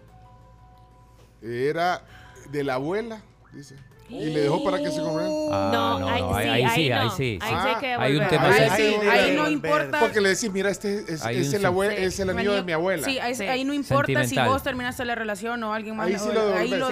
era 1.43 2.03
de 2.51 2.65
la 2.65 2.75
abuela, 2.75 3.23
dice, 3.53 3.77
y 4.09 4.27
le 4.27 4.41
dejó 4.43 4.63
para 4.65 4.79
que 4.79 4.91
se 4.91 5.01
comiera. 5.01 5.29
Ah, 5.51 5.71
No, 5.73 5.99
no, 5.99 6.09
ahí 6.09 6.21
no, 6.23 6.35
ahí, 6.35 6.45
sí, 6.45 6.51
ahí 6.51 6.69
sí, 6.75 6.93
ahí 6.93 7.05
no. 7.07 7.11
sí. 7.17 7.39
Ahí 7.43 7.55
sí. 7.55 7.57
sí 7.63 7.69
hay 7.69 7.81
que 7.81 7.95
Hay 7.95 8.17
un 8.17 8.29
tema 8.29 8.49
Ahí 8.49 8.71
sí, 8.77 8.95
Ahí 9.09 9.37
no 9.37 9.51
importa. 9.51 10.01
Porque 10.01 10.21
le 10.21 10.29
decís, 10.31 10.51
mira, 10.53 10.71
este 10.71 10.99
es, 10.99 11.25
el, 11.25 11.65
abue- 11.65 11.89
sí. 11.97 12.03
es 12.05 12.21
el 12.21 12.31
anillo 12.31 12.53
de 12.53 12.63
mi 12.63 12.73
abuela. 12.73 13.05
Sí, 13.05 13.19
ahí, 13.19 13.35
Sí. 13.35 13.45
ahí 13.45 13.65
no 13.65 13.73
importa 13.73 14.25
si 14.27 14.39
vos 14.39 14.63
terminaste 14.63 15.05
la 15.05 15.15
relación 15.15 15.63
o 15.65 15.73
alguien 15.73 15.97
más. 15.97 16.07
Ahí 16.07 16.19
sí 16.19 16.29
lo 16.33 16.55
ahí 16.55 16.69
lo. 16.69 16.87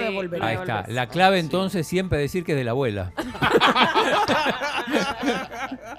Ahí 0.44 0.57
está. 0.57 0.85
La 0.89 1.07
clave 1.09 1.39
entonces 1.39 1.86
siempre 1.86 2.19
decir 2.19 2.44
que 2.44 2.52
es 2.52 2.59
de 2.59 2.65
la 2.65 2.70
abuela. 2.73 3.12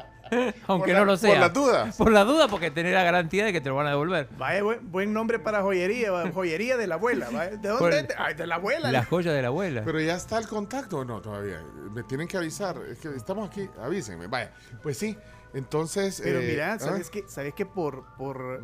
Aunque 0.67 0.87
Por 0.87 0.93
la- 0.93 0.99
no 0.99 1.05
lo 1.05 1.11
por 1.13 1.17
sea. 1.17 1.39
las 1.39 1.53
dudas. 1.53 1.95
Por 1.97 2.11
la 2.11 2.23
duda, 2.23 2.47
porque 2.47 2.71
tenés 2.71 2.93
la 2.93 3.03
garantía 3.03 3.45
de 3.45 3.53
que 3.53 3.61
te 3.61 3.69
lo 3.69 3.75
van 3.75 3.87
a 3.87 3.91
devolver. 3.91 4.27
Vaya, 4.37 4.63
buen, 4.63 4.91
buen 4.91 5.13
nombre 5.13 5.39
para 5.39 5.61
joyería. 5.61 6.11
va, 6.11 6.31
Joyería 6.31 6.77
de 6.77 6.87
la 6.87 6.95
abuela. 6.95 7.29
va. 7.29 7.47
¿De 7.47 7.57
Por 7.69 7.79
dónde? 7.79 7.99
el- 7.99 8.05
es? 8.05 8.15
Ay, 8.17 8.33
de 8.35 8.47
la 8.47 8.55
abuela. 8.55 8.91
La 8.91 9.03
joya 9.05 9.31
de 9.33 9.41
la 9.41 9.47
abuela. 9.49 9.81
Pero 9.85 9.99
ya 9.99 10.15
está 10.15 10.37
el 10.37 10.47
contacto 10.47 10.99
o 10.99 11.05
no 11.05 11.21
todavía. 11.21 11.61
Me 11.91 12.03
tienen 12.03 12.27
que 12.27 12.37
avisar. 12.37 12.77
Es 12.89 12.99
que 12.99 13.09
estamos 13.15 13.49
aquí. 13.49 13.69
Avísenme. 13.81 14.27
Vaya. 14.27 14.51
Pues 14.81 14.97
sí. 14.97 15.17
Entonces. 15.53 16.19
Pero 16.23 16.39
eh, 16.39 16.47
mira, 16.49 16.73
¿ah? 16.73 16.79
¿sabes 16.79 17.09
qué? 17.09 17.23
¿Sabes 17.27 17.53
qué? 17.53 17.65
Por, 17.65 18.05
por, 18.17 18.61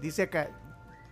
dice 0.00 0.22
acá, 0.22 0.50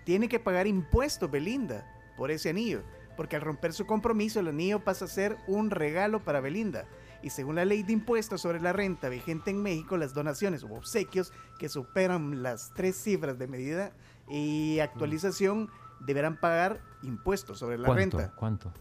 tiene 0.05 0.29
que 0.29 0.41
pagar 0.41 0.67
impuestos 0.67 1.31
Belinda 1.31 1.87
por 2.17 2.31
ese 2.31 2.51
anillo. 2.51 2.83
Porque 3.17 3.37
al 3.37 3.43
romper 3.43 3.73
su 3.75 3.87
compromiso, 3.87 4.41
el 4.41 4.49
anillo 4.49 4.81
pasa 4.83 5.05
a 5.05 5.09
ser 5.09 5.37
un 5.47 5.71
regalo 5.71 6.21
para 6.21 6.41
Belinda. 6.41 6.87
Y 7.23 7.31
según 7.31 7.57
la 7.57 7.65
ley 7.65 7.83
de 7.83 7.93
impuestos 7.93 8.41
sobre 8.41 8.61
la 8.61 8.73
renta 8.73 9.09
vigente 9.09 9.51
en 9.51 9.63
México, 9.63 9.97
las 9.97 10.15
donaciones 10.15 10.63
o 10.65 10.73
obsequios 10.75 11.33
que 11.59 11.69
superan 11.69 12.43
las 12.43 12.73
tres 12.75 12.97
cifras 12.97 13.39
de 13.39 13.47
medida 13.47 13.93
y 14.29 14.79
actualización 14.81 15.69
deberán 16.01 16.39
pagar 16.41 16.81
impuestos 17.03 17.59
sobre 17.59 17.77
la 17.79 17.87
¿Cuánto? 17.87 18.19
renta. 18.19 18.35
¿Cuánto? 18.37 18.73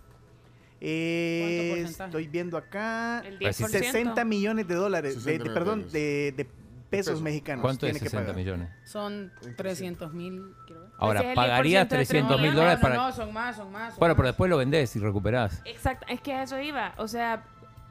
Eh, 0.82 1.86
estoy 1.86 2.28
viendo 2.28 2.58
acá 2.58 3.20
El 3.26 3.38
10%. 3.40 3.52
60 3.68 4.24
millones 4.26 4.68
de 4.68 4.76
dólares, 4.76 5.16
de, 5.16 5.22
60 5.22 5.44
de- 5.44 5.50
perdón, 5.54 5.90
de, 5.92 6.34
de 6.38 6.48
pesos 6.90 7.22
mexicanos. 7.22 7.62
¿Cuánto 7.62 7.86
es 7.86 7.92
tiene 7.94 8.00
que 8.00 8.10
60 8.10 8.22
pagar. 8.32 8.36
millones? 8.38 8.70
Son 8.86 9.32
300 9.58 10.14
mil. 10.14 10.54
quiero 10.66 10.82
ver. 10.84 10.90
Ahora, 10.98 11.20
Ese 11.20 11.26
es 11.26 11.30
el 11.32 11.36
¿pagarías 11.36 11.86
10% 11.86 11.90
de 11.90 11.96
300 11.98 12.42
mil 12.42 12.56
dólares 12.56 12.80
para...? 12.80 12.96
no, 12.96 13.12
son 13.12 13.34
más, 13.34 13.58
son 13.58 13.72
más. 13.72 13.90
son 13.94 14.00
Bueno, 14.00 14.16
pero 14.16 14.28
después 14.30 14.50
lo 14.50 14.58
vendés 14.58 14.96
y 14.96 15.00
recuperás. 15.00 15.62
Exacto, 15.66 16.06
es 16.10 16.22
que 16.22 16.32
a 16.34 16.44
eso 16.44 16.58
iba. 16.60 16.94
O 16.98 17.08
sea, 17.10 17.44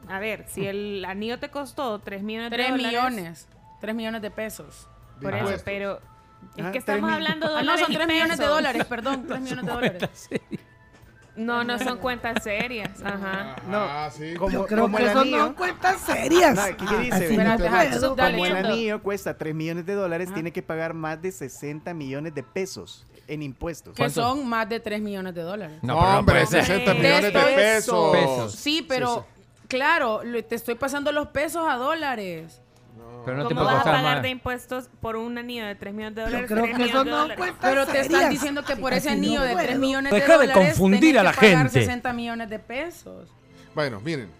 a 0.06 0.18
ver, 0.20 0.44
si 0.48 0.66
el 0.66 1.04
anillo 1.04 1.38
te 1.38 1.50
costó 1.50 1.98
3 1.98 2.22
millones 2.22 2.50
de 2.50 2.56
3 2.56 2.68
dólares. 2.70 2.86
millones. 2.86 3.48
3 3.80 3.94
millones 3.94 4.22
de 4.22 4.30
pesos. 4.30 4.88
Por 5.20 5.32
eso, 5.34 5.38
impuestos. 5.44 5.62
pero 5.64 6.00
es 6.56 6.64
Ah, 6.64 6.70
que 6.72 6.78
estamos 6.78 7.02
mil. 7.02 7.14
hablando 7.14 7.48
de 7.52 7.58
Ah, 7.58 7.62
no, 7.62 7.76
son 7.78 7.90
y 7.92 7.94
3 7.96 8.06
millones 8.08 8.38
de 8.38 8.46
dólares, 8.46 8.84
perdón, 8.84 9.24
3 9.26 9.40
millones 9.40 9.66
de 9.66 9.72
dólares. 9.72 10.28
No, 11.36 11.62
no 11.62 11.78
son 11.78 11.98
cuentas 11.98 12.42
serias. 12.42 13.00
Ajá. 13.00 13.54
No, 13.68 13.78
Ah, 13.78 14.10
sí. 14.12 14.34
como, 14.34 14.50
Yo 14.50 14.66
creo 14.66 14.82
como 14.82 14.96
que 14.96 15.04
el 15.04 15.08
eso 15.10 15.20
anillo. 15.20 15.38
no 15.38 15.54
cuentas 15.54 16.00
serias. 16.00 16.56
No, 16.56 16.98
dice, 16.98 17.14
Así 17.14 17.28
mira, 17.30 17.44
no 17.44 17.64
Espérate. 17.64 17.68
Hax, 17.68 18.00
dale. 18.00 18.08
como 18.16 18.24
el 18.26 18.34
Diciendo. 18.54 18.68
anillo 18.70 19.02
cuesta 19.04 19.38
3 19.38 19.54
millones 19.54 19.86
de 19.86 19.94
dólares, 19.94 20.34
tiene 20.34 20.50
que 20.52 20.62
pagar 20.64 20.94
más 20.94 21.22
de 21.22 21.30
60 21.30 21.94
millones 21.94 22.34
de 22.34 22.42
pesos 22.42 23.06
en 23.28 23.42
impuestos. 23.44 23.94
Que 23.94 24.10
son 24.10 24.48
más 24.48 24.68
de 24.68 24.80
3 24.80 25.00
millones 25.00 25.32
de 25.32 25.42
dólares. 25.42 25.78
No, 25.80 25.96
hombre, 25.96 26.34
puede 26.44 26.46
ser. 26.46 26.64
60 26.64 26.92
De 26.94 26.98
millones 26.98 27.22
de 27.22 27.30
pesos. 27.30 27.54
pesos. 27.54 28.12
Pesos. 28.12 28.52
Sí, 28.56 28.84
pero 28.88 29.24
claro, 29.68 30.20
te 30.48 30.54
estoy 30.54 30.74
pasando 30.74 31.12
los 31.12 31.28
pesos 31.28 31.64
a 31.68 31.76
dólares. 31.76 32.60
Pero 33.24 33.36
no 33.36 33.48
te 33.48 33.54
¿Cómo 33.54 33.64
puede 33.66 33.76
vas 33.76 33.86
a 33.86 33.90
pagar 33.90 34.14
más. 34.16 34.22
de 34.22 34.28
impuestos 34.30 34.88
por 35.00 35.16
un 35.16 35.36
anillo 35.36 35.66
de 35.66 35.74
3 35.74 35.92
millones 35.92 36.14
de 36.16 36.22
Yo 36.22 36.26
dólares? 36.28 36.50
creo 36.50 36.64
3 36.64 36.76
que 36.76 36.84
eso 36.84 37.04
de 37.04 37.10
no 37.10 37.36
cuenta 37.36 37.58
Pero 37.68 37.86
te 37.86 38.00
están 38.00 38.30
diciendo 38.30 38.64
que 38.64 38.76
por 38.76 38.92
ese 38.94 39.10
Así 39.10 39.18
no 39.20 39.24
anillo 39.26 39.42
de 39.42 39.52
3 39.54 39.66
puedo. 39.66 39.78
millones 39.80 40.12
Deja 40.12 40.26
de 40.38 40.46
de 40.46 40.52
dólares 40.54 40.68
confundir 40.68 41.00
tenés 41.00 41.20
a 41.20 41.22
la 41.24 41.30
que 41.32 41.36
pagar 41.36 41.58
gente. 41.70 41.80
60 41.84 42.12
millones 42.14 42.48
de 42.50 42.58
pesos. 42.58 43.28
Bueno, 43.74 44.00
miren. 44.00 44.30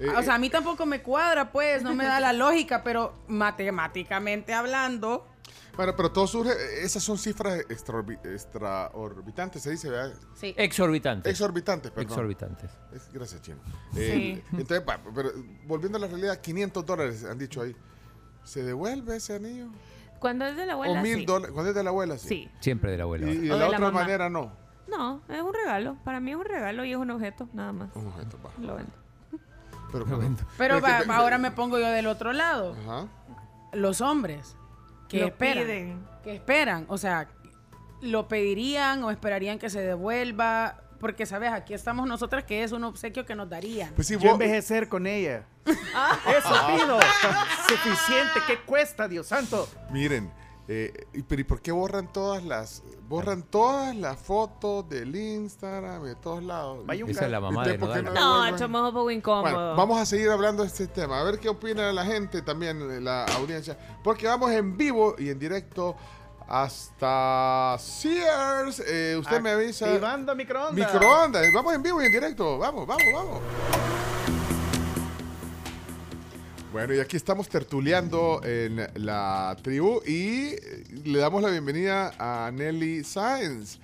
Eh, 0.00 0.08
o 0.08 0.22
sea, 0.22 0.34
a 0.34 0.38
mí 0.38 0.50
tampoco 0.50 0.84
me 0.84 1.00
cuadra, 1.00 1.52
pues, 1.52 1.82
no 1.84 1.94
me 1.94 2.04
da 2.04 2.18
la 2.18 2.32
lógica, 2.32 2.82
pero 2.82 3.14
matemáticamente 3.28 4.52
hablando, 4.52 5.24
Bueno, 5.76 5.94
pero 5.96 6.12
todo 6.12 6.26
surge, 6.26 6.52
esas 6.84 7.02
son 7.02 7.16
cifras 7.16 7.60
extraorbi- 7.68 8.18
extraorbitantes, 8.24 9.62
se 9.62 9.70
dice, 9.70 9.88
¿verdad? 9.90 10.12
sí. 10.34 10.54
Exorbitantes. 10.58 11.30
Exorbitantes, 11.32 11.90
perdón. 11.90 12.10
Exorbitantes. 12.10 12.70
Es- 12.92 13.10
gracias, 13.12 13.40
Chino. 13.42 13.58
Eh, 13.96 14.42
entonces, 14.52 14.82
pero 15.14 15.30
volviendo 15.66 15.96
a 15.98 16.00
la 16.02 16.08
realidad, 16.08 16.40
500 16.40 16.84
dólares 16.84 17.24
han 17.24 17.38
dicho 17.38 17.62
ahí. 17.62 17.74
¿Se 18.44 18.62
devuelve 18.62 19.16
ese 19.16 19.36
anillo? 19.36 19.68
Cuando 20.18 20.44
es 20.46 20.56
de 20.56 20.66
la 20.66 20.76
¿O 20.76 20.82
abuela, 20.84 21.02
mil 21.02 21.18
sí. 21.20 21.24
dólares? 21.24 21.52
Cuando 21.52 21.70
es 21.70 21.74
de 21.76 21.82
la 21.84 21.90
abuela, 21.90 22.18
sí. 22.18 22.28
Sí. 22.28 22.50
Siempre 22.60 22.90
de 22.90 22.96
la 22.98 23.04
abuela. 23.04 23.28
Y, 23.28 23.30
y 23.30 23.38
de 23.38 23.52
O 23.52 23.56
la 23.56 23.64
de 23.64 23.70
la 23.70 23.76
otra 23.76 23.80
mamá. 23.80 24.00
manera, 24.00 24.28
no. 24.30 24.52
No, 24.88 25.22
es 25.28 25.40
un 25.40 25.54
regalo. 25.54 25.96
Para 26.04 26.20
mí 26.20 26.32
es 26.32 26.36
un 26.36 26.44
regalo 26.44 26.84
y 26.84 26.90
es 26.92 26.96
un 26.98 27.10
objeto, 27.10 27.48
nada 27.54 27.72
más. 27.72 27.88
Un 27.96 28.08
objeto, 28.08 28.38
va. 28.44 28.50
Lo 28.60 28.74
vendo. 28.76 28.92
Pero, 29.90 30.04
pero 30.58 30.74
que 30.76 30.80
va- 30.82 31.02
te- 31.02 31.10
ahora 31.12 31.38
me 31.38 31.50
pongo 31.50 31.78
yo 31.78 31.86
del 31.88 32.06
otro 32.06 32.32
lado. 32.32 32.74
Ajá. 32.84 33.06
Los 33.72 34.00
hombres 34.00 34.56
que 35.12 35.20
Lo 35.20 35.26
esperan, 35.26 35.64
piden. 35.64 36.06
que 36.24 36.34
esperan, 36.34 36.84
o 36.88 36.96
sea, 36.98 37.28
lo 38.00 38.26
pedirían 38.28 39.04
o 39.04 39.10
esperarían 39.10 39.58
que 39.58 39.68
se 39.70 39.80
devuelva, 39.80 40.80
porque 40.98 41.26
sabes, 41.26 41.52
aquí 41.52 41.74
estamos 41.74 42.06
nosotras 42.08 42.44
que 42.44 42.62
es 42.64 42.72
un 42.72 42.82
obsequio 42.84 43.26
que 43.26 43.34
nos 43.34 43.48
darían. 43.48 43.92
Pues 43.94 44.06
sí, 44.08 44.14
Yo 44.14 44.20
vos- 44.20 44.32
envejecer 44.32 44.88
con 44.88 45.06
ella. 45.06 45.44
Eso 45.66 46.66
pido. 46.66 46.98
Suficiente. 47.68 48.40
¿Qué 48.46 48.58
cuesta, 48.60 49.06
Dios 49.06 49.26
santo? 49.26 49.68
Miren, 49.90 50.32
eh, 50.68 51.06
y- 51.12 51.22
pero 51.22 51.40
¿y 51.40 51.44
por 51.44 51.60
qué 51.60 51.72
borran 51.72 52.12
todas 52.12 52.42
las 52.44 52.82
borran 53.08 53.42
todas 53.42 53.94
las 53.96 54.16
fotos 54.18 54.88
del 54.88 55.14
Instagram 55.14 56.04
de 56.04 56.14
todos 56.14 56.42
lados? 56.42 56.86
Vaya 56.86 57.04
un 57.04 57.10
Esa 57.10 57.24
es 57.26 57.30
la 57.30 57.40
mamá 57.40 57.64
de 57.66 57.74
Entonces, 57.74 58.02
¿por 58.02 58.12
qué 58.12 58.20
Nodal. 58.20 58.52
No, 58.52 58.58
chomo 58.58 58.78
es 58.78 58.84
un 58.84 58.94
poco 58.94 59.10
incómodo. 59.10 59.42
Bueno, 59.42 59.76
vamos 59.76 60.00
a 60.00 60.06
seguir 60.06 60.30
hablando 60.30 60.62
de 60.62 60.68
este 60.68 60.86
tema. 60.86 61.20
A 61.20 61.24
ver 61.24 61.38
qué 61.38 61.48
opina 61.48 61.92
la 61.92 62.04
gente 62.04 62.42
también, 62.42 62.80
eh, 62.90 63.00
la 63.00 63.24
audiencia. 63.24 63.76
Porque 64.04 64.26
vamos 64.26 64.50
en 64.52 64.76
vivo 64.76 65.14
y 65.18 65.28
en 65.30 65.38
directo 65.38 65.96
hasta 66.48 67.76
Sears. 67.78 68.82
Eh, 68.86 69.16
usted 69.18 69.40
me 69.40 69.50
avisa. 69.50 69.86
Activando 69.86 70.34
microondas. 70.34 70.74
Microondas. 70.92 71.46
Vamos 71.54 71.74
en 71.74 71.82
vivo 71.82 72.02
y 72.02 72.06
en 72.06 72.12
directo. 72.12 72.58
Vamos, 72.58 72.86
vamos, 72.86 73.04
vamos. 73.12 73.40
Bueno, 76.72 76.94
y 76.94 77.00
aquí 77.00 77.16
estamos 77.16 77.48
tertuleando 77.48 78.40
en 78.44 78.76
la 79.04 79.54
tribu 79.62 80.00
y 80.06 80.56
le 81.04 81.18
damos 81.18 81.42
la 81.42 81.50
bienvenida 81.50 82.12
a 82.18 82.50
Nelly 82.50 83.04
Sáenz, 83.04 83.78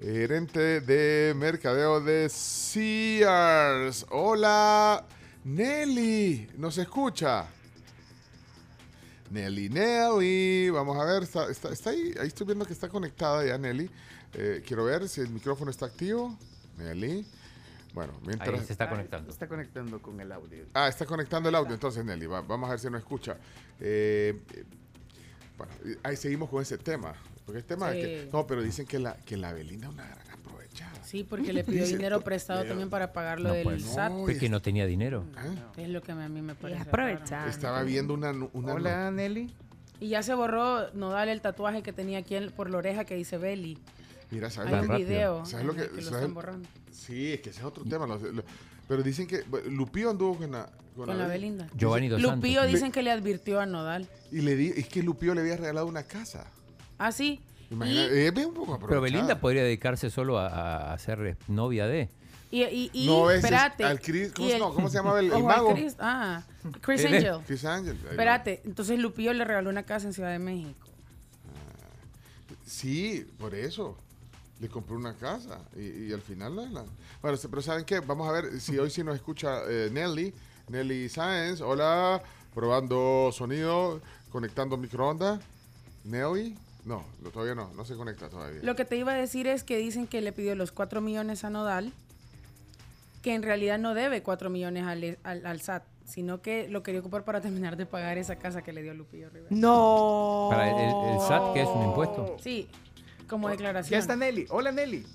gerente 0.00 0.80
de 0.80 1.34
mercadeo 1.36 2.00
de 2.00 2.30
Sears. 2.30 4.06
Hola, 4.10 5.04
Nelly, 5.44 6.48
¿nos 6.56 6.78
escucha? 6.78 7.44
Nelly, 9.30 9.68
Nelly, 9.68 10.70
vamos 10.70 10.96
a 10.98 11.04
ver, 11.04 11.24
está, 11.24 11.50
está- 11.50 11.70
está 11.70 11.90
ahí, 11.90 12.14
ahí 12.18 12.28
estoy 12.28 12.46
viendo 12.46 12.64
que 12.64 12.72
está 12.72 12.88
conectada 12.88 13.44
ya 13.44 13.58
Nelly. 13.58 13.90
Eh, 14.34 14.62
quiero 14.66 14.84
ver 14.84 15.06
si 15.08 15.20
el 15.20 15.28
micrófono 15.28 15.70
está 15.70 15.84
activo. 15.86 16.36
Nelly. 16.78 17.26
Bueno, 17.94 18.14
mientras... 18.26 18.48
Ahí 18.60 18.66
se 18.66 18.72
está 18.72 18.88
conectando. 18.88 19.30
Está 19.30 19.46
conectando 19.48 20.00
con 20.00 20.20
el 20.20 20.32
audio. 20.32 20.64
Ah, 20.74 20.88
está 20.88 21.04
conectando 21.06 21.48
el 21.48 21.54
audio, 21.54 21.74
entonces 21.74 22.04
Nelly, 22.04 22.26
va- 22.26 22.40
vamos 22.42 22.68
a 22.68 22.70
ver 22.72 22.80
si 22.80 22.88
nos 22.90 23.00
escucha. 23.00 23.36
Eh, 23.80 24.40
bueno, 25.58 25.72
ahí 26.02 26.16
seguimos 26.16 26.48
con 26.48 26.62
ese 26.62 26.78
tema. 26.78 27.14
Porque 27.44 27.58
el 27.58 27.64
tema 27.64 27.92
es 27.92 27.96
que, 28.06 28.28
no, 28.32 28.46
pero 28.46 28.62
dicen 28.62 28.86
que 28.86 28.98
la, 28.98 29.16
que 29.16 29.36
la 29.36 29.52
Belinda 29.52 29.88
es 29.88 29.92
una 29.94 30.06
gran 30.08 30.30
aprovechada. 30.30 31.04
Sí, 31.04 31.24
porque 31.28 31.52
le 31.52 31.64
pidió 31.64 31.84
dinero 31.86 32.20
prestado 32.22 32.64
también 32.64 32.88
para 32.88 33.12
pagar 33.12 33.40
lo 33.40 33.48
No, 33.48 33.54
del 33.54 33.64
pues, 33.64 33.82
SAT. 33.82 34.12
Es 34.28 34.38
que 34.38 34.48
no 34.48 34.62
tenía 34.62 34.86
dinero. 34.86 35.24
Es 35.76 35.88
lo 35.88 36.00
que 36.02 36.12
a 36.12 36.14
mí 36.14 36.40
me 36.40 36.54
parece. 36.54 36.82
aprovechar. 36.82 37.48
Estaba 37.48 37.82
viendo 37.82 38.14
una... 38.14 38.30
una 38.52 38.72
Hola, 38.74 39.10
Nelly. 39.10 39.52
Y 40.00 40.08
ya 40.08 40.22
se 40.22 40.34
borró 40.34 40.90
Nodal 40.94 41.28
el 41.28 41.40
tatuaje 41.40 41.82
que 41.82 41.92
tenía 41.92 42.18
aquí 42.18 42.36
en- 42.36 42.50
por 42.52 42.70
la 42.70 42.78
oreja 42.78 43.04
que 43.04 43.14
dice 43.16 43.38
Belly. 43.38 43.78
Mira, 44.32 44.50
¿sabes 44.50 44.72
Hay 44.72 44.86
lo 44.86 44.96
que- 44.96 45.04
video 45.04 45.44
¿Sabes 45.46 45.66
lo 45.66 45.74
que, 45.74 45.82
el 45.82 45.90
que 45.90 45.96
lo 45.96 46.02
sabes- 46.02 46.14
están 46.20 46.34
borrando. 46.34 46.68
Sí, 46.90 47.32
es 47.34 47.40
que 47.40 47.50
ese 47.50 47.60
es 47.60 47.64
otro 47.64 47.84
tema. 47.84 48.06
lo- 48.06 48.18
lo- 48.18 48.42
pero 48.88 49.02
dicen 49.02 49.26
que 49.26 49.44
Lupillo 49.70 50.10
anduvo 50.10 50.36
con 50.38 50.50
la, 50.50 50.68
Con 50.96 51.16
la 51.18 51.26
Belinda. 51.26 51.68
Giovanni 51.76 52.08
Dos 52.08 52.20
Santos. 52.20 52.36
Lupillo 52.36 52.62
Le- 52.62 52.68
dicen 52.68 52.90
que 52.92 53.02
le 53.02 53.10
advirtió 53.10 53.60
a 53.60 53.66
Nodal. 53.66 54.08
Y 54.30 54.40
le 54.40 54.56
di, 54.56 54.68
es 54.76 54.88
que 54.88 55.02
Lupillo 55.02 55.34
le 55.34 55.42
había 55.42 55.56
regalado 55.56 55.86
una 55.86 56.02
casa. 56.02 56.46
Ah, 56.98 57.12
sí. 57.12 57.40
Imagina, 57.70 58.04
Y- 58.06 58.26
es 58.26 58.46
un 58.46 58.52
poco 58.54 58.78
Pero. 58.86 59.00
Belinda 59.00 59.38
podría 59.40 59.62
dedicarse 59.62 60.10
solo 60.10 60.38
a, 60.38 60.92
a 60.92 60.98
ser 60.98 61.36
novia 61.48 61.86
de. 61.86 62.08
Y, 62.50 62.62
y, 62.64 62.90
y 62.92 63.06
No, 63.06 63.30
espérate. 63.30 63.84
al 63.84 63.98
Chris- 64.00 64.32
¿cómo 64.32 64.48
y 64.48 64.50
se- 64.50 64.58
no, 64.58 64.74
¿cómo 64.74 64.88
se 64.90 64.96
llamaba 64.98 65.20
el- 65.20 65.32
el 65.32 65.42
mago? 65.42 65.72
Chris, 65.74 65.96
ah, 65.98 66.42
Chris 66.82 67.04
Angel. 67.06 67.38
Chris 67.46 67.64
Angel. 67.64 67.96
Espérate, 68.10 68.60
entonces 68.64 68.98
Lupillo 68.98 69.32
le 69.32 69.44
regaló 69.44 69.70
una 69.70 69.84
casa 69.84 70.06
en 70.06 70.12
Ciudad 70.12 70.30
de 70.30 70.38
México. 70.38 70.86
Sí, 72.66 73.26
por 73.38 73.54
eso. 73.54 73.96
Le 74.62 74.68
compró 74.68 74.94
una 74.96 75.12
casa 75.14 75.58
y, 75.76 76.04
y 76.06 76.12
al 76.12 76.20
final 76.22 76.54
la, 76.54 76.62
la- 76.66 76.84
Bueno, 77.20 77.36
pero 77.50 77.60
¿saben 77.62 77.84
qué? 77.84 77.98
Vamos 77.98 78.28
a 78.28 78.30
ver 78.32 78.60
si 78.60 78.78
hoy 78.78 78.90
sí 78.90 79.02
nos 79.02 79.16
escucha 79.16 79.62
eh, 79.68 79.90
Nelly. 79.92 80.32
Nelly 80.68 81.08
Sáenz. 81.08 81.60
Hola, 81.60 82.22
probando 82.54 83.30
sonido, 83.32 84.00
conectando 84.30 84.76
microondas. 84.76 85.40
Nelly. 86.04 86.56
No, 86.84 87.04
lo- 87.24 87.30
todavía 87.30 87.56
no, 87.56 87.72
no 87.74 87.84
se 87.84 87.96
conecta 87.96 88.28
todavía. 88.28 88.60
Lo 88.62 88.76
que 88.76 88.84
te 88.84 88.96
iba 88.96 89.10
a 89.10 89.16
decir 89.16 89.48
es 89.48 89.64
que 89.64 89.78
dicen 89.78 90.06
que 90.06 90.20
le 90.20 90.32
pidió 90.32 90.54
los 90.54 90.70
4 90.70 91.00
millones 91.00 91.42
a 91.42 91.50
Nodal, 91.50 91.92
que 93.22 93.34
en 93.34 93.42
realidad 93.42 93.80
no 93.80 93.94
debe 93.94 94.22
4 94.22 94.48
millones 94.48 94.84
al, 94.84 95.18
al, 95.24 95.44
al 95.44 95.60
SAT, 95.60 95.82
sino 96.04 96.40
que 96.40 96.68
lo 96.68 96.84
quería 96.84 97.00
ocupar 97.00 97.24
para 97.24 97.40
terminar 97.40 97.76
de 97.76 97.86
pagar 97.86 98.16
esa 98.16 98.36
casa 98.36 98.62
que 98.62 98.72
le 98.72 98.82
dio 98.84 98.94
Lupillo 98.94 99.28
Rivera. 99.28 99.48
No. 99.50 100.46
Para 100.52 100.70
el, 100.70 101.14
el 101.14 101.20
SAT, 101.20 101.52
que 101.52 101.62
es 101.62 101.68
un 101.68 101.82
impuesto. 101.82 102.36
Sí, 102.40 102.68
como 103.32 103.48
Ya 103.48 103.52
declaración. 103.52 103.98
está 103.98 104.14
Nelly. 104.14 104.46
Hola, 104.50 104.70
Nelly. 104.72 105.06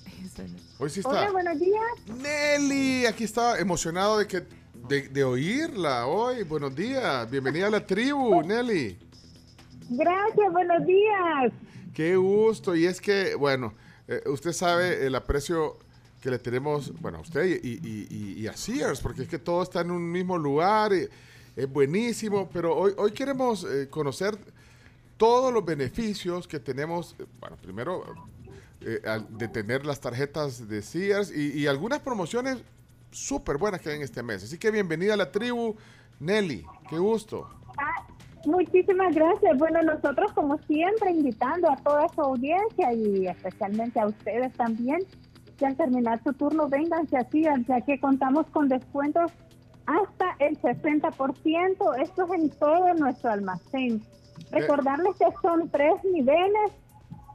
Hoy 0.80 0.90
sí 0.90 1.02
está. 1.02 1.32
buenos 1.32 1.60
días. 1.60 1.84
Nelly, 2.20 3.06
aquí 3.06 3.24
está 3.24 3.60
emocionado 3.60 4.18
de 4.18 4.26
que 4.28 4.42
de, 4.90 5.08
de 5.10 5.24
oírla 5.24 6.08
hoy. 6.08 6.42
Buenos 6.42 6.76
días, 6.76 7.30
bienvenida 7.30 7.68
a 7.68 7.70
la 7.70 7.86
tribu, 7.86 8.42
Nelly. 8.42 8.98
Gracias, 9.90 10.52
buenos 10.52 10.84
días. 10.88 11.54
Qué 11.94 12.16
gusto. 12.16 12.76
Y 12.76 12.86
es 12.88 13.00
que, 13.00 13.36
bueno, 13.36 13.76
eh, 14.08 14.24
usted 14.26 14.52
sabe 14.52 15.06
el 15.06 15.14
aprecio 15.14 15.78
que 16.20 16.32
le 16.32 16.40
tenemos, 16.40 17.00
bueno, 17.00 17.20
a 17.20 17.22
usted 17.22 17.46
y, 17.46 17.68
y- 17.68 18.08
y- 18.10 18.42
y 18.42 18.48
a 18.48 18.58
Sears, 18.58 19.00
porque 19.00 19.22
es 19.22 19.28
que 19.30 19.38
todo 19.38 19.62
está 19.62 19.82
en 19.82 19.92
un 19.92 20.12
mismo 20.12 20.40
lugar, 20.40 20.92
y 20.92 21.08
es 21.56 21.70
buenísimo, 21.72 22.50
pero 22.52 22.76
hoy, 22.76 22.94
hoy 22.98 23.12
queremos 23.12 23.64
eh, 23.64 23.88
conocer 23.90 24.36
todos 25.18 25.54
los 25.54 25.66
beneficios 25.66 26.48
que 26.48 26.60
tenemos, 26.60 27.16
eh, 27.20 27.26
bueno, 27.40 27.58
primero, 27.58 28.04
eh, 28.82 29.02
al- 29.06 29.38
de 29.38 29.48
tener 29.48 29.86
las 29.86 30.00
tarjetas 30.00 30.68
de 30.70 30.82
Sears 30.82 31.36
y, 31.36 31.66
algunas 31.68 32.00
promociones 32.00 32.60
súper 33.12 33.58
buenas 33.58 33.82
que 33.82 33.90
hay 33.90 33.96
en 33.98 34.04
este 34.04 34.22
mes. 34.22 34.44
Así 34.44 34.58
que 34.58 34.70
bienvenida 34.70 35.16
a 35.16 35.18
la 35.18 35.32
tribu, 35.32 35.76
Nelly. 36.20 36.66
Qué 36.90 36.98
gusto. 36.98 37.50
Muchísimas 38.46 39.14
gracias. 39.14 39.58
Bueno, 39.58 39.82
nosotros 39.82 40.32
como 40.34 40.58
siempre 40.60 41.12
invitando 41.12 41.70
a 41.70 41.76
toda 41.78 42.08
su 42.10 42.22
audiencia 42.22 42.94
y 42.94 43.28
especialmente 43.28 44.00
a 44.00 44.08
ustedes 44.08 44.54
también, 44.54 45.00
que 45.58 45.66
al 45.66 45.76
terminar 45.76 46.22
su 46.24 46.32
turno 46.34 46.70
vénganse 46.70 47.18
así, 47.18 47.44
ya 47.68 47.82
que 47.82 48.00
contamos 48.00 48.46
con 48.52 48.70
descuentos 48.70 49.32
hasta 49.88 50.36
el 50.40 50.58
60%. 50.62 51.96
Esto 51.96 52.26
es 52.34 52.42
en 52.42 52.50
todo 52.52 52.94
nuestro 52.94 53.32
almacén. 53.32 54.02
Recordarles 54.52 55.16
que 55.18 55.26
son 55.42 55.70
tres 55.70 55.94
niveles, 56.04 56.72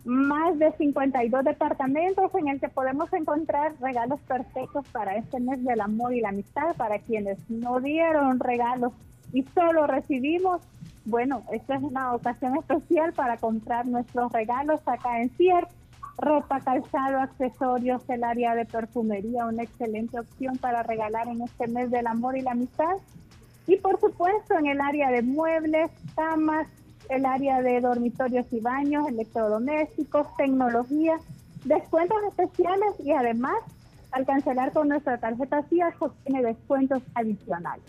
más 0.05 0.59
de 0.59 0.73
52 0.73 1.45
departamentos 1.45 2.35
en 2.35 2.49
el 2.49 2.61
que 2.61 2.69
podemos 2.69 3.13
encontrar 3.13 3.75
regalos 3.81 4.21
perfectos 4.21 4.87
para 4.89 5.17
este 5.17 5.39
mes 5.39 5.63
del 5.65 5.81
amor 5.81 6.13
y 6.13 6.21
la 6.21 6.31
amistad, 6.31 6.75
para 6.77 6.99
quienes 6.99 7.39
no 7.49 7.81
dieron 7.81 8.41
regalos 8.41 8.93
y 9.33 9.43
solo 9.55 9.87
recibimos. 9.87 10.61
Bueno, 11.05 11.43
esta 11.53 11.77
es 11.77 11.83
una 11.83 12.15
ocasión 12.15 12.57
especial 12.57 13.13
para 13.13 13.37
comprar 13.37 13.87
nuestros 13.87 14.33
regalos 14.33 14.81
acá 14.87 15.21
en 15.21 15.31
CIER. 15.31 15.69
Ropa, 16.19 16.61
calzado, 16.61 17.21
accesorios, 17.21 18.09
el 18.09 18.23
área 18.23 18.55
de 18.55 18.67
perfumería, 18.67 19.47
una 19.47 19.63
excelente 19.63 20.21
opción 20.21 20.59
para 20.59 20.83
regalar 20.83 21.27
en 21.27 21.41
este 21.41 21.67
mes 21.69 21.91
del 21.91 22.07
amor 22.07 22.37
y 22.37 22.43
la 22.43 22.53
amistad. 22.53 22.97
Y 23.67 23.77
por 23.77 23.99
supuesto 23.99 24.59
en 24.59 24.67
el 24.67 24.81
área 24.81 25.11
de 25.11 25.23
muebles, 25.23 25.91
camas, 26.15 26.69
el 27.13 27.27
área 27.27 27.61
de 27.63 27.81
dormitorios 27.81 28.47
y 28.53 28.61
baños, 28.61 29.09
electrodomésticos, 29.09 30.27
tecnología, 30.37 31.19
descuentos 31.65 32.17
especiales 32.29 32.95
y 33.05 33.13
además 33.13 33.55
al 34.11 34.27
cancelar 34.27 34.73
con 34.73 34.89
nuestra 34.89 35.19
tarjeta 35.19 35.63
CIAS 35.71 35.95
obtiene 35.99 36.43
descuentos 36.43 37.03
adicionales. 37.15 37.85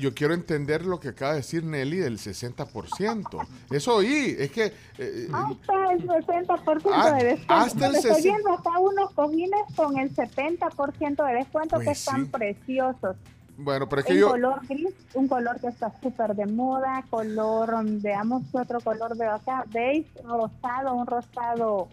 Yo 0.00 0.14
quiero 0.14 0.32
entender 0.32 0.86
lo 0.86 0.98
que 0.98 1.08
acaba 1.08 1.32
de 1.32 1.38
decir 1.38 1.62
Nelly 1.62 1.98
del 1.98 2.18
60%. 2.18 3.46
Eso 3.70 3.96
oí, 3.96 4.34
es 4.38 4.50
que... 4.50 4.72
eh, 4.98 5.28
Hasta 5.32 5.92
el 5.92 6.06
60% 6.06 6.90
Ah, 6.92 7.12
de 7.12 7.24
descuento. 7.24 7.54
hasta 7.54 7.86
el 7.88 7.94
Estoy 7.96 8.14
60. 8.14 8.22
viendo 8.32 8.52
acá 8.54 8.78
unos 8.78 9.10
cojines 9.12 9.60
con 9.76 9.98
el 9.98 10.14
70% 10.14 11.26
de 11.26 11.34
descuento 11.34 11.78
que 11.78 11.84
Pues 11.84 11.98
están 11.98 12.26
preciosos. 12.28 13.16
Bueno, 13.58 13.88
pero 13.88 14.00
es 14.00 14.06
que 14.06 14.12
en 14.12 14.20
yo... 14.20 14.28
color 14.30 14.60
gris, 14.68 14.94
un 15.14 15.28
color 15.28 15.60
que 15.60 15.68
está 15.68 15.92
súper 16.02 16.34
de 16.34 16.46
moda, 16.46 17.04
color, 17.10 17.74
veamos 18.00 18.42
qué 18.52 18.58
otro 18.58 18.80
color 18.80 19.16
veo 19.16 19.32
acá, 19.32 19.64
beige, 19.72 20.10
rosado, 20.24 20.94
un 20.94 21.06
rosado 21.06 21.88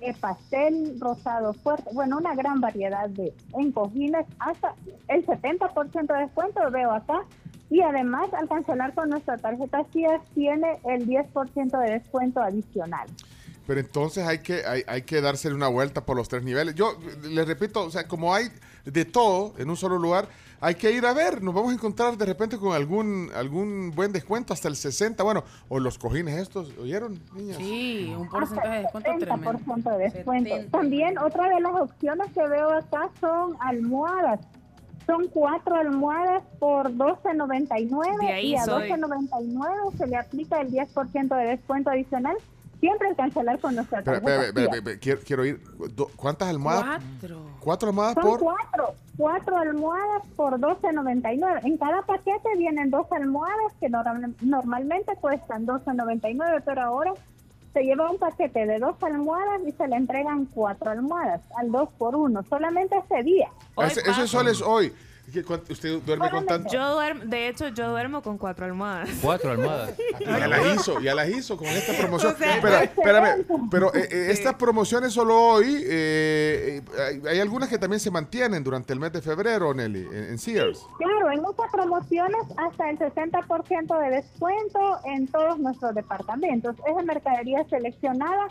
eh, 0.00 0.14
pastel, 0.18 0.98
rosado 1.00 1.52
fuerte, 1.54 1.90
bueno, 1.92 2.18
una 2.18 2.34
gran 2.34 2.60
variedad 2.60 3.08
de 3.08 3.34
en 3.54 3.72
cojines, 3.72 4.26
hasta 4.38 4.74
el 5.08 5.26
70% 5.26 6.06
de 6.06 6.20
descuento 6.20 6.70
veo 6.70 6.92
acá, 6.92 7.22
y 7.70 7.80
además 7.80 8.32
al 8.34 8.48
cancelar 8.48 8.94
con 8.94 9.10
nuestra 9.10 9.38
tarjeta 9.38 9.84
CIAS 9.92 10.22
tiene 10.34 10.80
el 10.84 11.06
10% 11.06 11.80
de 11.80 11.92
descuento 11.92 12.40
adicional. 12.40 13.08
Pero 13.66 13.80
entonces 13.80 14.26
hay 14.26 14.40
que, 14.40 14.66
hay, 14.66 14.82
hay 14.86 15.02
que 15.02 15.20
dársele 15.20 15.54
una 15.54 15.68
vuelta 15.68 16.04
por 16.04 16.16
los 16.16 16.28
tres 16.28 16.42
niveles. 16.42 16.74
Yo 16.74 16.98
les 17.22 17.46
repito, 17.46 17.84
o 17.84 17.90
sea, 17.90 18.08
como 18.08 18.34
hay 18.34 18.48
de 18.84 19.04
todo 19.04 19.54
en 19.58 19.70
un 19.70 19.76
solo 19.76 19.98
lugar, 19.98 20.28
hay 20.60 20.74
que 20.74 20.92
ir 20.92 21.06
a 21.06 21.12
ver. 21.14 21.42
Nos 21.42 21.54
vamos 21.54 21.70
a 21.70 21.74
encontrar 21.74 22.16
de 22.16 22.26
repente 22.26 22.58
con 22.58 22.74
algún, 22.74 23.30
algún 23.34 23.92
buen 23.94 24.12
descuento, 24.12 24.52
hasta 24.52 24.68
el 24.68 24.76
60. 24.76 25.22
Bueno, 25.22 25.44
o 25.68 25.78
los 25.78 25.98
cojines 25.98 26.38
estos, 26.38 26.72
¿oyeron, 26.78 27.20
niñas? 27.34 27.56
Sí, 27.56 28.14
un 28.16 28.28
porcentaje 28.28 28.68
de 28.68 28.82
descuento 28.82 29.10
tremendo. 29.18 29.52
70% 29.52 29.96
de 29.96 30.04
descuento. 30.10 30.54
También 30.70 31.18
otra 31.18 31.48
de 31.48 31.60
las 31.60 31.74
opciones 31.74 32.26
que 32.32 32.46
veo 32.46 32.70
acá 32.70 33.10
son 33.20 33.56
almohadas. 33.60 34.40
Son 35.06 35.26
cuatro 35.28 35.74
almohadas 35.74 36.42
por 36.60 36.92
12.99 36.92 38.20
De 38.20 38.32
ahí 38.32 38.46
y 38.48 38.56
a 38.56 38.64
soy. 38.64 38.90
12.99 38.90 39.96
se 39.96 40.06
le 40.06 40.16
aplica 40.16 40.60
el 40.60 40.70
10% 40.70 41.36
de 41.36 41.44
descuento 41.44 41.90
adicional 41.90 42.36
siempre 42.80 43.08
al 43.08 43.16
cancelar 43.16 43.58
con 43.60 43.74
nuestra 43.76 44.02
tarjeta. 44.02 44.44
espera, 44.46 44.52
Fiat. 44.70 44.74
espera, 44.78 44.98
quiero, 44.98 45.20
quiero 45.24 45.44
ir. 45.44 45.60
Do- 45.94 46.10
¿Cuántas 46.16 46.48
almohadas? 46.48 47.00
Cuatro. 47.20 47.40
¿Cuatro 47.60 47.88
almohadas 47.90 48.14
Son 48.14 48.22
por? 48.24 48.40
cuatro, 48.40 48.94
cuatro 49.16 49.56
almohadas 49.58 50.22
por 50.34 50.58
12.99. 50.58 51.60
En 51.64 51.76
cada 51.76 52.02
paquete 52.02 52.48
vienen 52.56 52.90
dos 52.90 53.06
almohadas 53.12 53.72
que 53.78 53.88
normal- 53.88 54.34
normalmente 54.40 55.14
cuestan 55.20 55.66
12.99, 55.66 56.62
pero 56.64 56.80
ahora 56.82 57.12
se 57.72 57.82
lleva 57.84 58.10
un 58.10 58.18
paquete 58.18 58.66
de 58.66 58.78
dos 58.78 58.96
almohadas 59.02 59.60
y 59.66 59.72
se 59.72 59.86
le 59.86 59.96
entregan 59.96 60.46
cuatro 60.46 60.90
almohadas 60.90 61.40
al 61.56 61.70
dos 61.70 61.88
por 61.98 62.16
uno, 62.16 62.42
solamente 62.48 62.96
ese 62.98 63.22
día. 63.22 63.48
Ese, 63.78 64.00
ese 64.00 64.26
sol 64.26 64.48
es 64.48 64.60
hoy. 64.62 64.92
¿Qué- 65.32 65.44
cuán- 65.44 65.62
¿Usted 65.68 66.00
duerme 66.02 66.30
con 66.30 66.46
tanto? 66.46 66.68
Yo 66.72 66.94
duermo, 66.94 67.24
de 67.24 67.48
hecho, 67.48 67.68
yo 67.68 67.88
duermo 67.90 68.22
con 68.22 68.38
cuatro 68.38 68.64
almohadas. 68.66 69.08
Cuatro 69.22 69.50
almohadas. 69.52 69.94
Ya 70.20 70.46
las 70.48 70.74
hizo, 70.74 71.00
ya 71.00 71.14
las 71.14 71.28
hizo 71.28 71.56
con 71.56 71.66
esta 71.68 71.92
promoción. 71.96 72.34
O 72.34 72.36
sea, 72.36 72.56
Espera, 72.56 72.82
espérame, 72.84 73.26
excelente. 73.40 73.68
pero 73.70 73.94
eh, 73.94 74.08
eh, 74.10 74.26
estas 74.30 74.54
promociones 74.54 75.12
solo 75.12 75.36
hoy, 75.40 75.82
eh, 75.86 76.82
eh, 76.96 77.22
hay, 77.26 77.28
hay 77.34 77.40
algunas 77.40 77.68
que 77.68 77.78
también 77.78 78.00
se 78.00 78.10
mantienen 78.10 78.62
durante 78.64 78.92
el 78.92 79.00
mes 79.00 79.12
de 79.12 79.22
febrero, 79.22 79.72
Nelly, 79.74 80.06
en, 80.12 80.24
en 80.30 80.38
Sears. 80.38 80.86
Claro, 80.98 81.30
en 81.30 81.42
muchas 81.42 81.70
promociones 81.72 82.40
hasta 82.56 82.90
el 82.90 82.98
60% 82.98 84.00
de 84.00 84.10
descuento 84.10 84.98
en 85.04 85.26
todos 85.28 85.58
nuestros 85.58 85.94
departamentos. 85.94 86.76
Es 86.88 86.96
de 86.96 87.02
mercadería 87.04 87.64
seleccionada 87.68 88.48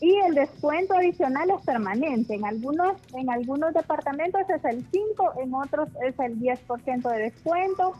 y 0.00 0.16
el 0.26 0.34
descuento 0.34 0.94
adicional 0.94 1.50
es 1.50 1.64
permanente. 1.64 2.34
En 2.34 2.44
algunos, 2.46 2.96
en 3.14 3.28
algunos 3.28 3.74
departamentos 3.74 4.42
es 4.48 4.64
el 4.64 4.84
5, 4.90 5.32
en 5.42 5.54
otros 5.54 5.88
es 6.06 6.18
el 6.18 6.40
10% 6.40 7.10
de 7.10 7.18
descuento. 7.18 7.92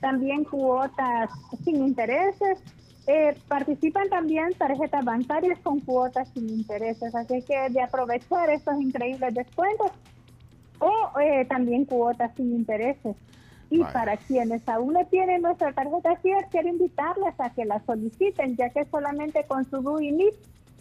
También 0.00 0.44
cuotas 0.44 1.30
sin 1.64 1.76
intereses. 1.84 2.62
Eh, 3.08 3.36
participan 3.48 4.08
también 4.08 4.52
tarjetas 4.56 5.04
bancarias 5.04 5.58
con 5.58 5.80
cuotas 5.80 6.28
sin 6.34 6.48
intereses. 6.48 7.12
Así 7.16 7.42
que 7.42 7.68
de 7.70 7.82
aprovechar 7.82 8.48
estos 8.50 8.80
increíbles 8.80 9.34
descuentos 9.34 9.90
o 10.78 11.18
eh, 11.18 11.44
también 11.46 11.84
cuotas 11.84 12.30
sin 12.36 12.54
intereses. 12.54 13.16
Y 13.70 13.78
Vaya. 13.78 13.92
para 13.92 14.16
quienes 14.18 14.68
aún 14.68 14.94
no 14.94 15.04
tienen 15.06 15.42
nuestra 15.42 15.72
tarjeta 15.72 16.16
CIER, 16.22 16.46
quiero 16.50 16.68
invitarles 16.68 17.34
a 17.38 17.50
que 17.50 17.64
la 17.64 17.80
soliciten, 17.84 18.56
ya 18.56 18.70
que 18.70 18.84
solamente 18.84 19.44
con 19.48 19.64
su 19.68 19.78
DUI 19.78 20.12
NIP 20.12 20.34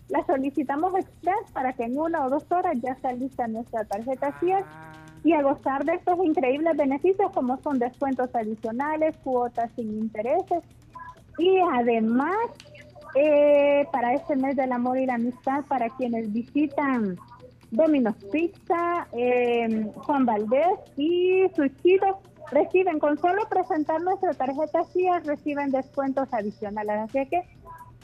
la 0.09 0.25
solicitamos 0.25 0.93
express 0.95 1.51
para 1.53 1.73
que 1.73 1.83
en 1.83 1.99
una 1.99 2.25
o 2.25 2.29
dos 2.29 2.43
horas 2.51 2.75
ya 2.81 2.91
esté 2.91 3.13
lista 3.13 3.47
nuestra 3.47 3.85
tarjeta 3.85 4.37
CIER 4.39 4.65
y 5.23 5.33
a 5.33 5.41
gozar 5.41 5.85
de 5.85 5.93
estos 5.93 6.17
increíbles 6.23 6.75
beneficios 6.75 7.31
como 7.31 7.57
son 7.61 7.77
descuentos 7.77 8.33
adicionales, 8.33 9.15
cuotas 9.23 9.69
sin 9.75 9.99
intereses 9.99 10.63
y 11.37 11.59
además 11.73 12.35
eh, 13.15 13.87
para 13.91 14.13
este 14.13 14.35
mes 14.35 14.55
del 14.55 14.71
amor 14.71 14.97
y 14.97 15.05
la 15.05 15.15
amistad, 15.15 15.65
para 15.65 15.89
quienes 15.89 16.31
visitan 16.31 17.17
Domino's 17.71 18.15
Pizza, 18.31 19.07
eh, 19.13 19.91
Juan 19.95 20.25
Valdés 20.25 20.79
y 20.97 21.43
Suchito, 21.55 22.19
reciben 22.51 22.99
con 22.99 23.17
solo 23.17 23.47
presentar 23.49 24.01
nuestra 24.01 24.33
tarjeta 24.33 24.83
CIAS, 24.85 25.25
reciben 25.25 25.71
descuentos 25.71 26.27
adicionales. 26.31 26.95
Así 26.97 27.25
que 27.27 27.43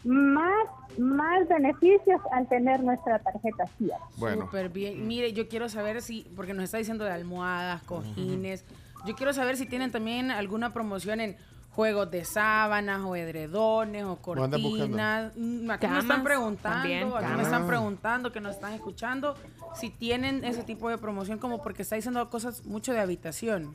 más, 0.05 0.67
más 0.97 1.47
beneficios 1.49 2.21
al 2.31 2.47
tener 2.47 2.81
nuestra 2.83 3.19
tarjeta 3.19 3.65
CIAS. 3.77 3.99
Bueno. 4.17 4.45
Súper 4.45 4.69
bien. 4.69 5.07
Mire, 5.07 5.33
yo 5.33 5.47
quiero 5.49 5.67
saber 5.67 6.01
si, 6.01 6.25
porque 6.35 6.53
nos 6.53 6.63
está 6.63 6.77
diciendo 6.77 7.03
de 7.03 7.11
almohadas, 7.11 7.83
cojines. 7.83 8.63
Yo 9.05 9.15
quiero 9.15 9.33
saber 9.33 9.57
si 9.57 9.65
tienen 9.65 9.91
también 9.91 10.31
alguna 10.31 10.71
promoción 10.73 11.19
en 11.19 11.35
juegos 11.71 12.09
de 12.09 12.23
sábanas 12.23 13.01
o 13.01 13.15
edredones 13.17 14.05
o 14.05 14.15
cortinas. 14.15 15.33
Mm, 15.35 15.69
Aquí 15.71 15.85
me 15.85 15.89
Camas, 15.89 16.03
están 16.03 16.23
preguntando, 16.23 16.87
aquí 17.17 17.25
me 17.25 17.29
camas. 17.29 17.45
están 17.45 17.67
preguntando, 17.67 18.31
que 18.31 18.39
nos 18.39 18.55
están 18.55 18.73
escuchando, 18.73 19.35
si 19.75 19.89
tienen 19.89 20.45
ese 20.45 20.63
tipo 20.63 20.87
de 20.89 20.97
promoción 20.97 21.37
como 21.37 21.61
porque 21.61 21.81
está 21.81 21.97
diciendo 21.97 22.29
cosas 22.29 22.63
mucho 22.65 22.93
de 22.93 22.99
habitación. 23.01 23.73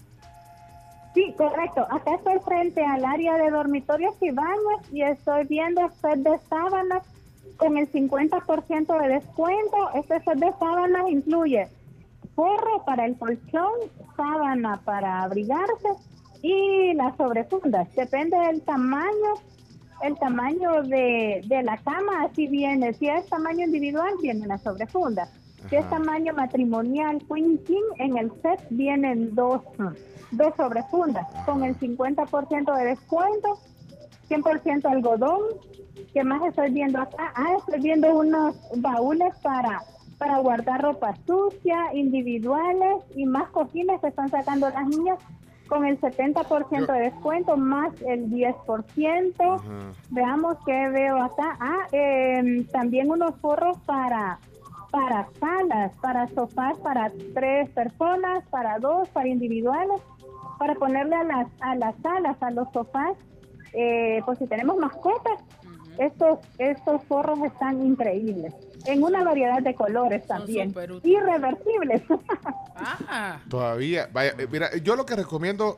Sí, 1.14 1.34
correcto. 1.36 1.86
Acá 1.90 2.14
estoy 2.14 2.39
frente 2.40 2.84
al 2.84 3.05
área 3.05 3.36
de 3.36 3.50
dormitorios 3.50 4.14
y 4.20 4.30
baños 4.30 4.92
y 4.92 5.02
estoy 5.02 5.44
viendo 5.47 5.89
set 6.00 6.20
de 6.20 6.39
sábanas 6.48 7.02
con 7.56 7.76
el 7.76 7.90
50% 7.90 9.02
de 9.02 9.08
descuento. 9.08 9.90
Este 9.94 10.20
set 10.20 10.39
de 10.39 10.52
sábanas 10.58 11.10
incluye 11.10 11.68
forro 12.36 12.84
para 12.86 13.06
el 13.06 13.18
colchón, 13.18 13.72
sábana 14.16 14.80
para 14.84 15.22
abrigarse 15.22 15.89
y 16.42 16.94
las 16.94 17.16
sobrefundas. 17.16 17.92
Depende 17.97 18.39
del 18.39 18.62
tamaño, 18.62 19.34
el 20.02 20.16
tamaño 20.16 20.82
de, 20.84 21.42
de 21.44 21.62
la 21.64 21.76
cama, 21.78 22.22
así 22.24 22.47
viene. 22.47 22.94
Si 22.94 23.08
es 23.08 23.28
tamaño 23.28 23.64
individual, 23.66 24.14
viene 24.22 24.47
la 24.47 24.58
sobrefunda. 24.58 25.28
Ajá. 25.66 25.89
tamaño 25.90 26.34
matrimonial, 26.34 27.22
Queen 27.28 27.58
King, 27.64 27.82
en 27.98 28.16
el 28.16 28.32
set 28.42 28.60
vienen 28.70 29.34
dos, 29.34 29.62
dos 30.32 30.55
sobrefundas 30.56 31.26
con 31.47 31.64
el 31.64 31.78
50% 31.78 32.76
de 32.76 32.84
descuento, 32.84 33.58
100% 34.28 34.84
algodón. 34.86 35.40
¿Qué 36.12 36.24
más 36.24 36.42
estoy 36.42 36.70
viendo 36.70 37.00
acá? 37.00 37.32
Ah, 37.34 37.56
estoy 37.58 37.80
viendo 37.80 38.12
unos 38.18 38.56
baúles 38.76 39.34
para 39.42 39.82
para 40.20 40.36
guardar 40.36 40.82
ropa 40.82 41.14
sucia, 41.26 41.94
individuales 41.94 43.02
y 43.16 43.24
más 43.24 43.48
cojines 43.52 44.02
que 44.02 44.08
están 44.08 44.28
sacando 44.28 44.68
las 44.68 44.86
niñas 44.86 45.18
con 45.66 45.86
el 45.86 45.98
70% 45.98 46.92
de 46.92 47.00
descuento 47.00 47.56
más 47.56 47.94
el 48.02 48.28
10%. 48.28 49.62
Veamos 50.10 50.58
qué 50.66 50.89
veo 50.89 51.22
acá. 51.22 51.56
Ah, 51.58 51.86
em, 51.92 52.66
también 52.66 53.10
unos 53.10 53.34
forros 53.36 53.78
para 53.86 54.39
para 54.90 55.28
salas, 55.38 55.92
para 56.00 56.28
sofás 56.28 56.76
para 56.78 57.12
tres 57.34 57.70
personas, 57.70 58.44
para 58.50 58.78
dos, 58.78 59.08
para 59.10 59.28
individuales, 59.28 60.00
para 60.58 60.74
ponerle 60.74 61.16
a 61.16 61.24
las 61.24 61.46
a 61.60 61.74
las 61.76 61.94
salas, 62.02 62.36
a 62.40 62.50
los 62.50 62.68
sofás, 62.72 63.16
eh, 63.72 64.20
pues 64.24 64.38
si 64.38 64.46
tenemos 64.46 64.76
mascotas, 64.78 65.38
estos 65.98 66.38
estos 66.58 67.02
forros 67.04 67.38
están 67.44 67.84
increíbles, 67.84 68.54
en 68.86 69.02
una 69.02 69.22
variedad 69.22 69.62
de 69.62 69.74
colores 69.74 70.26
también, 70.26 70.74
y 71.02 71.16
reversibles. 71.18 72.02
Todavía, 73.48 74.08
vaya, 74.12 74.34
eh, 74.38 74.48
mira, 74.50 74.76
yo 74.78 74.96
lo 74.96 75.06
que 75.06 75.16
recomiendo 75.16 75.76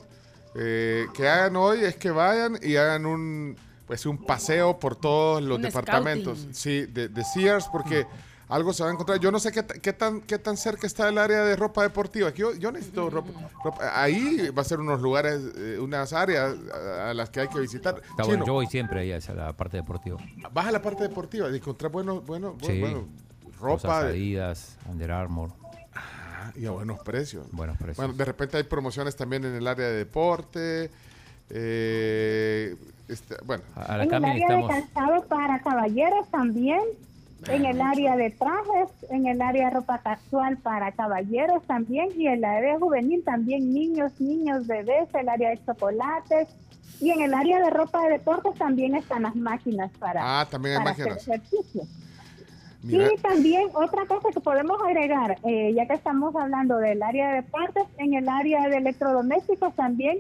eh, 0.55 1.07
que 1.15 1.29
hagan 1.29 1.57
hoy 1.57 1.81
es 1.85 1.97
que 1.97 2.11
vayan 2.11 2.57
y 2.63 2.77
hagan 2.77 3.07
un 3.07 3.57
pues 3.87 4.07
un 4.07 4.17
paseo 4.25 4.79
por 4.79 4.97
todos 4.97 5.43
los 5.43 5.57
Un 5.57 5.63
departamentos, 5.63 6.39
scouting. 6.39 6.55
sí, 6.55 6.87
de, 6.87 7.09
de 7.09 7.25
Sears, 7.25 7.69
porque 7.71 8.07
algo 8.53 8.73
se 8.73 8.83
va 8.83 8.91
a 8.91 8.93
encontrar. 8.93 9.19
Yo 9.19 9.31
no 9.31 9.39
sé 9.39 9.51
qué, 9.53 9.65
qué 9.65 9.93
tan 9.93 10.21
qué 10.21 10.39
tan 10.39 10.57
cerca 10.57 10.87
está 10.87 11.09
el 11.09 11.19
área 11.19 11.43
de 11.45 11.57
ropa 11.57 11.83
deportiva. 11.83 12.29
Aquí 12.29 12.43
Yo, 12.43 12.55
yo 12.55 12.71
necesito 12.71 13.09
ropa, 13.11 13.31
ropa- 13.65 14.01
Ahí 14.03 14.49
va 14.51 14.63
a 14.63 14.65
ser 14.65 14.79
unos 14.81 15.01
lugares, 15.01 15.41
eh, 15.57 15.79
unas 15.81 16.13
áreas 16.13 16.55
a, 16.73 17.11
a 17.11 17.15
las 17.15 17.31
que 17.31 17.41
hay 17.41 17.49
que 17.49 17.61
visitar. 17.61 18.01
Está 18.11 18.25
bueno, 18.25 18.45
yo 18.47 18.53
voy 18.53 18.67
siempre 18.67 19.01
ahí 19.01 19.13
a 19.13 19.35
la 19.35 19.53
parte 19.55 19.79
deportiva. 19.79 20.19
Vas 20.53 20.67
a 20.67 20.73
la 20.73 20.83
parte 20.83 21.03
deportiva 21.05 21.51
y 21.51 21.57
encontrar 21.57 21.91
bueno, 21.91 22.21
bueno, 22.21 22.57
Sí. 22.63 22.79
bueno, 22.81 23.07
ropa 23.61 24.05
de- 24.05 24.11
Adidas, 24.11 24.77
Under 24.91 25.11
Armour. 25.13 25.51
Ah, 25.95 26.53
y 26.57 26.67
a 26.67 26.71
buenos 26.73 26.99
precios. 27.01 27.47
Buenos 27.53 27.77
precios. 27.79 27.97
Bueno, 27.97 28.13
de 28.15 28.25
repente 28.25 28.57
hay 28.59 28.65
promociones 28.65 29.17
también 29.17 29.45
en 29.45 29.55
el 29.55 29.67
área 29.67 29.87
de 29.87 29.95
deporte. 29.97 30.91
eh, 31.55 32.77
este, 33.09 33.37
bueno, 33.45 33.63
A 33.75 33.97
la 33.97 33.97
en 33.97 34.01
el 34.03 34.09
Cami 34.09 34.31
área 34.31 34.43
estamos... 34.47 34.69
de 34.69 34.75
calzado 34.75 35.25
para 35.27 35.61
caballeros 35.61 36.29
también, 36.31 36.81
en 37.49 37.65
el 37.65 37.81
área 37.81 38.17
de 38.17 38.31
trajes, 38.31 38.91
en 39.11 39.27
el 39.27 39.41
área 39.43 39.67
de 39.67 39.75
ropa 39.75 39.99
casual 39.99 40.59
para 40.59 40.93
caballeros 40.93 41.63
también 41.65 42.09
y 42.17 42.27
en 42.27 42.35
el 42.35 42.45
área 42.45 42.79
juvenil 42.79 43.23
también 43.25 43.73
niños, 43.73 44.13
niños, 44.21 44.67
bebés, 44.67 45.09
el 45.15 45.29
área 45.29 45.51
de 45.51 45.65
chocolates 45.65 46.49
y 47.01 47.11
en 47.11 47.23
el 47.23 47.35
área 47.35 47.61
de 47.61 47.71
ropa 47.71 48.03
de 48.05 48.11
deportes 48.11 48.55
también 48.55 48.95
están 48.95 49.23
las 49.23 49.35
máquinas 49.35 49.91
para, 49.99 50.41
Ah, 50.41 50.47
también 50.49 50.77
hay 50.77 50.79
para 50.81 50.91
hacer 50.91 51.09
ejercicio. 51.09 51.83
Mira. 52.83 53.09
Y 53.13 53.17
también 53.19 53.69
otra 53.75 54.07
cosa 54.07 54.29
que 54.33 54.41
podemos 54.41 54.81
agregar, 54.83 55.39
eh, 55.45 55.73
ya 55.75 55.87
que 55.87 55.95
estamos 55.95 56.35
hablando 56.35 56.79
del 56.79 57.01
área 57.03 57.29
de 57.29 57.35
deportes, 57.37 57.85
en 57.99 58.15
el 58.15 58.29
área 58.29 58.69
de 58.69 58.79
electrodomésticos 58.79 59.75
también 59.77 60.19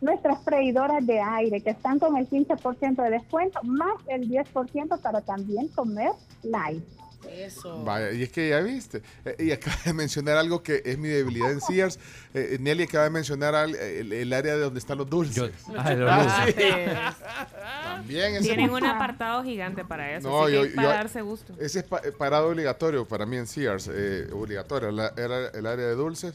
nuestras 0.00 0.42
freidoras 0.44 1.06
de 1.06 1.20
aire 1.20 1.60
que 1.60 1.70
están 1.70 1.98
con 1.98 2.16
el 2.16 2.28
15% 2.28 3.02
de 3.02 3.10
descuento 3.10 3.60
más 3.62 3.92
el 4.08 4.28
10% 4.28 5.00
para 5.00 5.20
también 5.20 5.68
comer 5.68 6.10
light. 6.42 6.82
Eso. 7.30 7.84
Vaya, 7.84 8.12
y 8.12 8.22
es 8.22 8.32
que 8.32 8.48
ya 8.48 8.60
viste. 8.60 9.02
Eh, 9.26 9.36
y 9.40 9.52
acaba 9.52 9.76
de 9.84 9.92
mencionar 9.92 10.38
algo 10.38 10.62
que 10.62 10.80
es 10.86 10.96
mi 10.96 11.08
debilidad 11.08 11.52
en 11.52 11.60
Sears. 11.60 11.98
Eh, 12.32 12.56
Nelly 12.58 12.84
acaba 12.84 13.04
de 13.04 13.10
mencionar 13.10 13.54
al- 13.54 13.74
el, 13.74 14.10
el 14.14 14.32
área 14.32 14.54
de 14.54 14.60
donde 14.62 14.78
están 14.80 14.96
los 14.96 15.08
dulces. 15.08 15.52
Ah, 15.76 15.92
los 15.92 16.10
Ah, 16.10 16.44
dulces. 16.46 16.54
sí. 16.56 17.22
También 17.84 18.34
ese- 18.36 18.44
Tienen 18.44 18.70
un 18.70 18.84
apartado 18.86 19.44
gigante 19.44 19.84
para 19.84 20.16
eso, 20.16 20.28
No, 20.30 20.44
así 20.44 20.54
yo- 20.54 20.62
que 20.62 20.68
es 20.68 20.74
para 20.74 20.88
yo- 20.88 20.94
darse 20.94 21.20
gusto. 21.20 21.52
Ese 21.60 21.80
es 21.80 21.84
pa- 21.84 22.00
eh, 22.02 22.12
parado 22.12 22.48
obligatorio 22.48 23.06
para 23.06 23.26
mí 23.26 23.36
en 23.36 23.46
Sears, 23.46 23.90
eh, 23.92 24.26
obligatorio, 24.32 24.90
la- 24.90 25.12
era 25.16 25.48
el 25.48 25.66
área 25.66 25.86
de 25.86 25.94
dulces. 25.94 26.34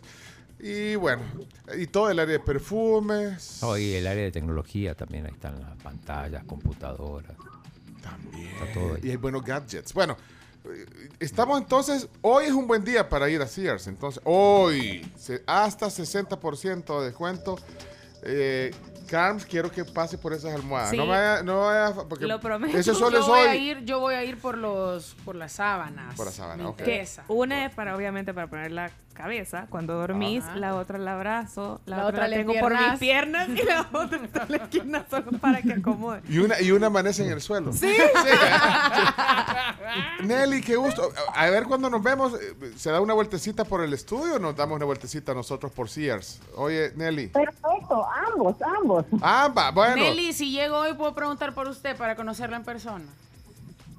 Y 0.60 0.96
bueno, 0.96 1.22
y 1.78 1.88
todo 1.88 2.10
el 2.10 2.20
área 2.20 2.34
de 2.34 2.40
perfumes. 2.40 3.60
Oh, 3.62 3.78
y 3.78 3.94
el 3.94 4.08
área 4.08 4.24
de 4.24 4.32
tecnología 4.32 4.96
también, 4.96 5.26
ahí 5.26 5.32
están 5.34 5.60
las 5.60 5.76
pantallas, 5.82 6.44
computadoras. 6.46 7.36
También. 8.02 8.48
Está 8.48 8.74
todo 8.74 8.96
ahí. 8.96 9.02
Y 9.04 9.10
hay 9.12 9.16
buenos 9.18 9.44
gadgets. 9.44 9.94
Bueno, 9.94 10.16
estamos 11.20 11.60
entonces, 11.60 12.08
hoy 12.22 12.46
es 12.46 12.52
un 12.52 12.68
buen 12.68 12.84
día 12.84 13.10
para 13.10 13.30
ir 13.30 13.42
a 13.42 13.48
Sears. 13.48 13.88
Entonces, 13.88 14.22
hoy, 14.26 15.06
hasta 15.46 15.88
60% 15.88 17.00
de 17.00 17.06
descuento. 17.06 17.58
Eh, 18.24 18.72
Carms, 19.08 19.46
quiero 19.46 19.70
que 19.70 19.86
pase 19.86 20.18
por 20.18 20.34
esas 20.34 20.56
almohadas. 20.56 20.90
Sí. 20.90 20.98
No 20.98 21.06
vaya, 21.06 21.44
no 21.44 21.60
vaya, 21.60 21.94
porque 22.10 22.26
Lo 22.26 22.40
prometo. 22.40 22.76
Eso 22.76 22.96
solo 22.96 23.18
yo 23.18 23.20
es 23.20 23.28
voy 23.28 23.40
a 23.42 23.56
ir, 23.56 23.86
yo 23.86 24.00
voy 24.00 24.16
a 24.16 24.24
ir 24.24 24.38
por 24.40 24.58
los 24.58 25.16
por 25.24 25.36
las 25.36 25.52
sábanas. 25.54 26.16
Por 26.16 26.26
la 26.26 26.32
sábana, 26.32 26.64
Me 26.64 26.70
ok. 26.70 26.80
interesa. 26.80 27.24
Una 27.28 27.66
es 27.66 27.76
para, 27.76 27.96
obviamente, 27.96 28.34
para 28.34 28.48
poner 28.48 28.72
la 28.72 28.92
cabeza 29.16 29.66
cuando 29.72 29.96
dormís, 29.96 30.44
Ajá. 30.44 30.56
la 30.58 30.76
otra 30.76 31.00
la 31.00 31.14
abrazo, 31.16 31.82
la, 31.88 31.98
La 31.98 32.04
otra, 32.06 32.26
otra 32.26 32.28
la 32.28 32.36
tengo 32.38 32.54
por 32.60 32.74
mis 32.80 33.00
piernas. 33.00 33.50
y 33.50 33.64
la 33.64 33.88
otra 33.94 34.20
está 34.24 34.44
en 34.44 34.52
la 34.52 34.58
esquina 34.58 35.06
solo 35.10 35.32
para 35.40 35.62
que 35.64 35.74
acomode. 35.74 36.22
Y 36.30 36.38
una, 36.38 36.62
y 36.62 36.70
una 36.72 36.88
amanece 36.88 37.26
en 37.26 37.32
el 37.32 37.42
suelo. 37.42 37.72
Sí. 37.86 37.96
Nelly, 40.24 40.62
qué 40.62 40.76
gusto. 40.76 41.12
A 41.34 41.50
ver 41.50 41.64
cuando 41.66 41.90
nos 41.90 42.02
vemos. 42.04 42.34
¿Se 42.76 42.92
da 42.92 43.02
una 43.02 43.14
vueltecita 43.14 43.64
por 43.66 43.82
el 43.84 43.94
estudio 43.94 44.36
o 44.36 44.40
nos 44.40 44.56
damos 44.56 44.76
una 44.78 44.86
vueltecita 44.86 45.34
nosotros 45.34 45.72
por 45.72 45.90
Sears? 45.90 46.40
Oye, 46.56 46.92
Nelly. 46.96 47.28
Perfecto, 47.28 48.06
ambos, 48.28 48.56
ambos. 48.62 49.06
Ambas, 49.22 49.74
bueno. 49.74 49.96
Nelly, 49.96 50.34
si 50.34 50.52
llego 50.52 50.78
hoy, 50.78 50.94
puedo 50.94 51.14
preguntar 51.16 51.54
por 51.54 51.68
usted 51.68 51.96
para 51.96 52.16
conocerla 52.16 52.58
en 52.58 52.64
persona. 52.64 53.06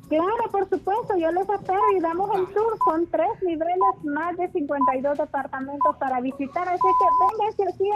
Claro, 0.09 0.51
por 0.53 0.69
supuesto, 0.69 1.17
yo 1.17 1.33
les 1.33 1.49
espero 1.49 1.81
y 1.97 2.01
damos 2.01 2.33
el 2.37 2.47
tour. 2.55 2.79
Son 2.89 3.07
tres 3.09 3.31
niveles, 3.43 4.05
más 4.05 4.37
de 4.37 4.49
52 4.49 5.19
departamentos 5.19 5.97
para 5.97 6.21
visitar, 6.21 6.69
así 6.69 6.81
que 6.81 7.37
vénganse 7.39 7.65
así 7.65 7.91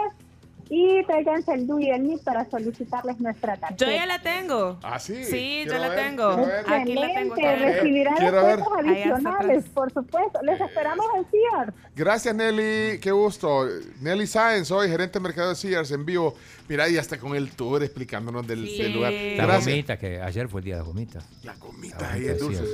y 0.73 1.03
tráiganse 1.03 1.53
el 1.53 1.67
DUI 1.67 1.87
y 1.87 1.89
el 1.89 2.19
para 2.23 2.49
solicitarles 2.49 3.19
nuestra 3.19 3.57
tarjeta. 3.57 3.85
Yo 3.85 3.91
ya 3.91 4.05
la 4.05 4.21
tengo. 4.21 4.79
Ah, 4.81 4.99
sí. 4.99 5.25
Sí, 5.25 5.63
yo 5.65 5.71
Quiero 5.71 5.79
la 5.79 5.89
ver, 5.89 5.99
tengo. 5.99 6.29
Aquí 6.65 6.93
la 6.93 7.07
tengo. 7.07 7.35
Excelente, 7.35 7.55
recibirán 7.57 8.15
descuentos 8.15 8.67
adicionales, 8.77 9.65
por 9.73 9.91
supuesto. 9.91 10.39
Les 10.43 10.61
esperamos 10.61 11.05
en 11.17 11.25
Sears. 11.29 11.73
Gracias, 11.93 12.33
Nelly. 12.33 12.99
Qué 13.01 13.11
gusto. 13.11 13.67
Nelly 13.99 14.25
Sáenz, 14.25 14.69
soy 14.69 14.87
gerente 14.87 15.19
de 15.19 15.23
mercado 15.23 15.49
de 15.49 15.55
Sears 15.55 15.91
en 15.91 16.05
vivo. 16.05 16.35
Mira, 16.69 16.87
y 16.87 16.97
hasta 16.97 17.17
con 17.19 17.35
el 17.35 17.51
tour 17.51 17.83
explicándonos 17.83 18.47
del, 18.47 18.65
Sí. 18.65 18.81
del 18.81 18.93
lugar. 18.93 19.11
Las 19.11 19.47
Gracias. 19.47 19.65
gomitas, 19.65 19.99
que 19.99 20.21
ayer 20.21 20.47
fue 20.47 20.61
el 20.61 20.65
día 20.65 20.75
de 20.75 20.79
las 20.79 20.87
gomitas. 20.87 21.25
Las 21.43 21.59
gomitas 21.59 22.03
ahí 22.03 22.27
es 22.27 22.39
dulces. 22.39 22.69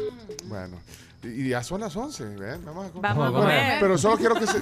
Bueno. 0.46 0.78
Y 1.36 1.50
ya 1.50 1.64
son 1.64 1.82
las 1.82 1.96
11, 1.96 2.26
¿ven? 2.36 2.64
Vamos 2.66 2.88
a 2.88 2.92
comer. 2.92 3.02
Vamos 3.02 3.28
a 3.28 3.30
Bueno, 3.30 3.44
comer. 3.46 3.78
pero 3.80 3.98
solo 3.98 4.18
quiero 4.18 4.36
que 4.36 4.48
se... 4.48 4.60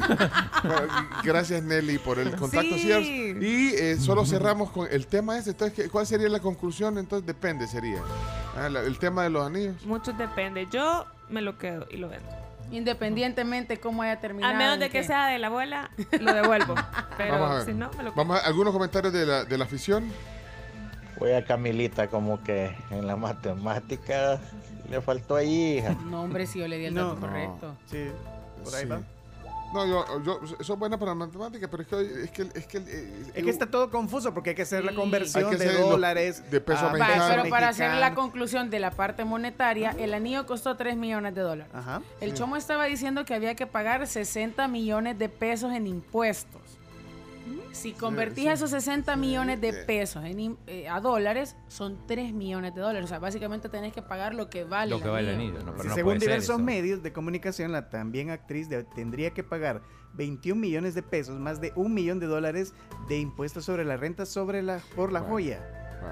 Gracias, 1.24 1.64
Nelly, 1.64 1.98
por 2.00 2.20
el 2.20 2.36
contacto 2.36 2.76
Sí. 2.76 2.80
Sears. 2.88 3.06
Y 3.06 3.74
eh, 3.76 3.98
solo 3.98 4.26
cerramos 4.26 4.72
con 4.72 4.88
el 4.92 5.08
tema 5.08 5.38
este. 5.38 5.52
Entonces, 5.52 5.76
¿qué- 5.76 5.90
¿cuál 5.90 6.06
sería 6.06 6.30
la 6.30 6.40
conclusión? 6.40 6.98
Entonces, 6.98 7.26
depende, 7.26 7.68
sería. 7.68 8.00
Ah, 8.58 8.70
la- 8.70 8.82
el 8.82 8.98
tema 9.00 9.24
de 9.24 9.30
los 9.30 9.46
anillos. 9.46 9.86
Mucho 9.86 10.14
depende. 10.14 10.68
Yo 10.72 11.06
me 11.30 11.42
lo 11.42 11.58
quedo 11.58 11.86
y 11.90 11.98
lo 11.98 12.10
vendo. 12.10 12.30
Independientemente 12.72 13.80
cómo 13.80 14.02
haya 14.02 14.20
terminado. 14.20 14.54
A 14.54 14.58
menos 14.58 14.80
de 14.80 14.90
que 14.90 15.04
sea 15.04 15.28
de 15.28 15.38
la 15.40 15.48
abuela, 15.48 15.92
lo 16.20 16.34
devuelvo. 16.34 16.74
Vamos 16.76 16.88
a 16.96 17.16
Pero 17.18 17.50
ver. 17.50 17.66
si 17.66 17.74
no, 17.74 17.90
me 17.92 18.04
lo 18.04 18.12
quedo. 18.12 18.16
Vamos 18.16 18.40
a 18.40 18.46
algunos 18.46 18.74
comentarios 18.74 19.14
de 19.14 19.26
la, 19.26 19.44
de 19.46 19.58
la 19.58 19.66
afición. 19.66 20.12
Voy 21.20 21.32
a 21.32 21.46
Camilita 21.46 22.08
como 22.08 22.44
que 22.44 22.76
en 22.92 23.08
la 23.08 23.16
matemática 23.16 24.40
le 24.90 25.02
faltó 25.02 25.36
ahí, 25.36 25.78
hija. 25.78 25.96
No, 26.06 26.22
hombre, 26.24 26.46
si 26.48 26.60
yo 26.60 26.68
le 26.68 26.78
di 26.78 26.86
el 26.86 26.94
No. 26.94 27.10
dato 27.10 27.22
correcto. 27.22 27.76
Sí, 27.90 28.06
por 28.64 28.76
ahí 28.76 28.84
Sí. 28.84 28.90
va. 28.90 29.02
No, 29.74 29.86
yo, 29.86 30.24
yo 30.24 30.40
soy 30.64 30.78
buena 30.78 30.98
para 30.98 31.12
la 31.12 31.16
matemática, 31.16 31.68
pero 31.70 31.84
es 31.84 31.90
que, 31.90 32.00
es 32.24 32.32
que, 32.32 32.42
es 32.60 32.66
que, 32.68 32.78
eh, 32.78 33.32
Es 33.34 33.44
que 33.44 33.50
está 33.50 33.66
todo 33.66 33.90
confuso 33.90 34.34
porque 34.34 34.52
hay 34.52 34.56
que 34.56 34.62
hacer 34.62 34.86
la 34.86 34.92
Sí. 34.92 34.98
conversión 34.98 35.58
de 35.58 35.74
lo- 35.74 35.90
dólares 35.90 36.50
de 36.50 36.62
peso 36.62 36.80
a 36.80 36.84
Va, 36.86 36.94
mexicano. 36.94 37.26
pero 37.28 37.50
para 37.50 37.70
hacer 37.70 37.94
la 37.96 38.14
conclusión 38.14 38.70
de 38.70 38.80
la 38.80 38.92
parte 38.92 39.26
monetaria, 39.26 39.94
el 40.00 40.14
anillo 40.14 40.46
costó 40.46 40.78
3 40.78 40.96
millones 40.96 41.36
de 41.36 41.42
dólares. 41.42 41.74
Ajá. 41.76 42.02
El 42.22 42.34
chomo 42.36 42.56
estaba 42.56 42.86
diciendo 42.86 43.26
que 43.26 43.34
había 43.34 43.56
que 43.56 43.68
pagar 43.68 44.06
60 44.08 44.68
millones 44.70 45.20
de 45.20 45.28
pesos 45.28 45.74
en 45.74 45.88
impuestos. 45.88 46.62
Si 47.72 47.94
convertís 47.94 48.46
sí. 48.46 48.50
esos 48.50 48.70
60 48.72 49.16
millones 49.18 49.60
de 49.62 49.74
pesos 49.74 50.24
en 50.24 50.58
eh, 50.68 50.88
a 50.88 51.00
dólares, 51.02 51.56
son 51.68 51.98
3 52.08 52.34
millones 52.34 52.74
de 52.74 52.82
dólares. 52.82 53.06
O 53.06 53.08
sea, 53.08 53.20
básicamente 53.20 53.70
tenés 53.70 53.94
que 53.94 54.02
pagar 54.02 54.34
lo 54.34 54.50
que 54.50 54.64
vale 54.64 54.92
Lo 54.92 55.02
que 55.02 55.10
vale 55.10 55.30
el 55.30 55.36
anillo, 55.36 55.60
¿no? 55.60 55.72
Pero 55.74 55.84
Sí, 55.84 55.88
no 55.90 55.96
según 55.96 56.20
diversos 56.20 56.60
medios 56.60 57.04
de 57.04 57.14
comunicación, 57.14 57.72
la 57.72 57.90
también 57.90 58.30
actriz 58.30 58.70
de- 58.70 58.84
tendría 58.84 59.32
que 59.32 59.44
pagar 59.44 59.82
21 60.14 60.60
millones 60.60 60.96
de 60.96 61.04
pesos, 61.04 61.40
más 61.40 61.60
de 61.62 61.74
un 61.76 61.94
millón 61.94 62.20
de 62.20 62.28
dólares 62.28 62.74
de 63.10 63.20
impuestos 63.20 63.66
sobre 63.66 63.84
la 63.86 63.98
renta 63.98 64.26
sobre 64.26 64.64
la, 64.64 64.80
por 64.96 65.12
la 65.12 65.20
joya. 65.22 65.60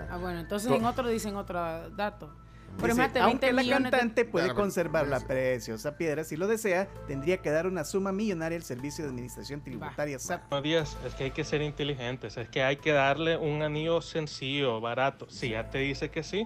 Ah, 0.09 0.17
bueno, 0.17 0.39
entonces 0.39 0.69
To- 0.69 0.75
en 0.75 0.85
otro 0.85 1.07
dicen 1.07 1.35
otro 1.35 1.89
dato. 1.91 2.33
Pero 2.79 2.93
Dice, 2.95 3.01
imagínate, 3.05 3.19
20 3.19 3.19
aunque 3.21 3.53
la 3.53 3.61
millones 3.61 3.91
de- 3.91 3.97
cantante 3.97 4.25
puede 4.25 4.53
conservar 4.53 5.07
la 5.07 5.19
preciosa 5.21 5.95
piedra 5.95 6.23
si 6.23 6.35
lo 6.35 6.47
desea, 6.47 6.87
tendría 7.07 7.37
que 7.37 7.49
dar 7.49 7.65
una 7.67 7.83
suma 7.85 8.11
millonaria 8.11 8.57
al 8.57 8.63
Servicio 8.63 9.03
de 9.05 9.09
Administración 9.11 9.61
Tributaria 9.61 10.19
SAT. 10.19 10.43
No, 10.51 10.61
Díaz, 10.61 10.97
es 11.05 11.15
que 11.15 11.25
hay 11.25 11.31
que 11.31 11.43
ser 11.43 11.61
inteligentes, 11.61 12.35
es 12.37 12.49
que 12.49 12.61
hay 12.63 12.75
que 12.77 12.91
darle 12.91 13.37
un 13.37 13.61
anillo 13.61 14.01
sencillo, 14.01 14.81
barato. 14.81 15.29
Si 15.29 15.49
ya 15.51 15.69
te 15.69 15.77
dice 15.79 16.09
que 16.11 16.23
sí, 16.23 16.45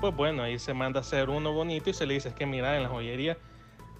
pues 0.00 0.14
bueno, 0.14 0.42
ahí 0.42 0.58
se 0.58 0.72
manda 0.74 1.00
a 1.00 1.02
hacer 1.02 1.28
uno 1.28 1.52
bonito 1.52 1.90
y 1.90 1.94
se 1.94 2.06
le 2.06 2.14
dice 2.14 2.28
es 2.30 2.34
que 2.34 2.46
mira, 2.46 2.76
en 2.76 2.82
la 2.84 2.88
joyería 2.88 3.36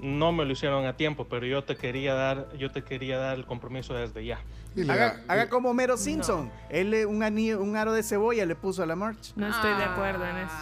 no 0.00 0.32
me 0.32 0.44
lo 0.44 0.52
hicieron 0.52 0.86
a 0.86 0.96
tiempo, 0.96 1.28
pero 1.28 1.46
yo 1.46 1.64
te 1.64 1.76
quería 1.76 2.14
dar, 2.14 2.52
yo 2.58 2.70
te 2.70 2.82
quería 2.82 3.18
dar 3.18 3.36
el 3.36 3.46
compromiso 3.46 3.94
desde 3.94 4.24
ya. 4.24 4.40
Haga, 4.88 5.20
haga 5.28 5.48
como 5.48 5.70
Homero 5.70 5.96
Simpson. 5.96 6.50
Él 6.68 6.90
le- 6.90 7.06
un, 7.06 7.22
anillo, 7.22 7.62
un 7.62 7.76
aro 7.76 7.92
de 7.92 8.02
cebolla 8.02 8.44
le 8.44 8.56
puso 8.56 8.82
a 8.82 8.86
la 8.86 8.96
march. 8.96 9.32
No 9.36 9.48
estoy 9.48 9.70
de 9.76 9.84
acuerdo 9.84 10.24
en 10.26 10.36
eso. 10.38 10.52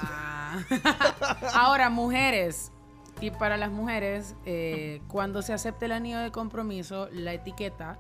Ahora, 1.54 1.90
mujeres. 1.90 2.72
Y 3.20 3.30
para 3.30 3.56
las 3.56 3.70
mujeres, 3.70 4.34
eh, 4.46 5.00
cuando 5.08 5.42
se 5.42 5.52
acepte 5.52 5.84
el 5.84 5.92
anillo 5.92 6.18
de 6.18 6.30
compromiso, 6.32 7.08
la 7.12 7.32
etiqueta 7.32 7.98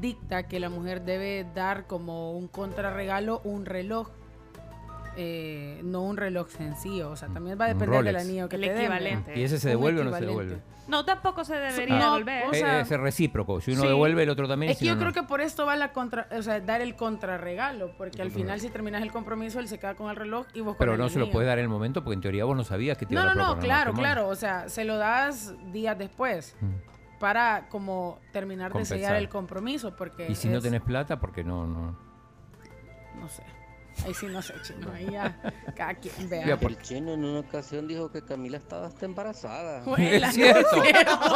dicta 0.00 0.46
que 0.48 0.60
la 0.60 0.68
mujer 0.68 1.02
debe 1.02 1.46
dar 1.54 1.86
como 1.86 2.32
un 2.32 2.46
contrarregalo 2.48 3.40
un 3.44 3.64
reloj. 3.66 4.08
eh, 5.16 5.80
no 5.82 6.02
un 6.02 6.16
reloj 6.16 6.48
sencillo, 6.50 7.10
o 7.10 7.16
sea, 7.16 7.28
también 7.28 7.58
va 7.60 7.64
a 7.64 7.68
depender 7.68 8.04
del 8.04 8.16
anillo 8.16 8.48
que 8.48 8.56
El 8.56 8.62
te 8.62 8.68
den. 8.70 8.78
equivalente. 8.80 9.38
¿Y 9.38 9.42
ese 9.42 9.58
se 9.58 9.70
devuelve 9.70 10.02
o 10.02 10.04
no 10.04 10.16
se 10.16 10.24
devuelve? 10.24 10.58
No, 10.90 11.04
tampoco 11.04 11.44
se 11.44 11.54
debería 11.54 11.98
No, 11.98 12.04
devolver. 12.14 12.46
o 12.48 12.52
Eh, 12.52 12.58
sea, 12.58 12.80
es 12.80 12.90
recíproco. 12.90 13.60
Si 13.60 13.72
uno 13.72 13.82
Sí. 13.82 13.86
devuelve, 13.88 14.24
el 14.24 14.30
otro 14.30 14.46
también. 14.48 14.72
Es 14.72 14.78
si 14.78 14.84
que 14.84 14.88
yo 14.88 14.94
no, 14.94 15.00
creo 15.00 15.10
no. 15.10 15.14
que 15.14 15.22
por 15.22 15.40
esto 15.40 15.64
va 15.64 15.76
la 15.76 15.92
contra, 15.92 16.26
o 16.36 16.42
sea, 16.42 16.60
dar 16.60 16.80
el 16.80 16.96
contrarregalo, 16.96 17.92
porque 17.96 18.20
al 18.22 18.30
final 18.30 18.60
si 18.60 18.68
terminas 18.70 19.02
el 19.02 19.12
compromiso 19.12 19.60
él 19.60 19.68
se 19.68 19.78
queda 19.78 19.94
con 19.94 20.10
el 20.10 20.16
reloj 20.16 20.46
y 20.54 20.60
vos 20.60 20.72
con 20.76 20.78
Pero 20.78 20.92
el 20.94 20.98
no 20.98 21.08
se 21.08 21.18
lo 21.18 21.30
puedes 21.30 21.46
dar 21.46 21.58
en 21.58 21.64
el 21.64 21.68
momento 21.68 22.02
porque 22.02 22.14
en 22.14 22.20
teoría 22.20 22.44
vos 22.44 22.56
no 22.56 22.64
sabías 22.64 22.98
que 22.98 23.06
te 23.06 23.14
No, 23.14 23.22
iban 23.22 23.36
no, 23.36 23.44
a 23.44 23.46
no, 23.46 23.50
proponer 23.52 23.66
claro, 23.66 23.92
claro, 23.94 24.28
o 24.28 24.34
sea, 24.34 24.68
se 24.68 24.84
lo 24.84 24.96
das 24.98 25.54
días 25.72 25.96
después 25.96 26.56
para 27.18 27.68
como 27.68 28.18
terminar 28.32 28.72
de 28.72 28.84
sellar 28.84 29.14
el 29.16 29.28
compromiso, 29.28 29.94
porque 29.94 30.26
Y 30.30 30.34
si 30.34 30.48
no 30.48 30.60
tenés 30.60 30.80
plata, 30.82 31.20
porque 31.20 31.44
no, 31.44 31.66
no. 31.66 31.96
no 33.20 33.28
sé, 33.28 33.42
ahí 34.06 34.14
sí 34.14 34.26
no 34.26 34.40
sé, 34.42 34.54
chino, 34.62 34.90
ahí 34.92 35.08
ya 35.10 35.36
cada 35.76 35.94
quien 35.94 36.28
vea. 36.28 36.56
Por- 36.58 36.70
El 36.72 36.78
chino 36.78 37.12
en 37.14 37.24
una 37.24 37.40
ocasión 37.40 37.86
dijo 37.88 38.10
que 38.10 38.22
Camila 38.22 38.56
estaba 38.58 38.86
hasta 38.86 39.04
embarazada. 39.06 39.82
Es 39.98 40.34
cierto. 40.34 40.82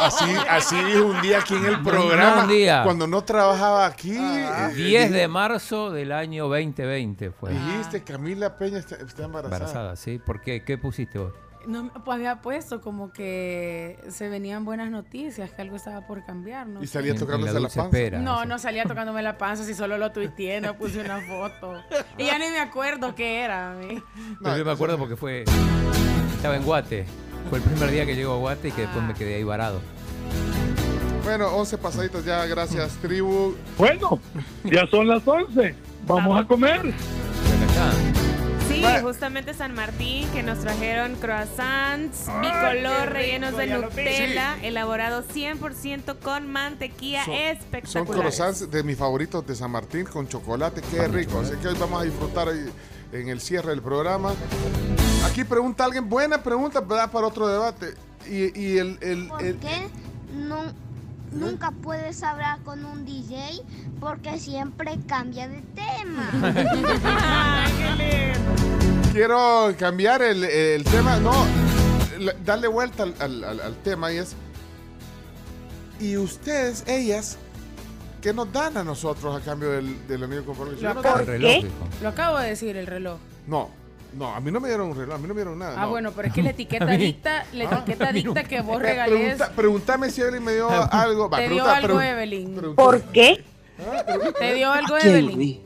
Así, 0.01 0.25
así 0.49 0.75
dijo 0.83 1.05
un 1.05 1.21
día 1.21 1.39
aquí 1.39 1.55
en 1.55 1.65
el 1.65 1.81
programa. 1.81 2.43
un 2.43 2.49
día. 2.49 2.81
Cuando 2.83 3.07
no 3.07 3.23
trabajaba 3.23 3.85
aquí. 3.85 4.15
Ah. 4.19 4.69
eh, 4.71 4.75
10 4.75 5.11
di- 5.11 5.17
de 5.17 5.27
marzo 5.27 5.91
del 5.91 6.11
año 6.11 6.47
2020 6.47 7.31
fue. 7.31 7.51
Dijiste, 7.51 8.03
Camila 8.03 8.57
Peña 8.57 8.79
está, 8.79 8.95
está 8.95 9.23
embarazada. 9.23 9.57
Embarazada, 9.57 9.95
sí. 9.95 10.19
¿Por 10.19 10.41
qué? 10.41 10.63
¿Qué 10.63 10.77
pusiste 10.77 11.19
vos? 11.19 11.33
No, 11.67 11.91
pues 12.03 12.15
había 12.15 12.41
puesto 12.41 12.81
como 12.81 13.11
que 13.11 13.99
se 14.09 14.29
venían 14.29 14.65
buenas 14.65 14.91
noticias, 14.91 15.51
que 15.51 15.61
algo 15.61 15.75
estaba 15.75 16.05
por 16.05 16.23
cambiar, 16.25 16.67
¿no? 16.67 16.83
Y 16.83 16.87
salía 16.87 17.11
en 17.13 17.17
tocándose 17.19 17.53
la 17.53 17.59
la 17.59 17.67
panza. 17.67 17.83
espera. 17.83 18.19
No, 18.19 18.45
no 18.45 18.59
salía 18.59 18.83
tocándome 18.85 19.21
la 19.23 19.37
panza, 19.37 19.63
si 19.63 19.73
solo 19.73 19.97
lo 19.97 20.11
tuiteé, 20.11 20.61
no 20.61 20.77
puse 20.77 21.01
una 21.01 21.19
foto. 21.21 21.81
Y 22.17 22.25
ya 22.25 22.37
ni 22.37 22.49
me 22.49 22.59
acuerdo 22.59 23.15
qué 23.15 23.41
era. 23.41 23.71
a 23.71 23.75
mí. 23.75 24.01
Pero 24.43 24.57
yo 24.57 24.65
me 24.65 24.71
acuerdo 24.71 24.97
porque 24.97 25.15
fue. 25.15 25.43
Estaba 26.35 26.55
en 26.55 26.63
Guate. 26.63 27.05
Fue 27.49 27.59
el 27.59 27.63
primer 27.63 27.91
día 27.91 28.05
que 28.05 28.15
llegó 28.15 28.33
a 28.33 28.37
Guate 28.37 28.69
y 28.69 28.71
que 28.71 28.81
después 28.81 29.03
me 29.03 29.13
quedé 29.13 29.35
ahí 29.35 29.43
varado. 29.43 29.81
Bueno, 31.23 31.47
11 31.55 31.77
pasaditos 31.79 32.23
ya, 32.25 32.45
gracias, 32.45 32.93
tribu. 33.01 33.55
Bueno, 33.77 34.19
ya 34.63 34.85
son 34.87 35.07
las 35.07 35.27
11. 35.27 35.75
Vamos 36.05 36.39
a 36.39 36.47
comer. 36.47 36.93
Sí, 38.75 38.81
Vale. 38.81 39.01
justamente 39.01 39.53
San 39.53 39.73
Martín, 39.73 40.27
que 40.31 40.43
nos 40.43 40.59
trajeron 40.59 41.15
croissants 41.15 42.25
bicolor 42.41 43.09
rellenos 43.09 43.55
de. 43.57 43.67
Nutella, 43.67 44.57
elaborados 44.61 45.25
100% 45.33 46.17
con 46.19 46.51
mantequilla 46.51 47.23
Son 47.25 47.33
espectacular. 47.33 48.19
croissants 48.21 48.69
de 48.69 48.83
mis 48.83 48.97
favoritos 48.97 49.45
de 49.47 49.55
San 49.55 49.71
Martín 49.71 50.05
con 50.05 50.27
chocolate, 50.27 50.81
qué 50.91 51.07
rico. 51.07 51.39
Así 51.39 51.53
que 51.61 51.69
hoy 51.69 51.75
vamos 51.79 52.01
a 52.01 52.05
disfrutar 52.05 52.49
ahí 52.49 52.65
en 53.13 53.29
el 53.29 53.39
cierre 53.39 53.69
del 53.69 53.81
programa. 53.81 54.33
Aquí 55.25 55.43
pregunta 55.43 55.85
alguien, 55.85 56.09
buena 56.09 56.41
pregunta, 56.43 56.81
¿verdad? 56.81 57.09
Para 57.11 57.27
otro 57.27 57.47
debate. 57.47 57.93
Y, 58.27 58.59
y 58.59 58.77
el, 58.77 58.97
el- 59.01 59.27
¿Por 59.27 59.43
el- 59.43 59.55
qué 59.57 59.87
no, 60.33 60.63
nunca 61.35 61.71
puedes 61.71 62.23
hablar 62.23 62.59
con 62.63 62.83
un 62.85 63.05
DJ? 63.05 63.61
Porque 63.99 64.39
siempre 64.39 64.97
cambia 65.07 65.47
de 65.47 65.61
tema. 65.75 66.29
quiero 69.13 69.73
cambiar 69.77 70.21
el, 70.21 70.43
el 70.43 70.83
tema, 70.83 71.17
no, 71.19 71.33
darle 72.43 72.67
vuelta 72.67 73.03
al, 73.03 73.15
al- 73.19 73.43
al- 73.43 73.59
al 73.61 73.75
tema 73.77 74.11
y 74.11 74.17
es, 74.17 74.35
y 75.99 76.17
ustedes, 76.17 76.83
ellas, 76.87 77.37
¿qué 78.21 78.33
nos 78.33 78.51
dan 78.51 78.77
a 78.77 78.83
nosotros 78.83 79.39
a 79.39 79.43
cambio 79.43 79.71
del, 79.71 80.07
de 80.07 80.43
compromiso? 80.43 80.81
Lo 80.81 80.89
acabo, 80.99 81.17
reloj, 81.19 81.65
lo 82.01 82.09
acabo 82.09 82.37
de 82.39 82.49
decir, 82.49 82.75
el 82.75 82.87
reloj. 82.87 83.17
No, 83.47 83.69
no, 84.15 84.33
a 84.33 84.39
mí 84.39 84.51
no 84.51 84.59
me 84.59 84.67
dieron 84.67 84.89
un 84.91 84.97
reloj, 84.97 85.15
a 85.15 85.17
mí 85.17 85.27
no 85.27 85.33
me 85.33 85.41
dieron 85.41 85.59
nada. 85.59 85.75
Ah, 85.77 85.81
no. 85.83 85.89
bueno, 85.89 86.11
pero 86.15 86.27
es 86.29 86.33
que 86.33 86.41
la 86.43 86.49
etiqueta 86.57 86.85
dicta, 86.87 87.45
la 87.53 87.63
etiqueta 87.65 88.11
dicta 88.11 88.43
que 88.43 88.61
vos 88.61 88.81
regales. 88.81 89.13
pregunta- 89.19 89.51
pregúntame 89.55 90.09
si 90.09 90.21
Evelyn 90.21 90.43
me 90.43 90.53
dio 90.53 90.69
algo. 90.91 91.29
Va, 91.29 91.37
Te 91.37 91.43
dio 91.49 91.63
pregunta- 91.63 91.75
algo 91.77 91.95
pregun- 91.99 92.03
Evelyn. 92.11 92.55
pregunta- 92.55 92.81
¿Por 92.83 93.01
qué? 93.03 93.43
Te 94.39 94.53
dio 94.53 94.71
algo 94.71 94.95
¿A 94.95 94.99
quién, 94.99 95.11
Evelyn. 95.13 95.35
Luis? 95.35 95.57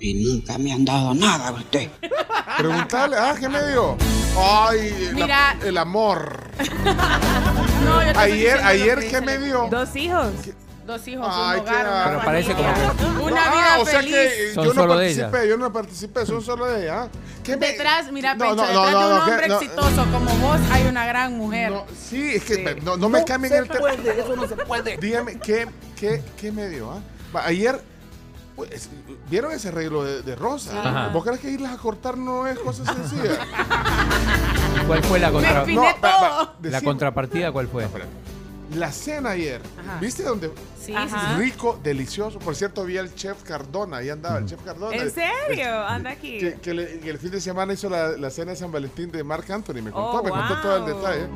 Y 0.00 0.14
nunca 0.24 0.58
me 0.58 0.72
han 0.72 0.84
dado 0.84 1.12
nada 1.14 1.48
a 1.48 1.52
usted. 1.52 1.88
Preguntarle, 2.56 3.16
ah, 3.16 3.34
¿qué 3.38 3.48
me 3.48 3.64
dio? 3.68 3.96
Ay, 4.36 5.08
la- 5.08 5.12
Mira. 5.12 5.56
el 5.64 5.78
amor. 5.78 6.42
No, 7.84 8.02
yo 8.12 8.18
Ayer, 8.18 8.58
ayer, 8.64 8.98
que 8.98 9.08
¿qué 9.08 9.20
me 9.20 9.38
dio? 9.38 9.68
Dos 9.70 9.94
hijos. 9.96 10.32
Dos 10.88 11.06
hijos, 11.06 11.26
Ay, 11.30 11.58
un 11.58 11.64
qué 11.66 11.70
hogar, 11.70 11.86
una 11.86 12.04
Pero 12.08 12.20
parece 12.24 12.54
como 12.54 12.68
Una 13.26 13.42
Ah, 13.44 13.50
vida 13.50 13.78
o 13.78 13.84
sea 13.84 14.00
feliz. 14.00 14.14
que 14.14 14.52
Son 14.54 14.64
yo 14.64 14.72
no 14.72 14.80
solo 14.80 14.96
de 14.96 15.10
ella. 15.10 15.22
participé, 15.24 15.48
yo 15.50 15.56
no 15.58 15.70
participé, 15.72 16.26
son 16.26 16.42
solo 16.42 16.64
de 16.64 16.82
ella. 16.84 17.02
¿ah? 17.02 17.08
¿Qué 17.44 17.56
me- 17.58 17.66
Detrás, 17.66 18.10
mira, 18.10 18.34
No, 18.34 18.38
Pencho, 18.46 18.56
no, 18.56 18.72
no, 18.72 18.86
detrás 18.86 18.92
no, 18.94 18.98
de 18.98 19.04
un 19.04 19.10
no, 19.18 19.22
hombre 19.24 19.48
No. 19.48 19.54
exitoso 19.60 20.06
como 20.10 20.30
vos 20.36 20.58
hay 20.72 20.86
una 20.86 21.04
gran 21.06 21.36
mujer. 21.36 21.72
No, 21.72 21.84
sí, 22.08 22.30
es 22.36 22.44
que 22.44 22.80
no, 22.82 22.96
no 22.96 23.08
me 23.10 23.22
cambien 23.22 23.52
el 23.52 23.68
tema. 23.68 23.90
eso 23.92 24.34
no 24.34 24.48
se 24.48 24.56
puede. 24.56 24.96
Dígame, 25.00 25.38
¿qué, 25.38 25.68
qué, 25.94 26.22
qué 26.40 26.52
me 26.52 26.68
dio? 26.70 26.90
ah? 26.90 27.00
Va, 27.36 27.44
Ayer, 27.44 27.78
pues, 28.56 28.88
¿vieron 29.28 29.52
ese 29.52 29.68
arreglo 29.68 30.04
de, 30.04 30.22
de 30.22 30.36
Rosa? 30.36 30.70
Ajá. 30.80 31.08
¿Vos 31.08 31.22
crees 31.22 31.38
que 31.40 31.50
irlas 31.50 31.74
a 31.74 31.76
cortar 31.76 32.16
no 32.16 32.46
es 32.46 32.58
cosa 32.60 32.82
sencilla? 32.86 33.40
¿Cuál 34.86 35.04
fue 35.04 35.18
la, 35.18 35.30
contra- 35.30 35.52
Me 35.52 35.58
afiné 35.58 35.80
va- 35.80 35.92
va, 35.92 36.18
todo. 36.18 36.38
la 36.62 36.70
decime. 36.70 36.82
contrapartida? 36.82 37.52
¿Cuál 37.52 37.68
fue? 37.68 37.86
La 38.74 38.92
cena 38.92 39.30
ayer, 39.30 39.62
Ajá. 39.80 39.98
¿viste 39.98 40.22
dónde? 40.22 40.52
Sí, 40.78 40.94
Ajá. 40.94 41.36
Rico, 41.38 41.80
delicioso. 41.82 42.38
Por 42.38 42.54
cierto, 42.54 42.84
vi 42.84 42.98
al 42.98 43.14
chef 43.14 43.42
Cardona, 43.42 43.98
ahí 43.98 44.10
andaba 44.10 44.38
el 44.38 44.44
chef 44.46 44.60
Cardona. 44.62 44.94
¿En 44.94 45.10
serio? 45.10 45.74
Anda 45.86 46.10
aquí. 46.10 46.38
Que, 46.38 46.54
que 46.60 46.74
le- 46.74 47.00
que 47.00 47.08
el 47.10 47.18
fin 47.18 47.30
de 47.30 47.40
semana 47.40 47.72
hizo 47.72 47.88
la, 47.88 48.08
la 48.18 48.28
cena 48.30 48.50
de 48.50 48.56
San 48.58 48.70
Valentín 48.70 49.10
de 49.10 49.24
Marc 49.24 49.48
Anthony, 49.50 49.74
me 49.82 49.90
contó, 49.90 50.18
Oh, 50.20 50.22
me 50.22 50.30
contó 50.30 50.60
todo 50.60 50.76
el 50.76 50.94
detalle. 50.94 51.28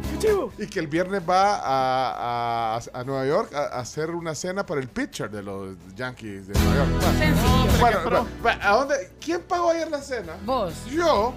Y 0.58 0.66
que 0.66 0.78
el 0.78 0.86
viernes 0.88 1.22
va 1.28 1.56
a, 1.56 2.76
a- 2.76 2.80
a 2.92 3.04
Nueva 3.04 3.26
York 3.26 3.54
a, 3.54 3.76
a 3.76 3.80
hacer 3.80 4.10
una 4.10 4.34
cena 4.34 4.66
para 4.66 4.80
el 4.80 4.88
pitcher 4.88 5.30
de 5.30 5.42
los 5.42 5.74
Yankees 5.96 6.48
de 6.48 6.54
Nueva 6.58 6.74
York. 6.86 7.02
Sencillo. 7.18 7.80
bueno, 7.80 7.98
va- 8.10 8.26
va, 8.56 8.58
¿a 8.70 8.76
dónde? 8.76 9.10
¿Quién 9.24 9.40
pagó 9.42 9.70
ayer 9.70 9.90
la 9.90 10.02
cena? 10.02 10.34
Vos. 10.44 10.74
Yo. 10.90 11.32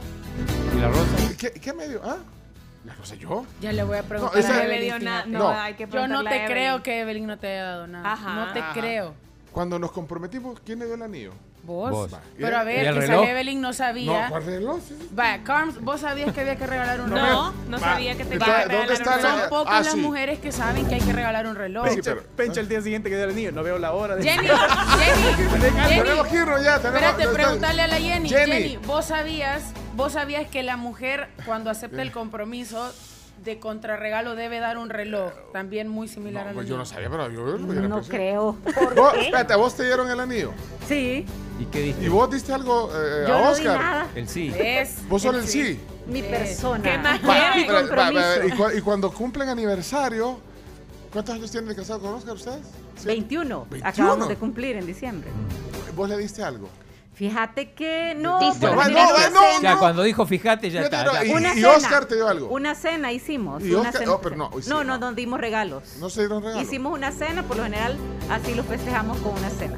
¿Y 0.75 0.79
la 0.79 0.89
rosa? 0.89 1.35
¿Qué, 1.37 1.51
qué 1.51 1.73
me 1.73 1.87
dio? 1.87 2.01
¿Ah? 2.03 2.17
¿La 2.85 2.93
rosa 2.93 3.15
yo? 3.15 3.45
Ya 3.61 3.71
le 3.73 3.83
voy 3.83 3.97
a 3.97 4.03
preguntar 4.03 4.37
esa- 4.39 4.49
a 4.53 4.57
No 4.57 4.59
le 4.59 4.65
Evelyn. 4.75 4.81
dio 4.81 4.99
nada. 4.99 5.17
fíjate. 5.23 5.29
No, 5.31 5.39
No. 5.39 5.59
hay 5.59 5.73
que 5.73 5.83
Yo 5.83 5.87
no 5.87 5.91
preguntarle 5.91 6.29
a 6.29 6.31
te 6.31 6.35
Evelyn. 6.37 6.53
creo 6.55 6.83
que 6.83 6.99
Evelyn 7.01 7.27
no 7.27 7.37
te 7.39 7.47
haya 7.47 7.63
dado 7.63 7.87
nada. 7.87 8.13
Ajá. 8.13 8.33
No 8.35 8.53
te 8.53 8.59
Ajá. 8.59 8.73
creo. 8.73 9.13
Cuando 9.51 9.79
nos 9.79 9.91
comprometimos, 9.91 10.59
¿quién 10.65 10.79
le 10.79 10.85
dio 10.85 10.95
el 10.95 11.01
anillo? 11.01 11.31
Vos. 11.63 11.89
Vos. 11.89 12.11
Pero 12.37 12.57
a 12.59 12.61
¿Y 12.61 12.65
ver, 12.67 12.85
el 12.85 12.93
que 12.93 12.99
reloj? 13.07 13.25
Evelyn 13.27 13.59
no 13.59 13.73
sabía. 13.73 14.25
No, 14.25 14.29
¿cuál 14.29 14.45
reloj? 14.45 14.79
Sí, 14.87 14.95
sí. 14.99 15.09
Va, 15.19 15.39
Carms, 15.43 15.81
vos 15.81 15.99
sabías 16.01 16.31
que 16.31 16.41
había 16.41 16.57
que 16.57 16.67
regalar 16.67 17.01
un 17.01 17.09
reloj. 17.09 17.27
No, 17.27 17.53
no 17.69 17.77
Va, 17.79 17.79
sabía 17.79 18.15
que 18.15 18.23
te 18.23 18.35
iba 18.35 18.45
a 18.45 18.49
¿dónde 18.49 18.65
regalar 18.67 18.91
está 18.91 19.15
un 19.15 19.15
la- 19.15 19.21
Son 19.29 19.35
reloj. 19.37 19.49
pocas 19.49 19.73
Ah, 19.73 19.79
las 19.81 19.93
sí. 19.93 19.97
mujeres 19.99 20.37
que 20.39 20.51
saben 20.51 20.85
que 20.85 20.93
hay 20.95 21.01
que 21.01 21.11
regalar 21.13 21.47
un 21.47 21.55
reloj. 21.55 21.87
Sí, 21.89 22.01
pero- 22.03 22.21
Pencho 22.35 22.59
el 22.59 22.69
día 22.69 22.81
siguiente 22.83 23.09
que 23.09 23.15
dio 23.15 23.25
el 23.25 23.31
anillo, 23.31 23.51
no 23.51 23.63
veo 23.63 23.79
la 23.79 23.93
hora. 23.93 24.15
de- 24.15 24.21
Jenny, 24.23 24.47
Jenny, 24.47 24.55
Jenny, 25.87 26.01
Tenemos 26.03 26.27
que 26.27 26.35
irnos 26.35 26.63
ya. 26.63 26.77
Tenemos, 26.77 27.01
espérate, 27.01 27.23
está- 27.23 27.33
preguntarle 27.33 27.81
a 27.81 27.87
la 27.87 27.95
Jenny. 27.97 28.29
Jenny. 28.29 28.51
Jenny, 28.51 28.77
vos 28.85 29.05
sabías, 29.05 29.63
vos 29.95 30.13
sabías 30.13 30.47
que 30.47 30.63
la 30.63 30.77
mujer 30.77 31.29
cuando 31.45 31.69
acepta 31.69 32.01
el 32.01 32.11
compromiso 32.11 32.91
de 33.43 33.59
contrarregalo 33.59 34.35
debe 34.35 34.59
dar 34.59 34.77
un 34.77 34.89
reloj, 34.89 35.31
también 35.51 35.87
muy 35.89 36.07
similar 36.07 36.43
No, 36.45 36.49
al 36.49 36.55
pues 36.55 36.67
yo 36.69 36.77
no 36.77 36.85
sabía, 36.85 37.09
pero 37.09 37.29
yo 37.29 37.45
lo 37.45 37.65
hubiera 37.67 37.87
No 37.87 37.95
pensado. 37.97 38.07
creo. 38.17 38.57
Vos, 38.95 39.13
espérate, 39.17 39.53
¿a 39.53 39.57
vos 39.57 39.75
te 39.75 39.83
dieron 39.85 40.09
el 40.09 40.19
anillo? 40.19 40.51
Sí, 40.87 41.25
¿Y 41.59 41.65
qué 41.65 41.81
diste? 41.81 42.05
¿Y 42.05 42.09
vos 42.09 42.29
diste 42.31 42.53
algo 42.53 42.89
eh, 42.93 43.25
yo 43.27 43.35
a 43.35 43.41
no 43.41 43.55
di 43.55 43.61
Oscar? 43.67 43.79
nada. 43.81 44.07
El 44.15 44.27
sí. 44.27 44.53
Es 44.57 45.07
¿Vos 45.07 45.21
solo 45.21 45.37
el 45.39 45.47
sí? 45.47 45.79
Mi 46.07 46.21
persona. 46.21 46.83
¿Qué 46.83 46.97
más 46.97 47.19
Va, 47.27 47.51
quiere? 47.53 47.67
va, 47.67 47.73
va, 47.73 47.81
va, 47.81 47.87
compromiso. 47.87 48.47
y, 48.47 48.51
cu- 48.51 48.77
y 48.77 48.81
cuando 48.81 49.11
cumplen 49.11 49.49
aniversario, 49.49 50.39
¿cuántos 51.11 51.35
años 51.35 51.51
tienen 51.51 51.69
de 51.69 51.75
casado 51.75 51.99
con 52.01 52.13
Oscar 52.13 52.33
ustedes? 52.35 52.59
Sí. 52.97 53.07
21. 53.07 53.67
21. 53.69 53.89
Acabamos 53.89 54.27
de 54.29 54.35
cumplir 54.35 54.75
en 54.77 54.85
diciembre. 54.85 55.29
¿Vos 55.95 56.07
le 56.09 56.17
diste 56.17 56.43
algo? 56.43 56.69
Fíjate 57.15 57.71
que 57.71 58.13
no. 58.17 58.39
General 58.53 58.91
no, 58.93 58.99
una 59.09 59.29
no, 59.29 59.39
cena- 59.41 59.61
Ya, 59.61 59.77
cuando 59.77 60.03
dijo 60.03 60.25
fíjate, 60.25 60.69
ya 60.69 60.83
Fíjate, 60.83 60.95
está. 61.09 61.13
no, 61.13 61.25
y- 61.25 61.31
Una 61.33 61.51
y 61.53 61.55
cena. 61.55 61.69
Oscar 61.71 62.05
te 62.05 62.15
dio 62.15 62.27
algo. 62.27 62.47
Una 62.49 62.75
cena 62.75 63.11
hicimos. 63.13 63.63
Y 63.63 63.71
una 63.71 63.89
Oscar- 63.89 64.01
cena- 64.01 64.11
oh, 64.13 64.21
pero 64.21 64.35
no, 64.35 64.51
sí, 64.61 64.69
no, 64.69 64.83
no. 64.83 64.97
no, 64.97 65.09
no 65.09 65.13
dimos 65.13 65.39
regalos. 65.39 65.95
No 65.99 66.09
se 66.09 66.21
dieron 66.21 66.43
regalos. 66.43 66.63
Hicimos 66.63 66.93
una 66.93 67.11
cena, 67.11 67.43
por 67.43 67.55
lo 67.57 67.63
general 67.63 67.97
así 68.29 68.53
lo 68.53 68.63
festejamos 68.65 69.17
con 69.19 69.33
una 69.33 69.49
cena. 69.49 69.77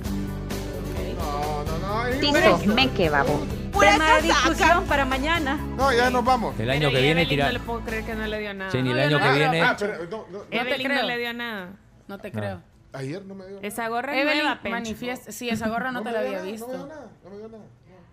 No, 1.18 1.64
no, 1.64 1.78
no. 1.80 2.06
Dice, 2.20 2.68
me 2.68 2.90
que 2.92 3.10
babo. 3.10 3.40
tema 3.80 4.16
de 4.16 4.22
discusión 4.24 4.84
para 4.86 5.06
mañana. 5.06 5.58
No, 5.78 5.94
ya 5.94 6.10
nos 6.10 6.26
vamos. 6.26 6.60
El 6.60 6.70
año 6.72 6.90
que 6.90 7.00
Y 7.00 7.04
viene 7.04 7.22
Evelyn 7.22 7.30
tira. 7.30 7.46
No 7.48 7.52
le 7.54 7.60
puedo 7.60 7.82
creer 7.82 8.04
que 8.04 8.16
no 8.16 8.26
le 8.26 8.40
dio 8.40 8.54
nada. 8.56 8.72
Jenny, 8.72 8.90
el 8.92 8.96
No, 8.98 9.02
año 9.04 9.20
que 9.20 9.26
no- 9.26 9.34
viene. 9.36 9.62
Ah, 9.62 9.76
pero, 9.78 9.94
no, 10.06 10.26
no, 10.32 10.40
no 10.40 10.44
creo. 10.50 11.04
le 11.06 11.18
dio 11.18 11.34
nada. 11.34 11.70
No 12.08 12.18
te 12.18 12.32
No. 12.32 12.40
creo. 12.40 12.62
Ayer 12.98 13.24
no 13.26 13.36
me 13.36 13.46
dio. 13.48 13.60
Esa 13.62 13.88
gorra 13.88 14.16
es 14.16 14.22
Evelyn, 14.24 14.44
nueva, 14.44 14.60
manifiesta. 14.70 15.32
Sí, 15.32 15.50
esa 15.50 15.68
gorra 15.70 15.92
no, 15.92 16.00
No 16.00 16.04
te 16.06 16.12
la 16.12 16.20
había 16.20 16.32
nada, 16.34 16.44
visto. 16.44 16.68
No 16.68 16.74
me 16.74 16.78
dio 16.78 16.88
nada, 16.88 17.08
no 17.24 17.30
me 17.30 17.38
dio 17.38 17.48
nada. 17.50 17.64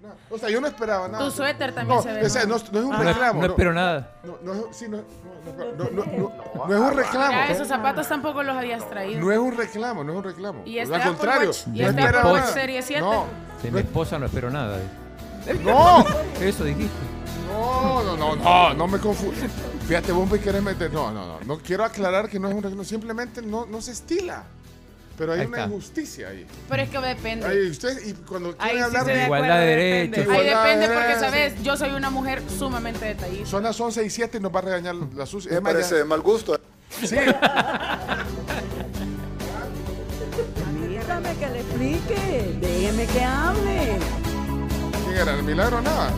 no, 0.03 0.09
nada. 0.09 0.17
O 0.31 0.39
sea, 0.39 0.51
yo 0.51 0.61
no 0.61 0.67
esperaba 0.67 1.09
nada. 1.09 1.25
Tu 1.25 1.31
suéter 1.31 1.73
también 1.75 1.97
no, 1.97 2.03
se 2.03 2.09
ve 2.13 2.23
no, 2.47 2.49
no 2.49 2.57
es 2.57 2.85
un 2.85 2.93
Ah. 2.95 3.03
Reclamo. 3.03 3.41
no 3.41 3.47
espero 3.49 3.73
nada. 3.73 4.11
No, 4.25 4.39
no, 4.43 4.53
es- 4.71 4.77
sí, 4.77 4.87
no, 4.89 4.99
no, 5.79 6.87
un 6.89 6.95
reclamo. 6.97 7.33
Ya, 7.33 7.49
esos 7.49 7.69
zapatos 7.69 8.09
tampoco 8.09 8.43
los 8.43 8.57
habías 8.57 8.89
traído. 8.89 9.21
No 9.21 9.33
es 9.33 9.39
un 9.39 9.57
reclamo, 9.57 10.05
no 10.05 10.13
es 10.13 10.19
un 10.19 10.25
reclamo. 10.25 10.63
Y 10.65 10.79
este 10.79 10.95
Al 10.95 11.03
contrario, 11.03 11.49
Watch, 11.49 11.67
y 11.67 11.71
no 11.83 11.89
este 11.89 12.01
esperaba 12.01 12.19
Apple 12.31 12.33
Watch. 12.43 12.55
Serie 12.55 12.83
7. 12.83 13.01
No, 13.03 13.25
De 13.63 13.71
mi 13.71 13.81
esposa 13.81 14.19
no 14.19 14.27
espero 14.27 14.51
nada. 14.51 14.79
no, 15.63 16.05
Eso 16.41 16.65
dijiste. 16.65 16.95
no, 17.53 18.03
no, 18.03 18.17
no, 18.17 18.37
no, 18.37 18.75
no 18.75 18.87
me 18.87 18.99
confundo. 18.99 19.35
Fíjate, 19.87 20.13
vos 20.13 20.31
me 20.31 20.39
querés 20.41 20.63
meter. 20.63 20.91
No, 20.93 21.11
no, 21.13 21.27
no. 21.27 21.41
No 21.45 21.59
quiero 21.59 21.85
aclarar 21.85 22.29
que 22.29 22.39
no 22.41 22.49
es 22.49 22.55
un 22.55 22.63
reclamo. 22.63 22.85
Simplemente 22.85 23.43
no, 23.43 23.67
no 23.67 23.81
se 23.83 23.93
estila. 23.93 24.45
Pero 25.17 25.33
hay 25.33 25.41
Ahí 25.41 25.47
una 25.47 25.59
está. 25.59 25.69
injusticia 25.71 26.29
ahí. 26.29 26.47
Pero 26.69 26.83
es 26.83 26.89
que 26.91 26.99
depende. 26.99 27.47
Ahí 27.47 27.71
usted, 27.71 28.05
y 28.07 28.13
cuando 28.15 28.57
quieren 28.57 28.77
sí 28.79 28.83
hablar 28.83 29.05
se 29.05 29.13
de 29.13 29.25
Igualdad 29.25 29.59
de 29.61 29.67
derechos. 29.67 30.29
Ahí 30.35 30.45
depende 30.47 30.89
de 30.89 30.95
porque. 30.95 31.15
¿sabes? 31.21 31.63
Yo 31.63 31.77
soy 31.77 31.91
una 31.91 32.11
mujer 32.11 32.43
sumamente 32.59 33.05
detallista. 33.05 33.47
Son 33.49 33.63
las 33.63 33.81
11 33.81 34.05
y 34.05 34.11
7 34.11 34.39
y 34.39 34.41
nos 34.41 34.53
va 34.55 34.59
a 34.59 34.63
regañar 34.63 34.95
la 35.15 35.25
sucia. 35.27 35.51
Me 35.53 35.57
ya- 35.59 35.63
parece 35.63 35.95
de 35.97 36.05
mal 36.05 36.21
gusto. 36.21 36.59
Sí. 37.05 37.17
Permítame 40.55 41.35
que 41.37 41.49
le 41.49 41.61
explique. 41.61 42.57
Déjeme 42.61 43.07
que 43.07 43.25
hable. 43.25 43.99
¿Quién 45.07 45.17
era? 45.19 45.35
¿El 45.35 45.43
milagro 45.43 45.81
nada? 45.81 46.11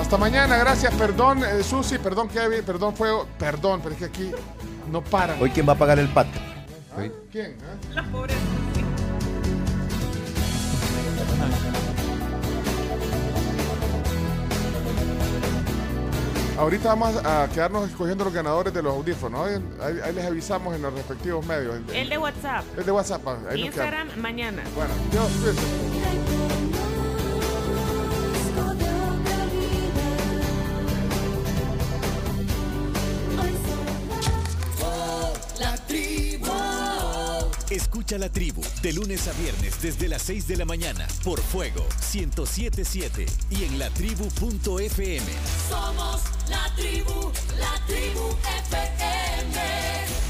Hasta 0.00 0.16
mañana, 0.18 0.56
gracias. 0.58 0.92
Perdón, 0.94 1.42
eh, 1.44 1.62
Susi, 1.62 1.98
perdón, 1.98 2.28
Kevin, 2.28 2.62
perdón, 2.64 2.94
Fuego. 2.96 3.26
Perdón, 3.38 3.80
pero 3.82 3.94
es 3.94 3.98
que 3.98 4.04
aquí 4.06 4.30
no 4.90 5.02
paran. 5.02 5.40
Hoy, 5.40 5.50
¿quién 5.50 5.66
va 5.68 5.72
a 5.74 5.78
pagar 5.78 5.98
el 5.98 6.08
pato? 6.08 6.38
¿Ah? 6.96 7.08
¿Quién? 7.30 7.56
ah? 7.62 7.94
La 7.94 8.02
pobre. 8.04 8.34
Ahorita 16.58 16.90
vamos 16.90 17.16
a 17.24 17.48
quedarnos 17.52 17.88
escogiendo 17.88 18.24
los 18.24 18.32
ganadores 18.32 18.72
de 18.72 18.82
los 18.82 18.94
audífonos. 18.94 19.48
Ahí, 19.80 20.14
les 20.14 20.24
avisamos 20.24 20.76
en 20.76 20.82
los 20.82 20.92
respectivos 20.92 21.44
medios. 21.46 21.80
El 21.92 22.08
de 22.08 22.18
WhatsApp. 22.18 22.64
El 22.76 22.84
de 22.84 22.92
WhatsApp. 22.92 23.26
ahí. 23.50 23.62
Instagram, 23.62 24.08
mañana. 24.18 24.62
Bueno, 24.76 24.92
Dios, 25.10 25.28
Escucha 37.72 38.18
la 38.18 38.28
tribu 38.28 38.60
de 38.82 38.92
lunes 38.92 39.26
a 39.28 39.32
viernes 39.32 39.80
desde 39.80 40.06
las 40.06 40.20
6 40.20 40.46
de 40.46 40.56
la 40.56 40.66
mañana 40.66 41.08
por 41.24 41.40
Fuego 41.40 41.86
1077 42.12 43.24
y 43.48 43.64
en 43.64 43.78
latribu.fm. 43.78 45.26
Somos 45.70 46.20
la 46.50 46.70
tribu, 46.76 47.32
la 47.58 47.86
tribu 47.86 48.36
FM. 48.66 50.21